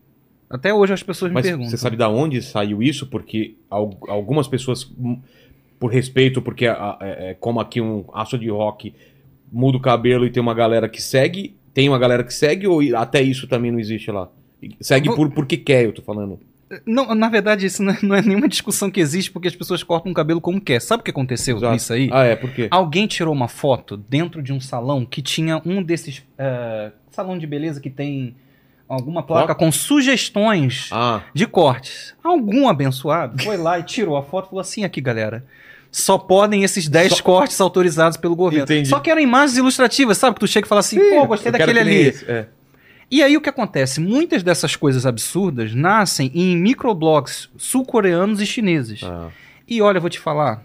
Até 0.48 0.72
hoje 0.72 0.94
as 0.94 1.02
pessoas 1.02 1.30
Mas 1.30 1.44
me 1.44 1.50
perguntam. 1.50 1.70
você 1.70 1.76
sabe 1.76 1.94
da 1.96 2.08
onde 2.08 2.40
saiu 2.40 2.82
isso? 2.82 3.06
Porque 3.06 3.54
al- 3.70 3.98
algumas 4.08 4.48
pessoas, 4.48 4.90
hum, 4.98 5.20
por 5.78 5.92
respeito, 5.92 6.40
porque 6.40 6.66
é, 6.66 6.74
é 7.02 7.36
como 7.38 7.60
aqui 7.60 7.80
um 7.82 8.04
aço 8.14 8.38
de 8.38 8.48
rock 8.48 8.94
muda 9.52 9.76
o 9.76 9.80
cabelo 9.80 10.24
e 10.24 10.30
tem 10.30 10.40
uma 10.40 10.54
galera 10.54 10.88
que 10.88 11.02
segue, 11.02 11.54
tem 11.74 11.86
uma 11.88 11.98
galera 11.98 12.24
que 12.24 12.32
segue 12.32 12.66
ou 12.66 12.80
até 12.96 13.20
isso 13.20 13.46
também 13.46 13.70
não 13.70 13.78
existe 13.78 14.10
lá? 14.10 14.30
Segue 14.80 15.14
por 15.14 15.30
porque 15.30 15.56
quer, 15.58 15.84
eu 15.84 15.92
tô 15.92 16.00
falando. 16.02 16.40
Não, 16.84 17.14
na 17.14 17.28
verdade, 17.28 17.64
isso 17.66 17.82
não 17.82 17.92
é, 17.92 17.98
não 18.02 18.16
é 18.16 18.22
nenhuma 18.22 18.46
discussão 18.48 18.90
que 18.90 19.00
existe, 19.00 19.30
porque 19.30 19.48
as 19.48 19.56
pessoas 19.56 19.82
cortam 19.82 20.12
o 20.12 20.14
cabelo 20.14 20.40
como 20.40 20.60
quer. 20.60 20.80
Sabe 20.80 21.00
o 21.00 21.04
que 21.04 21.10
aconteceu 21.10 21.56
Exato. 21.56 21.72
nisso 21.72 21.92
aí? 21.92 22.10
Ah, 22.12 22.24
é, 22.24 22.36
por 22.36 22.50
quê? 22.50 22.68
Alguém 22.70 23.06
tirou 23.06 23.32
uma 23.34 23.48
foto 23.48 23.96
dentro 23.96 24.42
de 24.42 24.52
um 24.52 24.60
salão 24.60 25.06
que 25.06 25.22
tinha 25.22 25.62
um 25.64 25.82
desses. 25.82 26.22
é, 26.36 26.92
salão 27.10 27.38
de 27.38 27.46
beleza 27.46 27.80
que 27.80 27.88
tem 27.90 28.36
alguma 28.88 29.22
placa 29.22 29.48
Foto? 29.48 29.58
com 29.58 29.72
sugestões 29.72 30.88
Ah, 30.92 31.22
de 31.34 31.46
cortes. 31.46 32.14
Algum 32.22 32.68
abençoado 32.68 33.42
foi 33.42 33.56
lá 33.56 33.78
e 33.78 33.82
tirou 33.82 34.16
a 34.16 34.22
foto 34.22 34.46
e 34.46 34.48
falou 34.50 34.60
assim: 34.60 34.84
aqui, 34.84 35.00
galera. 35.00 35.44
Só 35.90 36.18
podem 36.18 36.64
esses 36.64 36.86
10 36.86 37.14
Só- 37.16 37.22
cortes 37.22 37.58
autorizados 37.62 38.18
pelo 38.18 38.36
governo. 38.36 38.64
Entendi. 38.64 38.90
Só 38.90 39.00
que 39.00 39.10
eram 39.10 39.22
imagens 39.22 39.56
ilustrativas, 39.56 40.18
sabe? 40.18 40.34
Que 40.34 40.40
tu 40.40 40.46
chega 40.46 40.66
e 40.66 40.68
fala 40.68 40.80
assim, 40.80 40.98
pô, 40.98 41.26
gostei 41.26 41.50
daquele 41.50 41.80
ali. 41.80 42.08
é. 42.28 42.46
E 43.10 43.22
aí 43.22 43.36
o 43.36 43.40
que 43.40 43.48
acontece? 43.48 44.00
Muitas 44.00 44.42
dessas 44.42 44.76
coisas 44.76 45.06
absurdas 45.06 45.74
nascem 45.74 46.30
em 46.34 46.56
microblogs 46.56 47.48
sul-coreanos 47.56 48.40
e 48.40 48.46
chineses. 48.46 49.00
Ah. 49.02 49.28
E 49.66 49.80
olha, 49.80 49.96
eu 49.98 50.00
vou 50.02 50.10
te 50.10 50.18
falar. 50.18 50.62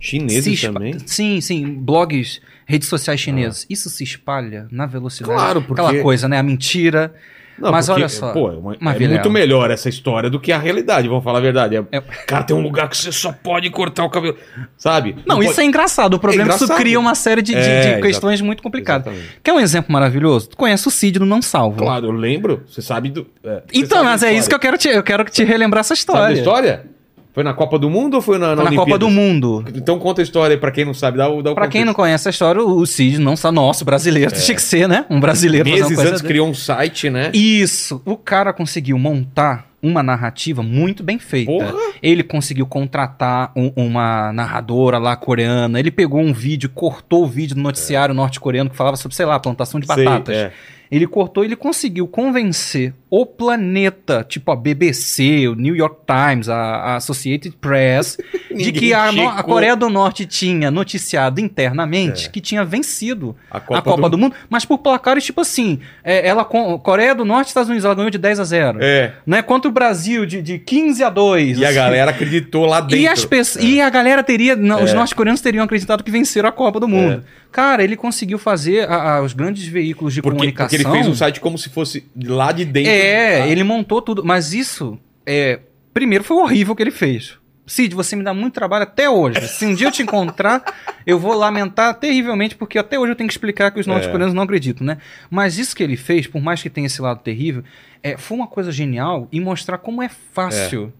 Chineses 0.00 0.60
também? 0.60 0.96
Sim, 1.06 1.40
sim, 1.40 1.74
blogs, 1.74 2.40
redes 2.66 2.88
sociais 2.88 3.20
chinesas. 3.20 3.66
Isso 3.70 3.88
se 3.88 4.02
espalha 4.02 4.66
na 4.70 4.84
velocidade. 4.86 5.32
Claro, 5.34 5.62
porque- 5.62 5.80
Aquela 5.80 6.02
coisa, 6.02 6.28
né? 6.28 6.38
A 6.38 6.42
mentira. 6.42 7.14
Não, 7.58 7.70
Mas 7.70 7.86
porque, 7.86 8.00
olha 8.00 8.08
só, 8.08 8.32
Pô, 8.32 8.50
é, 8.50 8.56
uma- 8.56 8.74
é 8.74 9.08
muito 9.08 9.30
melhor 9.30 9.70
essa 9.70 9.88
história 9.88 10.28
do 10.28 10.40
que 10.40 10.50
a 10.52 10.58
realidade, 10.58 11.06
vamos 11.06 11.22
falar 11.22 11.38
a 11.38 11.42
verdade. 11.42 11.76
É, 11.76 11.84
É. 11.92 12.00
Cara, 12.00 12.42
tem 12.44 12.56
um 12.56 12.60
lugar 12.62 12.88
que 12.88 12.96
você 12.96 13.12
só 13.12 13.30
pode 13.32 13.68
cortar 13.70 14.04
o 14.04 14.10
cabelo. 14.10 14.36
Sabe? 14.76 15.16
Não, 15.26 15.42
isso 15.42 15.60
é 15.60 15.64
engraçado. 15.64 16.14
O 16.14 16.18
problema 16.18 16.52
é, 16.52 16.56
que 16.58 16.64
isso 16.64 16.74
cria 16.74 16.98
uma 16.98 17.14
série 17.14 17.42
de, 17.42 17.52
de- 17.52 17.58
É, 17.58 17.94
de 17.96 18.02
questões 18.02 18.40
muito 18.40 18.62
complicadas. 18.62 19.06
Exatamente. 19.06 19.38
Quer 19.42 19.52
um 19.52 19.60
exemplo 19.60 19.92
maravilhoso? 19.92 20.48
Tu 20.50 20.56
conhece 20.56 20.88
o 20.88 20.90
Cid 20.90 21.18
do 21.18 21.26
Não 21.26 21.40
Salvo. 21.42 21.76
Claro, 21.78 22.06
eu 22.06 22.12
lembro. 22.12 22.62
Você 22.66 22.82
sabe 22.82 23.10
do. 23.10 23.26
é, 23.44 23.62
Então, 23.72 24.02
mas 24.02 24.22
é 24.22 24.32
isso 24.32 24.48
que 24.48 24.54
eu 24.54 24.58
história. 24.58 24.58
quero 24.58 24.78
te, 24.78 24.88
eu 24.88 25.02
quero 25.02 25.24
te 25.24 25.44
relembrar 25.44 25.80
essa 25.80 25.94
Sabe 25.94 26.18
da 26.18 26.32
história. 26.32 26.84
Foi 27.32 27.42
na 27.42 27.54
Copa 27.54 27.78
do 27.78 27.88
Mundo 27.88 28.14
ou 28.14 28.20
foi 28.22 28.36
na, 28.36 28.54
Foi 28.54 28.64
na 28.64 28.74
Copa 28.74 28.98
do 28.98 29.08
Mundo. 29.08 29.64
Então 29.74 29.98
conta 29.98 30.20
a 30.20 30.24
história 30.24 30.54
aí 30.54 30.60
pra 30.60 30.70
quem 30.70 30.84
não 30.84 30.92
sabe. 30.92 31.16
Dá 31.16 31.28
o, 31.30 31.42
dá 31.42 31.52
o 31.52 31.54
Pra 31.54 31.66
quem 31.66 31.82
não 31.84 31.94
conhece 31.94 32.28
a 32.28 32.30
história, 32.30 32.60
o 32.62 32.84
Cid 32.84 33.18
não 33.18 33.36
sabe. 33.36 33.54
Nosso 33.54 33.84
brasileiro. 33.84 34.30
Tinha 34.32 34.54
que 34.54 34.60
ser, 34.62 34.86
né? 34.86 35.06
Um 35.08 35.18
brasileiro 35.18 35.66
Meses 35.68 35.86
coisa 35.86 36.02
antes 36.02 36.12
dessa. 36.12 36.24
criou 36.26 36.46
um 36.48 36.54
site, 36.54 37.08
né? 37.08 37.30
Isso. 37.32 38.02
O 38.04 38.16
cara 38.18 38.52
conseguiu 38.52 38.98
montar 38.98 39.66
uma 39.82 40.02
narrativa 40.02 40.62
muito 40.62 41.02
bem 41.02 41.18
feita. 41.18 41.50
Porra! 41.50 41.74
Ele 42.02 42.22
conseguiu 42.22 42.66
contratar 42.66 43.50
um- 43.56 43.72
uma 43.74 44.32
narradora 44.32 44.98
lá 44.98 45.16
coreana. 45.16 45.80
Ele 45.80 45.90
pegou 45.90 46.20
um 46.20 46.32
vídeo, 46.32 46.68
cortou 46.72 47.24
o 47.24 47.26
vídeo 47.26 47.56
do 47.56 47.62
noticiário 47.62 48.14
norte-coreano 48.14 48.68
que 48.70 48.76
falava 48.76 48.96
sobre, 48.96 49.16
sei 49.16 49.26
lá, 49.26 49.40
plantação 49.40 49.80
de 49.80 49.86
Sei, 49.86 50.04
batatas. 50.04 50.36
é. 50.36 50.52
Ele 50.92 51.06
cortou, 51.06 51.42
ele 51.42 51.56
conseguiu 51.56 52.06
convencer 52.06 52.92
o 53.08 53.24
planeta, 53.26 54.24
tipo 54.26 54.50
a 54.52 54.56
BBC, 54.56 55.48
o 55.48 55.54
New 55.54 55.74
York 55.76 55.96
Times, 56.06 56.48
a, 56.48 56.54
a 56.56 56.96
Associated 56.96 57.54
Press, 57.60 58.16
de 58.54 58.72
que 58.72 58.92
a, 58.94 59.08
a. 59.08 59.42
Coreia 59.42 59.74
do 59.76 59.88
Norte 59.88 60.24
tinha 60.26 60.70
noticiado 60.70 61.40
internamente 61.40 62.26
É. 62.26 62.28
que 62.30 62.40
tinha 62.40 62.64
vencido 62.64 63.34
A 63.50 63.56
a 63.58 63.60
Copa, 63.60 63.82
Copa, 63.82 64.02
do, 64.02 64.08
do... 64.10 64.18
Mundo, 64.18 64.34
mas 64.50 64.64
por 64.64 64.78
placares 64.78 65.24
tipo 65.24 65.40
assim, 65.40 65.80
é, 66.04 66.26
ela 66.26 66.44
com 66.44 66.78
Coreia 66.78 67.14
do 67.14 67.24
Norte 67.24 67.48
e 67.48 67.50
Estados 67.50 67.68
Unidos, 67.70 67.84
ela 67.84 67.94
ganhou 67.94 68.10
de 68.10 68.18
10 68.18 68.40
a 68.40 68.44
0. 68.44 68.78
É. 68.82 69.14
Né? 69.26 69.40
Contra 69.42 69.68
o 69.70 69.72
Brasil 69.72 70.24
de, 70.26 70.40
de 70.42 70.58
15 70.58 71.02
a 71.04 71.10
2. 71.10 71.58
E 71.58 71.64
a 71.64 71.68
assim. 71.68 71.76
galera 71.76 72.10
acreditou 72.10 72.66
lá 72.66 72.80
dentro. 72.80 72.96
E, 72.98 73.08
as 73.08 73.24
pessoas, 73.24 73.64
e 73.64 73.80
a 73.80 73.88
galera 73.90 74.22
teria. 74.22 74.54
não, 74.56 74.82
Os 74.84 74.90
É. 74.90 74.94
norte-coreanos 74.94 75.40
teriam 75.40 75.64
acreditado 75.64 76.02
que 76.04 76.10
venceram 76.10 76.48
a 76.48 76.52
Copa 76.52 76.78
do 76.78 76.88
Mundo. 76.88 77.24
Cara, 77.50 77.84
ele 77.84 77.96
conseguiu 77.96 78.38
fazer 78.38 78.88
a- 78.88 79.16
a- 79.16 79.22
os 79.22 79.34
grandes 79.34 79.66
veículos 79.66 80.14
de 80.14 80.22
Porque, 80.22 80.36
comunicação. 80.38 80.68
porque 80.70 80.81
ele 80.82 80.90
fez 80.92 81.06
o 81.08 81.14
site 81.14 81.40
como 81.40 81.56
se 81.58 81.68
fosse 81.68 82.04
lá 82.16 82.52
de 82.52 82.64
dentro. 82.64 82.90
É, 82.90 83.42
Ah, 83.42 83.48
ele 83.48 83.64
montou 83.64 84.00
tudo. 84.02 84.24
Mas 84.24 84.52
isso, 84.52 84.98
é, 85.26 85.60
primeiro, 85.94 86.22
foi 86.24 86.36
horrível 86.36 86.72
o 86.72 86.76
que 86.76 86.82
ele 86.82 86.90
fez. 86.90 87.38
Cid, 87.64 87.94
você 87.94 88.16
me 88.16 88.24
dá 88.24 88.34
muito 88.34 88.54
trabalho 88.54 88.82
até 88.82 89.08
hoje. 89.08 89.46
Se 89.48 89.64
um 89.64 89.72
dia 89.74 89.86
eu 89.86 89.92
te 89.92 90.02
encontrar, 90.02 90.62
eu 91.06 91.18
vou 91.18 91.32
lamentar 91.32 91.94
terrivelmente, 91.94 92.56
porque 92.56 92.76
até 92.78 92.98
hoje 92.98 93.12
eu 93.12 93.16
tenho 93.16 93.28
que 93.28 93.32
explicar 93.34 93.70
que 93.70 93.78
os 93.80 93.86
É. 93.86 93.90
norte-coreanos 93.90 94.34
não 94.34 94.42
acreditam, 94.42 94.84
né? 94.86 94.98
Mas 95.30 95.58
isso 95.58 95.74
que 95.74 95.82
ele 95.82 95.96
fez, 95.96 96.26
por 96.26 96.42
mais 96.42 96.60
que 96.60 96.68
tenha 96.68 96.86
esse 96.86 97.00
lado 97.00 97.20
terrível, 97.20 97.62
é, 98.02 98.16
foi 98.16 98.36
uma 98.36 98.48
coisa 98.48 98.72
genial 98.72 99.28
em 99.32 99.40
mostrar 99.40 99.78
como 99.78 100.02
é 100.02 100.08
fácil. 100.08 100.92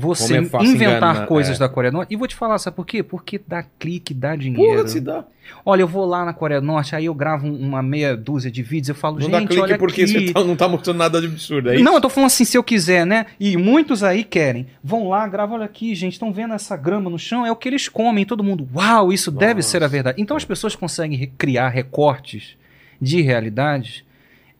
Você 0.00 0.34
é 0.34 0.38
inventar 0.38 0.64
enganar, 0.64 1.26
coisas 1.26 1.56
é. 1.56 1.58
da 1.58 1.68
Coreia 1.68 1.90
do 1.92 1.96
Norte. 1.98 2.12
E 2.12 2.16
vou 2.16 2.26
te 2.26 2.34
falar, 2.34 2.58
sabe 2.58 2.76
por 2.76 2.86
quê? 2.86 3.02
Porque 3.02 3.40
dá 3.46 3.62
clique, 3.78 4.14
dá 4.14 4.34
dinheiro. 4.34 4.76
Porra, 4.78 4.88
se 4.88 5.00
dá. 5.00 5.24
Olha, 5.64 5.82
eu 5.82 5.88
vou 5.88 6.04
lá 6.06 6.24
na 6.24 6.32
Coreia 6.32 6.60
do 6.60 6.66
Norte, 6.66 6.94
aí 6.94 7.06
eu 7.06 7.14
gravo 7.14 7.46
um- 7.46 7.58
uma 7.58 7.82
meia 7.82 8.16
dúzia 8.16 8.50
de 8.50 8.62
vídeos, 8.62 8.90
eu 8.90 8.94
falo, 8.94 9.18
Não 9.18 9.28
dá 9.28 9.40
gente, 9.40 9.48
clique 9.48 9.62
olha 9.62 9.78
porque 9.78 10.02
aqui. 10.02 10.26
você 10.28 10.32
tá- 10.32 10.44
não 10.44 10.54
tá 10.56 10.68
mostrando 10.68 10.96
nada 10.98 11.20
de 11.20 11.26
absurdo. 11.26 11.70
É 11.70 11.74
isso? 11.74 11.84
Não, 11.84 11.94
eu 11.94 12.00
tô 12.00 12.08
falando 12.08 12.28
assim, 12.28 12.44
se 12.44 12.56
eu 12.56 12.62
quiser, 12.62 13.04
né? 13.04 13.26
E 13.38 13.56
muitos 13.56 14.02
aí 14.04 14.22
querem. 14.24 14.68
Vão 14.82 15.08
lá, 15.08 15.26
gravam, 15.26 15.56
olha 15.56 15.64
aqui, 15.64 15.94
gente, 15.94 16.12
estão 16.12 16.32
vendo 16.32 16.54
essa 16.54 16.76
grama 16.76 17.10
no 17.10 17.18
chão? 17.18 17.44
É 17.44 17.50
o 17.50 17.56
que 17.56 17.68
eles 17.68 17.88
comem. 17.88 18.24
Todo 18.24 18.44
mundo, 18.44 18.68
uau, 18.74 19.12
isso 19.12 19.30
deve 19.30 19.54
Nossa. 19.56 19.68
ser 19.68 19.82
a 19.82 19.88
verdade. 19.88 20.22
Então 20.22 20.36
as 20.36 20.44
pessoas 20.44 20.76
conseguem 20.76 21.30
criar 21.36 21.68
recortes 21.68 22.56
de 23.02 23.20
realidades. 23.20 24.04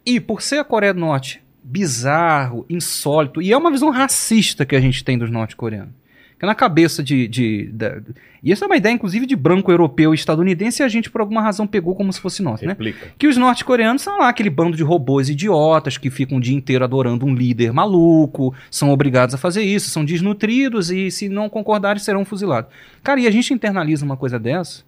E 0.05 0.19
por 0.19 0.43
ser 0.43 0.59
a 0.59 0.65
Coreia 0.65 0.93
do 0.95 1.01
Norte 1.01 1.41
bizarro, 1.71 2.67
insólito, 2.69 3.41
e 3.41 3.53
é 3.53 3.57
uma 3.57 3.71
visão 3.71 3.91
racista 3.91 4.67
que 4.67 4.75
a 4.77 4.81
gente 4.81 5.05
tem 5.05 5.17
dos 5.17 5.31
norte-coreanos. 5.31 6.01
Que 6.39 6.47
na 6.47 6.55
cabeça 6.55 7.03
de. 7.03 7.29
de 7.29 7.67
da- 7.71 8.01
e 8.43 8.51
essa 8.51 8.65
é 8.65 8.67
uma 8.67 8.77
ideia, 8.79 8.95
inclusive, 8.95 9.27
de 9.27 9.37
branco 9.37 9.71
europeu 9.71 10.13
e 10.13 10.17
estadunidense, 10.17 10.83
e 10.83 10.85
a 10.85 10.89
gente, 10.89 11.11
por 11.11 11.21
alguma 11.21 11.43
razão, 11.43 11.67
pegou 11.67 11.95
como 11.95 12.11
se 12.11 12.19
fosse 12.19 12.43
nosso, 12.43 12.65
né? 12.65 12.71
Replica. 12.71 13.09
que 13.19 13.27
os 13.29 13.37
norte-coreanos 13.37 14.01
são 14.01 14.19
lá 14.19 14.31
aquele 14.31 14.49
bando 14.49 14.75
de 14.75 14.83
robôs 14.83 15.29
idiotas 15.29 15.99
que 15.99 16.09
ficam 16.09 16.39
o 16.39 16.41
dia 16.41 16.57
inteiro 16.57 16.83
adorando 16.83 17.27
um 17.27 17.35
líder 17.35 17.75
maluco, 17.75 18.55
são 18.71 18.89
obrigados 18.89 19.35
a 19.35 19.39
fazer 19.39 19.63
isso, 19.63 19.91
são 19.91 20.03
desnutridos 20.03 20.91
e 20.91 21.11
se 21.11 21.29
não 21.29 21.51
concordarem 21.51 22.03
serão 22.03 22.25
fuzilados. 22.25 22.71
Cara, 23.03 23.21
e 23.21 23.27
a 23.27 23.31
gente 23.31 23.53
internaliza 23.53 24.03
uma 24.07 24.17
coisa 24.17 24.39
dessa, 24.39 24.83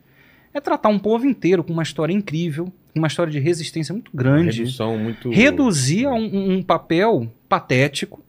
é 0.55 0.61
tratar 0.61 0.89
um 0.89 0.99
povo 0.99 1.27
inteiro 1.27 1.63
com 1.65 1.73
uma 1.73 1.83
história 1.83 2.13
incrível, 2.13 2.73
uma 2.95 3.07
história 3.07 3.33
de 3.33 3.39
resistência 3.39 3.93
muito 3.93 4.11
grande, 4.15 4.59
Redução 4.61 4.99
muito. 4.99 5.31
reduzir 5.31 6.07
a 6.07 6.13
um, 6.13 6.57
um- 6.59 6.63
papel 6.63 7.31
patético 7.49 8.21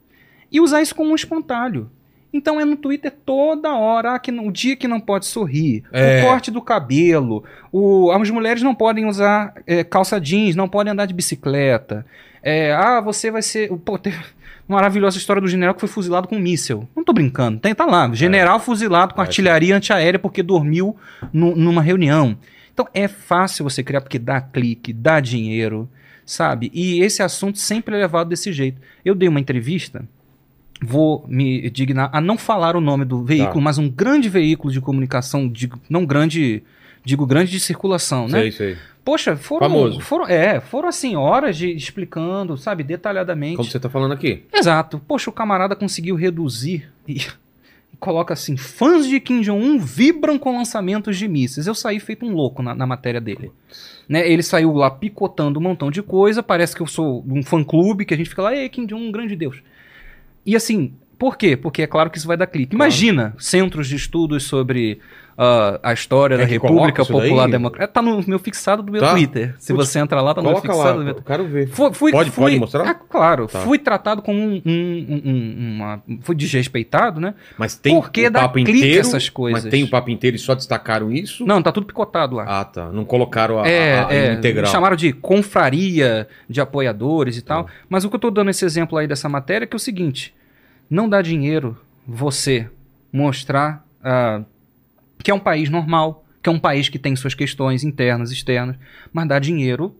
e 0.52 0.60
usar 0.62 0.82
isso 0.82 0.96
como 0.96 1.12
um 1.12 1.16
espantalho. 1.16 1.90
Então 2.32 2.60
é 2.60 2.66
no 2.66 2.76
Twitter 2.76 3.12
toda 3.26 3.76
hora, 3.76 4.16
ah, 4.16 4.20
que 4.20 4.32
não- 4.32 4.48
o 4.48 4.52
dia 4.52 4.76
que 4.76 4.88
não 4.88 5.00
pode 5.00 5.26
sorrir, 5.28 5.84
É. 5.92 6.22
o 6.24 6.26
corte 6.28 6.50
do 6.50 6.62
cabelo, 6.62 7.44
o, 7.72 8.10
as 8.12 8.30
mulheres 8.30 8.64
não 8.64 8.74
podem 8.74 9.06
usar 9.06 9.54
é, 9.68 9.84
calça 9.84 10.20
jeans, 10.20 10.56
não 10.56 10.68
podem 10.68 10.92
andar 10.94 11.06
de 11.06 11.14
bicicleta. 11.14 12.06
É, 12.42 12.74
ah, 12.74 13.00
você 13.02 13.30
vai 13.32 13.42
ser. 13.42 13.70
Pô, 13.86 13.94
uma 13.98 14.12
maravilhosa 14.68 15.18
história 15.18 15.42
do 15.42 15.48
general 15.48 15.74
que 15.74 15.80
foi 15.80 15.90
fuzilado 15.90 16.28
com 16.28 16.36
um 16.38 16.40
míssel. 16.40 16.88
Não 16.96 17.04
tô 17.04 17.14
brincando, 17.14 17.60
tem, 17.60 17.76
tá 17.76 17.86
lá. 17.86 18.12
General 18.14 18.60
fuzilado 18.60 19.14
com 19.14 19.22
É. 19.22 19.26
artilharia 19.26 19.76
antiaérea 19.76 20.20
porque 20.20 20.42
dormiu 20.42 20.96
nu- 21.32 21.56
numa 21.56 21.82
reunião. 21.82 22.38
Então 22.74 22.88
é 22.94 23.08
fácil 23.08 23.64
você 23.64 23.84
criar 23.84 24.02
porque 24.02 24.18
dá 24.18 24.42
clique, 24.42 24.92
dá 24.94 25.20
dinheiro, 25.20 25.88
sabe? 26.26 26.72
E 26.74 27.02
esse 27.02 27.22
assunto 27.22 27.60
sempre 27.60 27.96
é 27.96 28.00
levado 28.00 28.30
desse 28.30 28.52
jeito. 28.52 28.82
Eu 29.06 29.14
dei 29.14 29.30
uma 29.30 29.40
entrevista, 29.40 30.08
vou 30.82 31.24
me 31.28 31.70
dignar 31.70 32.10
a 32.12 32.20
não 32.20 32.38
falar 32.38 32.76
o 32.76 32.82
nome 32.82 33.06
do 33.06 33.24
veículo, 33.24 33.56
Tá. 33.56 33.62
mas 33.62 33.78
um 33.78 33.90
grande 33.90 34.28
veículo 34.28 34.74
de 34.74 34.82
comunicação, 34.82 35.48
digo, 35.48 35.80
não 35.90 36.06
grande, 36.06 36.64
digo 37.06 37.26
grande 37.26 37.52
de 37.52 37.60
circulação, 37.60 38.28
né? 38.28 38.42
Sei, 38.42 38.52
sei. 38.52 38.78
Poxa, 39.04 39.36
foram, 39.36 39.68
Famoso. 39.68 40.00
foram, 40.00 40.28
é, 40.28 40.62
foram 40.62 40.88
assim 40.88 41.16
horas 41.16 41.58
de 41.58 41.70
explicando, 41.76 42.58
sabe, 42.58 42.84
detalhadamente. 42.84 43.58
Como 43.58 43.70
você 43.70 43.80
tá 43.80 43.90
falando 43.90 44.14
aqui. 44.14 44.44
Exato. 44.54 45.02
Poxa, 45.06 45.30
o 45.30 45.34
camarada 45.34 45.76
conseguiu 45.76 46.16
reduzir 46.16 46.90
e, 47.08 47.18
e 47.18 47.98
coloca 48.00 48.34
assim: 48.34 48.56
fãs 48.56 49.06
de 49.06 49.20
Kim 49.20 49.42
Jong-un 49.42 49.78
vibram 49.78 50.40
com 50.40 50.58
lançamentos 50.58 51.18
de 51.18 51.28
mísseis. 51.28 51.68
Eu 51.68 51.76
saí 51.76 52.00
feito 52.00 52.26
um 52.26 52.34
louco 52.34 52.64
na, 52.64 52.74
na 52.74 52.88
matéria 52.88 53.20
dele. 53.20 53.52
Né, 54.08 54.28
ele 54.30 54.44
saiu 54.44 54.74
lá 54.74 54.90
picotando 54.90 55.60
um 55.60 55.64
montão 55.64 55.92
de 55.92 56.02
coisa. 56.02 56.42
Parece 56.42 56.76
que 56.76 56.82
eu 56.82 56.88
sou 56.88 57.26
um 57.28 57.44
fã-clube 57.44 58.06
que 58.06 58.14
a 58.14 58.18
gente 58.18 58.30
fica 58.30 58.42
lá, 58.42 58.56
ei, 58.56 58.70
Kim 58.70 58.86
Jong-un, 58.86 59.08
um 59.08 59.12
grande 59.12 59.36
Deus. 59.36 59.62
E 60.46 60.56
assim, 60.56 60.94
por 61.20 61.38
quê? 61.38 61.56
Porque 61.58 61.82
é 61.82 61.88
claro 61.88 62.10
que 62.10 62.18
isso 62.18 62.28
vai 62.28 62.38
dar 62.38 62.48
clique. 62.48 62.76
Imagina 62.76 63.36
centros 63.38 63.88
de 63.88 63.96
estudos 63.96 64.44
sobre 64.44 65.00
ah, 65.38 65.80
a 65.82 65.94
história 65.94 66.36
É 66.36 66.38
da 66.40 66.46
República 66.46 67.04
Popular? 67.06 67.48
Democrática. 67.50 67.94
Tá 67.94 68.02
no 68.02 68.24
meu 68.28 68.38
fixado 68.40 68.84
do 68.84 68.92
meu 68.92 69.02
Tá? 69.02 69.12
Twitter. 69.12 69.56
Se 69.58 69.74
Putz, 69.74 69.90
você 69.90 70.00
entrar 70.00 70.22
lá, 70.22 70.34
tá 70.34 70.42
no 70.42 70.50
meu 70.52 70.62
fixado 70.62 70.80
lá, 71.00 71.04
meu 71.04 71.16
eu 71.16 71.22
quero 71.24 71.46
ver. 71.48 71.68
Fui, 71.70 71.94
fui- 71.94 72.12
Pode- 72.12 72.30
fui- 72.32 72.44
pode 72.46 72.60
mostrar? 72.60 72.88
Ah, 72.88 72.94
claro. 72.94 73.48
Tá. 73.48 73.60
Fui 73.62 73.78
tratado 73.80 74.22
como 74.22 74.40
um, 74.40 74.62
um- 74.66 75.06
um- 75.10 75.22
um- 75.32 75.76
uma, 75.76 76.04
fui 76.22 76.36
desrespeitado, 76.36 77.20
né? 77.20 77.34
Mas 77.58 77.76
tem 77.76 77.94
Por 77.96 78.12
que 78.12 78.28
o 78.28 78.32
papo 78.32 78.60
inteiro. 78.60 79.00
essas 79.00 79.30
coisas? 79.30 79.64
Mas 79.64 79.72
tem 79.72 79.84
o 79.84 79.90
papo 79.90 80.10
inteiro 80.10 80.36
e 80.36 80.40
só 80.40 80.54
destacaram 80.56 81.12
isso? 81.12 81.46
Não, 81.46 81.62
tá 81.62 81.72
tudo 81.72 81.86
picotado 81.88 82.36
lá. 82.36 82.46
Ah, 82.48 82.66
tá. 82.66 82.92
Não 82.92 83.04
colocaram 83.06 83.60
a, 83.60 83.68
é, 83.68 84.00
a- 84.00 84.08
a 84.08 84.14
é, 84.14 84.34
integral. 84.34 84.72
chamaram 84.72 84.96
de 84.96 85.14
confraria 85.14 86.28
de 86.50 86.62
apoiadores 86.62 87.38
e 87.38 87.42
tal. 87.42 87.68
Mas 87.90 88.04
o 88.06 88.10
que 88.10 88.16
eu 88.16 88.20
tô 88.20 88.30
dando 88.32 88.50
esse 88.50 88.66
exemplo 88.66 88.98
aí 88.98 89.08
dessa 89.08 89.28
matéria 89.30 89.66
é 89.66 89.68
que 89.68 89.76
é 89.76 89.78
o 89.78 89.80
seguinte: 89.80 90.34
não 90.90 91.08
dá 91.10 91.22
dinheiro 91.22 91.78
você 92.08 92.68
mostrar 93.12 93.86
ah, 94.04 94.42
que 95.24 95.32
é 95.32 95.34
um 95.34 95.40
país 95.40 95.70
normal, 95.70 96.26
que 96.42 96.50
é 96.50 96.52
um 96.52 96.60
país 96.60 96.90
que 96.90 97.00
tem 97.00 97.16
suas 97.16 97.34
questões 97.34 97.84
internas, 97.84 98.32
externas, 98.32 98.76
mas 99.12 99.28
dá 99.28 99.40
dinheiro 99.40 99.96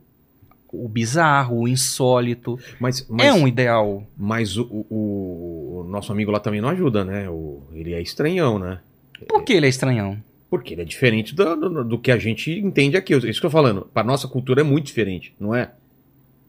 o 0.76 0.88
bizarro, 0.88 1.60
o 1.60 1.68
insólito. 1.68 2.58
Mas, 2.80 3.06
mas, 3.08 3.26
É 3.28 3.32
um 3.32 3.46
ideal. 3.46 4.04
mas 4.16 4.56
o, 4.56 4.64
o- 4.90 5.82
o 5.82 5.88
nosso 5.88 6.10
amigo 6.10 6.32
lá 6.32 6.40
também 6.40 6.60
não 6.60 6.68
ajuda, 6.68 7.04
né? 7.04 7.30
O, 7.30 7.62
ele 7.72 7.92
é 7.94 8.02
estranhão, 8.02 8.58
né? 8.58 8.80
Por 9.28 9.44
que 9.44 9.52
ele 9.52 9.66
é 9.66 9.68
estranhão? 9.68 10.18
Porque 10.50 10.74
ele 10.74 10.82
é 10.82 10.84
diferente 10.84 11.32
do, 11.34 11.56
do, 11.56 11.84
do 11.84 11.98
que 11.98 12.10
a 12.10 12.18
gente 12.18 12.50
entende 12.50 12.96
aqui. 12.96 13.14
Isso 13.14 13.22
que 13.40 13.46
eu 13.46 13.50
tô 13.50 13.50
falando. 13.50 13.88
Para 13.94 14.04
nossa 14.06 14.26
cultura 14.26 14.60
é 14.62 14.64
muito 14.64 14.86
diferente, 14.86 15.32
não 15.38 15.54
é? 15.54 15.70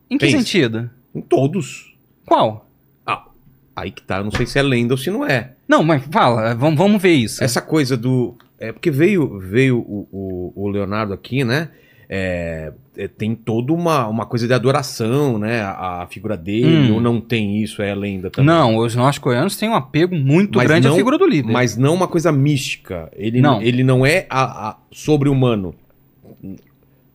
Em 0.09 0.17
que 0.17 0.25
Pensa. 0.25 0.39
sentido? 0.39 0.89
Em 1.13 1.21
todos. 1.21 1.95
Qual? 2.25 2.67
Ah, 3.05 3.25
aí 3.75 3.91
que 3.91 4.01
tá. 4.01 4.17
Eu 4.17 4.23
não 4.23 4.31
sei 4.31 4.45
se 4.47 4.57
é 4.57 4.61
lenda 4.63 4.93
ou 4.95 4.97
se 4.97 5.11
não 5.11 5.23
é. 5.25 5.53
Não, 5.67 5.83
mas 5.83 6.03
fala, 6.11 6.53
vamos, 6.55 6.77
vamos 6.77 6.99
ver 7.01 7.13
isso. 7.13 7.43
Essa 7.43 7.61
coisa 7.61 7.95
do. 7.95 8.35
É 8.59 8.71
porque 8.71 8.89
veio, 8.91 9.37
veio 9.39 9.77
o, 9.79 10.07
o, 10.11 10.63
o 10.65 10.69
Leonardo 10.69 11.13
aqui, 11.13 11.43
né? 11.43 11.69
É, 12.07 12.71
é, 12.95 13.07
tem 13.07 13.33
toda 13.33 13.73
uma, 13.73 14.07
uma 14.07 14.25
coisa 14.27 14.45
de 14.47 14.53
adoração, 14.53 15.37
né? 15.39 15.61
A, 15.61 16.03
a 16.03 16.07
figura 16.07 16.37
dele, 16.37 16.91
Hum. 16.91 16.95
ou 16.95 17.01
não 17.01 17.19
tem 17.19 17.61
isso, 17.63 17.81
é 17.81 17.93
lenda 17.95 18.29
também. 18.29 18.45
Não, 18.45 18.77
os 18.77 18.95
nossos 18.95 19.17
coreanos 19.19 19.57
têm 19.57 19.67
um 19.69 19.73
apego 19.75 20.15
muito 20.15 20.57
Mas 20.59 20.67
grande 20.67 20.87
não- 20.87 20.93
à 20.93 20.97
figura 20.97 21.17
do 21.17 21.25
líder. 21.25 21.51
Mas 21.51 21.75
não 21.75 21.93
uma 21.95 22.07
coisa 22.07 22.31
mística. 22.31 23.11
Ele 23.15 23.41
Não. 23.41 23.59
ele 23.61 23.83
não 23.83 24.05
é 24.05 24.27
a, 24.29 24.69
a- 24.69 24.77
sobre-humano. 24.91 25.73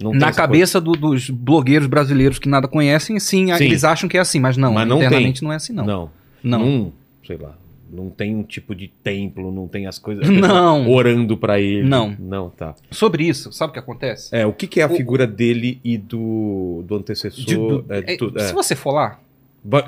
Na 0.03 0.33
cabeça 0.33 0.81
do, 0.81 0.93
dos 0.93 1.29
blogueiros 1.29 1.87
brasileiros 1.87 2.39
que 2.39 2.49
nada 2.49 2.67
conhecem, 2.67 3.19
sim, 3.21 3.55
sim, 3.55 3.65
eles 3.65 3.85
acham 3.85 4.09
que 4.09 4.17
é 4.17 4.21
assim, 4.21 4.41
mas 4.41 4.57
não, 4.57 4.73
mas 4.73 4.89
não 4.89 4.97
internamente 4.99 5.41
tem. 5.41 5.47
não 5.47 5.53
é 5.53 5.57
assim, 5.57 5.73
não. 5.75 5.85
Não. 5.85 6.11
Não. 6.43 6.59
não. 6.59 6.93
Sei 7.27 7.37
lá. 7.37 7.55
Não 7.93 8.09
tem 8.11 8.35
um 8.37 8.43
tipo 8.43 8.75
de 8.75 8.89
templo, 9.03 9.51
não 9.53 9.67
tem 9.67 9.87
as 9.87 9.99
coisas. 9.99 10.27
Não. 10.31 10.89
Orando 10.91 11.37
para 11.37 11.61
ele. 11.61 11.89
Não. 11.89 12.15
Não, 12.19 12.51
tá. 12.51 12.75
Sobre 12.91 13.25
isso, 13.29 13.53
sabe 13.53 13.71
o 13.71 13.73
que 13.73 13.79
acontece? 13.79 14.35
É, 14.35 14.47
o 14.47 14.53
que, 14.53 14.67
que 14.67 14.81
é 14.81 14.85
a 14.85 14.87
O- 14.87 14.97
figura 14.97 15.27
dele 15.27 15.81
e 15.85 15.99
do, 15.99 16.85
do 16.87 16.97
antecessor? 16.97 17.45
De- 17.45 17.55
do- 17.57 17.85
é, 17.89 18.01
de 18.03 18.13
é, 18.13 18.17
tudo, 18.17 18.39
é. 18.39 18.47
Se 18.47 18.53
você 18.55 18.75
for 18.77 18.93
lá, 18.93 19.19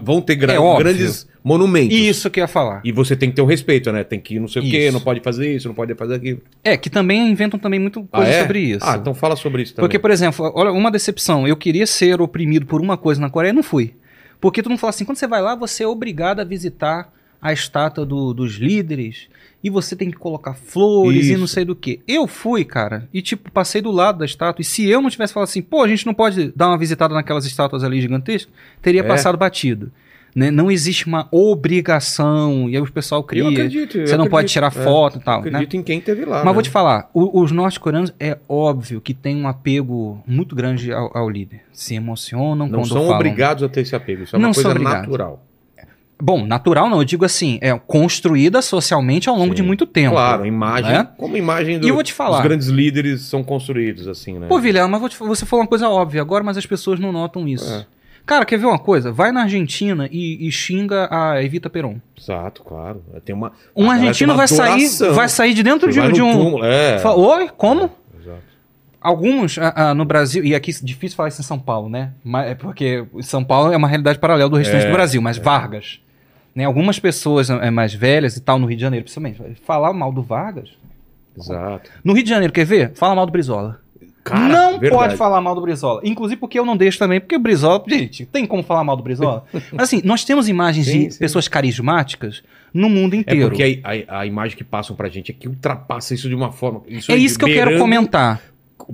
Vão 0.03 0.21
ter 0.21 0.35
gra- 0.35 0.53
É 0.53 0.79
grandes 0.79 1.27
monumentos. 1.43 1.97
isso 1.97 2.29
que 2.31 2.39
eu 2.41 2.43
ia 2.43 2.49
falar. 2.49 2.83
E 2.85 2.93
você 2.93 3.17
tem 3.17 3.31
que 3.31 3.37
ter 3.37 3.41
o 3.41 3.47
respeito, 3.47 3.91
né? 3.91 4.05
Tem 4.05 4.21
que 4.21 4.35
ir 4.35 4.39
não 4.39 4.47
sei 4.47 4.61
o 4.61 4.71
quê, 4.71 4.91
não 4.91 5.01
pode 5.01 5.21
fazer 5.21 5.55
isso, 5.57 5.67
não 5.67 5.75
pode 5.75 5.95
fazer 5.95 6.17
aquilo. 6.17 6.43
É, 6.63 6.77
que 6.77 6.91
também 6.91 7.31
inventam 7.31 7.59
também 7.59 7.81
muito 7.81 8.03
coisa 8.05 8.31
ah, 8.31 8.41
sobre 8.43 8.61
isso. 8.61 8.85
Ah, 8.87 8.97
então 9.01 9.15
fala 9.15 9.35
sobre 9.35 9.63
isso 9.63 9.75
também. 9.75 9.89
Porque, 9.89 9.99
por 9.99 10.11
exemplo, 10.11 10.53
olha, 10.55 10.71
uma 10.71 10.91
decepção. 10.91 11.49
Eu 11.49 11.57
queria 11.57 11.87
ser 11.87 12.21
oprimido 12.21 12.67
por 12.67 12.83
uma 12.83 12.99
coisa 12.99 13.19
na 13.19 13.31
Coreia 13.31 13.51
e 13.51 13.55
não 13.55 13.63
fui. 13.63 13.95
Porque 14.39 14.63
todo 14.63 14.71
mundo 14.73 14.79
fala 14.79 14.91
assim, 14.91 15.07
quando 15.07 15.17
você 15.17 15.27
vai 15.27 15.41
lá, 15.41 15.55
você 15.55 15.85
é 15.85 15.87
obrigado 15.87 16.41
a 16.41 16.45
visitar 16.45 17.11
a 17.43 17.53
estátua 17.53 18.07
do- 18.07 18.33
dos 18.33 18.53
líderes 18.55 19.27
e 19.65 19.69
você 19.69 19.95
tem 19.97 20.11
que 20.11 20.17
colocar 20.17 20.55
flores 20.55 21.27
e 21.27 21.31
Isso. 21.33 21.41
não 21.41 21.47
sei 21.49 21.65
do 21.65 21.75
que. 21.75 22.01
Eu 22.07 22.27
fui, 22.29 22.65
cara, 22.65 23.09
e 23.13 23.21
tipo, 23.21 23.51
passei 23.51 23.83
do 23.83 23.91
lado 23.91 24.19
da 24.21 24.25
estátua. 24.25 24.63
E 24.63 24.65
se 24.65 24.89
eu 24.89 25.03
não 25.03 25.11
tivesse 25.11 25.33
falado 25.35 25.49
assim, 25.49 25.61
pô, 25.63 25.83
a 25.83 25.89
gente 25.89 26.07
não 26.07 26.15
pode 26.15 26.53
dar 26.55 26.69
uma 26.69 26.79
visitada 26.79 27.13
naquelas 27.15 27.45
estátuas 27.45 27.83
ali 27.85 28.01
gigantescas, 28.01 28.53
teria 28.81 29.01
É. 29.01 29.05
passado 29.05 29.37
batido. 29.37 29.91
Né? 30.35 30.51
Não 30.51 30.71
existe 30.71 31.07
uma 31.07 31.29
obrigação, 31.83 32.69
e 32.71 32.75
aí 32.77 32.81
o 32.83 32.91
pessoal 32.91 33.23
cria. 33.23 33.43
Eu 33.43 33.49
acredito. 33.49 33.99
eu 33.99 34.07
Você 34.07 34.17
não 34.17 34.25
pode 34.29 34.47
acredito. 34.47 34.53
tirar 34.53 34.67
É, 34.69 34.85
foto 34.85 35.19
e 35.19 35.21
tal. 35.21 35.43
né? 35.43 35.49
Acredito 35.49 35.77
em 35.77 35.83
quem 35.83 36.01
teve 36.01 36.25
lá. 36.25 36.37
Mas 36.39 36.47
né? 36.47 36.53
vou 36.55 36.63
te 36.63 36.71
falar, 36.71 37.11
o- 37.13 37.41
os 37.43 37.53
norte-coreanos 37.53 38.15
é 38.19 38.39
óbvio 38.49 39.01
que 39.01 39.13
tem 39.13 39.37
um 39.37 39.47
apego 39.47 40.23
muito 40.27 40.57
grande 40.57 40.91
ao, 40.93 41.15
ao 41.17 41.29
líder. 41.29 41.61
Se 41.73 41.95
emocionam 41.95 42.67
Não 42.67 42.71
quando 42.79 42.89
são 42.89 43.03
falam. 43.03 43.15
obrigados 43.17 43.63
a 43.63 43.69
ter 43.69 43.83
esse 43.83 43.95
apego. 43.95 44.23
Isso 44.23 44.35
é 44.35 44.39
Não 44.39 44.49
uma 44.49 44.55
são 44.55 44.63
coisa 44.73 44.79
natural. 44.79 45.45
Bom, 46.25 46.47
natural 46.47 46.89
não, 46.89 46.99
eu 46.99 47.05
digo 47.05 47.25
assim, 47.25 47.59
é 47.61 47.77
construída 47.77 48.63
socialmente 48.63 49.29
ao 49.29 49.35
longo 49.35 49.49
Sim. 49.51 49.57
de 49.57 49.63
muito 49.65 49.85
tempo. 49.87 50.13
Claro, 50.15 50.47
imagem. 50.47 50.93
Né? 50.93 51.09
Como 51.19 51.37
imagem 51.37 51.81
do, 51.81 51.87
E 51.87 51.89
eu 51.89 51.95
vou 51.95 52.05
te 52.05 52.13
falar. 52.13 52.37
dos 52.37 52.47
grandes 52.47 52.69
líderes 52.69 53.23
são 53.23 53.43
construídos, 53.43 54.07
assim, 54.07 54.39
né? 54.39 54.47
Pô, 54.47 54.61
Vilela, 54.61 54.87
mas 54.87 55.11
te- 55.13 55.19
você 55.19 55.45
falou 55.45 55.65
uma 55.65 55.69
coisa 55.69 55.89
óbvia 55.89 56.21
agora, 56.21 56.45
mas 56.45 56.57
as 56.57 56.65
pessoas 56.65 57.01
não 57.01 57.11
notam 57.11 57.49
isso. 57.49 57.69
É. 57.69 57.85
Cara, 58.25 58.45
quer 58.45 58.57
ver 58.57 58.67
uma 58.67 58.79
coisa? 58.79 59.11
Vai 59.11 59.33
na 59.33 59.43
Argentina 59.43 60.09
e, 60.13 60.47
e 60.47 60.53
xinga 60.53 61.09
a 61.11 61.43
Evita 61.43 61.69
Peron. 61.69 61.97
Exato, 62.17 62.63
claro. 62.63 63.03
Tem 63.25 63.35
uma. 63.35 63.51
Um 63.75 63.91
argentino 63.91 64.37
vai 64.37 64.47
sair, 64.47 64.89
vai 65.13 65.29
sair 65.29 65.55
de 65.55 65.65
dentro 65.65 65.91
de, 65.91 66.01
de 66.13 66.23
um. 66.23 66.33
túmulo, 66.33 66.65
É. 66.65 67.01
Fala, 67.01 67.17
Oi, 67.17 67.49
como? 67.57 67.91
Exato. 68.21 68.39
Alguns 69.01 69.57
no 69.97 70.05
Brasil, 70.05 70.45
e 70.45 70.55
aqui 70.55 70.71
é 70.71 70.75
difícil 70.85 71.17
falar 71.17 71.31
isso 71.31 71.41
em 71.41 71.45
São 71.45 71.59
Paulo, 71.59 71.89
né? 71.89 72.13
Mas 72.23 72.53
é 72.53 72.55
porque 72.55 73.05
São 73.23 73.43
Paulo 73.43 73.73
é 73.73 73.77
uma 73.77 73.89
realidade 73.89 74.21
paralela 74.21 74.49
do 74.49 74.55
restante 74.57 74.85
É, 74.85 74.89
do 74.89 74.93
Brasil, 74.93 75.21
mas 75.21 75.37
Vargas. 75.39 75.99
Né, 76.55 76.65
algumas 76.65 76.99
pessoas 76.99 77.49
é, 77.49 77.71
mais 77.71 77.95
velhas 77.95 78.37
e 78.37 78.41
tal, 78.41 78.59
no 78.59 78.67
Rio 78.67 78.77
de 78.77 78.83
Janeiro, 78.83 79.05
principalmente, 79.05 79.41
falar 79.65 79.93
mal 79.93 80.13
do 80.13 80.23
Vargas. 80.23 80.69
Exato. 81.37 81.91
No 82.05 82.13
Rio 82.13 82.23
de 82.23 82.29
Janeiro, 82.29 82.53
quer 82.53 82.67
ver? 82.67 82.93
Fala 82.95 83.15
mal 83.15 83.25
do 83.25 83.33
Brizola. 83.33 83.81
Cara, 84.23 84.47
não 84.49 84.79
verdade. 84.79 84.91
pode 84.91 85.17
falar 85.17 85.41
mal 85.41 85.55
do 85.55 85.61
Brizola. 85.63 86.01
Inclusive 86.05 86.39
porque 86.39 86.57
eu 86.59 86.65
não 86.65 86.77
deixo 86.77 86.99
também, 86.99 87.19
porque 87.21 87.35
o 87.35 87.41
Brizola. 87.41 87.83
Gente, 87.89 88.25
tem 88.27 88.47
como 88.47 88.63
falar 88.63 88.85
mal 88.85 88.97
do 88.97 89.03
Brizola? 89.03 89.45
Mas 89.73 89.83
assim, 89.89 90.01
nós 90.05 90.25
temos 90.25 90.47
imagens 90.49 90.87
Sim, 90.87 91.07
de 91.09 91.15
sim. 91.15 91.19
pessoas 91.19 91.49
carismáticas 91.49 92.43
no 92.73 92.89
mundo 92.89 93.15
É 93.15 93.17
inteiro. 93.17 93.49
porque 93.49 93.81
a, 93.83 94.15
a- 94.17 94.21
a 94.21 94.27
imagem 94.27 94.57
que 94.57 94.63
passam 94.63 94.95
pra 94.95 95.09
gente 95.09 95.33
é 95.33 95.35
que 95.35 95.49
ultrapassa 95.49 96.15
isso 96.15 96.29
de 96.29 96.35
uma 96.35 96.53
forma. 96.53 96.83
Isso 96.87 97.11
é 97.11 97.17
isso 97.17 97.37
que 97.39 97.45
eu 97.45 97.49
quero 97.49 97.79
comentar. 97.79 98.41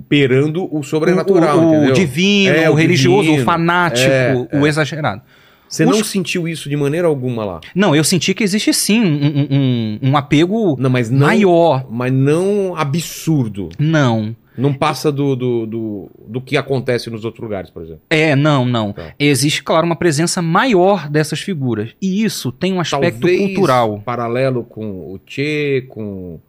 Beirando 0.07 0.67
o 0.75 0.81
sobrenatural, 0.83 1.59
o, 1.59 1.65
o 1.71 1.75
entendeu? 1.75 1.93
divino, 1.93 2.55
É, 2.55 2.69
o 2.69 2.73
o 2.73 2.75
religioso, 2.75 3.23
divino. 3.23 3.41
o 3.41 3.45
fanático, 3.45 4.09
É, 4.09 4.47
o 4.53 4.65
exagerado. 4.65 5.21
Você 5.69 5.85
Os- 5.85 5.95
não 5.97 6.03
sentiu 6.03 6.47
isso 6.47 6.67
de 6.67 6.75
maneira 6.75 7.07
alguma 7.07 7.45
lá. 7.45 7.61
Não, 7.75 7.95
eu 7.95 8.03
senti 8.03 8.33
que 8.33 8.43
existe 8.43 8.73
sim 8.73 8.99
um, 9.01 9.05
um- 9.05 9.47
um- 9.51 9.99
um 10.09 10.17
apego 10.17 10.75
Não, 10.79 10.89
mas 10.89 11.09
não. 11.09 11.27
maior. 11.27 11.85
Mas 11.89 12.11
não 12.11 12.75
absurdo. 12.75 13.69
Não. 13.77 14.35
Não 14.57 14.73
passa 14.73 15.09
do, 15.09 15.37
do, 15.37 15.65
do, 15.65 16.09
do 16.27 16.41
que 16.41 16.57
acontece 16.57 17.09
nos 17.09 17.23
outros 17.23 17.41
lugares, 17.41 17.69
por 17.69 17.81
exemplo. 17.81 18.01
É, 18.09 18.35
não, 18.35 18.65
não. 18.65 18.91
Tá. 18.91 19.13
Existe, 19.17 19.63
claro, 19.63 19.85
uma 19.85 19.95
presença 19.95 20.41
maior 20.41 21.07
dessas 21.09 21.39
figuras. 21.39 21.91
E 22.01 22.25
isso 22.25 22.51
tem 22.51 22.73
um 22.73 22.81
aspecto 22.81 23.21
Talvez 23.21 23.39
cultural. 23.55 24.01
paralelo 24.03 24.63
com 24.65 24.83
o 25.13 25.19
Che, 25.25 25.85
com. 25.87 26.41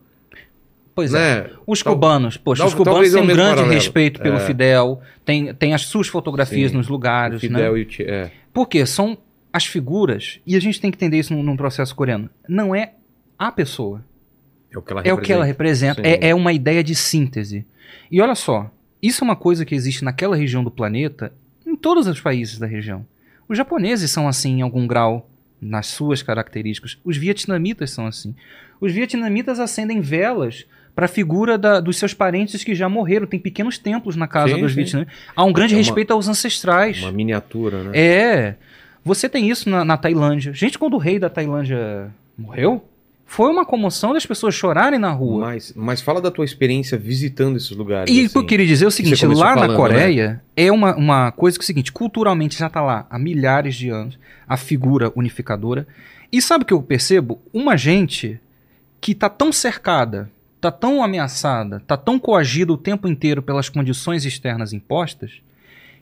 Pois 1.09 1.15
é. 1.15 1.43
né? 1.43 1.51
Os 1.67 1.83
Tal- 1.83 1.95
cubanos, 1.95 2.37
poxa, 2.37 2.65
os 2.65 2.75
cubanos 2.75 3.09
é 3.09 3.13
têm 3.13 3.23
um 3.23 3.27
grande 3.27 3.49
paralelo. 3.57 3.73
respeito 3.75 4.21
pelo 4.21 4.37
É. 4.37 4.41
Fidel, 4.41 5.01
tem, 5.25 5.55
tem 5.55 5.75
as 5.75 5.83
suas 5.83 6.09
fotografias 6.09 6.71
Sim. 6.71 6.77
nos 6.77 6.89
O 6.89 6.93
lugares, 6.93 7.41
Fidel 7.41 7.73
né? 7.75 7.79
e 7.79 7.83
o 7.85 7.91
Che. 7.91 8.03
É. 8.05 8.31
Porque 8.53 8.85
são 8.87 9.17
as 9.53 9.67
figuras, 9.67 10.41
e 10.47 10.55
a 10.57 10.61
gente 10.61 10.81
tem 10.81 10.91
que 10.91 10.97
entender 10.97 11.19
isso 11.19 11.35
num, 11.35 11.43
num 11.43 11.57
processo 11.57 11.95
coreano, 11.95 12.31
não 12.49 12.75
é 12.75 12.93
a 13.39 13.51
pessoa. 13.51 14.05
É 14.73 14.79
o 14.79 14.83
que 14.83 14.93
ela 14.93 15.03
É 15.05 15.13
o 15.13 15.19
que 15.19 15.33
ela 15.33 15.45
representa. 15.45 16.01
É, 16.07 16.29
é 16.29 16.35
uma 16.35 16.53
ideia 16.53 16.85
de 16.85 16.95
síntese. 16.95 17.67
E 18.11 18.21
olha 18.21 18.37
só, 18.37 18.71
isso 19.03 19.23
é 19.23 19.25
uma 19.25 19.35
coisa 19.35 19.65
que 19.65 19.75
existe 19.75 20.05
naquela 20.05 20.37
região 20.37 20.63
do 20.63 20.71
planeta, 20.71 21.33
em 21.67 21.75
todos 21.75 22.07
os 22.07 22.21
países 22.21 22.59
da 22.59 22.67
região. 22.67 23.05
Os 23.49 23.59
japoneses 23.59 24.11
são 24.13 24.29
assim 24.29 24.59
em 24.59 24.63
algum 24.63 24.87
grau, 24.87 25.29
nas 25.61 25.89
suas 25.89 26.23
características. 26.23 26.97
Os 27.05 27.17
vietnamitas 27.17 27.91
são 27.91 28.07
assim. 28.07 28.35
Os 28.81 28.93
vietnamitas 28.93 29.59
acendem 29.59 30.01
velas 30.01 30.65
para 30.95 31.05
a 31.07 31.09
figura 31.09 31.57
da- 31.57 31.81
dos 31.81 31.97
seus 31.99 32.13
parentes 32.15 32.63
que 32.65 32.75
já 32.75 32.89
morreram. 32.89 33.27
Tem 33.27 33.39
pequenos 33.41 33.79
templos 33.79 34.17
na 34.17 34.27
casa 34.27 34.55
Sim, 34.55 34.61
dos 34.61 34.73
sim. 34.73 34.77
vietnamitas. 34.77 35.15
Há 35.35 35.45
um 35.45 35.53
grande 35.53 35.75
É 35.75 35.77
uma- 35.77 35.83
respeito 35.83 36.13
aos 36.13 36.29
ancestrais. 36.29 37.03
Uma 37.03 37.13
miniatura, 37.13 37.85
né? 37.85 37.91
É. 37.95 38.55
Você 39.05 39.29
tem 39.29 39.49
isso 39.49 39.69
na, 39.71 39.85
na 39.85 39.97
Tailândia. 39.97 40.53
Gente, 40.53 40.79
quando 40.79 40.95
o 40.95 40.99
rei 40.99 41.19
da 41.19 41.31
Tailândia 41.31 42.11
morreu, 42.37 42.85
foi 43.25 43.49
uma 43.51 43.65
comoção 43.65 44.13
das 44.13 44.27
pessoas 44.27 44.55
chorarem 44.55 44.99
na 44.99 45.11
rua. 45.11 45.47
Mas, 45.47 45.73
mas 45.75 46.01
fala 46.03 46.21
da 46.21 46.31
tua 46.31 46.45
experiência 46.45 46.99
visitando 46.99 47.57
esses 47.57 47.71
lugares. 47.71 48.13
E 48.13 48.19
o 48.23 48.25
assim. 48.25 48.33
que 48.33 48.39
eu 48.39 48.45
queria 48.45 48.67
dizer 48.67 48.85
é 48.85 48.89
o 48.89 48.91
seguinte, 48.91 49.25
lá 49.25 49.33
na 49.51 49.55
falando, 49.55 49.71
né? 49.71 49.77
Coreia 49.77 50.43
é 50.57 50.71
uma, 50.71 50.95
uma 50.97 51.31
coisa 51.33 51.57
que 51.57 51.63
é 51.63 51.65
o 51.65 51.67
seguinte, 51.67 51.93
culturalmente 51.93 52.59
já 52.59 52.69
tá 52.69 52.83
lá 52.83 53.07
há 53.09 53.19
milhares 53.19 53.75
de 53.77 53.89
anos, 53.89 54.19
a 54.49 54.57
figura 54.57 55.11
unificadora. 55.17 55.87
E 56.33 56.43
sabe 56.43 56.65
o 56.65 56.67
que 56.67 56.75
eu 56.75 56.83
percebo? 56.83 57.41
Uma 57.55 57.77
gente 57.77 58.39
que 59.01 59.15
tá 59.15 59.29
tão 59.31 59.51
cercada, 59.53 60.31
tá 60.61 60.71
tão 60.71 61.03
ameaçada, 61.03 61.83
tá 61.87 61.97
tão 61.97 62.19
coagida 62.19 62.73
o 62.73 62.77
tempo 62.77 63.09
inteiro 63.09 63.43
pelas 63.43 63.69
condições 63.69 64.25
externas 64.25 64.73
impostas, 64.73 65.41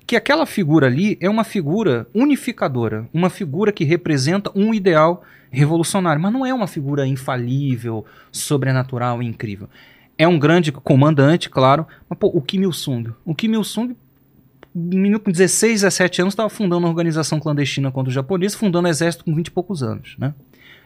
que 0.07 0.17
aquela 0.17 0.47
figura 0.47 0.87
ali 0.87 1.17
é 1.21 1.29
uma 1.29 1.45
figura 1.45 2.07
unificadora, 2.15 3.09
uma 3.13 3.31
figura 3.31 3.71
que 3.71 3.85
representa 3.85 4.51
um 4.55 4.75
ideal 4.75 5.23
revolucionário, 5.51 6.21
mas 6.21 6.33
não 6.33 6.45
é 6.45 6.53
uma 6.53 6.67
figura 6.67 7.07
infalível, 7.07 8.05
sobrenatural 8.33 9.23
e 9.23 9.27
incrível. 9.27 9.69
É 10.17 10.27
um 10.27 10.39
grande 10.39 10.73
comandante, 10.73 11.49
claro, 11.49 11.87
mas 12.09 12.19
pô, 12.19 12.27
o 12.29 12.41
Kim 12.41 12.63
Il-sung, 12.63 13.13
o 13.25 13.35
Kim 13.35 13.53
Il-sung 13.53 13.95
com 14.73 15.31
16, 15.31 15.83
17 15.83 16.23
anos 16.23 16.33
estava 16.33 16.49
fundando 16.49 16.79
uma 16.79 16.89
organização 16.89 17.39
clandestina 17.39 17.91
contra 17.91 18.09
os 18.09 18.15
japoneses, 18.15 18.57
fundando 18.57 18.87
um 18.87 18.91
exército 18.91 19.25
com 19.25 19.35
20 19.35 19.47
e 19.47 19.51
poucos 19.51 19.83
anos, 19.83 20.17
né? 20.19 20.35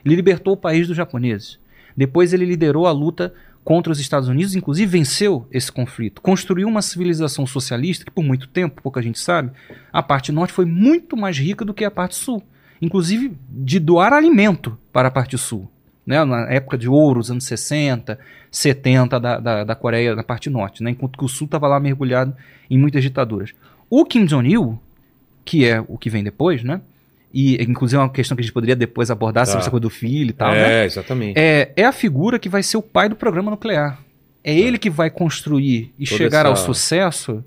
Ele 0.05 0.17
libertou 0.17 0.55
o 0.55 0.57
país 0.57 0.89
dos 0.89 0.97
japoneses. 0.97 1.59
Depois 1.97 2.33
ele 2.33 2.45
liderou 2.45 2.87
a 2.87 2.93
luta 2.93 3.35
contra 3.65 3.93
os 3.93 4.01
Estados 4.01 4.29
Unidos, 4.29 4.55
inclusive 4.55 4.91
venceu 4.91 5.47
esse 5.51 5.71
conflito. 5.71 6.21
Construiu 6.21 6.69
uma 6.69 6.83
civilização 6.83 7.47
socialista 7.47 8.05
que 8.05 8.11
por 8.11 8.25
muito 8.25 8.49
tempo, 8.49 8.83
pouca 8.83 9.01
gente 9.01 9.19
sabe, 9.19 9.53
a 9.93 10.03
parte 10.03 10.33
norte 10.33 10.53
foi 10.53 10.65
muito 10.65 11.17
mais 11.17 11.39
rica 11.39 11.65
do 11.65 11.75
que 11.75 11.85
a 11.85 11.91
parte 11.91 12.17
sul. 12.17 12.43
Inclusive 12.81 13.37
de 13.49 13.79
doar 13.79 14.13
alimento 14.13 14.77
para 14.93 15.09
a 15.09 15.11
parte 15.11 15.39
sul. 15.39 15.71
Né? 16.05 16.25
Na 16.25 16.51
época 16.51 16.77
de 16.77 16.89
ouro, 16.89 17.21
os 17.21 17.31
anos 17.31 17.45
60, 17.45 18.19
70 18.51 19.21
da, 19.21 19.39
da, 19.39 19.65
da 19.65 19.75
Coreia, 19.77 20.17
na 20.17 20.25
parte 20.25 20.51
norte, 20.51 20.83
né? 20.83 20.91
enquanto 20.91 21.17
que 21.17 21.25
o 21.25 21.29
sul 21.29 21.45
estava 21.45 21.69
lá 21.69 21.79
mergulhado 21.79 22.35
em 22.69 22.77
muitas 22.77 23.03
ditaduras. 23.03 23.53
O 23.89 24.05
Kim 24.05 24.25
Jong-il, 24.25 24.81
que 25.45 25.65
é 25.65 25.81
o 25.87 25.97
que 25.97 26.11
vem 26.11 26.25
depois, 26.25 26.65
né? 26.65 26.81
E 27.35 27.63
inclusive 27.63 27.99
é 27.99 28.03
uma 28.03 28.11
questão 28.11 28.37
que 28.37 28.41
a 28.43 28.45
gente 28.45 28.53
poderia 28.53 28.77
depois 28.77 29.11
abordar 29.11 29.47
sobre 29.47 29.59
Tá. 29.59 29.63
essa 29.63 29.71
coisa 29.71 29.81
do 29.83 29.91
filho 29.91 30.31
e 30.31 30.33
tal, 30.35 30.53
é, 30.53 30.55
né? 30.69 30.85
exatamente. 30.85 31.39
É, 31.39 31.73
é 31.77 31.85
a 31.85 31.93
figura 31.93 32.39
que 32.39 32.49
vai 32.49 32.63
ser 32.63 32.77
o 32.77 32.83
pai 32.83 33.09
do 33.09 33.17
programa 33.17 33.51
nuclear. 33.51 33.99
É 34.45 34.55
ele 34.59 34.77
que 34.79 34.91
vai 34.91 35.09
construir 35.09 35.93
e 35.99 36.05
Toda 36.05 36.19
chegar 36.19 36.47
ao 36.47 36.53
essa- 36.55 36.65
sucesso, 36.65 37.43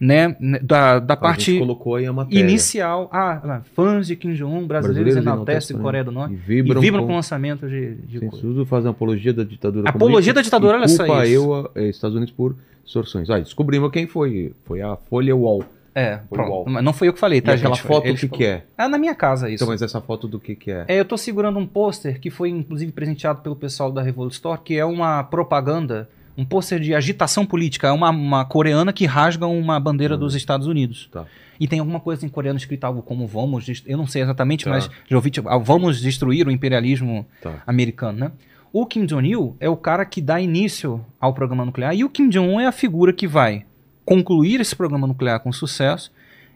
né? 0.00 0.34
né, 0.40 0.58
Da, 0.62 0.98
da 0.98 1.14
A 1.14 1.16
parte 1.16 1.60
a 1.60 2.26
inicial. 2.30 3.08
Ah, 3.12 3.60
fãs 3.74 4.06
de 4.06 4.16
Kim 4.16 4.32
Jong-un, 4.34 4.66
brasileiros, 4.66 5.14
Brasileiros 5.14 5.16
enaltecem 5.16 5.76
a 5.76 5.80
Coreia 5.80 6.04
do 6.04 6.10
Norte. 6.12 6.32
E 6.32 6.36
E 6.36 6.38
vibram, 6.38 6.80
vibram, 6.80 7.06
com 7.06 7.12
o 7.12 7.16
lançamento 7.16 7.68
de, 7.68 7.94
de. 7.96 8.18
Censura 8.20 8.64
fazem 8.64 8.90
apologia 8.90 9.32
da 9.32 9.44
ditadura 9.44 9.88
Apologia 9.90 10.32
da 10.32 10.40
ditadura, 10.42 10.76
e 10.76 10.80
olha 10.80 10.88
só 10.88 11.04
isso. 11.24 11.32
eu, 11.32 11.70
eh, 11.74 11.88
Estados 11.88 12.16
Unidos, 12.16 12.32
por 12.32 12.56
extorsões. 12.84 13.28
Ah, 13.30 13.38
descobrimos 13.38 13.90
quem 13.90 14.06
foi. 14.06 14.52
Foi 14.64 14.80
a 14.80 14.96
Folha 14.96 15.34
UOL. 15.36 15.64
É, 15.98 16.20
Foi 16.28 16.38
pronto. 16.38 16.70
não 16.82 16.92
foi 16.92 17.08
eu 17.08 17.12
que 17.12 17.18
falei, 17.20 17.38
E 17.38 17.42
tá, 17.42 17.52
aquela 17.54 17.74
gente? 17.74 17.86
foto, 17.86 18.04
o 18.04 18.08
Eles 18.08 18.20
que, 18.20 18.28
que 18.28 18.44
é? 18.44 18.64
Ah, 18.76 18.88
na 18.88 18.98
minha 18.98 19.14
casa 19.14 19.48
isso. 19.48 19.64
Então, 19.64 19.68
mas 19.72 19.82
essa 19.82 20.00
foto 20.00 20.28
do 20.28 20.38
que, 20.38 20.54
que 20.54 20.70
é? 20.70 20.84
É, 20.88 21.00
eu 21.00 21.04
tô 21.04 21.16
segurando 21.16 21.58
um 21.58 21.66
pôster 21.66 22.20
que 22.20 22.30
foi 22.30 22.50
inclusive 22.50 22.92
presenteado 22.92 23.40
pelo 23.40 23.56
pessoal 23.56 23.90
da 23.90 24.02
Revolt 24.02 24.32
Store, 24.32 24.60
que 24.62 24.76
é 24.76 24.84
uma 24.84 25.22
propaganda 25.24 26.08
um 26.36 26.44
pôster 26.44 26.78
de 26.78 26.94
agitação 26.94 27.44
política. 27.44 27.88
É 27.88 27.92
uma, 27.92 28.10
uma 28.10 28.44
coreana 28.44 28.92
que 28.92 29.04
rasga 29.06 29.46
uma 29.48 29.80
bandeira 29.80 30.16
dos 30.16 30.36
Estados 30.36 30.68
Unidos. 30.68 31.08
Tá. 31.10 31.24
E 31.58 31.66
tem 31.66 31.80
alguma 31.80 31.98
coisa 31.98 32.24
em 32.24 32.28
coreano 32.28 32.56
escrita 32.56 32.86
algo 32.86 33.02
como 33.02 33.26
vamos, 33.26 33.66
eu 33.84 33.98
não 33.98 34.06
sei 34.06 34.22
exatamente, 34.22 34.64
Tá. 34.64 34.70
mas 34.70 34.88
já 35.08 35.16
ouvi, 35.16 35.30
tipo, 35.30 35.48
ah, 35.48 35.58
vamos 35.58 36.00
destruir 36.00 36.46
o 36.46 36.50
imperialismo 36.52 37.26
Tá. 37.42 37.54
americano, 37.66 38.18
né? 38.20 38.32
O 38.72 38.86
Kim 38.86 39.04
Jong-il 39.06 39.56
é 39.58 39.68
o 39.68 39.76
cara 39.76 40.04
que 40.04 40.20
dá 40.20 40.40
início 40.40 41.04
ao 41.18 41.32
programa 41.34 41.64
nuclear 41.64 41.92
e 41.96 42.04
o 42.04 42.08
Kim 42.10 42.28
Jong-un 42.28 42.60
é 42.60 42.66
a 42.66 42.72
figura 42.72 43.12
que 43.12 43.26
vai 43.26 43.64
concluir 44.08 44.58
esse 44.60 44.74
programa 44.74 45.06
nuclear 45.06 45.38
com 45.40 45.52
sucesso 45.52 46.10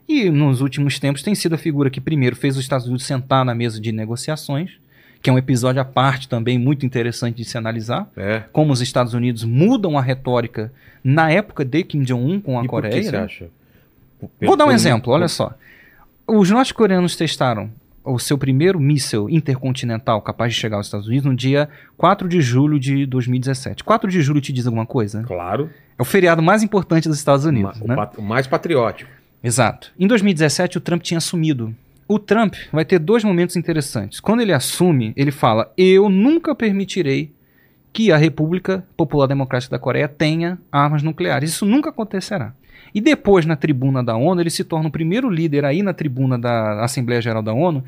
e 0.09 0.31
nos 0.31 0.63
últimos 0.63 0.99
tempos 0.99 1.23
tem 1.23 1.35
sido 1.35 1.55
a 1.55 1.59
figura 1.59 1.91
que 1.91 2.01
primeiro 2.01 2.35
fez 2.35 2.57
os 2.57 2.63
Estados 2.63 2.87
Unidos 2.87 3.05
sentar 3.05 3.45
na 3.45 3.55
mesa 3.55 3.79
de 3.79 3.93
negociações, 3.93 4.71
que 5.21 5.29
é 5.29 5.33
um 5.33 5.37
episódio 5.37 5.81
à 5.81 5.85
parte 5.85 6.29
também 6.29 6.59
muito 6.59 6.87
interessante 6.87 7.37
de 7.37 7.45
se 7.45 7.59
analisar, 7.59 8.11
É. 8.17 8.43
como 8.53 8.73
os 8.73 8.81
Estados 8.81 9.13
Unidos 9.13 9.45
mudam 9.45 9.99
a 9.99 10.03
retórica 10.03 10.73
na 11.05 11.31
época 11.31 11.63
de 11.63 11.85
Kim 11.85 12.03
Jong-un 12.03 12.41
com 12.41 12.59
a 12.59 12.63
e 12.65 12.67
por 12.67 12.71
Coreia. 12.71 12.95
que 12.95 13.03
você 13.05 13.13
né? 13.13 13.19
acha? 13.19 13.47
Vou 14.41 14.57
dar 14.57 14.65
um 14.65 14.69
Por- 14.69 14.75
exemplo, 14.75 15.13
olha 15.13 15.29
só. 15.29 15.53
Os 16.27 16.51
norte-coreanos 16.51 17.17
testaram 17.17 17.71
o 18.05 18.19
seu 18.19 18.37
primeiro 18.37 18.81
míssil 18.81 19.29
intercontinental 19.31 20.21
capaz 20.23 20.53
de 20.53 20.59
chegar 20.61 20.77
aos 20.79 20.87
Estados 20.87 21.07
Unidos 21.07 21.25
no 21.27 21.35
dia 21.37 21.69
4 21.97 22.29
de 22.29 22.41
julho 22.41 22.79
de 22.79 23.07
2017. 23.07 23.85
4 23.85 24.11
de 24.11 24.21
julho 24.23 24.41
te 24.41 24.53
diz 24.53 24.67
alguma 24.67 24.87
coisa? 24.87 25.23
Claro. 25.23 25.71
É 25.99 26.03
o 26.03 26.05
feriado 26.05 26.43
mais 26.43 26.63
importante 26.63 27.09
dos 27.09 27.19
Estados 27.19 27.45
Unidos, 27.45 27.81
o 27.81 27.87
né? 27.87 27.95
pat- 27.95 28.19
o 28.19 28.23
mais 28.23 28.47
patriótico. 28.47 29.11
Exato. 29.43 29.93
Em 29.99 30.07
2017, 30.07 30.79
o 30.79 30.81
Trump 30.81 31.03
tinha 31.03 31.19
assumido. 31.19 31.75
O 32.09 32.19
Trump 32.19 32.55
vai 32.73 32.85
ter 32.85 32.99
dois 32.99 33.25
momentos 33.25 33.57
interessantes. 33.57 34.21
Quando 34.21 34.41
ele 34.41 34.53
assume, 34.53 35.13
ele 35.17 35.31
fala: 35.31 35.73
Eu 35.77 36.09
nunca 36.09 36.55
permitirei 36.55 37.33
que 37.93 38.11
a 38.11 38.17
República 38.17 38.85
Popular 38.97 39.27
Democrática 39.27 39.77
da 39.77 39.79
Coreia 39.79 40.09
tenha 40.09 40.59
armas 40.71 41.03
nucleares. 41.03 41.51
Isso 41.51 41.67
nunca 41.67 41.91
acontecerá. 41.91 42.55
E 42.95 43.01
depois, 43.01 43.47
na 43.47 43.57
tribuna 43.57 44.03
da 44.03 44.17
ONU, 44.17 44.41
ele 44.41 44.51
se 44.51 44.65
torna 44.65 44.89
o 44.89 44.93
primeiro 44.93 45.31
líder 45.31 45.65
aí 45.65 45.83
na 45.83 45.93
tribuna 45.95 46.39
da 46.39 46.85
Assembleia 46.85 47.23
Geral 47.23 47.43
da 47.43 47.53
ONU 47.53 47.83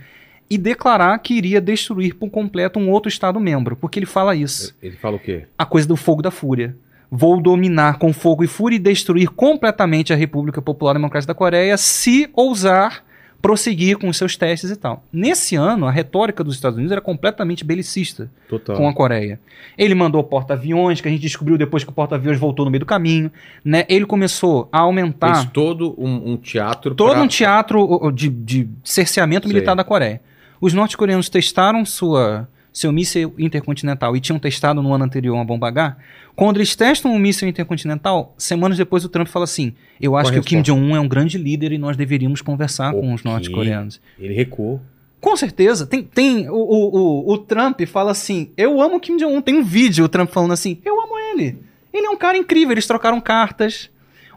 e 0.49 0.57
declarar 0.59 1.19
que 1.19 1.35
iria 1.35 1.61
destruir 1.61 2.15
por 2.15 2.31
completo 2.31 2.79
um 2.79 2.91
outro 2.91 3.09
Estado-membro, 3.09 3.77
porque 3.77 3.99
ele 3.99 4.07
fala 4.07 4.35
isso 4.35 4.75
Ele 4.83 4.97
fala 4.97 5.17
o 5.17 5.19
quê? 5.19 5.45
a 5.59 5.65
coisa 5.65 5.87
do 5.89 5.97
fogo 5.97 6.23
da 6.23 6.31
fúria. 6.31 6.77
Vou 7.11 7.41
dominar 7.41 7.99
com 7.99 8.13
fogo 8.13 8.43
e 8.43 8.47
fúria 8.47 8.77
e 8.77 8.79
destruir 8.79 9.29
completamente 9.29 10.13
a 10.13 10.17
República 10.17 10.61
Popular 10.61 10.95
Democrática 10.95 11.33
da 11.33 11.37
Coreia 11.39 11.77
se 11.77 12.29
ousar 12.33 13.05
prosseguir 13.45 13.99
com 13.99 14.09
os 14.09 14.17
seus 14.17 14.39
testes 14.39 14.71
e 14.71 14.77
tal. 14.77 15.05
Nesse 15.13 15.55
ano, 15.55 15.87
a 15.87 15.91
retórica 15.91 16.43
dos 16.43 16.55
Estados 16.55 16.79
Unidos 16.79 16.91
era 16.93 17.01
completamente 17.03 17.63
belicista 17.63 18.31
Total. 18.49 18.75
com 18.75 18.89
a 18.89 18.95
Coreia. 18.95 19.39
Ele 19.77 19.95
mandou 19.95 20.25
porta-aviões, 20.25 21.03
que 21.03 21.09
a 21.09 21.11
gente 21.11 21.21
descobriu 21.21 21.59
depois 21.59 21.85
que 21.85 21.91
o 21.91 21.93
porta-aviões 21.93 22.39
voltou 22.39 22.65
no 22.65 22.71
meio 22.71 22.81
do 22.81 22.87
caminho. 22.87 23.31
Né? 23.63 23.85
Ele 23.87 24.07
começou 24.07 24.67
a 24.73 24.79
aumentar 24.81 25.35
Fez 25.35 25.51
todo 25.53 25.95
um, 25.99 26.33
um 26.33 26.37
teatro. 26.39 26.95
todo 26.95 27.11
pra- 27.13 27.21
um 27.23 27.29
teatro 27.29 28.11
de, 28.11 28.31
de 28.31 28.67
cerceamento 28.83 29.47
Sei. 29.47 29.55
militar 29.55 29.77
da 29.77 29.85
Coreia. 29.85 30.23
Os 30.59 30.73
norte-coreanos 30.73 31.29
testaram 31.29 31.85
sua, 31.85 32.49
seu 32.75 32.93
míssil 32.93 33.33
intercontinental 33.39 34.17
e 34.17 34.21
tinham 34.21 34.39
testado 34.39 34.83
no 34.83 34.93
ano 34.93 35.05
anterior 35.05 35.35
uma 35.35 35.45
bomba 35.45 35.69
H. 35.69 35.97
Quando 36.35 36.57
eles 36.57 36.75
testam 36.75 37.15
o 37.15 37.19
míssil 37.19 37.49
intercontinental, 37.49 38.35
semanas 38.37 38.77
depois 38.77 39.05
o 39.05 39.09
Trump 39.09 39.29
fala 39.29 39.45
assim: 39.45 39.73
Eu 40.01 40.17
acho 40.17 40.31
Qual 40.31 40.33
que 40.35 40.41
o 40.41 40.43
Kim 40.43 40.57
resposta? 40.57 40.81
Jong-un 40.81 40.97
é 40.97 41.01
um 41.01 41.07
grande 41.07 41.39
líder 41.39 41.71
e 41.71 41.79
nós 41.79 41.97
deveríamos 41.97 42.43
conversar 42.43 42.93
com 42.93 43.15
os 43.15 43.23
norte-coreanos. 43.23 44.01
Ele 44.19 44.35
recuou. 44.35 44.81
Com 45.21 45.37
certeza. 45.37 45.87
Tem, 45.87 46.03
tem 46.03 46.51
o, 46.51 46.55
o, 46.55 47.29
o, 47.29 47.33
o 47.33 47.39
Trump 47.39 47.81
fala 47.87 48.11
assim: 48.11 48.51
Eu 48.57 48.83
amo 48.83 48.97
o 48.97 49.01
Kim 49.01 49.17
Jong-un. 49.17 49.41
Tem 49.41 49.57
um 49.57 49.63
vídeo 49.63 50.05
o 50.05 50.09
Trump 50.09 50.31
falando 50.31 50.53
assim: 50.53 50.81
Eu 50.85 51.01
amo 51.01 51.17
ele. 51.17 51.59
Ele 51.93 52.07
é 52.07 52.11
um 52.11 52.17
cara 52.17 52.37
incrível. 52.37 52.73
Eles 52.73 52.89
trocaram 52.89 53.21
cartas. 53.21 53.89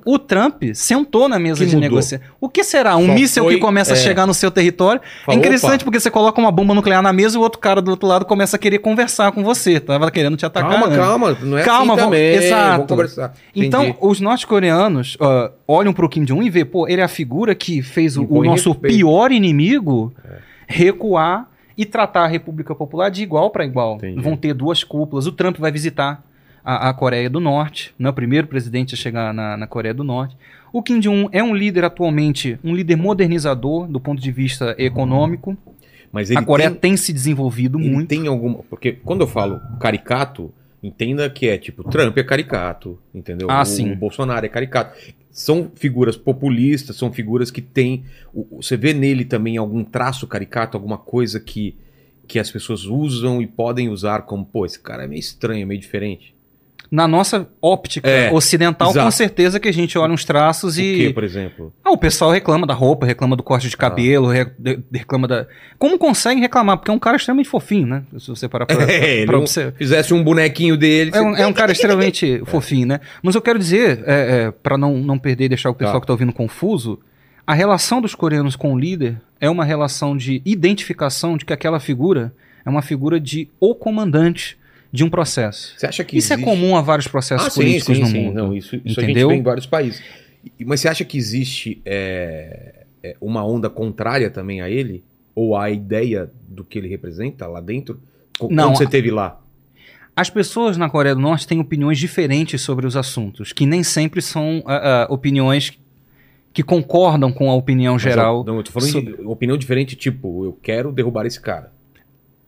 O 0.09 0.17
Trump 0.17 0.63
sentou 0.73 1.27
na 1.27 1.37
mesa 1.37 1.59
Que 1.59 1.65
de 1.69 1.75
mudou? 1.75 1.89
negociação. 1.89 2.25
O 2.39 2.47
que 2.47 2.63
será? 2.63 2.95
Um 2.95 3.07
Só 3.07 3.13
míssil 3.13 3.43
foi, 3.43 3.55
que 3.55 3.59
começa 3.59 3.91
a 3.93 3.97
é, 3.97 3.99
chegar 3.99 4.25
no 4.25 4.33
seu 4.33 4.49
território? 4.49 5.01
Falou, 5.25 5.35
é 5.35 5.39
interessante 5.39 5.75
opa. 5.81 5.83
porque 5.83 5.99
você 5.99 6.09
coloca 6.09 6.39
uma 6.39 6.49
bomba 6.49 6.73
nuclear 6.73 7.01
na 7.01 7.11
mesa 7.11 7.35
e 7.35 7.39
o 7.39 7.41
outro 7.41 7.59
cara 7.59 7.81
do 7.81 7.91
outro 7.91 8.07
lado 8.07 8.23
começa 8.23 8.55
a 8.55 8.59
querer 8.59 8.79
conversar 8.79 9.33
com 9.33 9.43
você. 9.43 9.81
Tava 9.81 10.09
querendo 10.09 10.37
te 10.37 10.45
atacar. 10.45 10.71
Calma, 10.79 10.95
calma. 10.95 11.37
Não 11.41 11.57
é 11.57 11.63
Calma, 11.63 11.93
assim 11.95 12.01
vamos- 12.03 12.17
exato. 12.17 12.71
Vamos 12.73 12.87
conversar. 12.87 13.33
Então, 13.53 13.97
os 13.99 14.21
norte-coreanos 14.21 15.17
ah, 15.19 15.51
olham 15.67 15.91
pro 15.91 16.07
Kim 16.07 16.23
Jong-un 16.23 16.43
e 16.43 16.49
vê, 16.49 16.63
pô, 16.63 16.87
ele 16.87 17.01
é 17.01 17.03
a 17.03 17.09
figura 17.09 17.53
que 17.53 17.81
fez 17.81 18.15
o, 18.15 18.23
o 18.23 18.43
nosso 18.45 18.71
respeito. 18.71 18.95
pior 18.95 19.31
inimigo 19.33 20.13
recuar 20.67 21.49
e 21.77 21.85
tratar 21.85 22.23
a 22.23 22.27
República 22.27 22.73
Popular 22.73 23.09
de 23.09 23.21
igual 23.23 23.49
para 23.49 23.65
igual. 23.65 23.95
Entendi. 23.95 24.21
Vão 24.21 24.35
ter 24.35 24.53
duas 24.53 24.83
cúpulas. 24.83 25.27
O 25.27 25.31
Trump 25.31 25.57
vai 25.57 25.71
visitar 25.71 26.23
a, 26.67 26.93
Coreia 26.93 27.29
do 27.29 27.39
Norte, 27.39 27.93
não 27.97 28.09
é 28.09 28.11
o 28.11 28.13
primeiro 28.13 28.45
presidente 28.45 28.93
a 28.93 28.97
chegar 28.97 29.33
na, 29.33 29.55
na 29.55 29.65
Coreia 29.65 29.93
do 29.93 30.03
Norte. 30.03 30.35
O 30.73 30.83
Kim 30.83 30.99
Jong-un 30.99 31.29
é 31.31 31.41
um 31.41 31.55
líder 31.55 31.85
atualmente, 31.85 32.59
um 32.61 32.75
líder 32.75 32.97
modernizador 32.97 33.87
do 33.87 34.01
ponto 34.01 34.21
de 34.21 34.31
vista 34.33 34.75
econômico. 34.77 35.57
Mas 36.11 36.29
a 36.29 36.41
Coreia 36.43 36.69
tem, 36.71 36.79
tem, 36.79 36.97
se 36.97 37.13
desenvolvido 37.13 37.79
muito. 37.79 38.09
tem 38.09 38.27
alguma. 38.27 38.59
Porque 38.69 38.91
quando 38.91 39.21
eu 39.21 39.27
falo 39.27 39.61
caricato, 39.79 40.53
entenda 40.83 41.29
que 41.29 41.47
é 41.47 41.57
tipo, 41.57 41.85
Trump 41.85 42.17
é 42.17 42.23
caricato, 42.23 42.99
entendeu? 43.15 43.49
Ah, 43.49 43.61
o, 43.61 43.65
sim. 43.65 43.91
o 43.93 43.95
Bolsonaro 43.95 44.45
é 44.45 44.49
caricato. 44.49 44.97
São 45.31 45.71
figuras 45.73 46.17
populistas, 46.17 46.97
são 46.97 47.13
figuras 47.13 47.49
que 47.49 47.61
têm. 47.61 48.03
Você 48.51 48.75
vê 48.75 48.93
nele 48.93 49.23
também 49.23 49.55
algum 49.55 49.85
traço 49.85 50.27
caricato, 50.27 50.75
alguma 50.75 50.97
coisa 50.97 51.39
que, 51.39 51.77
que 52.27 52.39
as 52.39 52.51
pessoas 52.51 52.83
usam 52.83 53.41
e 53.41 53.47
podem 53.47 53.87
usar 53.87 54.23
como, 54.23 54.45
pô, 54.45 54.65
esse 54.65 54.79
cara 54.79 55.05
é 55.05 55.07
meio 55.07 55.19
estranho, 55.19 55.65
meio 55.65 55.79
diferente. 55.79 56.35
Na 56.89 57.07
nossa 57.07 57.47
óptica 57.61 58.09
É, 58.09 58.31
ocidental, 58.31 58.87
com 58.93 58.99
exato. 58.99 59.11
certeza 59.11 59.59
que 59.59 59.67
a 59.67 59.73
gente 59.73 59.97
olha 59.97 60.13
uns 60.13 60.23
traços 60.23 60.77
O 60.77 60.81
e. 60.81 60.97
que, 61.07 61.13
por 61.13 61.23
exemplo? 61.23 61.73
Ah, 61.83 61.91
o 61.91 61.97
pessoal 61.97 62.31
reclama 62.31 62.65
da 62.65 62.73
roupa, 62.73 63.05
reclama 63.05 63.35
do 63.35 63.43
corte 63.43 63.67
de 63.67 63.75
Ah. 63.75 63.77
cabelo, 63.77 64.29
de- 64.57 64.79
reclama 64.93 65.27
da. 65.27 65.47
Como 65.77 65.99
consegue 65.99 66.39
reclamar? 66.39 66.77
Porque 66.77 66.89
é 66.89 66.93
um 66.93 66.99
cara 66.99 67.17
extremamente 67.17 67.49
fofinho, 67.49 67.87
né? 67.87 68.03
Se 68.17 68.27
você 68.29 68.47
parar 68.47 68.65
pra, 68.67 68.81
É, 68.83 69.25
pra 69.25 69.33
não- 69.33 69.41
observar. 69.41 69.73
Fizesse 69.77 70.13
um 70.13 70.23
bonequinho 70.23 70.77
dele. 70.77 71.11
É 71.13 71.21
um, 71.21 71.31
você- 71.35 71.41
é 71.41 71.47
um 71.47 71.53
cara 71.53 71.71
extremamente 71.73 72.41
fofinho, 72.45 72.87
né? 72.87 72.99
Mas 73.21 73.35
eu 73.35 73.41
quero 73.41 73.59
dizer, 73.59 74.03
é, 74.05 74.45
é, 74.47 74.51
para 74.51 74.77
não, 74.77 74.97
não 74.97 75.19
perder 75.19 75.45
e 75.45 75.49
deixar 75.49 75.69
o 75.69 75.75
pessoal 75.75 75.95
Tá. 75.95 76.01
que 76.01 76.07
tá 76.07 76.13
ouvindo 76.13 76.31
confuso, 76.31 76.99
a 77.45 77.53
relação 77.53 77.99
dos 78.01 78.15
coreanos 78.15 78.55
com 78.55 78.73
o 78.73 78.79
líder 78.79 79.21
é 79.41 79.49
uma 79.49 79.65
relação 79.65 80.15
de 80.15 80.41
identificação 80.45 81.37
de 81.37 81.43
que 81.45 81.51
aquela 81.53 81.79
figura 81.79 82.33
é 82.65 82.69
uma 82.69 82.81
figura 82.81 83.19
de 83.19 83.49
o 83.59 83.73
comandante 83.75 84.57
de 84.91 85.03
um 85.03 85.09
processo. 85.09 85.73
Você 85.77 85.85
acha 85.85 86.03
que 86.03 86.17
Isso 86.17 86.31
é 86.33 86.35
existe- 86.35 86.49
comum 86.49 86.75
a 86.75 86.81
vários 86.81 87.07
processos 87.07 87.47
Ah, 87.47 87.49
sim, 87.49 87.61
políticos 87.61 87.95
sim, 87.97 88.01
no 88.03 88.07
sim. 88.07 88.23
mundo. 88.25 88.35
Não, 88.35 88.55
isso, 88.55 88.75
isso 88.85 88.99
a 88.99 89.03
Entendeu? 89.03 89.29
gente 89.29 89.35
vê 89.35 89.41
em 89.41 89.43
vários 89.43 89.65
países. 89.65 90.01
Mas 90.65 90.79
você 90.79 90.87
acha 90.87 91.03
que 91.03 91.17
existe 91.17 91.81
é, 91.85 92.85
é, 93.03 93.15
uma 93.19 93.45
onda 93.45 93.69
contrária 93.69 94.29
também 94.29 94.61
a 94.61 94.69
ele? 94.69 95.03
Ou 95.35 95.55
a 95.55 95.69
ideia 95.69 96.31
do 96.47 96.63
que 96.63 96.77
ele 96.79 96.87
representa 96.87 97.45
lá 97.47 97.59
dentro? 97.61 97.99
Co- 98.39 98.47
Não, 98.49 98.73
você 98.75 98.85
a- 98.85 98.89
teve 98.89 99.11
lá? 99.11 99.39
As 100.15 100.29
pessoas 100.31 100.77
na 100.77 100.89
Coreia 100.89 101.13
do 101.13 101.21
Norte 101.21 101.45
têm 101.45 101.59
opiniões 101.59 101.99
diferentes 101.99 102.61
sobre 102.61 102.87
os 102.87 102.95
assuntos, 102.95 103.53
que 103.53 103.65
nem 103.67 103.83
sempre 103.83 104.19
são 104.21 104.63
ah, 104.65 105.03
ah, 105.03 105.13
opiniões 105.13 105.77
que 106.51 106.63
concordam 106.63 107.31
com 107.31 107.51
a 107.51 107.53
opinião 107.53 107.93
Mas 107.93 108.01
geral. 108.01 108.37
eu- 108.39 108.43
não, 108.45 108.55
eu 108.57 108.63
tô 108.63 108.71
falando 108.71 108.89
sobre- 108.91 109.15
de 109.17 109.21
opinião 109.21 109.55
diferente, 109.57 109.95
tipo, 109.95 110.43
eu 110.45 110.53
quero 110.53 110.91
derrubar 110.91 111.27
esse 111.27 111.39
cara. 111.39 111.71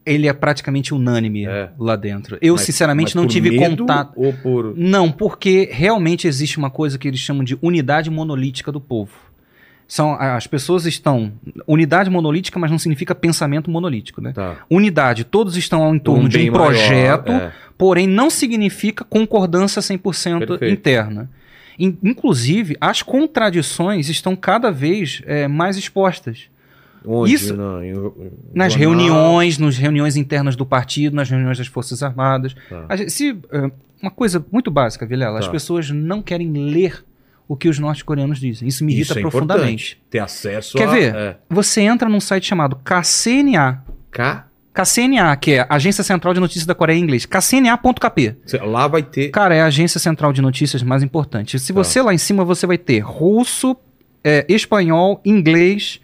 Ele 0.06 0.28
é 0.28 0.34
praticamente 0.34 0.94
unânime 0.94 1.46
É. 1.46 1.70
lá 1.78 1.96
dentro. 1.96 2.38
Eu, 2.42 2.54
Mas- 2.56 2.62
sinceramente, 2.64 3.08
mas 3.08 3.16
não 3.16 3.28
tive 3.28 3.56
contato. 3.58 4.14
Ou 4.16 4.34
por. 4.34 4.74
Não, 4.76 5.12
porque 5.12 5.70
realmente 5.72 6.28
existe 6.28 6.58
uma 6.58 6.70
coisa 6.70 6.98
que 6.98 7.08
eles 7.08 7.20
chamam 7.20 7.44
de 7.44 7.58
unidade 7.62 8.10
monolítica 8.10 8.72
do 8.72 8.80
povo. 8.82 9.12
São, 9.88 10.14
as 10.14 10.46
pessoas 10.48 10.86
estão. 10.86 11.32
Unidade 11.68 12.10
monolítica, 12.10 12.60
mas 12.60 12.70
não 12.72 12.78
significa 12.80 13.14
pensamento 13.16 13.70
monolítico, 13.72 14.22
né? 14.22 14.32
Tá. 14.34 14.58
Unidade, 14.70 15.24
todos 15.24 15.58
estão 15.58 15.94
em 15.96 16.00
torno 16.00 16.30
de 16.30 16.38
bem 16.38 16.50
um 16.50 16.54
maior, 16.54 16.68
projeto, 16.68 17.32
é. 17.32 17.52
porém 17.78 18.06
não 18.08 18.30
significa 18.30 19.04
concordância 19.04 19.82
100% 19.82 20.46
Perfeito. 20.48 20.74
interna. 20.74 21.30
In- 21.78 21.98
Inclusive, 22.04 22.78
as 22.80 23.02
contradições 23.02 24.10
estão 24.10 24.36
cada 24.36 24.72
vez 24.72 25.22
eh, 25.26 25.48
mais 25.48 25.76
expostas. 25.78 26.50
Onde? 27.06 27.34
Isso- 27.34 27.56
Não, 27.56 27.84
em- 27.84 27.92
em- 27.92 28.32
Nas 28.54 28.74
jornal? 28.74 28.92
reuniões, 28.98 29.58
nas 29.58 29.78
reuniões 29.78 30.16
internas 30.16 30.56
do 30.56 30.66
partido, 30.66 31.16
nas 31.16 31.30
reuniões 31.30 31.58
das 31.58 31.68
Forças 31.68 32.04
Armadas. 32.04 32.56
Tá. 32.70 32.96
Gente- 32.96 33.12
se, 33.12 33.38
eh, 33.52 33.72
uma 34.02 34.12
coisa 34.12 34.46
muito 34.52 34.70
básica, 34.70 35.06
Vilela, 35.06 35.40
as 35.40 35.46
Tá. 35.46 35.52
pessoas 35.52 35.90
não 35.90 36.22
querem 36.22 36.52
ler 36.52 37.04
o 37.48 37.56
que 37.56 37.68
os 37.70 37.80
norte-coreanos 37.80 38.40
dizem. 38.40 38.68
Isso 38.68 38.84
me 38.86 38.94
irrita 38.94 39.12
Isso 39.14 39.20
é 39.20 39.22
profundamente. 39.22 40.02
Ter 40.10 40.20
acesso 40.20 40.78
Quer 40.78 40.88
a. 40.88 40.92
ver? 40.92 41.16
É. 41.16 41.38
Você 41.50 41.82
entra 41.82 42.08
num 42.10 42.20
site 42.20 42.46
chamado 42.46 42.76
KCNA. 42.84 43.84
K. 44.12 44.46
KCNA, 44.72 45.36
que 45.36 45.52
é 45.54 45.66
Agência 45.68 46.04
Central 46.04 46.34
de 46.34 46.40
Notícias 46.40 46.66
da 46.66 46.76
Coreia 46.76 46.98
em 46.98 47.02
inglês. 47.02 47.26
KCNA.kp. 47.26 48.36
Lá 48.66 48.88
vai 48.88 49.02
ter. 49.04 49.30
Cara, 49.30 49.56
é 49.56 49.62
a 49.62 49.66
agência 49.66 50.00
central 50.00 50.32
de 50.32 50.42
notícias 50.42 50.84
mais 50.84 51.02
importante. 51.04 51.58
Se 51.60 51.74
Tá. 51.74 51.84
você 51.84 52.02
lá 52.02 52.14
em 52.14 52.18
cima, 52.18 52.46
você 52.46 52.68
vai 52.68 52.78
ter 52.78 53.00
russo, 53.00 53.76
é, 54.24 54.46
espanhol, 54.48 55.20
inglês, 55.26 56.00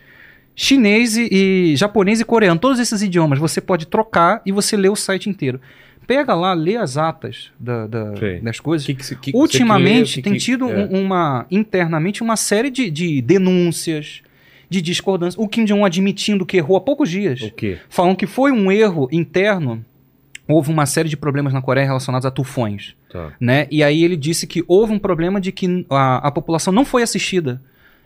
chinês 0.56 1.18
e, 1.18 1.27
e 1.32 1.76
japonês 1.76 2.19
e 2.22 2.26
coreano. 2.26 2.60
Todos 2.60 2.80
esses 2.80 3.02
idiomas 3.02 3.38
você 3.40 3.60
pode 3.60 3.86
trocar 3.88 4.41
e 4.45 4.52
você 4.52 4.77
lê 4.77 4.90
o 4.90 4.95
site 4.95 5.30
inteiro. 5.30 5.60
Pega 6.07 6.36
lá, 6.36 6.53
lê 6.53 6.77
as 6.77 6.98
atas 6.98 7.52
da, 7.60 7.88
da, 7.88 8.11
das 8.41 8.60
coisas. 8.60 8.86
Que 8.86 8.94
que- 8.94 9.15
que- 9.15 9.32
Ultimamente 9.36 10.22
tem 10.22 10.38
tido 10.38 10.69
é. 10.69 10.86
um- 10.86 11.03
uma 11.06 11.45
internamente 11.49 12.22
uma 12.22 12.36
série 12.36 12.69
de, 12.69 12.91
de 12.91 13.22
denúncias, 13.22 14.22
de 14.69 14.82
discordâncias. 14.82 15.44
O 15.44 15.48
Kim 15.48 15.65
Jong-un 15.65 15.84
admitindo 15.84 16.45
que 16.45 16.57
errou 16.57 16.77
há 16.77 16.82
poucos 16.82 17.10
dias, 17.10 17.41
O 17.41 17.52
quê? 17.52 17.77
falando 17.90 18.15
que 18.15 18.27
foi 18.27 18.52
um 18.52 18.72
erro 18.72 19.07
interno. 19.11 19.84
Houve 20.48 20.69
uma 20.72 20.86
série 20.86 21.10
de 21.10 21.18
problemas 21.18 21.53
na 21.53 21.61
Coreia 21.61 21.88
relacionados 21.88 22.23
a 22.23 22.30
tufões, 22.30 22.95
Tá. 23.11 23.34
né? 23.40 23.65
E 23.72 23.82
aí 23.84 24.03
ele 24.03 24.15
disse 24.15 24.45
que 24.45 24.64
houve 24.68 24.94
um 24.94 24.99
problema 24.99 25.41
de 25.41 25.52
que 25.52 25.88
a, 25.90 26.27
a 26.27 26.30
população 26.32 26.72
não 26.72 26.86
foi 26.86 27.02
assistida 27.02 27.60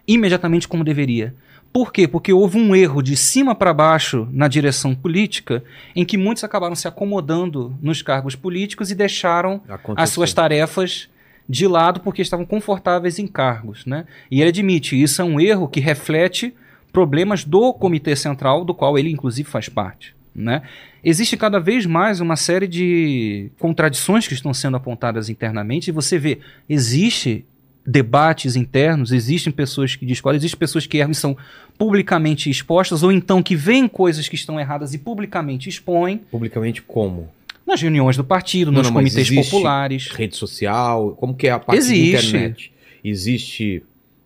imediatamente 0.08 0.66
como 0.66 0.84
deveria. 0.86 1.36
Por 1.72 1.94
quê? 1.94 2.08
Porque 2.08 2.34
houve 2.34 2.58
um 2.58 2.76
erro 2.76 3.02
de 3.02 3.16
cima 3.16 3.54
para 3.54 3.74
baixo 3.74 4.28
na 4.32 4.48
direção 4.48 4.96
política, 4.96 5.64
em 5.96 6.04
que 6.04 6.18
muitos 6.18 6.44
acabaram 6.44 6.76
se 6.76 6.88
acomodando 6.88 7.78
nos 7.82 8.02
cargos 8.02 8.36
políticos 8.36 8.90
e 8.90 8.96
deixaram 8.96 9.62
Aconteceu. 9.70 10.04
as 10.04 10.10
suas 10.10 10.34
tarefas 10.34 11.10
de 11.48 11.68
lado 11.68 12.00
porque 12.00 12.22
estavam 12.22 12.46
confortáveis 12.46 13.18
em 13.18 13.28
cargos, 13.28 13.86
né? 13.86 14.06
E 14.30 14.42
ele 14.42 14.50
admite, 14.50 15.02
isso 15.02 15.22
é 15.22 15.26
um 15.26 15.40
erro 15.40 15.68
que 15.68 15.80
reflete 15.80 16.54
problemas 16.92 17.44
do 17.44 17.74
Comitê 17.74 18.16
Central, 18.16 18.66
do 18.66 18.74
qual 18.74 18.98
ele 18.98 19.12
inclusive 19.12 19.50
faz 19.50 19.70
parte, 19.70 20.16
né? 20.36 20.64
Existe 21.04 21.38
cada 21.38 21.60
vez 21.60 21.86
mais 21.86 22.20
uma 22.20 22.36
série 22.36 22.68
de 22.68 23.52
contradições 23.58 24.28
que 24.28 24.34
estão 24.34 24.54
sendo 24.54 24.78
apontadas 24.78 25.30
internamente 25.30 25.90
e 25.90 25.94
você 25.94 26.20
vê, 26.20 26.40
existe 26.68 27.46
debates 27.90 28.56
internos, 28.56 29.12
existem 29.12 29.52
pessoas 29.52 29.96
que 29.96 30.06
discordam, 30.06 30.38
existem 30.38 30.60
pessoas 30.60 30.86
que 30.86 30.98
erram 31.00 31.12
e 31.12 31.16
são 31.16 31.36
publicamente 31.78 32.50
expostas 32.50 33.02
ou 33.02 33.12
então 33.12 33.42
que 33.42 33.56
veem 33.56 33.88
coisas 33.88 34.28
que 34.30 34.36
estão 34.36 34.60
erradas 34.60 34.94
e 34.94 34.98
publicamente 35.00 35.68
expõem 35.70 36.20
Publicamente 36.30 36.82
como? 36.84 37.30
nas 37.66 37.82
reuniões 37.82 38.18
do 38.18 38.24
partido, 38.24 38.72
Não, 38.72 38.80
nos 38.80 38.88
não, 38.88 38.96
comitês 38.96 39.30
populares. 39.30 40.08
Rede 40.08 40.36
social? 40.36 41.12
Como 41.12 41.36
que 41.36 41.48
é 41.48 41.52
a 41.52 41.60
parte 41.60 41.78
Existe. 41.78 42.12
da 42.32 42.38
internet? 42.40 42.74
Existe, 43.04 43.84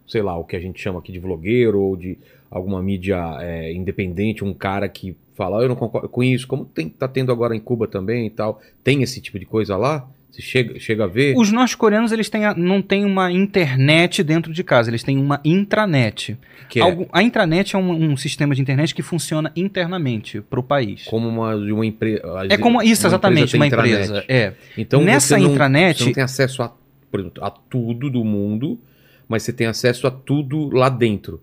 sei 0.07 0.21
lá, 0.21 0.37
o 0.37 0.43
que 0.45 0.55
a 0.55 0.59
gente 0.59 0.81
chama 0.81 0.99
aqui 0.99 1.11
de 1.11 1.19
vlogueiro 1.19 1.79
ou 1.79 1.95
de 1.97 2.17
alguma 2.49 2.81
mídia 2.81 3.17
é, 3.41 3.73
independente, 3.73 4.43
um 4.45 4.53
cara 4.53 4.87
que 4.87 5.15
fala, 5.35 5.59
"Ah, 5.59 5.63
eu 5.63 5.67
não 5.69 5.75
concordo 5.75 6.07
com 6.07 6.23
isso, 6.23 6.47
como 6.47 6.63
tem, 6.65 6.87
tá 6.87 7.07
tendo 7.07 7.31
agora 7.33 7.53
em 7.55 7.59
Cuba 7.59 7.85
também 7.87 8.27
e 8.27 8.29
tal. 8.29 8.61
Tem 8.83 9.01
esse 9.03 9.19
tipo 9.19 9.37
de 9.37 9.45
coisa 9.45 9.75
lá? 9.75 10.07
Você 10.33 10.41
chega, 10.41 10.79
chega 10.79 11.03
a 11.03 11.07
ver? 11.07 11.35
Os 11.37 11.51
norte-coreanos 11.51 12.11
eles 12.11 12.27
têm 12.27 12.43
a- 12.43 12.55
não 12.55 12.81
têm 12.81 13.05
uma 13.05 13.31
internet 13.31 14.23
dentro 14.23 14.51
de 14.51 14.63
casa, 14.63 14.89
eles 14.89 15.03
têm 15.03 15.15
uma 15.19 15.39
intranet. 15.45 16.35
que 16.69 16.81
é 16.81 17.07
a 17.13 17.21
intranet 17.21 17.75
é 17.75 17.77
um, 17.77 17.91
um 18.13 18.17
sistema 18.17 18.55
de 18.55 18.61
internet 18.61 18.95
que 18.95 19.03
funciona 19.03 19.51
internamente 19.55 20.41
para 20.41 20.59
o 20.59 20.63
país. 20.63 21.03
como 21.03 21.27
uma, 21.29 21.55
uma 21.55 21.85
empresa. 21.85 22.23
É 22.49 22.57
como 22.57 22.81
isso, 22.81 23.05
exatamente, 23.05 23.55
uma 23.55 23.67
empresa. 23.67 24.25
É. 24.27 24.53
Então 24.75 25.03
Nessa 25.03 25.35
você 25.35 25.37
não, 25.37 25.51
intranet- 25.51 25.97
Você 25.99 26.05
não 26.05 26.13
tem 26.13 26.23
acesso 26.23 26.63
a, 26.63 26.73
exemplo, 27.13 27.43
a 27.43 27.51
tudo 27.51 28.09
do 28.09 28.23
mundo, 28.23 28.79
mas 29.27 29.43
você 29.43 29.53
tem 29.53 29.67
acesso 29.67 30.07
a 30.07 30.11
tudo 30.11 30.69
lá 30.75 30.89
dentro. 30.89 31.39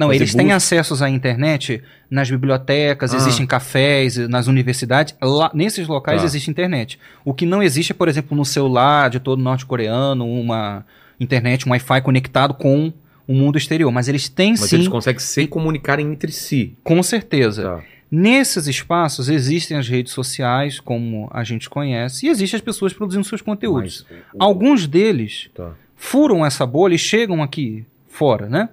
Não, 0.00 0.06
Fazer 0.08 0.16
eles 0.16 0.34
têm 0.34 0.50
acessos 0.50 1.02
à 1.02 1.10
internet 1.10 1.82
nas 2.10 2.30
bibliotecas, 2.30 3.12
Ah. 3.12 3.18
existem 3.18 3.46
cafés, 3.46 4.16
nas 4.16 4.46
universidades. 4.46 5.14
Lá, 5.20 5.50
nesses 5.52 5.86
locais 5.86 6.20
Tá. 6.22 6.24
existe 6.24 6.50
internet. 6.50 6.98
O 7.22 7.34
que 7.34 7.44
não 7.44 7.62
existe 7.62 7.92
é, 7.92 7.94
por 7.94 8.08
exemplo, 8.08 8.34
no 8.36 8.44
celular 8.44 9.10
de 9.10 9.20
todo 9.20 9.42
norte-coreano, 9.42 10.26
uma 10.26 10.86
internet, 11.20 11.66
um 11.68 11.72
Wi-Fi 11.72 12.00
conectado 12.00 12.54
com 12.54 12.90
o 13.28 13.34
mundo 13.34 13.58
exterior. 13.58 13.92
Mas 13.92 14.08
eles 14.08 14.26
têm 14.28 14.52
Mas 14.52 14.60
sim, 14.60 14.76
eles 14.76 14.88
conseguem 14.88 15.20
se 15.20 15.46
comunicarem 15.46 16.06
entre 16.10 16.32
si. 16.32 16.74
com 16.82 17.02
certeza. 17.02 17.62
Tá. 17.62 17.80
Nesses 18.10 18.66
espaços 18.66 19.28
existem 19.28 19.76
as 19.76 19.86
redes 19.86 20.12
sociais, 20.12 20.80
como 20.80 21.28
a 21.32 21.44
gente 21.44 21.70
conhece, 21.70 22.26
e 22.26 22.28
existem 22.28 22.56
as 22.58 22.62
pessoas 22.64 22.92
produzindo 22.92 23.22
seus 23.24 23.40
conteúdos. 23.42 24.04
Mas 24.10 24.18
o- 24.34 24.42
Alguns 24.42 24.86
deles 24.88 25.48
Tá. 25.54 25.72
furam 25.94 26.44
essa 26.44 26.66
bolha 26.66 26.94
e 26.94 26.98
chegam 26.98 27.40
aqui 27.40 27.84
fora, 28.08 28.48
né? 28.48 28.68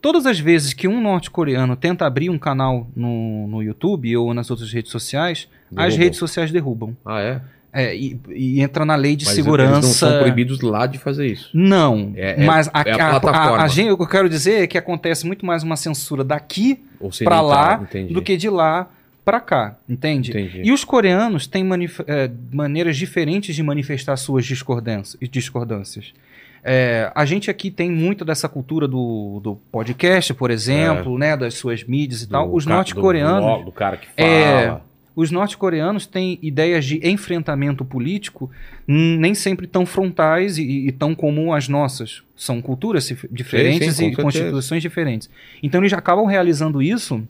Todas 0.00 0.26
as 0.26 0.38
vezes 0.38 0.72
que 0.72 0.86
um 0.86 1.00
norte-coreano 1.00 1.74
tenta 1.74 2.06
abrir 2.06 2.30
um 2.30 2.38
canal 2.38 2.88
no, 2.94 3.46
no 3.48 3.62
YouTube 3.62 4.16
ou 4.16 4.32
nas 4.34 4.50
outras 4.50 4.72
redes 4.72 4.90
sociais, 4.92 5.48
as 5.70 5.76
Derrubam. 5.86 5.98
redes 5.98 6.18
sociais 6.18 6.50
derrubam. 6.52 6.96
Ah, 7.04 7.20
é? 7.20 7.40
É, 7.72 7.94
e, 7.94 8.18
e 8.30 8.60
entra 8.62 8.86
na 8.86 8.94
lei 8.96 9.14
de 9.16 9.26
Mas 9.26 9.34
segurança. 9.34 9.72
Eles 9.74 9.84
não 9.86 9.92
são 9.92 10.18
proibidos 10.18 10.60
lá 10.62 10.86
de 10.86 10.96
fazer 10.96 11.26
isso. 11.26 11.50
Não, 11.52 12.12
É- 12.16 12.42
é- 12.42 12.46
mas 12.46 12.70
a, 12.72 12.82
é 12.86 12.92
a 12.92 13.16
a- 13.18 13.62
a- 13.64 13.68
gente- 13.68 13.90
o 13.90 13.96
que 13.98 14.02
eu 14.02 14.08
quero 14.08 14.28
dizer 14.30 14.62
é 14.62 14.66
que 14.66 14.78
acontece 14.78 15.26
muito 15.26 15.44
mais 15.44 15.62
uma 15.62 15.76
censura 15.76 16.24
daqui 16.24 16.80
para 17.22 17.40
lá 17.42 17.80
entendi. 17.82 18.14
do 18.14 18.22
que 18.22 18.34
de 18.36 18.48
lá 18.48 18.88
para 19.22 19.40
cá, 19.40 19.76
entende? 19.88 20.30
Entendi. 20.30 20.62
E 20.64 20.72
os 20.72 20.84
coreanos 20.84 21.46
têm 21.46 21.64
eh, 22.06 22.30
maneiras 22.52 22.96
diferentes 22.96 23.54
de 23.54 23.62
manifestar 23.62 24.16
suas 24.16 24.46
discordâncias. 24.46 25.18
discordâncias. 25.28 26.14
É, 26.68 27.12
a 27.14 27.24
gente 27.24 27.48
aqui 27.48 27.70
tem 27.70 27.88
muito 27.88 28.24
dessa 28.24 28.48
cultura 28.48 28.88
do, 28.88 29.38
do 29.40 29.54
podcast, 29.70 30.34
por 30.34 30.50
exemplo, 30.50 31.16
né, 31.16 31.36
das 31.36 31.54
suas 31.54 31.84
mídias 31.84 32.22
e 32.22 32.26
Do 32.26 32.32
tal. 32.32 32.52
Os 32.52 32.66
norte-coreanos, 32.66 33.58
Do, 33.60 33.64
do 33.66 33.72
cara 33.72 33.96
que 33.96 34.08
fala. 34.08 34.28
É, 34.28 34.76
os 35.14 35.30
norte-coreanos 35.30 36.06
têm 36.06 36.40
ideias 36.42 36.84
de 36.84 37.00
enfrentamento 37.08 37.84
político 37.84 38.50
nem 38.86 39.32
sempre 39.32 39.66
tão 39.68 39.86
frontais 39.86 40.58
e, 40.58 40.88
e 40.88 40.92
tão 40.92 41.14
como 41.14 41.54
as 41.54 41.68
nossas. 41.68 42.22
São 42.34 42.60
culturas 42.60 43.06
dif- 43.06 43.28
diferentes 43.30 43.94
sim, 43.94 44.12
com 44.12 44.20
e 44.20 44.24
constituições 44.24 44.82
diferentes. 44.82 45.30
Então 45.62 45.80
eles 45.80 45.92
acabam 45.92 46.26
realizando 46.26 46.82
isso 46.82 47.26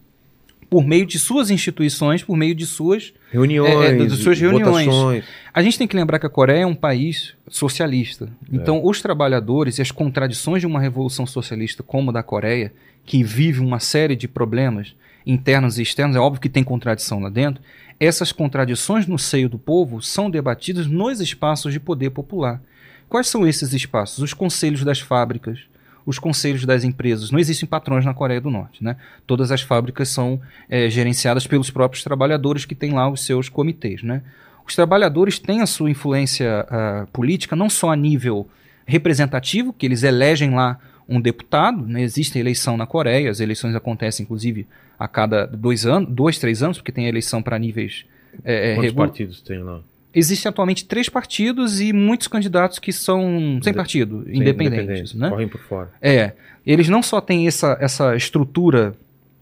por 0.69 0.85
meio 0.85 1.07
de 1.07 1.19
suas 1.19 1.51
instituições, 1.51 2.23
por 2.23 2.37
meio 2.37 2.55
de 2.55 2.67
suas 2.67 3.13
Reuniões, 3.31 3.71
É, 3.73 3.89
é, 3.89 4.07
das 4.07 4.19
suas 4.19 4.39
reuniões. 4.39 4.87
votações. 4.87 5.25
a 5.53 5.63
gente 5.63 5.79
tem 5.79 5.87
que 5.87 5.97
lembrar 5.97 6.19
que 6.19 6.27
a 6.27 6.31
Coreia 6.31 6.63
é 6.63 6.67
um 6.67 6.75
país 6.75 7.35
socialista. 7.49 8.29
Então, 8.53 8.85
os 8.85 9.01
trabalhadores 9.01 9.79
e 9.79 9.83
as 9.83 9.91
contradições 9.91 10.61
de 10.61 10.67
uma 10.67 10.81
revolução 10.81 11.27
socialista 11.27 11.83
como 11.83 12.11
a 12.11 12.13
da 12.15 12.23
Coreia, 12.23 12.73
que 13.05 13.23
vive 13.23 13.61
uma 13.61 13.79
série 13.79 14.17
de 14.17 14.27
problemas 14.27 14.95
internos 15.25 15.79
e 15.79 15.83
externos, 15.83 16.17
é 16.17 16.21
óbvio 16.21 16.41
que 16.41 16.49
tem 16.49 16.63
contradição 16.63 17.21
lá 17.21 17.29
dentro, 17.29 17.63
essas 17.99 18.31
contradições 18.31 19.07
no 19.07 19.19
seio 19.19 19.49
do 19.49 19.59
povo 19.59 20.03
são 20.03 20.31
debatidas 20.31 20.87
nos 20.87 21.21
espaços 21.21 21.73
de 21.73 21.81
poder 21.81 22.11
popular. 22.11 22.61
Quais 23.09 23.29
são 23.29 23.47
esses 23.47 23.73
espaços? 23.73 24.19
Os 24.23 24.35
conselhos 24.35 24.85
das 24.85 25.01
fábricas, 25.01 25.61
os 26.07 26.19
conselhos 26.19 26.65
das 26.65 26.85
empresas. 26.85 27.31
Não 27.33 27.39
existem 27.39 27.69
patrões 27.69 28.05
na 28.05 28.15
Coreia 28.15 28.41
do 28.41 28.49
Norte, 28.51 28.83
né? 28.83 28.97
Todas 29.27 29.51
as 29.51 29.61
fábricas 29.61 30.09
são 30.09 30.41
eh, 30.71 30.89
gerenciadas 30.89 31.47
pelos 31.47 31.69
próprios 31.69 32.05
trabalhadores 32.05 32.65
que 32.65 32.75
têm 32.77 32.93
lá 32.93 33.11
os 33.11 33.27
seus 33.27 33.49
comitês, 33.49 34.03
né? 34.05 34.23
Os 34.67 34.75
trabalhadores 34.75 35.39
têm 35.39 35.61
a 35.61 35.67
sua 35.67 35.91
influência 35.91 36.67
ah, 36.69 37.07
política 37.13 37.55
não 37.55 37.71
só 37.71 37.91
a 37.91 37.97
nível 37.97 38.49
representativo, 38.85 39.73
que 39.73 39.87
eles 39.87 40.03
elegem 40.03 40.51
lá 40.55 40.79
um 41.09 41.21
deputado, 41.21 41.87
né? 41.87 42.03
existe 42.03 42.37
eleição 42.39 42.77
na 42.77 42.85
Coreia, 42.87 43.31
as 43.31 43.39
eleições 43.39 43.75
acontecem 43.77 44.25
inclusive 44.25 44.67
a 44.99 45.07
cada 45.07 45.47
dois 45.47 45.87
anos, 45.87 46.09
dois, 46.13 46.39
três 46.39 46.63
anos, 46.65 46.79
porque 46.79 46.91
tem 46.91 47.07
eleição 47.07 47.41
para 47.43 47.59
níveis 47.59 48.05
é, 48.45 48.73
é, 48.73 48.75
Quantos 48.75 48.85
regu- 48.85 48.97
partidos 48.97 49.41
tem 49.41 49.63
lá? 49.63 49.81
Existem 50.19 50.49
atualmente 50.49 50.87
três 50.87 51.11
partidos 51.11 51.79
e 51.79 51.93
muitos 51.93 52.27
candidatos 52.27 52.79
que 52.79 52.91
são 52.91 53.61
sem 53.63 53.75
partido, 53.75 54.25
independentes, 54.33 55.13
né? 55.13 55.29
Correm 55.29 55.47
por 55.47 55.61
fora. 55.61 55.91
É, 56.01 56.33
eles 56.67 56.89
não 56.89 57.03
só 57.03 57.21
têm 57.21 57.47
essa, 57.47 57.77
essa 57.79 58.17
estrutura 58.17 58.95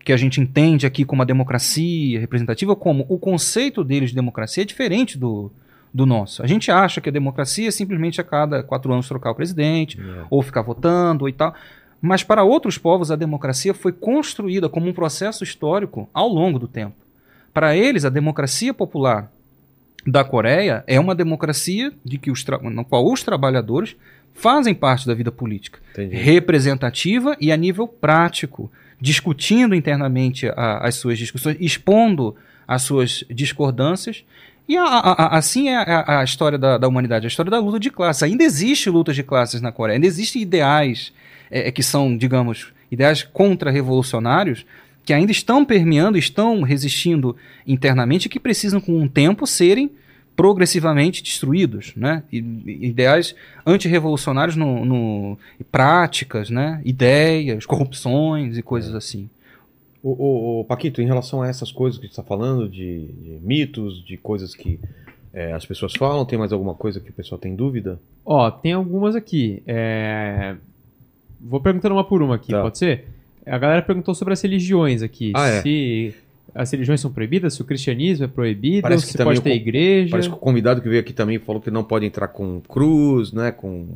que 0.05 0.12
a 0.12 0.16
gente 0.16 0.40
entende 0.40 0.84
aqui 0.84 1.05
como 1.05 1.22
a 1.22 1.24
democracia 1.24 2.18
representativa, 2.18 2.74
como 2.74 3.06
o 3.09 3.16
conceito 3.18 3.84
deles 3.84 4.10
de 4.10 4.16
democracia 4.16 4.64
é 4.64 4.66
diferente 4.66 5.16
do, 5.16 5.48
do 5.94 6.05
nosso. 6.05 6.42
A 6.42 6.46
gente 6.48 6.72
acha 6.72 7.01
que 7.01 7.09
a 7.09 7.12
democracia 7.12 7.68
é 7.68 7.70
simplesmente 7.70 8.20
a 8.20 8.24
cada 8.24 8.62
quatro 8.64 8.92
anos 8.92 9.06
trocar 9.06 9.30
o 9.30 9.34
presidente, 9.36 9.96
É. 10.01 10.24
ou 10.28 10.42
ficar 10.42 10.62
votando 10.62 11.28
e 11.28 11.32
tal. 11.32 11.55
Mas 12.02 12.24
para 12.24 12.42
outros 12.42 12.76
povos, 12.76 13.12
a 13.12 13.16
democracia 13.16 13.72
foi 13.72 13.92
construída 13.92 14.68
como 14.68 14.88
um 14.88 14.92
processo 14.92 15.44
histórico 15.44 16.09
ao 16.12 16.28
longo 16.28 16.59
do 16.59 16.66
tempo. 16.66 16.96
Para 17.52 17.76
eles, 17.76 18.05
a 18.05 18.10
democracia 18.10 18.74
popular 18.74 19.30
da 20.06 20.22
Coreia 20.24 20.85
é 20.86 20.98
uma 21.01 21.14
democracia 21.14 21.93
de 22.05 22.18
que 22.18 22.31
os 22.31 22.44
na 22.72 22.85
qual 22.85 23.10
os 23.10 23.22
trabalhadores 23.22 23.97
fazem 24.35 24.74
parte 24.74 25.06
da 25.06 25.14
vida 25.14 25.31
política 25.32 25.78
Entendi. 25.93 26.16
representativa 26.16 27.36
e 27.40 27.51
a 27.52 27.56
nível 27.56 27.86
prático, 27.86 28.70
discutindo 29.01 29.74
internamente 29.74 30.48
a- 30.48 30.78
as 30.86 30.97
suas 30.97 31.18
discussões, 31.18 31.56
expondo 31.60 32.35
as 32.66 32.82
suas 32.82 33.24
discordâncias. 33.31 34.24
E 34.68 34.76
a- 34.76 34.82
a- 34.85 35.36
assim 35.36 35.68
é 35.68 35.76
a, 35.76 36.24
história 36.24 36.56
da, 36.59 36.78
da 36.78 36.89
humanidade, 36.89 37.26
a 37.26 37.28
história 37.28 37.51
da 37.51 37.59
luta 37.60 37.78
de 37.78 37.90
classes. 37.90 38.22
Ainda 38.22 38.43
existe 38.43 38.89
luta 38.90 39.12
de 39.12 39.22
classes 39.22 39.60
na 39.60 39.70
Coreia, 39.70 39.97
ainda 39.97 40.06
existem 40.06 40.40
ideais 40.43 41.12
é, 41.51 41.70
que 41.70 41.82
são, 41.82 42.16
digamos, 42.16 42.72
ideais 42.90 43.22
contra-revolucionários 43.22 44.64
que 45.05 45.12
ainda 45.12 45.31
estão 45.32 45.64
permeando, 45.64 46.16
estão 46.16 46.62
resistindo 46.62 47.36
internamente 47.66 48.26
e 48.26 48.28
que 48.28 48.40
precisam, 48.40 48.81
com 48.81 49.02
o 49.02 49.09
tempo, 49.09 49.47
serem 49.47 49.90
progressivamente 50.36 51.22
destruídos, 51.22 51.93
né? 51.97 52.22
Ideais 52.32 53.35
antirrevolucionários 53.64 54.56
no, 54.56 54.85
no 54.85 55.39
práticas, 55.70 56.51
né? 56.51 56.81
Ideias, 56.85 57.64
corrupções 57.66 58.59
e 58.59 58.62
coisas 58.62 58.94
assim. 58.94 59.28
O, 60.02 60.10
o- 60.10 60.60
o 60.60 60.64
Paquito, 60.64 61.01
em 61.01 61.06
relação 61.06 61.40
a 61.40 61.48
essas 61.48 61.70
coisas 61.70 61.98
que 62.01 62.06
você 62.06 62.10
está 62.12 62.22
falando, 62.22 62.68
de, 62.68 63.06
de 63.06 63.39
mitos, 63.43 64.05
de 64.05 64.16
coisas 64.16 64.55
que 64.55 64.78
é, 65.32 65.52
as 65.52 65.64
pessoas 65.64 65.93
falam? 65.94 66.24
Tem 66.24 66.39
mais 66.39 66.52
alguma 66.52 66.74
coisa 66.74 67.01
que 67.01 67.10
o 67.10 67.12
pessoal 67.12 67.39
tem 67.40 67.55
dúvida? 67.55 67.98
Ó, 68.24 68.51
tem 68.51 68.72
algumas 68.72 69.14
aqui. 69.16 69.62
É... 69.66 70.56
Vou 71.40 71.60
perguntando 71.60 71.94
uma 71.94 72.05
por 72.05 72.22
uma 72.22 72.35
aqui, 72.36 72.51
Tá. 72.52 72.60
pode 72.62 72.76
ser? 72.78 73.06
A 73.46 73.58
galera 73.58 73.82
perguntou 73.82 74.14
sobre 74.14 74.32
as 74.32 74.40
religiões 74.42 75.02
aqui. 75.02 75.32
Ah, 75.34 75.48
é. 75.48 75.62
Se 75.62 76.14
as 76.54 76.70
religiões 76.70 77.00
são 77.00 77.10
proibidas, 77.12 77.54
se 77.54 77.62
o 77.62 77.64
cristianismo 77.64 78.24
é 78.24 78.28
proibido, 78.28 78.82
Parece 78.82 79.06
se 79.06 79.18
pode 79.18 79.40
ter 79.40 79.54
igreja. 79.54 80.10
Parece 80.10 80.28
que 80.28 80.34
o 80.34 80.38
convidado 80.38 80.80
que 80.80 80.88
veio 80.88 81.00
aqui 81.00 81.12
também 81.12 81.38
falou 81.38 81.60
que 81.60 81.70
não 81.70 81.82
pode 81.84 82.06
entrar 82.06 82.28
com 82.28 82.60
cruz, 82.60 83.32
né? 83.32 83.50
Com. 83.52 83.86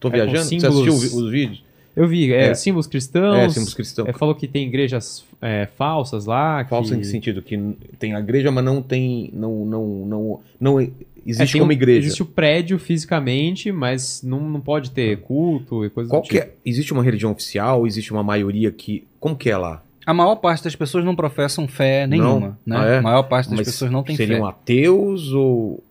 Tô 0.00 0.08
É, 0.08 0.10
com 0.10 0.16
viajando? 0.16 0.38
Você 0.44 0.48
símbolos- 0.60 0.88
assistiu 0.88 1.18
os, 1.18 1.30
vídeos? 1.30 1.64
Eu 1.94 2.08
vi, 2.08 2.32
é, 2.32 2.48
É. 2.48 2.54
símbolos 2.54 2.86
cristãos. 2.86 3.36
É, 3.36 3.48
símbolos 3.50 3.74
cristãos. 3.74 4.08
É, 4.08 4.12
falou 4.14 4.34
que 4.34 4.48
tem 4.48 4.66
igrejas 4.66 5.24
é, 5.42 5.68
falsas 5.76 6.24
lá. 6.24 6.64
Falso 6.64 6.90
que... 6.90 6.96
em 6.96 7.00
que 7.00 7.06
sentido? 7.06 7.42
Que 7.42 7.58
tem 7.98 8.14
a 8.14 8.18
igreja, 8.20 8.50
mas 8.50 8.64
não 8.64 8.80
tem. 8.82 9.30
Não, 9.34 9.64
não, 9.66 9.86
não, 10.06 10.40
não 10.58 10.80
É, 10.80 10.88
existe 11.26 11.58
como 11.58 11.70
um- 11.70 11.72
igreja. 11.72 12.06
Existe 12.06 12.22
o 12.22 12.26
prédio 12.26 12.78
fisicamente, 12.78 13.70
mas 13.72 14.22
não, 14.22 14.40
não 14.40 14.60
pode 14.60 14.90
ter 14.90 15.18
culto 15.20 15.84
e 15.84 15.90
coisas 15.90 16.10
Qual 16.10 16.22
do 16.22 16.28
que 16.28 16.38
tipo. 16.40 16.46
é? 16.50 16.54
Existe 16.64 16.92
uma 16.92 17.02
religião 17.02 17.30
oficial? 17.32 17.86
Existe 17.86 18.12
uma 18.12 18.22
maioria 18.22 18.70
que. 18.70 19.04
Como 19.20 19.36
que 19.36 19.50
é 19.50 19.56
lá? 19.56 19.82
A 20.04 20.12
maior 20.12 20.34
parte 20.36 20.64
das 20.64 20.74
pessoas 20.74 21.04
não 21.04 21.14
professam 21.14 21.68
fé 21.68 22.06
nenhuma, 22.08 22.58
né? 22.66 22.76
Ah, 22.76 22.86
é? 22.86 22.98
A 22.98 23.02
maior 23.02 23.22
parte 23.24 23.48
das 23.50 23.58
Mas 23.58 23.66
pessoas 23.68 23.90
não 23.90 24.02
tem 24.02 24.16
seriam 24.16 24.40
fé. 24.42 24.48
ateus 24.48 25.32
ou. 25.32 25.82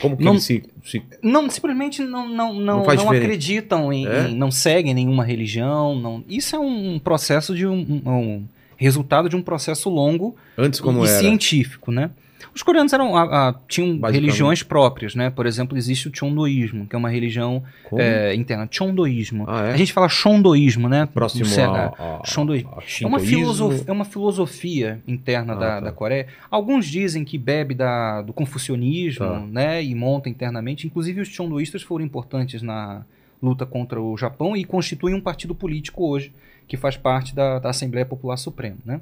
Como 0.00 0.16
que 0.16 0.24
Não- 0.24 0.32
eles 0.32 0.44
se. 0.44 0.62
se- 0.84 1.02
Não, 1.22 1.48
simplesmente 1.50 2.02
não, 2.02 2.26
não, 2.28 2.54
não, 2.54 2.84
Não 2.84 2.94
não, 2.94 3.10
acreditam 3.10 3.92
em, 3.92 4.06
É? 4.06 4.28
em- 4.28 4.34
não 4.34 4.50
seguem 4.50 4.94
nenhuma 4.94 5.24
religião. 5.24 5.94
Não, 5.94 6.24
isso 6.28 6.56
é 6.56 6.58
um 6.58 6.98
processo 6.98 7.54
de 7.54 7.66
um, 7.66 7.74
um- 7.74 8.10
um 8.10 8.44
resultado 8.78 9.28
de 9.28 9.36
um 9.36 9.42
processo 9.42 9.88
longo 9.90 10.34
Antes 10.56 10.80
como 10.80 11.04
e 11.04 11.08
era? 11.08 11.18
científico, 11.20 11.90
né? 11.92 12.10
Os 12.54 12.62
coreanos 12.62 12.92
eram, 12.92 13.16
a- 13.16 13.48
a- 13.50 13.54
tinham 13.68 14.00
religiões 14.10 14.62
próprias, 14.62 15.14
né? 15.14 15.30
Por 15.30 15.46
exemplo, 15.46 15.76
existe 15.76 16.08
o 16.08 16.12
Chondoísmo, 16.14 16.86
que 16.86 16.94
é 16.96 16.98
uma 16.98 17.10
religião 17.10 17.62
é, 17.96 18.34
interna. 18.34 18.66
Chondoísmo. 18.70 19.44
Ah, 19.48 19.66
é? 19.68 19.72
A 19.72 19.76
gente 19.76 19.92
fala 19.92 20.08
Shondoísmo, 20.08 20.88
né? 20.88 21.06
Próximo 21.12 21.44
a- 21.60 21.94
ao, 21.98 22.24
Shondoísmo. 22.26 22.70
ao 22.70 22.82
É 23.02 23.06
uma, 23.06 23.18
filosof- 23.20 23.84
é 23.86 23.92
uma 23.92 24.04
filosofia 24.04 25.00
interna 25.06 25.52
Ah, 25.52 25.56
da, 25.56 25.66
tá. 25.68 25.80
da 25.80 25.92
Coreia. 25.92 26.26
Alguns 26.50 26.86
dizem 26.86 27.24
que 27.24 27.36
bebe 27.38 27.74
da, 27.74 28.22
do 28.22 28.32
confucionismo, 28.32 29.26
Tá. 29.26 29.40
né? 29.40 29.82
E 29.84 29.94
monta 29.94 30.28
internamente. 30.28 30.86
Inclusive, 30.86 31.20
os 31.20 31.28
chondoístas 31.28 31.82
foram 31.82 32.04
importantes 32.04 32.62
na 32.62 33.02
luta 33.42 33.64
contra 33.64 34.00
o 34.00 34.16
Japão 34.16 34.56
e 34.56 34.64
constituem 34.64 35.14
um 35.14 35.20
partido 35.20 35.54
político 35.54 36.06
hoje, 36.06 36.32
que 36.68 36.76
faz 36.76 36.96
parte 36.96 37.34
da, 37.34 37.58
da 37.58 37.70
Assembleia 37.70 38.04
Popular 38.06 38.36
Suprema, 38.36 38.76
né? 38.84 39.00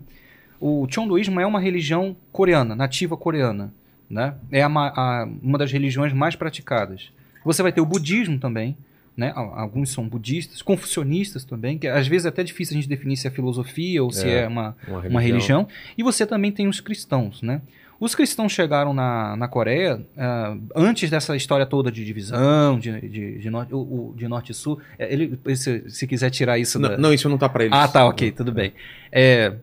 O 0.61 0.87
chondoísmo 0.91 1.41
é 1.41 1.47
uma 1.47 1.61
religião 1.61 2.17
coreana, 2.33 2.75
nativa 2.75 3.17
coreana, 3.17 3.73
né? 4.11 4.35
É 4.51 4.63
a 4.63 4.67
a- 4.69 5.29
uma 5.43 5.59
das 5.59 5.71
religiões 5.71 6.13
mais 6.13 6.35
praticadas. 6.35 7.13
Você 7.45 7.63
vai 7.63 7.73
ter 7.73 7.81
o 7.81 7.87
budismo 7.87 8.39
também, 8.39 8.77
né? 9.17 9.33
Al- 9.35 9.55
Alguns 9.59 9.91
são 9.91 10.09
budistas, 10.09 10.61
confucionistas 10.63 11.45
também, 11.45 11.79
que 11.79 11.87
às 11.87 12.07
vezes 12.09 12.27
é 12.27 12.29
até 12.29 12.43
difícil 12.43 12.77
a 12.77 12.81
gente 12.81 12.89
definir 12.89 13.17
se 13.17 13.27
é 13.27 13.31
filosofia 13.31 14.03
ou 14.03 14.11
se 14.13 14.29
É. 14.29 14.43
é 14.43 14.49
uma, 14.49 14.77
Uma 14.87 15.01
uma 15.09 15.21
religião. 15.21 15.67
E 15.97 16.03
você 16.03 16.27
também 16.27 16.51
tem 16.53 16.67
os 16.69 16.81
cristãos, 16.81 17.41
né? 17.43 17.61
Os 18.01 18.15
cristãos 18.15 18.53
chegaram 18.53 18.95
na, 18.95 19.35
na 19.35 19.49
Coreia 19.49 20.01
ah, 20.17 20.57
antes 20.75 21.11
dessa 21.11 21.35
história 21.35 21.67
toda 21.67 21.91
de 21.91 22.05
divisão, 22.05 22.79
de, 22.79 23.01
de, 23.09 23.39
de, 23.39 23.51
norte, 23.51 23.75
o- 23.75 24.15
de 24.17 24.29
norte 24.29 24.53
e 24.53 24.55
sul. 24.55 24.79
É, 24.97 25.13
Ele, 25.13 25.37
se, 25.57 25.83
se 25.91 26.07
quiser 26.07 26.31
tirar 26.31 26.59
isso 26.61 26.79
da... 26.79 26.91
Não, 26.91 26.99
não, 26.99 27.13
isso 27.13 27.29
não 27.29 27.37
tá 27.37 27.49
pra 27.49 27.65
eles. 27.65 27.77
Ah, 27.77 27.89
tá, 27.89 28.07
ok, 28.07 28.31
tudo 28.31 28.53
bem. 28.53 28.73
É, 29.11 29.53
é, 29.53 29.55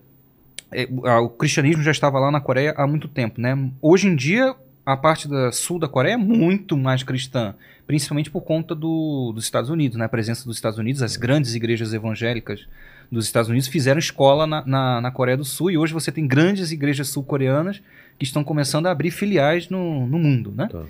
o- 0.90 1.08
ah, 1.08 1.22
o 1.22 1.30
cristianismo 1.30 1.84
já 1.84 1.92
estava 1.92 2.20
lá 2.20 2.32
na 2.32 2.42
Coreia 2.42 2.74
há 2.78 2.86
muito 2.88 3.08
tempo, 3.08 3.40
né? 3.40 3.58
Hoje 3.82 4.08
em 4.08 4.16
dia, 4.16 4.56
a 4.86 4.96
parte 4.98 5.28
da 5.28 5.52
sul 5.52 5.80
da 5.80 5.88
Coreia 5.88 6.14
é 6.14 6.18
muito 6.18 6.76
mais 6.78 7.04
cristã, 7.04 7.56
principalmente 7.88 8.30
por 8.30 8.42
conta 8.42 8.74
do, 8.76 9.32
dos 9.34 9.44
Estados 9.46 9.70
Unidos, 9.70 9.98
né? 9.98 10.06
A 10.06 10.10
presença 10.10 10.46
dos 10.46 10.58
Estados 10.58 10.78
Unidos, 10.80 11.02
as 11.02 11.16
grandes 11.18 11.56
igrejas 11.56 11.94
evangélicas 11.94 12.66
dos 13.12 13.26
Estados 13.26 13.50
Unidos 13.50 13.68
fizeram 13.68 14.00
escola 14.00 14.48
na, 14.48 14.66
na, 14.66 15.02
na 15.02 15.12
Coreia 15.12 15.38
do 15.38 15.46
Sul 15.46 15.70
e 15.72 15.78
hoje 15.78 15.94
você 15.94 16.12
tem 16.12 16.26
grandes 16.28 16.72
igrejas 16.72 17.08
sul-coreanas 17.10 17.82
que 18.18 18.26
estão 18.26 18.44
começando 18.44 18.88
a 18.88 18.92
abrir 18.92 19.12
filiais 19.12 19.70
no, 19.70 20.08
no 20.08 20.18
mundo, 20.18 20.52
né? 20.56 20.68
Tá. 20.72 20.84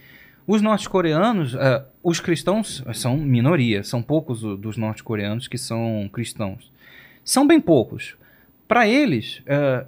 Os 0.47 0.61
norte-coreanos, 0.61 1.55
eh, 1.55 1.83
os 2.03 2.19
cristãos 2.19 2.83
são 2.93 3.17
minoria, 3.17 3.83
são 3.83 3.99
poucos 4.01 4.41
dos 4.41 4.77
norte-coreanos 4.77 5.47
que 5.47 5.57
são 5.57 6.07
cristãos. 6.13 6.71
São 7.23 7.47
bem 7.47 7.59
poucos. 7.59 8.15
Para 8.67 8.87
eles, 8.87 9.41
eh, 9.45 9.85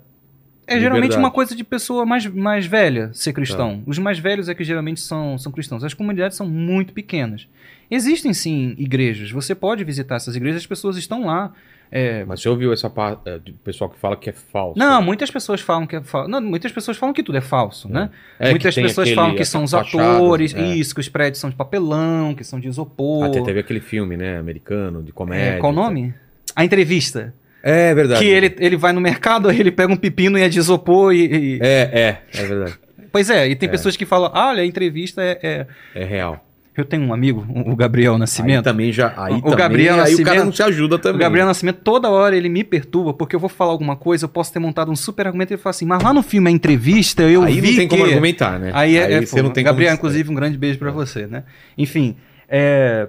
é 0.67 0.79
geralmente 0.79 1.15
uma 1.17 1.31
coisa 1.31 1.55
de 1.55 1.63
pessoa 1.63 2.05
mais, 2.05 2.25
mais 2.27 2.65
velha 2.65 3.09
ser 3.13 3.33
cristão. 3.33 3.77
Tá. 3.77 3.83
Os 3.87 3.97
mais 3.97 4.19
velhos 4.19 4.49
é 4.49 4.53
que 4.55 4.63
geralmente 4.63 4.99
são, 4.99 5.37
são 5.37 5.51
cristãos. 5.51 5.83
As 5.83 5.93
comunidades 5.93 6.35
são 6.37 6.47
muito 6.47 6.93
pequenas. 6.93 7.47
Existem 7.89 8.33
sim 8.33 8.75
igrejas, 8.77 9.31
você 9.31 9.55
pode 9.55 9.83
visitar 9.83 10.15
essas 10.17 10.35
igrejas, 10.35 10.61
as 10.61 10.67
pessoas 10.67 10.97
estão 10.97 11.25
lá. 11.25 11.53
eh, 11.89 12.25
Mas 12.27 12.41
você 12.41 12.49
ouviu 12.49 12.73
essa 12.73 12.89
parte 12.89 13.21
é, 13.29 13.39
do 13.39 13.53
pessoal 13.53 13.89
que 13.89 13.97
fala 13.97 14.17
que 14.17 14.29
é 14.29 14.33
falso? 14.33 14.77
não, 14.77 15.01
muitas 15.01 15.31
pessoas 15.31 15.61
falam 15.61 15.87
que 15.87 15.95
é 15.95 16.01
falso. 16.03 16.29
Não, 16.29 16.41
muitas 16.41 16.71
pessoas 16.73 16.97
falam 16.97 17.13
que 17.13 17.23
tudo 17.23 17.37
é 17.37 17.41
falso, 17.41 17.87
né? 17.87 18.09
É, 18.37 18.49
Muitas 18.49 18.75
pessoas 18.75 19.07
aquele- 19.07 19.15
falam 19.15 19.35
que 19.35 19.45
são 19.45 19.63
os 19.63 19.71
fachadas, 19.71 20.15
atores, 20.17 20.53
é. 20.53 20.75
isso, 20.75 20.93
que 20.93 20.99
os 20.99 21.07
prédios 21.07 21.39
são 21.39 21.49
de 21.49 21.55
papelão, 21.55 22.35
que 22.35 22.43
são 22.43 22.59
de 22.59 22.67
isopor. 22.67 23.23
Até 23.27 23.41
teve 23.41 23.59
aquele 23.61 23.79
filme, 23.79 24.17
né, 24.17 24.37
americano, 24.37 25.01
de 25.01 25.13
comédia. 25.13 25.53
É, 25.55 25.57
qual 25.59 25.71
o 25.71 25.75
nome? 25.75 26.13
A 26.53 26.65
entrevista. 26.65 27.33
É 27.63 27.93
verdade. 27.93 28.21
Que 28.21 28.27
ele, 28.29 28.55
ele 28.59 28.77
vai 28.77 28.93
no 28.93 29.01
mercado, 29.01 29.49
aí 29.49 29.59
ele 29.59 29.71
pega 29.71 29.91
um 29.91 29.97
pepino 29.97 30.38
e 30.38 30.41
é 30.43 30.49
de 30.49 30.59
isopor 30.59 31.13
e. 31.13 31.25
e- 31.25 31.59
É, 31.61 32.17
é, 32.34 32.39
é 32.41 32.45
verdade. 32.45 32.73
Pois 33.11 33.29
é, 33.29 33.47
e 33.49 33.55
tem 33.55 33.67
É. 33.67 33.71
pessoas 33.71 33.97
que 33.97 34.05
falam: 34.05 34.29
ah, 34.34 34.49
olha, 34.49 34.61
a 34.61 34.65
entrevista 34.65 35.21
é. 35.21 35.39
é- 35.43 35.67
É 35.95 36.03
real. 36.05 36.43
Eu 36.77 36.85
tenho 36.85 37.01
um 37.01 37.11
amigo, 37.11 37.43
o 37.65 37.75
Gabriel 37.75 38.13
Aí 38.13 38.19
Nascimento. 38.19 38.63
também 38.63 38.91
já. 38.91 39.11
Aí 39.17 39.34
O 39.34 39.41
também, 39.41 39.57
Gabriel 39.57 39.93
aí 39.95 39.99
o 39.99 40.03
Nascimento- 40.03 40.25
cara 40.27 40.45
não 40.45 40.51
se 40.53 40.61
ajuda 40.61 40.99
também. 40.99 41.15
O 41.15 41.19
Gabriel 41.21 41.47
Nascimento, 41.47 41.79
toda 41.84 42.07
hora 42.07 42.38
ele 42.38 42.49
me 42.49 42.63
perturba, 42.63 43.15
porque 43.15 43.35
eu 43.35 43.39
vou 43.39 43.49
falar 43.49 43.71
alguma 43.71 43.95
coisa, 43.95 44.25
eu 44.25 44.29
posso 44.29 44.53
ter 44.53 44.59
montado 44.59 44.91
um 44.91 44.95
super 44.95 45.25
argumento 45.25 45.49
e 45.51 45.53
ele 45.55 45.61
fala 45.61 45.71
assim, 45.71 45.85
mas 45.88 46.03
lá 46.03 46.13
no 46.13 46.21
filme 46.21 46.47
a 46.49 46.51
entrevista 46.53 47.23
eu 47.23 47.41
aí 47.41 47.59
vi 47.59 47.69
não 47.71 47.77
tem 47.77 47.88
que... 47.88 47.95
como 47.97 48.03
argumentar, 48.07 48.59
né? 48.59 48.69
Aí, 48.75 48.95
é, 48.95 49.11
é, 49.13 49.21
você 49.25 49.38
pô, 49.38 49.41
não 49.41 49.49
tem 49.49 49.63
Gabriel, 49.63 49.89
como... 49.97 49.97
inclusive, 50.01 50.29
um 50.29 50.35
grande 50.35 50.55
beijo 50.55 50.77
pra 50.77 50.91
você, 50.91 51.25
né? 51.25 51.45
Enfim, 51.75 52.15
é... 52.47 53.07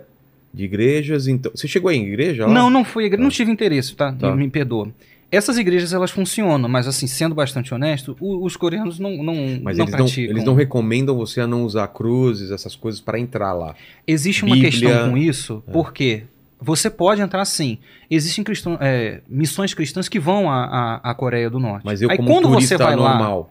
De 0.59 0.65
igrejas, 0.65 1.29
então. 1.29 1.53
Você 1.55 1.69
chegou 1.69 1.89
em 1.93 2.05
igreja? 2.05 2.45
lá? 2.47 2.53
Não, 2.53 2.69
não 2.69 2.85
fui, 2.85 3.05
igre- 3.05 3.17
Tá. 3.17 3.23
não 3.23 3.31
tive 3.31 3.53
interesse, 3.53 3.95
tá? 3.95 4.13
Tá. 4.13 4.35
Me 4.35 4.51
perdoa. 4.51 4.89
Essas 5.31 5.57
igrejas, 5.57 5.93
elas 5.93 6.11
funcionam, 6.11 6.69
mas 6.69 6.89
assim, 6.89 7.07
sendo 7.07 7.33
bastante 7.35 7.73
honesto, 7.73 8.17
o- 8.19 8.45
os 8.45 8.57
coreanos 8.57 8.99
não, 8.99 9.23
não, 9.23 9.35
Mas 9.63 9.77
não 9.79 9.85
eles, 9.85 9.93
não, 9.93 9.99
praticam. 10.07 10.31
eles 10.35 10.43
não 10.45 10.55
recomendam 10.55 11.15
você 11.17 11.41
a 11.41 11.47
não 11.47 11.63
usar 11.65 11.87
cruzes, 11.89 12.51
essas 12.51 12.75
coisas, 12.75 13.01
pra 13.01 13.21
entrar 13.21 13.53
lá. 13.53 13.75
Existe 14.07 14.43
uma 14.45 14.55
Bíblia. 14.57 14.71
questão 14.73 15.11
com 15.11 15.17
isso, 15.17 15.63
É. 15.69 15.71
porque 15.71 16.25
você 16.61 16.91
pode 16.91 17.21
entrar 17.21 17.45
sim. 17.45 17.79
Existem 18.11 18.43
cristão, 18.43 18.77
é, 18.81 19.21
missões 19.29 19.73
cristãs 19.75 20.09
que 20.09 20.19
vão 20.19 20.51
à, 20.51 20.65
à, 21.05 21.11
à 21.11 21.15
Coreia 21.15 21.49
do 21.49 21.61
Norte. 21.61 21.85
Mas 21.85 22.03
eu, 22.03 22.11
Aí 22.11 22.17
como 22.17 22.29
quando 22.31 22.49
turista 22.49 22.77
você 22.79 22.83
vai 22.83 22.97
lá. 22.97 23.45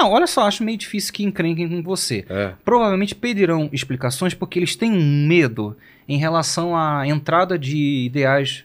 Não, 0.00 0.10
olha 0.12 0.26
só, 0.26 0.46
acho 0.46 0.64
meio 0.64 0.78
difícil 0.78 1.12
que 1.12 1.22
encrenquem 1.22 1.68
com 1.68 1.82
você. 1.82 2.24
É. 2.28 2.52
Provavelmente 2.64 3.14
pedirão 3.14 3.68
explicações 3.70 4.32
porque 4.32 4.58
eles 4.58 4.74
têm 4.74 4.90
um 4.92 5.26
medo 5.26 5.76
em 6.08 6.16
relação 6.16 6.74
à 6.74 7.06
entrada 7.06 7.58
de 7.58 8.06
ideais 8.06 8.64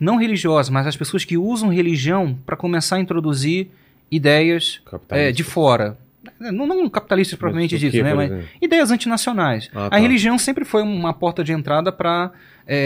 não 0.00 0.16
religiosos, 0.16 0.70
mas 0.70 0.86
as 0.86 0.96
pessoas 0.96 1.24
que 1.24 1.36
usam 1.36 1.68
religião 1.68 2.38
para 2.46 2.56
começar 2.56 2.96
a 2.96 3.00
introduzir 3.00 3.68
ideias 4.08 4.80
é, 5.10 5.32
de 5.32 5.42
fora. 5.42 5.98
Não, 6.38 6.66
não 6.66 6.88
capitalistas 6.88 7.36
propriamente 7.38 7.76
dito, 7.76 8.00
né? 8.02 8.14
Mas 8.14 8.44
ideias 8.62 8.90
antinacionais. 8.92 9.68
Ah, 9.74 9.86
A 9.86 9.90
tá. 9.90 9.96
religião 9.98 10.38
sempre 10.38 10.64
foi 10.64 10.82
uma 10.82 11.12
porta 11.12 11.42
de 11.42 11.52
entrada 11.52 11.90
para 11.90 12.30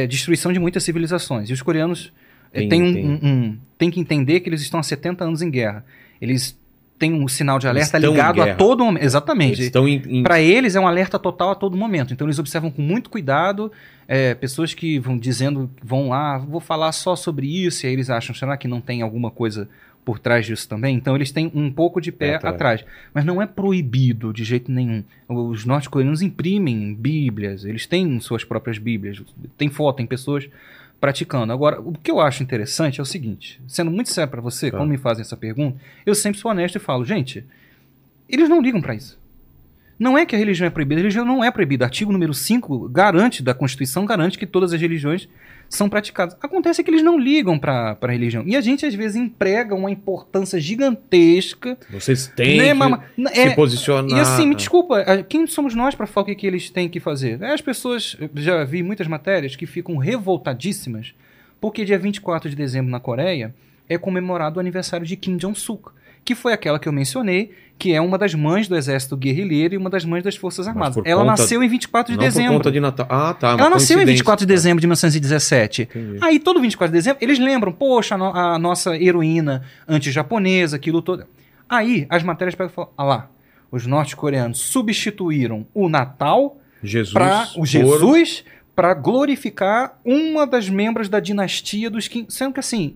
destruição 0.09 0.51
de 0.52 0.59
muitas 0.59 0.82
civilizações. 0.82 1.51
E 1.51 1.52
os 1.52 1.60
coreanos 1.60 2.10
Tem- 2.52 2.69
têm 2.69 2.82
um, 2.82 2.93
tem- 2.94 3.05
um- 3.06 3.19
um- 3.23 3.59
têm 3.77 3.90
que 3.90 4.01
entender 4.01 4.40
que 4.40 4.48
eles 4.48 4.62
estão 4.62 4.81
há 4.81 4.82
70 4.82 5.24
anos 5.24 5.43
em 5.43 5.51
guerra. 5.51 5.85
Eles 6.20 6.59
têm 7.03 7.12
um 7.12 7.27
sinal 7.27 7.59
de 7.59 7.66
alerta 7.66 7.99
ligado 7.99 8.41
a 8.41 8.55
todo 8.55 8.85
momento. 8.85 9.01
Eles 9.03 9.11
Exatamente. 9.12 9.62
estão 9.62 9.89
em. 9.89 10.01
em- 10.07 10.23
Para 10.23 10.41
eles 10.41 10.77
é 10.77 10.81
um 10.81 10.87
alerta 10.87 11.19
total 11.19 11.51
a 11.51 11.55
todo 11.57 11.77
momento. 11.77 12.12
Então 12.15 12.27
eles 12.27 12.39
observam 12.39 12.70
com 12.70 12.81
muito 12.81 13.11
cuidado 13.11 13.73
é, 14.07 14.35
pessoas 14.35 14.73
que 14.73 14.99
vão 15.01 15.19
dizendo, 15.19 15.69
vão 15.83 16.09
lá, 16.11 16.39
vou 16.39 16.61
falar 16.61 16.93
só 16.93 17.16
sobre 17.16 17.47
isso, 17.47 17.85
e 17.85 17.89
aí 17.89 17.93
eles 17.93 18.09
acham, 18.11 18.35
será 18.35 18.57
que 18.57 18.69
não 18.69 18.81
tem 18.81 19.03
alguma 19.03 19.31
coisa 19.31 19.69
por 20.05 20.19
trás 20.19 20.45
disso 20.47 20.69
também? 20.69 20.95
Então 20.97 21.15
eles 21.16 21.31
têm 21.33 21.51
um 21.55 21.70
pouco 21.73 22.01
de 22.01 22.12
pé 22.12 22.31
É, 22.35 22.39
tá. 22.39 22.51
atrás. 22.51 22.85
Mas 23.15 23.24
não 23.24 23.41
é 23.43 23.47
proibido 23.47 24.33
de 24.33 24.45
jeito 24.45 24.70
nenhum. 24.70 25.03
Os 25.29 25.65
norte-coreanos 25.65 26.23
imprimem 26.23 26.95
bíblias, 26.95 27.65
eles 27.65 27.87
têm 27.87 28.19
suas 28.20 28.45
próprias 28.45 28.79
bíblias, 28.79 29.20
tem 29.59 29.69
foto, 29.69 29.97
tem 29.97 30.07
pessoas 30.07 30.49
praticando. 31.03 31.53
Agora, 31.53 31.81
o 31.81 31.93
que 31.95 32.12
eu 32.12 32.20
acho 32.20 32.45
interessante 32.45 33.01
é 33.01 33.03
o 33.03 33.05
seguinte, 33.05 33.61
sendo 33.66 33.91
muito 33.91 34.09
sério 34.09 34.31
para 34.31 34.41
você, 34.41 34.70
Tá. 34.70 34.79
quando 34.79 34.89
me 34.91 34.97
fazem 34.97 35.23
essa 35.23 35.37
pergunta, 35.37 35.77
eu 36.07 36.15
sempre 36.15 36.39
sou 36.39 36.49
honesto 36.53 36.77
e 36.77 36.79
falo, 36.79 37.05
gente, 37.05 37.45
eles 38.29 38.49
não 38.49 38.62
ligam 38.62 38.81
para 38.81 38.95
isso. 38.95 39.20
Não 40.03 40.19
é 40.19 40.27
que 40.27 40.35
a 40.35 40.39
religião 40.39 40.66
é 40.66 40.70
proibida, 40.70 41.01
a 41.01 41.03
religião 41.03 41.24
não 41.24 41.45
é 41.45 41.51
proibida. 41.53 41.85
Artigo 41.85 42.11
número 42.11 42.35
5 42.35 42.89
garante, 42.89 43.41
da 43.41 43.55
Constituição 43.55 44.05
garante 44.05 44.37
que 44.37 44.45
todas 44.45 44.73
as 44.73 44.81
religiões 44.81 45.29
são 45.69 45.89
praticadas. 45.89 46.37
Acontece 46.43 46.83
que 46.83 46.91
eles 46.91 47.05
não 47.05 47.16
ligam 47.16 47.57
para 47.57 47.97
a 48.01 48.07
religião. 48.09 48.43
E 48.45 48.57
a 48.57 48.61
gente, 48.61 48.85
às 48.85 48.97
vezes, 48.97 49.15
emprega 49.15 49.77
uma 49.77 49.93
importância 49.93 50.59
gigantesca. 50.61 51.79
Vocês 51.89 52.27
têm 52.27 52.59
né, 52.59 52.74
que 53.33 53.39
é, 53.39 53.51
se 53.51 53.55
posicionar. 53.55 54.19
E 54.19 54.20
assim, 54.20 54.45
me 54.45 54.57
desculpa, 54.57 55.23
quem 55.29 55.47
somos 55.47 55.73
nós 55.73 55.95
para 55.95 56.09
falar 56.09 56.24
o 56.24 56.27
que, 56.27 56.35
que 56.35 56.49
eles 56.49 56.69
têm 56.69 56.89
que 56.89 56.99
fazer? 56.99 57.41
As 57.45 57.61
pessoas, 57.61 58.16
já 58.35 58.65
vi 58.65 58.83
muitas 58.83 59.07
matérias 59.07 59.55
que 59.55 59.66
ficam 59.66 59.97
revoltadíssimas 59.99 61.15
porque 61.61 61.85
dia 61.85 61.97
24 61.97 62.51
de 62.51 62.57
dezembro 62.57 62.91
na 62.91 62.99
Coreia 62.99 63.55
é 63.89 63.97
comemorado 63.97 64.57
o 64.57 64.61
aniversário 64.61 65.07
de 65.07 65.15
Kim 65.15 65.37
Jong-suk 65.37 65.93
que 66.24 66.35
foi 66.35 66.53
aquela 66.53 66.79
que 66.79 66.89
eu 66.89 66.93
mencionei, 66.93 67.51
que 67.82 67.92
é 67.92 68.00
uma 68.00 68.16
das 68.16 68.32
mães 68.32 68.68
do 68.68 68.76
exército 68.76 69.16
guerrilheiro 69.16 69.74
e 69.74 69.76
uma 69.76 69.90
das 69.90 70.04
mães 70.04 70.22
das 70.22 70.36
Forças 70.36 70.68
Armadas. 70.68 71.02
Ela 71.04 71.22
conta... 71.22 71.42
nasceu 71.42 71.60
em 71.64 71.68
24 71.68 72.12
de 72.12 72.16
não 72.16 72.24
dezembro. 72.24 72.52
Por 72.52 72.59
conta 72.59 72.70
de 72.70 72.78
Natal. 72.78 73.06
Ah, 73.10 73.34
tá. 73.34 73.56
Ela 73.59 73.70
nasceu 73.70 74.00
em 74.00 74.04
24 74.04 74.46
de 74.46 74.52
dezembro 74.54 74.80
de 74.80 74.86
1917. 74.86 75.82
Entendi. 75.82 76.18
Aí, 76.20 76.38
todo 76.38 76.60
24 76.60 76.92
de 76.92 76.96
dezembro, 76.96 77.18
eles 77.20 77.40
lembram, 77.40 77.72
poxa, 77.72 78.14
a, 78.14 78.54
a 78.54 78.59
nossa 78.60 78.96
heroína 78.96 79.64
anti-japonesa 79.88 80.78
que 80.78 80.92
lutou. 80.92 81.24
Aí, 81.68 82.06
as 82.09 82.22
matérias 82.22 82.54
pegam 82.54 82.70
e 82.70 82.72
falam: 82.72 82.90
ah 82.96 83.02
lá, 83.02 83.30
os 83.68 83.84
norte-coreanos 83.84 84.60
substituíram 84.60 85.66
o 85.74 85.88
Natal 85.88 86.59
para 87.12 87.48
o 87.56 87.66
Jesus 87.66 88.44
para 88.76 88.94
glorificar 88.94 89.98
uma 90.04 90.46
das 90.46 90.68
membros 90.68 91.09
da 91.09 91.18
dinastia 91.18 91.90
dos 91.90 92.06
Kim. 92.06 92.26
Sendo 92.28 92.52
que 92.52 92.60
assim. 92.60 92.94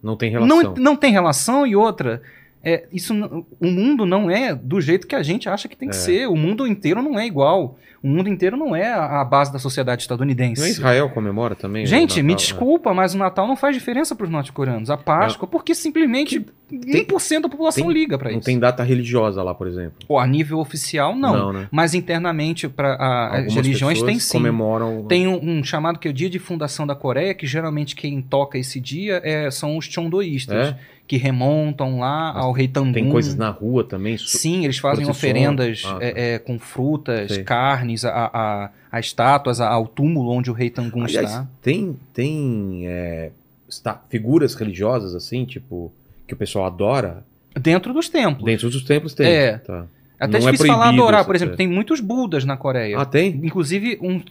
Não 0.00 0.16
tem 0.16 0.30
relação. 0.30 0.62
Não, 0.62 0.74
não 0.76 0.96
tem 0.96 1.10
relação 1.10 1.66
e 1.66 1.74
outra 1.74 2.22
é, 2.62 2.86
isso, 2.92 3.14
o 3.58 3.66
mundo 3.66 4.04
não 4.04 4.30
é 4.30 4.54
do 4.54 4.80
jeito 4.80 5.06
que 5.06 5.14
a 5.14 5.22
gente 5.22 5.48
acha 5.48 5.66
que 5.66 5.76
tem 5.76 5.88
que 5.88 5.96
é. 5.96 5.98
ser. 5.98 6.28
O 6.28 6.36
mundo 6.36 6.66
inteiro 6.66 7.02
não 7.02 7.18
é 7.18 7.26
igual. 7.26 7.78
O 8.02 8.08
mundo 8.08 8.28
inteiro 8.28 8.56
não 8.56 8.74
é 8.74 8.92
a, 8.92 9.20
a 9.20 9.24
base 9.24 9.52
da 9.52 9.58
sociedade 9.58 10.02
estadunidense. 10.02 10.60
Não 10.60 10.68
é 10.68 10.70
Israel 10.70 11.10
comemora 11.10 11.54
também? 11.54 11.84
Gente, 11.84 12.10
Natal, 12.10 12.24
me 12.24 12.32
né? 12.32 12.36
desculpa, 12.36 12.94
mas 12.94 13.14
o 13.14 13.18
Natal 13.18 13.46
não 13.46 13.56
faz 13.56 13.74
diferença 13.74 14.14
para 14.14 14.24
os 14.24 14.30
norte-coreanos. 14.30 14.90
A 14.90 14.96
Páscoa, 14.96 15.46
não. 15.46 15.50
porque 15.50 15.74
simplesmente 15.74 16.40
tem, 16.68 17.04
1% 17.04 17.42
da 17.42 17.48
população 17.48 17.84
tem, 17.84 17.92
liga 17.92 18.16
para 18.16 18.30
isso. 18.30 18.38
Não 18.38 18.44
tem 18.44 18.58
data 18.58 18.82
religiosa 18.82 19.42
lá, 19.42 19.54
por 19.54 19.66
exemplo? 19.66 19.94
Pô, 20.06 20.18
a 20.18 20.26
nível 20.26 20.58
oficial, 20.58 21.14
não. 21.14 21.36
não 21.36 21.52
né? 21.52 21.68
Mas 21.70 21.92
internamente, 21.92 22.68
para 22.68 22.96
as 23.32 23.54
religiões, 23.54 24.02
tem 24.02 24.18
sim. 24.18 24.32
comemoram... 24.32 25.04
Tem 25.04 25.26
um, 25.26 25.58
um, 25.58 25.64
chamado 25.64 25.98
que 25.98 26.08
é 26.08 26.10
o 26.10 26.14
Dia 26.14 26.30
de 26.30 26.38
Fundação 26.38 26.86
da 26.86 26.94
Coreia, 26.94 27.34
que 27.34 27.46
geralmente 27.46 27.94
quem 27.94 28.22
toca 28.22 28.56
esse 28.58 28.80
dia 28.80 29.20
é, 29.24 29.50
são 29.50 29.76
os 29.76 29.84
chondoístas. 29.84 30.68
É? 30.68 30.78
Que 31.10 31.16
remontam 31.16 31.98
lá 31.98 32.34
Mas 32.34 32.44
ao 32.44 32.52
rei 32.52 32.68
Tangun. 32.68 32.92
Tem 32.92 33.10
coisas 33.10 33.34
na 33.34 33.50
rua 33.50 33.82
também? 33.82 34.16
Sim, 34.16 34.62
eles 34.62 34.78
fazem 34.78 35.10
oferendas 35.10 35.82
ah, 35.84 35.94
tá. 35.94 36.04
é, 36.04 36.34
é, 36.34 36.38
com 36.38 36.56
frutas, 36.56 37.32
Sei. 37.32 37.42
carnes, 37.42 38.04
a, 38.04 38.30
a, 38.32 38.70
a 38.92 39.00
estátuas, 39.00 39.60
a, 39.60 39.66
ao 39.68 39.88
túmulo 39.88 40.30
onde 40.30 40.52
o 40.52 40.54
rei 40.54 40.70
Tangun 40.70 41.02
Aliás, 41.02 41.28
está. 41.28 41.48
Tem, 41.60 41.98
tem 42.14 42.84
é, 42.86 43.32
está, 43.68 44.00
figuras 44.08 44.54
religiosas 44.54 45.16
assim, 45.16 45.44
tipo, 45.44 45.92
que 46.28 46.34
o 46.34 46.36
pessoal 46.36 46.66
adora? 46.66 47.24
Dentro 47.60 47.92
dos 47.92 48.08
templos. 48.08 48.44
Dentro 48.44 48.70
dos 48.70 48.84
templos 48.84 49.12
tem. 49.12 49.26
É. 49.26 49.58
Tá. 49.58 49.86
Até 50.16 50.38
Não 50.38 50.46
é 50.46 50.52
difícil 50.52 50.66
é 50.66 50.68
falar 50.68 50.90
adorar, 50.90 51.24
por 51.24 51.34
exemplo, 51.34 51.56
tem 51.56 51.66
muitos 51.66 51.98
budas 51.98 52.44
na 52.44 52.56
Coreia. 52.56 53.00
Ah, 53.00 53.04
tem? 53.04 53.30
Inclusive, 53.42 53.98
um, 54.00 54.22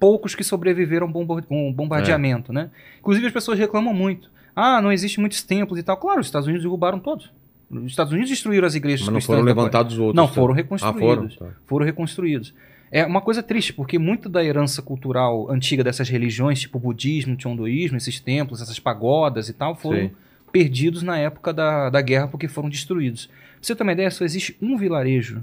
poucos 0.00 0.34
que 0.34 0.42
sobreviveram 0.42 1.06
a 1.06 1.54
um 1.54 1.72
bombardeamento, 1.72 2.50
é. 2.50 2.54
né? 2.56 2.70
Inclusive, 2.98 3.24
as 3.24 3.32
pessoas 3.32 3.56
reclamam 3.56 3.94
muito. 3.94 4.34
Ah, 4.54 4.80
não 4.80 4.92
existe 4.92 5.20
muitos 5.20 5.42
templos 5.42 5.78
e 5.78 5.82
tal. 5.82 5.96
Claro, 5.96 6.20
os 6.20 6.26
Estados 6.26 6.46
Unidos 6.46 6.62
derrubaram 6.62 6.98
todos. 6.98 7.30
Os 7.70 7.90
Estados 7.90 8.12
Unidos 8.12 8.30
destruíram 8.30 8.66
as 8.66 8.74
igrejas 8.74 9.06
Mas 9.06 9.14
não 9.14 9.20
foram 9.20 9.42
levantados 9.42 9.98
outros. 9.98 10.14
Não, 10.14 10.28
foram 10.28 10.54
reconstruídos. 10.54 11.02
Ah, 11.02 11.06
foram? 11.06 11.28
Tá. 11.28 11.58
foram 11.66 11.86
reconstruídos. 11.86 12.54
É 12.90 13.04
uma 13.04 13.20
coisa 13.20 13.42
triste, 13.42 13.72
porque 13.72 13.98
muito 13.98 14.28
da 14.28 14.44
herança 14.44 14.80
cultural 14.80 15.50
antiga 15.50 15.82
dessas 15.82 16.08
religiões, 16.08 16.60
tipo 16.60 16.78
budismo, 16.78 17.34
tiondoísmo, 17.34 17.96
esses 17.96 18.20
templos, 18.20 18.62
essas 18.62 18.78
pagodas 18.78 19.48
e 19.48 19.52
tal, 19.52 19.74
foram 19.74 19.98
Sim. 19.98 20.10
perdidos 20.52 21.02
na 21.02 21.18
época 21.18 21.52
da, 21.52 21.90
da 21.90 22.00
guerra 22.00 22.28
porque 22.28 22.46
foram 22.46 22.68
destruídos. 22.68 23.26
Pra 23.26 23.58
você 23.60 23.74
ter 23.74 23.82
uma 23.82 23.92
ideia, 23.92 24.10
só 24.10 24.24
existe 24.24 24.56
um 24.62 24.76
vilarejo 24.76 25.42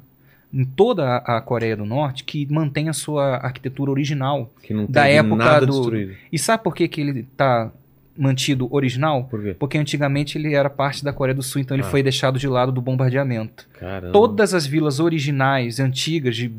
em 0.53 0.63
toda 0.63 1.17
a 1.17 1.41
Coreia 1.41 1.75
do 1.75 1.85
Norte 1.85 2.23
que 2.23 2.45
mantém 2.49 2.88
a 2.88 2.93
sua 2.93 3.38
arquitetura 3.38 3.91
original 3.91 4.49
que 4.61 4.73
não 4.73 4.85
da 4.85 5.07
época 5.07 5.35
nada 5.35 5.65
do. 5.65 5.73
Destruído. 5.73 6.15
E 6.31 6.39
sabe 6.39 6.63
por 6.63 6.75
que, 6.75 6.88
que 6.88 7.01
ele 7.01 7.19
está 7.19 7.71
mantido 8.17 8.67
original? 8.73 9.25
Por? 9.25 9.55
Porque 9.55 9.77
antigamente 9.77 10.38
ele 10.38 10.53
era 10.53 10.69
parte 10.69 11.03
da 11.03 11.13
Coreia 11.13 11.35
do 11.35 11.43
Sul, 11.43 11.61
então 11.61 11.75
ele 11.75 11.83
ah. 11.83 11.89
foi 11.89 12.03
deixado 12.03 12.38
de 12.38 12.47
lado 12.47 12.71
do 12.71 12.81
bombardeamento. 12.81 13.67
Caramba. 13.79 14.11
Todas 14.11 14.53
as 14.53 14.65
vilas 14.65 14.99
originais, 14.99 15.79
antigas, 15.79 16.35
de 16.35 16.51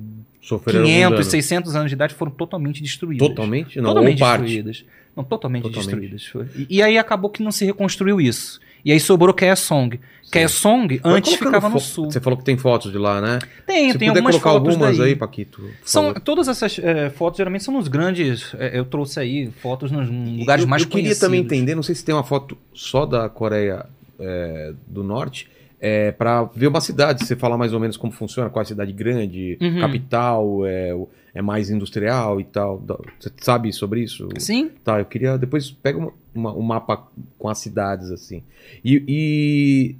Sofreram 0.42 0.84
500, 0.84 1.26
600 1.26 1.76
anos 1.76 1.90
de 1.90 1.94
idade, 1.94 2.14
foram 2.14 2.32
totalmente 2.32 2.82
destruídas. 2.82 3.28
Totalmente? 3.28 3.80
Não, 3.80 3.90
totalmente 3.90 4.18
destruídas. 4.18 4.84
Não, 5.16 5.22
totalmente, 5.22 5.62
totalmente. 5.62 6.10
destruídas. 6.10 6.56
E, 6.68 6.78
e, 6.78 6.82
aí 6.82 6.98
acabou 6.98 7.30
que 7.30 7.42
não 7.42 7.52
se 7.52 7.64
reconstruiu 7.64 8.20
isso. 8.20 8.60
E 8.84 8.92
aí 8.92 9.00
sobrou 9.00 9.32
Kaesong. 9.32 9.98
Kaesong 10.30 11.00
antes 11.04 11.34
ficava 11.34 11.68
no 11.68 11.78
sul. 11.78 12.10
Você 12.10 12.20
falou 12.20 12.38
que 12.38 12.44
tem 12.44 12.56
fotos 12.56 12.90
de 12.90 12.98
lá, 12.98 13.20
né? 13.20 13.38
Tem, 13.66 13.92
tem 13.96 14.08
algumas 14.08 14.34
colocar 14.34 14.50
fotos 14.52 14.74
algumas 14.74 14.98
daí. 14.98 15.08
aí, 15.08 15.16
Paquito. 15.16 15.62
São, 15.84 16.14
todas 16.14 16.48
essas 16.48 16.78
é, 16.78 17.10
fotos 17.10 17.36
geralmente 17.36 17.64
são 17.64 17.74
nos 17.74 17.86
grandes. 17.86 18.54
É, 18.58 18.78
eu 18.78 18.84
trouxe 18.84 19.20
aí 19.20 19.50
fotos 19.60 19.90
nos 19.90 20.08
lugares 20.08 20.64
eu, 20.64 20.68
mais 20.68 20.82
eu 20.82 20.88
conhecidos. 20.88 21.22
Eu 21.22 21.28
queria 21.28 21.40
também 21.40 21.40
entender, 21.40 21.74
não 21.74 21.82
sei 21.82 21.94
se 21.94 22.04
tem 22.04 22.14
uma 22.14 22.24
foto 22.24 22.56
só 22.72 23.04
da 23.04 23.28
Coreia 23.28 23.84
é, 24.18 24.72
do 24.86 25.04
Norte, 25.04 25.48
é, 25.80 26.12
para 26.12 26.44
ver 26.44 26.68
uma 26.68 26.80
cidade, 26.80 27.26
você 27.26 27.36
falar 27.36 27.58
mais 27.58 27.72
ou 27.72 27.80
menos 27.80 27.96
como 27.96 28.12
funciona, 28.12 28.48
qual 28.48 28.62
é 28.62 28.64
a 28.64 28.66
cidade 28.66 28.92
grande, 28.92 29.58
uhum. 29.60 29.80
capital, 29.80 30.64
é, 30.64 30.94
é 31.34 31.40
mais 31.40 31.70
industrial 31.70 32.40
e 32.40 32.44
tal. 32.44 32.82
Você 33.18 33.30
sabe 33.38 33.72
sobre 33.72 34.02
isso? 34.02 34.28
Sim. 34.38 34.70
Tá, 34.84 34.98
eu 34.98 35.04
queria. 35.06 35.38
Depois 35.38 35.70
pega 35.70 36.12
uma, 36.34 36.54
um 36.54 36.62
mapa 36.62 37.08
com 37.38 37.48
as 37.48 37.58
cidades, 37.58 38.10
assim. 38.10 38.42
E, 38.84 39.02
e, 39.08 39.96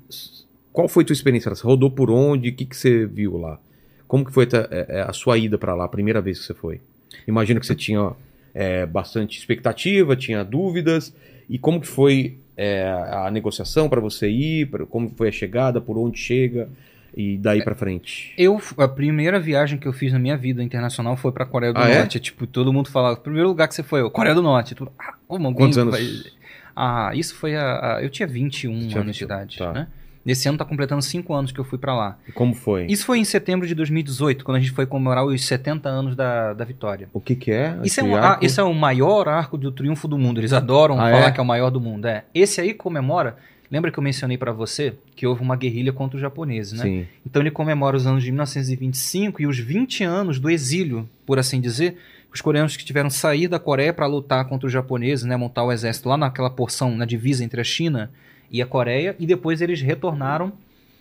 qual 0.72 0.88
foi 0.88 1.04
a 1.04 1.06
tua 1.06 1.14
experiência? 1.14 1.54
Você 1.54 1.66
rodou 1.66 1.90
por 1.90 2.10
onde? 2.10 2.50
O 2.50 2.54
que, 2.54 2.64
que 2.66 2.76
você 2.76 3.06
viu 3.06 3.38
lá? 3.38 3.59
Como 4.06 4.24
que 4.24 4.32
foi 4.32 4.44
a, 4.44 4.74
é, 4.74 4.86
é, 4.98 5.02
a 5.02 5.12
sua 5.12 5.38
ida 5.38 5.56
para 5.56 5.74
lá, 5.74 5.84
a 5.84 5.88
primeira 5.88 6.20
vez 6.20 6.38
que 6.38 6.44
você 6.44 6.54
foi? 6.54 6.80
Imagino 7.26 7.60
que 7.60 7.66
você 7.66 7.74
tinha 7.74 8.12
é, 8.54 8.84
bastante 8.84 9.38
expectativa, 9.38 10.14
tinha 10.14 10.44
dúvidas. 10.44 11.14
E 11.48 11.59
como 11.59 11.80
que 11.80 11.86
foi 11.86 12.36
é, 12.56 12.84
a 13.10 13.30
negociação 13.30 13.88
para 13.88 14.00
você 14.00 14.28
ir, 14.28 14.70
pra, 14.70 14.84
como 14.84 15.10
foi 15.16 15.28
a 15.28 15.32
chegada, 15.32 15.80
por 15.80 15.96
onde 15.96 16.18
chega 16.18 16.68
e 17.14 17.36
daí 17.36 17.60
é, 17.60 17.64
para 17.64 17.74
frente? 17.74 18.32
Eu 18.39 18.60
a 18.78 18.89
primeira 18.89 19.39
viagem 19.39 19.78
que 19.78 19.86
eu 19.86 19.93
fiz 19.93 20.12
na 20.12 20.18
minha 20.18 20.36
vida 20.36 20.62
internacional 20.62 21.16
foi 21.16 21.32
para 21.32 21.44
Coreia 21.44 21.72
do 21.72 21.78
ah, 21.78 21.89
é? 21.89 21.98
Norte. 21.98 22.16
É? 22.16 22.20
Tipo, 22.20 22.47
todo 22.47 22.72
mundo 22.72 22.89
falava, 22.89 23.16
primeiro 23.16 23.48
lugar 23.48 23.68
que 23.68 23.74
você 23.74 23.82
foi, 23.82 24.09
Coreia 24.10 24.34
do 24.34 24.43
Norte. 24.43 24.74
Tudo, 24.74 24.93
ah, 24.98 25.14
como 25.28 25.55
Quantos 25.55 25.78
anos? 25.78 26.32
Ah, 26.74 27.10
isso 27.14 27.34
foi 27.34 27.55
a, 27.55 27.97
a 27.97 28.02
eu 28.02 28.09
tinha 28.09 28.26
21 28.26 28.89
tinha 28.89 29.01
anos 29.01 29.16
de 29.16 29.24
idade, 29.24 29.59
tá. 29.59 29.72
né? 29.72 29.89
Nesse 30.24 30.48
ano 30.48 30.56
tá 30.56 30.64
completando 30.64 31.02
5 31.02 31.34
anos 31.34 31.51
que 31.51 31.59
eu 31.59 31.64
fui 31.64 31.78
para 31.78 31.94
lá. 31.94 32.16
E 32.28 32.32
como 32.32 32.55
foi? 32.55 32.86
Isso 32.86 33.05
foi 33.05 33.18
em 33.18 33.24
setembro 33.24 33.66
de 33.66 33.74
2018, 33.74 34.44
quando 34.44 34.56
a 34.56 34.60
gente 34.60 34.70
foi 34.70 34.86
comemorar 34.86 35.24
os 35.24 35.44
70 35.44 35.89
anos 35.89 36.14
da, 36.14 36.52
da 36.52 36.64
vitória. 36.64 37.09
O 37.12 37.20
que 37.20 37.34
que 37.34 37.51
é? 37.51 37.76
Isso 37.82 37.98
é, 37.98 38.05
um, 38.05 38.14
ah, 38.14 38.39
esse 38.40 38.60
é 38.60 38.62
o 38.62 38.72
maior 38.72 39.28
arco 39.28 39.59
do 39.59 39.72
triunfo 39.72 40.06
do 40.06 40.16
mundo. 40.16 40.40
Eles 40.40 40.52
adoram 40.52 40.94
ah, 40.94 41.10
falar 41.10 41.26
é? 41.26 41.30
que 41.32 41.40
é 41.40 41.43
o 41.43 41.47
maior 41.47 41.70
do 41.70 41.80
mundo. 41.80 42.06
É. 42.06 42.24
Esse 42.32 42.60
aí 42.60 42.72
comemora... 42.72 43.36
Lembra 43.73 43.90
que 43.90 43.99
eu 43.99 44.03
mencionei 44.03 44.36
para 44.36 44.53
você 44.53 44.93
que 45.16 45.27
houve 45.27 45.40
uma 45.40 45.57
guerrilha 45.57 45.94
contra 45.94 46.16
os 46.16 46.20
japoneses, 46.20 46.74
né? 46.78 46.85
Sim. 46.85 47.07
Então 47.24 47.40
ele 47.40 47.51
comemora 47.51 47.97
os 47.97 48.07
anos 48.07 48.23
de 48.23 48.31
1925 48.31 49.40
e 49.40 49.47
os 49.47 49.59
20 49.59 50.05
anos 50.05 50.39
do 50.39 50.51
exílio, 50.51 51.09
por 51.24 51.39
assim 51.39 51.59
dizer, 51.59 51.97
os 52.31 52.43
coreanos 52.43 52.77
que 52.77 52.85
tiveram 52.85 53.09
sair 53.09 53.49
da 53.49 53.59
Coreia 53.59 53.90
para 53.90 54.05
lutar 54.07 54.44
contra 54.44 54.66
os 54.66 54.73
japoneses, 54.73 55.24
né, 55.24 55.39
montar 55.39 55.65
o 55.65 55.73
exército 55.73 56.07
lá 56.07 56.19
naquela 56.19 56.51
porção, 56.51 56.94
na 56.94 57.07
divisa 57.07 57.43
entre 57.43 57.62
a 57.62 57.65
China 57.65 58.11
e 58.51 58.61
a 58.61 58.66
Coreia, 58.66 59.16
e 59.19 59.24
depois 59.24 59.62
eles 59.62 59.81
retornaram. 59.81 60.53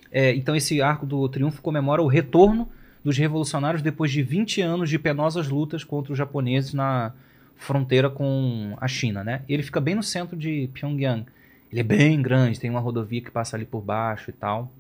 É, 0.10 0.34
então 0.34 0.56
esse 0.56 0.82
arco 0.82 1.06
do 1.06 1.28
triunfo 1.28 1.62
comemora 1.62 2.02
o 2.02 2.08
retorno 2.08 2.70
dos 3.04 3.18
revolucionários 3.18 3.82
depois 3.82 4.12
de 4.12 4.24
20 4.24 4.62
anos 4.62 4.90
de 4.90 4.98
penosas 4.98 5.50
lutas 5.50 5.84
contra 5.84 6.14
os 6.14 6.18
japoneses 6.18 6.74
na 6.74 7.12
fronteira 7.58 8.10
com 8.10 8.78
a 8.80 8.88
China. 8.88 9.26
Né? 9.26 9.42
Ele 9.50 9.62
fica 9.62 9.82
bem 9.82 9.94
no 9.94 10.04
centro 10.04 10.38
de 10.38 10.70
Pyongyang. 10.74 11.26
Ele 11.72 11.82
é 11.82 11.84
bem 11.84 12.22
grande, 12.22 12.60
tem 12.60 12.70
uma 12.70 12.80
rodovia 12.80 13.22
que 13.22 13.32
passa 13.32 13.56
ali 13.56 13.66
por 13.66 13.82
baixo 13.82 14.30
e 14.30 14.34
tal. 14.34 14.72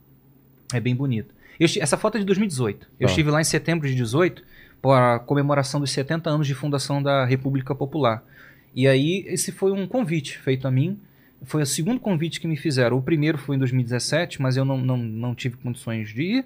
É 0.73 0.79
bem 0.79 0.95
bonito. 0.95 1.33
Eu, 1.59 1.67
essa 1.79 1.97
foto 1.97 2.17
é 2.17 2.19
de 2.19 2.25
2018. 2.25 2.87
Eu 2.99 3.07
ah. 3.07 3.09
estive 3.09 3.29
lá 3.29 3.39
em 3.39 3.45
setembro 3.45 3.87
de 3.87 3.95
18 3.95 4.43
para 4.81 5.15
a 5.15 5.19
comemoração 5.19 5.79
dos 5.79 5.91
70 5.91 6.29
anos 6.29 6.47
de 6.47 6.55
fundação 6.55 7.01
da 7.01 7.25
República 7.25 7.73
Popular. 7.73 8.23
E 8.73 8.87
aí, 8.87 9.23
esse 9.27 9.51
foi 9.51 9.71
um 9.71 9.85
convite 9.85 10.37
feito 10.37 10.67
a 10.67 10.71
mim 10.71 10.99
foi 11.43 11.63
o 11.63 11.65
segundo 11.65 11.99
convite 11.99 12.39
que 12.39 12.47
me 12.47 12.55
fizeram. 12.55 12.97
O 12.97 13.01
primeiro 13.01 13.37
foi 13.37 13.55
em 13.55 13.59
2017, 13.59 14.41
mas 14.41 14.57
eu 14.57 14.65
não, 14.65 14.77
não, 14.77 14.97
não 14.97 15.35
tive 15.35 15.57
condições 15.57 16.09
de 16.09 16.21
ir. 16.21 16.45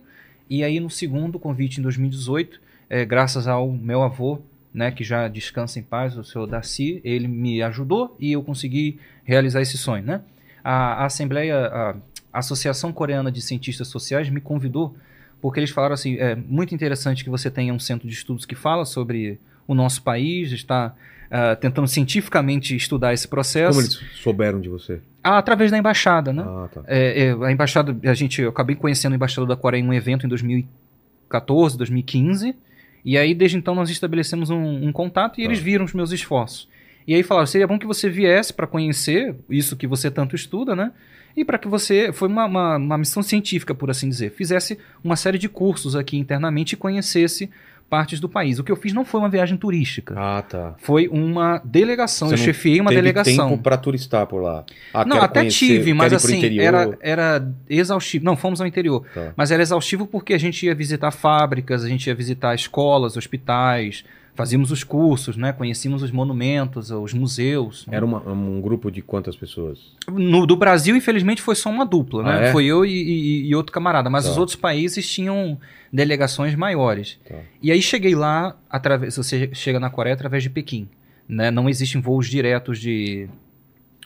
E 0.49 0.63
aí 0.63 0.79
no 0.79 0.89
segundo 0.89 1.39
convite 1.39 1.79
em 1.79 1.83
2018, 1.83 2.61
é, 2.89 3.03
graças 3.03 3.47
ao 3.47 3.69
meu 3.71 4.03
avô, 4.03 4.39
né, 4.73 4.91
que 4.91 5.03
já 5.03 5.27
descansa 5.27 5.79
em 5.79 5.83
paz, 5.83 6.17
o 6.17 6.23
senhor 6.23 6.45
Darcy, 6.45 7.01
ele 7.03 7.27
me 7.27 7.61
ajudou 7.61 8.15
e 8.19 8.31
eu 8.31 8.43
consegui 8.43 8.99
realizar 9.23 9.61
esse 9.61 9.77
sonho. 9.77 10.03
Né? 10.03 10.21
A, 10.65 11.03
a 11.03 11.05
Assembleia, 11.05 11.55
a 11.67 11.95
Associação 12.33 12.91
Coreana 12.91 13.31
de 13.31 13.39
Cientistas 13.39 13.87
Sociais 13.87 14.29
me 14.29 14.41
convidou 14.41 14.95
porque 15.39 15.59
eles 15.59 15.69
falaram 15.69 15.93
assim: 15.93 16.15
é 16.15 16.35
muito 16.35 16.73
interessante 16.73 17.23
que 17.23 17.29
você 17.29 17.51
tenha 17.51 17.71
um 17.71 17.77
centro 17.77 18.07
de 18.07 18.13
estudos 18.15 18.45
que 18.45 18.55
fala 18.55 18.83
sobre 18.83 19.39
o 19.67 19.75
nosso 19.75 20.01
país, 20.01 20.51
está 20.51 20.95
uh, 21.27 21.55
tentando 21.59 21.87
cientificamente 21.87 22.75
estudar 22.75 23.13
esse 23.13 23.27
processo. 23.27 23.77
Como 23.77 23.81
eles 23.81 23.99
souberam 24.21 24.59
de 24.59 24.69
você? 24.69 25.01
Ah, 25.23 25.37
através 25.37 25.69
da 25.69 25.77
embaixada, 25.77 26.33
né? 26.33 26.43
Ah, 26.45 26.67
tá. 26.73 26.81
É, 26.87 27.25
é, 27.25 27.45
a 27.45 27.51
embaixada, 27.51 27.95
a 28.09 28.13
gente, 28.15 28.41
eu 28.41 28.49
acabei 28.49 28.75
conhecendo 28.75 29.13
o 29.13 29.15
embaixador 29.15 29.47
da 29.47 29.55
Coreia 29.55 29.81
em 29.81 29.87
um 29.87 29.93
evento 29.93 30.25
em 30.25 30.29
2014, 30.29 31.77
2015. 31.77 32.55
E 33.03 33.17
aí, 33.17 33.35
desde 33.35 33.57
então, 33.57 33.75
nós 33.75 33.89
estabelecemos 33.89 34.49
um, 34.49 34.87
um 34.87 34.91
contato 34.91 35.39
e 35.39 35.43
Tá. 35.43 35.49
eles 35.49 35.59
viram 35.59 35.85
os 35.85 35.93
meus 35.93 36.11
esforços. 36.11 36.67
E 37.07 37.13
aí 37.13 37.23
falaram: 37.23 37.47
seria 37.47 37.67
bom 37.67 37.77
que 37.77 37.85
você 37.87 38.09
viesse 38.09 38.53
para 38.53 38.67
conhecer 38.67 39.35
isso 39.49 39.75
que 39.75 39.87
você 39.87 40.09
tanto 40.09 40.35
estuda, 40.35 40.75
né? 40.75 40.91
E 41.35 41.43
para 41.43 41.57
que 41.57 41.67
você. 41.67 42.11
Foi 42.13 42.27
uma, 42.27 42.45
uma, 42.45 42.77
uma 42.77 42.97
missão 42.97 43.21
científica, 43.21 43.75
por 43.75 43.89
assim 43.89 44.07
dizer. 44.09 44.31
Fizesse 44.31 44.77
uma 45.03 45.15
série 45.15 45.37
de 45.37 45.49
cursos 45.49 45.95
aqui 45.95 46.17
internamente 46.17 46.73
e 46.73 46.77
conhecesse 46.77 47.49
partes 47.89 48.19
do 48.19 48.27
país. 48.27 48.57
O 48.57 48.63
que 48.63 48.71
eu 48.71 48.75
fiz 48.75 48.93
não 48.93 49.05
foi 49.05 49.19
uma 49.19 49.29
viagem 49.29 49.57
turística. 49.57 50.15
Ah, 50.17 50.41
tá. 50.41 50.75
Foi 50.79 51.07
uma 51.07 51.61
delegação. 51.63 52.29
Você 52.29 52.33
eu 52.33 52.37
chefiei 52.37 52.81
uma 52.81 52.89
Teve 52.89 53.01
delegação. 53.01 53.49
tempo 53.49 53.61
pra 53.61 53.77
turistar 53.77 54.25
por 54.25 54.41
lá. 54.41 54.65
Ah, 54.93 55.05
Não, 55.05 55.21
até 55.21 55.41
conhecer, 55.41 55.67
tive, 55.67 55.93
mas 55.93 56.11
assim, 56.11 56.59
era, 56.59 56.97
era 56.99 57.47
exaustivo. 57.69 58.25
Não, 58.25 58.35
fomos 58.35 58.59
ao 58.59 58.67
interior. 58.67 59.05
Tá. 59.13 59.33
Mas 59.35 59.51
era 59.51 59.61
exaustivo 59.61 60.07
porque 60.07 60.33
a 60.33 60.37
gente 60.37 60.65
ia 60.65 60.73
visitar 60.73 61.11
fábricas, 61.11 61.83
a 61.83 61.87
gente 61.87 62.07
ia 62.07 62.15
visitar 62.15 62.55
escolas, 62.55 63.17
hospitais, 63.17 64.03
fazíamos 64.35 64.69
os 64.71 64.83
cursos, 64.83 65.37
né? 65.37 65.51
Conhecíamos 65.53 66.03
os 66.03 66.11
monumentos, 66.11 66.91
os 66.91 67.13
museus. 67.13 67.85
Era 67.89 68.05
uma- 68.05 68.21
um 68.29 68.59
grupo 68.61 68.91
de 68.91 69.01
quantas 69.01 69.35
pessoas? 69.35 69.79
No, 70.11 70.45
do 70.45 70.55
Brasil, 70.55 70.95
infelizmente, 70.95 71.41
foi 71.41 71.55
só 71.55 71.69
uma 71.69 71.85
dupla, 71.85 72.21
né? 72.23 72.31
Ah, 72.31 72.41
é? 72.47 72.51
Foi 72.51 72.65
eu 72.65 72.85
e, 72.85 72.91
e- 72.91 73.47
e 73.47 73.55
outro 73.55 73.71
camarada. 73.71 74.09
Mas 74.09 74.25
Tá. 74.25 74.31
os 74.31 74.37
outros 74.37 74.55
países 74.55 75.09
tinham 75.09 75.57
delegações 75.91 76.53
maiores. 76.55 77.17
Tá. 77.27 77.35
E 77.63 77.71
aí 77.71 77.81
cheguei 77.81 78.13
lá, 78.13 78.57
através, 78.69 79.15
você 79.15 79.49
chega 79.53 79.79
na 79.79 79.89
Coreia 79.89 80.13
através 80.13 80.43
de 80.43 80.49
Pequim. 80.49 80.87
Né? 81.27 81.49
Não 81.49 81.67
existem 81.69 81.99
voos 82.01 82.27
diretos 82.29 82.79
de 82.79 83.27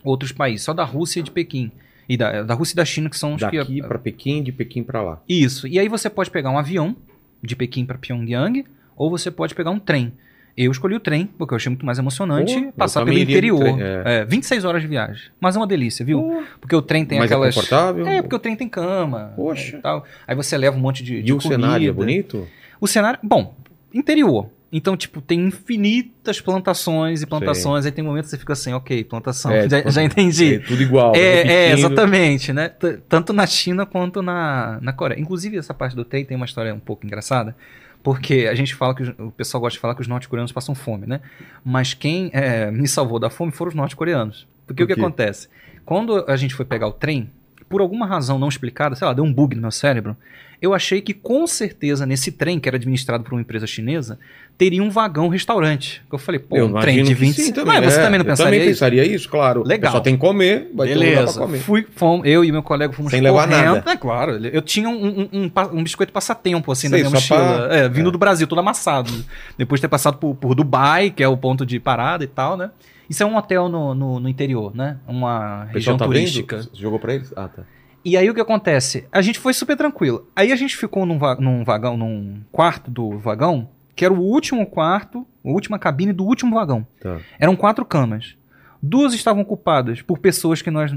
outros 0.03 0.31
países, 0.31 0.63
só 0.63 0.73
da 0.73 0.83
Rússia 0.85 1.19
e 1.19 1.23
de 1.23 1.31
Pequim. 1.31 1.71
E 2.07 2.15
da, 2.17 2.43
da 2.43 2.53
Rússia 2.53 2.73
e 2.73 2.75
da 2.77 2.85
China, 2.85 3.09
que 3.09 3.17
são 3.17 3.35
os 3.35 3.43
que. 3.43 3.57
Daqui 3.57 3.81
pra 3.81 3.99
Pequim, 3.99 4.41
de 4.41 4.51
Pequim 4.51 4.83
pra 4.83 5.01
lá. 5.01 5.21
Isso. 5.27 5.67
E 5.67 5.77
aí 5.77 5.87
você 5.87 6.09
pode 6.09 6.31
pegar 6.31 6.49
um 6.49 6.57
avião 6.57 6.95
de 7.43 7.55
Pequim 7.55 7.85
para 7.85 7.97
Pyongyang, 7.97 8.65
ou 8.99 9.09
você 9.09 9.31
pode 9.31 9.55
pegar 9.55 9.71
um 9.71 9.79
trem. 9.79 10.13
Eu 10.57 10.71
escolhi 10.71 10.93
o 10.93 10.99
trem, 10.99 11.25
porque 11.37 11.53
eu 11.53 11.55
achei 11.55 11.69
muito 11.69 11.85
mais 11.85 11.97
emocionante 11.99 12.53
eu 12.53 12.71
passar 12.73 13.05
pelo 13.05 13.17
interior. 13.17 13.59
trem, 13.61 13.77
É, 14.03 14.25
26 14.25 14.65
horas 14.65 14.81
de 14.81 14.87
viagem. 14.89 15.31
Mas 15.39 15.55
é 15.55 15.59
uma 15.59 15.65
delícia, 15.67 16.05
viu? 16.05 16.43
Porque 16.59 16.75
o 16.75 16.81
trem 16.81 17.05
tem 17.05 17.17
Mas 17.17 17.31
aquelas. 17.31 17.55
é 17.55 17.55
confortável? 17.55 18.05
É, 18.05 18.21
porque 18.21 18.35
o 18.35 18.39
trem 18.39 18.55
tem 18.57 18.67
cama. 18.67 19.31
Poxa. 19.37 19.77
e 19.77 19.81
tal. 19.81 20.03
Aí 20.27 20.35
você 20.35 20.57
leva 20.57 20.75
um 20.75 20.79
monte 20.81 21.01
de. 21.01 21.15
E 21.17 21.23
de 21.23 21.31
o 21.33 21.39
cenário 21.39 21.89
é 21.89 21.93
comida. 21.93 21.93
bonito? 21.93 22.47
O 22.81 22.87
cenário. 22.87 23.19
Bom, 23.23 23.55
interior. 23.93 24.49
Então, 24.71 24.95
tipo, 24.97 25.19
tem 25.21 25.39
infinitas 25.47 26.39
plantações 26.41 27.21
e 27.21 27.25
plantações. 27.25 27.85
Aí 27.85 27.91
tem 27.91 28.03
momentos 28.03 28.29
que 28.29 28.35
você 28.35 28.39
fica 28.39 28.53
assim, 28.53 28.73
ok, 28.73 29.03
plantação. 29.05 29.51
É, 29.51 29.67
já, 29.69 29.77
tipo, 29.77 29.91
já 29.91 30.03
entendi. 30.03 30.55
É 30.55 30.59
tudo 30.59 30.83
igual. 30.83 31.15
É, 31.15 31.69
é, 31.69 31.71
exatamente, 31.71 32.51
né? 32.53 32.69
T- 32.69 32.99
Tanto 33.07 33.31
na 33.33 33.47
China 33.47 33.85
quanto 33.85 34.21
na, 34.21 34.77
na 34.81 34.93
Coreia. 34.93 35.19
Inclusive, 35.19 35.57
essa 35.57 35.73
parte 35.73 35.95
do 35.95 36.03
trem 36.05 36.23
tem 36.25 36.35
uma 36.37 36.45
história 36.45 36.73
um 36.73 36.79
pouco 36.79 37.05
engraçada, 37.05 37.55
porque 38.01 38.47
a 38.49 38.55
gente 38.55 38.73
fala 38.73 38.95
que 38.95 39.03
o 39.21 39.31
pessoal 39.31 39.61
gosta 39.61 39.75
de 39.75 39.79
falar 39.79 39.95
que 39.95 40.01
os 40.01 40.07
norte-coreanos 40.07 40.51
passam 40.51 40.73
fome, 40.73 41.05
né? 41.05 41.21
Mas 41.63 41.93
quem 41.93 42.29
é, 42.33 42.71
me 42.71 42.87
salvou 42.87 43.19
da 43.19 43.29
fome 43.29 43.51
foram 43.51 43.69
os 43.69 43.75
norte-coreanos. 43.75 44.47
Porque 44.65 44.85
Por 44.85 44.91
o 44.91 44.95
que 44.95 45.01
acontece? 45.01 45.49
Quando 45.85 46.23
a 46.27 46.35
gente 46.35 46.53
foi 46.53 46.65
pegar 46.65 46.87
o 46.87 46.93
trem, 46.93 47.29
por 47.67 47.81
alguma 47.81 48.05
razão 48.05 48.39
não 48.39 48.47
explicada, 48.47 48.95
sei 48.95 49.07
lá, 49.07 49.13
deu 49.13 49.23
um 49.23 49.33
bug 49.33 49.55
no 49.55 49.61
meu 49.61 49.71
cérebro, 49.71 50.15
eu 50.61 50.73
achei 50.73 51.01
que 51.01 51.13
com 51.13 51.47
certeza 51.47 52.05
nesse 52.05 52.31
trem, 52.31 52.59
que 52.59 52.67
era 52.67 52.75
administrado 52.77 53.23
por 53.23 53.33
uma 53.33 53.41
empresa 53.41 53.65
chinesa, 53.65 54.19
teria 54.57 54.83
um 54.83 54.89
vagão 54.89 55.29
restaurante. 55.29 56.01
Eu 56.11 56.17
falei, 56.17 56.39
pô, 56.39 56.57
Eu 56.57 56.65
um 56.67 56.79
trem 56.79 56.95
de 56.95 57.11
imagino 57.11 57.17
que 57.17 57.25
20... 57.25 57.35
sim 57.41 57.53
também. 57.53 57.79
Mas 57.79 57.93
você 57.93 57.99
é, 57.99 58.03
também 58.03 58.17
não 58.19 58.25
pensaria 58.25 58.45
também 58.51 58.59
isso? 58.59 58.67
pensaria 58.69 59.05
isso, 59.05 59.29
claro. 59.29 59.63
Legal. 59.65 59.91
Só 59.91 60.01
tem 60.01 60.15
que 60.15 60.19
comer, 60.19 60.69
vai 60.75 60.87
ter 60.89 60.95
um 60.95 60.99
lugar 60.99 61.11
pra 61.11 61.19
Beleza. 61.21 61.39
comer. 61.39 61.59
Fui, 61.59 61.87
fomos, 61.95 62.27
eu 62.27 62.43
e 62.43 62.51
meu 62.51 62.61
colega 62.61 62.91
fomos 62.91 63.11
Sem 63.11 63.21
levar 63.21 63.47
nada. 63.47 63.89
É 63.89 63.95
claro. 63.95 64.33
Eu 64.45 64.61
tinha 64.61 64.89
um, 64.89 65.29
um, 65.31 65.51
um, 65.73 65.83
biscoito 65.83 66.11
passatempo, 66.11 66.71
assim, 66.71 66.89
Sei, 66.89 67.03
na 67.03 67.09
minha 67.09 67.19
mochila. 67.19 67.67
pra- 67.67 67.75
É, 67.77 67.87
vindo 67.87 68.09
é. 68.09 68.11
do 68.11 68.17
Brasil, 68.17 68.45
todo 68.47 68.59
amassado. 68.59 69.11
Depois 69.57 69.79
de 69.79 69.83
ter 69.83 69.87
passado 69.87 70.17
por, 70.17 70.35
por 70.35 70.53
Dubai, 70.53 71.09
que 71.09 71.23
é 71.23 71.27
o 71.27 71.37
ponto 71.37 71.65
de 71.65 71.79
parada 71.79 72.23
e 72.23 72.27
tal, 72.27 72.57
né? 72.57 72.69
Isso 73.09 73.23
é 73.23 73.25
um 73.25 73.35
hotel 73.37 73.69
no, 73.69 73.95
no, 73.95 74.19
no 74.19 74.29
interior, 74.29 74.75
né? 74.75 74.97
Uma 75.07 75.63
região 75.71 75.97
tá 75.97 76.05
turística. 76.05 76.57
vendo? 76.57 76.69
Jogou 76.73 76.99
pra 76.99 77.15
eles? 77.15 77.33
Ah, 77.35 77.47
tá. 77.47 77.63
E 78.03 78.15
aí 78.17 78.29
o 78.29 78.33
que 78.33 78.41
acontece? 78.41 79.07
A 79.11 79.21
gente 79.21 79.39
foi 79.39 79.53
super 79.53 79.75
tranquilo. 79.75 80.27
Aí 80.35 80.51
a 80.51 80.55
gente 80.55 80.75
ficou 80.77 81.05
num, 81.05 81.17
va- 81.17 81.35
num 81.35 81.63
vagão, 81.63 81.97
num 81.97 82.41
quarto 82.51 82.89
do 82.89 83.17
vagão, 83.17 83.69
que 83.95 84.05
era 84.05 84.13
o 84.13 84.19
último 84.21 84.65
quarto, 84.65 85.27
a 85.43 85.49
última 85.49 85.77
cabine 85.77 86.13
do 86.13 86.23
último 86.23 86.55
vagão. 86.55 86.85
tá. 87.01 87.19
Eram 87.37 87.55
quatro 87.55 87.83
camas. 87.85 88.35
Duas 88.81 89.13
estavam 89.13 89.41
ocupadas 89.41 90.01
por 90.01 90.19
pessoas 90.19 90.61
que 90.61 90.71
nós 90.71 90.93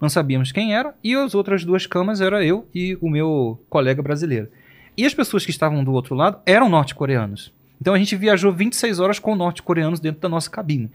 não 0.00 0.08
sabíamos 0.08 0.52
quem 0.52 0.74
era, 0.76 0.94
e 1.02 1.12
as 1.16 1.34
outras 1.34 1.64
duas 1.64 1.84
camas 1.86 2.20
era 2.20 2.44
eu 2.44 2.68
e 2.72 2.96
o 3.00 3.10
meu 3.10 3.60
colega 3.68 4.00
brasileiro. 4.00 4.48
E 4.96 5.04
as 5.04 5.12
pessoas 5.12 5.44
que 5.44 5.50
estavam 5.50 5.82
do 5.82 5.92
outro 5.92 6.14
lado 6.14 6.38
eram 6.46 6.68
norte-coreanos. 6.68 7.52
Então 7.80 7.94
a 7.94 7.98
gente 7.98 8.14
viajou 8.14 8.52
26 8.52 9.00
horas 9.00 9.18
com 9.18 9.34
norte-coreanos 9.34 9.98
dentro 9.98 10.20
da 10.20 10.28
nossa 10.28 10.48
cabine. 10.48 10.90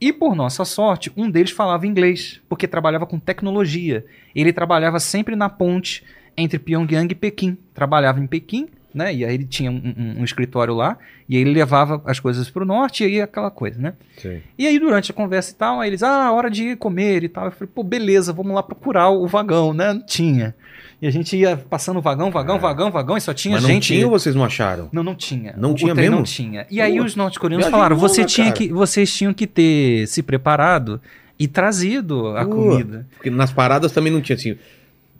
E 0.00 0.12
por 0.12 0.34
nossa 0.34 0.64
sorte, 0.64 1.10
um 1.16 1.30
deles 1.30 1.50
falava 1.50 1.86
inglês, 1.86 2.40
porque 2.48 2.68
trabalhava 2.68 3.06
com 3.06 3.18
tecnologia. 3.18 4.04
Ele 4.34 4.52
trabalhava 4.52 5.00
sempre 5.00 5.34
na 5.34 5.48
ponte 5.48 6.04
entre 6.36 6.58
Pyongyang 6.58 7.10
e 7.10 7.14
Pequim. 7.14 7.56
Trabalhava 7.72 8.20
em 8.20 8.26
Pequim, 8.26 8.68
né? 8.96 9.14
E 9.14 9.24
aí 9.24 9.34
ele 9.34 9.44
tinha 9.44 9.70
um, 9.70 9.74
um- 9.96 10.20
um 10.20 10.24
escritório 10.24 10.74
lá, 10.74 10.96
e 11.28 11.36
aí 11.36 11.42
ele 11.42 11.52
levava 11.52 12.02
as 12.06 12.18
coisas 12.18 12.48
para 12.50 12.62
o 12.62 12.66
norte, 12.66 13.04
e 13.04 13.06
aí 13.06 13.20
aquela 13.20 13.50
coisa, 13.50 13.80
né? 13.80 13.92
Sim. 14.16 14.40
E 14.58 14.66
aí, 14.66 14.78
durante 14.78 15.10
a 15.10 15.14
conversa 15.14 15.52
e 15.52 15.54
tal, 15.54 15.80
aí 15.80 15.88
eles, 15.90 16.02
ah, 16.02 16.32
hora 16.32 16.50
de 16.50 16.64
ir 16.70 16.76
comer 16.76 17.22
e 17.22 17.28
tal. 17.28 17.44
Eu 17.46 17.50
falei, 17.52 17.68
pô, 17.72 17.82
beleza, 17.84 18.32
vamos 18.32 18.54
lá 18.54 18.62
procurar 18.62 19.10
o 19.10 19.26
vagão, 19.26 19.72
né? 19.74 19.92
Não 19.92 20.00
tinha. 20.04 20.54
E 21.00 21.06
a 21.06 21.10
gente 21.10 21.36
ia 21.36 21.56
passando 21.58 22.00
vagão, 22.00 22.30
vagão, 22.30 22.58
vagão, 22.58 22.90
vagão, 22.90 23.16
e 23.18 23.20
só 23.20 23.34
tinha 23.34 23.56
Mas 23.56 23.62
não 23.64 23.68
gente. 23.70 23.88
tinha 23.88 24.06
ou 24.06 24.10
vocês 24.10 24.34
não 24.34 24.42
acharam? 24.44 24.88
Não, 24.90 25.02
não 25.02 25.14
tinha. 25.14 25.54
Não 25.58 25.72
O 25.72 25.74
tinha 25.74 25.94
mesmo? 25.94 26.16
Não 26.16 26.22
tinha. 26.22 26.66
E 26.70 26.80
aí 26.80 26.96
Pô, 26.98 27.04
os 27.04 27.14
norte-coreanos 27.14 27.66
falaram, 27.68 27.96
você 27.96 28.24
tinha 28.24 28.46
cara. 28.46 28.56
que, 28.56 28.68
vocês 28.72 29.14
tinham 29.14 29.34
que 29.34 29.46
ter 29.46 30.06
se 30.08 30.22
preparado 30.22 30.98
e 31.38 31.46
trazido 31.46 32.28
a 32.34 32.44
Pô, 32.46 32.50
comida. 32.52 33.06
Porque 33.14 33.28
nas 33.28 33.52
paradas 33.52 33.92
também 33.92 34.10
não 34.10 34.22
tinha 34.22 34.36
assim. 34.36 34.56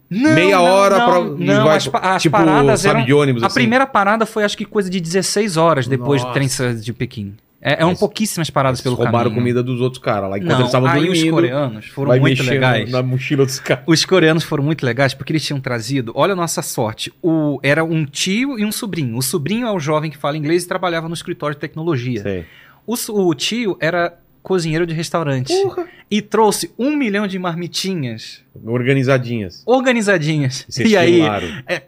Não, 0.08 0.34
meia 0.34 0.56
não, 0.56 0.64
hora 0.64 0.94
pra. 1.04 1.20
Não, 1.20 1.68
as, 1.68 1.88
as 1.92 2.22
tipo, 2.22 2.36
paradas 2.36 2.80
sabe, 2.80 2.96
eram... 2.96 3.06
de 3.06 3.12
ônibus 3.12 3.42
A 3.42 3.46
assim. 3.46 3.54
primeira 3.54 3.86
parada 3.86 4.24
foi 4.24 4.44
acho 4.44 4.56
que 4.56 4.64
coisa 4.64 4.88
de 4.88 5.00
16 5.00 5.56
horas 5.56 5.86
depois 5.88 6.20
do 6.20 6.26
Nossa. 6.26 6.34
trem 6.34 6.48
sair 6.48 6.76
de 6.76 6.92
Pequim. 6.92 7.34
É, 7.60 7.72
eram 7.72 7.88
Mas- 7.88 7.98
pouquíssimas 7.98 8.48
paradas 8.48 8.80
pelo 8.80 8.94
roubaram 8.94 9.24
caminho. 9.24 9.34
comida 9.40 9.62
dos 9.62 9.80
outros 9.80 10.00
caras 10.00 10.30
lá. 10.30 10.38
Enquanto 10.38 10.50
Não, 10.52 10.58
eles 10.60 10.68
estavam 10.68 10.88
aí 10.88 11.00
dormindo. 11.06 11.24
os 11.24 11.30
coreanos 11.30 11.86
foram 11.86 12.20
muito 12.20 12.42
legais. 12.44 12.90
Na 12.92 13.02
mochila 13.02 13.44
dos 13.44 13.58
caras. 13.58 13.82
Os 13.86 14.04
coreanos 14.04 14.44
foram 14.44 14.62
muito 14.62 14.86
legais 14.86 15.14
porque 15.14 15.32
eles 15.32 15.44
tinham 15.44 15.58
trazido, 15.58 16.12
olha 16.14 16.34
a 16.34 16.36
nossa 16.36 16.62
sorte, 16.62 17.12
o, 17.20 17.58
era 17.62 17.82
um 17.82 18.04
tio 18.04 18.56
e 18.58 18.64
um 18.64 18.70
sobrinho. 18.70 19.16
O 19.16 19.22
sobrinho 19.22 19.66
é 19.66 19.72
o 19.72 19.80
jovem 19.80 20.10
que 20.10 20.16
fala 20.16 20.36
inglês 20.36 20.62
e 20.62 20.68
trabalhava 20.68 21.08
no 21.08 21.14
escritório 21.14 21.56
de 21.56 21.60
tecnologia. 21.60 22.46
O, 22.86 22.94
o 22.94 23.34
tio 23.34 23.76
era 23.80 24.16
cozinheiro 24.42 24.86
de 24.86 24.94
restaurante 24.94 25.52
Porra. 25.62 25.86
E 26.10 26.22
trouxe 26.22 26.72
um 26.78 26.96
milhão 26.96 27.26
de 27.26 27.38
marmitinhas 27.38 28.42
Organizadinhas. 28.64 29.62
organizadinhas. 29.66 30.64
Vocês 30.68 30.90
E 30.90 30.96
aí, 30.96 31.20
é, 31.66 31.82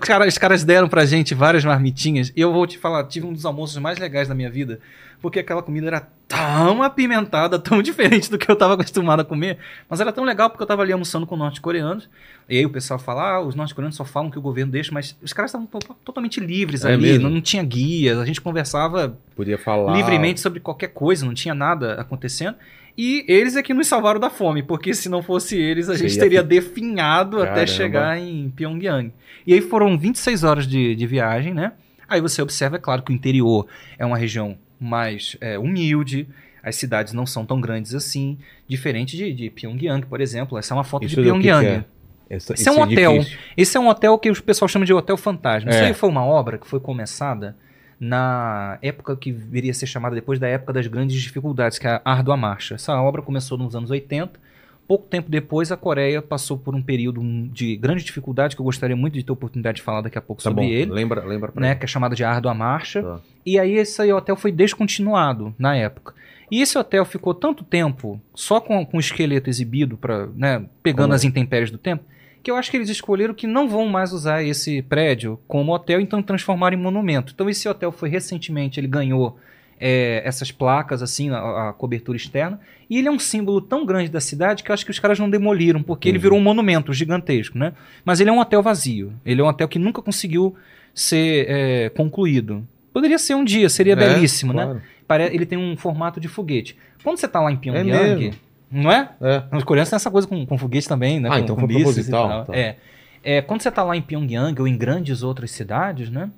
cara- 0.00 0.26
os 0.28 0.38
caras 0.38 0.62
deram 0.64 0.88
pra 0.88 1.04
gente 1.04 1.34
várias 1.34 1.64
marmitinhas 1.64 2.32
e 2.36 2.40
eu 2.40 2.52
vou 2.52 2.66
te 2.66 2.78
falar, 2.78 3.04
tive 3.04 3.26
um 3.26 3.32
dos 3.32 3.44
almoços 3.44 3.76
mais 3.78 3.98
legais 3.98 4.28
da 4.28 4.34
minha 4.34 4.50
vida, 4.50 4.78
porque 5.20 5.40
aquela 5.40 5.62
comida 5.62 5.86
era 5.88 6.08
tão 6.28 6.82
apimentada, 6.82 7.58
tão 7.60 7.82
diferente 7.82 8.30
do 8.30 8.38
que 8.38 8.48
eu 8.50 8.56
tava 8.56 8.74
acostumado 8.74 9.20
a 9.20 9.24
comer, 9.24 9.58
mas 9.88 10.00
era 10.00 10.12
tão 10.12 10.22
legal 10.24 10.48
porque 10.50 10.62
eu 10.62 10.66
tava 10.66 10.82
ali 10.82 10.92
almoçando 10.92 11.26
com 11.26 11.36
norte-coreanos, 11.36 12.08
e 12.48 12.58
aí 12.58 12.64
o 12.66 12.70
pessoal 12.70 12.98
fala, 12.98 13.22
ah, 13.36 13.40
os 13.40 13.54
norte-coreanos 13.54 13.96
só 13.96 14.04
falam 14.04 14.30
que 14.30 14.38
o 14.38 14.42
governo 14.42 14.70
deixa, 14.70 14.92
mas 14.92 15.16
os 15.22 15.32
caras 15.32 15.50
estavam 15.50 15.66
to- 15.66 15.96
totalmente 16.04 16.38
livres 16.40 16.84
É 16.84 16.92
ali, 16.92 17.02
mesmo? 17.02 17.28
não 17.28 17.40
tinha 17.40 17.62
guias, 17.64 18.18
a 18.18 18.24
gente 18.24 18.40
conversava 18.40 19.18
Podia 19.34 19.58
falar. 19.58 19.96
livremente 19.96 20.40
sobre 20.40 20.60
qualquer 20.60 20.88
coisa, 20.88 21.26
não 21.26 21.34
tinha 21.34 21.54
nada 21.54 21.94
acontecendo. 22.00 22.56
E 22.96 23.24
eles 23.26 23.56
é 23.56 23.62
que 23.62 23.74
nos 23.74 23.86
salvaram 23.88 24.20
da 24.20 24.30
fome, 24.30 24.62
porque 24.62 24.94
se 24.94 25.08
não 25.08 25.22
fosse 25.22 25.56
eles, 25.56 25.88
a 25.88 25.96
gente 25.96 26.14
ia 26.14 26.20
teria 26.20 26.42
fi- 26.42 26.48
definhado 26.48 27.38
até 27.38 27.48
Caramba. 27.50 27.66
chegar 27.66 28.18
em 28.18 28.50
Pyongyang. 28.50 29.12
E 29.46 29.52
aí 29.52 29.60
foram 29.60 29.98
26 29.98 30.44
horas 30.44 30.66
de, 30.66 30.94
de 30.94 31.06
viagem, 31.06 31.52
né? 31.52 31.72
Aí 32.08 32.20
você 32.20 32.40
observa, 32.40 32.76
é 32.76 32.78
claro, 32.78 33.02
que 33.02 33.10
o 33.10 33.14
interior 33.14 33.66
é 33.98 34.06
uma 34.06 34.16
região 34.16 34.56
mais 34.78 35.36
é, 35.40 35.58
humilde, 35.58 36.28
as 36.62 36.76
cidades 36.76 37.12
não 37.12 37.26
são 37.26 37.44
tão 37.44 37.60
grandes 37.60 37.94
assim, 37.94 38.38
diferente 38.68 39.16
de, 39.16 39.32
de 39.32 39.50
Pyongyang, 39.50 40.06
por 40.06 40.20
exemplo. 40.20 40.56
Essa 40.56 40.72
é 40.72 40.76
uma 40.76 40.84
foto 40.84 41.04
Isso 41.04 41.16
de 41.16 41.22
do 41.22 41.34
que 41.34 41.40
que 41.40 41.48
Pyongyang. 41.48 41.66
é? 41.66 41.84
Essa- 42.30 42.54
Esse 42.54 42.68
é 42.68 42.72
um 42.72 42.80
hotel. 42.80 43.16
edifício. 43.16 43.38
Esse 43.56 43.76
é 43.76 43.80
um 43.80 43.88
hotel 43.88 44.18
que 44.18 44.30
o 44.30 44.42
pessoal 44.42 44.68
chama 44.68 44.86
de 44.86 44.94
hotel 44.94 45.16
fantasma. 45.16 45.70
Isso 45.70 45.80
É. 45.80 45.86
aí 45.86 45.94
foi 45.94 46.08
uma 46.08 46.24
obra 46.24 46.56
que 46.58 46.66
foi 46.66 46.78
começada 46.80 47.56
na 47.98 48.78
época 48.82 49.16
que 49.16 49.32
viria 49.32 49.70
a 49.70 49.74
ser 49.74 49.86
chamada 49.86 50.14
depois 50.14 50.38
da 50.38 50.48
época 50.48 50.72
das 50.72 50.86
grandes 50.86 51.20
dificuldades, 51.20 51.78
que 51.78 51.86
é 51.86 52.00
a 52.04 52.12
Árdua 52.12 52.36
Marcha. 52.36 52.74
Essa 52.74 53.00
obra 53.00 53.22
começou 53.22 53.56
nos 53.56 53.74
anos 53.74 53.90
80 53.90 54.44
Pouco 54.86 55.06
tempo 55.06 55.30
depois, 55.30 55.72
a 55.72 55.76
Coreia 55.78 56.20
passou 56.20 56.58
por 56.58 56.74
um 56.74 56.82
período 56.82 57.22
de 57.50 57.74
grande 57.76 58.04
dificuldade, 58.04 58.54
que 58.54 58.60
eu 58.60 58.64
gostaria 58.64 58.94
muito 58.94 59.14
de 59.14 59.24
ter 59.24 59.30
a 59.30 59.32
oportunidade 59.32 59.76
de 59.76 59.82
falar 59.82 60.02
daqui 60.02 60.18
a 60.18 60.20
pouco 60.20 60.42
Tá 60.42 60.50
sobre 60.50 60.64
bom, 60.64 60.70
ele, 60.70 60.90
lembra, 60.90 61.24
lembra 61.24 61.50
pra 61.52 61.60
né, 61.60 61.72
mim. 61.72 61.78
que 61.78 61.84
é 61.84 61.88
chamada 61.88 62.14
de 62.14 62.22
Árdua 62.22 62.52
Marcha. 62.52 63.02
Tá. 63.02 63.20
E 63.46 63.58
aí 63.58 63.76
esse 63.76 64.00
aí 64.02 64.12
hotel 64.12 64.36
foi 64.36 64.52
descontinuado 64.52 65.54
na 65.58 65.74
época. 65.74 66.14
E 66.50 66.60
esse 66.60 66.76
hotel 66.76 67.06
ficou 67.06 67.32
tanto 67.32 67.64
tempo 67.64 68.20
só 68.34 68.60
com, 68.60 68.84
com 68.84 68.98
o 68.98 69.00
esqueleto 69.00 69.48
exibido, 69.48 69.96
pra, 69.96 70.26
né, 70.26 70.66
pegando 70.82 71.06
Como? 71.06 71.14
as 71.14 71.24
intempéries 71.24 71.70
do 71.70 71.78
tempo, 71.78 72.04
que 72.44 72.50
eu 72.50 72.56
acho 72.56 72.70
que 72.70 72.76
eles 72.76 72.88
escolheram 72.88 73.34
que 73.34 73.46
não 73.46 73.68
vão 73.68 73.88
mais 73.88 74.12
usar 74.12 74.42
esse 74.44 74.82
prédio 74.82 75.40
como 75.48 75.72
hotel, 75.74 75.98
então 76.00 76.22
transformaram 76.22 76.76
em 76.76 76.80
monumento. 76.80 77.32
Então 77.34 77.48
esse 77.50 77.68
hotel 77.68 77.90
foi 77.90 78.08
recentemente, 78.08 78.78
ele 78.78 78.86
ganhou 78.86 79.36
é, 79.80 80.22
essas 80.24 80.52
placas, 80.52 81.02
assim, 81.02 81.30
a, 81.30 81.70
a 81.70 81.72
cobertura 81.72 82.16
externa, 82.16 82.60
e 82.88 82.98
ele 82.98 83.08
é 83.08 83.10
um 83.10 83.18
símbolo 83.18 83.60
tão 83.60 83.84
grande 83.84 84.08
da 84.10 84.20
cidade 84.20 84.62
que 84.62 84.70
eu 84.70 84.74
acho 84.74 84.84
que 84.84 84.90
os 84.90 84.98
caras 84.98 85.18
não 85.18 85.28
demoliram, 85.28 85.82
porque 85.82 86.08
ele 86.08 86.18
Entendi. 86.18 86.22
virou 86.22 86.38
um 86.38 86.42
monumento 86.42 86.92
gigantesco, 86.92 87.58
né? 87.58 87.72
Mas 88.04 88.20
ele 88.20 88.30
é 88.30 88.32
um 88.32 88.38
hotel 88.38 88.62
vazio. 88.62 89.12
Ele 89.26 89.40
é 89.40 89.44
um 89.44 89.48
hotel 89.48 89.66
que 89.66 89.78
nunca 89.78 90.00
conseguiu 90.00 90.54
ser 90.94 91.46
é, 91.48 91.88
concluído. 91.88 92.66
Poderia 92.92 93.18
ser 93.18 93.34
um 93.34 93.42
dia, 93.44 93.68
seria 93.68 93.94
É, 93.94 93.96
belíssimo, 93.96 94.52
né? 94.52 94.64
claro. 94.64 94.82
Pare- 95.08 95.30
Ele 95.34 95.44
tem 95.44 95.58
um 95.58 95.76
formato 95.76 96.20
de 96.20 96.28
foguete. 96.28 96.76
Quando 97.02 97.16
você 97.18 97.26
tá 97.26 97.40
lá 97.40 97.50
em 97.50 97.56
Pyongyang, 97.56 98.20
mesmo? 98.20 98.34
Não 98.74 98.90
é? 98.90 99.10
É. 99.20 99.42
Os 99.56 99.64
coreanos 99.64 99.88
têm 99.90 99.96
essa 99.96 100.10
coisa 100.10 100.26
com, 100.28 100.44
com 100.44 100.58
foguete 100.58 100.88
também, 100.88 101.20
né? 101.20 101.28
Ah, 101.30 101.34
com, 101.34 101.38
então 101.38 101.56
com 101.56 101.62
foi 101.66 101.70
e 101.70 101.76
proposital, 101.82 102.28
tal. 102.28 102.44
tá. 102.46 102.56
É. 102.56 102.76
É, 103.22 103.40
Quando 103.40 103.62
você 103.62 103.70
tá 103.70 103.82
lá 103.82 103.96
em 103.96 104.02
Pyongyang 104.02 104.60
ou 104.60 104.68
em 104.68 104.76
grandes 104.76 105.22
outras 105.22 105.50
cidades, 105.50 106.10
né? 106.10 106.30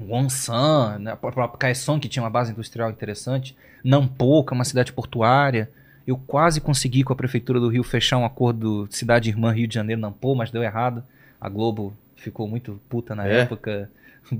Wonsan, 0.00 0.98
né? 0.98 1.12
o 1.14 1.16
próprio 1.16 1.58
Kaesong, 1.58 2.00
que 2.00 2.08
tinha 2.08 2.22
uma 2.22 2.30
base 2.30 2.52
industrial 2.52 2.90
interessante, 2.90 3.56
Nampo, 3.82 4.44
que 4.44 4.52
é 4.52 4.56
uma 4.56 4.64
cidade 4.64 4.92
portuária. 4.92 5.70
Eu 6.06 6.16
quase 6.16 6.60
consegui 6.60 7.02
com 7.02 7.12
a 7.12 7.16
prefeitura 7.16 7.58
do 7.60 7.68
Rio 7.68 7.82
fechar 7.82 8.18
um 8.18 8.24
acordo 8.24 8.86
cidade 8.90 9.28
irmã 9.28 9.52
Rio 9.52 9.66
de 9.66 9.74
Janeiro, 9.74 10.00
Nampo, 10.00 10.34
mas 10.34 10.50
deu 10.50 10.62
errado. 10.62 11.02
A 11.40 11.48
Globo 11.48 11.94
ficou 12.16 12.46
muito 12.48 12.80
puta 12.88 13.14
na 13.14 13.26
É? 13.26 13.40
época. 13.40 13.90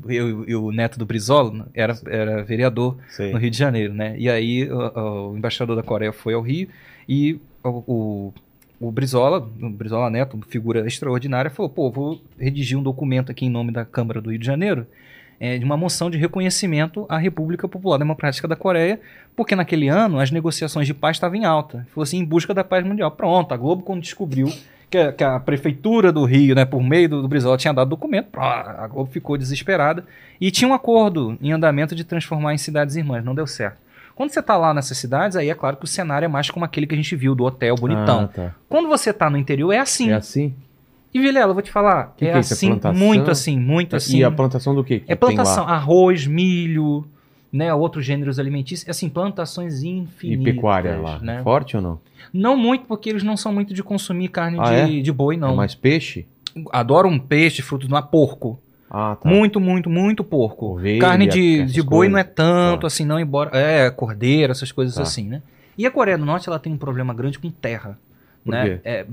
Eu 0.08 0.48
e 0.48 0.56
o 0.56 0.72
neto 0.72 0.98
do 0.98 1.04
Brizola 1.04 1.68
era, 1.74 1.94
era 2.06 2.42
vereador 2.42 2.96
Sei. 3.10 3.32
no 3.32 3.38
Rio 3.38 3.50
de 3.50 3.58
Janeiro, 3.58 3.92
né? 3.92 4.14
E 4.18 4.30
aí 4.30 4.66
o, 4.70 5.30
o 5.32 5.36
embaixador 5.36 5.76
da 5.76 5.82
Coreia 5.82 6.10
foi 6.12 6.32
ao 6.32 6.40
Rio 6.40 6.68
e 7.08 7.40
o, 7.62 7.68
o, 7.68 8.34
o 8.80 8.92
Brizola, 8.92 9.38
o 9.60 9.70
Brizola 9.70 10.10
Neto, 10.10 10.38
figura 10.48 10.86
extraordinária, 10.86 11.50
falou: 11.50 11.70
pô, 11.70 11.90
vou 11.90 12.20
redigir 12.38 12.78
um 12.78 12.82
documento 12.82 13.30
aqui 13.30 13.46
em 13.46 13.50
nome 13.50 13.72
da 13.72 13.84
Câmara 13.84 14.20
do 14.20 14.30
Rio 14.30 14.38
de 14.38 14.46
Janeiro. 14.46 14.86
é, 15.38 15.58
de 15.58 15.64
uma 15.64 15.76
moção 15.76 16.10
de 16.10 16.18
reconhecimento 16.18 17.06
à 17.08 17.18
República 17.18 17.68
Popular 17.68 17.98
Democrática 17.98 18.46
da 18.48 18.56
Coreia, 18.56 19.00
porque 19.34 19.56
naquele 19.56 19.88
ano 19.88 20.18
as 20.18 20.30
negociações 20.30 20.86
de 20.86 20.94
paz 20.94 21.16
estavam 21.16 21.36
em 21.36 21.44
alta. 21.44 21.86
Falou 21.90 22.02
assim, 22.02 22.18
em 22.18 22.24
busca 22.24 22.54
da 22.54 22.64
paz 22.64 22.84
mundial. 22.84 23.10
Pronto, 23.10 23.52
a 23.52 23.56
Globo, 23.56 23.82
quando 23.82 24.00
descobriu 24.00 24.48
que 24.90 24.98
a, 24.98 25.12
que 25.12 25.24
a 25.24 25.40
prefeitura 25.40 26.12
do 26.12 26.24
Rio, 26.24 26.54
né, 26.54 26.64
por 26.64 26.82
meio 26.82 27.08
do, 27.08 27.22
do 27.22 27.28
Brizola, 27.28 27.56
tinha 27.56 27.74
dado 27.74 27.88
documento, 27.88 28.28
a 28.38 28.86
Globo 28.88 29.10
ficou 29.10 29.36
desesperada 29.36 30.04
e 30.40 30.50
tinha 30.50 30.68
um 30.68 30.74
acordo 30.74 31.36
em 31.40 31.52
andamento 31.52 31.94
de 31.94 32.04
transformar 32.04 32.54
em 32.54 32.58
cidades 32.58 32.96
irmãs. 32.96 33.24
Não 33.24 33.34
deu 33.34 33.46
certo. 33.46 33.83
Quando 34.14 34.30
você 34.30 34.40
tá 34.42 34.56
lá 34.56 34.72
nessas 34.72 34.96
cidades, 34.96 35.36
aí 35.36 35.50
é 35.50 35.54
claro 35.54 35.76
que 35.76 35.84
o 35.84 35.88
cenário 35.88 36.26
é 36.26 36.28
mais 36.28 36.50
como 36.50 36.64
aquele 36.64 36.86
que 36.86 36.94
a 36.94 36.96
gente 36.96 37.14
viu 37.16 37.34
do 37.34 37.44
hotel 37.44 37.74
bonitão. 37.74 38.20
Ah, 38.24 38.28
tá. 38.28 38.54
Quando 38.68 38.88
você 38.88 39.12
tá 39.12 39.28
no 39.28 39.36
interior, 39.36 39.72
é 39.72 39.78
assim. 39.78 40.10
É 40.10 40.14
assim? 40.14 40.54
E 41.12 41.20
Vilela, 41.20 41.50
eu 41.50 41.54
vou 41.54 41.62
te 41.62 41.70
falar, 41.70 42.12
Que 42.16 42.24
é 42.24 42.28
que 42.28 42.34
é? 42.34 42.36
É 42.36 42.38
assim, 42.38 42.68
plantação? 42.68 43.06
muito 43.06 43.30
assim, 43.30 43.58
muito 43.58 43.96
assim. 43.96 44.18
E 44.18 44.24
a 44.24 44.30
plantação 44.30 44.74
do 44.74 44.82
quê? 44.82 45.00
que 45.00 45.12
É 45.12 45.14
plantação, 45.14 45.64
arroz, 45.66 46.26
milho, 46.26 47.04
né, 47.52 47.72
outros 47.72 48.04
gêneros 48.04 48.40
alimentícios, 48.40 48.88
assim, 48.88 49.08
plantações 49.08 49.82
E 49.82 49.88
infinitas. 49.88 50.44
pecuária 50.54 50.96
lá? 50.98 51.20
Né? 51.20 51.40
Forte 51.44 51.76
ou 51.76 51.82
não? 51.82 52.00
Não 52.32 52.56
muito, 52.56 52.84
porque 52.86 53.08
eles 53.10 53.22
não 53.22 53.36
são 53.36 53.52
muito 53.52 53.72
de 53.72 53.80
consumir 53.82 54.26
carne 54.28 54.58
Ah, 54.60 54.86
de, 54.86 55.02
de 55.02 55.12
boi, 55.12 55.36
não. 55.36 55.52
É 55.52 55.56
mais 55.56 55.74
peixe? 55.74 56.26
Adoram 56.72 57.10
um 57.10 57.18
peixe, 57.18 57.62
fruto 57.62 57.86
do 57.86 57.92
mar, 57.92 58.02
porco. 58.02 58.58
Ah, 58.90 59.16
tá. 59.20 59.28
Muito, 59.28 59.58
muito, 59.60 59.90
muito 59.90 60.22
porco. 60.22 60.66
Ovelha, 60.74 61.00
carne 61.00 61.26
de, 61.26 61.64
de 61.64 61.82
boi 61.82 62.08
não 62.08 62.18
é 62.18 62.22
coisas. 62.22 62.36
tanto, 62.36 62.80
Tá. 62.82 62.86
assim, 62.86 63.04
não, 63.04 63.18
embora. 63.18 63.50
É, 63.52 63.90
cordeiro, 63.90 64.52
essas 64.52 64.70
coisas 64.70 64.94
Tá. 64.94 65.02
assim, 65.02 65.26
né? 65.28 65.42
E 65.76 65.84
a 65.86 65.90
Coreia 65.90 66.16
do 66.16 66.24
Norte, 66.24 66.48
ela 66.48 66.58
tem 66.58 66.72
um 66.72 66.76
problema 66.78 67.12
grande 67.12 67.38
com 67.38 67.50
terra. 67.50 67.98
Por 68.44 68.50
né? 68.52 68.64
quê? 68.64 68.80
É, 68.84 69.06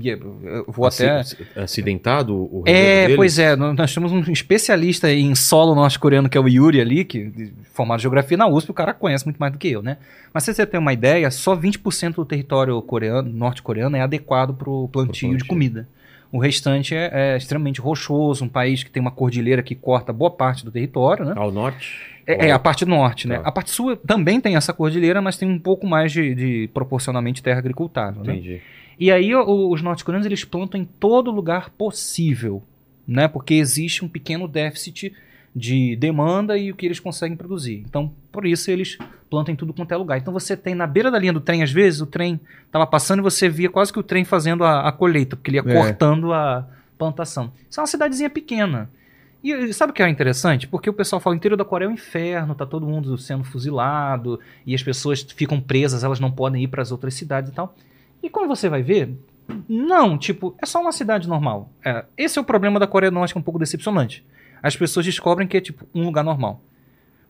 eu 0.44 0.64
vou 0.68 0.86
até. 0.86 1.10
Aci- 1.20 1.38
Acidentado 1.56 2.34
o 2.36 2.62
É, 2.66 3.02
deles? 3.04 3.16
pois 3.16 3.38
é, 3.38 3.56
nós 3.56 3.92
temos 3.94 4.12
um 4.12 4.20
especialista 4.30 5.10
em 5.10 5.34
solo 5.34 5.74
norte-coreano, 5.74 6.28
que 6.28 6.36
é 6.36 6.40
o 6.40 6.46
Yuri 6.46 6.80
ali, 6.82 7.02
que 7.04 7.50
formado 7.72 7.98
em 7.98 8.02
geografia 8.02 8.36
na 8.36 8.46
USP, 8.46 8.70
o 8.70 8.74
cara 8.74 8.92
conhece 8.92 9.24
muito 9.24 9.38
mais 9.38 9.50
do 9.52 9.58
que 9.58 9.68
eu, 9.68 9.82
né? 9.82 9.96
Mas 10.34 10.44
se 10.44 10.52
você 10.52 10.66
tem 10.66 10.78
uma 10.78 10.92
ideia, 10.92 11.30
só 11.30 11.56
20% 11.56 12.16
do 12.16 12.24
território 12.26 12.80
coreano, 12.82 13.28
norte-coreano 13.30 13.96
é 13.96 14.02
adequado 14.02 14.52
para 14.54 14.68
o 14.68 14.86
plantio, 14.86 15.30
plantio. 15.30 15.38
de 15.38 15.44
comida. 15.44 15.88
O 16.32 16.38
restante 16.38 16.94
é, 16.94 17.10
é 17.12 17.36
extremamente 17.36 17.80
rochoso, 17.80 18.44
um 18.44 18.48
país 18.48 18.82
que 18.82 18.90
tem 18.90 19.00
uma 19.00 19.10
cordilheira 19.10 19.62
que 19.62 19.74
corta 19.74 20.12
boa 20.12 20.30
parte 20.30 20.64
do 20.64 20.72
território, 20.72 21.24
né? 21.26 21.34
Ao 21.36 21.52
norte? 21.52 21.94
É, 22.26 22.46
é, 22.48 22.50
a 22.52 22.58
parte 22.58 22.84
norte, 22.86 23.28
né? 23.28 23.38
Tá. 23.38 23.48
A 23.48 23.52
parte 23.52 23.70
sul 23.70 23.96
também 23.96 24.40
tem 24.40 24.56
essa 24.56 24.72
cordilheira, 24.72 25.20
mas 25.20 25.36
tem 25.36 25.46
um 25.48 25.58
pouco 25.58 25.86
mais 25.86 26.10
de, 26.10 26.34
de 26.34 26.70
proporcionalmente 26.72 27.42
terra 27.42 27.58
agricultável, 27.58 28.24
né? 28.24 28.32
Entendi. 28.34 28.60
E 28.98 29.10
aí 29.10 29.34
o- 29.34 29.70
os 29.70 29.82
norte-coreanos 29.82 30.24
eles 30.26 30.44
plantam 30.44 30.80
em 30.80 30.84
todo 30.84 31.30
lugar 31.30 31.68
possível, 31.70 32.62
né? 33.06 33.28
Porque 33.28 33.54
existe 33.54 34.04
um 34.04 34.08
pequeno 34.08 34.48
déficit 34.48 35.12
de 35.54 35.96
demanda 35.96 36.56
e 36.56 36.70
o 36.70 36.74
que 36.76 36.86
eles 36.86 36.98
conseguem 37.00 37.36
produzir. 37.36 37.82
Então, 37.86 38.10
por 38.30 38.46
isso 38.46 38.70
eles 38.70 38.96
plantam 39.32 39.54
em 39.54 39.56
tudo 39.56 39.72
quanto 39.72 39.90
é 39.92 39.96
lugar. 39.96 40.18
Então 40.18 40.30
você 40.32 40.54
tem 40.54 40.74
na 40.74 40.86
beira 40.86 41.10
da 41.10 41.18
linha 41.18 41.32
do 41.32 41.40
trem, 41.40 41.62
às 41.62 41.72
vezes, 41.72 42.02
o 42.02 42.06
trem 42.06 42.38
estava 42.66 42.86
passando 42.86 43.20
e 43.20 43.22
você 43.22 43.48
via 43.48 43.70
quase 43.70 43.90
que 43.90 43.98
o 43.98 44.02
trem 44.02 44.26
fazendo 44.26 44.62
a, 44.62 44.86
a 44.86 44.92
colheita, 44.92 45.34
porque 45.36 45.48
ele 45.50 45.56
ia 45.56 45.64
É. 45.66 45.74
cortando 45.74 46.34
a 46.34 46.66
plantação. 46.98 47.50
Isso 47.70 47.80
é 47.80 47.82
uma 47.82 47.86
cidadezinha 47.86 48.28
pequena. 48.28 48.90
E 49.42 49.72
sabe 49.72 49.90
o 49.90 49.94
que 49.94 50.02
é 50.02 50.08
interessante? 50.10 50.68
Porque 50.68 50.90
o 50.90 50.92
pessoal 50.92 51.18
fala, 51.18 51.32
o 51.34 51.36
interior 51.38 51.56
da 51.56 51.64
Coreia 51.64 51.88
é 51.88 51.90
um 51.90 51.94
inferno, 51.94 52.54
tá 52.54 52.66
todo 52.66 52.86
mundo 52.86 53.16
sendo 53.16 53.42
fuzilado, 53.42 54.38
e 54.66 54.74
as 54.74 54.82
pessoas 54.82 55.22
ficam 55.34 55.58
presas, 55.60 56.04
elas 56.04 56.20
não 56.20 56.30
podem 56.30 56.62
ir 56.62 56.68
para 56.68 56.82
as 56.82 56.92
outras 56.92 57.14
cidades 57.14 57.50
e 57.50 57.54
tal. 57.54 57.74
E 58.22 58.28
quando 58.28 58.46
você 58.46 58.68
vai 58.68 58.82
ver, 58.82 59.16
não, 59.68 60.16
tipo, 60.18 60.54
é 60.62 60.66
só 60.66 60.80
uma 60.80 60.92
cidade 60.92 61.26
normal. 61.26 61.68
É, 61.84 62.04
esse 62.16 62.38
é 62.38 62.40
o 62.42 62.44
problema 62.44 62.78
da 62.78 62.86
Coreia 62.86 63.10
do 63.10 63.14
Norte, 63.14 63.32
que 63.32 63.38
é 63.38 63.40
um 63.40 63.42
pouco 63.42 63.58
decepcionante. 63.58 64.24
As 64.62 64.76
pessoas 64.76 65.04
descobrem 65.06 65.48
que 65.48 65.56
é 65.56 65.60
tipo 65.60 65.84
um 65.92 66.04
lugar 66.04 66.22
normal. 66.22 66.60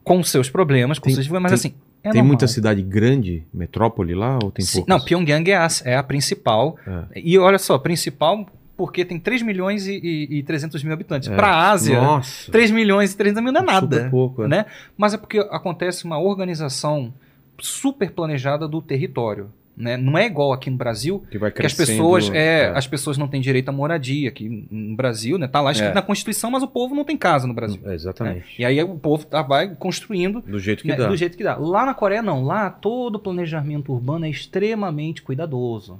Com 0.04 0.22
seus 0.22 0.50
problemas, 0.50 0.98
com 0.98 1.04
Tem- 1.06 1.14
seus 1.14 1.28
mas 1.28 1.42
tem- 1.44 1.54
assim, 1.54 1.74
é 2.02 2.10
tem 2.10 2.14
normal. 2.14 2.26
muita 2.26 2.48
cidade 2.48 2.82
grande, 2.82 3.44
metrópole 3.54 4.14
lá, 4.14 4.38
ou 4.42 4.50
tem 4.50 4.66
poucas? 4.66 4.88
Não, 4.88 5.04
Pyongyang 5.04 5.50
é 5.50 5.56
a, 5.56 5.68
é 5.84 5.96
a 5.96 6.02
principal. 6.02 6.76
É. 6.86 7.20
E 7.20 7.38
olha 7.38 7.58
só, 7.58 7.78
principal 7.78 8.46
porque 8.76 9.04
tem 9.04 9.20
3 9.20 9.42
milhões 9.42 9.86
e, 9.86 10.00
e, 10.02 10.38
e 10.38 10.42
300 10.42 10.82
mil 10.82 10.92
habitantes. 10.92 11.28
É. 11.28 11.36
Para 11.36 11.48
a 11.48 11.70
Ásia, 11.70 12.00
Nossa. 12.00 12.50
3 12.50 12.72
milhões 12.72 13.12
e 13.12 13.16
300 13.16 13.42
mil 13.42 13.52
não 13.52 13.60
é 13.60 13.64
nada. 13.64 13.96
Super 13.96 14.10
pouco, 14.10 14.44
é. 14.44 14.48
né? 14.48 14.66
Mas 14.96 15.14
é 15.14 15.18
porque 15.18 15.38
acontece 15.38 16.04
uma 16.04 16.18
organização 16.18 17.14
super 17.60 18.10
planejada 18.10 18.66
do 18.66 18.82
território. 18.82 19.52
Né? 19.74 19.96
Não 19.96 20.18
é 20.18 20.26
igual 20.26 20.52
aqui 20.52 20.68
no 20.68 20.76
Brasil, 20.76 21.24
Que 21.30 21.38
que 21.38 21.64
as 21.66 21.72
pessoas, 21.72 22.28
é, 22.30 22.64
é. 22.64 22.68
as 22.76 22.86
pessoas 22.86 23.16
não 23.16 23.26
têm 23.26 23.40
direito 23.40 23.70
à 23.70 23.72
moradia 23.72 24.28
aqui 24.28 24.66
no 24.70 24.94
Brasil, 24.94 25.38
né? 25.38 25.48
Tá 25.48 25.62
lá 25.62 25.72
escrito 25.72 25.92
É. 25.92 25.94
na 25.94 26.02
Constituição, 26.02 26.50
mas 26.50 26.62
o 26.62 26.68
povo 26.68 26.94
não 26.94 27.04
tem 27.04 27.16
casa 27.16 27.46
no 27.46 27.54
Brasil. 27.54 27.80
É, 27.86 27.94
exatamente. 27.94 28.60
E 28.60 28.64
aí 28.66 28.82
o 28.82 28.98
povo 28.98 29.24
tá, 29.24 29.40
vai 29.40 29.74
construindo 29.74 30.42
Do 30.42 30.58
jeito 30.58 30.82
que 30.82 30.88
né, 30.88 30.96
dá. 30.96 31.08
do 31.08 31.16
jeito 31.16 31.38
que 31.38 31.42
dá. 31.42 31.56
Lá 31.56 31.86
na 31.86 31.94
Coreia 31.94 32.20
não, 32.22 32.44
lá 32.44 32.68
todo 32.68 33.16
o 33.16 33.18
planejamento 33.18 33.92
urbano 33.92 34.26
é 34.26 34.28
extremamente 34.30 35.22
cuidadoso. 35.22 35.98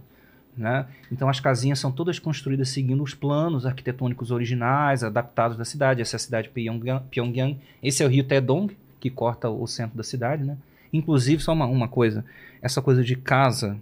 Né? 0.55 0.85
Então 1.11 1.31
as 1.31 1.41
casinhas 1.41 1.79
são 1.79 1.91
todas 1.91 2.19
construídas 2.19 2.69
seguindo 2.69 3.03
os 3.03 3.15
planos 3.15 3.65
arquitetônicos 3.65 4.31
originais, 4.31 5.03
adaptados 5.03 5.57
da 5.57 5.65
cidade. 5.65 6.03
Essa 6.03 6.17
é 6.17 6.19
a 6.19 6.21
cidade 6.21 6.49
de 6.49 6.53
Pyongyang. 6.53 7.03
Pyongyang. 7.11 7.59
Esse 7.83 8.03
é 8.03 8.07
o 8.07 8.09
rio 8.11 8.23
Taedong, 8.23 8.71
que 9.01 9.09
corta 9.09 9.49
o 9.49 9.67
centro 9.67 9.97
da 9.97 10.03
cidade. 10.03 10.45
Né? 10.45 10.59
Inclusive, 10.93 11.43
só 11.43 11.53
uma, 11.53 11.67
uma 11.67 11.89
coisa, 11.89 12.25
essa 12.61 12.83
coisa 12.83 13.03
de 13.03 13.17
casa 13.17 13.79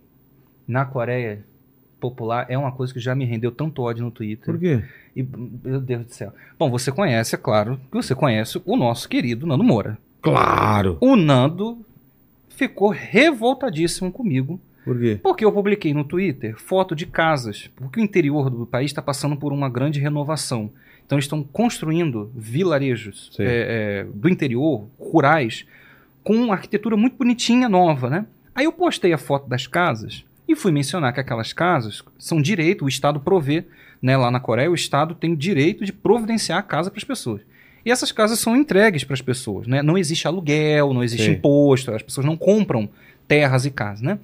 na 0.66 0.84
Coreia 0.84 1.44
popular 1.98 2.46
é 2.48 2.56
uma 2.56 2.72
coisa 2.72 2.92
que 2.92 3.00
já 3.00 3.14
me 3.14 3.24
rendeu 3.24 3.50
tanto 3.52 3.82
ódio 3.82 4.04
no 4.04 4.10
Twitter. 4.10 4.46
Por 4.46 4.58
quê? 4.58 4.82
E, 5.14 5.22
meu 5.22 5.80
Deus 5.80 6.06
do 6.06 6.12
céu. 6.14 6.32
Bom, 6.58 6.70
você 6.70 6.90
conhece, 6.90 7.34
é 7.34 7.38
claro, 7.38 7.78
que 7.90 7.96
você 7.96 8.14
conhece 8.14 8.60
o 8.64 8.76
nosso 8.76 9.08
querido 9.08 9.46
Nando 9.46 9.64
Moura. 9.64 9.98
Claro! 10.22 10.96
O 11.00 11.16
Nando 11.16 11.84
ficou 12.48 12.90
revoltadíssimo 12.90 14.10
comigo, 14.12 14.60
Por 14.84 14.98
quê? 14.98 15.18
porque 15.22 15.44
eu 15.44 15.52
publiquei 15.52 15.92
no 15.92 16.04
Twitter 16.04 16.56
foto 16.58 16.94
de 16.94 17.06
casas, 17.06 17.70
porque 17.76 18.00
o 18.00 18.02
interior 18.02 18.48
do 18.50 18.66
país 18.66 18.90
está 18.90 19.02
passando 19.02 19.36
por 19.36 19.52
uma 19.52 19.68
grande 19.68 20.00
renovação. 20.00 20.70
Então 21.04 21.16
eles 21.16 21.24
estão 21.24 21.42
construindo 21.42 22.30
vilarejos 22.34 23.32
é, 23.40 24.04
é, 24.04 24.06
do 24.14 24.28
interior, 24.28 24.86
rurais, 24.98 25.66
com 26.22 26.34
uma 26.34 26.54
arquitetura 26.54 26.96
muito 26.96 27.16
bonitinha, 27.16 27.68
nova, 27.68 28.10
né? 28.10 28.26
Aí 28.54 28.64
eu 28.64 28.72
postei 28.72 29.12
a 29.12 29.18
foto 29.18 29.48
das 29.48 29.66
casas 29.66 30.24
e 30.46 30.54
fui 30.54 30.72
mencionar 30.72 31.12
que 31.12 31.20
aquelas 31.20 31.52
casas 31.52 32.02
são 32.18 32.42
direito, 32.42 32.84
o 32.84 32.88
Estado 32.88 33.20
provê, 33.20 33.64
né? 34.02 34.16
Lá 34.16 34.30
na 34.30 34.40
Coreia, 34.40 34.70
o 34.70 34.74
Estado 34.74 35.14
tem 35.14 35.34
direito 35.34 35.84
de 35.84 35.92
providenciar 35.92 36.58
a 36.58 36.62
casa 36.62 36.90
para 36.90 36.98
as 36.98 37.04
pessoas. 37.04 37.42
E 37.84 37.90
essas 37.90 38.12
casas 38.12 38.38
são 38.38 38.56
entregues 38.56 39.04
para 39.04 39.14
as 39.14 39.22
pessoas, 39.22 39.66
né? 39.66 39.82
Não 39.82 39.96
existe 39.96 40.26
aluguel, 40.26 40.92
não 40.92 41.02
existe 41.02 41.26
Sim. 41.26 41.32
imposto, 41.32 41.92
as 41.92 42.02
pessoas 42.02 42.26
não 42.26 42.36
compram 42.36 42.88
terras 43.26 43.64
e 43.64 43.70
casas, 43.70 44.02
né? 44.02 44.18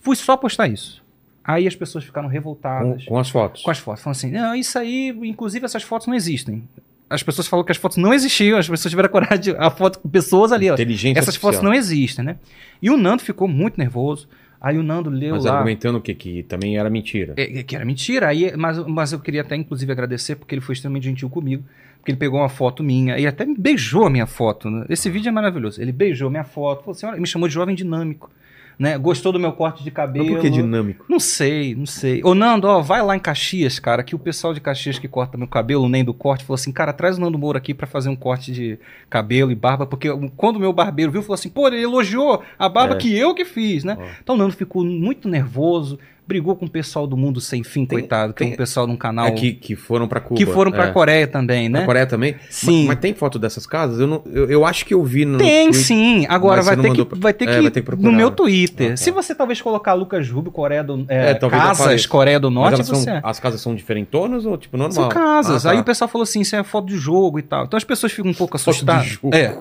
Fui 0.00 0.14
só 0.16 0.36
postar 0.36 0.68
isso. 0.68 1.02
Aí 1.42 1.66
as 1.66 1.74
pessoas 1.74 2.04
ficaram 2.04 2.28
revoltadas. 2.28 3.04
Com, 3.04 3.12
com 3.12 3.18
as 3.18 3.30
fotos. 3.30 3.62
Com 3.62 3.70
as 3.70 3.78
fotos. 3.78 4.02
Falam 4.02 4.12
assim, 4.12 4.30
não, 4.30 4.54
isso 4.54 4.78
aí, 4.78 5.08
inclusive 5.22 5.64
essas 5.64 5.82
fotos 5.82 6.06
não 6.06 6.14
existem. 6.14 6.62
As 7.10 7.22
pessoas 7.22 7.46
falaram 7.46 7.64
que 7.64 7.72
as 7.72 7.78
fotos 7.78 7.96
não 7.96 8.12
existiam, 8.12 8.58
as 8.58 8.68
pessoas 8.68 8.90
tiveram 8.90 9.08
coragem 9.08 9.40
de 9.40 9.50
a 9.52 9.70
foto 9.70 9.98
com 9.98 10.08
pessoas 10.08 10.52
ali. 10.52 10.70
Ó. 10.70 10.74
Inteligência 10.74 11.18
Essas 11.18 11.28
artificial. 11.30 11.52
fotos 11.52 11.64
não 11.64 11.72
existem, 11.74 12.24
né? 12.24 12.36
E 12.82 12.90
o 12.90 12.96
Nando 12.96 13.22
ficou 13.22 13.48
muito 13.48 13.78
nervoso. 13.78 14.28
Aí 14.60 14.76
o 14.76 14.82
Nando 14.82 15.08
leu 15.08 15.36
Mas 15.36 15.44
lá. 15.44 15.52
argumentando 15.54 15.98
o 15.98 16.00
quê? 16.00 16.14
Que 16.14 16.42
também 16.42 16.76
era 16.76 16.90
mentira. 16.90 17.32
É, 17.36 17.62
que 17.62 17.76
era 17.76 17.84
mentira. 17.84 18.26
Aí, 18.28 18.52
mas, 18.56 18.78
mas 18.86 19.12
eu 19.12 19.20
queria 19.20 19.40
até, 19.42 19.54
inclusive, 19.54 19.90
agradecer, 19.90 20.34
porque 20.36 20.54
ele 20.54 20.60
foi 20.60 20.72
extremamente 20.74 21.04
gentil 21.04 21.30
comigo. 21.30 21.62
Porque 21.98 22.10
ele 22.10 22.18
pegou 22.18 22.40
uma 22.40 22.48
foto 22.48 22.82
minha 22.82 23.18
e 23.18 23.26
até 23.26 23.44
me 23.46 23.56
beijou 23.56 24.04
a 24.06 24.10
minha 24.10 24.26
foto. 24.26 24.68
né? 24.68 24.84
Esse 24.88 25.08
vídeo 25.08 25.28
é 25.28 25.32
maravilhoso. 25.32 25.80
Ele 25.80 25.92
beijou 25.92 26.28
minha 26.28 26.44
foto, 26.44 26.80
falou 26.80 26.92
assim: 26.92 27.06
olha, 27.06 27.20
me 27.20 27.26
chamou 27.26 27.48
de 27.48 27.54
jovem 27.54 27.74
dinâmico. 27.74 28.30
Né? 28.78 28.96
Gostou 28.96 29.32
do 29.32 29.40
meu 29.40 29.50
corte 29.52 29.82
de 29.82 29.90
cabelo. 29.90 30.26
Mas 30.26 30.34
por 30.36 30.40
que 30.42 30.50
dinâmico? 30.50 31.04
Não 31.08 31.18
sei, 31.18 31.74
não 31.74 31.84
sei. 31.86 32.20
Ô, 32.22 32.32
Nando, 32.32 32.68
ó, 32.68 32.80
vai 32.80 33.02
lá 33.02 33.16
em 33.16 33.18
Caxias, 33.18 33.80
cara, 33.80 34.04
que 34.04 34.14
o 34.14 34.18
pessoal 34.20 34.54
de 34.54 34.60
Caxias 34.60 35.00
que 35.00 35.08
corta 35.08 35.36
meu 35.36 35.48
cabelo, 35.48 35.88
nem 35.88 36.04
do 36.04 36.14
corte, 36.14 36.44
falou 36.44 36.54
assim, 36.54 36.70
cara, 36.70 36.92
traz 36.92 37.18
o 37.18 37.20
Nando 37.20 37.36
Moura 37.38 37.58
aqui 37.58 37.74
pra 37.74 37.88
fazer 37.88 38.08
um 38.08 38.14
corte 38.14 38.52
de 38.52 38.78
cabelo 39.10 39.50
e 39.50 39.54
barba, 39.56 39.84
porque 39.84 40.08
quando 40.36 40.56
o 40.56 40.60
meu 40.60 40.72
barbeiro 40.72 41.10
viu, 41.10 41.22
falou 41.22 41.34
assim, 41.34 41.48
pô, 41.48 41.66
ele 41.66 41.82
elogiou 41.82 42.40
a 42.56 42.68
barba 42.68 42.94
É. 42.94 42.98
que 42.98 43.12
eu 43.16 43.34
que 43.34 43.44
fiz, 43.44 43.82
né? 43.82 43.96
Ó. 43.98 44.04
Então 44.22 44.34
o 44.36 44.38
Nando 44.38 44.52
ficou 44.54 44.84
muito 44.84 45.28
nervoso, 45.28 45.98
brigou 46.28 46.54
com 46.54 46.66
o 46.66 46.70
pessoal 46.70 47.06
do 47.06 47.16
Mundo 47.16 47.40
Sem 47.40 47.64
Fim, 47.64 47.86
Tem- 47.86 48.00
coitado, 48.00 48.32
é 48.32 48.34
tem- 48.34 48.52
um 48.52 48.56
pessoal 48.56 48.86
de 48.86 48.92
um 48.92 48.96
canal 48.96 49.26
É 49.28 49.30
que, 49.30 49.52
que 49.54 49.74
foram 49.74 50.06
pra 50.06 50.20
Cuba. 50.20 50.36
que 50.36 50.44
foram 50.44 50.70
pra 50.70 50.88
é. 50.88 50.90
Coreia 50.90 51.26
também, 51.26 51.70
né? 51.70 51.78
Pra 51.78 51.86
Coreia 51.86 52.06
também? 52.06 52.36
Sim. 52.50 52.80
Mas, 52.80 52.86
mas 52.88 52.98
tem 52.98 53.14
foto 53.14 53.38
dessas 53.38 53.66
casas? 53.66 53.98
Eu, 53.98 54.06
não, 54.06 54.22
eu, 54.26 54.50
eu 54.50 54.64
acho 54.66 54.84
que 54.84 54.92
eu 54.92 55.02
vi 55.02 55.24
no. 55.24 55.38
Tem 55.38 55.72
sim, 55.72 56.26
agora 56.28 56.60
vai 56.62 56.76
ter, 56.76 56.92
que, 56.92 57.04
pra- 57.04 57.18
vai 57.18 57.32
ter 57.32 57.48
É, 57.48 57.54
que 57.56 57.62
vai 57.62 57.70
ter 57.70 57.82
que 57.82 57.96
no 57.96 58.12
meu 58.12 58.30
Twitter. 58.30 58.88
Ah, 58.88 58.90
tá. 58.90 58.96
Se 58.98 59.10
você 59.10 59.34
talvez 59.34 59.60
colocar 59.62 59.94
Lucas 59.94 60.28
Rubio, 60.28 60.52
Coreia 60.52 60.84
do 60.84 61.06
é, 61.08 61.30
É, 61.30 61.34
Casas. 61.34 62.04
Coreia 62.04 62.38
do 62.38 62.50
Norte, 62.50 62.84
são, 62.84 62.94
você 62.96 63.18
as 63.22 63.40
casas 63.40 63.60
são 63.62 63.74
diferentonas 63.74 64.44
ou 64.44 64.58
tipo 64.58 64.76
normal? 64.76 64.92
São 64.92 65.08
casas. 65.08 65.64
Ah, 65.64 65.70
tá. 65.70 65.74
Aí 65.74 65.80
o 65.80 65.84
pessoal 65.84 66.08
falou 66.08 66.24
assim: 66.24 66.42
isso 66.42 66.54
é 66.54 66.62
foto 66.62 66.88
de 66.88 66.96
jogo 66.98 67.38
e 67.38 67.42
tal. 67.42 67.64
Então 67.64 67.76
as 67.78 67.84
pessoas 67.84 68.12
ficam 68.12 68.30
um 68.30 68.34
pouco 68.34 68.58
Foto 68.58 68.64
de 68.64 68.70
assustadas. 68.70 69.06
jogo. 69.06 69.34
É. 69.34 69.56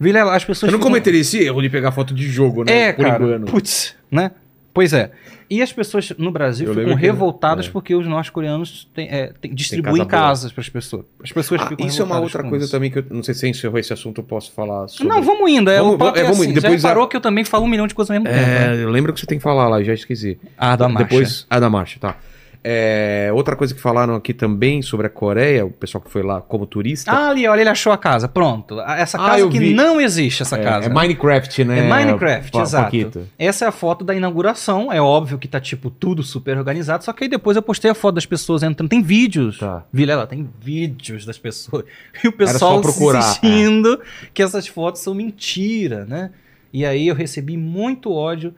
Vilela, 0.00 0.34
as 0.34 0.44
pessoas 0.44 0.68
Eu 0.68 0.72
não 0.72 0.78
ficam- 0.80 0.90
cometeria 0.90 1.20
esse 1.20 1.38
erro 1.42 1.60
de 1.62 1.68
pegar 1.68 1.90
foto 1.92 2.12
de 2.14 2.26
jogo, 2.28 2.64
né? 2.64 2.88
É, 2.88 2.92
Por 2.92 3.04
cara. 3.04 3.24
engano. 3.24 3.46
Putz, 3.46 3.94
né? 4.10 4.30
Pois 4.72 4.92
é. 4.92 5.10
E 5.50 5.62
as 5.62 5.72
pessoas 5.72 6.12
no 6.18 6.30
Brasil 6.30 6.66
Eu 6.66 6.74
ficam 6.74 6.84
lembro 6.88 7.00
que- 7.00 7.06
revoltadas 7.06 7.66
é. 7.66 7.70
porque 7.70 7.94
os 7.94 8.06
norte-coreanos 8.06 8.86
é, 8.96 9.32
distribuem 9.52 10.04
casa 10.04 10.08
casas 10.08 10.52
para 10.52 10.60
as 10.60 10.68
pessoas. 10.68 11.04
As 11.24 11.32
pessoas 11.32 11.60
Ah, 11.62 11.64
isso 11.64 12.02
é 12.02 12.04
uma 12.04 12.16
revoltadas 12.16 12.22
outra 12.22 12.42
coisa 12.50 12.64
isso. 12.66 12.72
também 12.72 12.90
que 12.90 12.98
eu 12.98 13.04
não 13.10 13.22
sei 13.22 13.34
se 13.34 13.48
encerrou 13.48 13.78
esse 13.78 13.92
assunto, 13.92 14.20
eu 14.20 14.24
posso 14.24 14.52
falar 14.52 14.88
sobre. 14.88 15.08
Não, 15.08 15.22
vamos 15.22 15.50
indo. 15.50 15.70
É, 15.70 15.78
Vamos- 15.78 15.94
o 15.94 15.98
papo 15.98 16.18
é, 16.18 16.20
é, 16.20 16.24
vamos 16.24 16.40
assim. 16.40 16.50
indo. 16.50 16.60
Depois 16.60 16.82
Já 16.82 16.88
a- 16.88 16.90
reparou 16.90 17.08
que 17.08 17.16
eu 17.16 17.20
também 17.20 17.44
falo 17.44 17.64
um 17.64 17.68
milhão 17.68 17.86
de 17.86 17.94
coisas 17.94 18.14
ao 18.14 18.20
mesmo 18.22 18.34
tempo. 18.34 18.46
né? 18.46 18.76
É, 18.76 18.82
eu 18.84 18.90
lembro 18.90 19.12
que 19.12 19.20
você 19.20 19.26
tem 19.26 19.38
que 19.38 19.42
falar 19.44 19.68
lá, 19.68 19.82
já 19.82 19.94
esqueci. 19.94 20.38
Ah, 20.56 20.76
da 20.76 20.86
marcha. 20.88 21.08
Depois, 21.08 21.46
ah, 21.48 21.58
da 21.60 21.70
marcha, 21.70 21.98
tá. 21.98 22.16
É, 22.62 23.30
outra 23.32 23.54
coisa 23.54 23.74
que 23.74 23.80
falaram 23.80 24.14
aqui 24.14 24.34
também 24.34 24.82
sobre 24.82 25.06
a 25.06 25.10
Coreia, 25.10 25.64
o 25.64 25.70
pessoal 25.70 26.02
que 26.02 26.10
foi 26.10 26.22
lá 26.22 26.40
como 26.40 26.66
turista. 26.66 27.10
Ah, 27.10 27.28
ali, 27.30 27.46
olha, 27.46 27.60
ele 27.60 27.70
achou 27.70 27.92
a 27.92 27.96
casa. 27.98 28.28
Pronto. 28.28 28.80
Essa 28.80 29.16
Ah, 29.16 29.26
casa 29.30 29.40
eu 29.40 29.48
que 29.48 29.58
vi. 29.58 29.74
não 29.74 30.00
existe, 30.00 30.42
essa 30.42 30.56
é, 30.56 30.62
casa. 30.62 30.86
é 30.86 30.88
Minecraft, 30.88 31.64
né? 31.64 31.78
É 31.78 31.88
Minecraft, 31.88 32.58
exato. 32.58 33.28
Essa 33.38 33.64
é 33.64 33.68
a 33.68 33.72
foto 33.72 34.04
da 34.04 34.14
inauguração. 34.14 34.92
É 34.92 35.00
óbvio 35.00 35.38
que 35.38 35.46
tá, 35.48 35.60
tipo, 35.60 35.88
tudo 35.88 36.22
super 36.22 36.58
organizado. 36.58 37.04
Só 37.04 37.12
que 37.12 37.24
aí 37.24 37.30
depois 37.30 37.56
eu 37.56 37.62
postei 37.62 37.90
a 37.90 37.94
foto 37.94 38.16
das 38.16 38.26
pessoas 38.26 38.62
entrando. 38.62 38.88
Tem 38.90 39.02
vídeos. 39.02 39.58
Tá. 39.58 39.84
Vilela, 39.92 40.26
tem 40.26 40.48
vídeos 40.60 41.24
das 41.24 41.38
pessoas. 41.38 41.84
E 42.24 42.28
o 42.28 42.32
pessoal 42.32 42.80
procurar, 42.80 43.20
insistindo 43.20 44.00
que 44.34 44.42
essas 44.42 44.66
fotos 44.66 45.00
são 45.00 45.14
mentira, 45.14 46.04
né? 46.04 46.30
E 46.72 46.84
aí 46.84 47.06
eu 47.08 47.14
recebi 47.14 47.56
muito 47.56 48.12
ódio 48.12 48.52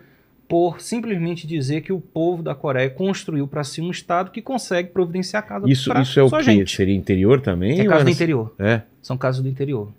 por 0.51 0.81
simplesmente 0.81 1.47
dizer 1.47 1.81
que 1.81 1.93
o 1.93 2.01
povo 2.01 2.43
da 2.43 2.57
Coreia 2.57 2.91
construiu 2.91 3.47
para 3.47 3.63
si 3.63 3.81
um 3.81 3.89
estado 3.89 4.33
que 4.33 4.43
consegue 4.43 4.89
providenciar 4.89 5.47
casa 5.47 5.65
Isso, 5.71 5.89
pra 5.89 6.03
isso 6.03 6.19
é 6.19 6.25
o 6.25 6.29
quê? 6.29 6.43
gente. 6.43 6.75
Seria 6.75 6.97
interior 6.97 7.41
também? 7.41 7.79
É 7.79 7.85
casa 7.85 8.03
do 8.03 8.11
interior. 8.11 8.53
É. 8.59 8.83
São 9.01 9.17
casas 9.17 9.41
do 9.41 9.49
interior. 9.49 9.93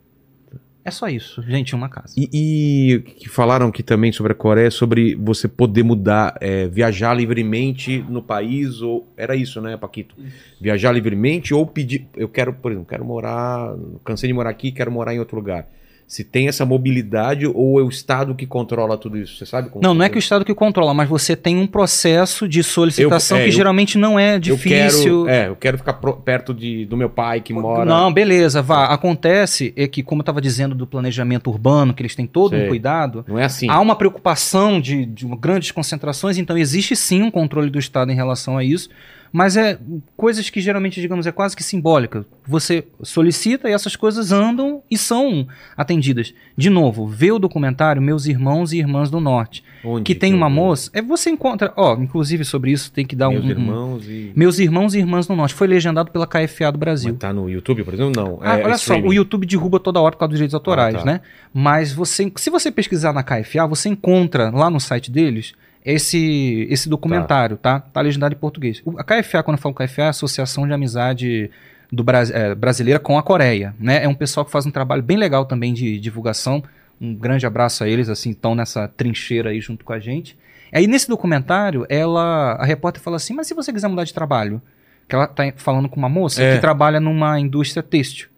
É 0.84 0.92
só 0.92 1.08
isso, 1.08 1.42
gente, 1.44 1.74
uma 1.74 1.88
casa. 1.88 2.14
E, 2.18 2.28
e 2.34 3.00
que 3.00 3.30
falaram 3.30 3.68
aqui 3.68 3.82
também 3.82 4.12
sobre 4.12 4.34
a 4.34 4.36
Coreia, 4.36 4.70
sobre 4.70 5.16
você 5.16 5.48
poder 5.48 5.84
mudar, 5.84 6.38
é, 6.42 6.68
viajar 6.68 7.14
livremente 7.14 8.04
no 8.10 8.22
país, 8.22 8.82
ou 8.82 9.08
era 9.16 9.38
isso, 9.38 9.62
né, 9.62 9.78
Paquito? 9.78 10.16
Viajar 10.60 10.92
livremente 10.92 11.54
ou 11.54 11.66
pedir, 11.66 12.08
eu 12.14 12.28
quero, 12.28 12.52
por 12.52 12.72
exemplo, 12.74 12.90
quero 12.90 13.06
morar, 13.06 13.74
cansei 14.04 14.28
de 14.28 14.34
morar 14.34 14.50
aqui, 14.50 14.70
quero 14.70 14.92
morar 14.92 15.14
em 15.14 15.20
outro 15.20 15.38
lugar. 15.38 15.66
Se 16.08 16.24
tem 16.26 16.48
essa 16.50 16.66
mobilidade 16.66 17.48
ou 17.48 17.80
é 17.80 17.84
o 17.84 17.88
Estado 17.90 18.36
que 18.36 18.46
controla 18.46 18.98
tudo 18.98 19.18
isso, 19.18 19.38
você 19.38 19.46
sabe? 19.46 19.70
Não, 19.82 19.94
não 19.94 20.04
é 20.04 20.10
que 20.10 20.18
o? 20.18 20.20
Estado 20.20 20.44
que 20.44 20.54
controla, 20.54 20.94
mas 20.94 21.08
você 21.08 21.36
tem 21.38 21.58
um 21.58 21.66
processo 21.66 22.48
de 22.48 22.62
solicitação 22.64 23.38
Eu- 23.38 23.42
é, 23.42 23.46
que 23.46 23.50
eu- 23.50 23.56
geralmente 23.56 23.98
não 23.98 24.20
é 24.20 24.36
eu 24.36 24.40
difícil. 24.40 25.26
quero, 25.26 25.30
é, 25.30 25.48
eu 25.48 25.56
quero 25.56 25.78
ficar 25.78 25.94
pro- 25.94 26.18
perto 26.18 26.54
de, 26.54 26.86
do 26.86 26.98
meu 26.98 27.10
pai 27.10 27.40
que 27.40 27.54
mora. 27.54 27.86
Não, 27.86 28.12
beleza, 28.12 28.62
vá. 28.62 28.86
Acontece 28.88 29.74
é 29.78 29.88
que, 29.88 30.04
como 30.04 30.20
eu 30.20 30.24
estava 30.24 30.42
dizendo 30.42 30.76
do 30.76 30.86
planejamento 30.86 31.50
urbano, 31.50 31.94
que 31.94 32.02
eles 32.02 32.14
têm 32.16 32.28
todo 32.28 32.52
Sei. 32.56 32.66
um 32.66 32.68
cuidado, 32.68 33.24
Não 33.28 33.40
é 33.40 33.46
assim. 33.46 33.70
há 33.70 33.80
uma 33.80 33.96
preocupação 33.96 34.82
de, 34.82 35.06
de 35.06 35.26
grandes 35.38 35.72
concentrações, 35.72 36.38
então 36.38 36.58
existe 36.58 36.96
sim 36.96 37.22
um 37.24 37.32
controle 37.32 37.70
do 37.70 37.80
Estado 37.80 38.12
em 38.12 38.16
relação 38.16 38.58
a 38.58 38.64
isso, 38.64 38.90
mas 39.32 39.56
é 39.56 39.80
coisas 40.18 40.50
que 40.50 40.60
geralmente, 40.60 41.00
digamos, 41.00 41.26
é 41.26 41.32
quase 41.32 41.56
que 41.56 41.64
simbólica. 41.64 42.26
Você 42.46 42.86
solicita 43.02 43.70
e 43.70 43.74
essas 43.74 43.96
coisas 43.96 44.32
andam 44.32 44.82
e 44.92 44.98
são 44.98 45.48
atendidas. 45.78 46.34
De 46.58 46.70
novo, 46.70 47.08
vê 47.08 47.32
o 47.32 47.40
documentário 47.40 48.02
Meus 48.02 48.26
Irmãos 48.26 48.74
e 48.74 48.80
Irmãs 48.80 49.10
do 49.10 49.20
Norte, 49.20 49.64
Onde 49.84 50.04
que 50.04 50.14
tem 50.14 50.34
uma 50.34 50.50
moça, 50.50 50.90
é 50.94 51.02
você 51.02 51.30
encontra, 51.30 51.74
ó, 51.78 51.96
inclusive 51.96 52.44
sobre 52.44 52.72
isso 52.72 52.92
tem 52.92 53.06
que 53.06 53.16
dar 53.16 53.30
Meus 53.30 53.46
um, 53.46 53.50
irmãos 53.50 54.06
e. 54.08 54.32
Meus 54.36 54.60
Irmãos 54.60 54.94
e 54.94 55.00
Irmãs 55.00 55.28
do 55.28 55.36
Norte, 55.36 55.54
foi 55.54 55.68
legendado 55.68 56.12
pela 56.12 56.28
KFA 56.28 56.72
do 56.72 56.78
Brasil. 56.78 57.12
Mas 57.12 57.20
tá 57.20 57.32
no 57.32 57.50
YouTube, 57.50 57.84
por 57.84 57.94
exemplo? 57.94 58.14
Não. 58.16 58.40
Ah, 58.42 58.58
é 58.60 58.64
olha 58.66 58.78
só, 58.78 59.00
o 59.00 59.14
YouTube 59.14 59.46
derruba 59.46 59.80
toda 59.80 60.00
hora 60.02 60.12
por 60.12 60.20
causa 60.20 60.30
dos 60.32 60.38
direitos 60.38 60.54
autorais, 60.56 60.96
Ah, 60.96 61.00
tá. 61.00 61.06
né? 61.06 61.22
Mas 61.54 61.94
você, 61.94 62.32
se 62.36 62.50
você 62.50 62.70
pesquisar 62.72 63.14
na 63.14 63.24
KFA, 63.24 63.66
você 63.68 63.90
encontra 63.90 64.50
lá 64.50 64.70
no 64.70 64.80
site 64.80 65.10
deles 65.10 65.54
esse, 65.86 66.68
esse 66.70 66.88
documentário, 66.90 67.58
tá. 67.58 67.80
tá? 67.80 68.02
legendado 68.02 68.34
em 68.34 68.38
português. 68.38 68.82
O- 68.86 68.98
A 69.00 69.04
KFA, 69.04 69.44
quando 69.44 69.58
eu 69.58 69.62
falo 69.62 69.76
KFA, 69.76 70.02
é 70.04 70.06
a 70.06 70.10
Associação 70.10 70.66
de 70.68 70.74
Amizade 70.74 71.50
do 71.92 72.04
Bras- 72.04 72.32
é, 72.32 72.54
Brasileira 72.56 73.00
com 73.00 73.18
a 73.18 73.24
Coreia, 73.24 73.76
né? 73.80 74.04
É 74.04 74.08
um 74.08 74.14
pessoal 74.14 74.46
que 74.46 74.52
faz 74.52 74.66
um 74.66 74.72
trabalho 74.72 75.02
bem 75.04 75.18
legal 75.18 75.46
também 75.46 75.74
de 75.74 76.00
divulgação. 76.00 76.64
Um 77.00 77.14
grande 77.16 77.46
abraço 77.46 77.84
a 77.84 77.90
eles, 77.90 78.10
assim, 78.10 78.30
estão 78.30 78.54
nessa 78.56 78.88
trincheira 78.88 79.50
aí 79.50 79.60
junto 79.60 79.84
com 79.84 79.92
a 79.92 80.00
gente. 80.00 80.38
Aí 80.72 80.88
nesse 80.88 81.10
documentário, 81.10 81.86
ela, 81.90 82.54
a 82.54 82.64
repórter 82.66 83.02
fala 83.02 83.18
assim, 83.18 83.34
mas 83.34 83.48
se 83.48 83.54
você 83.54 83.74
quiser 83.74 83.88
mudar 83.90 84.04
de 84.06 84.14
trabalho, 84.14 84.62
que 85.10 85.16
ela 85.16 85.28
tá 85.28 85.52
falando 85.58 85.90
com 85.90 85.98
uma 85.98 86.08
moça 86.08 86.42
É. 86.42 86.56
que 86.56 86.62
trabalha 86.62 87.00
numa 87.00 87.38
indústria 87.40 87.84
têxtil. 87.84 88.30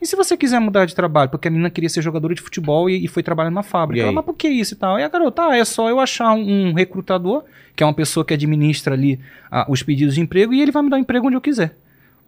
E 0.00 0.06
se 0.06 0.14
você 0.14 0.36
quiser 0.36 0.60
mudar 0.60 0.84
de 0.86 0.94
trabalho, 0.94 1.28
porque 1.30 1.48
a 1.48 1.50
menina 1.50 1.70
queria 1.70 1.88
ser 1.88 2.02
jogadora 2.02 2.34
de 2.34 2.40
futebol 2.40 2.88
e, 2.88 3.04
e 3.04 3.08
foi 3.08 3.22
trabalhar 3.22 3.50
numa 3.50 3.62
fábrica. 3.64 4.04
Ela, 4.04 4.12
mas 4.12 4.24
por 4.24 4.34
que 4.34 4.48
isso 4.48 4.74
e 4.74 4.76
tal? 4.76 4.98
E 4.98 5.02
a 5.02 5.08
garota, 5.08 5.48
ah, 5.48 5.56
é 5.56 5.64
só 5.64 5.88
eu 5.88 5.98
achar 5.98 6.32
um, 6.34 6.68
um 6.68 6.72
recrutador, 6.72 7.44
que 7.74 7.82
é 7.82 7.86
uma 7.86 7.92
pessoa 7.94 8.24
que 8.24 8.32
administra 8.34 8.94
ali 8.94 9.18
ah, 9.50 9.66
os 9.68 9.82
pedidos 9.82 10.14
de 10.14 10.20
emprego, 10.20 10.54
e 10.54 10.60
ele 10.62 10.70
vai 10.70 10.82
me 10.82 10.90
dar 10.90 10.98
emprego 10.98 11.26
onde 11.26 11.36
eu 11.36 11.40
quiser. 11.40 11.76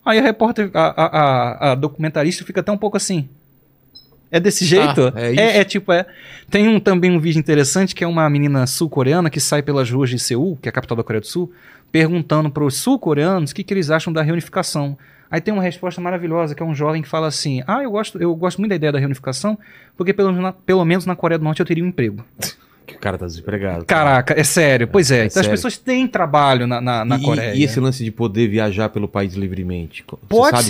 Aí 0.04 0.18
a 0.18 0.22
repórter, 0.22 0.70
a, 0.74 0.80
a, 1.02 1.72
a- 1.72 1.74
documentarista 1.74 2.44
fica 2.44 2.60
até 2.60 2.72
um 2.72 2.78
pouco 2.78 2.96
assim. 2.96 3.28
É 4.32 4.38
desse 4.40 4.64
jeito? 4.64 5.12
é 5.16 5.32
isso? 5.32 5.40
é, 5.40 5.58
é 5.58 5.64
tipo, 5.64 5.92
é. 5.92 6.06
Tem 6.48 6.68
um, 6.68 6.78
também 6.78 7.10
um 7.10 7.18
vídeo 7.18 7.38
interessante 7.38 7.94
que 7.94 8.04
é 8.04 8.06
uma 8.06 8.28
menina 8.30 8.66
sul-coreana 8.66 9.28
que 9.28 9.40
sai 9.40 9.60
pelas 9.62 9.90
ruas 9.90 10.08
de 10.08 10.18
Seul, 10.18 10.56
que 10.62 10.68
é 10.68 10.70
a 10.70 10.72
capital 10.72 10.96
da 10.96 11.02
Coreia 11.02 11.20
do 11.20 11.26
Sul, 11.26 11.52
perguntando 11.90 12.50
para 12.50 12.64
os 12.64 12.76
sul-coreanos 12.76 13.50
o 13.50 13.54
que, 13.54 13.64
que 13.64 13.72
eles 13.74 13.90
acham 13.90 14.12
da 14.12 14.22
reunificação. 14.22 14.96
Aí 15.30 15.40
tem 15.40 15.54
uma 15.54 15.62
resposta 15.62 16.00
maravilhosa, 16.00 16.54
que 16.54 16.62
é 16.62 16.66
um 16.66 16.74
jovem 16.74 17.02
que 17.02 17.08
fala 17.08 17.28
assim: 17.28 17.62
Ah, 17.66 17.82
eu 17.82 17.90
gosto, 17.90 18.20
eu 18.20 18.34
gosto 18.34 18.58
muito 18.58 18.70
da 18.70 18.76
ideia 18.76 18.92
da 18.92 18.98
reunificação, 18.98 19.56
porque 19.96 20.12
pelo, 20.12 20.28
menos 20.30 20.42
na- 20.42 20.52
pelo 20.52 20.84
menos 20.84 21.06
na 21.06 21.14
Coreia 21.14 21.38
do 21.38 21.44
Norte 21.44 21.60
eu 21.60 21.66
teria 21.66 21.84
um 21.84 21.88
emprego. 21.88 22.24
Que 22.86 22.96
o 22.96 22.98
cara 22.98 23.16
tá 23.16 23.24
desempregado. 23.24 23.84
Caraca, 23.84 24.34
é 24.36 24.42
sério. 24.42 24.88
Pois 24.88 25.12
é, 25.12 25.18
É 25.18 25.20
então 25.26 25.34
sério. 25.34 25.48
as 25.48 25.52
pessoas 25.52 25.76
têm 25.78 26.08
trabalho 26.08 26.66
na, 26.66 26.80
na, 26.80 27.04
na 27.04 27.18
e, 27.18 27.22
Coreia. 27.22 27.54
E 27.54 27.62
esse 27.62 27.78
lance 27.78 28.02
de 28.02 28.10
poder 28.10 28.48
viajar 28.48 28.88
pelo 28.88 29.06
país 29.06 29.34
livremente? 29.34 30.04
Você 30.10 30.16
Pode 30.28 30.64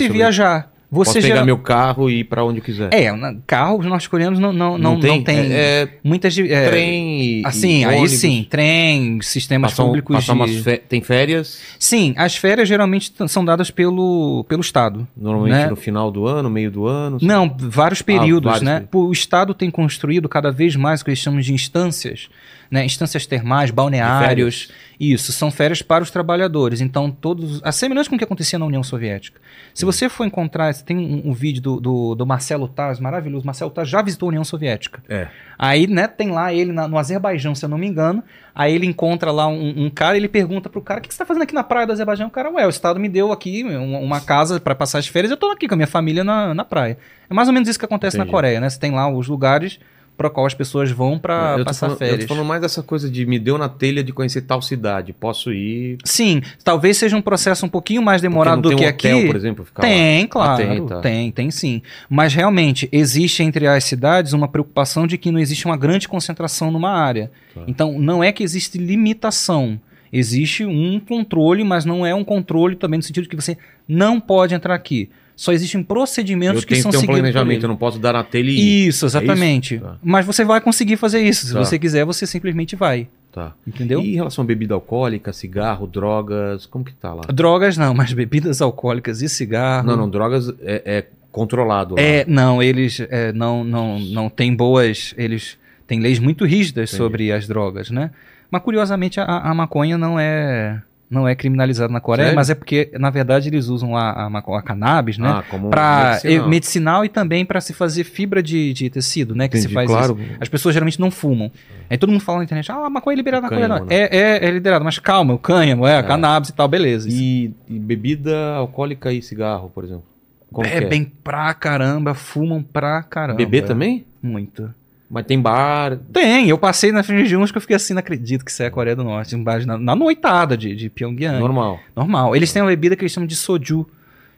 sabe 0.91 1.03
viajar. 1.03 1.05
Posso 1.05 1.11
Você 1.13 1.21
pegar 1.21 1.45
meu 1.45 1.57
carro 1.57 2.09
e 2.09 2.19
ir 2.19 2.23
pra 2.25 2.43
onde 2.43 2.59
eu 2.59 2.63
quiser. 2.63 2.93
É, 2.93 3.11
na- 3.13 3.35
carro, 3.47 3.79
os 3.79 3.85
norte-coreanos 3.85 4.39
não, 4.39 4.51
não, 4.51 4.77
não, 4.77 4.93
não 4.97 4.99
tem, 4.99 5.23
É, 5.51 5.83
é 5.83 5.89
muitas. 6.03 6.33
de- 6.33 6.51
é, 6.51 6.69
trem. 6.69 7.41
Assim, 7.45 7.85
aí 7.85 7.97
ônibus. 7.99 8.11
sim, 8.19 8.45
trem, 8.49 9.21
sistemas 9.21 9.71
Passam- 9.71 9.85
públicos 9.87 10.15
passam 10.15 10.35
de... 10.35 10.41
umas 10.41 10.55
fé- 10.63 10.77
Tem 10.77 11.01
férias, 11.01 11.61
Sim, 11.79 12.13
as 12.17 12.35
férias 12.35 12.67
geralmente 12.67 13.13
são 13.27 13.43
dadas 13.45 13.71
pelo, 13.71 14.45
pelo 14.49 14.61
Estado. 14.61 15.07
normalmente 15.15 15.53
Né? 15.55 15.67
no 15.69 15.75
final 15.75 16.11
do 16.11 16.27
ano, 16.27 16.49
meio 16.49 16.69
do 16.69 16.85
ano. 16.87 17.17
Não, 17.21 17.55
vários 17.57 18.01
períodos, 18.01 18.43
vários 18.51 18.61
né? 18.63 18.81
períodos. 18.81 19.09
O 19.09 19.11
Estado 19.11 19.53
tem 19.53 19.71
construído 19.71 20.27
cada 20.27 20.51
vez 20.51 20.75
mais 20.75 21.01
o 21.01 21.05
que 21.05 21.11
eles 21.11 21.19
chamam 21.19 21.39
de 21.39 21.53
instâncias 21.53 22.27
né? 22.71 22.85
Instâncias 22.85 23.25
termais, 23.25 23.69
balneários. 23.69 24.69
Isso, 24.97 25.33
são 25.33 25.51
férias 25.51 25.81
para 25.81 26.03
os 26.03 26.09
trabalhadores. 26.09 26.79
Então, 26.79 27.11
todos. 27.11 27.61
A 27.63 27.71
semelhança 27.71 28.09
com 28.09 28.15
o 28.15 28.17
que 28.17 28.23
acontecia 28.23 28.57
na 28.57 28.65
União 28.65 28.81
Soviética. 28.81 29.41
Se 29.73 29.83
você 29.83 30.07
for 30.07 30.25
encontrar, 30.25 30.73
tem 30.75 30.97
um, 30.97 31.31
um 31.31 31.33
vídeo 31.33 31.61
do, 31.61 31.81
do, 31.81 32.15
do, 32.15 32.25
Marcelo 32.25 32.67
Taz, 32.67 32.99
maravilhoso. 32.99 33.45
Marcelo 33.45 33.71
Taz 33.71 33.89
já 33.89 34.01
visitou 34.01 34.27
a 34.27 34.29
União 34.29 34.43
Soviética. 34.45 35.03
É. 35.09 35.27
Aí, 35.59 35.85
né, 35.85 36.07
tem 36.07 36.31
lá 36.31 36.53
ele 36.53 36.71
na, 36.71 36.87
no 36.87 36.97
Azerbaijão, 36.97 37.53
se 37.53 37.65
eu 37.65 37.69
não 37.69 37.77
me 37.77 37.87
engano. 37.87 38.23
Aí 38.55 38.73
ele 38.73 38.85
encontra 38.85 39.31
lá 39.31 39.47
um, 39.47 39.85
um 39.85 39.89
cara 39.89 40.15
ele 40.15 40.29
pergunta 40.29 40.69
pro 40.69 40.81
cara: 40.81 40.99
o 40.99 41.01
que, 41.01 41.09
que 41.09 41.13
você 41.13 41.19
tá 41.19 41.25
fazendo 41.25 41.43
aqui 41.43 41.53
na 41.53 41.63
praia 41.63 41.85
do 41.85 41.91
Azerbaijão? 41.91 42.27
O 42.27 42.31
cara, 42.31 42.49
ué, 42.51 42.65
o 42.65 42.69
Estado 42.69 42.99
me 42.99 43.09
deu 43.09 43.31
aqui 43.31 43.63
uma, 43.63 43.99
uma 43.99 44.21
casa 44.21 44.59
para 44.59 44.75
passar 44.75 44.99
as 44.99 45.07
férias, 45.07 45.31
eu 45.31 45.37
tô 45.37 45.51
aqui 45.51 45.67
com 45.67 45.73
a 45.73 45.77
minha 45.77 45.87
família 45.87 46.23
na, 46.23 46.53
na 46.53 46.63
praia. 46.63 46.97
É 47.29 47.33
mais 47.33 47.47
ou 47.47 47.53
menos 47.53 47.67
isso 47.67 47.79
que 47.79 47.85
acontece 47.85 48.15
Entendi. 48.15 48.29
na 48.29 48.31
Coreia, 48.31 48.59
né? 48.59 48.69
Você 48.69 48.79
tem 48.79 48.91
lá 48.91 49.09
os 49.09 49.27
lugares 49.27 49.79
para 50.17 50.29
qual 50.29 50.45
as 50.45 50.53
pessoas 50.53 50.91
vão 50.91 51.17
para 51.17 51.63
passar 51.63 51.87
falando, 51.87 51.97
férias. 51.97 52.19
Eu 52.19 52.27
tô 52.27 52.33
falando 52.35 52.47
mais 52.47 52.61
dessa 52.61 52.83
coisa 52.83 53.09
de 53.09 53.25
me 53.25 53.39
deu 53.39 53.57
na 53.57 53.67
telha 53.67 54.03
de 54.03 54.13
conhecer 54.13 54.41
tal 54.41 54.61
cidade, 54.61 55.13
posso 55.13 55.51
ir. 55.51 55.97
Sim, 56.05 56.41
talvez 56.63 56.97
seja 56.97 57.17
um 57.17 57.21
processo 57.21 57.65
um 57.65 57.69
pouquinho 57.69 58.01
mais 58.01 58.21
demorado 58.21 58.61
do 58.61 58.69
que 58.69 58.85
um 58.85 58.87
hotel, 58.87 59.17
aqui. 59.17 59.27
por 59.27 59.35
exemplo, 59.35 59.65
ficar 59.65 59.81
Tem, 59.81 60.21
lá. 60.21 60.27
claro. 60.27 60.63
Ah, 60.63 60.67
tem, 60.67 60.85
tá. 60.85 60.99
tem, 61.01 61.31
tem 61.31 61.51
sim. 61.51 61.81
Mas 62.09 62.33
realmente 62.33 62.87
existe 62.91 63.41
entre 63.41 63.67
as 63.67 63.83
cidades 63.83 64.33
uma 64.33 64.47
preocupação 64.47 65.07
de 65.07 65.17
que 65.17 65.31
não 65.31 65.39
existe 65.39 65.65
uma 65.65 65.77
grande 65.77 66.07
concentração 66.07 66.69
numa 66.69 66.91
área. 66.91 67.31
Tá. 67.53 67.61
Então 67.67 67.99
não 67.99 68.23
é 68.23 68.31
que 68.31 68.43
existe 68.43 68.77
limitação. 68.77 69.79
Existe 70.13 70.65
um 70.65 70.99
controle, 70.99 71.63
mas 71.63 71.85
não 71.85 72.05
é 72.05 72.13
um 72.13 72.23
controle 72.23 72.75
também 72.75 72.97
no 72.97 73.03
sentido 73.03 73.23
de 73.23 73.29
que 73.29 73.35
você 73.35 73.57
não 73.87 74.19
pode 74.19 74.53
entrar 74.53 74.75
aqui. 74.75 75.09
Só 75.41 75.51
existem 75.51 75.81
procedimentos 75.81 76.61
eu 76.61 76.67
que 76.67 76.75
são 76.75 76.91
seguidos. 76.91 77.01
Eu 77.01 77.07
tenho 77.07 77.17
um 77.17 77.21
planejamento, 77.33 77.63
eu 77.63 77.69
não 77.69 77.75
posso 77.75 77.97
dar 77.97 78.13
na 78.13 78.23
telha 78.23 78.51
e 78.51 78.85
Isso, 78.85 79.07
exatamente. 79.07 79.73
É 79.73 79.77
isso? 79.77 79.85
Tá. 79.87 79.97
Mas 80.03 80.23
você 80.23 80.45
vai 80.45 80.61
conseguir 80.61 80.97
fazer 80.97 81.19
isso. 81.23 81.47
Se 81.47 81.53
tá. 81.53 81.57
você 81.57 81.79
quiser, 81.79 82.05
você 82.05 82.27
simplesmente 82.27 82.75
vai. 82.75 83.07
Tá. 83.31 83.51
Entendeu? 83.65 84.01
E 84.01 84.11
em 84.11 84.15
relação 84.17 84.43
a 84.43 84.45
bebida 84.45 84.75
alcoólica, 84.75 85.33
cigarro, 85.33 85.87
drogas, 85.87 86.67
como 86.67 86.85
que 86.85 86.93
tá 86.93 87.11
lá? 87.11 87.23
Drogas 87.33 87.75
não, 87.75 87.91
mas 87.91 88.13
bebidas 88.13 88.61
alcoólicas 88.61 89.23
e 89.23 89.27
cigarro. 89.27 89.87
Não, 89.87 89.97
não, 89.97 90.07
drogas 90.07 90.47
é, 90.61 90.83
é 90.85 91.05
controlado. 91.31 91.95
Lá. 91.95 92.01
É, 92.03 92.23
não, 92.27 92.61
eles 92.61 92.99
é, 93.09 93.33
não, 93.33 93.63
não, 93.63 93.97
não 93.97 94.29
têm 94.29 94.55
boas. 94.55 95.15
Eles 95.17 95.57
têm 95.87 95.99
leis 95.99 96.19
muito 96.19 96.45
rígidas 96.45 96.91
Entendi. 96.91 97.03
sobre 97.03 97.31
as 97.31 97.47
drogas, 97.47 97.89
né? 97.89 98.11
Mas 98.51 98.61
curiosamente 98.61 99.19
a, 99.19 99.23
a 99.23 99.55
maconha 99.55 99.97
não 99.97 100.19
é 100.19 100.83
não 101.11 101.27
é 101.27 101.35
criminalizado 101.35 101.91
na 101.91 101.99
Coreia, 101.99 102.27
Sério? 102.27 102.35
mas 102.37 102.49
é 102.49 102.55
porque, 102.55 102.89
na 102.97 103.09
verdade, 103.09 103.49
eles 103.49 103.67
usam 103.67 103.97
a, 103.97 104.11
a, 104.11 104.37
a 104.37 104.61
cannabis, 104.61 105.17
né? 105.17 105.27
Ah, 105.27 105.43
para 105.69 106.11
medicinal. 106.23 106.49
medicinal. 106.49 107.05
e 107.05 107.09
também 107.09 107.45
para 107.45 107.59
se 107.59 107.73
fazer 107.73 108.05
fibra 108.05 108.41
de, 108.41 108.71
de 108.71 108.89
tecido, 108.89 109.35
né? 109.35 109.49
Que 109.49 109.57
Entendi, 109.57 109.67
se 109.67 109.73
faz 109.73 109.89
claro. 109.89 110.17
isso. 110.17 110.37
As 110.39 110.47
pessoas 110.47 110.73
geralmente 110.73 111.01
não 111.01 111.11
fumam. 111.11 111.51
Aí 111.89 111.97
todo 111.97 112.11
mundo 112.11 112.21
fala 112.21 112.37
na 112.37 112.45
internet, 112.45 112.71
ah, 112.71 112.85
a 112.85 112.89
maconha 112.89 113.13
é 113.13 113.17
liberada 113.17 113.41
na 113.41 113.49
Coreia. 113.49 113.67
Não. 113.67 113.85
Né? 113.85 113.87
É, 113.89 114.17
é, 114.17 114.45
é 114.45 114.51
liberado, 114.51 114.85
mas 114.85 114.97
calma, 114.99 115.33
o 115.33 115.37
cânhamo, 115.37 115.85
é, 115.85 115.97
é. 115.97 116.03
cannabis 116.03 116.49
e 116.49 116.53
tal, 116.53 116.69
beleza. 116.69 117.09
E, 117.11 117.53
e, 117.67 117.77
bebida 117.77 118.53
alcoólica 118.55 119.11
e 119.11 119.21
cigarro, 119.21 119.69
por 119.69 119.83
exemplo? 119.83 120.05
Como 120.49 120.65
é, 120.65 120.77
é 120.77 120.81
bem 120.81 121.03
pra 121.03 121.53
caramba, 121.53 122.13
fumam 122.13 122.63
pra 122.63 123.03
caramba. 123.03 123.37
Beber 123.37 123.65
também? 123.65 124.05
Muito. 124.23 124.73
Mas 125.11 125.25
tem 125.25 125.41
bar. 125.41 125.99
Tem, 126.13 126.47
eu 126.47 126.57
passei 126.57 126.89
na 126.93 127.03
frente 127.03 127.27
de 127.27 127.35
uns 127.35 127.51
que 127.51 127.57
eu 127.57 127.61
fiquei 127.61 127.75
assim, 127.75 127.93
não 127.93 127.99
acredito 127.99 128.45
que 128.45 128.49
isso 128.49 128.63
é 128.63 128.67
a 128.67 128.71
Coreia 128.71 128.95
do 128.95 129.03
Norte. 129.03 129.35
Um 129.35 129.43
bar 129.43 129.65
na, 129.65 129.77
na 129.77 129.93
noitada 129.93 130.55
de, 130.55 130.73
de 130.73 130.89
Pyongyang. 130.89 131.37
Normal. 131.37 131.81
Normal. 131.93 132.33
Eles 132.33 132.53
têm 132.53 132.61
uma 132.61 132.69
bebida 132.69 132.95
que 132.95 133.01
eles 133.01 133.11
chamam 133.11 133.27
de 133.27 133.35
soju, 133.35 133.85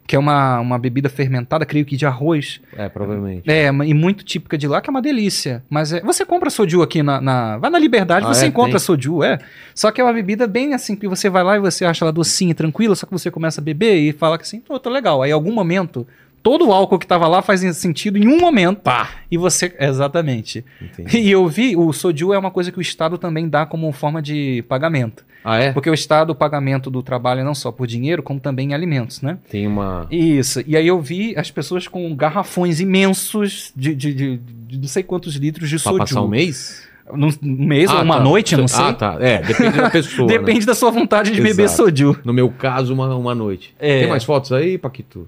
que 0.07 0.15
é 0.15 0.19
uma, 0.19 0.59
uma 0.59 0.79
bebida 0.79 1.09
fermentada, 1.09 1.63
creio 1.63 1.85
que 1.85 1.95
de 1.95 2.07
arroz. 2.07 2.59
É, 2.75 2.89
provavelmente. 2.89 3.47
É, 3.47 3.67
e 3.67 3.93
muito 3.93 4.23
típica 4.23 4.57
de 4.57 4.67
lá, 4.67 4.81
que 4.81 4.89
é 4.89 4.91
uma 4.91 5.01
delícia. 5.01 5.63
Mas 5.69 5.93
é, 5.93 6.01
você 6.01 6.25
compra 6.25 6.49
soju 6.49 6.81
aqui 6.81 7.03
na. 7.03 7.21
na 7.21 7.57
vai 7.57 7.69
na 7.69 7.77
Liberdade, 7.77 8.25
ah, 8.25 8.33
você 8.33 8.45
é? 8.45 8.47
encontra 8.47 8.71
tem. 8.71 8.79
soju, 8.79 9.23
é. 9.23 9.37
Só 9.75 9.91
que 9.91 10.01
é 10.01 10.03
uma 10.03 10.13
bebida 10.13 10.47
bem 10.47 10.73
assim, 10.73 10.95
que 10.95 11.07
você 11.07 11.29
vai 11.29 11.43
lá 11.43 11.55
e 11.55 11.59
você 11.59 11.85
acha 11.85 12.03
ela 12.03 12.11
docinha, 12.11 12.55
tranquila, 12.55 12.95
só 12.95 13.05
que 13.05 13.11
você 13.11 13.29
começa 13.29 13.61
a 13.61 13.63
beber 13.63 13.95
e 13.95 14.11
fala 14.11 14.39
que 14.39 14.43
assim, 14.43 14.59
tô, 14.59 14.79
tô 14.79 14.89
legal. 14.89 15.21
Aí, 15.21 15.29
em 15.29 15.33
algum 15.33 15.53
momento 15.53 16.07
todo 16.43 16.67
o 16.67 16.73
álcool 16.73 16.99
que 16.99 17.05
estava 17.05 17.27
lá 17.27 17.41
faz 17.41 17.61
sentido 17.77 18.17
em 18.17 18.27
um 18.27 18.37
momento. 18.37 18.81
Pá. 18.81 19.09
E 19.31 19.37
você. 19.37 19.73
Exatamente. 19.79 20.63
Entendi. 20.81 21.17
E 21.17 21.31
eu 21.31 21.47
vi, 21.47 21.75
o 21.75 21.91
Soju 21.93 22.33
é 22.33 22.37
uma 22.37 22.51
coisa 22.51 22.71
que 22.71 22.77
o 22.77 22.81
Estado 22.81 23.17
também 23.17 23.47
dá 23.47 23.65
como 23.65 23.89
forma 23.93 24.21
de 24.21 24.63
pagamento. 24.67 25.23
Ah, 25.43 25.57
é? 25.57 25.71
Porque 25.71 25.89
o 25.89 25.93
Estado, 25.93 26.31
o 26.31 26.35
pagamento 26.35 26.89
do 26.89 27.01
trabalho 27.01 27.41
é 27.41 27.43
não 27.43 27.55
só 27.55 27.71
por 27.71 27.87
dinheiro, 27.87 28.21
como 28.21 28.39
também 28.39 28.69
em 28.69 28.73
alimentos, 28.73 29.21
né? 29.21 29.37
Tem 29.49 29.65
uma. 29.65 30.07
Isso. 30.11 30.63
E 30.67 30.77
aí 30.77 30.87
eu 30.87 31.01
vi 31.01 31.33
as 31.37 31.49
pessoas 31.49 31.87
com 31.87 32.13
garrafões 32.15 32.79
imensos 32.79 33.71
de, 33.75 33.95
de, 33.95 34.13
de, 34.13 34.37
de 34.37 34.77
não 34.77 34.87
sei 34.87 35.03
quantos 35.03 35.35
litros 35.35 35.69
de 35.69 35.75
pra 35.75 35.83
soju. 35.83 35.97
passar 35.97 36.21
um 36.21 36.27
mês? 36.27 36.87
Um 37.11 37.29
mês 37.41 37.89
ah, 37.89 37.95
ou 37.95 38.03
uma 38.03 38.17
tá. 38.17 38.23
noite, 38.23 38.55
não 38.55 38.67
sei. 38.67 38.85
Ah, 38.85 38.93
tá. 38.93 39.17
É, 39.19 39.41
depende 39.41 39.77
da 39.77 39.89
pessoa. 39.89 40.27
depende 40.29 40.59
né? 40.61 40.65
da 40.67 40.75
sua 40.75 40.89
vontade 40.89 41.31
de 41.31 41.39
Exato. 41.39 41.55
beber 41.55 41.69
soju. 41.69 42.19
No 42.23 42.33
meu 42.33 42.49
caso, 42.49 42.93
uma, 42.93 43.13
uma 43.13 43.35
noite. 43.35 43.75
É. 43.77 43.99
Tem 44.01 44.09
mais 44.09 44.23
fotos 44.23 44.53
aí, 44.53 44.77
Paquito? 44.77 45.27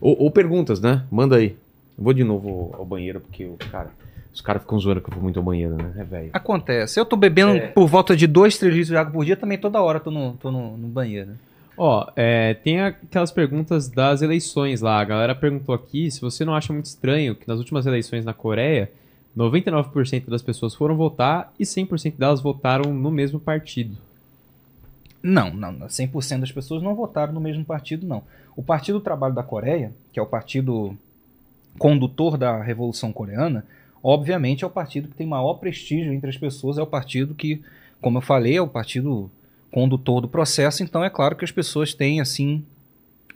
Ou, 0.00 0.24
ou, 0.24 0.30
perguntas, 0.30 0.80
né? 0.80 1.04
Manda 1.10 1.36
aí. 1.36 1.56
Eu 1.96 2.04
vou 2.04 2.12
de 2.12 2.24
novo 2.24 2.74
ao 2.78 2.84
banheiro, 2.84 3.20
porque 3.20 3.44
o 3.44 3.56
cara. 3.70 3.90
Os 4.32 4.42
caras 4.42 4.60
ficam 4.62 4.78
zoando 4.78 5.00
que 5.00 5.08
eu 5.08 5.14
vou 5.14 5.22
muito 5.22 5.38
ao 5.38 5.44
banheiro, 5.44 5.76
né? 5.76 5.92
É 5.96 6.04
velho. 6.04 6.30
Acontece. 6.32 7.00
Eu 7.00 7.06
tô 7.06 7.16
bebendo 7.16 7.56
é. 7.56 7.68
por 7.68 7.86
volta 7.86 8.14
de 8.14 8.26
2, 8.26 8.58
3 8.58 8.74
litros 8.74 8.88
de 8.88 8.96
água 8.96 9.10
por 9.10 9.24
dia, 9.24 9.34
também 9.34 9.56
toda 9.56 9.80
hora 9.80 9.98
tô 9.98 10.10
no, 10.10 10.34
tô 10.34 10.50
no, 10.50 10.76
no 10.76 10.88
banheiro. 10.88 11.30
Ó, 11.76 12.06
é, 12.14 12.54
tem 12.54 12.80
aquelas 12.80 13.30
perguntas 13.30 13.88
das 13.88 14.22
eleições 14.22 14.80
lá. 14.80 15.00
A 15.00 15.04
galera 15.04 15.34
perguntou 15.34 15.74
aqui 15.74 16.10
se 16.10 16.20
você 16.20 16.44
não 16.44 16.54
acha 16.54 16.72
muito 16.72 16.86
estranho 16.86 17.34
que 17.34 17.46
nas 17.46 17.58
últimas 17.58 17.86
eleições 17.86 18.24
na 18.24 18.32
Coreia, 18.32 18.90
99% 19.36 20.28
das 20.28 20.40
pessoas 20.40 20.74
foram 20.74 20.96
votar 20.96 21.52
e 21.58 21.64
100% 21.64 22.14
delas 22.16 22.40
votaram 22.40 22.94
no 22.94 23.10
mesmo 23.10 23.38
partido. 23.38 23.96
Não, 25.22 25.52
não, 25.52 25.72
100% 25.80 26.40
das 26.40 26.52
pessoas 26.52 26.82
não 26.82 26.94
votaram 26.94 27.32
no 27.32 27.40
mesmo 27.40 27.64
partido, 27.64 28.06
não. 28.06 28.22
O 28.56 28.62
Partido 28.62 28.98
do 28.98 29.04
Trabalho 29.04 29.34
da 29.34 29.42
Coreia, 29.42 29.92
que 30.12 30.18
é 30.18 30.22
o 30.22 30.26
partido 30.26 30.96
condutor 31.78 32.38
da 32.38 32.62
Revolução 32.62 33.12
Coreana, 33.12 33.66
obviamente 34.02 34.64
é 34.64 34.66
o 34.66 34.70
partido 34.70 35.08
que 35.08 35.14
tem 35.14 35.26
maior 35.26 35.54
prestígio 35.54 36.12
entre 36.12 36.30
as 36.30 36.38
pessoas, 36.38 36.78
é 36.78 36.82
o 36.82 36.86
partido 36.86 37.34
que, 37.34 37.62
como 38.00 38.16
eu 38.16 38.22
falei, 38.22 38.56
é 38.56 38.62
o 38.62 38.66
partido 38.66 39.30
condutor 39.70 40.22
do 40.22 40.28
processo, 40.28 40.82
então 40.82 41.04
é 41.04 41.10
claro 41.10 41.36
que 41.36 41.44
as 41.44 41.52
pessoas 41.52 41.92
têm, 41.92 42.18
assim, 42.18 42.64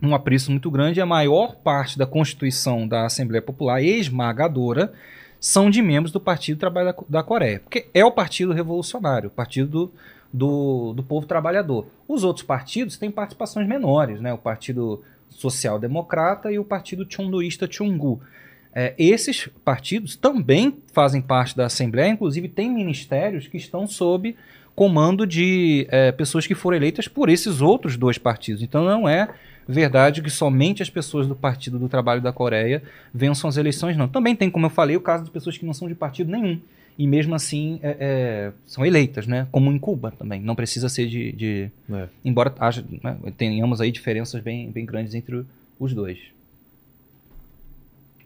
um 0.03 0.15
apreço 0.15 0.51
muito 0.51 0.71
grande. 0.71 1.01
A 1.01 1.07
maior 1.07 1.57
parte 1.57 1.99
da 1.99 2.07
Constituição 2.07 2.89
da 2.89 3.05
Assembleia 3.05 3.43
Popular, 3.43 3.83
esmagadora, 3.83 4.93
são 5.39 5.71
de 5.71 5.83
membros 5.83 6.13
do 6.13 6.21
Partido 6.21 6.57
do 6.57 6.61
Trabalho 6.61 6.95
da 7.09 7.23
Coreia, 7.23 7.61
porque 7.61 7.89
é 7.93 8.05
o 8.05 8.13
partido 8.13 8.53
revolucionário, 8.53 9.29
o 9.29 9.33
partido 9.33 9.69
do 9.69 9.93
do, 10.33 10.93
do 10.93 11.03
povo 11.03 11.27
trabalhador. 11.27 11.87
Os 12.07 12.25
outros 12.25 12.45
partidos 12.45 12.97
têm 12.97 13.11
participações 13.11 13.67
menores, 13.67 14.21
né? 14.21 14.33
o 14.33 14.39
Partido 14.39 15.03
Social 15.29 15.79
Democrata 15.79 16.51
e 16.51 16.59
o 16.59 16.65
Partido 16.65 17.07
Chondoísta 17.09 17.69
Chungu. 17.71 18.21
É, 18.73 18.95
esses 18.97 19.49
partidos 19.65 20.15
também 20.15 20.77
fazem 20.93 21.21
parte 21.21 21.57
da 21.57 21.67
Assembleia, 21.67 22.11
inclusive 22.11 22.49
tem 22.49 22.71
ministérios 22.71 23.49
que 23.49 23.57
estão 23.57 23.87
sob 23.87 24.37
comando 24.77 25.27
de 25.27 25.87
é, 25.91 26.13
pessoas 26.13 26.47
que 26.47 26.55
foram 26.55 26.77
eleitas 26.77 27.09
por 27.09 27.29
esses 27.29 27.61
outros 27.61 27.97
dois 27.97 28.17
partidos. 28.17 28.63
Então 28.63 28.85
não 28.85 29.09
é 29.09 29.29
verdade 29.67 30.23
que 30.23 30.31
somente 30.31 30.83
as 30.83 30.91
pessoas 30.91 31.27
do 31.27 31.35
Partido 31.35 31.79
do 31.79 31.89
Trabalho 31.89 32.21
da 32.21 32.33
Coreia 32.33 32.83
vençam 33.13 33.49
as 33.49 33.57
eleições, 33.57 33.97
não. 33.97 34.09
Também 34.09 34.37
tem, 34.37 34.49
como 34.49 34.67
eu 34.67 34.71
falei, 34.71 34.97
o 34.97 35.01
caso 35.01 35.25
de 35.25 35.31
pessoas 35.31 35.59
que 35.59 35.67
não 35.67 35.75
são 35.75 35.89
de 35.89 35.95
partido 35.95 36.31
nenhum 36.31 36.61
e 37.01 37.07
mesmo 37.07 37.35
assim 37.35 37.81
é, 37.83 37.97
é, 37.99 38.53
são 38.67 38.85
eleitas, 38.85 39.27
né? 39.27 39.49
Como 39.51 39.73
em 39.73 39.79
Cuba 39.79 40.11
também. 40.11 40.43
Não 40.43 40.55
precisa 40.55 40.87
ser 40.87 41.07
de. 41.07 41.33
de 41.33 41.71
é. 41.91 42.09
Embora 42.23 42.55
haja, 42.59 42.85
né, 43.03 43.17
tenhamos 43.39 43.81
aí 43.81 43.91
diferenças 43.91 44.43
bem, 44.43 44.71
bem 44.71 44.85
grandes 44.85 45.15
entre 45.15 45.47
os 45.79 45.95
dois. 45.95 46.19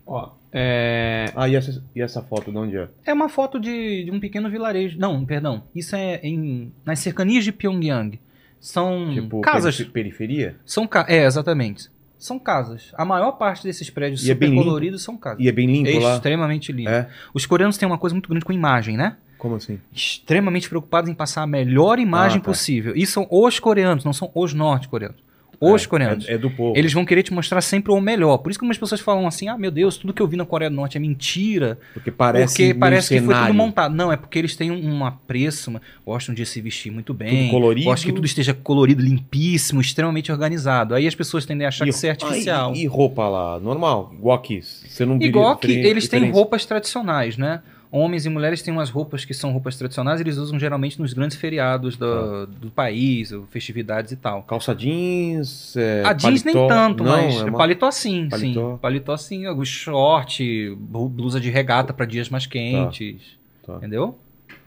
Ó, 0.04 0.32
é... 0.52 1.32
Ah, 1.36 1.48
e 1.48 1.54
essa, 1.54 1.84
e 1.94 2.02
essa 2.02 2.20
foto 2.20 2.50
de 2.50 2.58
onde 2.58 2.76
é? 2.76 2.88
É 3.06 3.12
uma 3.12 3.28
foto 3.28 3.60
de, 3.60 4.06
de 4.06 4.10
um 4.10 4.18
pequeno 4.18 4.50
vilarejo. 4.50 4.98
Não, 4.98 5.24
perdão. 5.24 5.62
Isso 5.72 5.94
é 5.94 6.16
em, 6.24 6.72
nas 6.84 6.98
cercanias 6.98 7.44
de 7.44 7.52
Pyongyang. 7.52 8.18
São 8.60 9.14
tipo, 9.14 9.40
casas. 9.40 9.80
Periferia? 9.82 10.56
São. 10.66 10.88
É, 11.06 11.24
exatamente 11.24 11.93
são 12.24 12.38
casas. 12.38 12.92
A 12.94 13.04
maior 13.04 13.32
parte 13.32 13.64
desses 13.64 13.90
prédios 13.90 14.22
e 14.22 14.28
super 14.28 14.50
é 14.50 14.54
coloridos 14.54 15.02
são 15.02 15.16
casas. 15.16 15.40
E 15.40 15.48
é 15.48 15.52
bem 15.52 15.66
limpo 15.66 15.88
é? 15.88 16.14
Extremamente 16.14 16.72
limpo. 16.72 16.90
É. 16.90 17.08
Os 17.32 17.44
coreanos 17.44 17.76
têm 17.76 17.86
uma 17.86 17.98
coisa 17.98 18.14
muito 18.14 18.28
grande 18.28 18.44
com 18.44 18.52
imagem, 18.52 18.96
né? 18.96 19.16
Como 19.38 19.56
assim? 19.56 19.78
Extremamente 19.92 20.68
preocupados 20.68 21.10
em 21.10 21.14
passar 21.14 21.42
a 21.42 21.46
melhor 21.46 21.98
imagem 21.98 22.38
ah, 22.38 22.40
tá. 22.40 22.46
possível. 22.46 22.94
E 22.96 23.06
são 23.06 23.26
os 23.30 23.58
coreanos, 23.58 24.04
não 24.04 24.12
são 24.12 24.30
os 24.34 24.54
norte-coreanos. 24.54 25.23
Os 25.60 25.84
é, 25.84 25.86
coreanos. 25.86 26.28
É, 26.28 26.34
é, 26.34 26.38
do 26.38 26.50
povo. 26.50 26.76
Eles 26.76 26.92
vão 26.92 27.04
querer 27.04 27.22
te 27.22 27.32
mostrar 27.32 27.60
sempre 27.60 27.92
o 27.92 28.00
melhor. 28.00 28.38
Por 28.38 28.50
isso 28.50 28.58
que 28.58 28.64
algumas 28.64 28.78
pessoas 28.78 29.00
falam 29.00 29.26
assim: 29.26 29.48
ah, 29.48 29.56
meu 29.56 29.70
Deus, 29.70 29.96
tudo 29.96 30.12
que 30.12 30.22
eu 30.22 30.26
vi 30.26 30.36
na 30.36 30.44
Coreia 30.44 30.70
do 30.70 30.76
Norte 30.76 30.96
é 30.96 31.00
mentira. 31.00 31.78
Porque 31.92 32.10
parece, 32.10 32.56
porque 32.56 32.74
parece 32.74 33.08
que 33.08 33.20
cenário. 33.20 33.36
foi 33.36 33.46
tudo 33.46 33.56
montado. 33.56 33.94
Não, 33.94 34.12
é 34.12 34.16
porque 34.16 34.38
eles 34.38 34.56
têm 34.56 34.70
um 34.70 35.04
apreço, 35.04 35.70
uma, 35.70 35.82
gostam 36.04 36.34
de 36.34 36.44
se 36.46 36.60
vestir 36.60 36.90
muito 36.90 37.14
bem. 37.14 37.46
Tudo 37.46 37.50
colorido. 37.50 37.86
Gostam 37.86 38.10
que 38.10 38.14
tudo 38.14 38.26
esteja 38.26 38.54
colorido, 38.54 39.02
limpíssimo, 39.02 39.80
extremamente 39.80 40.30
organizado. 40.30 40.94
Aí 40.94 41.06
as 41.06 41.14
pessoas 41.14 41.44
tendem 41.44 41.64
a 41.64 41.68
achar 41.68 41.84
e, 41.84 41.90
que 41.90 41.96
isso 41.96 42.06
é 42.06 42.10
artificial. 42.10 42.72
Ah, 42.72 42.76
e, 42.76 42.82
e, 42.82 42.86
roupa 42.86 43.28
lá, 43.28 43.58
normal, 43.60 44.12
igual 44.16 44.36
aqui. 44.36 44.60
Você 44.62 45.04
não 45.04 45.18
Igual 45.20 45.52
aqui, 45.52 45.72
eles 45.72 46.04
diferente. 46.04 46.26
têm 46.26 46.32
roupas 46.32 46.64
tradicionais, 46.66 47.36
né? 47.36 47.62
Homens 47.96 48.26
e 48.26 48.28
mulheres 48.28 48.60
têm 48.60 48.74
umas 48.74 48.90
roupas 48.90 49.24
que 49.24 49.32
são 49.32 49.52
roupas 49.52 49.76
tradicionais, 49.76 50.20
eles 50.20 50.36
usam 50.36 50.58
geralmente 50.58 51.00
nos 51.00 51.12
grandes 51.12 51.36
feriados 51.36 51.96
do, 51.96 52.46
do 52.46 52.70
país, 52.70 53.30
ou 53.30 53.46
festividades 53.46 54.10
e 54.10 54.16
tal. 54.16 54.42
Calça 54.42 54.74
jeans, 54.74 55.76
é, 55.76 56.02
A 56.04 56.12
jeans 56.12 56.42
nem 56.42 56.54
tanto, 56.66 57.04
Não, 57.04 57.12
mas 57.12 57.36
é 57.36 57.44
uma- 57.44 57.56
paletó 57.58 57.90
sim, 57.90 58.28
Paletó. 58.28 58.72
sim. 58.72 58.78
Paletó 58.82 59.16
sim, 59.16 59.46
alguns 59.46 59.68
short, 59.68 60.74
blu- 60.76 61.08
blusa 61.08 61.40
de 61.40 61.50
regata 61.50 61.92
para 61.92 62.04
dias 62.06 62.28
mais 62.28 62.46
quentes, 62.46 63.22
Tá. 63.64 63.76
entendeu? 63.76 64.18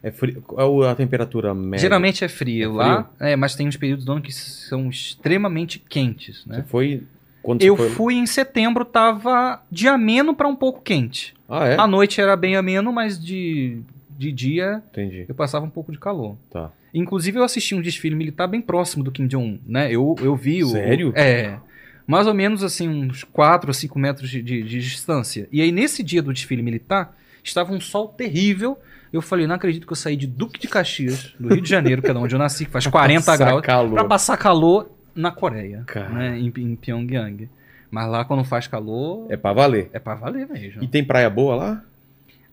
É 0.02 0.12
frio. 0.12 0.42
Qual 0.44 0.84
a 0.84 0.96
temperatura 0.96 1.54
média? 1.54 1.80
Geralmente 1.80 2.24
é 2.24 2.28
frio 2.30 2.72
É 2.72 2.74
lá, 2.86 3.10
é, 3.20 3.36
mas 3.36 3.56
tem 3.56 3.68
uns 3.68 3.76
períodos 3.76 4.06
do 4.06 4.12
ano 4.12 4.22
que 4.22 4.32
são 4.32 4.90
extremamente 4.90 5.80
quentes, 5.80 6.44
Você 6.44 6.50
né? 6.58 6.66
foi. 6.68 7.04
Quando 7.48 7.62
Eu 7.64 7.78
foi... 7.78 7.90
fui 7.92 8.14
em 8.16 8.26
setembro, 8.26 8.84
tava 8.84 9.62
de 9.72 9.88
ameno 9.88 10.36
para 10.36 10.50
um 10.50 10.56
pouco 10.56 10.82
quente. 10.82 11.34
Ah, 11.48 11.66
é? 11.66 11.80
À 11.80 11.88
noite 11.88 12.20
era 12.20 12.36
bem 12.36 12.58
ameno, 12.58 12.92
mas 12.92 13.18
de, 13.18 13.80
de 14.18 14.34
dia 14.34 14.84
Entendi. 14.92 15.24
eu 15.30 15.34
passava 15.34 15.66
um 15.66 15.70
pouco 15.70 15.90
de 15.94 15.98
calor. 15.98 16.36
Tá. 16.52 16.72
Inclusive, 16.94 17.40
eu 17.40 17.46
assisti 17.46 17.74
um 17.74 17.80
desfile 17.82 18.16
militar 18.16 18.48
bem 18.48 18.60
próximo 18.60 19.02
do 19.02 19.14
Kim 19.14 19.28
Jong-un, 19.28 19.60
né? 19.66 19.90
Eu, 19.90 20.14
eu 20.20 20.36
vi 20.36 20.62
o... 20.62 20.68
Sério? 20.68 21.14
É. 21.16 21.58
Mais 22.06 22.28
ou 22.28 22.34
menos, 22.34 22.64
assim, 22.66 22.90
uns 22.90 23.24
4 23.24 23.70
ou 23.70 23.74
5 23.74 23.98
metros 23.98 24.30
de, 24.30 24.42
de- 24.42 24.64
de 24.64 24.80
distância. 24.82 25.48
E 25.50 25.62
aí, 25.62 25.72
nesse 25.72 26.04
dia 26.04 26.22
do 26.22 26.34
desfile 26.34 26.62
militar, 26.62 27.16
estava 27.42 27.72
um 27.72 27.80
sol 27.80 28.10
terrível. 28.10 28.78
Eu 29.14 29.22
falei, 29.22 29.48
não 29.48 29.56
acredito 29.56 29.88
que 29.88 29.94
eu 29.94 29.96
saí 29.98 30.18
de 30.18 30.28
Duque 30.28 30.60
de 30.60 30.68
Caxias, 30.68 31.34
do 31.40 31.48
Rio 31.48 31.62
de 31.62 31.70
Janeiro, 31.70 32.02
que 32.02 32.10
é 32.10 32.14
de 32.14 32.20
onde 32.20 32.36
eu 32.36 32.40
nasci, 32.40 32.66
que 32.66 32.72
faz 32.72 32.86
40 32.92 33.20
Passar 33.24 33.38
graus, 33.38 33.62
calor. 33.62 33.94
pra 33.94 34.04
passar 34.04 34.36
calor 34.36 34.90
na 35.18 35.32
Coreia, 35.32 35.84
Cara. 35.86 36.10
né? 36.10 36.40
Em, 36.40 36.54
em 36.56 36.76
Pyongyang. 36.76 37.50
Mas 37.90 38.08
lá, 38.10 38.24
quando 38.26 38.44
faz 38.44 38.68
calor, 38.68 39.26
É 39.30 39.38
pra 39.38 39.54
valer. 39.54 39.90
é 39.94 40.00
pra 40.00 40.14
valer 40.16 40.48
mesmo. 40.48 40.84
E 40.84 40.88
tem 40.88 41.04
praia 41.04 41.30
boa 41.30 41.56
lá? 41.56 41.84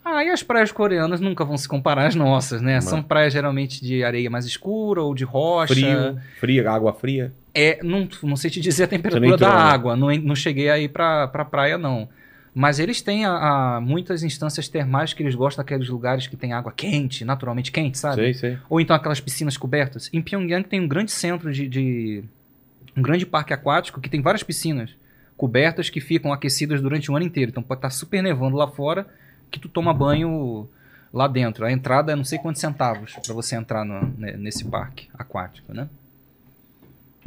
Ah, 0.04 0.22
e 0.22 0.28
as 0.28 0.42
praias 0.42 0.70
coreanas 0.70 1.18
nunca 1.20 1.44
vão 1.44 1.56
se 1.56 1.66
comparar 1.66 2.06
às 2.06 2.14
nossas, 2.14 2.60
né? 2.60 2.74
Mas- 2.74 2.84
São 2.84 3.02
praias 3.02 3.32
geralmente 3.32 3.82
de 3.82 4.04
areia 4.04 4.28
mais 4.30 4.44
escura 4.44 5.02
ou 5.02 5.14
de 5.14 5.24
rocha. 5.24 5.72
Frio, 5.74 6.18
fria, 6.38 6.70
água 6.70 6.92
fria. 6.92 7.32
É, 7.54 7.78
não, 7.82 8.06
não 8.22 8.36
sei 8.36 8.50
te 8.50 8.60
dizer 8.60 8.84
a 8.84 8.86
temperatura 8.86 9.28
da 9.28 9.34
entrou, 9.46 9.50
né? 9.50 9.56
água, 9.56 9.96
não, 9.96 10.14
não 10.18 10.34
cheguei 10.34 10.68
aí 10.68 10.88
pra, 10.88 11.26
pra 11.28 11.44
praia, 11.44 11.78
não. 11.78 12.08
Mas 12.54 12.78
eles 12.78 13.00
têm 13.02 13.24
a, 13.24 13.76
a 13.76 13.80
muitas 13.80 14.22
instâncias 14.22 14.68
termais 14.68 15.12
que 15.14 15.22
eles 15.22 15.34
gostam 15.34 15.64
daqueles 15.64 15.88
lugares 15.88 16.26
que 16.28 16.36
tem 16.36 16.52
água 16.52 16.70
quente, 16.76 17.24
naturalmente 17.24 17.72
quente, 17.72 17.98
sabe? 17.98 18.16
Sei, 18.16 18.34
sei. 18.34 18.58
Ou 18.68 18.80
então 18.80 18.94
aquelas 18.94 19.20
piscinas 19.20 19.56
cobertas. 19.56 20.08
Em 20.12 20.20
Pyongyang 20.20 20.62
tem 20.68 20.80
um 20.80 20.86
grande 20.86 21.10
centro 21.12 21.50
de, 21.52 21.66
de- 21.68 22.24
um 22.96 23.02
grande 23.02 23.26
parque 23.26 23.52
aquático 23.52 24.00
que 24.00 24.08
tem 24.08 24.20
várias 24.22 24.42
piscinas 24.42 24.90
cobertas 25.36 25.90
que 25.90 26.00
ficam 26.00 26.32
aquecidas 26.32 26.80
durante 26.80 27.10
o 27.10 27.16
ano 27.16 27.24
inteiro. 27.26 27.50
Então 27.50 27.62
pode 27.62 27.78
estar 27.78 27.90
super 27.90 28.22
nevando 28.22 28.56
lá 28.56 28.68
fora 28.68 29.06
que 29.50 29.58
tu 29.58 29.68
toma 29.68 29.92
banho 29.92 30.68
lá 31.12 31.26
dentro. 31.28 31.64
A 31.64 31.72
entrada 31.72 32.12
é 32.12 32.16
não 32.16 32.24
sei 32.24 32.38
quantos 32.38 32.60
centavos 32.60 33.14
pra 33.24 33.34
você 33.34 33.56
entrar 33.56 33.84
no- 33.84 34.12
ne- 34.16 34.36
nesse 34.36 34.64
parque 34.64 35.08
aquático, 35.14 35.72
né? 35.74 35.88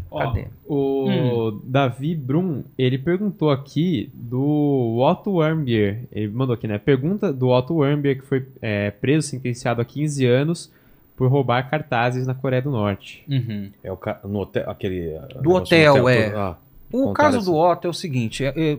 Ó, 0.10 0.20
Cadê? 0.20 0.48
o 0.66 1.60
Davi 1.66 2.16
Brum, 2.16 2.64
ele 2.78 2.98
perguntou 2.98 3.52
aqui 3.52 4.10
do 4.14 5.00
Otto 5.02 5.32
Warmbier. 5.34 6.04
Ele 6.14 6.30
mandou 6.32 6.54
aqui, 6.54 6.66
né? 6.66 6.78
Pergunta 6.78 7.34
do 7.34 7.50
Otto 7.50 7.76
Warmbier, 7.76 8.18
que 8.22 8.26
foi 8.26 8.48
é, 8.62 8.90
preso, 8.90 9.28
sentenciado 9.28 9.82
a 9.82 9.86
15 9.86 10.26
anos 10.26 10.72
por 11.18 11.30
roubar 11.30 11.70
cartazes 11.70 12.26
na 12.26 12.34
Coreia 12.34 12.62
do 12.62 12.72
Norte. 12.72 13.26
Uhum. 13.28 13.70
É 13.84 13.92
o 13.92 13.98
ca... 13.98 14.20
no 14.24 14.40
hotel, 14.40 14.70
aquele. 14.70 15.18
ah, 15.18 15.28
Do 15.28 15.36
negócio 15.42 15.64
hotel, 15.78 16.08
é. 16.10 16.30
todo- 16.30 16.38
Ah, 16.40 16.58
O 16.94 17.12
caso 17.14 17.38
essa- 17.38 17.46
do 17.48 17.56
Otto 17.58 17.88
é 17.88 17.90
o 17.90 17.94
seguinte, 17.94 18.46
é- 18.46 18.54
é- 18.56 18.78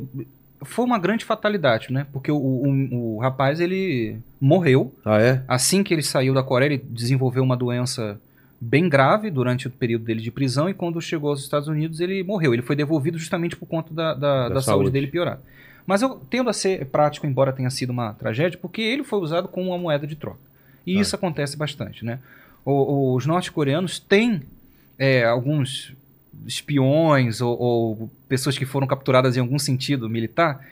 foi 0.62 0.85
uma 0.85 0.98
grande 0.98 1.24
fatalidade, 1.24 1.93
né? 1.93 2.06
Porque 2.12 2.31
o, 2.32 2.36
o- 2.36 3.16
o 3.16 3.19
rapaz, 3.19 3.60
ele 3.60 4.19
morreu. 4.40 4.94
ah, 5.05 5.20
é? 5.20 5.43
Assim 5.47 5.82
que 5.82 5.93
ele 5.93 6.02
saiu 6.02 6.32
da 6.32 6.43
Coreia, 6.43 6.69
ele 6.74 6.85
desenvolveu 6.89 7.43
uma 7.43 7.56
doença 7.56 8.19
bem 8.60 8.89
grave 8.89 9.31
durante 9.31 9.69
o 9.69 9.70
período 9.70 10.05
dele 10.05 10.20
de 10.20 10.31
prisão 10.32 10.69
e 10.69 10.74
quando 10.74 11.01
chegou 11.01 11.31
aos 11.31 11.40
Estados 11.43 11.69
Unidos 11.69 12.01
ele 12.01 12.23
morreu. 12.24 12.52
Ele 12.55 12.62
foi 12.62 12.74
devolvido 12.74 13.16
justamente 13.19 13.55
por 13.56 13.66
conta 13.66 13.93
da, 13.94 14.15
da, 14.15 14.48
Da 14.48 14.55
da 14.55 14.60
saúde. 14.60 14.65
saúde. 14.65 14.90
dele 14.90 15.06
piorar. 15.06 15.39
Mas 15.86 16.02
eu 16.02 16.20
tendo 16.28 16.51
a 16.51 16.52
ser 16.52 16.85
prático, 16.86 17.27
embora 17.27 17.52
tenha 17.52 17.70
sido 17.70 17.90
uma 17.90 18.12
tragédia, 18.15 18.59
porque 18.60 18.82
ele 18.82 19.05
foi 19.05 19.20
usado 19.20 19.47
como 19.48 19.69
uma 19.70 19.78
moeda 19.78 20.06
de 20.06 20.16
troca. 20.16 20.39
E 20.93 20.98
Ah. 20.98 21.01
isso 21.01 21.15
acontece 21.15 21.56
bastante, 21.56 22.05
né? 22.05 22.19
O- 22.65 23.15
os 23.15 23.27
norte-coreanos 23.27 23.98
têm 23.98 24.43
é, 24.98 25.24
alguns 25.24 25.93
espiões 26.47 27.40
ou, 27.40 27.56
ou 27.59 28.10
pessoas 28.28 28.59
que 28.59 28.65
foram 28.65 28.86
capturadas 28.86 29.36
em 29.36 29.40
algum 29.40 29.59
sentido 29.59 30.09
militar 30.09 30.65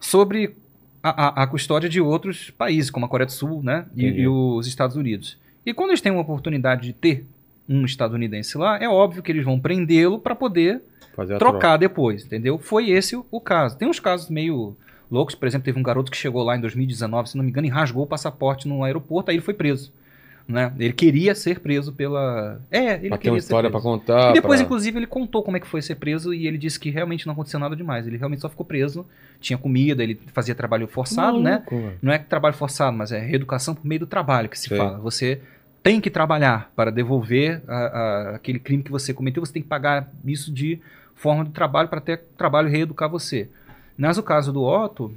sobre 0.00 0.54
a, 1.02 1.26
a- 1.40 1.42
a 1.42 1.46
custódia 1.46 1.88
de 1.88 2.00
outros 2.00 2.50
países, 2.50 2.90
como 2.90 3.06
a 3.06 3.08
Coreia 3.08 3.26
do 3.26 3.32
Sul 3.32 3.62
né? 3.62 3.86
e, 3.96 4.04
e 4.06 4.28
os 4.28 4.66
Estados 4.66 4.96
Unidos. 4.96 5.38
E 5.64 5.72
quando 5.72 5.90
eles 5.90 6.00
têm 6.00 6.10
uma 6.12 6.22
oportunidade 6.22 6.82
de 6.82 6.92
ter 6.92 7.24
um 7.68 7.84
estadunidense 7.84 8.56
lá, 8.58 8.78
é 8.82 8.88
óbvio 8.88 9.22
que 9.22 9.30
eles 9.30 9.44
vão 9.44 9.60
prendê-lo 9.60 10.18
para 10.18 10.34
poder 10.34 10.80
trocar 11.38 11.76
depois, 11.76 12.24
entendeu? 12.24 12.58
Foi 12.58 12.90
esse 12.90 13.14
o, 13.16 13.26
o 13.30 13.40
caso. 13.40 13.76
Tem 13.76 13.86
uns 13.88 14.00
casos 14.00 14.30
meio 14.30 14.76
loucos, 15.10 15.34
por 15.34 15.46
exemplo, 15.48 15.64
teve 15.64 15.78
um 15.78 15.82
garoto 15.82 16.10
que 16.10 16.16
chegou 16.16 16.42
lá 16.42 16.56
em 16.56 16.60
2019, 16.60 17.30
se 17.30 17.36
não 17.36 17.44
me 17.44 17.50
engano, 17.50 17.66
e 17.66 17.70
rasgou 17.70 18.04
o 18.04 18.06
passaporte 18.06 18.66
no 18.68 18.84
aeroporto, 18.84 19.30
aí 19.30 19.36
ele 19.36 19.42
foi 19.44 19.54
preso. 19.54 19.92
Né? 20.46 20.72
Ele 20.78 20.94
queria 20.94 21.34
ser 21.34 21.60
preso 21.60 21.92
pela. 21.92 22.58
É, 22.70 22.94
ele 22.94 23.08
Pra 23.08 23.18
ter 23.18 23.22
queria 23.22 23.32
uma 23.32 23.38
história 23.38 23.68
preso. 23.68 23.82
contar. 23.84 24.30
E 24.30 24.32
depois, 24.32 24.60
pra- 24.60 24.64
inclusive, 24.64 24.98
ele 24.98 25.06
contou 25.06 25.42
como 25.42 25.58
é 25.58 25.60
que 25.60 25.66
foi 25.66 25.82
ser 25.82 25.96
preso 25.96 26.32
e 26.32 26.46
ele 26.46 26.56
disse 26.56 26.80
que 26.80 26.88
realmente 26.88 27.26
não 27.26 27.34
aconteceu 27.34 27.60
nada 27.60 27.76
demais. 27.76 28.06
Ele 28.06 28.16
realmente 28.16 28.40
só 28.40 28.48
ficou 28.48 28.64
preso, 28.64 29.04
tinha 29.40 29.58
comida, 29.58 30.02
ele 30.02 30.18
fazia 30.32 30.54
trabalho 30.54 30.88
forçado, 30.88 31.38
né? 31.38 31.50
Maluco, 31.50 31.76
velho. 31.76 31.98
Não 32.00 32.10
é 32.12 32.16
trabalho 32.18 32.54
forçado, 32.54 32.96
mas 32.96 33.12
é 33.12 33.18
reeducação 33.20 33.74
por 33.74 33.84
meio 33.84 33.98
do 34.00 34.06
trabalho 34.06 34.48
que 34.48 34.58
se 34.58 34.68
Sei. 34.68 34.78
fala. 34.78 34.96
Você 35.00 35.38
tem 35.82 36.00
que 36.00 36.08
trabalhar 36.08 36.72
para 36.74 36.90
devolver 36.90 37.60
a- 37.68 37.74
a- 37.76 38.30
aquele 38.36 38.58
crime 38.58 38.82
que 38.82 38.90
você 38.90 39.12
cometeu, 39.12 39.44
você 39.44 39.52
tem 39.52 39.60
que 39.62 39.68
pagar 39.68 40.10
isso 40.24 40.50
de 40.50 40.80
forma 41.14 41.44
de 41.44 41.50
trabalho 41.50 41.90
para 41.90 42.00
ter 42.00 42.22
trabalho 42.38 42.70
reeducar 42.70 43.10
você. 43.10 43.50
Mas 43.98 44.16
o 44.16 44.22
caso 44.22 44.52
do 44.52 44.62
Otto 44.62 45.12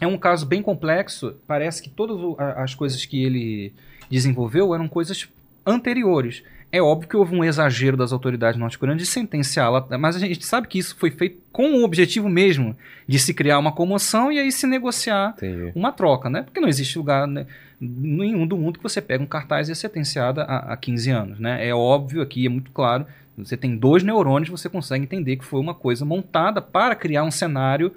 é 0.00 0.06
um 0.06 0.18
caso 0.18 0.44
bem 0.44 0.60
complexo. 0.60 1.34
Parece 1.46 1.80
que 1.80 1.88
todas 1.88 2.18
as 2.56 2.74
coisas 2.74 3.06
que 3.06 3.22
ele 3.22 3.72
desenvolveu 4.10 4.74
eram 4.74 4.88
coisas 4.88 5.28
anteriores. 5.64 6.42
É 6.72 6.80
óbvio 6.80 7.08
que 7.08 7.16
houve 7.16 7.34
um 7.34 7.44
exagero 7.44 7.96
das 7.96 8.12
autoridades 8.12 8.58
norte-coreanas 8.58 9.02
de 9.02 9.08
sentenciá-la, 9.08 9.86
mas 9.98 10.14
a 10.14 10.20
gente 10.20 10.44
sabe 10.44 10.68
que 10.68 10.78
isso 10.78 10.96
foi 10.96 11.10
feito 11.10 11.40
com 11.52 11.72
o 11.72 11.84
objetivo 11.84 12.28
mesmo 12.28 12.76
de 13.08 13.18
se 13.18 13.34
criar 13.34 13.58
uma 13.58 13.72
comoção 13.72 14.30
e 14.30 14.38
aí 14.38 14.52
se 14.52 14.68
negociar 14.68 15.34
Entendi. 15.36 15.72
uma 15.74 15.90
troca, 15.90 16.30
né? 16.30 16.42
Porque 16.42 16.60
não 16.60 16.68
existe 16.68 16.96
lugar 16.96 17.26
né, 17.26 17.44
nenhum 17.80 18.46
do 18.46 18.56
mundo 18.56 18.78
que 18.78 18.82
você 18.84 19.00
pega 19.00 19.22
um 19.22 19.26
cartaz 19.26 19.68
e 19.68 19.72
é 19.72 19.74
sentenciada 19.74 20.44
a, 20.44 20.72
a 20.72 20.76
15 20.76 21.10
anos, 21.10 21.40
né? 21.40 21.66
É 21.66 21.74
óbvio 21.74 22.22
aqui, 22.22 22.46
é 22.46 22.48
muito 22.48 22.70
claro. 22.70 23.04
Você 23.38 23.56
tem 23.56 23.76
dois 23.76 24.02
neurônios, 24.02 24.48
você 24.50 24.68
consegue 24.68 25.04
entender 25.04 25.36
que 25.36 25.44
foi 25.44 25.60
uma 25.60 25.74
coisa 25.74 26.04
montada 26.04 26.60
para 26.60 26.94
criar 26.94 27.24
um 27.24 27.30
cenário 27.30 27.92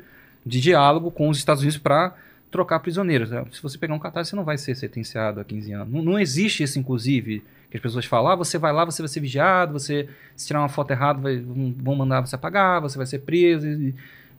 de 0.45 0.61
diálogo 0.61 1.11
com 1.11 1.29
os 1.29 1.37
Estados 1.37 1.61
Unidos 1.61 1.77
para 1.77 2.15
trocar 2.51 2.79
prisioneiros. 2.79 3.31
né? 3.31 3.43
Se 3.51 3.61
você 3.61 3.77
pegar 3.77 3.93
um 3.95 3.99
cartaz, 3.99 4.27
você 4.29 4.35
não 4.35 4.43
vai 4.43 4.57
ser 4.57 4.75
sentenciado 4.75 5.39
a 5.39 5.43
15 5.43 5.71
anos. 5.73 5.91
Não, 5.91 6.01
não 6.03 6.19
existe 6.19 6.63
isso, 6.63 6.77
inclusive, 6.77 7.43
que 7.71 7.77
as 7.77 7.81
pessoas 7.81 8.05
falam, 8.05 8.31
ah, 8.31 8.35
você 8.35 8.57
vai 8.59 8.71
lá, 8.71 8.85
você 8.85 9.01
vai 9.01 9.09
ser 9.09 9.19
vigiado, 9.19 9.73
você 9.73 10.07
se 10.35 10.45
tirar 10.47 10.59
uma 10.59 10.69
foto 10.69 10.91
errada, 10.91 11.19
vai- 11.19 11.39
vão 11.39 11.95
mandar 11.95 12.21
você 12.21 12.35
apagar, 12.35 12.79
você 12.79 12.95
vai 12.97 13.07
ser 13.07 13.19
preso. 13.19 13.67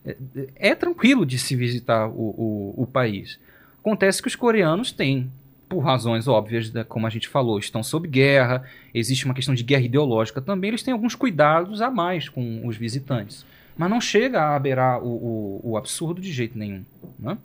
é, 0.07 0.17
é 0.57 0.75
tranquilo 0.75 1.27
de 1.27 1.39
se 1.39 1.57
visitar 1.57 2.07
o, 2.09 2.75
o, 2.77 2.83
o 2.83 2.87
país. 2.87 3.39
Acontece 3.81 4.23
que 4.23 4.29
os 4.29 4.37
coreanos 4.37 4.93
têm, 4.93 5.31
por 5.69 5.81
razões 5.81 6.29
óbvias, 6.29 6.73
como 6.89 7.07
a 7.07 7.11
gente 7.11 7.29
falou, 7.29 7.59
estão 7.59 7.83
sob 7.83 8.09
guerra, 8.09 8.65
existe 8.93 9.25
uma 9.25 9.35
questão 9.35 9.55
de 9.55 9.63
guerra 9.63 9.85
ideológica 9.85 10.41
também, 10.41 10.69
eles 10.69 10.83
têm 10.83 10.93
alguns 10.93 11.15
cuidados 11.15 11.81
a 11.81 11.91
mais 11.91 12.29
com 12.29 12.67
os 12.67 12.77
visitantes. 12.77 13.45
Mas 13.77 13.91
não 13.91 14.01
chega 14.01 14.55
a 14.55 14.59
beirar 14.59 15.03
o, 15.03 15.09
o, 15.09 15.61
o 15.71 15.77
absurdo 15.77 16.21
de 16.21 16.33
jeito 16.33 16.57
nenhum. 16.57 16.85
Né? 17.19 17.37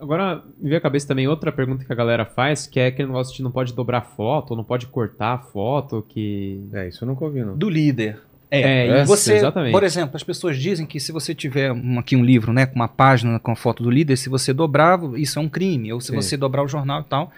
Agora, 0.00 0.42
me 0.58 0.68
veio 0.68 0.78
à 0.78 0.80
cabeça 0.80 1.08
também 1.08 1.26
outra 1.26 1.50
pergunta 1.50 1.84
que 1.84 1.92
a 1.92 1.96
galera 1.96 2.24
faz, 2.24 2.66
que 2.66 2.78
é 2.78 2.86
aquele 2.86 3.08
negócio 3.08 3.34
de 3.34 3.42
não 3.42 3.50
pode 3.50 3.74
dobrar 3.74 4.02
foto, 4.02 4.54
não 4.54 4.64
pode 4.64 4.86
cortar 4.86 5.34
a 5.34 5.38
foto, 5.38 6.04
que... 6.08 6.62
É, 6.72 6.88
isso 6.88 7.04
eu 7.04 7.08
nunca 7.08 7.24
ouvi, 7.24 7.42
não. 7.42 7.56
Do 7.56 7.68
líder. 7.68 8.20
É, 8.50 8.60
É, 8.60 8.96
isso, 9.02 9.06
Você, 9.08 9.34
exatamente. 9.34 9.72
por 9.72 9.84
exemplo, 9.84 10.16
as 10.16 10.22
pessoas 10.22 10.58
dizem 10.58 10.86
que 10.86 10.98
se 10.98 11.12
você 11.12 11.34
tiver 11.34 11.70
um- 11.72 11.98
aqui 11.98 12.16
um 12.16 12.24
livro, 12.24 12.52
né, 12.52 12.64
com 12.66 12.76
uma 12.76 12.88
página 12.88 13.38
com 13.38 13.50
a 13.52 13.56
foto 13.56 13.82
do 13.82 13.90
líder, 13.90 14.16
se 14.16 14.28
você 14.28 14.52
dobrar, 14.54 14.98
isso 15.16 15.38
é 15.38 15.42
um 15.42 15.48
crime, 15.48 15.92
ou 15.92 16.00
se 16.00 16.08
Sim. 16.08 16.14
você 16.16 16.36
dobrar 16.36 16.62
o 16.62 16.68
jornal 16.68 17.02
e 17.02 17.04
tal. 17.04 17.32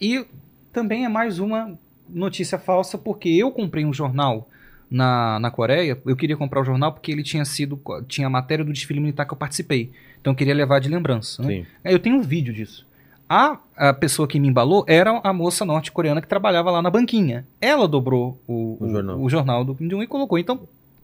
E 0.00 0.26
também 0.72 1.04
é 1.04 1.08
mais 1.08 1.38
uma 1.38 1.78
notícia 2.08 2.58
falsa, 2.58 2.98
porque 2.98 3.28
eu 3.28 3.50
comprei 3.52 3.84
um 3.84 3.92
jornal 3.92 4.48
na, 4.90 5.38
na 5.40 5.50
Coreia, 5.50 5.98
eu 6.04 6.16
queria 6.16 6.36
comprar 6.36 6.60
o 6.60 6.64
jornal 6.64 6.92
porque 6.92 7.10
ele 7.10 7.22
tinha 7.22 7.44
sido, 7.44 7.80
tinha 8.08 8.26
a 8.26 8.30
matéria 8.30 8.64
do 8.64 8.72
desfile 8.72 9.00
militar 9.00 9.24
que 9.24 9.32
eu 9.32 9.36
participei, 9.38 9.90
então 10.20 10.32
eu 10.32 10.36
queria 10.36 10.54
levar 10.54 10.80
de 10.80 10.88
lembrança. 10.88 11.42
Né? 11.42 11.64
Eu 11.84 11.98
tenho 11.98 12.16
um 12.16 12.22
vídeo 12.22 12.52
disso. 12.52 12.86
A, 13.28 13.58
a 13.76 13.92
pessoa 13.92 14.28
que 14.28 14.38
me 14.38 14.48
embalou 14.48 14.84
era 14.86 15.20
a 15.22 15.32
moça 15.32 15.64
norte-coreana 15.64 16.20
que 16.20 16.28
trabalhava 16.28 16.70
lá 16.70 16.80
na 16.80 16.90
banquinha. 16.90 17.46
Ela 17.60 17.88
dobrou 17.88 18.40
o, 18.46 18.76
O 18.80 18.88
jornal. 18.88 19.20
o 19.20 19.28
jornal 19.28 19.64
do 19.64 19.74
Kim 19.74 19.88
Jong-un 19.88 20.02
e 20.02 20.06
colocou. 20.06 20.38
Então, 20.38 20.60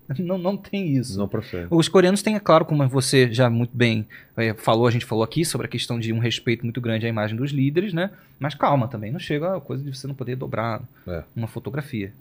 Não, 0.19 0.39
não 0.39 0.57
tem 0.57 0.97
isso. 0.97 1.19
Não 1.19 1.28
procede. 1.28 1.69
Os 1.70 1.89
coreanos 1.89 2.23
têm, 2.23 2.35
é 2.35 2.40
claro, 2.40 2.65
como 2.65 2.86
você 2.89 3.32
já 3.32 3.49
muito 3.49 3.77
bem 3.77 4.07
é, 4.36 4.55
falou, 4.55 4.86
a 4.86 4.90
gente 4.90 5.05
falou 5.05 5.24
aqui 5.24 5.44
sobre 5.44 5.66
a 5.66 5.70
questão 5.70 5.99
de 5.99 6.12
um 6.12 6.19
respeito 6.19 6.65
muito 6.65 6.81
grande 6.81 7.07
à 7.07 7.09
imagem 7.09 7.36
dos 7.36 7.51
líderes, 7.51 7.93
né? 7.93 8.11
Mas 8.39 8.55
calma 8.55 8.89
também, 8.89 9.11
não 9.11 9.20
chega 9.20 9.57
a 9.57 9.61
coisa 9.61 9.82
de 9.82 9.94
você 9.94 10.07
não 10.07 10.15
poder 10.15 10.36
dobrar 10.36 10.82
é. 11.07 11.23
uma 11.35 11.47
fotografia. 11.47 12.12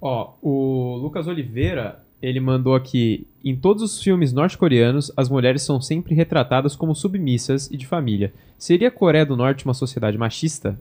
Ó, 0.00 0.34
o 0.40 0.96
Lucas 0.96 1.26
Oliveira, 1.26 2.02
ele 2.20 2.40
mandou 2.40 2.74
aqui: 2.74 3.26
em 3.44 3.54
todos 3.56 3.82
os 3.82 4.02
filmes 4.02 4.32
norte-coreanos, 4.32 5.12
as 5.16 5.28
mulheres 5.28 5.62
são 5.62 5.80
sempre 5.80 6.14
retratadas 6.14 6.74
como 6.74 6.94
submissas 6.94 7.70
e 7.70 7.76
de 7.76 7.86
família. 7.86 8.32
Seria 8.56 8.88
a 8.88 8.92
Coreia 8.92 9.24
do 9.24 9.36
Norte 9.36 9.64
uma 9.64 9.74
sociedade 9.74 10.18
machista? 10.18 10.78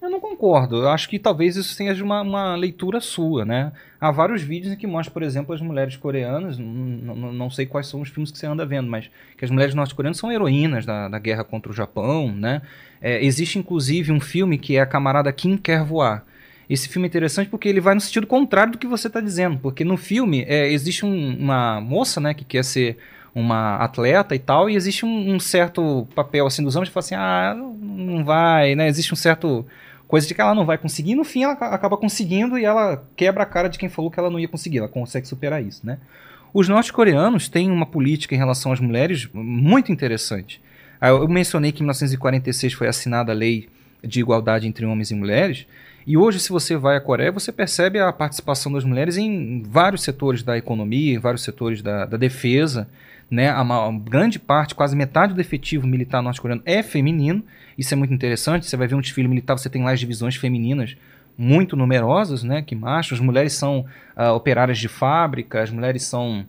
Eu 0.00 0.10
não 0.10 0.20
concordo. 0.20 0.76
Eu 0.76 0.88
acho 0.90 1.08
que 1.08 1.18
talvez 1.18 1.56
isso 1.56 1.76
tenha 1.76 1.92
uma, 2.04 2.20
uma 2.22 2.54
leitura 2.54 3.00
sua, 3.00 3.44
né? 3.44 3.72
Há 4.00 4.12
vários 4.12 4.40
vídeos 4.40 4.72
em 4.72 4.76
que 4.76 4.86
mostram, 4.86 5.12
por 5.12 5.22
exemplo, 5.24 5.52
as 5.52 5.60
mulheres 5.60 5.96
coreanas, 5.96 6.56
não 6.58 7.50
sei 7.50 7.66
quais 7.66 7.88
são 7.88 8.00
os 8.00 8.08
filmes 8.08 8.30
que 8.30 8.38
você 8.38 8.46
anda 8.46 8.64
vendo, 8.64 8.88
mas 8.88 9.10
que 9.36 9.44
as 9.44 9.50
mulheres 9.50 9.74
norte-coreanas 9.74 10.18
são 10.18 10.30
heroínas 10.30 10.86
da, 10.86 11.08
da 11.08 11.18
guerra 11.18 11.42
contra 11.42 11.72
o 11.72 11.74
Japão, 11.74 12.30
né? 12.30 12.62
É, 13.00 13.24
existe, 13.24 13.58
inclusive, 13.58 14.12
um 14.12 14.20
filme 14.20 14.58
que 14.58 14.76
é 14.76 14.80
A 14.80 14.86
Camarada 14.86 15.32
Kim 15.32 15.56
Quer 15.56 15.82
Voar. 15.82 16.24
Esse 16.68 16.88
filme 16.88 17.06
é 17.06 17.08
interessante 17.08 17.48
porque 17.48 17.68
ele 17.68 17.80
vai 17.80 17.94
no 17.94 18.00
sentido 18.00 18.26
contrário 18.26 18.72
do 18.72 18.78
que 18.78 18.86
você 18.86 19.06
está 19.06 19.20
dizendo. 19.20 19.58
Porque 19.58 19.84
no 19.84 19.96
filme 19.96 20.44
é, 20.48 20.70
existe 20.70 21.04
um, 21.04 21.36
uma 21.38 21.80
moça, 21.80 22.20
né, 22.20 22.34
que 22.34 22.44
quer 22.44 22.64
ser 22.64 22.98
uma 23.34 23.76
atleta 23.76 24.34
e 24.34 24.38
tal, 24.38 24.68
e 24.70 24.74
existe 24.74 25.04
um, 25.04 25.34
um 25.34 25.38
certo 25.38 26.08
papel 26.14 26.46
assim 26.46 26.64
dos 26.64 26.74
homens 26.74 26.88
que 26.88 26.94
fala 26.94 27.04
assim, 27.04 27.14
ah, 27.14 27.54
não 27.54 28.24
vai, 28.24 28.74
né? 28.74 28.88
Existe 28.88 29.12
um 29.12 29.16
certo 29.16 29.66
coisa 30.08 30.26
de 30.26 30.34
que 30.34 30.40
ela 30.40 30.54
não 30.54 30.64
vai 30.64 30.78
conseguir, 30.78 31.14
no 31.14 31.24
fim 31.24 31.42
ela 31.42 31.52
acaba 31.52 31.96
conseguindo 31.96 32.58
e 32.58 32.64
ela 32.64 33.04
quebra 33.16 33.42
a 33.42 33.46
cara 33.46 33.68
de 33.68 33.78
quem 33.78 33.88
falou 33.88 34.10
que 34.10 34.18
ela 34.18 34.30
não 34.30 34.38
ia 34.38 34.48
conseguir, 34.48 34.78
ela 34.78 34.88
consegue 34.88 35.26
superar 35.26 35.62
isso, 35.62 35.84
né? 35.84 35.98
Os 36.54 36.68
norte-coreanos 36.68 37.48
têm 37.48 37.70
uma 37.70 37.84
política 37.84 38.34
em 38.34 38.38
relação 38.38 38.72
às 38.72 38.80
mulheres 38.80 39.28
muito 39.34 39.92
interessante. 39.92 40.62
Ah, 40.98 41.08
eu 41.08 41.28
mencionei 41.28 41.72
que 41.72 41.80
em 41.80 41.82
1946 41.82 42.72
foi 42.72 42.88
assinada 42.88 43.32
a 43.32 43.34
lei 43.34 43.68
de 44.02 44.20
igualdade 44.20 44.66
entre 44.66 44.86
homens 44.86 45.10
e 45.10 45.14
mulheres, 45.14 45.66
e 46.06 46.16
hoje, 46.16 46.38
se 46.38 46.50
você 46.50 46.76
vai 46.76 46.96
à 46.96 47.00
Coreia, 47.00 47.32
você 47.32 47.50
percebe 47.50 47.98
a 47.98 48.12
participação 48.12 48.72
das 48.72 48.84
mulheres 48.84 49.16
em 49.16 49.62
vários 49.64 50.04
setores 50.04 50.40
da 50.40 50.56
economia, 50.56 51.14
em 51.14 51.18
vários 51.18 51.42
setores 51.42 51.82
da, 51.82 52.06
da 52.06 52.16
defesa. 52.16 52.88
Né? 53.28 53.48
A, 53.48 53.60
a, 53.60 53.90
grande 53.90 54.38
parte, 54.38 54.72
quase 54.72 54.94
metade 54.94 55.34
do 55.34 55.40
efetivo 55.40 55.84
militar 55.84 56.22
norte-coreano 56.22 56.62
é 56.64 56.80
feminino. 56.80 57.42
Isso 57.76 57.92
é 57.92 57.96
muito 57.96 58.14
interessante. 58.14 58.66
Você 58.66 58.76
vai 58.76 58.86
ver 58.86 58.94
um 58.94 59.00
desfile 59.00 59.26
militar, 59.26 59.58
você 59.58 59.68
tem 59.68 59.82
lá 59.82 59.90
as 59.90 59.98
divisões 59.98 60.36
femininas 60.36 60.96
muito 61.36 61.76
numerosas, 61.76 62.44
né? 62.44 62.62
que 62.62 62.76
machos. 62.76 63.18
As 63.18 63.24
mulheres 63.24 63.54
são 63.54 63.84
uh, 64.16 64.30
operárias 64.30 64.78
de 64.78 64.86
fábrica, 64.86 65.60
as 65.60 65.72
mulheres 65.72 66.04
são 66.04 66.46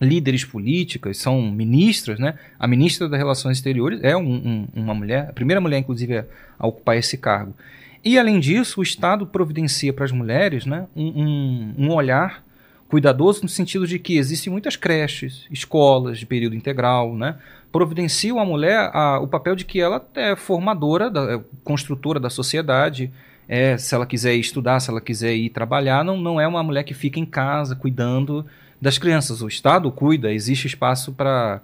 líderes 0.00 0.42
políticas, 0.42 1.18
são 1.18 1.42
ministras, 1.50 2.18
né? 2.18 2.34
A 2.58 2.66
ministra 2.66 3.08
das 3.08 3.18
Relações 3.18 3.58
Exteriores 3.58 4.00
é 4.02 4.16
um, 4.16 4.20
um, 4.20 4.68
uma 4.74 4.94
mulher, 4.94 5.28
a 5.30 5.32
primeira 5.32 5.60
mulher, 5.60 5.78
inclusive, 5.78 6.24
a 6.58 6.66
ocupar 6.66 6.96
esse 6.96 7.16
cargo. 7.16 7.54
E, 8.04 8.18
além 8.18 8.38
disso, 8.38 8.80
o 8.80 8.82
Estado 8.82 9.26
providencia 9.26 9.92
para 9.92 10.04
as 10.04 10.12
mulheres 10.12 10.64
né, 10.64 10.86
um, 10.94 11.74
um, 11.76 11.92
olhar 11.92 12.44
cuidadoso 12.88 13.42
no 13.42 13.48
sentido 13.48 13.86
de 13.86 13.98
que 13.98 14.16
existem 14.16 14.52
muitas 14.52 14.76
creches, 14.76 15.46
escolas 15.50 16.18
de 16.18 16.26
período 16.26 16.54
integral, 16.54 17.16
né, 17.16 17.36
providenciam 17.72 18.38
à 18.38 18.44
mulher 18.44 18.90
a, 18.92 19.18
o 19.18 19.26
papel 19.26 19.56
de 19.56 19.64
que 19.64 19.80
ela 19.80 20.04
é 20.14 20.36
formadora, 20.36 21.10
da, 21.10 21.34
é 21.34 21.40
construtora 21.64 22.20
da 22.20 22.30
sociedade, 22.30 23.12
é, 23.48 23.76
se 23.76 23.94
ela 23.94 24.06
quiser 24.06 24.34
estudar, 24.34 24.80
se 24.80 24.90
ela 24.90 25.00
quiser 25.00 25.34
ir 25.34 25.50
trabalhar, 25.50 26.04
não, 26.04 26.16
não 26.16 26.40
é 26.40 26.46
uma 26.46 26.62
mulher 26.62 26.84
que 26.84 26.94
fica 26.94 27.18
em 27.18 27.26
casa 27.26 27.76
cuidando 27.76 28.44
das 28.80 28.98
crianças. 28.98 29.42
O 29.42 29.48
Estado 29.48 29.90
cuida, 29.90 30.32
existe 30.32 30.66
espaço 30.66 31.12
para 31.12 31.60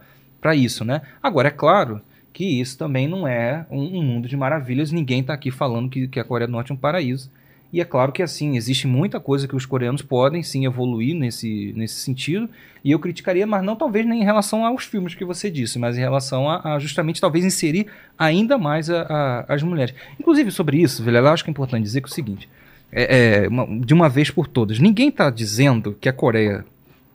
isso. 0.54 0.84
Né? 0.84 1.02
Agora, 1.22 1.48
é 1.48 1.50
claro 1.50 2.00
que 2.32 2.60
isso 2.60 2.78
também 2.78 3.06
não 3.06 3.26
é 3.26 3.66
um, 3.70 3.98
um 3.98 4.02
mundo 4.02 4.28
de 4.28 4.36
maravilhas. 4.36 4.90
Ninguém 4.90 5.20
está 5.20 5.34
aqui 5.34 5.50
falando 5.50 5.90
que, 5.90 6.08
que 6.08 6.18
a 6.18 6.24
Coreia 6.24 6.46
do 6.46 6.52
Norte 6.52 6.70
é 6.70 6.74
um 6.74 6.78
paraíso. 6.78 7.30
E 7.72 7.80
é 7.80 7.84
claro 7.86 8.12
que 8.12 8.22
assim, 8.22 8.56
existe 8.56 8.86
muita 8.86 9.18
coisa 9.18 9.48
que 9.48 9.56
os 9.56 9.64
coreanos 9.64 10.02
podem 10.02 10.42
sim 10.42 10.66
evoluir 10.66 11.16
nesse, 11.16 11.72
nesse 11.74 11.94
sentido. 11.94 12.48
E 12.84 12.90
eu 12.90 12.98
criticaria, 12.98 13.46
mas 13.46 13.64
não 13.64 13.74
talvez 13.74 14.04
nem 14.04 14.20
em 14.20 14.24
relação 14.24 14.66
aos 14.66 14.84
filmes 14.84 15.14
que 15.14 15.24
você 15.24 15.50
disse, 15.50 15.78
mas 15.78 15.96
em 15.96 16.00
relação 16.00 16.50
a, 16.50 16.74
a 16.74 16.78
justamente 16.78 17.20
talvez 17.20 17.44
inserir 17.44 17.86
ainda 18.18 18.58
mais 18.58 18.90
a, 18.90 19.02
a, 19.02 19.54
as 19.54 19.62
mulheres. 19.62 19.94
Inclusive 20.20 20.50
sobre 20.50 20.82
isso, 20.82 21.08
eu 21.08 21.28
acho 21.28 21.42
que 21.42 21.48
é 21.48 21.52
importante 21.52 21.82
dizer 21.82 22.02
que 22.02 22.08
é 22.08 22.10
o 22.10 22.14
seguinte: 22.14 22.46
é, 22.92 23.44
é 23.44 23.48
uma, 23.48 23.66
de 23.66 23.94
uma 23.94 24.08
vez 24.08 24.30
por 24.30 24.46
todas, 24.46 24.78
ninguém 24.78 25.08
está 25.08 25.30
dizendo 25.30 25.96
que 25.98 26.10
a 26.10 26.12
Coreia 26.12 26.66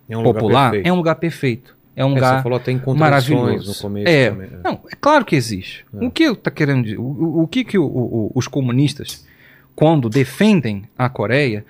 é 0.09 0.17
um 0.17 0.23
popular 0.23 0.73
é 0.75 0.91
um 0.91 0.95
lugar 0.95 1.15
perfeito. 1.15 1.76
É 1.97 2.05
um 2.05 2.11
é, 2.11 2.13
lugar 2.13 2.43
falou, 2.43 2.59
tem 2.59 2.79
maravilhoso. 2.95 3.71
no 3.71 3.75
começo. 3.75 4.07
É, 4.07 4.29
também, 4.29 4.49
é. 4.53 4.59
Não, 4.63 4.79
é 4.87 4.95
claro 5.01 5.25
que 5.25 5.35
existe. 5.35 5.83
É. 5.99 6.05
O 6.05 6.11
que 6.11 6.21
eu 6.21 6.35
tá 6.35 6.51
querendo 6.51 6.83
dizer? 6.83 6.99
O, 6.99 7.41
o 7.41 7.47
que, 7.47 7.63
que 7.63 7.75
o, 7.75 7.83
o, 7.83 8.31
os 8.35 8.47
comunistas, 8.47 9.25
quando 9.75 10.07
defendem 10.07 10.83
a 10.95 11.09
Coreia, 11.09 11.65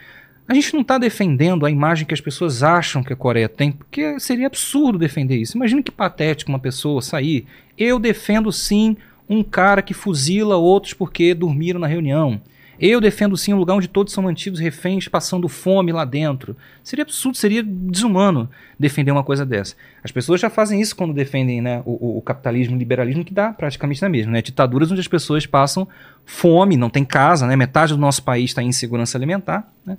a 0.45 0.53
gente 0.53 0.73
não 0.73 0.81
está 0.81 0.97
defendendo 0.97 1.65
a 1.65 1.71
imagem 1.71 2.05
que 2.05 2.13
as 2.13 2.19
pessoas 2.19 2.61
acham 2.61 3.01
que 3.01 3.13
a 3.13 3.15
Coreia 3.15 3.47
tem, 3.47 3.71
porque 3.71 4.19
seria 4.19 4.47
absurdo 4.47 4.99
defender 4.99 5.37
isso. 5.37 5.55
Imagina 5.55 5.81
que 5.81 5.91
patético 5.91 6.51
uma 6.51 6.59
pessoa 6.59 7.01
sair. 7.01 7.47
Eu 7.77 7.97
defendo 7.97 8.51
sim 8.51 8.97
um 9.29 9.41
cara 9.41 9.81
que 9.81 9.93
fuzila 9.93 10.57
outros 10.57 10.93
porque 10.93 11.33
dormiram 11.33 11.79
na 11.79 11.87
reunião. 11.87 12.41
Eu 12.79 13.01
defendo 13.01 13.35
sim 13.35 13.53
um 13.53 13.57
lugar 13.57 13.75
onde 13.75 13.87
todos 13.87 14.13
são 14.13 14.23
mantidos 14.23 14.59
reféns 14.59 15.07
passando 15.07 15.47
fome 15.47 15.91
lá 15.91 16.05
dentro. 16.05 16.55
Seria 16.83 17.03
absurdo, 17.03 17.37
seria 17.37 17.63
desumano 17.63 18.49
defender 18.79 19.11
uma 19.11 19.23
coisa 19.23 19.45
dessa. 19.45 19.75
As 20.03 20.11
pessoas 20.11 20.39
já 20.39 20.49
fazem 20.49 20.79
isso 20.79 20.95
quando 20.95 21.13
defendem 21.13 21.61
né, 21.61 21.81
o, 21.85 22.17
o 22.17 22.21
capitalismo 22.21 22.75
e 22.75 22.77
o 22.77 22.79
liberalismo, 22.79 23.25
que 23.25 23.33
dá 23.33 23.51
praticamente 23.51 24.01
na 24.01 24.09
mesma. 24.09 24.31
Né? 24.31 24.41
Ditaduras 24.41 24.91
onde 24.91 25.01
as 25.01 25.07
pessoas 25.07 25.45
passam 25.45 25.87
fome, 26.25 26.77
não 26.77 26.89
tem 26.89 27.03
casa, 27.03 27.47
né? 27.47 27.55
metade 27.55 27.93
do 27.93 27.99
nosso 27.99 28.21
país 28.23 28.51
está 28.51 28.61
em 28.61 28.67
insegurança 28.67 29.17
alimentar. 29.17 29.71
Né? 29.85 29.97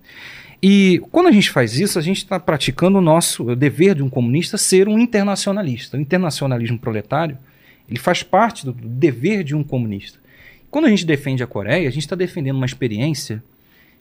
E 0.62 1.02
quando 1.10 1.26
a 1.26 1.32
gente 1.32 1.50
faz 1.50 1.78
isso, 1.78 1.98
a 1.98 2.02
gente 2.02 2.18
está 2.18 2.38
praticando 2.38 2.98
o 2.98 3.00
nosso 3.00 3.50
o 3.50 3.56
dever 3.56 3.96
de 3.96 4.02
um 4.02 4.10
comunista 4.10 4.56
ser 4.56 4.88
um 4.88 4.98
internacionalista. 4.98 5.96
O 5.96 6.00
internacionalismo 6.00 6.78
proletário 6.78 7.38
ele 7.88 7.98
faz 7.98 8.22
parte 8.22 8.66
do 8.66 8.72
dever 8.72 9.42
de 9.42 9.54
um 9.54 9.64
comunista. 9.64 10.18
Quando 10.70 10.84
a 10.84 10.90
gente 10.90 11.06
defende 11.06 11.42
a 11.42 11.46
Coreia, 11.46 11.88
a 11.88 11.92
gente 11.92 12.02
está 12.02 12.14
defendendo 12.14 12.56
uma 12.56 12.66
experiência 12.66 13.42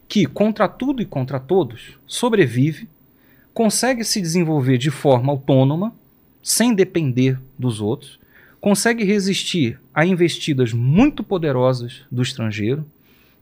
que, 0.06 0.26
contra 0.26 0.68
tudo 0.68 1.02
e 1.02 1.06
contra 1.06 1.40
todos, 1.40 1.98
sobrevive, 2.06 2.88
consegue 3.54 4.04
se 4.04 4.20
desenvolver 4.20 4.78
de 4.78 4.90
forma 4.90 5.32
autônoma, 5.32 5.94
sem 6.42 6.74
depender 6.74 7.38
dos 7.58 7.80
outros, 7.80 8.18
consegue 8.60 9.04
resistir 9.04 9.80
a 9.94 10.04
investidas 10.04 10.72
muito 10.72 11.22
poderosas 11.22 12.02
do 12.10 12.22
estrangeiro, 12.22 12.84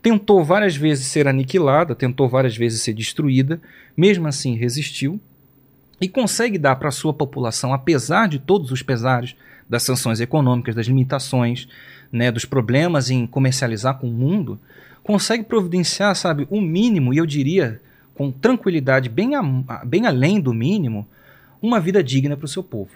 tentou 0.02 0.44
várias 0.44 0.76
vezes 0.76 1.06
ser 1.06 1.26
aniquilada, 1.26 1.94
tentou 1.94 2.28
várias 2.28 2.56
vezes 2.56 2.82
ser 2.82 2.92
destruída, 2.92 3.60
mesmo 3.96 4.28
assim 4.28 4.56
resistiu, 4.56 5.20
e 6.00 6.08
consegue 6.08 6.58
dar 6.58 6.76
para 6.76 6.88
a 6.88 6.92
sua 6.92 7.12
população, 7.12 7.72
apesar 7.72 8.28
de 8.28 8.38
todos 8.38 8.70
os 8.70 8.82
pesares 8.82 9.34
das 9.68 9.82
sanções 9.82 10.20
econômicas, 10.20 10.74
das 10.74 10.86
limitações, 10.86 11.68
né, 12.10 12.30
dos 12.30 12.44
problemas 12.44 13.10
em 13.10 13.26
comercializar 13.26 13.98
com 13.98 14.08
o 14.08 14.12
mundo, 14.12 14.58
consegue 15.02 15.44
providenciar, 15.44 16.14
sabe, 16.16 16.46
o 16.50 16.60
mínimo, 16.60 17.14
e 17.14 17.18
eu 17.18 17.26
diria 17.26 17.80
com 18.14 18.30
tranquilidade, 18.30 19.08
bem, 19.08 19.34
a, 19.34 19.42
bem 19.84 20.06
além 20.06 20.40
do 20.40 20.52
mínimo, 20.52 21.06
uma 21.60 21.78
vida 21.78 22.02
digna 22.02 22.36
para 22.36 22.46
o 22.46 22.48
seu 22.48 22.62
povo. 22.62 22.90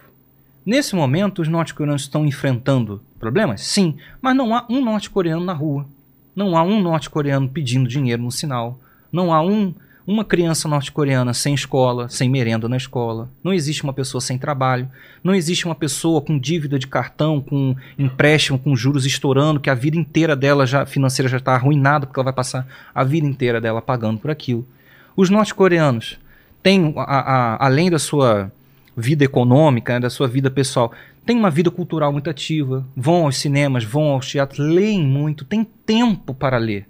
Nesse 0.65 0.95
momento, 0.95 1.41
os 1.43 1.49
norte-coreanos 1.49 2.03
estão 2.03 2.27
enfrentando 2.27 3.01
problemas? 3.19 3.63
Sim, 3.63 3.97
mas 4.21 4.37
não 4.37 4.55
há 4.55 4.67
um 4.69 4.85
norte-coreano 4.85 5.45
na 5.45 5.53
rua. 5.53 5.87
Não 6.35 6.57
há 6.57 6.63
um 6.63 6.81
norte-coreano 6.81 7.49
pedindo 7.49 7.89
dinheiro 7.89 8.23
no 8.23 8.31
sinal. 8.31 8.79
Não 9.11 9.33
há 9.33 9.43
um 9.43 9.75
uma 10.07 10.25
criança 10.25 10.69
norte-coreana 10.69 11.33
sem 11.35 11.55
escola, 11.55 12.09
sem 12.09 12.29
merenda 12.29 12.69
na 12.69 12.77
escola. 12.77 13.31
Não 13.45 13.53
existe 13.53 13.85
uma 13.85 13.93
pessoa 13.93 14.21
sem 14.21 14.39
trabalho. 14.39 14.91
Não 15.23 15.35
existe 15.35 15.67
uma 15.67 15.75
pessoa 15.75 16.21
com 16.21 16.39
dívida 16.39 16.79
de 16.79 16.87
cartão, 16.87 17.41
com 17.41 17.77
empréstimo, 17.99 18.59
com 18.59 18.75
juros 18.75 19.07
estourando, 19.07 19.61
que 19.61 19.71
a 19.71 19.75
vida 19.75 19.97
inteira 19.97 20.35
dela 20.35 20.67
já 20.67 20.87
financeira 20.87 21.29
já 21.29 21.37
está 21.37 21.55
arruinada, 21.55 22.07
porque 22.07 22.19
ela 22.19 22.25
vai 22.25 22.33
passar 22.33 22.67
a 22.95 23.05
vida 23.05 23.27
inteira 23.27 23.61
dela 23.61 23.83
pagando 23.83 24.19
por 24.19 24.31
aquilo. 24.31 24.67
Os 25.17 25.31
norte-coreanos 25.31 26.19
têm, 26.63 26.93
a, 26.97 27.03
a, 27.03 27.67
além 27.67 27.91
da 27.91 27.99
sua 27.99 28.51
vida 28.97 29.25
econômica, 29.25 29.95
né, 29.95 30.01
da 30.01 30.11
sua 30.11 30.27
vida 30.27 30.51
pessoal, 30.51 30.93
têm 31.25 31.37
uma 31.37 31.51
vida 31.51 31.71
cultural 31.71 32.13
muito 32.13 32.29
ativa, 32.29 32.87
vão 32.97 33.25
aos 33.25 33.37
cinemas, 33.37 33.85
vão 33.85 34.05
aos 34.11 34.29
teatros, 34.29 34.59
leem 34.59 35.03
muito, 35.03 35.45
têm 35.45 35.65
tempo 35.65 36.35
para 36.35 36.59
ler, 36.59 36.89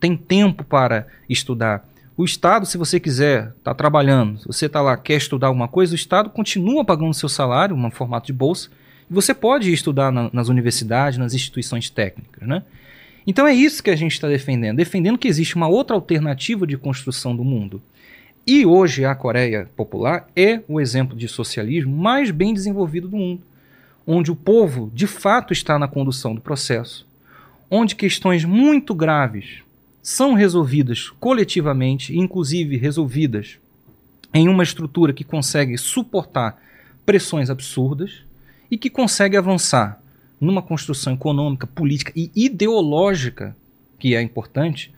têm 0.00 0.16
tempo 0.16 0.64
para 0.64 1.06
estudar. 1.28 1.86
O 2.14 2.24
Estado, 2.24 2.66
se 2.66 2.76
você 2.76 3.00
quiser, 3.00 3.54
está 3.56 3.74
trabalhando, 3.74 4.38
se 4.38 4.46
você 4.46 4.66
está 4.66 4.82
lá, 4.82 4.96
quer 4.98 5.16
estudar 5.16 5.46
alguma 5.46 5.66
coisa, 5.66 5.92
o 5.92 5.96
Estado 5.96 6.28
continua 6.28 6.84
pagando 6.84 7.14
seu 7.14 7.28
salário, 7.28 7.74
um 7.74 7.90
formato 7.90 8.26
de 8.26 8.34
bolsa, 8.34 8.68
e 9.10 9.14
você 9.14 9.32
pode 9.32 9.72
estudar 9.72 10.12
na, 10.12 10.28
nas 10.30 10.48
universidades, 10.48 11.18
nas 11.18 11.32
instituições 11.32 11.88
técnicas. 11.88 12.46
Né? 12.46 12.62
Então 13.26 13.46
é 13.46 13.54
isso 13.54 13.82
que 13.82 13.90
a 13.90 13.96
gente 13.96 14.12
está 14.12 14.28
defendendo, 14.28 14.76
defendendo 14.76 15.16
que 15.16 15.26
existe 15.26 15.56
uma 15.56 15.68
outra 15.68 15.96
alternativa 15.96 16.66
de 16.66 16.76
construção 16.76 17.34
do 17.34 17.42
mundo. 17.42 17.80
E 18.46 18.66
hoje 18.66 19.06
a 19.06 19.14
Coreia 19.14 19.70
Popular 19.74 20.28
é 20.36 20.60
o 20.68 20.80
exemplo 20.80 21.16
de 21.16 21.28
socialismo 21.28 21.96
mais 21.96 22.30
bem 22.30 22.52
desenvolvido 22.52 23.08
do 23.08 23.16
mundo, 23.16 23.42
onde 24.06 24.30
o 24.30 24.36
povo 24.36 24.90
de 24.92 25.06
fato 25.06 25.52
está 25.52 25.78
na 25.78 25.88
condução 25.88 26.34
do 26.34 26.40
processo, 26.42 27.06
onde 27.70 27.94
questões 27.94 28.44
muito 28.44 28.94
graves 28.94 29.62
são 30.02 30.34
resolvidas 30.34 31.08
coletivamente, 31.08 32.18
inclusive 32.18 32.76
resolvidas 32.76 33.58
em 34.34 34.48
uma 34.48 34.64
estrutura 34.64 35.12
que 35.12 35.22
consegue 35.22 35.78
suportar 35.78 36.60
pressões 37.06 37.48
absurdas 37.48 38.24
e 38.68 38.76
que 38.76 38.90
consegue 38.90 39.36
avançar 39.36 40.02
numa 40.40 40.60
construção 40.60 41.12
econômica, 41.12 41.68
política 41.68 42.12
e 42.16 42.30
ideológica, 42.34 43.56
que 43.96 44.16
é 44.16 44.20
importante, 44.20 44.92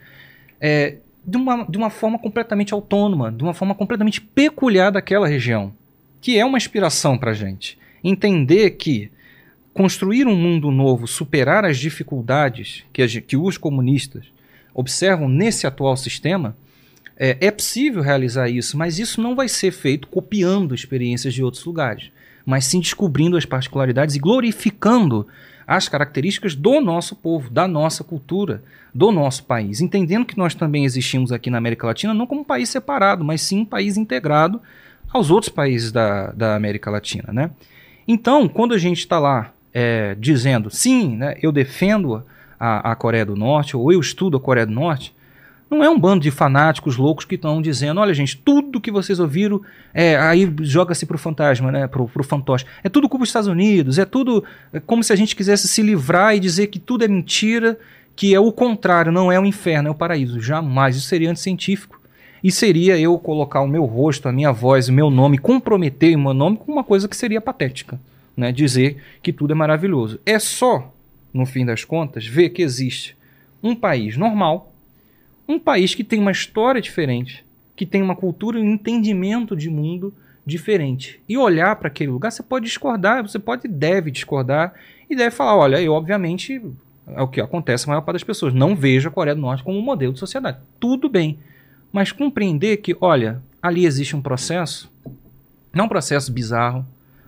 é, 0.58 0.96
de, 1.26 1.36
uma, 1.36 1.64
de 1.64 1.76
uma 1.76 1.90
forma 1.90 2.18
completamente 2.18 2.72
autônoma, 2.72 3.30
de 3.30 3.42
uma 3.42 3.52
forma 3.52 3.74
completamente 3.74 4.22
peculiar 4.22 4.90
daquela 4.90 5.28
região, 5.28 5.74
que 6.20 6.38
é 6.38 6.44
uma 6.44 6.56
inspiração 6.56 7.18
para 7.18 7.32
a 7.32 7.34
gente. 7.34 7.78
Entender 8.02 8.70
que 8.70 9.10
construir 9.74 10.26
um 10.26 10.36
mundo 10.36 10.70
novo, 10.70 11.06
superar 11.06 11.64
as 11.64 11.76
dificuldades 11.76 12.84
que, 12.92 13.02
a, 13.02 13.08
que 13.08 13.36
os 13.36 13.58
comunistas 13.58 14.33
observam 14.74 15.28
nesse 15.28 15.66
atual 15.66 15.96
sistema, 15.96 16.56
é, 17.16 17.36
é 17.40 17.50
possível 17.50 18.02
realizar 18.02 18.48
isso, 18.48 18.76
mas 18.76 18.98
isso 18.98 19.22
não 19.22 19.36
vai 19.36 19.48
ser 19.48 19.70
feito 19.70 20.08
copiando 20.08 20.74
experiências 20.74 21.32
de 21.32 21.42
outros 21.42 21.64
lugares 21.64 22.10
mas 22.44 22.66
sim 22.66 22.80
descobrindo 22.80 23.36
as 23.36 23.44
particularidades 23.44 24.14
e 24.14 24.18
glorificando 24.18 25.26
as 25.66 25.88
características 25.88 26.54
do 26.54 26.80
nosso 26.80 27.16
povo, 27.16 27.48
da 27.48 27.66
nossa 27.66 28.04
cultura, 28.04 28.62
do 28.94 29.10
nosso 29.10 29.44
país, 29.44 29.80
entendendo 29.80 30.26
que 30.26 30.36
nós 30.36 30.54
também 30.54 30.84
existimos 30.84 31.32
aqui 31.32 31.48
na 31.48 31.58
América 31.58 31.86
Latina 31.86 32.12
não 32.12 32.26
como 32.26 32.42
um 32.42 32.44
país 32.44 32.68
separado, 32.68 33.24
mas 33.24 33.40
sim 33.40 33.60
um 33.60 33.64
país 33.64 33.96
integrado 33.96 34.60
aos 35.10 35.30
outros 35.30 35.50
países 35.50 35.90
da, 35.90 36.32
da 36.32 36.54
América 36.54 36.90
Latina. 36.90 37.32
Né? 37.32 37.50
Então, 38.06 38.46
quando 38.46 38.74
a 38.74 38.78
gente 38.78 38.98
está 38.98 39.18
lá 39.18 39.52
é, 39.72 40.14
dizendo 40.18 40.70
sim, 40.70 41.16
né, 41.16 41.36
eu 41.42 41.50
defendo 41.50 42.22
a, 42.64 42.92
a 42.92 42.96
Coreia 42.96 43.26
do 43.26 43.36
Norte, 43.36 43.76
ou 43.76 43.92
eu 43.92 44.00
estudo 44.00 44.36
a 44.36 44.40
Coreia 44.40 44.66
do 44.66 44.72
Norte, 44.72 45.14
não 45.70 45.82
é 45.82 45.90
um 45.90 45.98
bando 45.98 46.22
de 46.22 46.30
fanáticos 46.30 46.96
loucos 46.96 47.24
que 47.24 47.34
estão 47.34 47.60
dizendo, 47.60 48.00
olha 48.00 48.14
gente, 48.14 48.36
tudo 48.36 48.80
que 48.80 48.90
vocês 48.90 49.18
ouviram, 49.20 49.60
é, 49.92 50.16
aí 50.16 50.50
joga-se 50.60 51.04
pro 51.04 51.18
fantasma, 51.18 51.70
né, 51.70 51.86
pro, 51.86 52.06
pro 52.08 52.24
fantoche. 52.24 52.64
É 52.82 52.88
tudo 52.88 53.08
culpa 53.08 53.24
dos 53.24 53.30
Estados 53.30 53.48
Unidos, 53.48 53.98
é 53.98 54.04
tudo 54.04 54.44
é 54.72 54.80
como 54.80 55.02
se 55.02 55.12
a 55.12 55.16
gente 55.16 55.36
quisesse 55.36 55.68
se 55.68 55.82
livrar 55.82 56.34
e 56.34 56.40
dizer 56.40 56.68
que 56.68 56.78
tudo 56.78 57.04
é 57.04 57.08
mentira, 57.08 57.78
que 58.16 58.34
é 58.34 58.40
o 58.40 58.52
contrário, 58.52 59.12
não 59.12 59.30
é 59.30 59.38
o 59.38 59.44
inferno, 59.44 59.88
é 59.88 59.90
o 59.90 59.94
paraíso. 59.94 60.40
Jamais, 60.40 60.96
isso 60.96 61.08
seria 61.08 61.30
anticientífico. 61.30 62.00
E 62.42 62.52
seria 62.52 62.98
eu 62.98 63.18
colocar 63.18 63.62
o 63.62 63.66
meu 63.66 63.84
rosto, 63.84 64.28
a 64.28 64.32
minha 64.32 64.52
voz, 64.52 64.88
o 64.88 64.92
meu 64.92 65.10
nome, 65.10 65.38
comprometer 65.38 66.14
o 66.14 66.20
meu 66.20 66.34
nome 66.34 66.58
com 66.58 66.70
uma 66.70 66.84
coisa 66.84 67.08
que 67.08 67.16
seria 67.16 67.40
patética. 67.40 67.98
Né? 68.36 68.52
Dizer 68.52 68.98
que 69.22 69.32
tudo 69.32 69.52
é 69.52 69.54
maravilhoso. 69.56 70.20
É 70.26 70.38
só, 70.38 70.93
no 71.34 71.44
fim 71.44 71.66
das 71.66 71.84
contas, 71.84 72.24
ver 72.24 72.50
que 72.50 72.62
existe 72.62 73.16
um 73.60 73.74
país 73.74 74.16
normal, 74.16 74.72
um 75.48 75.58
país 75.58 75.94
que 75.94 76.04
tem 76.04 76.20
uma 76.20 76.30
história 76.30 76.80
diferente, 76.80 77.44
que 77.74 77.84
tem 77.84 78.00
uma 78.00 78.14
cultura 78.14 78.58
e 78.58 78.62
um 78.62 78.74
entendimento 78.74 79.56
de 79.56 79.68
mundo 79.68 80.14
diferente. 80.46 81.20
E 81.28 81.36
olhar 81.36 81.74
para 81.76 81.88
aquele 81.88 82.12
lugar, 82.12 82.30
você 82.30 82.42
pode 82.42 82.66
discordar, 82.66 83.22
você 83.22 83.38
pode 83.38 83.66
deve 83.66 84.12
discordar 84.12 84.74
e 85.10 85.16
deve 85.16 85.34
falar, 85.34 85.56
olha, 85.56 85.82
eu 85.82 85.92
obviamente 85.92 86.62
é 87.08 87.20
o 87.20 87.28
que 87.28 87.40
acontece 87.40 87.84
a 87.84 87.88
maior 87.88 88.02
parte 88.02 88.14
das 88.14 88.24
pessoas, 88.24 88.54
não 88.54 88.76
vejo 88.76 89.08
a 89.08 89.12
Coreia 89.12 89.34
do 89.34 89.40
Norte 89.40 89.62
como 89.64 89.78
um 89.78 89.82
modelo 89.82 90.12
de 90.12 90.18
sociedade. 90.18 90.58
Tudo 90.78 91.08
bem, 91.08 91.38
mas 91.92 92.12
compreender 92.12 92.78
que, 92.78 92.96
olha, 93.00 93.42
ali 93.60 93.84
existe 93.84 94.16
um 94.16 94.22
processo, 94.22 94.90
não 95.72 95.84
é 95.84 95.86
um 95.86 95.88
processo 95.88 96.32
bizarro, 96.32 96.86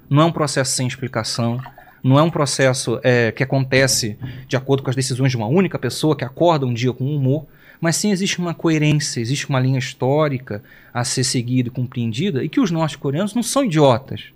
não 0.09 0.23
é 0.23 0.25
um 0.25 0.33
processo 0.33 0.73
sem 0.73 0.87
explicação, 0.87 1.61
não 2.07 2.19
é 2.19 2.23
um 2.23 2.31
processo 2.31 3.01
é, 3.03 3.33
que 3.33 3.43
acontece 3.43 4.17
de 4.47 4.57
acordo 4.57 4.83
com 4.83 4.91
as 4.91 4.95
decisões 4.95 5.31
de 5.31 5.37
uma 5.37 5.49
única 5.49 5.77
pessoa 5.77 6.17
que 6.17 6.25
acorda 6.25 6.65
um 6.65 6.73
dia 6.73 6.93
com 6.93 7.05
humor, 7.05 7.47
mas 7.81 7.97
sim 7.97 8.13
existe 8.13 8.39
uma 8.39 8.55
coerência, 8.55 9.21
existe 9.21 9.49
uma 9.49 9.59
linha 9.59 9.79
histórica 9.79 10.63
a 10.95 11.03
ser 11.03 11.25
seguida 11.25 11.69
e 11.69 11.73
compreendida, 11.73 12.45
e 12.45 12.49
que 12.49 12.61
os 12.61 12.71
norte-coreanos 12.71 13.35
não 13.35 13.43
são 13.43 13.65
idiotas, 13.65 14.27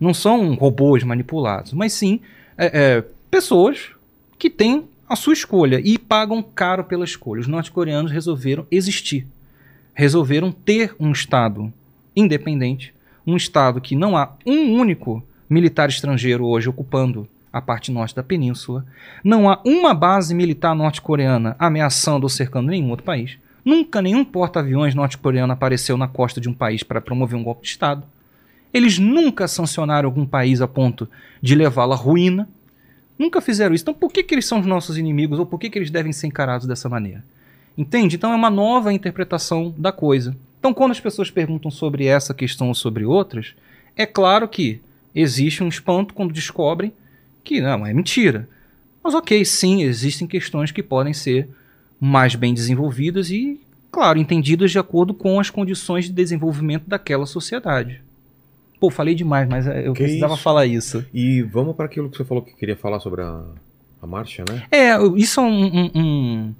não 0.00 0.14
são 0.14 0.54
robôs 0.54 1.04
manipulados, 1.04 1.74
mas 1.74 1.92
sim 1.92 2.20
é, 2.56 2.96
é, 2.96 3.04
pessoas 3.30 3.90
que 4.38 4.48
têm 4.48 4.84
a 5.06 5.14
sua 5.14 5.34
escolha 5.34 5.80
e 5.84 5.98
pagam 5.98 6.42
caro 6.42 6.84
pela 6.84 7.04
escolha. 7.04 7.42
Os 7.42 7.46
norte-coreanos 7.46 8.10
resolveram 8.10 8.66
existir, 8.70 9.26
resolveram 9.92 10.50
ter 10.50 10.96
um 10.98 11.12
Estado 11.12 11.70
independente, 12.16 12.94
um 13.26 13.36
Estado 13.36 13.82
que 13.82 13.94
não 13.94 14.16
há 14.16 14.32
um 14.46 14.72
único 14.72 15.22
militar 15.52 15.88
estrangeiro 15.88 16.46
hoje 16.46 16.68
ocupando 16.68 17.28
a 17.52 17.60
parte 17.60 17.92
norte 17.92 18.16
da 18.16 18.22
península. 18.22 18.84
Não 19.22 19.50
há 19.50 19.60
uma 19.64 19.92
base 19.92 20.34
militar 20.34 20.74
norte-coreana 20.74 21.54
ameaçando 21.58 22.24
ou 22.24 22.30
cercando 22.30 22.70
nenhum 22.70 22.90
outro 22.90 23.04
país. 23.04 23.38
Nunca 23.64 24.00
nenhum 24.00 24.24
porta-aviões 24.24 24.94
norte-coreano 24.94 25.52
apareceu 25.52 25.96
na 25.96 26.08
costa 26.08 26.40
de 26.40 26.48
um 26.48 26.54
país 26.54 26.82
para 26.82 27.00
promover 27.00 27.38
um 27.38 27.44
golpe 27.44 27.62
de 27.62 27.68
Estado. 27.68 28.04
Eles 28.72 28.98
nunca 28.98 29.46
sancionaram 29.46 30.08
algum 30.08 30.24
país 30.24 30.62
a 30.62 30.66
ponto 30.66 31.08
de 31.40 31.54
levá-lo 31.54 31.92
à 31.92 31.96
ruína. 31.96 32.48
Nunca 33.18 33.40
fizeram 33.40 33.74
isso. 33.74 33.84
Então 33.84 33.94
por 33.94 34.10
que, 34.10 34.22
que 34.22 34.34
eles 34.34 34.46
são 34.46 34.58
os 34.58 34.66
nossos 34.66 34.96
inimigos 34.96 35.38
ou 35.38 35.44
por 35.44 35.60
que, 35.60 35.68
que 35.68 35.78
eles 35.78 35.90
devem 35.90 36.12
ser 36.12 36.28
encarados 36.28 36.66
dessa 36.66 36.88
maneira? 36.88 37.22
Entende? 37.76 38.16
Então 38.16 38.32
é 38.32 38.36
uma 38.36 38.50
nova 38.50 38.92
interpretação 38.92 39.72
da 39.76 39.92
coisa. 39.92 40.34
Então 40.58 40.72
quando 40.72 40.92
as 40.92 41.00
pessoas 41.00 41.30
perguntam 41.30 41.70
sobre 41.70 42.06
essa 42.06 42.32
questão 42.32 42.68
ou 42.68 42.74
sobre 42.74 43.04
outras, 43.04 43.54
é 43.94 44.06
claro 44.06 44.48
que 44.48 44.80
existe 45.14 45.62
um 45.62 45.68
espanto 45.68 46.14
quando 46.14 46.32
descobrem 46.32 46.92
que 47.44 47.60
não 47.60 47.86
é 47.86 47.92
mentira. 47.92 48.48
Mas 49.02 49.14
ok, 49.14 49.44
sim, 49.44 49.82
existem 49.82 50.26
questões 50.26 50.70
que 50.70 50.82
podem 50.82 51.12
ser 51.12 51.48
mais 52.00 52.34
bem 52.34 52.54
desenvolvidas 52.54 53.30
e, 53.30 53.60
claro, 53.90 54.18
entendidas 54.18 54.70
de 54.70 54.78
acordo 54.78 55.12
com 55.12 55.40
as 55.40 55.50
condições 55.50 56.06
de 56.06 56.12
desenvolvimento 56.12 56.88
daquela 56.88 57.26
sociedade. 57.26 58.02
Pô, 58.78 58.90
falei 58.90 59.14
demais, 59.14 59.48
mas 59.48 59.66
é, 59.66 59.86
eu 59.86 59.92
que 59.92 60.02
precisava 60.02 60.34
isso? 60.34 60.42
falar 60.42 60.66
isso. 60.66 61.04
E 61.12 61.42
vamos 61.42 61.76
para 61.76 61.86
aquilo 61.86 62.10
que 62.10 62.16
você 62.16 62.24
falou 62.24 62.42
que 62.42 62.54
queria 62.54 62.76
falar 62.76 63.00
sobre 63.00 63.22
a, 63.22 63.44
a 64.00 64.06
marcha, 64.06 64.44
né? 64.48 64.64
É, 64.70 64.96
isso 65.16 65.40
é 65.40 65.42
um, 65.42 65.64
um, 65.64 65.90
um 65.94 66.54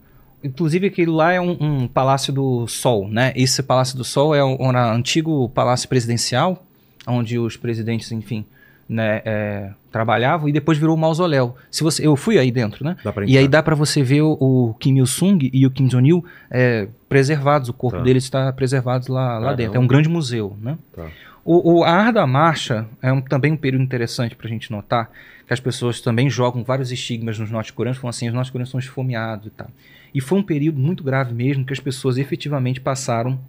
Inclusive 0.44 0.88
aquilo 0.88 1.14
lá 1.14 1.32
é 1.32 1.40
um, 1.40 1.56
um, 1.60 1.88
Palácio 1.88 2.32
do 2.32 2.66
Sol, 2.66 3.08
né? 3.08 3.32
Esse 3.36 3.62
Palácio 3.62 3.96
do 3.96 4.04
Sol 4.04 4.34
é 4.34 4.44
um, 4.44 4.56
um 4.60 4.76
antigo 4.76 5.48
palácio 5.50 5.88
presidencial, 5.88 6.64
onde 7.06 7.38
os 7.38 7.56
presidentes, 7.56 8.10
enfim, 8.12 8.44
né, 8.88 9.22
é, 9.24 9.70
trabalhavam 9.90 10.48
e 10.48 10.52
depois 10.52 10.78
virou 10.78 10.96
um 10.96 10.98
mausoléu. 11.00 11.56
Se 11.70 11.82
você, 11.82 12.06
eu 12.06 12.16
fui 12.16 12.38
aí 12.38 12.50
dentro, 12.50 12.84
né? 12.84 12.96
E 13.26 13.38
aí 13.38 13.48
dá 13.48 13.62
para 13.62 13.74
você 13.74 14.02
ver 14.02 14.22
o, 14.22 14.36
o, 14.38 14.74
Kim 14.74 14.98
Il 14.98 15.06
Sung 15.06 15.50
e 15.52 15.66
o 15.66 15.70
Kim 15.70 15.86
Jong 15.86 16.08
Il 16.08 16.24
é, 16.50 16.88
preservados, 17.08 17.68
o 17.68 17.72
corpo 17.72 17.98
tá. 17.98 18.04
deles 18.04 18.24
está 18.24 18.52
preservado 18.52 19.12
lá, 19.12 19.38
lá 19.38 19.54
dentro. 19.54 19.76
É 19.76 19.80
um 19.80 19.86
grande 19.86 20.08
museu, 20.08 20.56
né? 20.60 20.76
Tá. 20.94 21.08
O, 21.44 21.78
o, 21.78 21.84
a 21.84 21.90
Ar 21.90 22.12
da 22.12 22.26
Marcha 22.26 22.86
é 23.00 23.12
um, 23.12 23.20
também 23.20 23.52
um 23.52 23.56
período 23.56 23.82
interessante 23.82 24.36
para 24.36 24.46
a 24.46 24.50
gente 24.50 24.70
notar, 24.70 25.10
que 25.46 25.52
as 25.52 25.58
pessoas 25.58 26.00
também 26.00 26.30
jogam 26.30 26.62
vários 26.62 26.92
estigmas 26.92 27.38
nos 27.38 27.50
norte-coreanos, 27.50 27.98
falam 27.98 28.10
assim, 28.10 28.28
os 28.28 28.34
norte-coreanos 28.34 28.70
são 28.70 28.78
esfomeados 28.78 29.46
e 29.46 29.50
tal. 29.50 29.68
E 30.14 30.20
foi 30.20 30.38
um 30.38 30.42
período 30.42 30.78
muito 30.78 31.02
grave 31.02 31.34
mesmo, 31.34 31.64
que 31.64 31.72
as 31.72 31.80
pessoas 31.80 32.16
efetivamente 32.16 32.80
passaram 32.80 33.40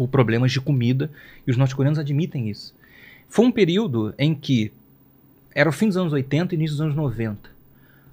por 0.00 0.08
problemas 0.08 0.50
de 0.50 0.60
comida, 0.60 1.10
e 1.46 1.50
os 1.50 1.56
norte-coreanos 1.58 1.98
admitem 1.98 2.48
isso. 2.48 2.74
Foi 3.28 3.44
um 3.44 3.52
período 3.52 4.14
em 4.18 4.34
que 4.34 4.72
era 5.54 5.68
o 5.68 5.72
fim 5.72 5.88
dos 5.88 5.96
anos 5.98 6.12
80 6.14 6.54
e 6.54 6.56
início 6.56 6.76
dos 6.76 6.80
anos 6.80 6.96
90. 6.96 7.50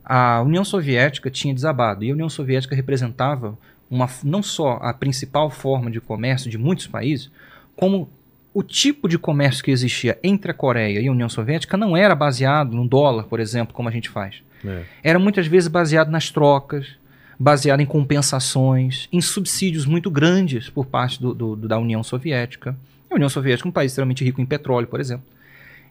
A 0.03 0.41
União 0.41 0.65
Soviética 0.65 1.29
tinha 1.29 1.53
desabado 1.53 2.03
e 2.03 2.09
a 2.09 2.13
União 2.13 2.29
Soviética 2.29 2.75
representava 2.75 3.57
uma, 3.89 4.09
não 4.21 4.43
só 4.43 4.79
a 4.81 4.93
principal 4.93 5.49
forma 5.49 5.89
de 5.89 6.01
comércio 6.01 6.51
de 6.51 6.57
muitos 6.57 6.87
países, 6.87 7.31
como 7.75 8.09
o 8.53 8.61
tipo 8.61 9.07
de 9.07 9.17
comércio 9.17 9.63
que 9.63 9.71
existia 9.71 10.19
entre 10.21 10.51
a 10.51 10.53
Coreia 10.53 10.99
e 10.99 11.07
a 11.07 11.11
União 11.11 11.29
Soviética 11.29 11.77
não 11.77 11.95
era 11.95 12.15
baseado 12.15 12.75
no 12.75 12.87
dólar, 12.87 13.23
por 13.23 13.39
exemplo, 13.39 13.73
como 13.73 13.87
a 13.87 13.91
gente 13.91 14.09
faz. 14.09 14.43
É. 14.65 14.83
Era 15.03 15.19
muitas 15.19 15.47
vezes 15.47 15.69
baseado 15.69 16.09
nas 16.09 16.29
trocas, 16.29 16.97
baseado 17.39 17.81
em 17.81 17.85
compensações, 17.85 19.07
em 19.11 19.21
subsídios 19.21 19.85
muito 19.85 20.09
grandes 20.09 20.69
por 20.69 20.85
parte 20.85 21.21
do, 21.21 21.33
do, 21.33 21.55
da 21.55 21.77
União 21.77 22.03
Soviética. 22.03 22.75
A 23.09 23.15
União 23.15 23.29
Soviética 23.29 23.67
é 23.67 23.69
um 23.69 23.73
país 23.73 23.91
extremamente 23.91 24.23
rico 24.23 24.41
em 24.41 24.45
petróleo, 24.45 24.87
por 24.87 24.99
exemplo. 24.99 25.25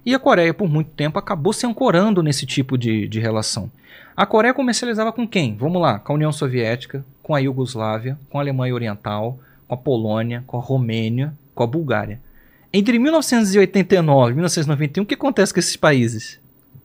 E 0.04 0.14
a 0.14 0.18
Coreia, 0.18 0.54
por 0.54 0.68
muito 0.68 0.90
tempo, 0.90 1.18
acabou 1.18 1.52
se 1.52 1.66
ancorando 1.66 2.22
nesse 2.22 2.46
tipo 2.46 2.78
de, 2.78 3.08
de 3.08 3.18
relação. 3.18 3.70
A 4.16 4.24
Coreia 4.24 4.54
comercializava 4.54 5.12
com 5.12 5.26
quem? 5.26 5.56
Vamos 5.56 5.82
lá, 5.82 5.98
com 5.98 6.12
a 6.12 6.14
União 6.14 6.32
Soviética, 6.32 7.04
com 7.22 7.34
a 7.34 7.38
Iugoslávia, 7.38 8.18
com 8.30 8.38
a 8.38 8.40
Alemanha 8.40 8.74
Oriental, 8.74 9.38
com 9.66 9.74
a 9.74 9.76
Polônia, 9.76 10.44
com 10.46 10.56
a 10.56 10.60
Romênia, 10.60 11.34
com 11.54 11.62
a 11.62 11.66
Bulgária. 11.66 12.20
Entre 12.72 12.98
1989 12.98 14.30
e 14.30 14.34
1991, 14.34 15.02
o 15.02 15.06
que 15.06 15.14
acontece 15.14 15.52
com 15.52 15.58
esses 15.58 15.76
países? 15.76 16.40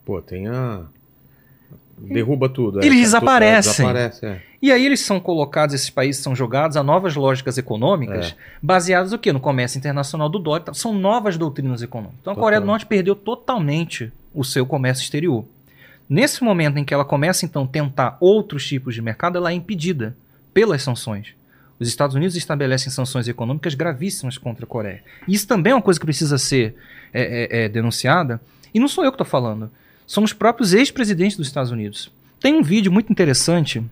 Pô, 0.05 0.21
tem 0.21 0.47
a. 0.47 0.83
Derruba 1.97 2.49
tudo. 2.49 2.79
Eles 2.79 2.99
é, 2.99 3.01
desaparecem. 3.01 3.85
Desaparece, 3.85 4.25
é. 4.25 4.50
E 4.61 4.71
aí 4.71 4.85
eles 4.85 4.99
são 4.99 5.19
colocados, 5.19 5.73
esses 5.73 5.89
países 5.89 6.21
são 6.21 6.35
jogados 6.35 6.77
a 6.77 6.83
novas 6.83 7.15
lógicas 7.15 7.57
econômicas, 7.57 8.35
é. 8.37 8.43
baseadas 8.61 9.11
no 9.11 9.17
quê? 9.17 9.33
No 9.33 9.39
comércio 9.39 9.77
internacional 9.77 10.29
do 10.29 10.37
dólar. 10.37 10.63
São 10.73 10.93
novas 10.93 11.35
doutrinas 11.37 11.81
econômicas. 11.81 12.19
Então 12.21 12.33
a 12.33 12.35
Total. 12.35 12.43
Coreia 12.45 12.61
do 12.61 12.67
Norte 12.67 12.85
perdeu 12.85 13.15
totalmente 13.15 14.11
o 14.33 14.43
seu 14.43 14.65
comércio 14.65 15.03
exterior. 15.03 15.45
Nesse 16.07 16.43
momento 16.43 16.77
em 16.77 16.83
que 16.83 16.93
ela 16.93 17.05
começa, 17.05 17.45
então, 17.45 17.63
a 17.63 17.67
tentar 17.67 18.17
outros 18.19 18.67
tipos 18.67 18.93
de 18.93 19.01
mercado, 19.01 19.37
ela 19.37 19.49
é 19.49 19.53
impedida 19.53 20.15
pelas 20.53 20.83
sanções. 20.83 21.33
Os 21.79 21.87
Estados 21.87 22.15
Unidos 22.15 22.35
estabelecem 22.35 22.91
sanções 22.91 23.27
econômicas 23.27 23.73
gravíssimas 23.73 24.37
contra 24.37 24.65
a 24.65 24.67
Coreia. 24.67 25.01
Isso 25.27 25.47
também 25.47 25.71
é 25.71 25.75
uma 25.75 25.81
coisa 25.81 25.99
que 25.99 26.05
precisa 26.05 26.37
ser 26.37 26.75
é, 27.11 27.61
é, 27.61 27.63
é 27.63 27.69
denunciada. 27.69 28.39
E 28.73 28.79
não 28.79 28.87
sou 28.87 29.03
eu 29.03 29.11
que 29.11 29.15
estou 29.15 29.25
falando. 29.25 29.71
São 30.05 30.23
os 30.23 30.33
próprios 30.33 30.73
ex-presidentes 30.73 31.37
dos 31.37 31.47
Estados 31.47 31.71
Unidos. 31.71 32.11
Tem 32.39 32.53
um 32.53 32.61
vídeo 32.61 32.91
muito 32.91 33.11
interessante. 33.11 33.83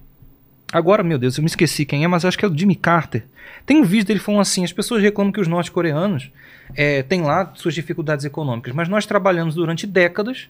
Agora, 0.72 1.04
meu 1.04 1.18
Deus, 1.18 1.38
eu 1.38 1.44
me 1.44 1.50
esqueci 1.50 1.84
quem 1.84 2.04
é, 2.04 2.08
mas 2.08 2.24
acho 2.24 2.38
que 2.38 2.46
é 2.46 2.48
o 2.48 2.56
Jimmy 2.56 2.76
Carter. 2.76 3.26
Tem 3.66 3.78
um 3.78 3.84
vídeo 3.84 4.06
dele 4.06 4.20
falando 4.20 4.42
assim: 4.42 4.64
as 4.64 4.72
pessoas 4.72 5.02
reclamam 5.02 5.32
que 5.32 5.42
os 5.42 5.48
norte-coreanos 5.48 6.32
é, 6.76 7.02
têm 7.02 7.22
lá 7.22 7.52
suas 7.56 7.74
dificuldades 7.74 8.24
econômicas, 8.24 8.74
mas 8.74 8.88
nós 8.88 9.06
trabalhamos 9.06 9.56
durante 9.56 9.88
décadas 9.88 10.48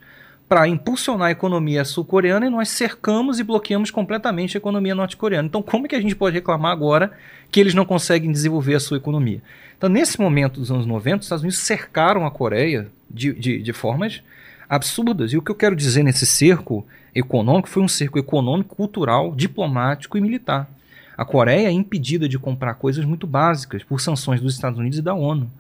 para 0.49 0.67
impulsionar 0.67 1.27
a 1.27 1.31
economia 1.31 1.85
sul-coreana 1.85 2.48
e 2.48 2.49
nós 2.49 2.69
cercamos 2.69 3.39
e 3.39 3.43
bloqueamos 3.43 3.91
completamente 3.91 4.57
a 4.57 4.59
economia 4.59 4.95
norte-coreana. 4.95 5.48
Então, 5.48 5.61
como 5.61 5.85
é 5.85 5.89
que 5.89 5.95
a 5.95 6.01
gente 6.01 6.15
pode 6.15 6.33
reclamar 6.35 6.72
agora 6.72 7.11
que 7.51 7.59
eles 7.59 7.75
não 7.75 7.85
conseguem 7.85 8.31
desenvolver 8.31 8.73
a 8.73 8.80
sua 8.80 8.98
economia? 8.98 9.43
Então, 9.77 9.88
nesse 9.88 10.19
momento 10.19 10.59
dos 10.59 10.72
anos 10.72 10.88
90, 10.88 11.19
os 11.19 11.25
Estados 11.25 11.43
Unidos 11.43 11.59
cercaram 11.59 12.25
a 12.25 12.31
Coreia 12.31 12.88
de, 13.09 13.31
de, 13.33 13.61
de 13.61 13.73
formas 13.73 14.23
absurdas. 14.67 15.31
E 15.31 15.38
o 15.38 15.41
que 15.41 15.51
eu 15.51 15.56
quero 15.56 15.75
dizer 15.75 16.03
nesse 16.03 16.25
cerco 16.25 16.85
econômico 17.13 17.69
foi 17.69 17.83
um 17.83 17.88
cerco 17.88 18.19
econômico, 18.19 18.75
cultural, 18.75 19.33
diplomático 19.35 20.17
e 20.17 20.21
militar. 20.21 20.69
A 21.17 21.25
Coreia 21.25 21.67
é 21.67 21.71
impedida 21.71 22.29
de 22.29 22.39
comprar 22.39 22.75
coisas 22.75 23.03
muito 23.03 23.27
básicas 23.27 23.83
por 23.83 23.99
sanções 23.99 24.39
dos 24.39 24.53
Estados 24.53 24.79
Unidos 24.79 24.99
e 24.99 25.01
da 25.01 25.13
ONU. 25.13 25.51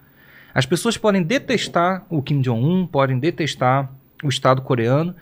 As 0.53 0.65
pessoas 0.65 0.97
podem 0.97 1.21
detestar 1.21 2.05
o 2.09 2.21
Kim 2.21 2.41
Jong-un, 2.41 2.87
podem 2.87 3.19
detestar 3.19 3.91
o 4.23 4.29
Estado 4.29 4.61
coreano, 4.61 5.13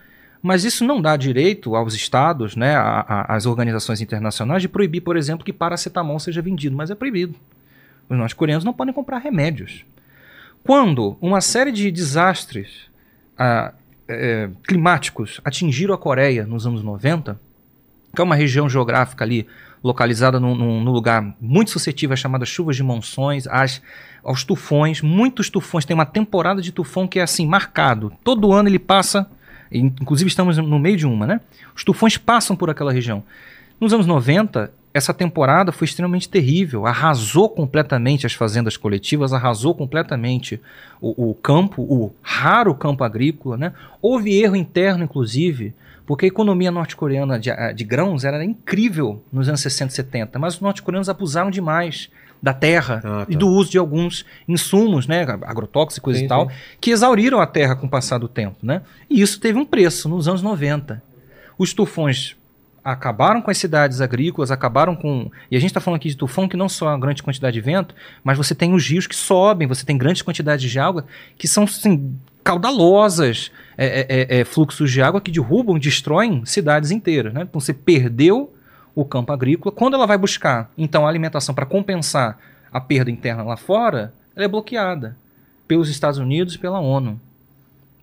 mas 0.41 0.63
isso 0.63 0.85
não 0.85 1.01
dá 1.01 1.17
direito 1.17 1.75
aos 1.75 1.93
estados, 1.93 2.55
né, 2.55 2.75
às 2.77 3.45
organizações 3.45 3.99
internacionais, 3.99 4.61
de 4.61 4.69
proibir, 4.69 5.01
por 5.01 5.17
exemplo, 5.17 5.43
que 5.43 5.51
paracetamol 5.51 6.19
seja 6.19 6.41
vendido, 6.41 6.75
mas 6.75 6.91
é 6.91 6.95
proibido. 6.95 7.35
Os 8.09 8.17
norte-coreanos 8.17 8.63
não 8.63 8.73
podem 8.73 8.93
comprar 8.93 9.17
remédios. 9.17 9.85
Quando 10.63 11.17
uma 11.19 11.41
série 11.41 11.71
de 11.71 11.91
desastres 11.91 12.89
ah, 13.37 13.73
é, 14.07 14.49
climáticos 14.63 15.41
atingiram 15.43 15.93
a 15.93 15.97
Coreia 15.97 16.45
nos 16.45 16.65
anos 16.65 16.83
90, 16.83 17.39
que 18.15 18.21
é 18.21 18.23
uma 18.23 18.35
região 18.35 18.69
geográfica 18.69 19.23
ali 19.23 19.47
localizada 19.83 20.39
num, 20.39 20.55
num, 20.55 20.91
lugar 20.91 21.35
muito 21.39 21.71
suscetível 21.71 22.13
às 22.13 22.19
chamadas 22.19 22.49
chuvas 22.49 22.75
de 22.75 22.83
monções, 22.83 23.47
às, 23.47 23.81
aos 24.23 24.43
tufões, 24.43 25.01
muitos 25.01 25.49
tufões. 25.49 25.85
Tem 25.85 25.93
uma 25.93 26.05
temporada 26.05 26.61
de 26.61 26.71
tufão 26.71 27.07
que 27.07 27.19
é 27.19 27.21
assim, 27.21 27.45
marcado. 27.45 28.11
Todo 28.23 28.51
ano 28.51 28.69
ele 28.69 28.79
passa, 28.79 29.29
inclusive 29.71 30.29
estamos 30.29 30.57
no 30.57 30.79
meio 30.79 30.97
de 30.97 31.05
uma, 31.05 31.27
né? 31.27 31.41
Os 31.75 31.83
tufões 31.83 32.17
passam 32.17 32.55
por 32.55 32.69
aquela 32.69 32.91
região. 32.91 33.23
Nos 33.79 33.93
anos 33.93 34.07
90, 34.07 34.71
essa 34.93 35.13
temporada 35.13 35.71
foi 35.71 35.85
extremamente 35.85 36.27
terrível, 36.27 36.87
arrasou 36.87 37.49
completamente 37.49 38.25
as 38.25 38.33
fazendas 38.33 38.75
coletivas, 38.75 39.31
arrasou 39.31 39.75
completamente 39.75 40.59
o, 40.99 41.29
o 41.29 41.35
campo, 41.35 41.83
o 41.83 42.11
raro 42.21 42.73
campo 42.73 43.03
agrícola, 43.03 43.55
né? 43.55 43.73
Houve 44.01 44.33
erro 44.33 44.55
interno, 44.55 45.03
inclusive, 45.03 45.75
porque 46.07 46.25
a 46.25 46.27
economia 46.27 46.71
norte-coreana 46.71 47.39
de, 47.39 47.51
de, 47.75 47.83
grãos 47.83 48.23
era 48.23 48.43
incrível 48.43 49.21
nos 49.31 49.47
anos 49.47 49.61
60 49.61 49.91
e 49.91 49.95
70, 49.95 50.39
mas 50.39 50.55
os 50.55 50.61
norte-coreanos 50.61 51.09
abusaram 51.09 51.51
demais 51.51 52.09
da 52.41 52.53
terra 52.53 53.01
ah, 53.03 53.25
tá. 53.25 53.27
e 53.29 53.35
do 53.35 53.47
uso 53.47 53.69
de 53.69 53.77
alguns 53.77 54.25
insumos, 54.47 55.07
né, 55.07 55.23
agrotóxicos 55.43 56.17
sim, 56.17 56.25
e 56.25 56.27
tal, 56.27 56.49
sim. 56.49 56.55
que 56.79 56.91
exauriram 56.91 57.39
a 57.39 57.45
terra 57.45 57.75
com 57.75 57.85
o 57.85 57.89
passar 57.89 58.17
do 58.17 58.27
tempo, 58.27 58.57
né? 58.63 58.81
E 59.09 59.21
isso 59.21 59.39
teve 59.39 59.59
um 59.59 59.65
preço 59.65 60.07
nos 60.09 60.27
anos 60.27 60.41
90. 60.41 61.03
Os 61.57 61.73
tufões 61.73 62.35
acabaram 62.91 63.41
com 63.41 63.51
as 63.51 63.57
cidades 63.57 63.99
agrícolas, 63.99 64.49
acabaram 64.49 64.95
com. 64.95 65.29
E 65.51 65.57
a 65.57 65.59
gente 65.59 65.71
está 65.71 65.81
falando 65.81 65.97
aqui 65.97 66.07
de 66.07 66.15
tufão 66.15 66.47
que 66.47 66.55
não 66.55 66.69
só 66.69 66.87
uma 66.87 66.97
grande 66.97 67.21
quantidade 67.21 67.53
de 67.53 67.59
vento, 67.59 67.93
mas 68.23 68.37
você 68.37 68.55
tem 68.55 68.73
os 68.73 68.87
rios 68.87 69.05
que 69.05 69.15
sobem, 69.15 69.67
você 69.67 69.85
tem 69.85 69.97
grandes 69.97 70.21
quantidades 70.21 70.71
de 70.71 70.79
água 70.79 71.05
que 71.37 71.49
são 71.49 71.65
assim, 71.65 72.15
caudalosas 72.45 73.51
é, 73.77 73.85
é, 73.85 74.05
é, 74.09 74.39
é, 74.39 74.45
fluxos 74.45 74.89
de 74.89 75.01
água 75.01 75.19
que 75.19 75.29
derrubam, 75.29 75.77
destroem 75.77 76.45
cidades 76.45 76.89
inteiras. 76.89 77.33
Né? 77.33 77.41
Então 77.41 77.59
você 77.59 77.73
perdeu 77.73 78.53
o 78.95 79.03
campo 79.03 79.33
agrícola. 79.33 79.75
Quando 79.75 79.95
ela 79.95 80.07
vai 80.07 80.17
buscar, 80.17 80.71
então, 80.77 81.05
a 81.05 81.09
alimentação 81.09 81.53
para 81.53 81.65
compensar 81.65 82.39
a 82.71 82.79
perda 82.79 83.11
interna 83.11 83.43
lá 83.43 83.57
fora, 83.57 84.13
ela 84.33 84.45
é 84.45 84.47
bloqueada 84.47 85.17
pelos 85.67 85.89
Estados 85.89 86.19
Unidos 86.19 86.55
e 86.55 86.57
pela 86.57 86.79
ONU. 86.79 87.19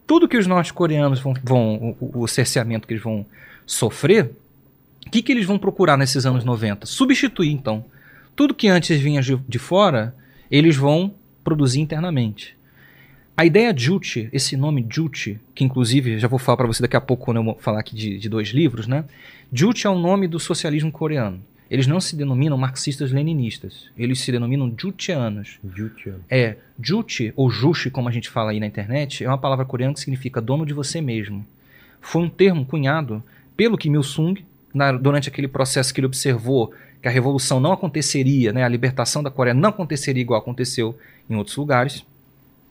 Tudo 0.07 0.29
que 0.29 0.37
os 0.37 0.47
norte-coreanos 0.47 1.21
vão, 1.21 1.35
vão 1.43 1.97
o, 1.99 2.21
o 2.25 2.29
cerceamento 2.29 2.87
que 2.87 2.93
eles 2.93 3.03
vão 3.03 3.25
sofrer, 3.65 4.31
que, 5.15 5.23
que 5.23 5.31
eles 5.31 5.47
vão 5.47 5.59
procurar 5.59 5.97
nesses 5.97 6.27
anos 6.27 6.45
90? 6.45 6.87
Substituir, 6.87 7.53
então. 7.53 7.85
Tudo 8.35 8.53
que 8.53 8.67
antes 8.67 9.01
vinha 9.01 9.21
de, 9.23 9.59
fora, 9.61 10.13
eles 10.51 10.75
vão 10.75 11.15
produzir 11.45 11.81
internamente. 11.81 12.57
A 13.37 13.45
ideia 13.45 13.73
Juche, 13.77 14.29
esse 14.33 14.57
nome 14.57 14.85
Juche, 14.91 15.39
que 15.55 15.63
inclusive 15.63 16.19
já 16.19 16.27
vou 16.27 16.39
falar 16.39 16.57
para 16.57 16.67
você 16.67 16.83
daqui 16.83 16.97
a 16.97 17.01
pouco 17.01 17.27
quando 17.27 17.37
eu 17.37 17.57
falar 17.61 17.79
aqui 17.79 17.95
de, 17.95 18.19
de 18.19 18.29
dois 18.29 18.49
livros, 18.49 18.89
né? 18.89 19.05
Juche 19.53 19.87
é 19.87 19.91
o 19.91 19.97
nome 19.97 20.27
do 20.27 20.41
socialismo 20.41 20.91
coreano. 20.91 21.41
Eles 21.71 21.87
não 21.87 22.01
se 22.01 22.17
denominam 22.17 22.59
marxistas-leninistas. 22.59 23.91
Eles 23.97 24.19
se 24.19 24.33
denominam 24.33 24.73
jucheanos. 24.77 25.61
Juche. 25.77 26.13
É, 26.29 26.57
juche, 26.81 27.33
ou 27.37 27.51
juche, 27.51 27.89
como 27.89 28.09
a 28.09 28.13
gente 28.13 28.29
fala 28.29 28.51
aí 28.51 28.59
na 28.59 28.67
internet, 28.67 29.23
é 29.23 29.29
uma 29.29 29.39
palavra 29.39 29.65
coreana 29.65 29.95
que 29.95 30.01
significa 30.01 30.41
dono 30.41 30.67
de 30.67 30.75
você 30.75 31.01
mesmo. 31.01 31.47
Foi 32.01 32.23
um 32.23 32.29
termo 32.29 32.67
cunhado 32.67 33.23
pelo 33.57 33.79
Kim 33.79 33.95
Il-sung 33.95 34.45
na, 34.75 34.93
durante 34.93 35.29
aquele 35.29 35.47
processo 35.49 35.95
que 35.95 36.01
ele 36.01 36.07
observou 36.07 36.75
que 37.01 37.09
a 37.09 37.11
revolução 37.11 37.61
não 37.61 37.73
aconteceria, 37.73 38.53
né, 38.53 38.65
a 38.65 38.69
libertação 38.69 39.23
da 39.23 39.31
Coreia 39.31 39.55
não 39.55 39.69
aconteceria 39.69 40.21
igual 40.21 40.41
aconteceu 40.41 40.99
em 41.31 41.37
outros 41.37 41.57
lugares. 41.57 42.05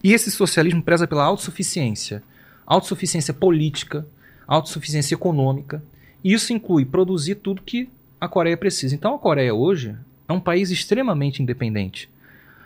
E 0.03 0.11
esse 0.11 0.29
socialismo 0.29 0.83
preza 0.83 1.07
pela 1.07 1.23
autossuficiência. 1.23 2.21
Autossuficiência 2.65 3.33
política, 3.33 4.05
autossuficiência 4.45 5.15
econômica. 5.15 5.81
E 6.23 6.33
isso 6.33 6.51
inclui 6.51 6.83
produzir 6.83 7.35
tudo 7.35 7.61
que 7.61 7.89
a 8.19 8.27
Coreia 8.27 8.57
precisa. 8.57 8.95
Então 8.95 9.15
a 9.15 9.19
Coreia 9.19 9.53
hoje 9.53 9.95
é 10.27 10.33
um 10.33 10.39
país 10.39 10.71
extremamente 10.71 11.41
independente. 11.41 12.09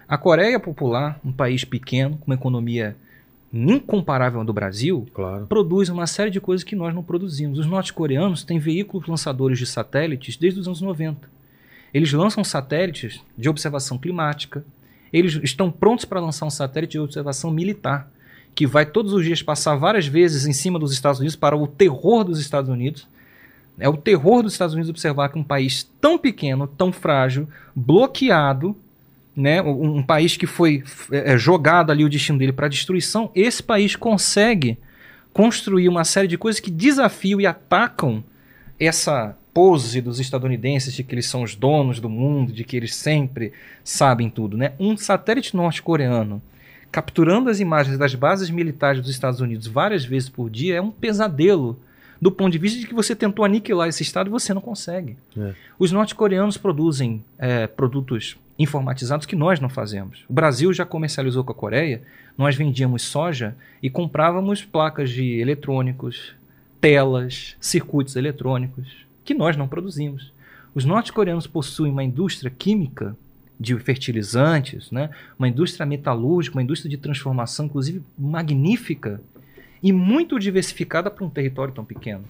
A 0.07 0.17
Coreia 0.17 0.59
Popular, 0.59 1.19
um 1.23 1.33
país 1.33 1.63
pequeno, 1.65 2.17
com 2.17 2.27
uma 2.27 2.35
economia 2.35 2.95
incomparável 3.51 4.43
do 4.43 4.53
Brasil, 4.53 5.07
claro. 5.13 5.47
produz 5.47 5.89
uma 5.89 6.05
série 6.05 6.29
de 6.29 6.41
coisas 6.41 6.63
que 6.63 6.75
nós 6.75 6.93
não 6.93 7.03
produzimos. 7.03 7.59
Os 7.59 7.65
norte-coreanos 7.65 8.43
têm 8.43 8.59
veículos 8.59 9.07
lançadores 9.07 9.57
de 9.57 9.65
satélites 9.65 10.35
desde 10.37 10.59
os 10.59 10.67
anos 10.67 10.81
90. 10.81 11.29
Eles 11.93 12.11
lançam 12.11 12.43
satélites 12.43 13.21
de 13.37 13.49
observação 13.49 13.97
climática, 13.97 14.65
eles 15.11 15.39
estão 15.41 15.71
prontos 15.71 16.05
para 16.05 16.19
lançar 16.19 16.45
um 16.45 16.49
satélite 16.49 16.91
de 16.91 16.99
observação 16.99 17.49
militar, 17.49 18.11
que 18.53 18.67
vai 18.67 18.85
todos 18.85 19.13
os 19.13 19.23
dias 19.23 19.41
passar 19.41 19.75
várias 19.75 20.05
vezes 20.05 20.45
em 20.45 20.53
cima 20.53 20.77
dos 20.77 20.91
Estados 20.91 21.19
Unidos 21.19 21.35
para 21.35 21.55
o 21.55 21.67
terror 21.67 22.23
dos 22.23 22.39
Estados 22.39 22.69
Unidos. 22.69 23.07
É 23.79 23.87
o 23.87 23.95
terror 23.95 24.43
dos 24.43 24.53
Estados 24.53 24.73
Unidos 24.73 24.89
observar 24.89 25.29
que 25.29 25.37
um 25.37 25.43
país 25.43 25.89
tão 26.01 26.17
pequeno, 26.17 26.67
tão 26.67 26.91
frágil, 26.91 27.47
bloqueado, 27.75 28.75
né, 29.37 29.61
um, 29.61 29.97
um 29.97 30.03
país 30.03 30.35
que 30.35 30.47
foi 30.47 30.83
é, 31.11 31.33
é 31.33 31.37
jogado 31.37 31.91
ali 31.91 32.03
o 32.03 32.09
destino 32.09 32.39
dele 32.39 32.51
para 32.51 32.67
destruição, 32.67 33.31
esse 33.35 33.61
país 33.61 33.95
consegue 33.95 34.79
construir 35.31 35.87
uma 35.87 36.03
série 36.03 36.27
de 36.27 36.37
coisas 36.37 36.59
que 36.59 36.71
desafiam 36.71 37.39
e 37.39 37.45
atacam 37.45 38.23
essa 38.79 39.37
pose 39.53 40.01
dos 40.01 40.19
estadunidenses 40.19 40.93
de 40.93 41.03
que 41.03 41.13
eles 41.13 41.27
são 41.27 41.43
os 41.43 41.55
donos 41.55 41.99
do 41.99 42.09
mundo, 42.09 42.51
de 42.51 42.63
que 42.63 42.75
eles 42.75 42.95
sempre 42.95 43.53
sabem 43.83 44.29
tudo, 44.29 44.57
né? 44.57 44.73
Um 44.79 44.97
satélite 44.97 45.55
norte-coreano 45.55 46.41
capturando 46.91 47.49
as 47.49 47.59
imagens 47.59 47.97
das 47.97 48.15
bases 48.15 48.49
militares 48.49 49.01
dos 49.01 49.11
Estados 49.11 49.39
Unidos 49.39 49.67
várias 49.67 50.03
vezes 50.03 50.29
por 50.29 50.49
dia 50.49 50.77
é 50.77 50.81
um 50.81 50.89
pesadelo 50.89 51.79
do 52.19 52.31
ponto 52.31 52.51
de 52.51 52.57
vista 52.57 52.79
de 52.79 52.87
que 52.87 52.93
você 52.95 53.15
tentou 53.15 53.45
aniquilar 53.45 53.87
esse 53.87 54.01
estado 54.01 54.27
e 54.27 54.31
você 54.31 54.53
não 54.53 54.61
consegue. 54.61 55.15
É. 55.37 55.53
Os 55.77 55.91
norte-coreanos 55.91 56.57
produzem 56.57 57.23
é, 57.37 57.67
produtos 57.67 58.37
informatizados 58.57 59.25
que 59.25 59.35
nós 59.35 59.59
não 59.59 59.69
fazemos. 59.69 60.25
O 60.27 60.33
Brasil 60.33 60.73
já 60.73 60.85
comercializou 60.85 61.43
com 61.43 61.51
a 61.51 61.55
Coreia, 61.55 62.01
nós 62.37 62.55
vendíamos 62.55 63.03
soja 63.03 63.55
e 63.81 63.89
comprávamos 63.89 64.63
placas 64.63 65.09
de 65.09 65.39
eletrônicos, 65.39 66.33
telas, 66.81 67.55
circuitos 67.59 68.15
eletrônicos 68.15 69.05
que 69.23 69.33
nós 69.33 69.57
não 69.57 69.67
produzimos. 69.67 70.31
Os 70.73 70.85
norte-coreanos 70.85 71.47
possuem 71.47 71.91
uma 71.91 72.03
indústria 72.03 72.51
química 72.55 73.15
de 73.59 73.77
fertilizantes, 73.79 74.91
né? 74.91 75.09
uma 75.37 75.47
indústria 75.47 75.85
metalúrgica, 75.85 76.55
uma 76.55 76.63
indústria 76.63 76.89
de 76.89 76.97
transformação, 76.97 77.65
inclusive 77.65 78.01
magnífica. 78.17 79.21
e 79.81 79.91
muito 79.91 80.39
diversificada 80.39 81.09
para 81.09 81.23
um 81.23 81.29
território 81.29 81.73
tão 81.73 81.85
pequeno. 81.85 82.23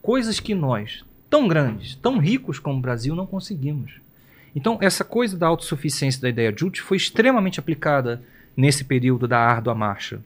Coisas 0.00 0.40
que 0.40 0.54
nós, 0.54 1.04
tão 1.28 1.46
grandes, 1.46 1.94
tão 1.96 2.18
ricos 2.18 2.58
como 2.58 2.78
o 2.78 2.80
Brasil, 2.80 3.14
não 3.14 3.26
conseguimos. 3.26 4.03
Então, 4.54 4.78
essa 4.80 5.04
coisa 5.04 5.36
da 5.36 5.46
autossuficiência 5.46 6.20
da 6.22 6.28
ideia 6.28 6.54
Jute 6.56 6.80
foi 6.80 6.96
extremamente 6.96 7.58
aplicada 7.58 8.22
nesse 8.56 8.84
período 8.84 9.26
da 9.26 9.38
árdua 9.38 9.74
marcha. 9.74 10.20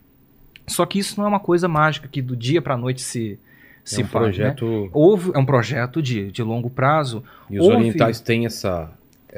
Só 0.66 0.84
que 0.84 0.98
isso 0.98 1.18
não 1.18 1.24
é 1.24 1.28
uma 1.28 1.40
coisa 1.40 1.66
mágica 1.66 2.07
que 2.08 2.20
do 2.20 2.36
dia 2.36 2.60
para 2.60 2.74
a 2.74 2.76
noite 2.76 3.00
se, 3.00 3.39
se 3.82 4.02
é 4.02 4.05
um 4.05 4.08
faz. 4.08 4.36
né? 4.36 4.50
projeto. 4.50 4.90
Houve, 4.92 5.31
é 5.34 5.39
um 5.39 5.47
projeto 5.47 6.02
de, 6.02 6.31
de 6.31 6.42
longo 6.42 6.68
prazo. 6.68 7.24
E 7.48 7.58
os 7.58 7.65
Houve- 7.65 7.76
orientais 7.78 8.20
têm 8.20 8.44
essa. 8.44 8.90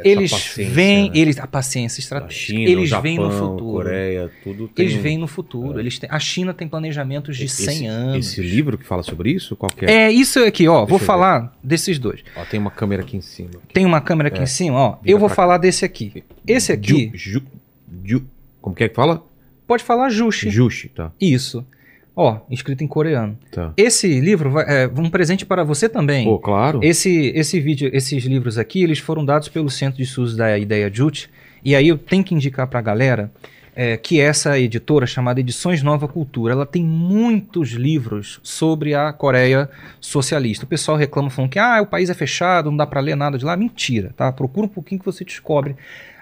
Eles 0.05 0.31
paciência, 0.31 0.73
vêm, 0.75 1.11
né? 1.11 1.19
eles, 1.19 1.39
a 1.39 1.47
paciência 1.47 2.01
estratégica. 2.01 2.47
China, 2.47 2.71
eles 2.71 2.89
Japão, 2.89 3.03
vêm 3.03 3.19
no 3.19 3.31
futuro. 3.33 3.73
Coreia, 3.85 4.31
tudo 4.45 4.69
tem. 4.69 4.87
Eles 4.87 4.97
vêm 5.01 5.19
no 5.19 5.27
futuro. 5.27 5.81
Eles 5.81 5.99
têm, 5.99 6.09
a 6.13 6.19
China 6.21 6.55
tem 6.55 6.69
planejamentos 6.69 7.37
de 7.37 7.47
esse, 7.47 7.65
100 7.65 7.89
anos. 7.89 8.27
Esse 8.27 8.41
livro 8.41 8.79
que 8.79 8.85
fala 8.85 9.03
sobre 9.03 9.31
isso? 9.33 9.57
Qual 9.57 9.71
é? 9.83 9.93
É 10.07 10.11
isso 10.13 10.39
aqui, 10.45 10.69
ó. 10.69 10.79
Deixa 10.79 10.87
vou 10.89 10.95
eu 10.97 11.01
ver. 11.01 11.05
falar 11.07 11.59
desses 11.63 11.99
dois. 11.99 12.21
Ó, 12.37 12.45
tem 12.45 12.61
uma 12.61 12.71
câmera 12.71 13.03
aqui 13.03 13.17
em 13.17 13.21
cima. 13.21 13.51
Tem 13.73 13.85
uma 13.85 14.01
câmera 14.01 14.29
aqui 14.29 14.39
É. 14.41 14.45
em 14.45 14.47
cima, 14.47 14.79
ó. 14.79 14.91
Vira 15.03 15.03
Eu 15.17 15.19
vou 15.19 15.29
falar 15.29 15.59
desse 15.59 15.85
aqui. 15.85 16.23
Esse 16.47 16.73
aqui, 16.73 17.11
Ju, 17.15 17.41
ju, 17.41 17.43
ju- 18.05 18.25
como 18.61 18.75
que 18.77 18.85
é 18.85 18.89
que 18.89 18.95
fala? 18.95 19.25
pode 19.67 19.83
falar 19.85 20.09
Jushi. 20.11 20.51
Jushi, 20.51 20.89
tá. 20.89 21.13
Isso. 21.21 21.65
Ó, 22.15 22.39
escrito 22.51 22.83
em 22.83 22.87
coreano. 22.87 23.39
tá. 23.53 23.73
Esse 23.77 24.21
livro 24.21 24.51
vai- 24.51 24.65
é 24.69 24.87
um 24.97 25.09
presente 25.09 25.47
para 25.47 25.65
você 25.65 25.89
também. 25.89 26.25
Pô, 26.25 26.39
claro. 26.39 26.81
Esse, 26.83 27.33
esse 27.35 27.61
vídeo, 27.61 27.91
esses 27.93 28.25
livros 28.25 28.59
aqui, 28.59 28.83
eles 28.83 28.99
foram 28.99 29.25
dados 29.25 29.49
pelo 29.49 29.71
Centro 29.71 29.97
de 29.99 30.03
Estudos 30.03 30.37
da 30.37 30.59
Ideia 30.59 30.91
Jute. 30.93 31.31
E 31.65 31.75
aí 31.75 31.89
eu 31.89 31.97
tenho 31.97 32.25
que 32.25 32.35
indicar 32.35 32.67
para 32.67 32.79
a 32.79 32.83
galera 32.83 33.31
é, 33.77 33.97
que 33.97 34.21
essa 34.21 34.59
editora, 34.59 35.07
chamada 35.07 35.41
Edições 35.41 35.83
Nova 35.83 36.09
Cultura, 36.09 36.53
ela 36.53 36.67
tem 36.67 36.83
muitos 36.85 37.71
livros 37.71 38.41
sobre 38.43 38.95
a 38.95 39.13
Coreia 39.13 39.71
socialista. 40.01 40.65
O 40.65 40.69
pessoal 40.69 40.97
reclama 40.99 41.31
falando 41.31 41.51
que 41.53 41.59
ah, 41.59 41.81
o 41.81 41.87
país 41.87 42.11
é 42.11 42.15
fechado, 42.15 42.71
não 42.71 42.77
dá 42.77 42.87
para 42.87 43.01
ler 43.01 43.15
nada 43.15 43.39
de 43.39 43.45
lá. 43.45 43.57
Mentira, 43.57 44.13
tá? 44.17 44.31
Procura 44.33 44.67
um 44.67 44.71
pouquinho 44.71 44.99
que 44.99 45.07
você 45.07 45.25
descobre. 45.25 45.77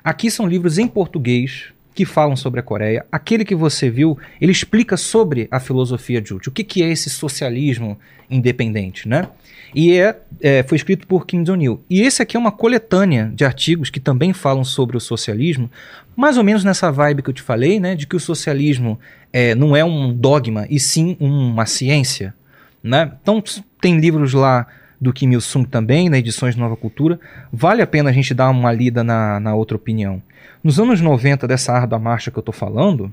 Aqui 0.05 0.31
são 0.31 0.47
livros 0.47 0.79
em 0.79 0.87
português 0.87 1.73
que 1.99 2.05
falam 2.05 2.37
sobre 2.37 2.61
a 2.61 2.63
Coreia. 2.63 3.05
Aquele 3.11 3.45
que 3.45 3.57
você 3.57 3.91
viu, 3.91 4.17
ele 4.41 4.53
explica 4.53 4.97
sobre 4.97 5.49
a 5.51 5.59
filosofia 5.59 6.23
Jute. 6.25 6.49
O 6.49 6.53
que, 6.53 6.63
que 6.63 6.81
é 6.81 6.89
esse 6.89 7.11
socialismo 7.11 7.99
independente, 8.31 9.09
né? 9.09 9.27
E 9.75 9.99
é, 9.99 10.17
é, 10.41 10.63
foi 10.63 10.77
escrito 10.77 11.09
por 11.09 11.27
Kim 11.27 11.43
Jong-il. 11.43 11.83
E 11.91 12.03
esse 12.03 12.23
aqui 12.23 12.37
é 12.37 12.41
uma 12.41 12.53
coletânea 12.53 13.33
de 13.35 13.45
artigos 13.45 13.91
que 13.91 13.99
também 13.99 14.33
falam 14.33 14.63
sobre 14.63 14.97
o 14.97 15.01
socialismo, 15.01 15.69
mais 16.15 16.39
ou 16.39 16.45
menos 16.45 16.63
nessa 16.63 16.89
vibe 16.93 17.21
que 17.21 17.31
eu 17.31 17.35
te 17.35 17.43
falei, 17.43 17.81
né? 17.81 17.97
De 17.97 18.07
que 18.07 18.15
o 18.15 18.21
socialismo 18.21 18.97
é, 19.33 19.57
não 19.57 19.75
é 19.75 19.85
um 19.85 20.15
dogma, 20.15 20.69
e 20.71 20.79
sim 20.79 21.17
uma 21.19 21.67
ciência, 21.67 22.33
né? 22.81 23.11
Então 23.21 23.43
tem 23.81 23.99
livros 23.99 24.35
lá 24.35 24.69
do 25.01 25.13
Kim 25.13 25.33
Il-sung 25.33 25.67
também, 25.67 26.09
na 26.09 26.17
edições 26.17 26.55
Nova 26.55 26.77
Cultura. 26.77 27.19
Vale 27.53 27.83
a 27.83 27.89
pena 27.89 28.11
a 28.11 28.13
gente 28.13 28.33
dar 28.35 28.51
uma 28.51 28.73
lida 28.73 29.03
na, 29.03 29.41
na 29.41 29.53
outra 29.57 29.77
opinião. 29.77 30.23
Nos 30.69 30.79
anos 30.79 31.01
90, 31.01 31.49
dessa 31.49 31.73
árdua 31.73 31.99
marcha 31.99 32.31
que 32.31 32.37
eu 32.37 32.43
estou 32.43 32.53
falando, 32.53 33.11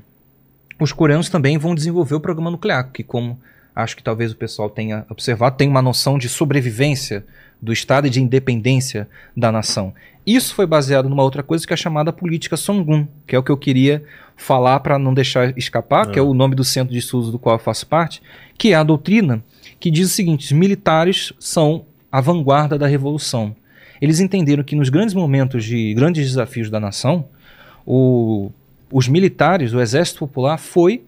os 0.78 0.92
coreanos 0.92 1.30
também 1.30 1.56
vão 1.56 1.74
desenvolver 1.74 2.14
o 2.14 2.20
programa 2.20 2.50
nuclear, 2.50 2.92
que 2.92 3.02
como 3.02 3.40
acho 3.74 3.96
que 3.96 4.02
talvez 4.02 4.30
o 4.30 4.36
pessoal 4.36 4.68
tenha 4.68 5.06
observado, 5.08 5.56
tem 5.56 5.66
uma 5.66 5.80
noção 5.80 6.18
de 6.18 6.28
sobrevivência 6.28 7.24
do 7.58 7.72
Estado 7.72 8.08
e 8.08 8.10
de 8.10 8.20
independência 8.20 9.08
da 9.34 9.50
nação. 9.50 9.94
Isso 10.26 10.54
foi 10.54 10.66
baseado 10.66 11.08
numa 11.08 11.22
outra 11.22 11.42
coisa 11.42 11.66
que 11.66 11.72
é 11.72 11.76
chamada 11.78 12.12
política 12.12 12.58
Songun, 12.58 13.08
que 13.26 13.34
é 13.34 13.38
o 13.38 13.42
que 13.42 13.50
eu 13.50 13.56
queria 13.56 14.04
falar 14.36 14.80
para 14.80 14.98
não 14.98 15.14
deixar 15.14 15.56
escapar, 15.56 16.10
que 16.10 16.18
é 16.18 16.22
o 16.22 16.34
nome 16.34 16.54
do 16.54 16.62
centro 16.62 16.92
de 16.92 16.98
estudos 16.98 17.32
do 17.32 17.38
qual 17.38 17.54
eu 17.54 17.58
faço 17.58 17.86
parte, 17.86 18.20
que 18.58 18.74
é 18.74 18.74
a 18.74 18.82
doutrina 18.82 19.42
que 19.80 19.90
diz 19.90 20.10
o 20.10 20.12
seguinte: 20.12 20.44
os 20.44 20.52
militares 20.52 21.32
são 21.38 21.86
a 22.12 22.20
vanguarda 22.20 22.76
da 22.76 22.86
revolução. 22.86 23.56
Eles 23.98 24.20
entenderam 24.20 24.62
que 24.62 24.76
nos 24.76 24.90
grandes 24.90 25.14
momentos 25.14 25.64
de 25.64 25.94
grandes 25.94 26.26
desafios 26.26 26.68
da 26.68 26.78
nação, 26.78 27.30
o- 27.86 28.50
os 28.92 29.08
militares, 29.08 29.72
o 29.72 29.80
exército 29.80 30.18
popular 30.20 30.58
foi 30.58 31.02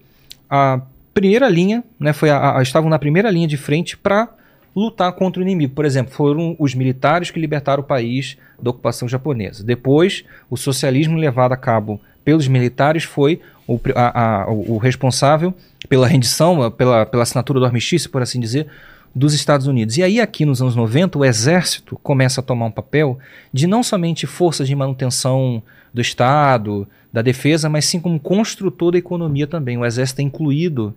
a 0.49 0.81
primeira 1.13 1.49
linha, 1.49 1.83
né, 1.99 2.13
foi 2.13 2.29
a- 2.29 2.57
a- 2.57 2.61
estavam 2.61 2.89
na 2.89 2.97
primeira 2.97 3.29
linha 3.29 3.47
de 3.47 3.57
frente 3.57 3.97
para 3.97 4.29
lutar 4.75 5.11
contra 5.13 5.41
o 5.41 5.43
inimigo. 5.45 5.73
Por 5.73 5.83
exemplo, 5.85 6.13
foram 6.13 6.55
os 6.59 6.73
militares 6.73 7.31
que 7.31 7.39
libertaram 7.39 7.81
o 7.81 7.85
país 7.85 8.37
da 8.61 8.69
ocupação 8.69 9.07
japonesa. 9.07 9.63
Depois, 9.63 10.23
o 10.49 10.55
socialismo 10.55 11.17
levado 11.17 11.51
a 11.51 11.57
cabo 11.57 11.99
pelos 12.23 12.47
militares 12.47 13.03
foi 13.03 13.41
o, 13.67 13.79
a- 13.95 14.43
a- 14.43 14.49
o- 14.51 14.77
responsável 14.77 15.53
pela 15.89 16.07
rendição, 16.07 16.69
pela, 16.71 17.05
pela 17.05 17.23
assinatura 17.23 17.59
do 17.59 17.65
armistício, 17.65 18.09
por 18.09 18.21
assim 18.21 18.39
dizer, 18.39 18.67
dos 19.13 19.33
Estados 19.33 19.65
Unidos. 19.65 19.97
E 19.97 20.03
aí, 20.03 20.19
aqui 20.21 20.45
nos 20.45 20.61
anos 20.61 20.75
90, 20.75 21.17
o 21.17 21.25
exército 21.25 21.99
começa 22.03 22.41
a 22.41 22.43
tomar 22.43 22.67
um 22.67 22.71
papel 22.71 23.17
de 23.51 23.65
não 23.65 23.81
somente 23.81 24.27
forças 24.27 24.67
de 24.67 24.75
manutenção 24.75 25.63
do 25.93 26.01
Estado, 26.01 26.87
da 27.11 27.21
defesa, 27.21 27.69
mas 27.69 27.85
sim 27.85 27.99
como 27.99 28.19
construtor 28.19 28.91
da 28.91 28.97
economia 28.97 29.47
também. 29.47 29.77
O 29.77 29.85
exército 29.85 30.21
é 30.21 30.23
incluído 30.23 30.93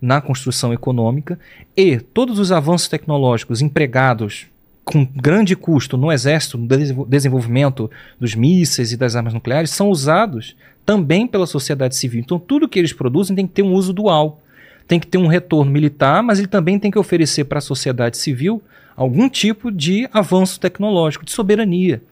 na 0.00 0.20
construção 0.20 0.72
econômica 0.72 1.38
e 1.76 1.98
todos 1.98 2.38
os 2.38 2.50
avanços 2.50 2.88
tecnológicos 2.88 3.62
empregados 3.62 4.46
com 4.84 5.04
grande 5.04 5.54
custo 5.54 5.96
no 5.96 6.10
exército, 6.10 6.58
no 6.58 6.66
desenvol- 6.66 7.06
desenvolvimento 7.06 7.88
dos 8.18 8.34
mísseis 8.34 8.90
e 8.90 8.96
das 8.96 9.14
armas 9.14 9.32
nucleares, 9.32 9.70
são 9.70 9.88
usados 9.88 10.56
também 10.84 11.26
pela 11.26 11.46
sociedade 11.46 11.94
civil. 11.94 12.20
Então, 12.20 12.36
tudo 12.36 12.68
que 12.68 12.80
eles 12.80 12.92
produzem 12.92 13.36
tem 13.36 13.46
que 13.46 13.52
ter 13.52 13.62
um 13.62 13.72
uso 13.72 13.92
dual. 13.92 14.40
Tem 14.88 14.98
que 14.98 15.06
ter 15.06 15.18
um 15.18 15.28
retorno 15.28 15.70
militar, 15.70 16.20
mas 16.24 16.40
ele 16.40 16.48
também 16.48 16.80
tem 16.80 16.90
que 16.90 16.98
oferecer 16.98 17.44
para 17.44 17.58
a 17.58 17.62
sociedade 17.62 18.16
civil 18.16 18.60
algum 18.96 19.28
tipo 19.28 19.70
de 19.70 20.08
avanço 20.12 20.58
tecnológico, 20.58 21.24
de 21.24 21.30
soberania. 21.30 22.02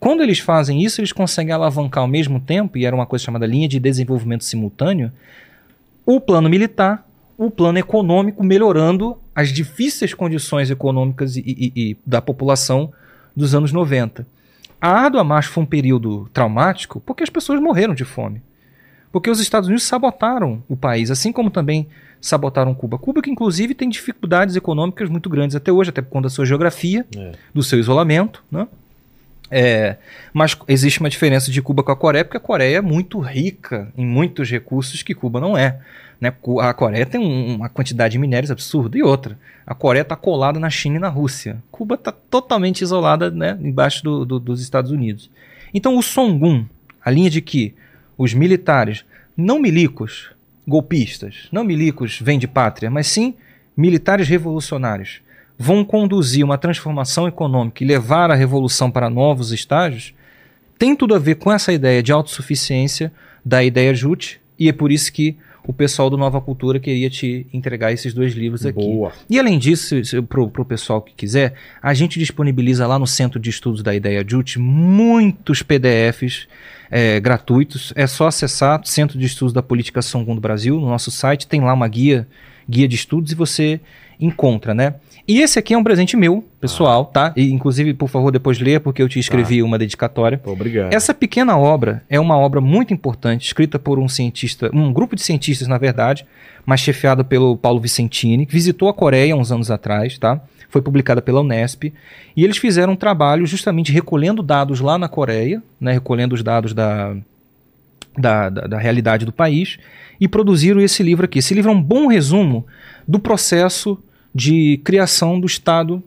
Quando 0.00 0.22
eles 0.22 0.38
fazem 0.38 0.82
isso, 0.82 1.00
eles 1.00 1.12
conseguem 1.12 1.52
alavancar 1.52 2.02
ao 2.02 2.08
mesmo 2.08 2.38
tempo, 2.40 2.78
e 2.78 2.84
era 2.84 2.94
uma 2.94 3.06
coisa 3.06 3.24
chamada 3.24 3.46
linha 3.46 3.66
de 3.68 3.80
desenvolvimento 3.80 4.44
simultâneo, 4.44 5.10
o 6.06 6.20
plano 6.20 6.48
militar, 6.48 7.06
o 7.36 7.50
plano 7.50 7.78
econômico, 7.78 8.42
melhorando 8.44 9.16
as 9.34 9.50
difíceis 9.52 10.14
condições 10.14 10.70
econômicas 10.70 11.36
e, 11.36 11.40
e- 11.46 11.72
e 11.76 11.96
da 12.06 12.20
população 12.22 12.92
dos 13.36 13.54
anos 13.54 13.72
90. 13.72 14.26
A 14.80 14.88
árdua 14.90 15.22
marcha 15.24 15.50
foi 15.50 15.62
um 15.62 15.66
período 15.66 16.28
traumático 16.32 17.00
porque 17.00 17.22
as 17.22 17.30
pessoas 17.30 17.60
morreram 17.60 17.94
de 17.94 18.04
fome. 18.04 18.40
Porque 19.10 19.30
os 19.30 19.40
Estados 19.40 19.68
Unidos 19.68 19.84
sabotaram 19.84 20.62
o 20.68 20.76
país, 20.76 21.10
assim 21.10 21.32
como 21.32 21.50
também 21.50 21.88
sabotaram 22.20 22.74
Cuba. 22.74 22.98
Cuba 22.98 23.22
que 23.22 23.30
inclusive 23.30 23.74
tem 23.74 23.88
dificuldades 23.88 24.54
econômicas 24.54 25.08
muito 25.08 25.28
grandes 25.30 25.56
até 25.56 25.72
hoje, 25.72 25.90
até 25.90 26.02
por 26.02 26.10
conta 26.10 26.24
da 26.26 26.30
sua 26.30 26.44
geografia, 26.44 27.06
É. 27.16 27.32
do 27.54 27.62
seu 27.62 27.78
isolamento, 27.78 28.44
né? 28.50 28.66
É, 29.50 29.96
mas 30.32 30.56
existe 30.68 31.00
uma 31.00 31.08
diferença 31.08 31.50
de 31.50 31.62
Cuba 31.62 31.82
com 31.82 31.90
a 31.92 31.96
Coreia, 31.96 32.24
porque 32.24 32.36
a 32.36 32.40
Coreia 32.40 32.78
é 32.78 32.80
muito 32.80 33.18
rica 33.18 33.90
em 33.96 34.06
muitos 34.06 34.50
recursos 34.50 35.02
que 35.02 35.14
Cuba 35.14 35.40
não 35.40 35.56
é. 35.56 35.78
Né? 36.20 36.32
A 36.60 36.74
Coreia 36.74 37.06
tem 37.06 37.20
um- 37.20 37.56
uma 37.56 37.68
quantidade 37.68 38.12
de 38.12 38.18
minérios 38.18 38.50
absurda. 38.50 38.98
E 38.98 39.02
outra, 39.02 39.38
a 39.66 39.74
Coreia 39.74 40.02
está 40.02 40.16
colada 40.16 40.58
na 40.60 40.68
China 40.68 40.96
e 40.96 41.00
na 41.00 41.08
Rússia. 41.08 41.62
Cuba 41.70 41.94
está 41.94 42.12
totalmente 42.12 42.82
isolada 42.82 43.30
né, 43.30 43.56
embaixo 43.60 44.02
do- 44.04 44.24
do- 44.26 44.40
dos 44.40 44.60
Estados 44.60 44.90
Unidos. 44.90 45.30
Então 45.72 45.96
o 45.96 46.02
Songun, 46.02 46.66
a 47.04 47.10
linha 47.10 47.30
de 47.30 47.40
que 47.40 47.74
os 48.18 48.34
militares, 48.34 49.04
não 49.36 49.58
milicos, 49.60 50.30
golpistas, 50.66 51.48
não 51.50 51.64
milicos 51.64 52.18
vêm 52.20 52.38
de 52.38 52.46
pátria, 52.48 52.90
mas 52.90 53.06
sim 53.06 53.34
militares 53.76 54.28
revolucionários, 54.28 55.20
vão 55.58 55.84
conduzir 55.84 56.44
uma 56.44 56.56
transformação 56.56 57.26
econômica 57.26 57.82
e 57.82 57.86
levar 57.86 58.30
a 58.30 58.34
revolução 58.34 58.90
para 58.90 59.10
novos 59.10 59.50
estágios, 59.50 60.14
tem 60.78 60.94
tudo 60.94 61.14
a 61.14 61.18
ver 61.18 61.34
com 61.34 61.52
essa 61.52 61.72
ideia 61.72 62.00
de 62.02 62.12
autossuficiência 62.12 63.12
da 63.44 63.64
ideia 63.64 63.92
Jute, 63.92 64.40
e 64.56 64.68
é 64.68 64.72
por 64.72 64.92
isso 64.92 65.12
que 65.12 65.36
o 65.66 65.72
pessoal 65.72 66.08
do 66.08 66.16
Nova 66.16 66.40
Cultura 66.40 66.80
queria 66.80 67.10
te 67.10 67.46
entregar 67.52 67.92
esses 67.92 68.14
dois 68.14 68.32
livros 68.32 68.64
aqui. 68.64 68.80
Boa. 68.80 69.12
E 69.28 69.38
além 69.38 69.58
disso, 69.58 69.96
para 70.26 70.40
o 70.40 70.64
pessoal 70.64 71.02
que 71.02 71.12
quiser, 71.12 71.52
a 71.82 71.92
gente 71.92 72.18
disponibiliza 72.18 72.86
lá 72.86 72.98
no 72.98 73.06
Centro 73.06 73.38
de 73.38 73.50
Estudos 73.50 73.82
da 73.82 73.94
Ideia 73.94 74.24
Jute 74.26 74.58
muitos 74.58 75.62
PDFs 75.62 76.48
é, 76.90 77.20
gratuitos. 77.20 77.92
É 77.94 78.06
só 78.06 78.28
acessar 78.28 78.80
o 78.80 78.86
Centro 78.86 79.18
de 79.18 79.26
Estudos 79.26 79.52
da 79.52 79.62
Política 79.62 80.00
Songun 80.00 80.36
do 80.36 80.40
Brasil, 80.40 80.80
no 80.80 80.88
nosso 80.88 81.10
site, 81.10 81.46
tem 81.46 81.60
lá 81.60 81.74
uma 81.74 81.86
guia, 81.86 82.26
guia 82.68 82.88
de 82.88 82.94
estudos 82.96 83.32
e 83.32 83.34
você 83.34 83.78
encontra, 84.18 84.72
né? 84.72 84.94
E 85.28 85.42
esse 85.42 85.58
aqui 85.58 85.74
é 85.74 85.78
um 85.78 85.84
presente 85.84 86.16
meu, 86.16 86.42
pessoal, 86.58 87.04
tá? 87.04 87.34
E 87.36 87.52
inclusive, 87.52 87.92
por 87.92 88.08
favor, 88.08 88.32
depois 88.32 88.58
leia, 88.58 88.80
porque 88.80 89.02
eu 89.02 89.08
te 89.10 89.18
escrevi 89.18 89.62
uma 89.62 89.76
dedicatória. 89.76 90.40
Obrigado. 90.42 90.90
Essa 90.90 91.12
pequena 91.12 91.58
obra 91.58 92.02
é 92.08 92.18
uma 92.18 92.38
obra 92.38 92.62
muito 92.62 92.94
importante, 92.94 93.44
escrita 93.44 93.78
por 93.78 93.98
um 93.98 94.08
cientista, 94.08 94.70
um 94.72 94.90
grupo 94.90 95.14
de 95.14 95.20
cientistas, 95.20 95.68
na 95.68 95.76
verdade, 95.76 96.26
mas 96.64 96.80
chefiado 96.80 97.26
pelo 97.26 97.58
Paulo 97.58 97.78
Vicentini, 97.78 98.46
que 98.46 98.54
visitou 98.54 98.88
a 98.88 98.94
Coreia 98.94 99.36
uns 99.36 99.52
anos 99.52 99.70
atrás, 99.70 100.16
tá? 100.16 100.40
Foi 100.70 100.80
publicada 100.80 101.20
pela 101.20 101.42
Unesp, 101.42 101.92
e 102.34 102.42
eles 102.42 102.56
fizeram 102.56 102.94
um 102.94 102.96
trabalho 102.96 103.44
justamente 103.44 103.92
recolhendo 103.92 104.42
dados 104.42 104.80
lá 104.80 104.96
na 104.96 105.10
Coreia, 105.10 105.62
né? 105.78 105.92
Recolhendo 105.92 106.34
os 106.34 106.42
dados 106.42 106.72
da, 106.72 107.14
da, 108.16 108.48
da, 108.48 108.66
da 108.66 108.78
realidade 108.78 109.26
do 109.26 109.32
país 109.32 109.78
e 110.18 110.26
produziram 110.26 110.80
esse 110.80 111.02
livro 111.02 111.26
aqui. 111.26 111.38
Esse 111.38 111.52
livro 111.52 111.70
é 111.70 111.74
um 111.74 111.82
bom 111.82 112.06
resumo 112.06 112.66
do 113.06 113.18
processo 113.18 114.02
de 114.34 114.80
criação 114.84 115.40
do 115.40 115.46
Estado 115.46 116.02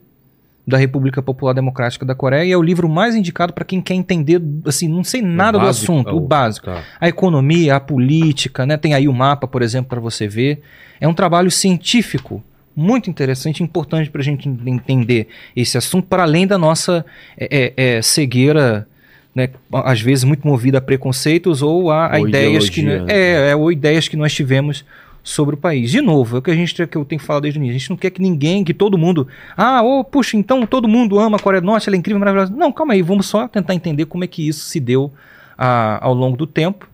da 0.66 0.78
República 0.78 1.20
Popular 1.20 1.52
Democrática 1.52 2.04
da 2.04 2.14
Coreia 2.14 2.44
e 2.44 2.52
é 2.52 2.56
o 2.56 2.62
livro 2.62 2.88
mais 2.88 3.16
indicado 3.16 3.52
para 3.52 3.64
quem 3.64 3.80
quer 3.80 3.94
entender, 3.94 4.40
assim, 4.64 4.86
não 4.88 5.02
sei 5.02 5.20
nada 5.20 5.58
do 5.58 5.66
assunto, 5.66 6.10
o, 6.10 6.18
o 6.18 6.20
básico. 6.20 6.66
Tá. 6.66 6.82
A 7.00 7.08
economia, 7.08 7.76
a 7.76 7.80
política, 7.80 8.64
né? 8.64 8.76
Tem 8.76 8.94
aí 8.94 9.08
o 9.08 9.12
mapa, 9.12 9.48
por 9.48 9.60
exemplo, 9.60 9.88
para 9.88 10.00
você 10.00 10.28
ver. 10.28 10.62
É 11.00 11.08
um 11.08 11.14
trabalho 11.14 11.50
científico 11.50 12.42
muito 12.74 13.10
interessante 13.10 13.60
e 13.60 13.64
importante 13.64 14.08
para 14.08 14.20
a 14.20 14.24
gente 14.24 14.48
entender 14.48 15.28
esse 15.54 15.76
assunto, 15.76 16.06
para 16.06 16.22
além 16.22 16.46
da 16.46 16.56
nossa 16.56 17.04
é, 17.36 17.72
é, 17.76 17.96
é, 17.96 18.02
cegueira, 18.02 18.86
né, 19.34 19.48
às 19.72 20.00
vezes 20.00 20.24
muito 20.24 20.46
movida 20.46 20.78
a 20.78 20.80
preconceitos 20.80 21.60
ou 21.60 21.90
a, 21.90 22.14
a 22.14 22.20
ideias 22.20 22.70
que 22.70 22.82
né? 22.82 23.04
é, 23.08 23.50
é, 23.50 23.56
ou 23.56 23.70
ideias 23.72 24.08
que 24.08 24.16
nós 24.16 24.32
tivemos 24.32 24.84
sobre 25.22 25.54
o 25.54 25.58
país. 25.58 25.90
De 25.90 26.00
novo, 26.00 26.36
é 26.36 26.38
o 26.38 26.42
que 26.42 26.50
a 26.50 26.54
gente 26.54 26.74
que 26.74 26.96
eu 26.96 27.04
tenho 27.04 27.20
que 27.20 27.26
falar 27.26 27.40
desde 27.40 27.58
o 27.58 27.60
início. 27.60 27.76
A 27.76 27.78
gente 27.78 27.90
não 27.90 27.96
quer 27.96 28.10
que 28.10 28.20
ninguém, 28.20 28.64
que 28.64 28.74
todo 28.74 28.98
mundo, 28.98 29.28
ah, 29.56 29.82
oh, 29.82 30.02
puxa, 30.02 30.36
então 30.36 30.66
todo 30.66 30.88
mundo 30.88 31.18
ama 31.18 31.36
a 31.36 31.40
Coreia 31.40 31.60
do 31.60 31.66
Norte, 31.66 31.88
ela 31.88 31.96
é 31.96 31.98
incrível, 31.98 32.18
maravilhosa. 32.18 32.52
Não, 32.54 32.72
calma 32.72 32.94
aí, 32.94 33.02
vamos 33.02 33.26
só 33.26 33.46
tentar 33.46 33.74
entender 33.74 34.06
como 34.06 34.24
é 34.24 34.26
que 34.26 34.48
isso 34.48 34.66
se 34.66 34.80
deu 34.80 35.12
a, 35.56 36.04
ao 36.04 36.14
longo 36.14 36.36
do 36.36 36.46
tempo. 36.46 36.88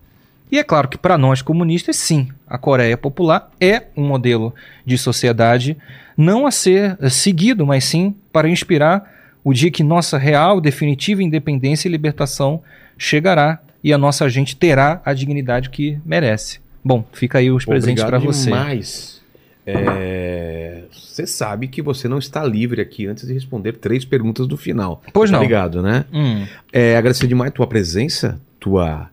E 0.51 0.57
é 0.57 0.63
claro 0.63 0.87
que 0.87 0.97
para 0.97 1.17
nós 1.17 1.41
comunistas, 1.41 1.95
sim, 1.95 2.27
a 2.47 2.57
Coreia 2.57 2.97
Popular 2.97 3.51
é 3.61 3.83
um 3.95 4.07
modelo 4.07 4.53
de 4.85 4.97
sociedade 4.97 5.77
não 6.17 6.45
a 6.47 6.51
ser 6.51 6.97
seguido, 7.09 7.65
mas 7.65 7.85
sim 7.85 8.15
para 8.33 8.49
inspirar 8.49 9.09
o 9.43 9.53
dia 9.53 9.71
que 9.71 9.83
nossa 9.83 10.17
real, 10.17 10.59
definitiva 10.59 11.23
independência 11.23 11.87
e 11.87 11.91
libertação 11.91 12.61
chegará 12.97 13.59
e 13.83 13.93
a 13.93 13.97
nossa 13.97 14.27
gente 14.27 14.55
terá 14.55 15.01
a 15.05 15.13
dignidade 15.13 15.69
que 15.69 15.99
merece. 16.05 16.59
Bom, 16.83 17.05
fica 17.13 17.37
aí 17.39 17.51
os 17.51 17.65
presentes 17.65 18.03
para 18.03 18.19
você. 18.19 18.49
Mas 18.49 19.19
é, 19.65 20.83
você 20.91 21.27
sabe 21.27 21.67
que 21.67 21.81
você 21.81 22.07
não 22.07 22.17
está 22.17 22.43
livre 22.43 22.81
aqui 22.81 23.05
antes 23.05 23.27
de 23.27 23.33
responder 23.33 23.73
três 23.73 24.03
perguntas 24.05 24.47
do 24.47 24.57
final. 24.57 25.03
Pois 25.13 25.29
tá 25.29 25.37
não. 25.37 25.43
Obrigado, 25.43 25.81
né? 25.81 26.05
Hum. 26.11 26.45
É, 26.71 26.97
agradecer 26.97 27.27
demais 27.27 27.49
a 27.51 27.53
tua 27.53 27.67
presença, 27.67 28.39
tua 28.59 29.09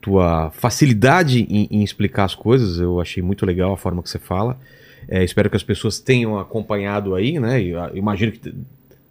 tua 0.00 0.50
facilidade 0.50 1.46
em, 1.48 1.66
em, 1.70 1.82
explicar 1.82 2.24
as 2.24 2.34
coisas. 2.34 2.78
Eu 2.78 3.00
achei 3.00 3.22
muito 3.22 3.46
legal 3.46 3.72
a 3.72 3.76
forma 3.76 4.02
que 4.02 4.10
você 4.10 4.18
fala. 4.18 4.58
É, 5.08 5.24
espero 5.24 5.48
que 5.48 5.56
as 5.56 5.62
pessoas 5.62 5.98
tenham 5.98 6.38
acompanhado 6.38 7.14
aí, 7.14 7.38
né? 7.40 7.62
Eu, 7.62 7.78
eu 7.78 7.96
imagino 7.96 8.30
que 8.32 8.54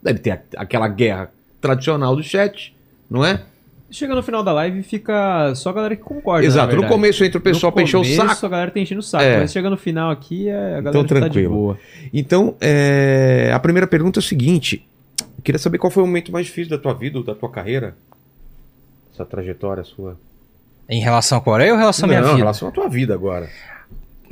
deve 0.03 0.19
ter 0.19 0.41
aquela 0.55 0.87
guerra 0.87 1.31
tradicional 1.59 2.15
do 2.15 2.21
chat, 2.21 2.75
não 3.09 3.25
é? 3.25 3.41
Chega 3.93 4.15
no 4.15 4.23
final 4.23 4.43
da 4.43 4.51
live 4.51 4.79
e 4.79 4.83
fica 4.83 5.53
só 5.53 5.69
a 5.69 5.73
galera 5.73 5.95
que 5.95 6.01
concorda. 6.01 6.43
Exato, 6.43 6.75
no 6.75 6.87
começo 6.87 7.23
entra 7.23 7.37
o 7.37 7.41
pessoal 7.41 7.71
pra 7.71 7.83
encher 7.83 7.97
o 7.97 8.03
saco. 8.03 8.43
a 8.47 8.49
galera 8.49 8.71
tá 8.71 8.79
enchendo 8.79 9.01
o 9.01 9.03
saco, 9.03 9.23
é. 9.23 9.41
mas 9.41 9.51
chega 9.51 9.69
no 9.69 9.77
final 9.77 10.09
aqui 10.09 10.49
é 10.49 10.55
a 10.55 10.81
galera 10.81 10.89
então, 10.89 11.03
tranquilo. 11.05 11.31
tá 11.31 11.39
de 11.39 11.47
boa. 11.47 11.77
Então, 12.11 12.55
é... 12.59 13.51
a 13.53 13.59
primeira 13.59 13.85
pergunta 13.85 14.17
é 14.17 14.21
o 14.21 14.23
seguinte: 14.23 14.83
queria 15.43 15.59
saber 15.59 15.77
qual 15.77 15.91
foi 15.91 16.01
o 16.01 16.07
momento 16.07 16.31
mais 16.31 16.47
difícil 16.47 16.75
da 16.75 16.81
tua 16.81 16.95
vida 16.95 17.19
ou 17.19 17.23
da 17.23 17.35
tua 17.35 17.51
carreira? 17.51 17.95
Essa 19.13 19.25
trajetória 19.25 19.83
sua. 19.83 20.17
Em 20.89 20.99
relação 20.99 21.37
à 21.37 21.41
Coreia 21.41 21.71
ou 21.71 21.77
em 21.77 21.79
relação 21.79 22.05
à 22.05 22.07
minha 22.07 22.19
Não, 22.21 22.27
vida? 22.29 22.39
Em 22.39 22.41
relação 22.41 22.69
à 22.69 22.71
tua 22.71 22.89
vida 22.89 23.13
agora. 23.13 23.47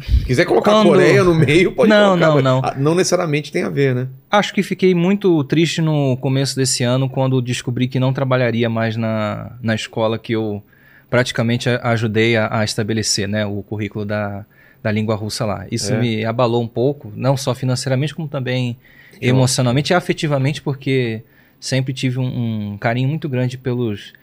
Se 0.01 0.25
quiser 0.25 0.45
colocar 0.45 0.71
Quando... 0.71 0.89
Coreia 0.89 1.23
no 1.23 1.33
meio, 1.33 1.71
pode 1.71 1.89
não, 1.89 2.17
colocar. 2.17 2.27
Não, 2.27 2.41
não, 2.41 2.61
não. 2.61 2.73
Não 2.77 2.95
necessariamente 2.95 3.51
tem 3.51 3.63
a 3.63 3.69
ver, 3.69 3.95
né? 3.95 4.07
Acho 4.29 4.53
que 4.53 4.63
fiquei 4.63 4.93
muito 4.95 5.43
triste 5.43 5.81
no 5.81 6.17
começo 6.17 6.55
desse 6.55 6.83
ano 6.83 7.09
quando 7.09 7.41
descobri 7.41 7.87
que 7.87 7.99
não 7.99 8.13
trabalharia 8.13 8.69
mais 8.69 8.95
na, 8.95 9.51
na 9.61 9.75
escola 9.75 10.17
que 10.17 10.33
eu 10.33 10.63
praticamente 11.09 11.69
ajudei 11.69 12.37
a, 12.37 12.59
a 12.59 12.63
estabelecer, 12.63 13.27
né? 13.27 13.45
O 13.45 13.61
currículo 13.61 14.05
da, 14.05 14.45
da 14.81 14.91
língua 14.91 15.15
russa 15.15 15.45
lá. 15.45 15.65
Isso 15.71 15.93
é. 15.93 15.99
me 15.99 16.25
abalou 16.25 16.61
um 16.61 16.67
pouco, 16.67 17.11
não 17.15 17.35
só 17.35 17.53
financeiramente, 17.53 18.15
como 18.15 18.27
também 18.27 18.77
que 19.19 19.27
emocionalmente 19.27 19.91
e 19.91 19.93
afetivamente, 19.93 20.61
porque 20.61 21.21
sempre 21.59 21.93
tive 21.93 22.19
um, 22.19 22.71
um 22.73 22.77
carinho 22.77 23.09
muito 23.09 23.29
grande 23.29 23.57
pelos 23.57 24.13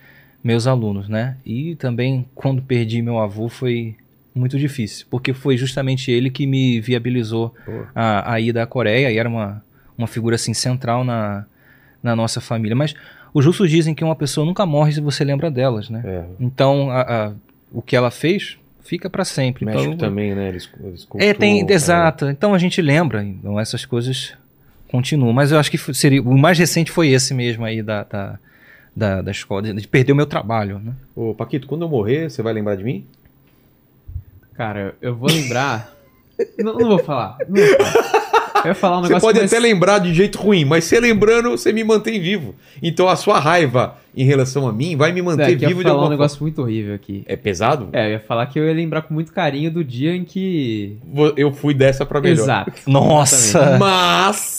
meus 0.42 0.66
alunos, 0.66 1.08
né? 1.08 1.36
E 1.44 1.76
também 1.76 2.26
quando 2.34 2.62
perdi 2.62 3.02
meu 3.02 3.18
avô 3.18 3.48
foi 3.48 3.96
muito 4.38 4.58
difícil, 4.58 5.06
porque 5.10 5.32
foi 5.32 5.56
justamente 5.56 6.10
ele 6.10 6.30
que 6.30 6.46
me 6.46 6.80
viabilizou 6.80 7.54
a, 7.94 8.34
a 8.34 8.40
ida 8.40 8.62
à 8.62 8.66
Coreia 8.66 9.10
e 9.10 9.18
era 9.18 9.28
uma, 9.28 9.62
uma 9.96 10.06
figura 10.06 10.36
assim 10.36 10.54
central 10.54 11.04
na, 11.04 11.44
na 12.02 12.14
nossa 12.14 12.40
família. 12.40 12.76
Mas 12.76 12.94
os 13.34 13.44
russos 13.44 13.70
dizem 13.70 13.94
que 13.94 14.04
uma 14.04 14.16
pessoa 14.16 14.46
nunca 14.46 14.64
morre 14.64 14.92
se 14.92 15.00
você 15.00 15.24
lembra 15.24 15.50
delas, 15.50 15.90
né? 15.90 16.02
É. 16.04 16.24
Então 16.40 16.90
a, 16.90 17.00
a, 17.00 17.32
o 17.72 17.82
que 17.82 17.94
ela 17.94 18.10
fez 18.10 18.58
fica 18.82 19.10
para 19.10 19.24
sempre. 19.24 19.64
México 19.66 19.92
então, 19.92 20.08
também, 20.08 20.34
né? 20.34 20.48
Eles, 20.48 20.68
eles 20.82 21.06
é, 21.16 21.34
tem, 21.34 21.64
é. 21.68 21.72
exato. 21.72 22.26
Então 22.26 22.54
a 22.54 22.58
gente 22.58 22.80
lembra. 22.80 23.22
Então 23.22 23.60
essas 23.60 23.84
coisas 23.84 24.34
continuam. 24.90 25.32
Mas 25.32 25.52
eu 25.52 25.58
acho 25.58 25.70
que 25.70 25.78
seria 25.94 26.22
o 26.22 26.38
mais 26.38 26.58
recente 26.58 26.90
foi 26.90 27.08
esse 27.08 27.34
mesmo 27.34 27.64
aí 27.64 27.82
da, 27.82 28.04
da, 28.04 28.38
da, 28.96 29.22
da 29.22 29.30
escola, 29.30 29.74
de 29.74 29.86
perder 29.86 30.12
o 30.12 30.16
meu 30.16 30.26
trabalho. 30.26 30.78
Né? 30.78 30.92
Ô, 31.14 31.34
Paquito, 31.34 31.66
quando 31.66 31.82
eu 31.82 31.88
morrer, 31.88 32.30
você 32.30 32.42
vai 32.42 32.52
lembrar 32.52 32.76
de 32.76 32.84
mim? 32.84 33.04
Cara, 34.58 34.96
eu 35.00 35.14
vou 35.14 35.30
lembrar. 35.30 35.94
não, 36.58 36.74
não, 36.74 36.88
vou 36.88 36.98
falar. 36.98 37.38
Não 37.48 37.64
vou 37.64 37.76
falar. 37.76 38.28
Eu 38.64 38.68
ia 38.70 38.74
falar 38.74 38.98
um 38.98 39.02
negócio 39.02 39.20
Você 39.20 39.26
pode 39.34 39.46
até 39.46 39.56
lembrar 39.60 40.00
de 40.00 40.12
jeito 40.12 40.36
ruim, 40.36 40.64
mas 40.64 40.82
você 40.82 40.98
lembrando, 40.98 41.50
você 41.50 41.72
me 41.72 41.84
mantém 41.84 42.20
vivo. 42.20 42.56
Então 42.82 43.08
a 43.08 43.14
sua 43.14 43.38
raiva 43.38 43.96
em 44.16 44.24
relação 44.24 44.66
a 44.66 44.72
mim 44.72 44.96
vai 44.96 45.12
me 45.12 45.22
manter 45.22 45.52
é, 45.52 45.54
vivo 45.54 45.80
eu 45.80 45.86
ia 45.86 45.90
falar 45.90 46.06
um 46.06 46.10
negócio 46.10 46.42
muito 46.42 46.60
horrível 46.60 46.92
aqui. 46.92 47.22
É 47.26 47.36
pesado? 47.36 47.90
É, 47.92 48.08
eu 48.08 48.10
ia 48.14 48.20
falar 48.20 48.46
que 48.46 48.58
eu 48.58 48.66
ia 48.66 48.74
lembrar 48.74 49.02
com 49.02 49.14
muito 49.14 49.32
carinho 49.32 49.70
do 49.70 49.84
dia 49.84 50.12
em 50.16 50.24
que. 50.24 50.98
Eu 51.36 51.52
fui 51.52 51.72
dessa 51.72 52.04
pra 52.04 52.20
melhor. 52.20 52.42
Exato. 52.42 52.72
Nossa! 52.84 53.78
Mas 53.78 54.57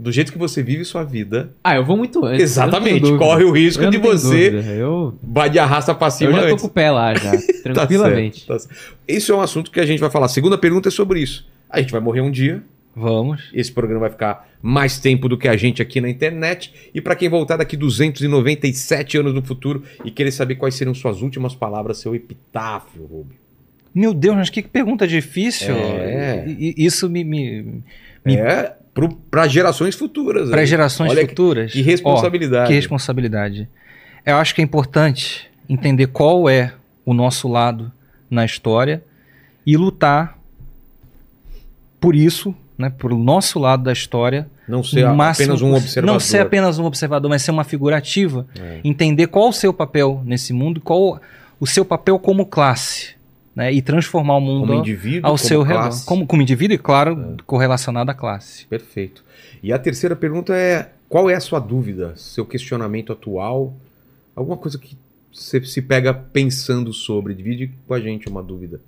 do 0.00 0.10
jeito 0.10 0.32
que 0.32 0.38
você 0.38 0.62
vive 0.62 0.84
sua 0.84 1.04
vida. 1.04 1.52
Ah, 1.62 1.76
eu 1.76 1.84
vou 1.84 1.96
muito 1.96 2.24
antes. 2.24 2.42
Exatamente. 2.42 3.16
Corre 3.16 3.44
o 3.44 3.52
risco 3.52 3.88
de 3.90 3.98
você 3.98 4.62
eu... 4.78 5.14
vai 5.22 5.50
de 5.50 5.58
arrasta 5.58 5.94
pra 5.94 6.10
cima 6.10 6.30
Eu 6.30 6.36
já 6.36 6.42
antes. 6.42 6.54
tô 6.56 6.60
com 6.62 6.66
o 6.66 6.70
pé 6.70 6.90
lá 6.90 7.14
já, 7.14 7.32
tranquilamente. 7.62 8.46
tá 8.48 8.58
certo, 8.58 8.68
tá 8.68 8.74
certo. 8.74 8.96
Isso 9.06 9.32
é 9.32 9.36
um 9.36 9.40
assunto 9.40 9.70
que 9.70 9.78
a 9.78 9.86
gente 9.86 10.00
vai 10.00 10.10
falar. 10.10 10.26
A 10.26 10.30
segunda 10.30 10.56
pergunta 10.56 10.88
é 10.88 10.90
sobre 10.90 11.20
isso. 11.20 11.46
A 11.68 11.80
gente 11.80 11.92
vai 11.92 12.00
morrer 12.00 12.22
um 12.22 12.30
dia. 12.30 12.62
Vamos. 12.96 13.50
Esse 13.54 13.70
programa 13.70 14.00
vai 14.00 14.10
ficar 14.10 14.48
mais 14.60 14.98
tempo 14.98 15.28
do 15.28 15.38
que 15.38 15.46
a 15.46 15.56
gente 15.56 15.80
aqui 15.80 16.00
na 16.00 16.08
internet. 16.08 16.72
E 16.92 17.00
para 17.00 17.14
quem 17.14 17.28
voltar 17.28 17.56
daqui 17.56 17.76
297 17.76 19.18
anos 19.18 19.34
no 19.34 19.42
futuro 19.42 19.84
e 20.04 20.10
querer 20.10 20.32
saber 20.32 20.56
quais 20.56 20.74
serão 20.74 20.94
suas 20.94 21.22
últimas 21.22 21.54
palavras, 21.54 21.98
seu 21.98 22.14
epitáfio, 22.14 23.02
Rubio. 23.04 23.38
Meu 23.94 24.14
Deus, 24.14 24.36
mas 24.36 24.50
que 24.50 24.62
pergunta 24.62 25.06
difícil. 25.06 25.74
É. 25.74 26.44
Isso 26.58 27.08
me, 27.08 27.24
me, 27.24 27.82
me... 28.24 28.36
É, 28.36 28.76
para 29.08 29.48
gerações 29.48 29.94
futuras. 29.94 30.50
Para 30.50 30.64
gerações 30.64 31.10
Olha 31.10 31.26
futuras. 31.26 31.72
Que, 31.72 31.82
responsabilidade. 31.82 32.68
que 32.68 32.74
responsabilidade. 32.74 33.68
Eu 34.24 34.36
acho 34.36 34.54
que 34.54 34.60
é 34.60 34.64
importante 34.64 35.50
entender 35.68 36.08
qual 36.08 36.48
é 36.48 36.74
o 37.04 37.14
nosso 37.14 37.48
lado 37.48 37.92
na 38.28 38.44
história 38.44 39.02
e 39.66 39.76
lutar 39.76 40.38
por 42.00 42.14
isso, 42.14 42.54
né, 42.78 42.90
por 42.90 43.12
nosso 43.12 43.58
lado 43.58 43.82
da 43.82 43.92
história. 43.92 44.48
Não 44.66 44.82
ser 44.82 45.08
máximo, 45.08 45.52
apenas 45.52 45.62
um 45.62 45.74
observador. 45.74 46.12
Não 46.12 46.20
ser 46.20 46.38
apenas 46.38 46.78
um 46.78 46.84
observador, 46.84 47.28
mas 47.28 47.42
ser 47.42 47.50
uma 47.50 47.64
figura 47.64 47.96
ativa. 47.96 48.46
É. 48.58 48.80
Entender 48.84 49.26
qual 49.26 49.48
o 49.48 49.52
seu 49.52 49.72
papel 49.72 50.22
nesse 50.24 50.52
mundo, 50.52 50.80
qual 50.80 51.20
o 51.58 51.66
seu 51.66 51.84
papel 51.84 52.18
como 52.18 52.46
classe 52.46 53.19
né, 53.60 53.70
e 53.70 53.82
transformar 53.82 54.36
o 54.36 54.40
mundo 54.40 54.72
ao 55.22 55.36
seu 55.36 55.62
redor. 55.62 55.90
Como, 56.06 56.26
como 56.26 56.40
indivíduo 56.40 56.74
e, 56.74 56.78
claro, 56.78 57.36
é. 57.38 57.42
correlacionado 57.44 58.10
à 58.10 58.14
classe. 58.14 58.64
Perfeito. 58.64 59.22
E 59.62 59.70
a 59.70 59.78
terceira 59.78 60.16
pergunta 60.16 60.56
é: 60.56 60.92
qual 61.10 61.28
é 61.28 61.34
a 61.34 61.40
sua 61.40 61.60
dúvida, 61.60 62.14
seu 62.16 62.46
questionamento 62.46 63.12
atual? 63.12 63.76
Alguma 64.34 64.56
coisa 64.56 64.78
que 64.78 64.96
você 65.30 65.62
se 65.62 65.82
pega 65.82 66.14
pensando 66.14 66.90
sobre? 66.94 67.34
Divide 67.34 67.70
com 67.86 67.92
a 67.92 68.00
gente 68.00 68.30
uma 68.30 68.42
dúvida. 68.42 68.80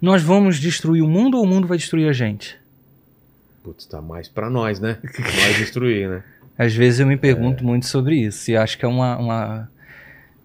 Nós 0.00 0.22
vamos 0.22 0.60
destruir 0.60 1.02
o 1.02 1.08
mundo 1.08 1.36
ou 1.36 1.42
o 1.42 1.46
mundo 1.46 1.66
vai 1.66 1.76
destruir 1.76 2.08
a 2.08 2.12
gente? 2.12 2.56
Putz, 3.64 3.84
tá 3.86 4.00
mais 4.00 4.28
para 4.28 4.48
nós, 4.48 4.78
né? 4.78 4.98
Nós 5.02 5.56
destruir, 5.56 6.08
né? 6.08 6.22
Às 6.56 6.72
vezes 6.72 7.00
eu 7.00 7.06
me 7.06 7.16
pergunto 7.16 7.64
é. 7.64 7.66
muito 7.66 7.86
sobre 7.86 8.14
isso 8.14 8.48
e 8.48 8.56
acho 8.56 8.78
que 8.78 8.84
é 8.84 8.88
uma, 8.88 9.16
uma 9.16 9.71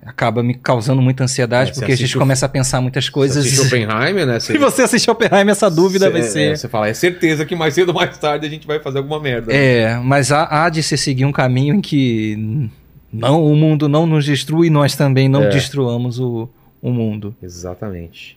acaba 0.06 0.42
me 0.42 0.54
causando 0.54 1.02
muita 1.02 1.24
ansiedade, 1.24 1.72
é, 1.72 1.74
porque 1.74 1.92
a 1.92 1.98
gente 1.98 2.16
o... 2.16 2.20
começa 2.20 2.46
a 2.46 2.50
pensar 2.50 2.82
muitas 2.82 3.10
coisas. 3.10 3.46
Você 3.46 3.68
Oppenheimer, 3.68 4.26
né? 4.26 4.40
Se 4.40 4.56
você 4.58 4.84
assistir 4.84 5.10
Oppenheimer, 5.12 5.52
essa 5.52 5.70
dúvida 5.70 6.10
vai 6.10 6.24
ser. 6.24 6.54
É, 6.54 6.56
você 6.56 6.68
fala, 6.68 6.88
é 6.88 6.94
certeza 6.94 7.46
que 7.46 7.56
mais 7.56 7.74
cedo 7.74 7.90
ou 7.90 7.96
mais 7.96 8.18
tarde 8.18 8.46
a 8.46 8.50
gente 8.50 8.66
vai 8.66 8.80
fazer 8.80 9.00
alguma 9.00 9.20
merda. 9.20 9.54
É, 9.54 9.98
mas 9.98 10.32
há, 10.32 10.66
há 10.66 10.70
de 10.70 10.82
se 10.82 10.98
seguir 10.98 11.26
um 11.26 11.32
caminho 11.32 11.76
em 11.76 11.82
que 11.82 12.70
não, 13.12 13.44
o 13.44 13.56
mundo 13.56 13.90
não 13.90 14.06
nos 14.06 14.26
destrui 14.26 14.68
e 14.68 14.70
nós 14.70 14.96
também 14.96 15.28
não 15.28 15.44
é. 15.44 15.50
destruamos 15.50 16.20
o, 16.20 16.50
o 16.82 16.92
mundo. 16.92 17.36
Exatamente. 17.42 18.37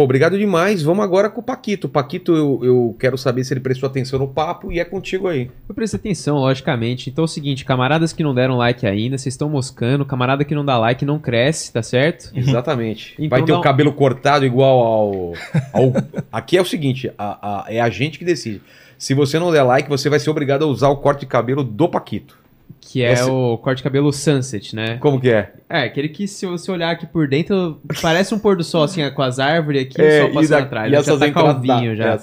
Pô, 0.00 0.04
obrigado 0.04 0.38
demais. 0.38 0.82
Vamos 0.82 1.04
agora 1.04 1.28
com 1.28 1.42
o 1.42 1.44
Paquito. 1.44 1.86
Paquito, 1.86 2.34
eu, 2.34 2.64
eu 2.64 2.96
quero 2.98 3.18
saber 3.18 3.44
se 3.44 3.52
ele 3.52 3.60
prestou 3.60 3.86
atenção 3.86 4.18
no 4.18 4.26
papo 4.26 4.72
e 4.72 4.80
é 4.80 4.84
contigo 4.86 5.28
aí. 5.28 5.50
Eu 5.68 5.74
prestei 5.74 6.00
atenção, 6.00 6.38
logicamente. 6.38 7.10
Então 7.10 7.24
é 7.24 7.26
o 7.26 7.28
seguinte, 7.28 7.66
camaradas 7.66 8.10
que 8.10 8.22
não 8.22 8.34
deram 8.34 8.56
like 8.56 8.86
ainda, 8.86 9.18
vocês 9.18 9.34
estão 9.34 9.50
moscando. 9.50 10.06
Camarada 10.06 10.42
que 10.42 10.54
não 10.54 10.64
dá 10.64 10.78
like 10.78 11.04
não 11.04 11.18
cresce, 11.18 11.70
tá 11.70 11.82
certo? 11.82 12.32
Exatamente. 12.34 13.14
Então 13.18 13.28
Vai 13.28 13.44
ter 13.44 13.52
o 13.52 13.60
cabelo 13.60 13.92
cortado 13.92 14.46
igual 14.46 14.78
ao. 14.78 15.34
ao... 15.70 15.92
Aqui 16.32 16.56
é 16.56 16.62
o 16.62 16.64
seguinte: 16.64 17.12
a, 17.18 17.66
a, 17.66 17.70
é 17.70 17.78
a 17.78 17.90
gente 17.90 18.18
que 18.18 18.24
decide. 18.24 18.62
Se 18.96 19.12
você 19.12 19.38
não 19.38 19.52
der 19.52 19.64
like, 19.64 19.86
você 19.86 20.08
vai 20.08 20.18
ser 20.18 20.30
obrigado 20.30 20.62
a 20.62 20.66
usar 20.66 20.88
o 20.88 20.96
corte 20.96 21.20
de 21.20 21.26
cabelo 21.26 21.62
do 21.62 21.86
Paquito. 21.86 22.38
Que 22.80 23.02
é 23.02 23.12
Esse... 23.12 23.30
o 23.30 23.58
corte 23.58 23.78
de 23.78 23.82
cabelo 23.82 24.12
sunset, 24.12 24.74
né? 24.74 24.96
Como 24.98 25.20
que 25.20 25.30
é? 25.30 25.52
É, 25.68 25.84
aquele 25.84 26.08
que 26.08 26.26
se 26.26 26.46
você 26.46 26.70
olhar 26.70 26.90
aqui 26.90 27.06
por 27.06 27.28
dentro, 27.28 27.80
parece 28.02 28.34
um 28.34 28.38
pôr 28.38 28.56
do 28.56 28.64
sol, 28.64 28.82
assim, 28.82 29.08
com 29.10 29.22
as 29.22 29.38
árvores 29.38 29.82
aqui 29.82 30.00
é, 30.00 30.18
o 30.18 30.22
sol 30.22 30.34
passando 30.34 30.50
da, 30.50 30.58
atrás. 30.58 30.92
E 30.92 30.96
né? 30.96 31.02
já 31.02 31.18
tá 31.18 31.30
calvinho 31.30 31.96
já. 31.96 32.20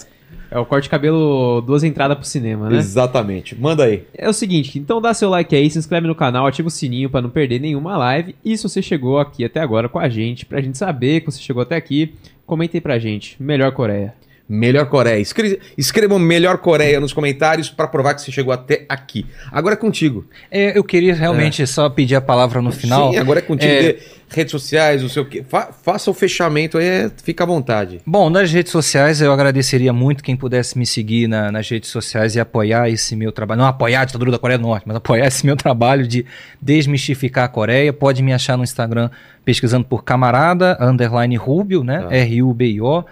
É 0.50 0.58
o 0.58 0.66
corte 0.66 0.84
de 0.84 0.90
cabelo, 0.90 1.62
duas 1.62 1.84
entradas 1.84 2.18
pro 2.18 2.26
cinema, 2.26 2.70
né? 2.70 2.78
Exatamente. 2.78 3.60
Manda 3.60 3.84
aí. 3.84 4.06
É 4.14 4.30
o 4.30 4.34
seguinte, 4.34 4.80
então 4.80 5.02
dá 5.02 5.14
seu 5.14 5.30
like 5.30 5.54
aí, 5.54 5.70
se 5.70 5.78
inscreve 5.78 6.08
no 6.08 6.16
canal, 6.16 6.48
ativa 6.48 6.70
o 6.70 6.72
sininho 6.72 7.10
para 7.10 7.22
não 7.22 7.30
perder 7.30 7.60
nenhuma 7.60 7.98
live. 7.98 8.36
E 8.46 8.56
se 8.58 8.64
você 8.64 8.82
chegou 8.82 9.20
aqui 9.20 9.44
até 9.44 9.60
agora 9.60 9.90
com 9.90 10.00
a 10.00 10.08
gente, 10.08 10.46
pra 10.46 10.62
gente 10.62 10.78
saber 10.78 11.20
que 11.20 11.26
você 11.26 11.42
chegou 11.42 11.64
até 11.64 11.76
aqui, 11.76 12.14
comenta 12.46 12.78
aí 12.78 12.82
pra 12.82 12.98
gente. 12.98 13.36
Melhor 13.42 13.74
Coreia. 13.74 14.14
Melhor 14.50 14.86
Coreia. 14.86 15.20
Escre 15.20 15.60
escrevam 15.78 16.18
Melhor 16.18 16.58
Coreia 16.60 17.00
nos 17.00 17.12
comentários 17.12 17.70
para 17.70 17.88
provar 17.88 18.14
que 18.14 18.22
você 18.22 18.32
chegou 18.32 18.54
até 18.54 18.86
aqui. 18.88 19.26
Agora 19.52 19.74
é 19.74 19.78
contigo. 19.78 20.26
É, 20.50 20.78
eu 20.78 20.84
queria 20.84 21.14
realmente 21.14 21.62
é. 21.62 21.66
só 21.66 21.90
pedir 21.90 22.16
a 22.16 22.22
palavra 22.22 22.62
no 22.62 22.72
final. 22.72 23.12
Sim, 23.12 23.18
agora 23.18 23.40
é 23.40 23.42
contigo. 23.42 23.72
É... 23.72 23.98
Redes 24.30 24.52
sociais, 24.52 25.04
o 25.06 25.10
seu 25.10 25.26
que. 25.26 25.42
Fa 25.42 25.70
faça 25.72 26.12
o 26.12 26.14
fechamento 26.14 26.78
aí, 26.78 27.10
fica 27.24 27.46
à 27.46 27.48
vontade. 27.48 28.02
Bom, 28.06 28.30
nas 28.30 28.52
redes 28.52 28.74
sociais 28.74 29.22
eu 29.22 29.32
agradeceria 29.32 29.94
muito 29.94 30.22
quem 30.22 30.36
pudesse 30.36 30.78
me 30.78 30.86
seguir 30.86 31.30
na, 31.30 31.50
nas 31.50 31.70
redes 31.70 31.90
sociais 31.90 32.36
e 32.36 32.40
apoiar 32.40 32.90
esse 32.90 33.16
meu 33.16 33.32
trabalho. 33.32 33.62
Não 33.62 33.68
apoiar 33.68 34.02
a 34.02 34.06
ditadura 34.06 34.32
da 34.32 34.38
Coreia 34.38 34.58
do 34.58 34.64
Norte, 34.64 34.84
mas 34.86 34.98
apoiar 34.98 35.28
esse 35.28 35.46
meu 35.46 35.56
trabalho 35.56 36.06
de 36.06 36.26
desmistificar 36.62 37.46
a 37.46 37.48
Coreia. 37.48 37.94
Pode 37.94 38.22
me 38.22 38.34
achar 38.34 38.58
no 38.58 38.66
Instagram 38.66 39.10
pesquisando 39.46 39.86
por 39.86 40.04
camarada, 40.04 40.78
underline 40.82 41.38
Rubio, 41.38 41.82
né? 41.82 42.06
Ah. 42.10 42.14
R-U-B-I-O. 42.14 43.06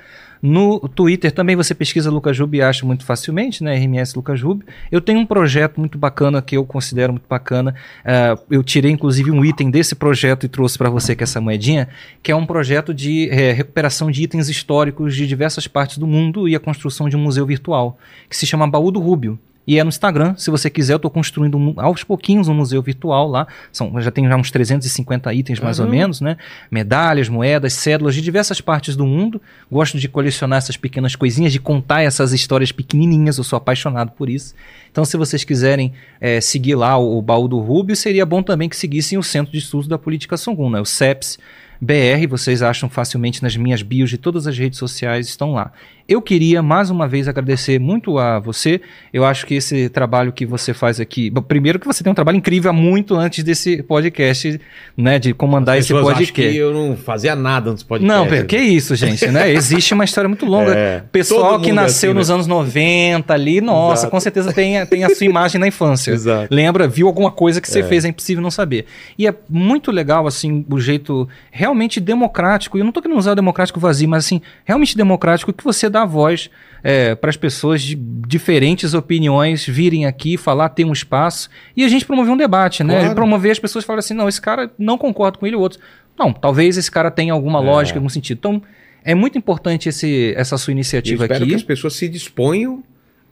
No 0.47 0.77
Twitter 0.87 1.31
também 1.31 1.55
você 1.55 1.73
pesquisa 1.73 2.11
Lucas 2.11 2.37
Rubio 2.37 2.59
e 2.59 2.61
acha 2.61 2.85
muito 2.85 3.03
facilmente, 3.03 3.63
né? 3.63 3.75
RMS 3.77 4.15
Lucas 4.15 4.39
Rubio. 4.39 4.67
Eu 4.91 5.01
tenho 5.01 5.17
um 5.17 5.25
projeto 5.25 5.79
muito 5.79 5.97
bacana 5.97 6.39
que 6.39 6.55
eu 6.55 6.63
considero 6.63 7.13
muito 7.13 7.27
bacana. 7.27 7.73
Uh, 8.01 8.39
eu 8.51 8.63
tirei 8.63 8.91
inclusive 8.91 9.31
um 9.31 9.43
item 9.43 9.71
desse 9.71 9.95
projeto 9.95 10.45
e 10.45 10.47
trouxe 10.47 10.77
para 10.77 10.87
você 10.87 11.15
que 11.15 11.23
é 11.23 11.25
essa 11.25 11.41
moedinha, 11.41 11.89
que 12.21 12.31
é 12.31 12.35
um 12.35 12.45
projeto 12.45 12.93
de 12.93 13.27
é, 13.31 13.53
recuperação 13.53 14.11
de 14.11 14.21
itens 14.21 14.47
históricos 14.47 15.15
de 15.15 15.25
diversas 15.25 15.67
partes 15.67 15.97
do 15.97 16.05
mundo 16.05 16.47
e 16.47 16.55
a 16.55 16.59
construção 16.59 17.09
de 17.09 17.15
um 17.15 17.19
museu 17.19 17.47
virtual, 17.47 17.97
que 18.29 18.37
se 18.37 18.45
chama 18.45 18.67
Baú 18.67 18.91
do 18.91 18.99
Rubio. 18.99 19.39
E 19.67 19.79
é 19.79 19.83
no 19.83 19.89
Instagram, 19.89 20.35
se 20.37 20.51
você 20.51 20.69
quiser, 20.69 20.93
eu 20.93 20.97
estou 20.97 21.09
construindo 21.09 21.57
um, 21.57 21.73
aos 21.77 22.03
pouquinhos 22.03 22.47
um 22.47 22.53
museu 22.53 22.81
virtual 22.81 23.27
lá. 23.27 23.47
São, 23.71 23.99
já 23.99 24.11
tem 24.11 24.27
já 24.27 24.35
uns 24.35 24.51
350 24.51 25.33
itens 25.33 25.59
mais 25.59 25.79
uhum. 25.79 25.85
ou 25.85 25.91
menos, 25.91 26.21
né? 26.21 26.37
Medalhas, 26.69 27.27
moedas, 27.27 27.73
cédulas 27.73 28.13
de 28.13 28.21
diversas 28.21 28.61
partes 28.61 28.95
do 28.95 29.05
mundo. 29.05 29.41
Gosto 29.71 29.97
de 29.97 30.07
colecionar 30.07 30.57
essas 30.57 30.77
pequenas 30.77 31.15
coisinhas, 31.15 31.51
de 31.51 31.59
contar 31.59 32.01
essas 32.03 32.31
histórias 32.31 32.71
pequenininhas. 32.71 33.37
Eu 33.37 33.43
sou 33.43 33.57
apaixonado 33.57 34.11
por 34.11 34.29
isso. 34.29 34.53
Então, 34.91 35.03
se 35.03 35.17
vocês 35.17 35.43
quiserem 35.43 35.93
é, 36.21 36.39
seguir 36.39 36.75
lá 36.75 36.97
o, 36.97 37.17
o 37.17 37.21
baú 37.21 37.47
do 37.47 37.59
Rubio, 37.59 37.95
seria 37.95 38.25
bom 38.25 38.43
também 38.43 38.69
que 38.69 38.77
seguissem 38.77 39.17
o 39.17 39.23
Centro 39.23 39.51
de 39.51 39.57
Estudos 39.57 39.87
da 39.87 39.97
Política 39.97 40.37
Songun, 40.37 40.69
né? 40.69 40.79
O 40.79 40.85
CEPS. 40.85 41.39
BR, 41.81 42.27
vocês 42.29 42.61
acham 42.61 42.89
facilmente 42.89 43.41
nas 43.43 43.55
minhas 43.55 43.81
bios 43.81 44.09
de 44.09 44.17
todas 44.17 44.47
as 44.47 44.57
redes 44.57 44.79
sociais, 44.79 45.27
estão 45.27 45.53
lá. 45.53 45.71
Eu 46.07 46.21
queria 46.21 46.61
mais 46.61 46.91
uma 46.91 47.07
vez 47.07 47.27
agradecer 47.27 47.79
muito 47.79 48.19
a 48.19 48.37
você. 48.37 48.79
Eu 49.11 49.25
acho 49.25 49.43
que 49.47 49.55
esse 49.55 49.89
trabalho 49.89 50.31
que 50.31 50.45
você 50.45 50.71
faz 50.71 50.99
aqui, 50.99 51.31
bom, 51.31 51.41
primeiro 51.41 51.79
que 51.79 51.87
você 51.87 52.03
tem 52.03 52.11
um 52.11 52.15
trabalho 52.15 52.37
incrível 52.37 52.69
há 52.69 52.73
muito 52.73 53.15
antes 53.15 53.43
desse 53.43 53.81
podcast, 53.81 54.61
né, 54.95 55.17
de 55.17 55.33
comandar 55.33 55.79
esse 55.79 55.91
podcast. 55.91 56.31
que 56.31 56.55
eu 56.55 56.71
não 56.71 56.95
fazia 56.95 57.35
nada 57.35 57.71
antes 57.71 57.83
do 57.83 57.87
podcast. 57.87 58.29
Não, 58.29 58.45
que 58.45 58.55
isso, 58.55 58.95
gente, 58.95 59.25
né? 59.27 59.51
Existe 59.51 59.95
uma 59.95 60.03
história 60.03 60.27
muito 60.27 60.45
longa. 60.45 60.75
É, 60.85 61.01
Pessoal 61.11 61.59
que 61.59 61.69
é 61.69 61.73
nasceu 61.73 62.11
assim, 62.11 62.17
nos 62.19 62.27
né? 62.27 62.35
anos 62.35 62.47
90 62.47 63.33
ali, 63.33 63.61
nossa, 63.61 64.01
Exato. 64.01 64.11
com 64.11 64.19
certeza 64.19 64.51
tem, 64.51 64.85
tem 64.87 65.03
a 65.05 65.09
sua 65.09 65.25
imagem 65.25 65.59
na 65.59 65.67
infância. 65.67 66.11
Exato. 66.11 66.53
Lembra, 66.53 66.87
viu 66.87 67.07
alguma 67.07 67.31
coisa 67.31 67.61
que 67.61 67.69
você 67.69 67.79
é. 67.79 67.83
fez, 67.83 68.03
é 68.03 68.09
impossível 68.09 68.43
não 68.43 68.51
saber. 68.51 68.85
E 69.17 69.25
é 69.25 69.33
muito 69.49 69.89
legal 69.89 70.27
assim 70.27 70.65
o 70.69 70.79
jeito 70.79 71.27
realmente 71.65 71.99
democrático. 71.99 72.77
E 72.77 72.79
eu 72.79 72.83
não 72.83 72.89
estou 72.89 73.01
querendo 73.01 73.17
usar 73.17 73.31
o 73.31 73.35
democrático 73.35 73.79
vazio, 73.79 74.07
mas 74.07 74.25
assim, 74.25 74.41
realmente 74.63 74.95
democrático 74.95 75.51
que 75.51 75.63
você 75.63 75.89
dá 75.89 76.05
voz 76.05 76.49
é, 76.83 77.15
para 77.15 77.29
as 77.29 77.35
pessoas 77.35 77.81
de 77.81 77.95
diferentes 77.95 78.93
opiniões 78.93 79.65
virem 79.65 80.05
aqui 80.05 80.37
falar, 80.37 80.69
ter 80.69 80.85
um 80.85 80.93
espaço 80.93 81.49
e 81.75 81.83
a 81.83 81.87
gente 81.87 82.05
promover 82.05 82.31
um 82.31 82.37
debate, 82.37 82.83
né? 82.83 82.99
Claro. 82.99 83.15
Promover 83.15 83.51
as 83.51 83.59
pessoas 83.59 83.83
falarem 83.83 83.99
assim, 83.99 84.13
não, 84.13 84.29
esse 84.29 84.39
cara 84.39 84.71
não 84.77 84.97
concorda 84.97 85.39
com 85.39 85.47
ele 85.47 85.55
ou 85.55 85.61
outro. 85.63 85.79
Não, 86.17 86.31
talvez 86.31 86.77
esse 86.77 86.89
cara 86.89 87.09
tenha 87.09 87.33
alguma 87.33 87.59
é. 87.59 87.63
lógica, 87.63 87.97
algum 87.97 88.09
sentido. 88.09 88.37
Então, 88.37 88.61
é 89.03 89.15
muito 89.15 89.37
importante 89.37 89.89
esse, 89.89 90.33
essa 90.37 90.57
sua 90.57 90.71
iniciativa 90.71 91.23
eu 91.23 91.25
espero 91.25 91.43
aqui. 91.43 91.49
que 91.49 91.55
as 91.55 91.63
pessoas 91.63 91.95
se 91.95 92.07
disponham 92.07 92.83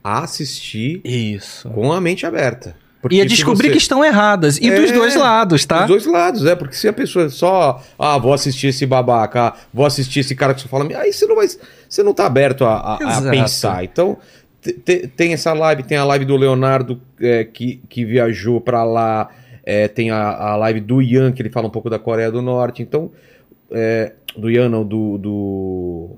a 0.03 0.23
assistir 0.23 1.01
Isso. 1.03 1.69
com 1.69 1.93
a 1.93 2.01
mente 2.01 2.25
aberta. 2.25 2.75
Porque 3.03 3.17
e 3.17 3.21
a 3.21 3.25
descobrir 3.25 3.67
você... 3.67 3.73
que 3.73 3.77
estão 3.79 4.03
erradas. 4.03 4.57
E 4.59 4.69
é, 4.69 4.79
dos 4.79 4.89
dois 4.89 5.13
lados, 5.13 5.65
tá? 5.65 5.79
Dos 5.79 5.87
dois 5.87 6.05
lados, 6.05 6.45
é. 6.45 6.55
Porque 6.55 6.73
se 6.73 6.87
a 6.87 6.93
pessoa 6.93 7.27
só. 7.27 7.83
Ah, 7.99 8.17
vou 8.17 8.31
assistir 8.31 8.67
esse 8.67 8.85
babaca, 8.85 9.53
vou 9.73 9.85
assistir 9.85 10.21
esse 10.21 10.33
cara 10.33 10.53
que 10.53 10.61
só 10.61 10.69
fala. 10.69 10.87
Aí 10.97 11.11
você 11.11 11.25
não 11.25 11.35
vai. 11.35 11.45
Você 11.89 12.01
não 12.01 12.13
tá 12.13 12.25
aberto 12.25 12.63
a, 12.63 12.77
a, 12.77 13.17
a 13.17 13.21
pensar. 13.29 13.83
Então, 13.83 14.17
tem 15.17 15.33
essa 15.33 15.51
live, 15.51 15.83
tem 15.83 15.97
a 15.97 16.05
live 16.05 16.23
do 16.23 16.37
Leonardo 16.37 17.01
é, 17.19 17.43
que, 17.43 17.81
que 17.89 18.05
viajou 18.05 18.61
para 18.61 18.85
lá. 18.85 19.29
É, 19.65 19.89
tem 19.89 20.09
a, 20.09 20.21
a 20.21 20.55
live 20.55 20.79
do 20.79 21.01
Ian, 21.01 21.33
que 21.33 21.41
ele 21.41 21.49
fala 21.49 21.67
um 21.67 21.71
pouco 21.71 21.89
da 21.89 21.99
Coreia 21.99 22.31
do 22.31 22.41
Norte. 22.41 22.81
Então. 22.81 23.11
É, 23.69 24.13
do 24.37 24.49
Ian, 24.49 24.69
não, 24.69 24.85
do. 24.85 25.17
do 25.17 26.09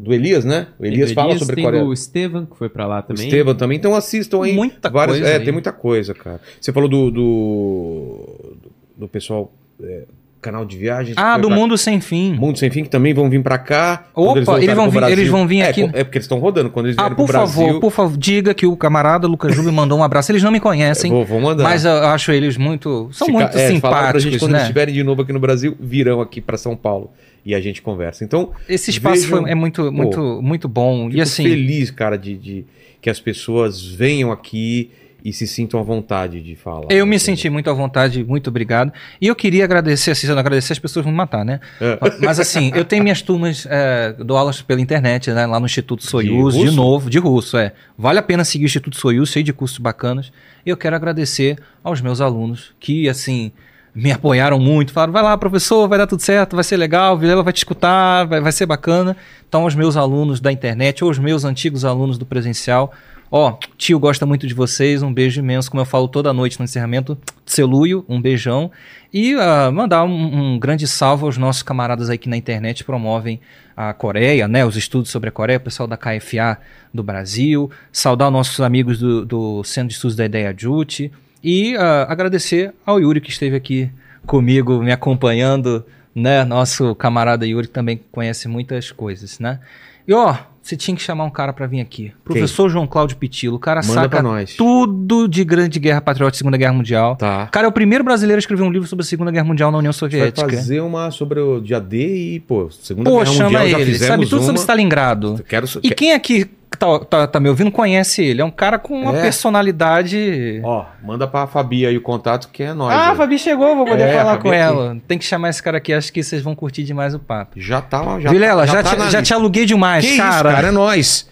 do 0.00 0.14
Elias, 0.14 0.44
né? 0.44 0.68
O 0.78 0.86
Elias, 0.86 1.12
fala 1.12 1.38
sobre 1.38 1.56
tem 1.56 1.64
Coreia. 1.64 1.84
o 1.84 1.92
Estevam, 1.92 2.46
que 2.46 2.56
foi 2.56 2.68
para 2.68 2.86
lá 2.86 3.02
também. 3.02 3.24
O 3.24 3.28
Estevam 3.28 3.54
também. 3.54 3.78
Então 3.78 3.94
assistam 3.94 4.42
aí. 4.42 4.54
Muita 4.54 4.88
várias, 4.88 5.18
coisa. 5.18 5.32
É, 5.32 5.36
aí. 5.38 5.44
tem 5.44 5.52
muita 5.52 5.72
coisa, 5.72 6.14
cara. 6.14 6.40
Você 6.60 6.72
falou 6.72 6.88
do. 6.88 7.10
do, 7.10 8.56
do 8.96 9.08
pessoal. 9.08 9.52
É, 9.82 10.04
canal 10.40 10.64
de 10.64 10.76
viagens. 10.76 11.16
Ah, 11.16 11.36
do 11.36 11.48
pra... 11.48 11.56
Mundo 11.56 11.76
Sem 11.76 12.00
Fim. 12.00 12.34
Mundo 12.34 12.58
Sem 12.58 12.70
Fim 12.70 12.82
que 12.82 12.90
também 12.90 13.12
vão 13.12 13.28
vir 13.28 13.42
para 13.42 13.58
cá. 13.58 14.06
Opa, 14.14 14.38
eles, 14.38 14.48
eles, 14.48 14.74
vão 14.74 14.90
vir, 14.90 15.02
eles 15.04 15.28
vão 15.28 15.46
vir 15.46 15.60
é, 15.60 15.68
aqui. 15.68 15.82
É, 15.92 16.04
porque 16.04 16.18
eles 16.18 16.24
estão 16.24 16.38
rodando 16.38 16.70
quando 16.70 16.86
eles 16.86 16.98
ah, 16.98 17.02
vierem 17.02 17.12
ah, 17.12 17.16
por 17.16 17.26
Brasil. 17.26 17.66
favor, 17.66 17.80
por 17.80 17.90
favor, 17.90 18.16
diga 18.16 18.54
que 18.54 18.66
o 18.66 18.76
camarada 18.76 19.26
Lucas 19.26 19.54
Júlio 19.54 19.72
mandou 19.72 19.98
um 19.98 20.02
abraço. 20.02 20.32
Eles 20.32 20.42
não 20.42 20.50
me 20.50 20.60
conhecem. 20.60 21.10
vou, 21.10 21.24
vou 21.24 21.40
mandar. 21.40 21.64
Mas 21.64 21.84
eu 21.84 21.92
acho 22.06 22.32
eles 22.32 22.56
muito. 22.56 23.08
São 23.12 23.26
Fica, 23.26 23.38
muito 23.38 23.58
é, 23.58 23.68
simpáticos. 23.68 24.10
Pra 24.10 24.18
gente, 24.18 24.38
quando 24.38 24.52
né? 24.52 24.58
eles 24.58 24.62
estiverem 24.64 24.94
de 24.94 25.02
novo 25.02 25.22
aqui 25.22 25.32
no 25.32 25.40
Brasil, 25.40 25.76
virão 25.78 26.20
aqui 26.20 26.40
para 26.40 26.56
São 26.56 26.76
Paulo 26.76 27.10
e 27.44 27.54
a 27.54 27.60
gente 27.60 27.82
conversa. 27.82 28.24
Então, 28.24 28.50
esse 28.68 28.90
espaço 28.90 29.22
vejam, 29.22 29.42
foi, 29.42 29.50
é 29.50 29.54
muito, 29.54 29.90
muito, 29.92 30.40
muito 30.42 30.68
bom. 30.68 31.08
E 31.10 31.20
assim, 31.20 31.44
feliz, 31.44 31.90
cara, 31.90 32.16
de, 32.16 32.36
de 32.36 32.64
que 33.00 33.08
as 33.08 33.20
pessoas 33.20 33.84
venham 33.84 34.30
aqui 34.30 34.90
e 35.24 35.32
se 35.32 35.46
sintam 35.46 35.78
à 35.80 35.82
vontade 35.82 36.40
de 36.42 36.54
falar. 36.56 36.86
Eu 36.90 37.06
me 37.06 37.18
senti 37.18 37.48
muito 37.48 37.68
à 37.70 37.72
vontade, 37.72 38.24
muito 38.24 38.48
obrigado. 38.48 38.92
E 39.20 39.26
eu 39.26 39.34
queria 39.34 39.64
agradecer, 39.64 40.10
assim, 40.10 40.22
se 40.22 40.28
eu 40.28 40.34
não 40.34 40.40
agradecer, 40.40 40.72
as 40.72 40.78
pessoas 40.78 41.04
vão 41.04 41.12
me 41.12 41.16
matar, 41.16 41.44
né? 41.44 41.60
É. 41.80 41.98
Mas 42.20 42.40
assim, 42.40 42.70
eu 42.74 42.84
tenho 42.84 43.02
minhas 43.02 43.22
turmas, 43.22 43.66
é, 43.68 44.14
dou 44.18 44.36
aulas 44.36 44.62
pela 44.62 44.80
internet, 44.80 45.30
né? 45.30 45.46
Lá 45.46 45.60
no 45.60 45.66
Instituto 45.66 46.04
Soyuz, 46.04 46.54
de, 46.54 46.64
de, 46.64 46.70
novo, 46.70 47.10
de 47.10 47.18
russo, 47.18 47.56
é. 47.56 47.72
Vale 47.96 48.18
a 48.18 48.22
pena 48.22 48.44
seguir 48.44 48.64
o 48.64 48.66
Instituto 48.66 48.96
Soyuz, 48.96 49.30
cheio 49.30 49.44
de 49.44 49.52
cursos 49.52 49.78
bacanas. 49.78 50.32
E 50.64 50.70
eu 50.70 50.76
quero 50.76 50.96
agradecer 50.96 51.58
aos 51.82 52.00
meus 52.00 52.20
alunos 52.20 52.72
que, 52.78 53.08
assim, 53.08 53.52
me 53.94 54.12
apoiaram 54.12 54.58
muito, 54.58 54.92
falaram, 54.92 55.12
vai 55.12 55.22
lá, 55.22 55.36
professor, 55.36 55.88
vai 55.88 55.98
dar 55.98 56.06
tudo 56.06 56.20
certo, 56.22 56.54
vai 56.54 56.64
ser 56.64 56.76
legal, 56.76 57.18
Vilela 57.18 57.42
vai 57.42 57.52
te 57.52 57.58
escutar, 57.58 58.24
vai, 58.24 58.40
vai 58.40 58.52
ser 58.52 58.66
bacana. 58.66 59.16
Então, 59.48 59.64
os 59.64 59.74
meus 59.74 59.96
alunos 59.96 60.40
da 60.40 60.52
internet, 60.52 61.04
ou 61.04 61.10
os 61.10 61.18
meus 61.18 61.44
antigos 61.44 61.84
alunos 61.84 62.16
do 62.16 62.24
presencial, 62.24 62.92
ó, 63.30 63.56
tio 63.76 63.98
gosta 63.98 64.26
muito 64.26 64.46
de 64.46 64.54
vocês, 64.54 65.02
um 65.02 65.12
beijo 65.12 65.40
imenso, 65.40 65.70
como 65.70 65.80
eu 65.80 65.86
falo 65.86 66.08
toda 66.08 66.32
noite 66.32 66.58
no 66.58 66.64
encerramento, 66.64 67.16
Celuio, 67.46 68.04
um 68.08 68.20
beijão. 68.20 68.70
E 69.12 69.34
uh, 69.34 69.72
mandar 69.72 70.04
um, 70.04 70.54
um, 70.54 70.58
grande 70.58 70.86
salve 70.86 71.24
aos 71.24 71.36
nossos 71.36 71.62
camaradas 71.62 72.10
aí 72.10 72.18
que 72.18 72.28
na 72.28 72.36
internet 72.36 72.84
promovem 72.84 73.40
a 73.76 73.92
Coreia, 73.92 74.46
né, 74.46 74.64
os 74.64 74.76
estudos 74.76 75.10
sobre 75.10 75.28
a 75.28 75.32
Coreia, 75.32 75.58
o 75.58 75.62
pessoal 75.62 75.86
da 75.86 75.96
KFA 75.96 76.58
do 76.92 77.02
Brasil, 77.02 77.70
saudar 77.92 78.30
nossos 78.30 78.60
amigos 78.60 78.98
do, 78.98 79.24
do 79.24 79.64
Centro 79.64 79.88
de 79.88 79.94
Estudos 79.94 80.16
da 80.16 80.24
Ideia 80.24 80.54
Jute, 80.56 81.10
e 81.42 81.74
uh, 81.76 81.80
agradecer 82.08 82.74
ao 82.84 83.00
Yuri 83.00 83.20
que 83.20 83.30
esteve 83.30 83.56
aqui 83.56 83.90
comigo, 84.26 84.82
me 84.82 84.92
acompanhando, 84.92 85.84
né? 86.14 86.44
Nosso 86.44 86.94
camarada 86.94 87.46
Yuri 87.46 87.66
que 87.66 87.72
também 87.72 88.00
conhece 88.12 88.46
muitas 88.46 88.92
coisas, 88.92 89.38
né? 89.38 89.60
E 90.06 90.12
ó, 90.12 90.36
você 90.62 90.76
tinha 90.76 90.94
que 90.96 91.02
chamar 91.02 91.24
um 91.24 91.30
cara 91.30 91.52
pra 91.52 91.66
vir 91.66 91.80
aqui. 91.80 92.12
Professor 92.24 92.68
João 92.68 92.86
Cláudio 92.86 93.16
Pitilo. 93.16 93.56
O 93.56 93.58
cara 93.58 93.80
Manda 93.82 94.02
saca 94.02 94.22
nós. 94.22 94.54
tudo 94.54 95.26
de 95.28 95.42
Grande 95.44 95.78
Guerra 95.80 96.00
Patriótica 96.00 96.36
e 96.36 96.38
Segunda 96.38 96.56
Guerra 96.56 96.72
Mundial. 96.72 97.16
Tá. 97.16 97.44
O 97.48 97.50
cara 97.50 97.66
é 97.66 97.68
o 97.68 97.72
primeiro 97.72 98.04
brasileiro 98.04 98.38
a 98.38 98.40
escrever 98.40 98.62
um 98.62 98.70
livro 98.70 98.86
sobre 98.86 99.02
a 99.02 99.06
Segunda 99.06 99.30
Guerra 99.30 99.44
Mundial 99.46 99.72
na 99.72 99.78
União 99.78 99.90
A 99.90 99.92
gente 99.92 100.00
vai 100.00 100.10
Soviética. 100.10 100.56
fazer 100.56 100.80
uma 100.80 101.10
sobre 101.10 101.40
o 101.40 101.60
dia 101.60 101.80
D 101.80 102.34
e, 102.34 102.40
pô, 102.40 102.70
Segunda 102.70 103.10
Pô, 103.10 103.18
Guerra 103.18 103.32
chama 103.32 103.44
Mundial 103.50 103.68
já 103.68 103.80
ele. 103.80 103.92
fizemos 103.92 104.08
Sabe 104.14 104.24
tudo 104.26 104.38
uma. 104.38 104.46
sobre 104.46 104.60
Stalingrado. 104.60 105.44
Quero... 105.48 105.66
E 105.82 105.90
quem 105.90 106.12
aqui 106.12 106.46
tá, 106.78 106.98
tá, 107.00 107.26
tá 107.26 107.40
me 107.40 107.48
ouvindo 107.48 107.70
conhece 107.70 108.22
ele. 108.24 108.40
É 108.40 108.44
um 108.44 108.50
cara 108.50 108.78
com 108.78 108.94
uma 109.02 109.16
É. 109.18 109.22
personalidade. 109.22 110.60
Ó, 110.64 110.84
manda 111.02 111.26
pra 111.26 111.46
Fabi 111.46 111.84
aí 111.86 111.96
o 111.96 112.00
contato 112.00 112.48
que 112.52 112.62
é 112.62 112.72
nós. 112.74 112.92
ah, 112.92 113.10
a. 113.10 113.14
Fabi 113.14 113.38
chegou, 113.38 113.76
vou 113.76 113.86
poder 113.86 114.02
É, 114.04 114.16
falar 114.18 114.38
com 114.38 114.48
aqui. 114.48 114.56
ela. 114.58 114.96
Tem 115.06 115.18
que 115.18 115.24
chamar 115.24 115.50
esse 115.50 115.62
cara 115.62 115.78
aqui, 115.78 115.92
acho 115.92 116.12
que 116.12 116.22
vocês 116.22 116.42
vão 116.42 116.54
curtir 116.54 116.82
demais 116.84 117.14
o 117.14 117.18
papo. 117.18 117.52
Já 117.60 117.80
tá, 117.80 118.18
já 118.20 118.30
Vilela, 118.30 118.66
já, 118.66 118.82
tá 118.82 118.96
te, 118.96 119.10
já 119.10 119.22
te 119.22 119.34
aluguei 119.34 119.64
demais, 119.66 120.04
Que 120.04 120.16
cara. 120.16 120.30
isso, 120.48 120.56
cara, 120.56 120.68
é 120.68 120.70
nóis. 120.70 121.28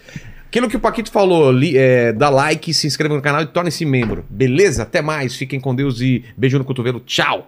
Aquilo 0.47 0.67
que 0.67 0.75
o 0.77 0.79
Paquito 0.79 1.11
falou, 1.11 1.51
li, 1.51 1.77
é, 1.77 2.11
dá 2.11 2.27
like, 2.29 2.73
se 2.73 2.87
inscreva 2.87 3.13
no 3.15 3.21
canal 3.21 3.41
e 3.43 3.45
torne-se 3.45 3.85
membro. 3.85 4.25
Beleza? 4.29 4.81
Até 4.81 4.99
mais. 5.01 5.35
Fiquem 5.35 5.59
com 5.59 5.75
Deus 5.75 6.01
e 6.01 6.25
beijo 6.35 6.57
no 6.57 6.65
cotovelo. 6.65 6.99
Tchau. 7.01 7.47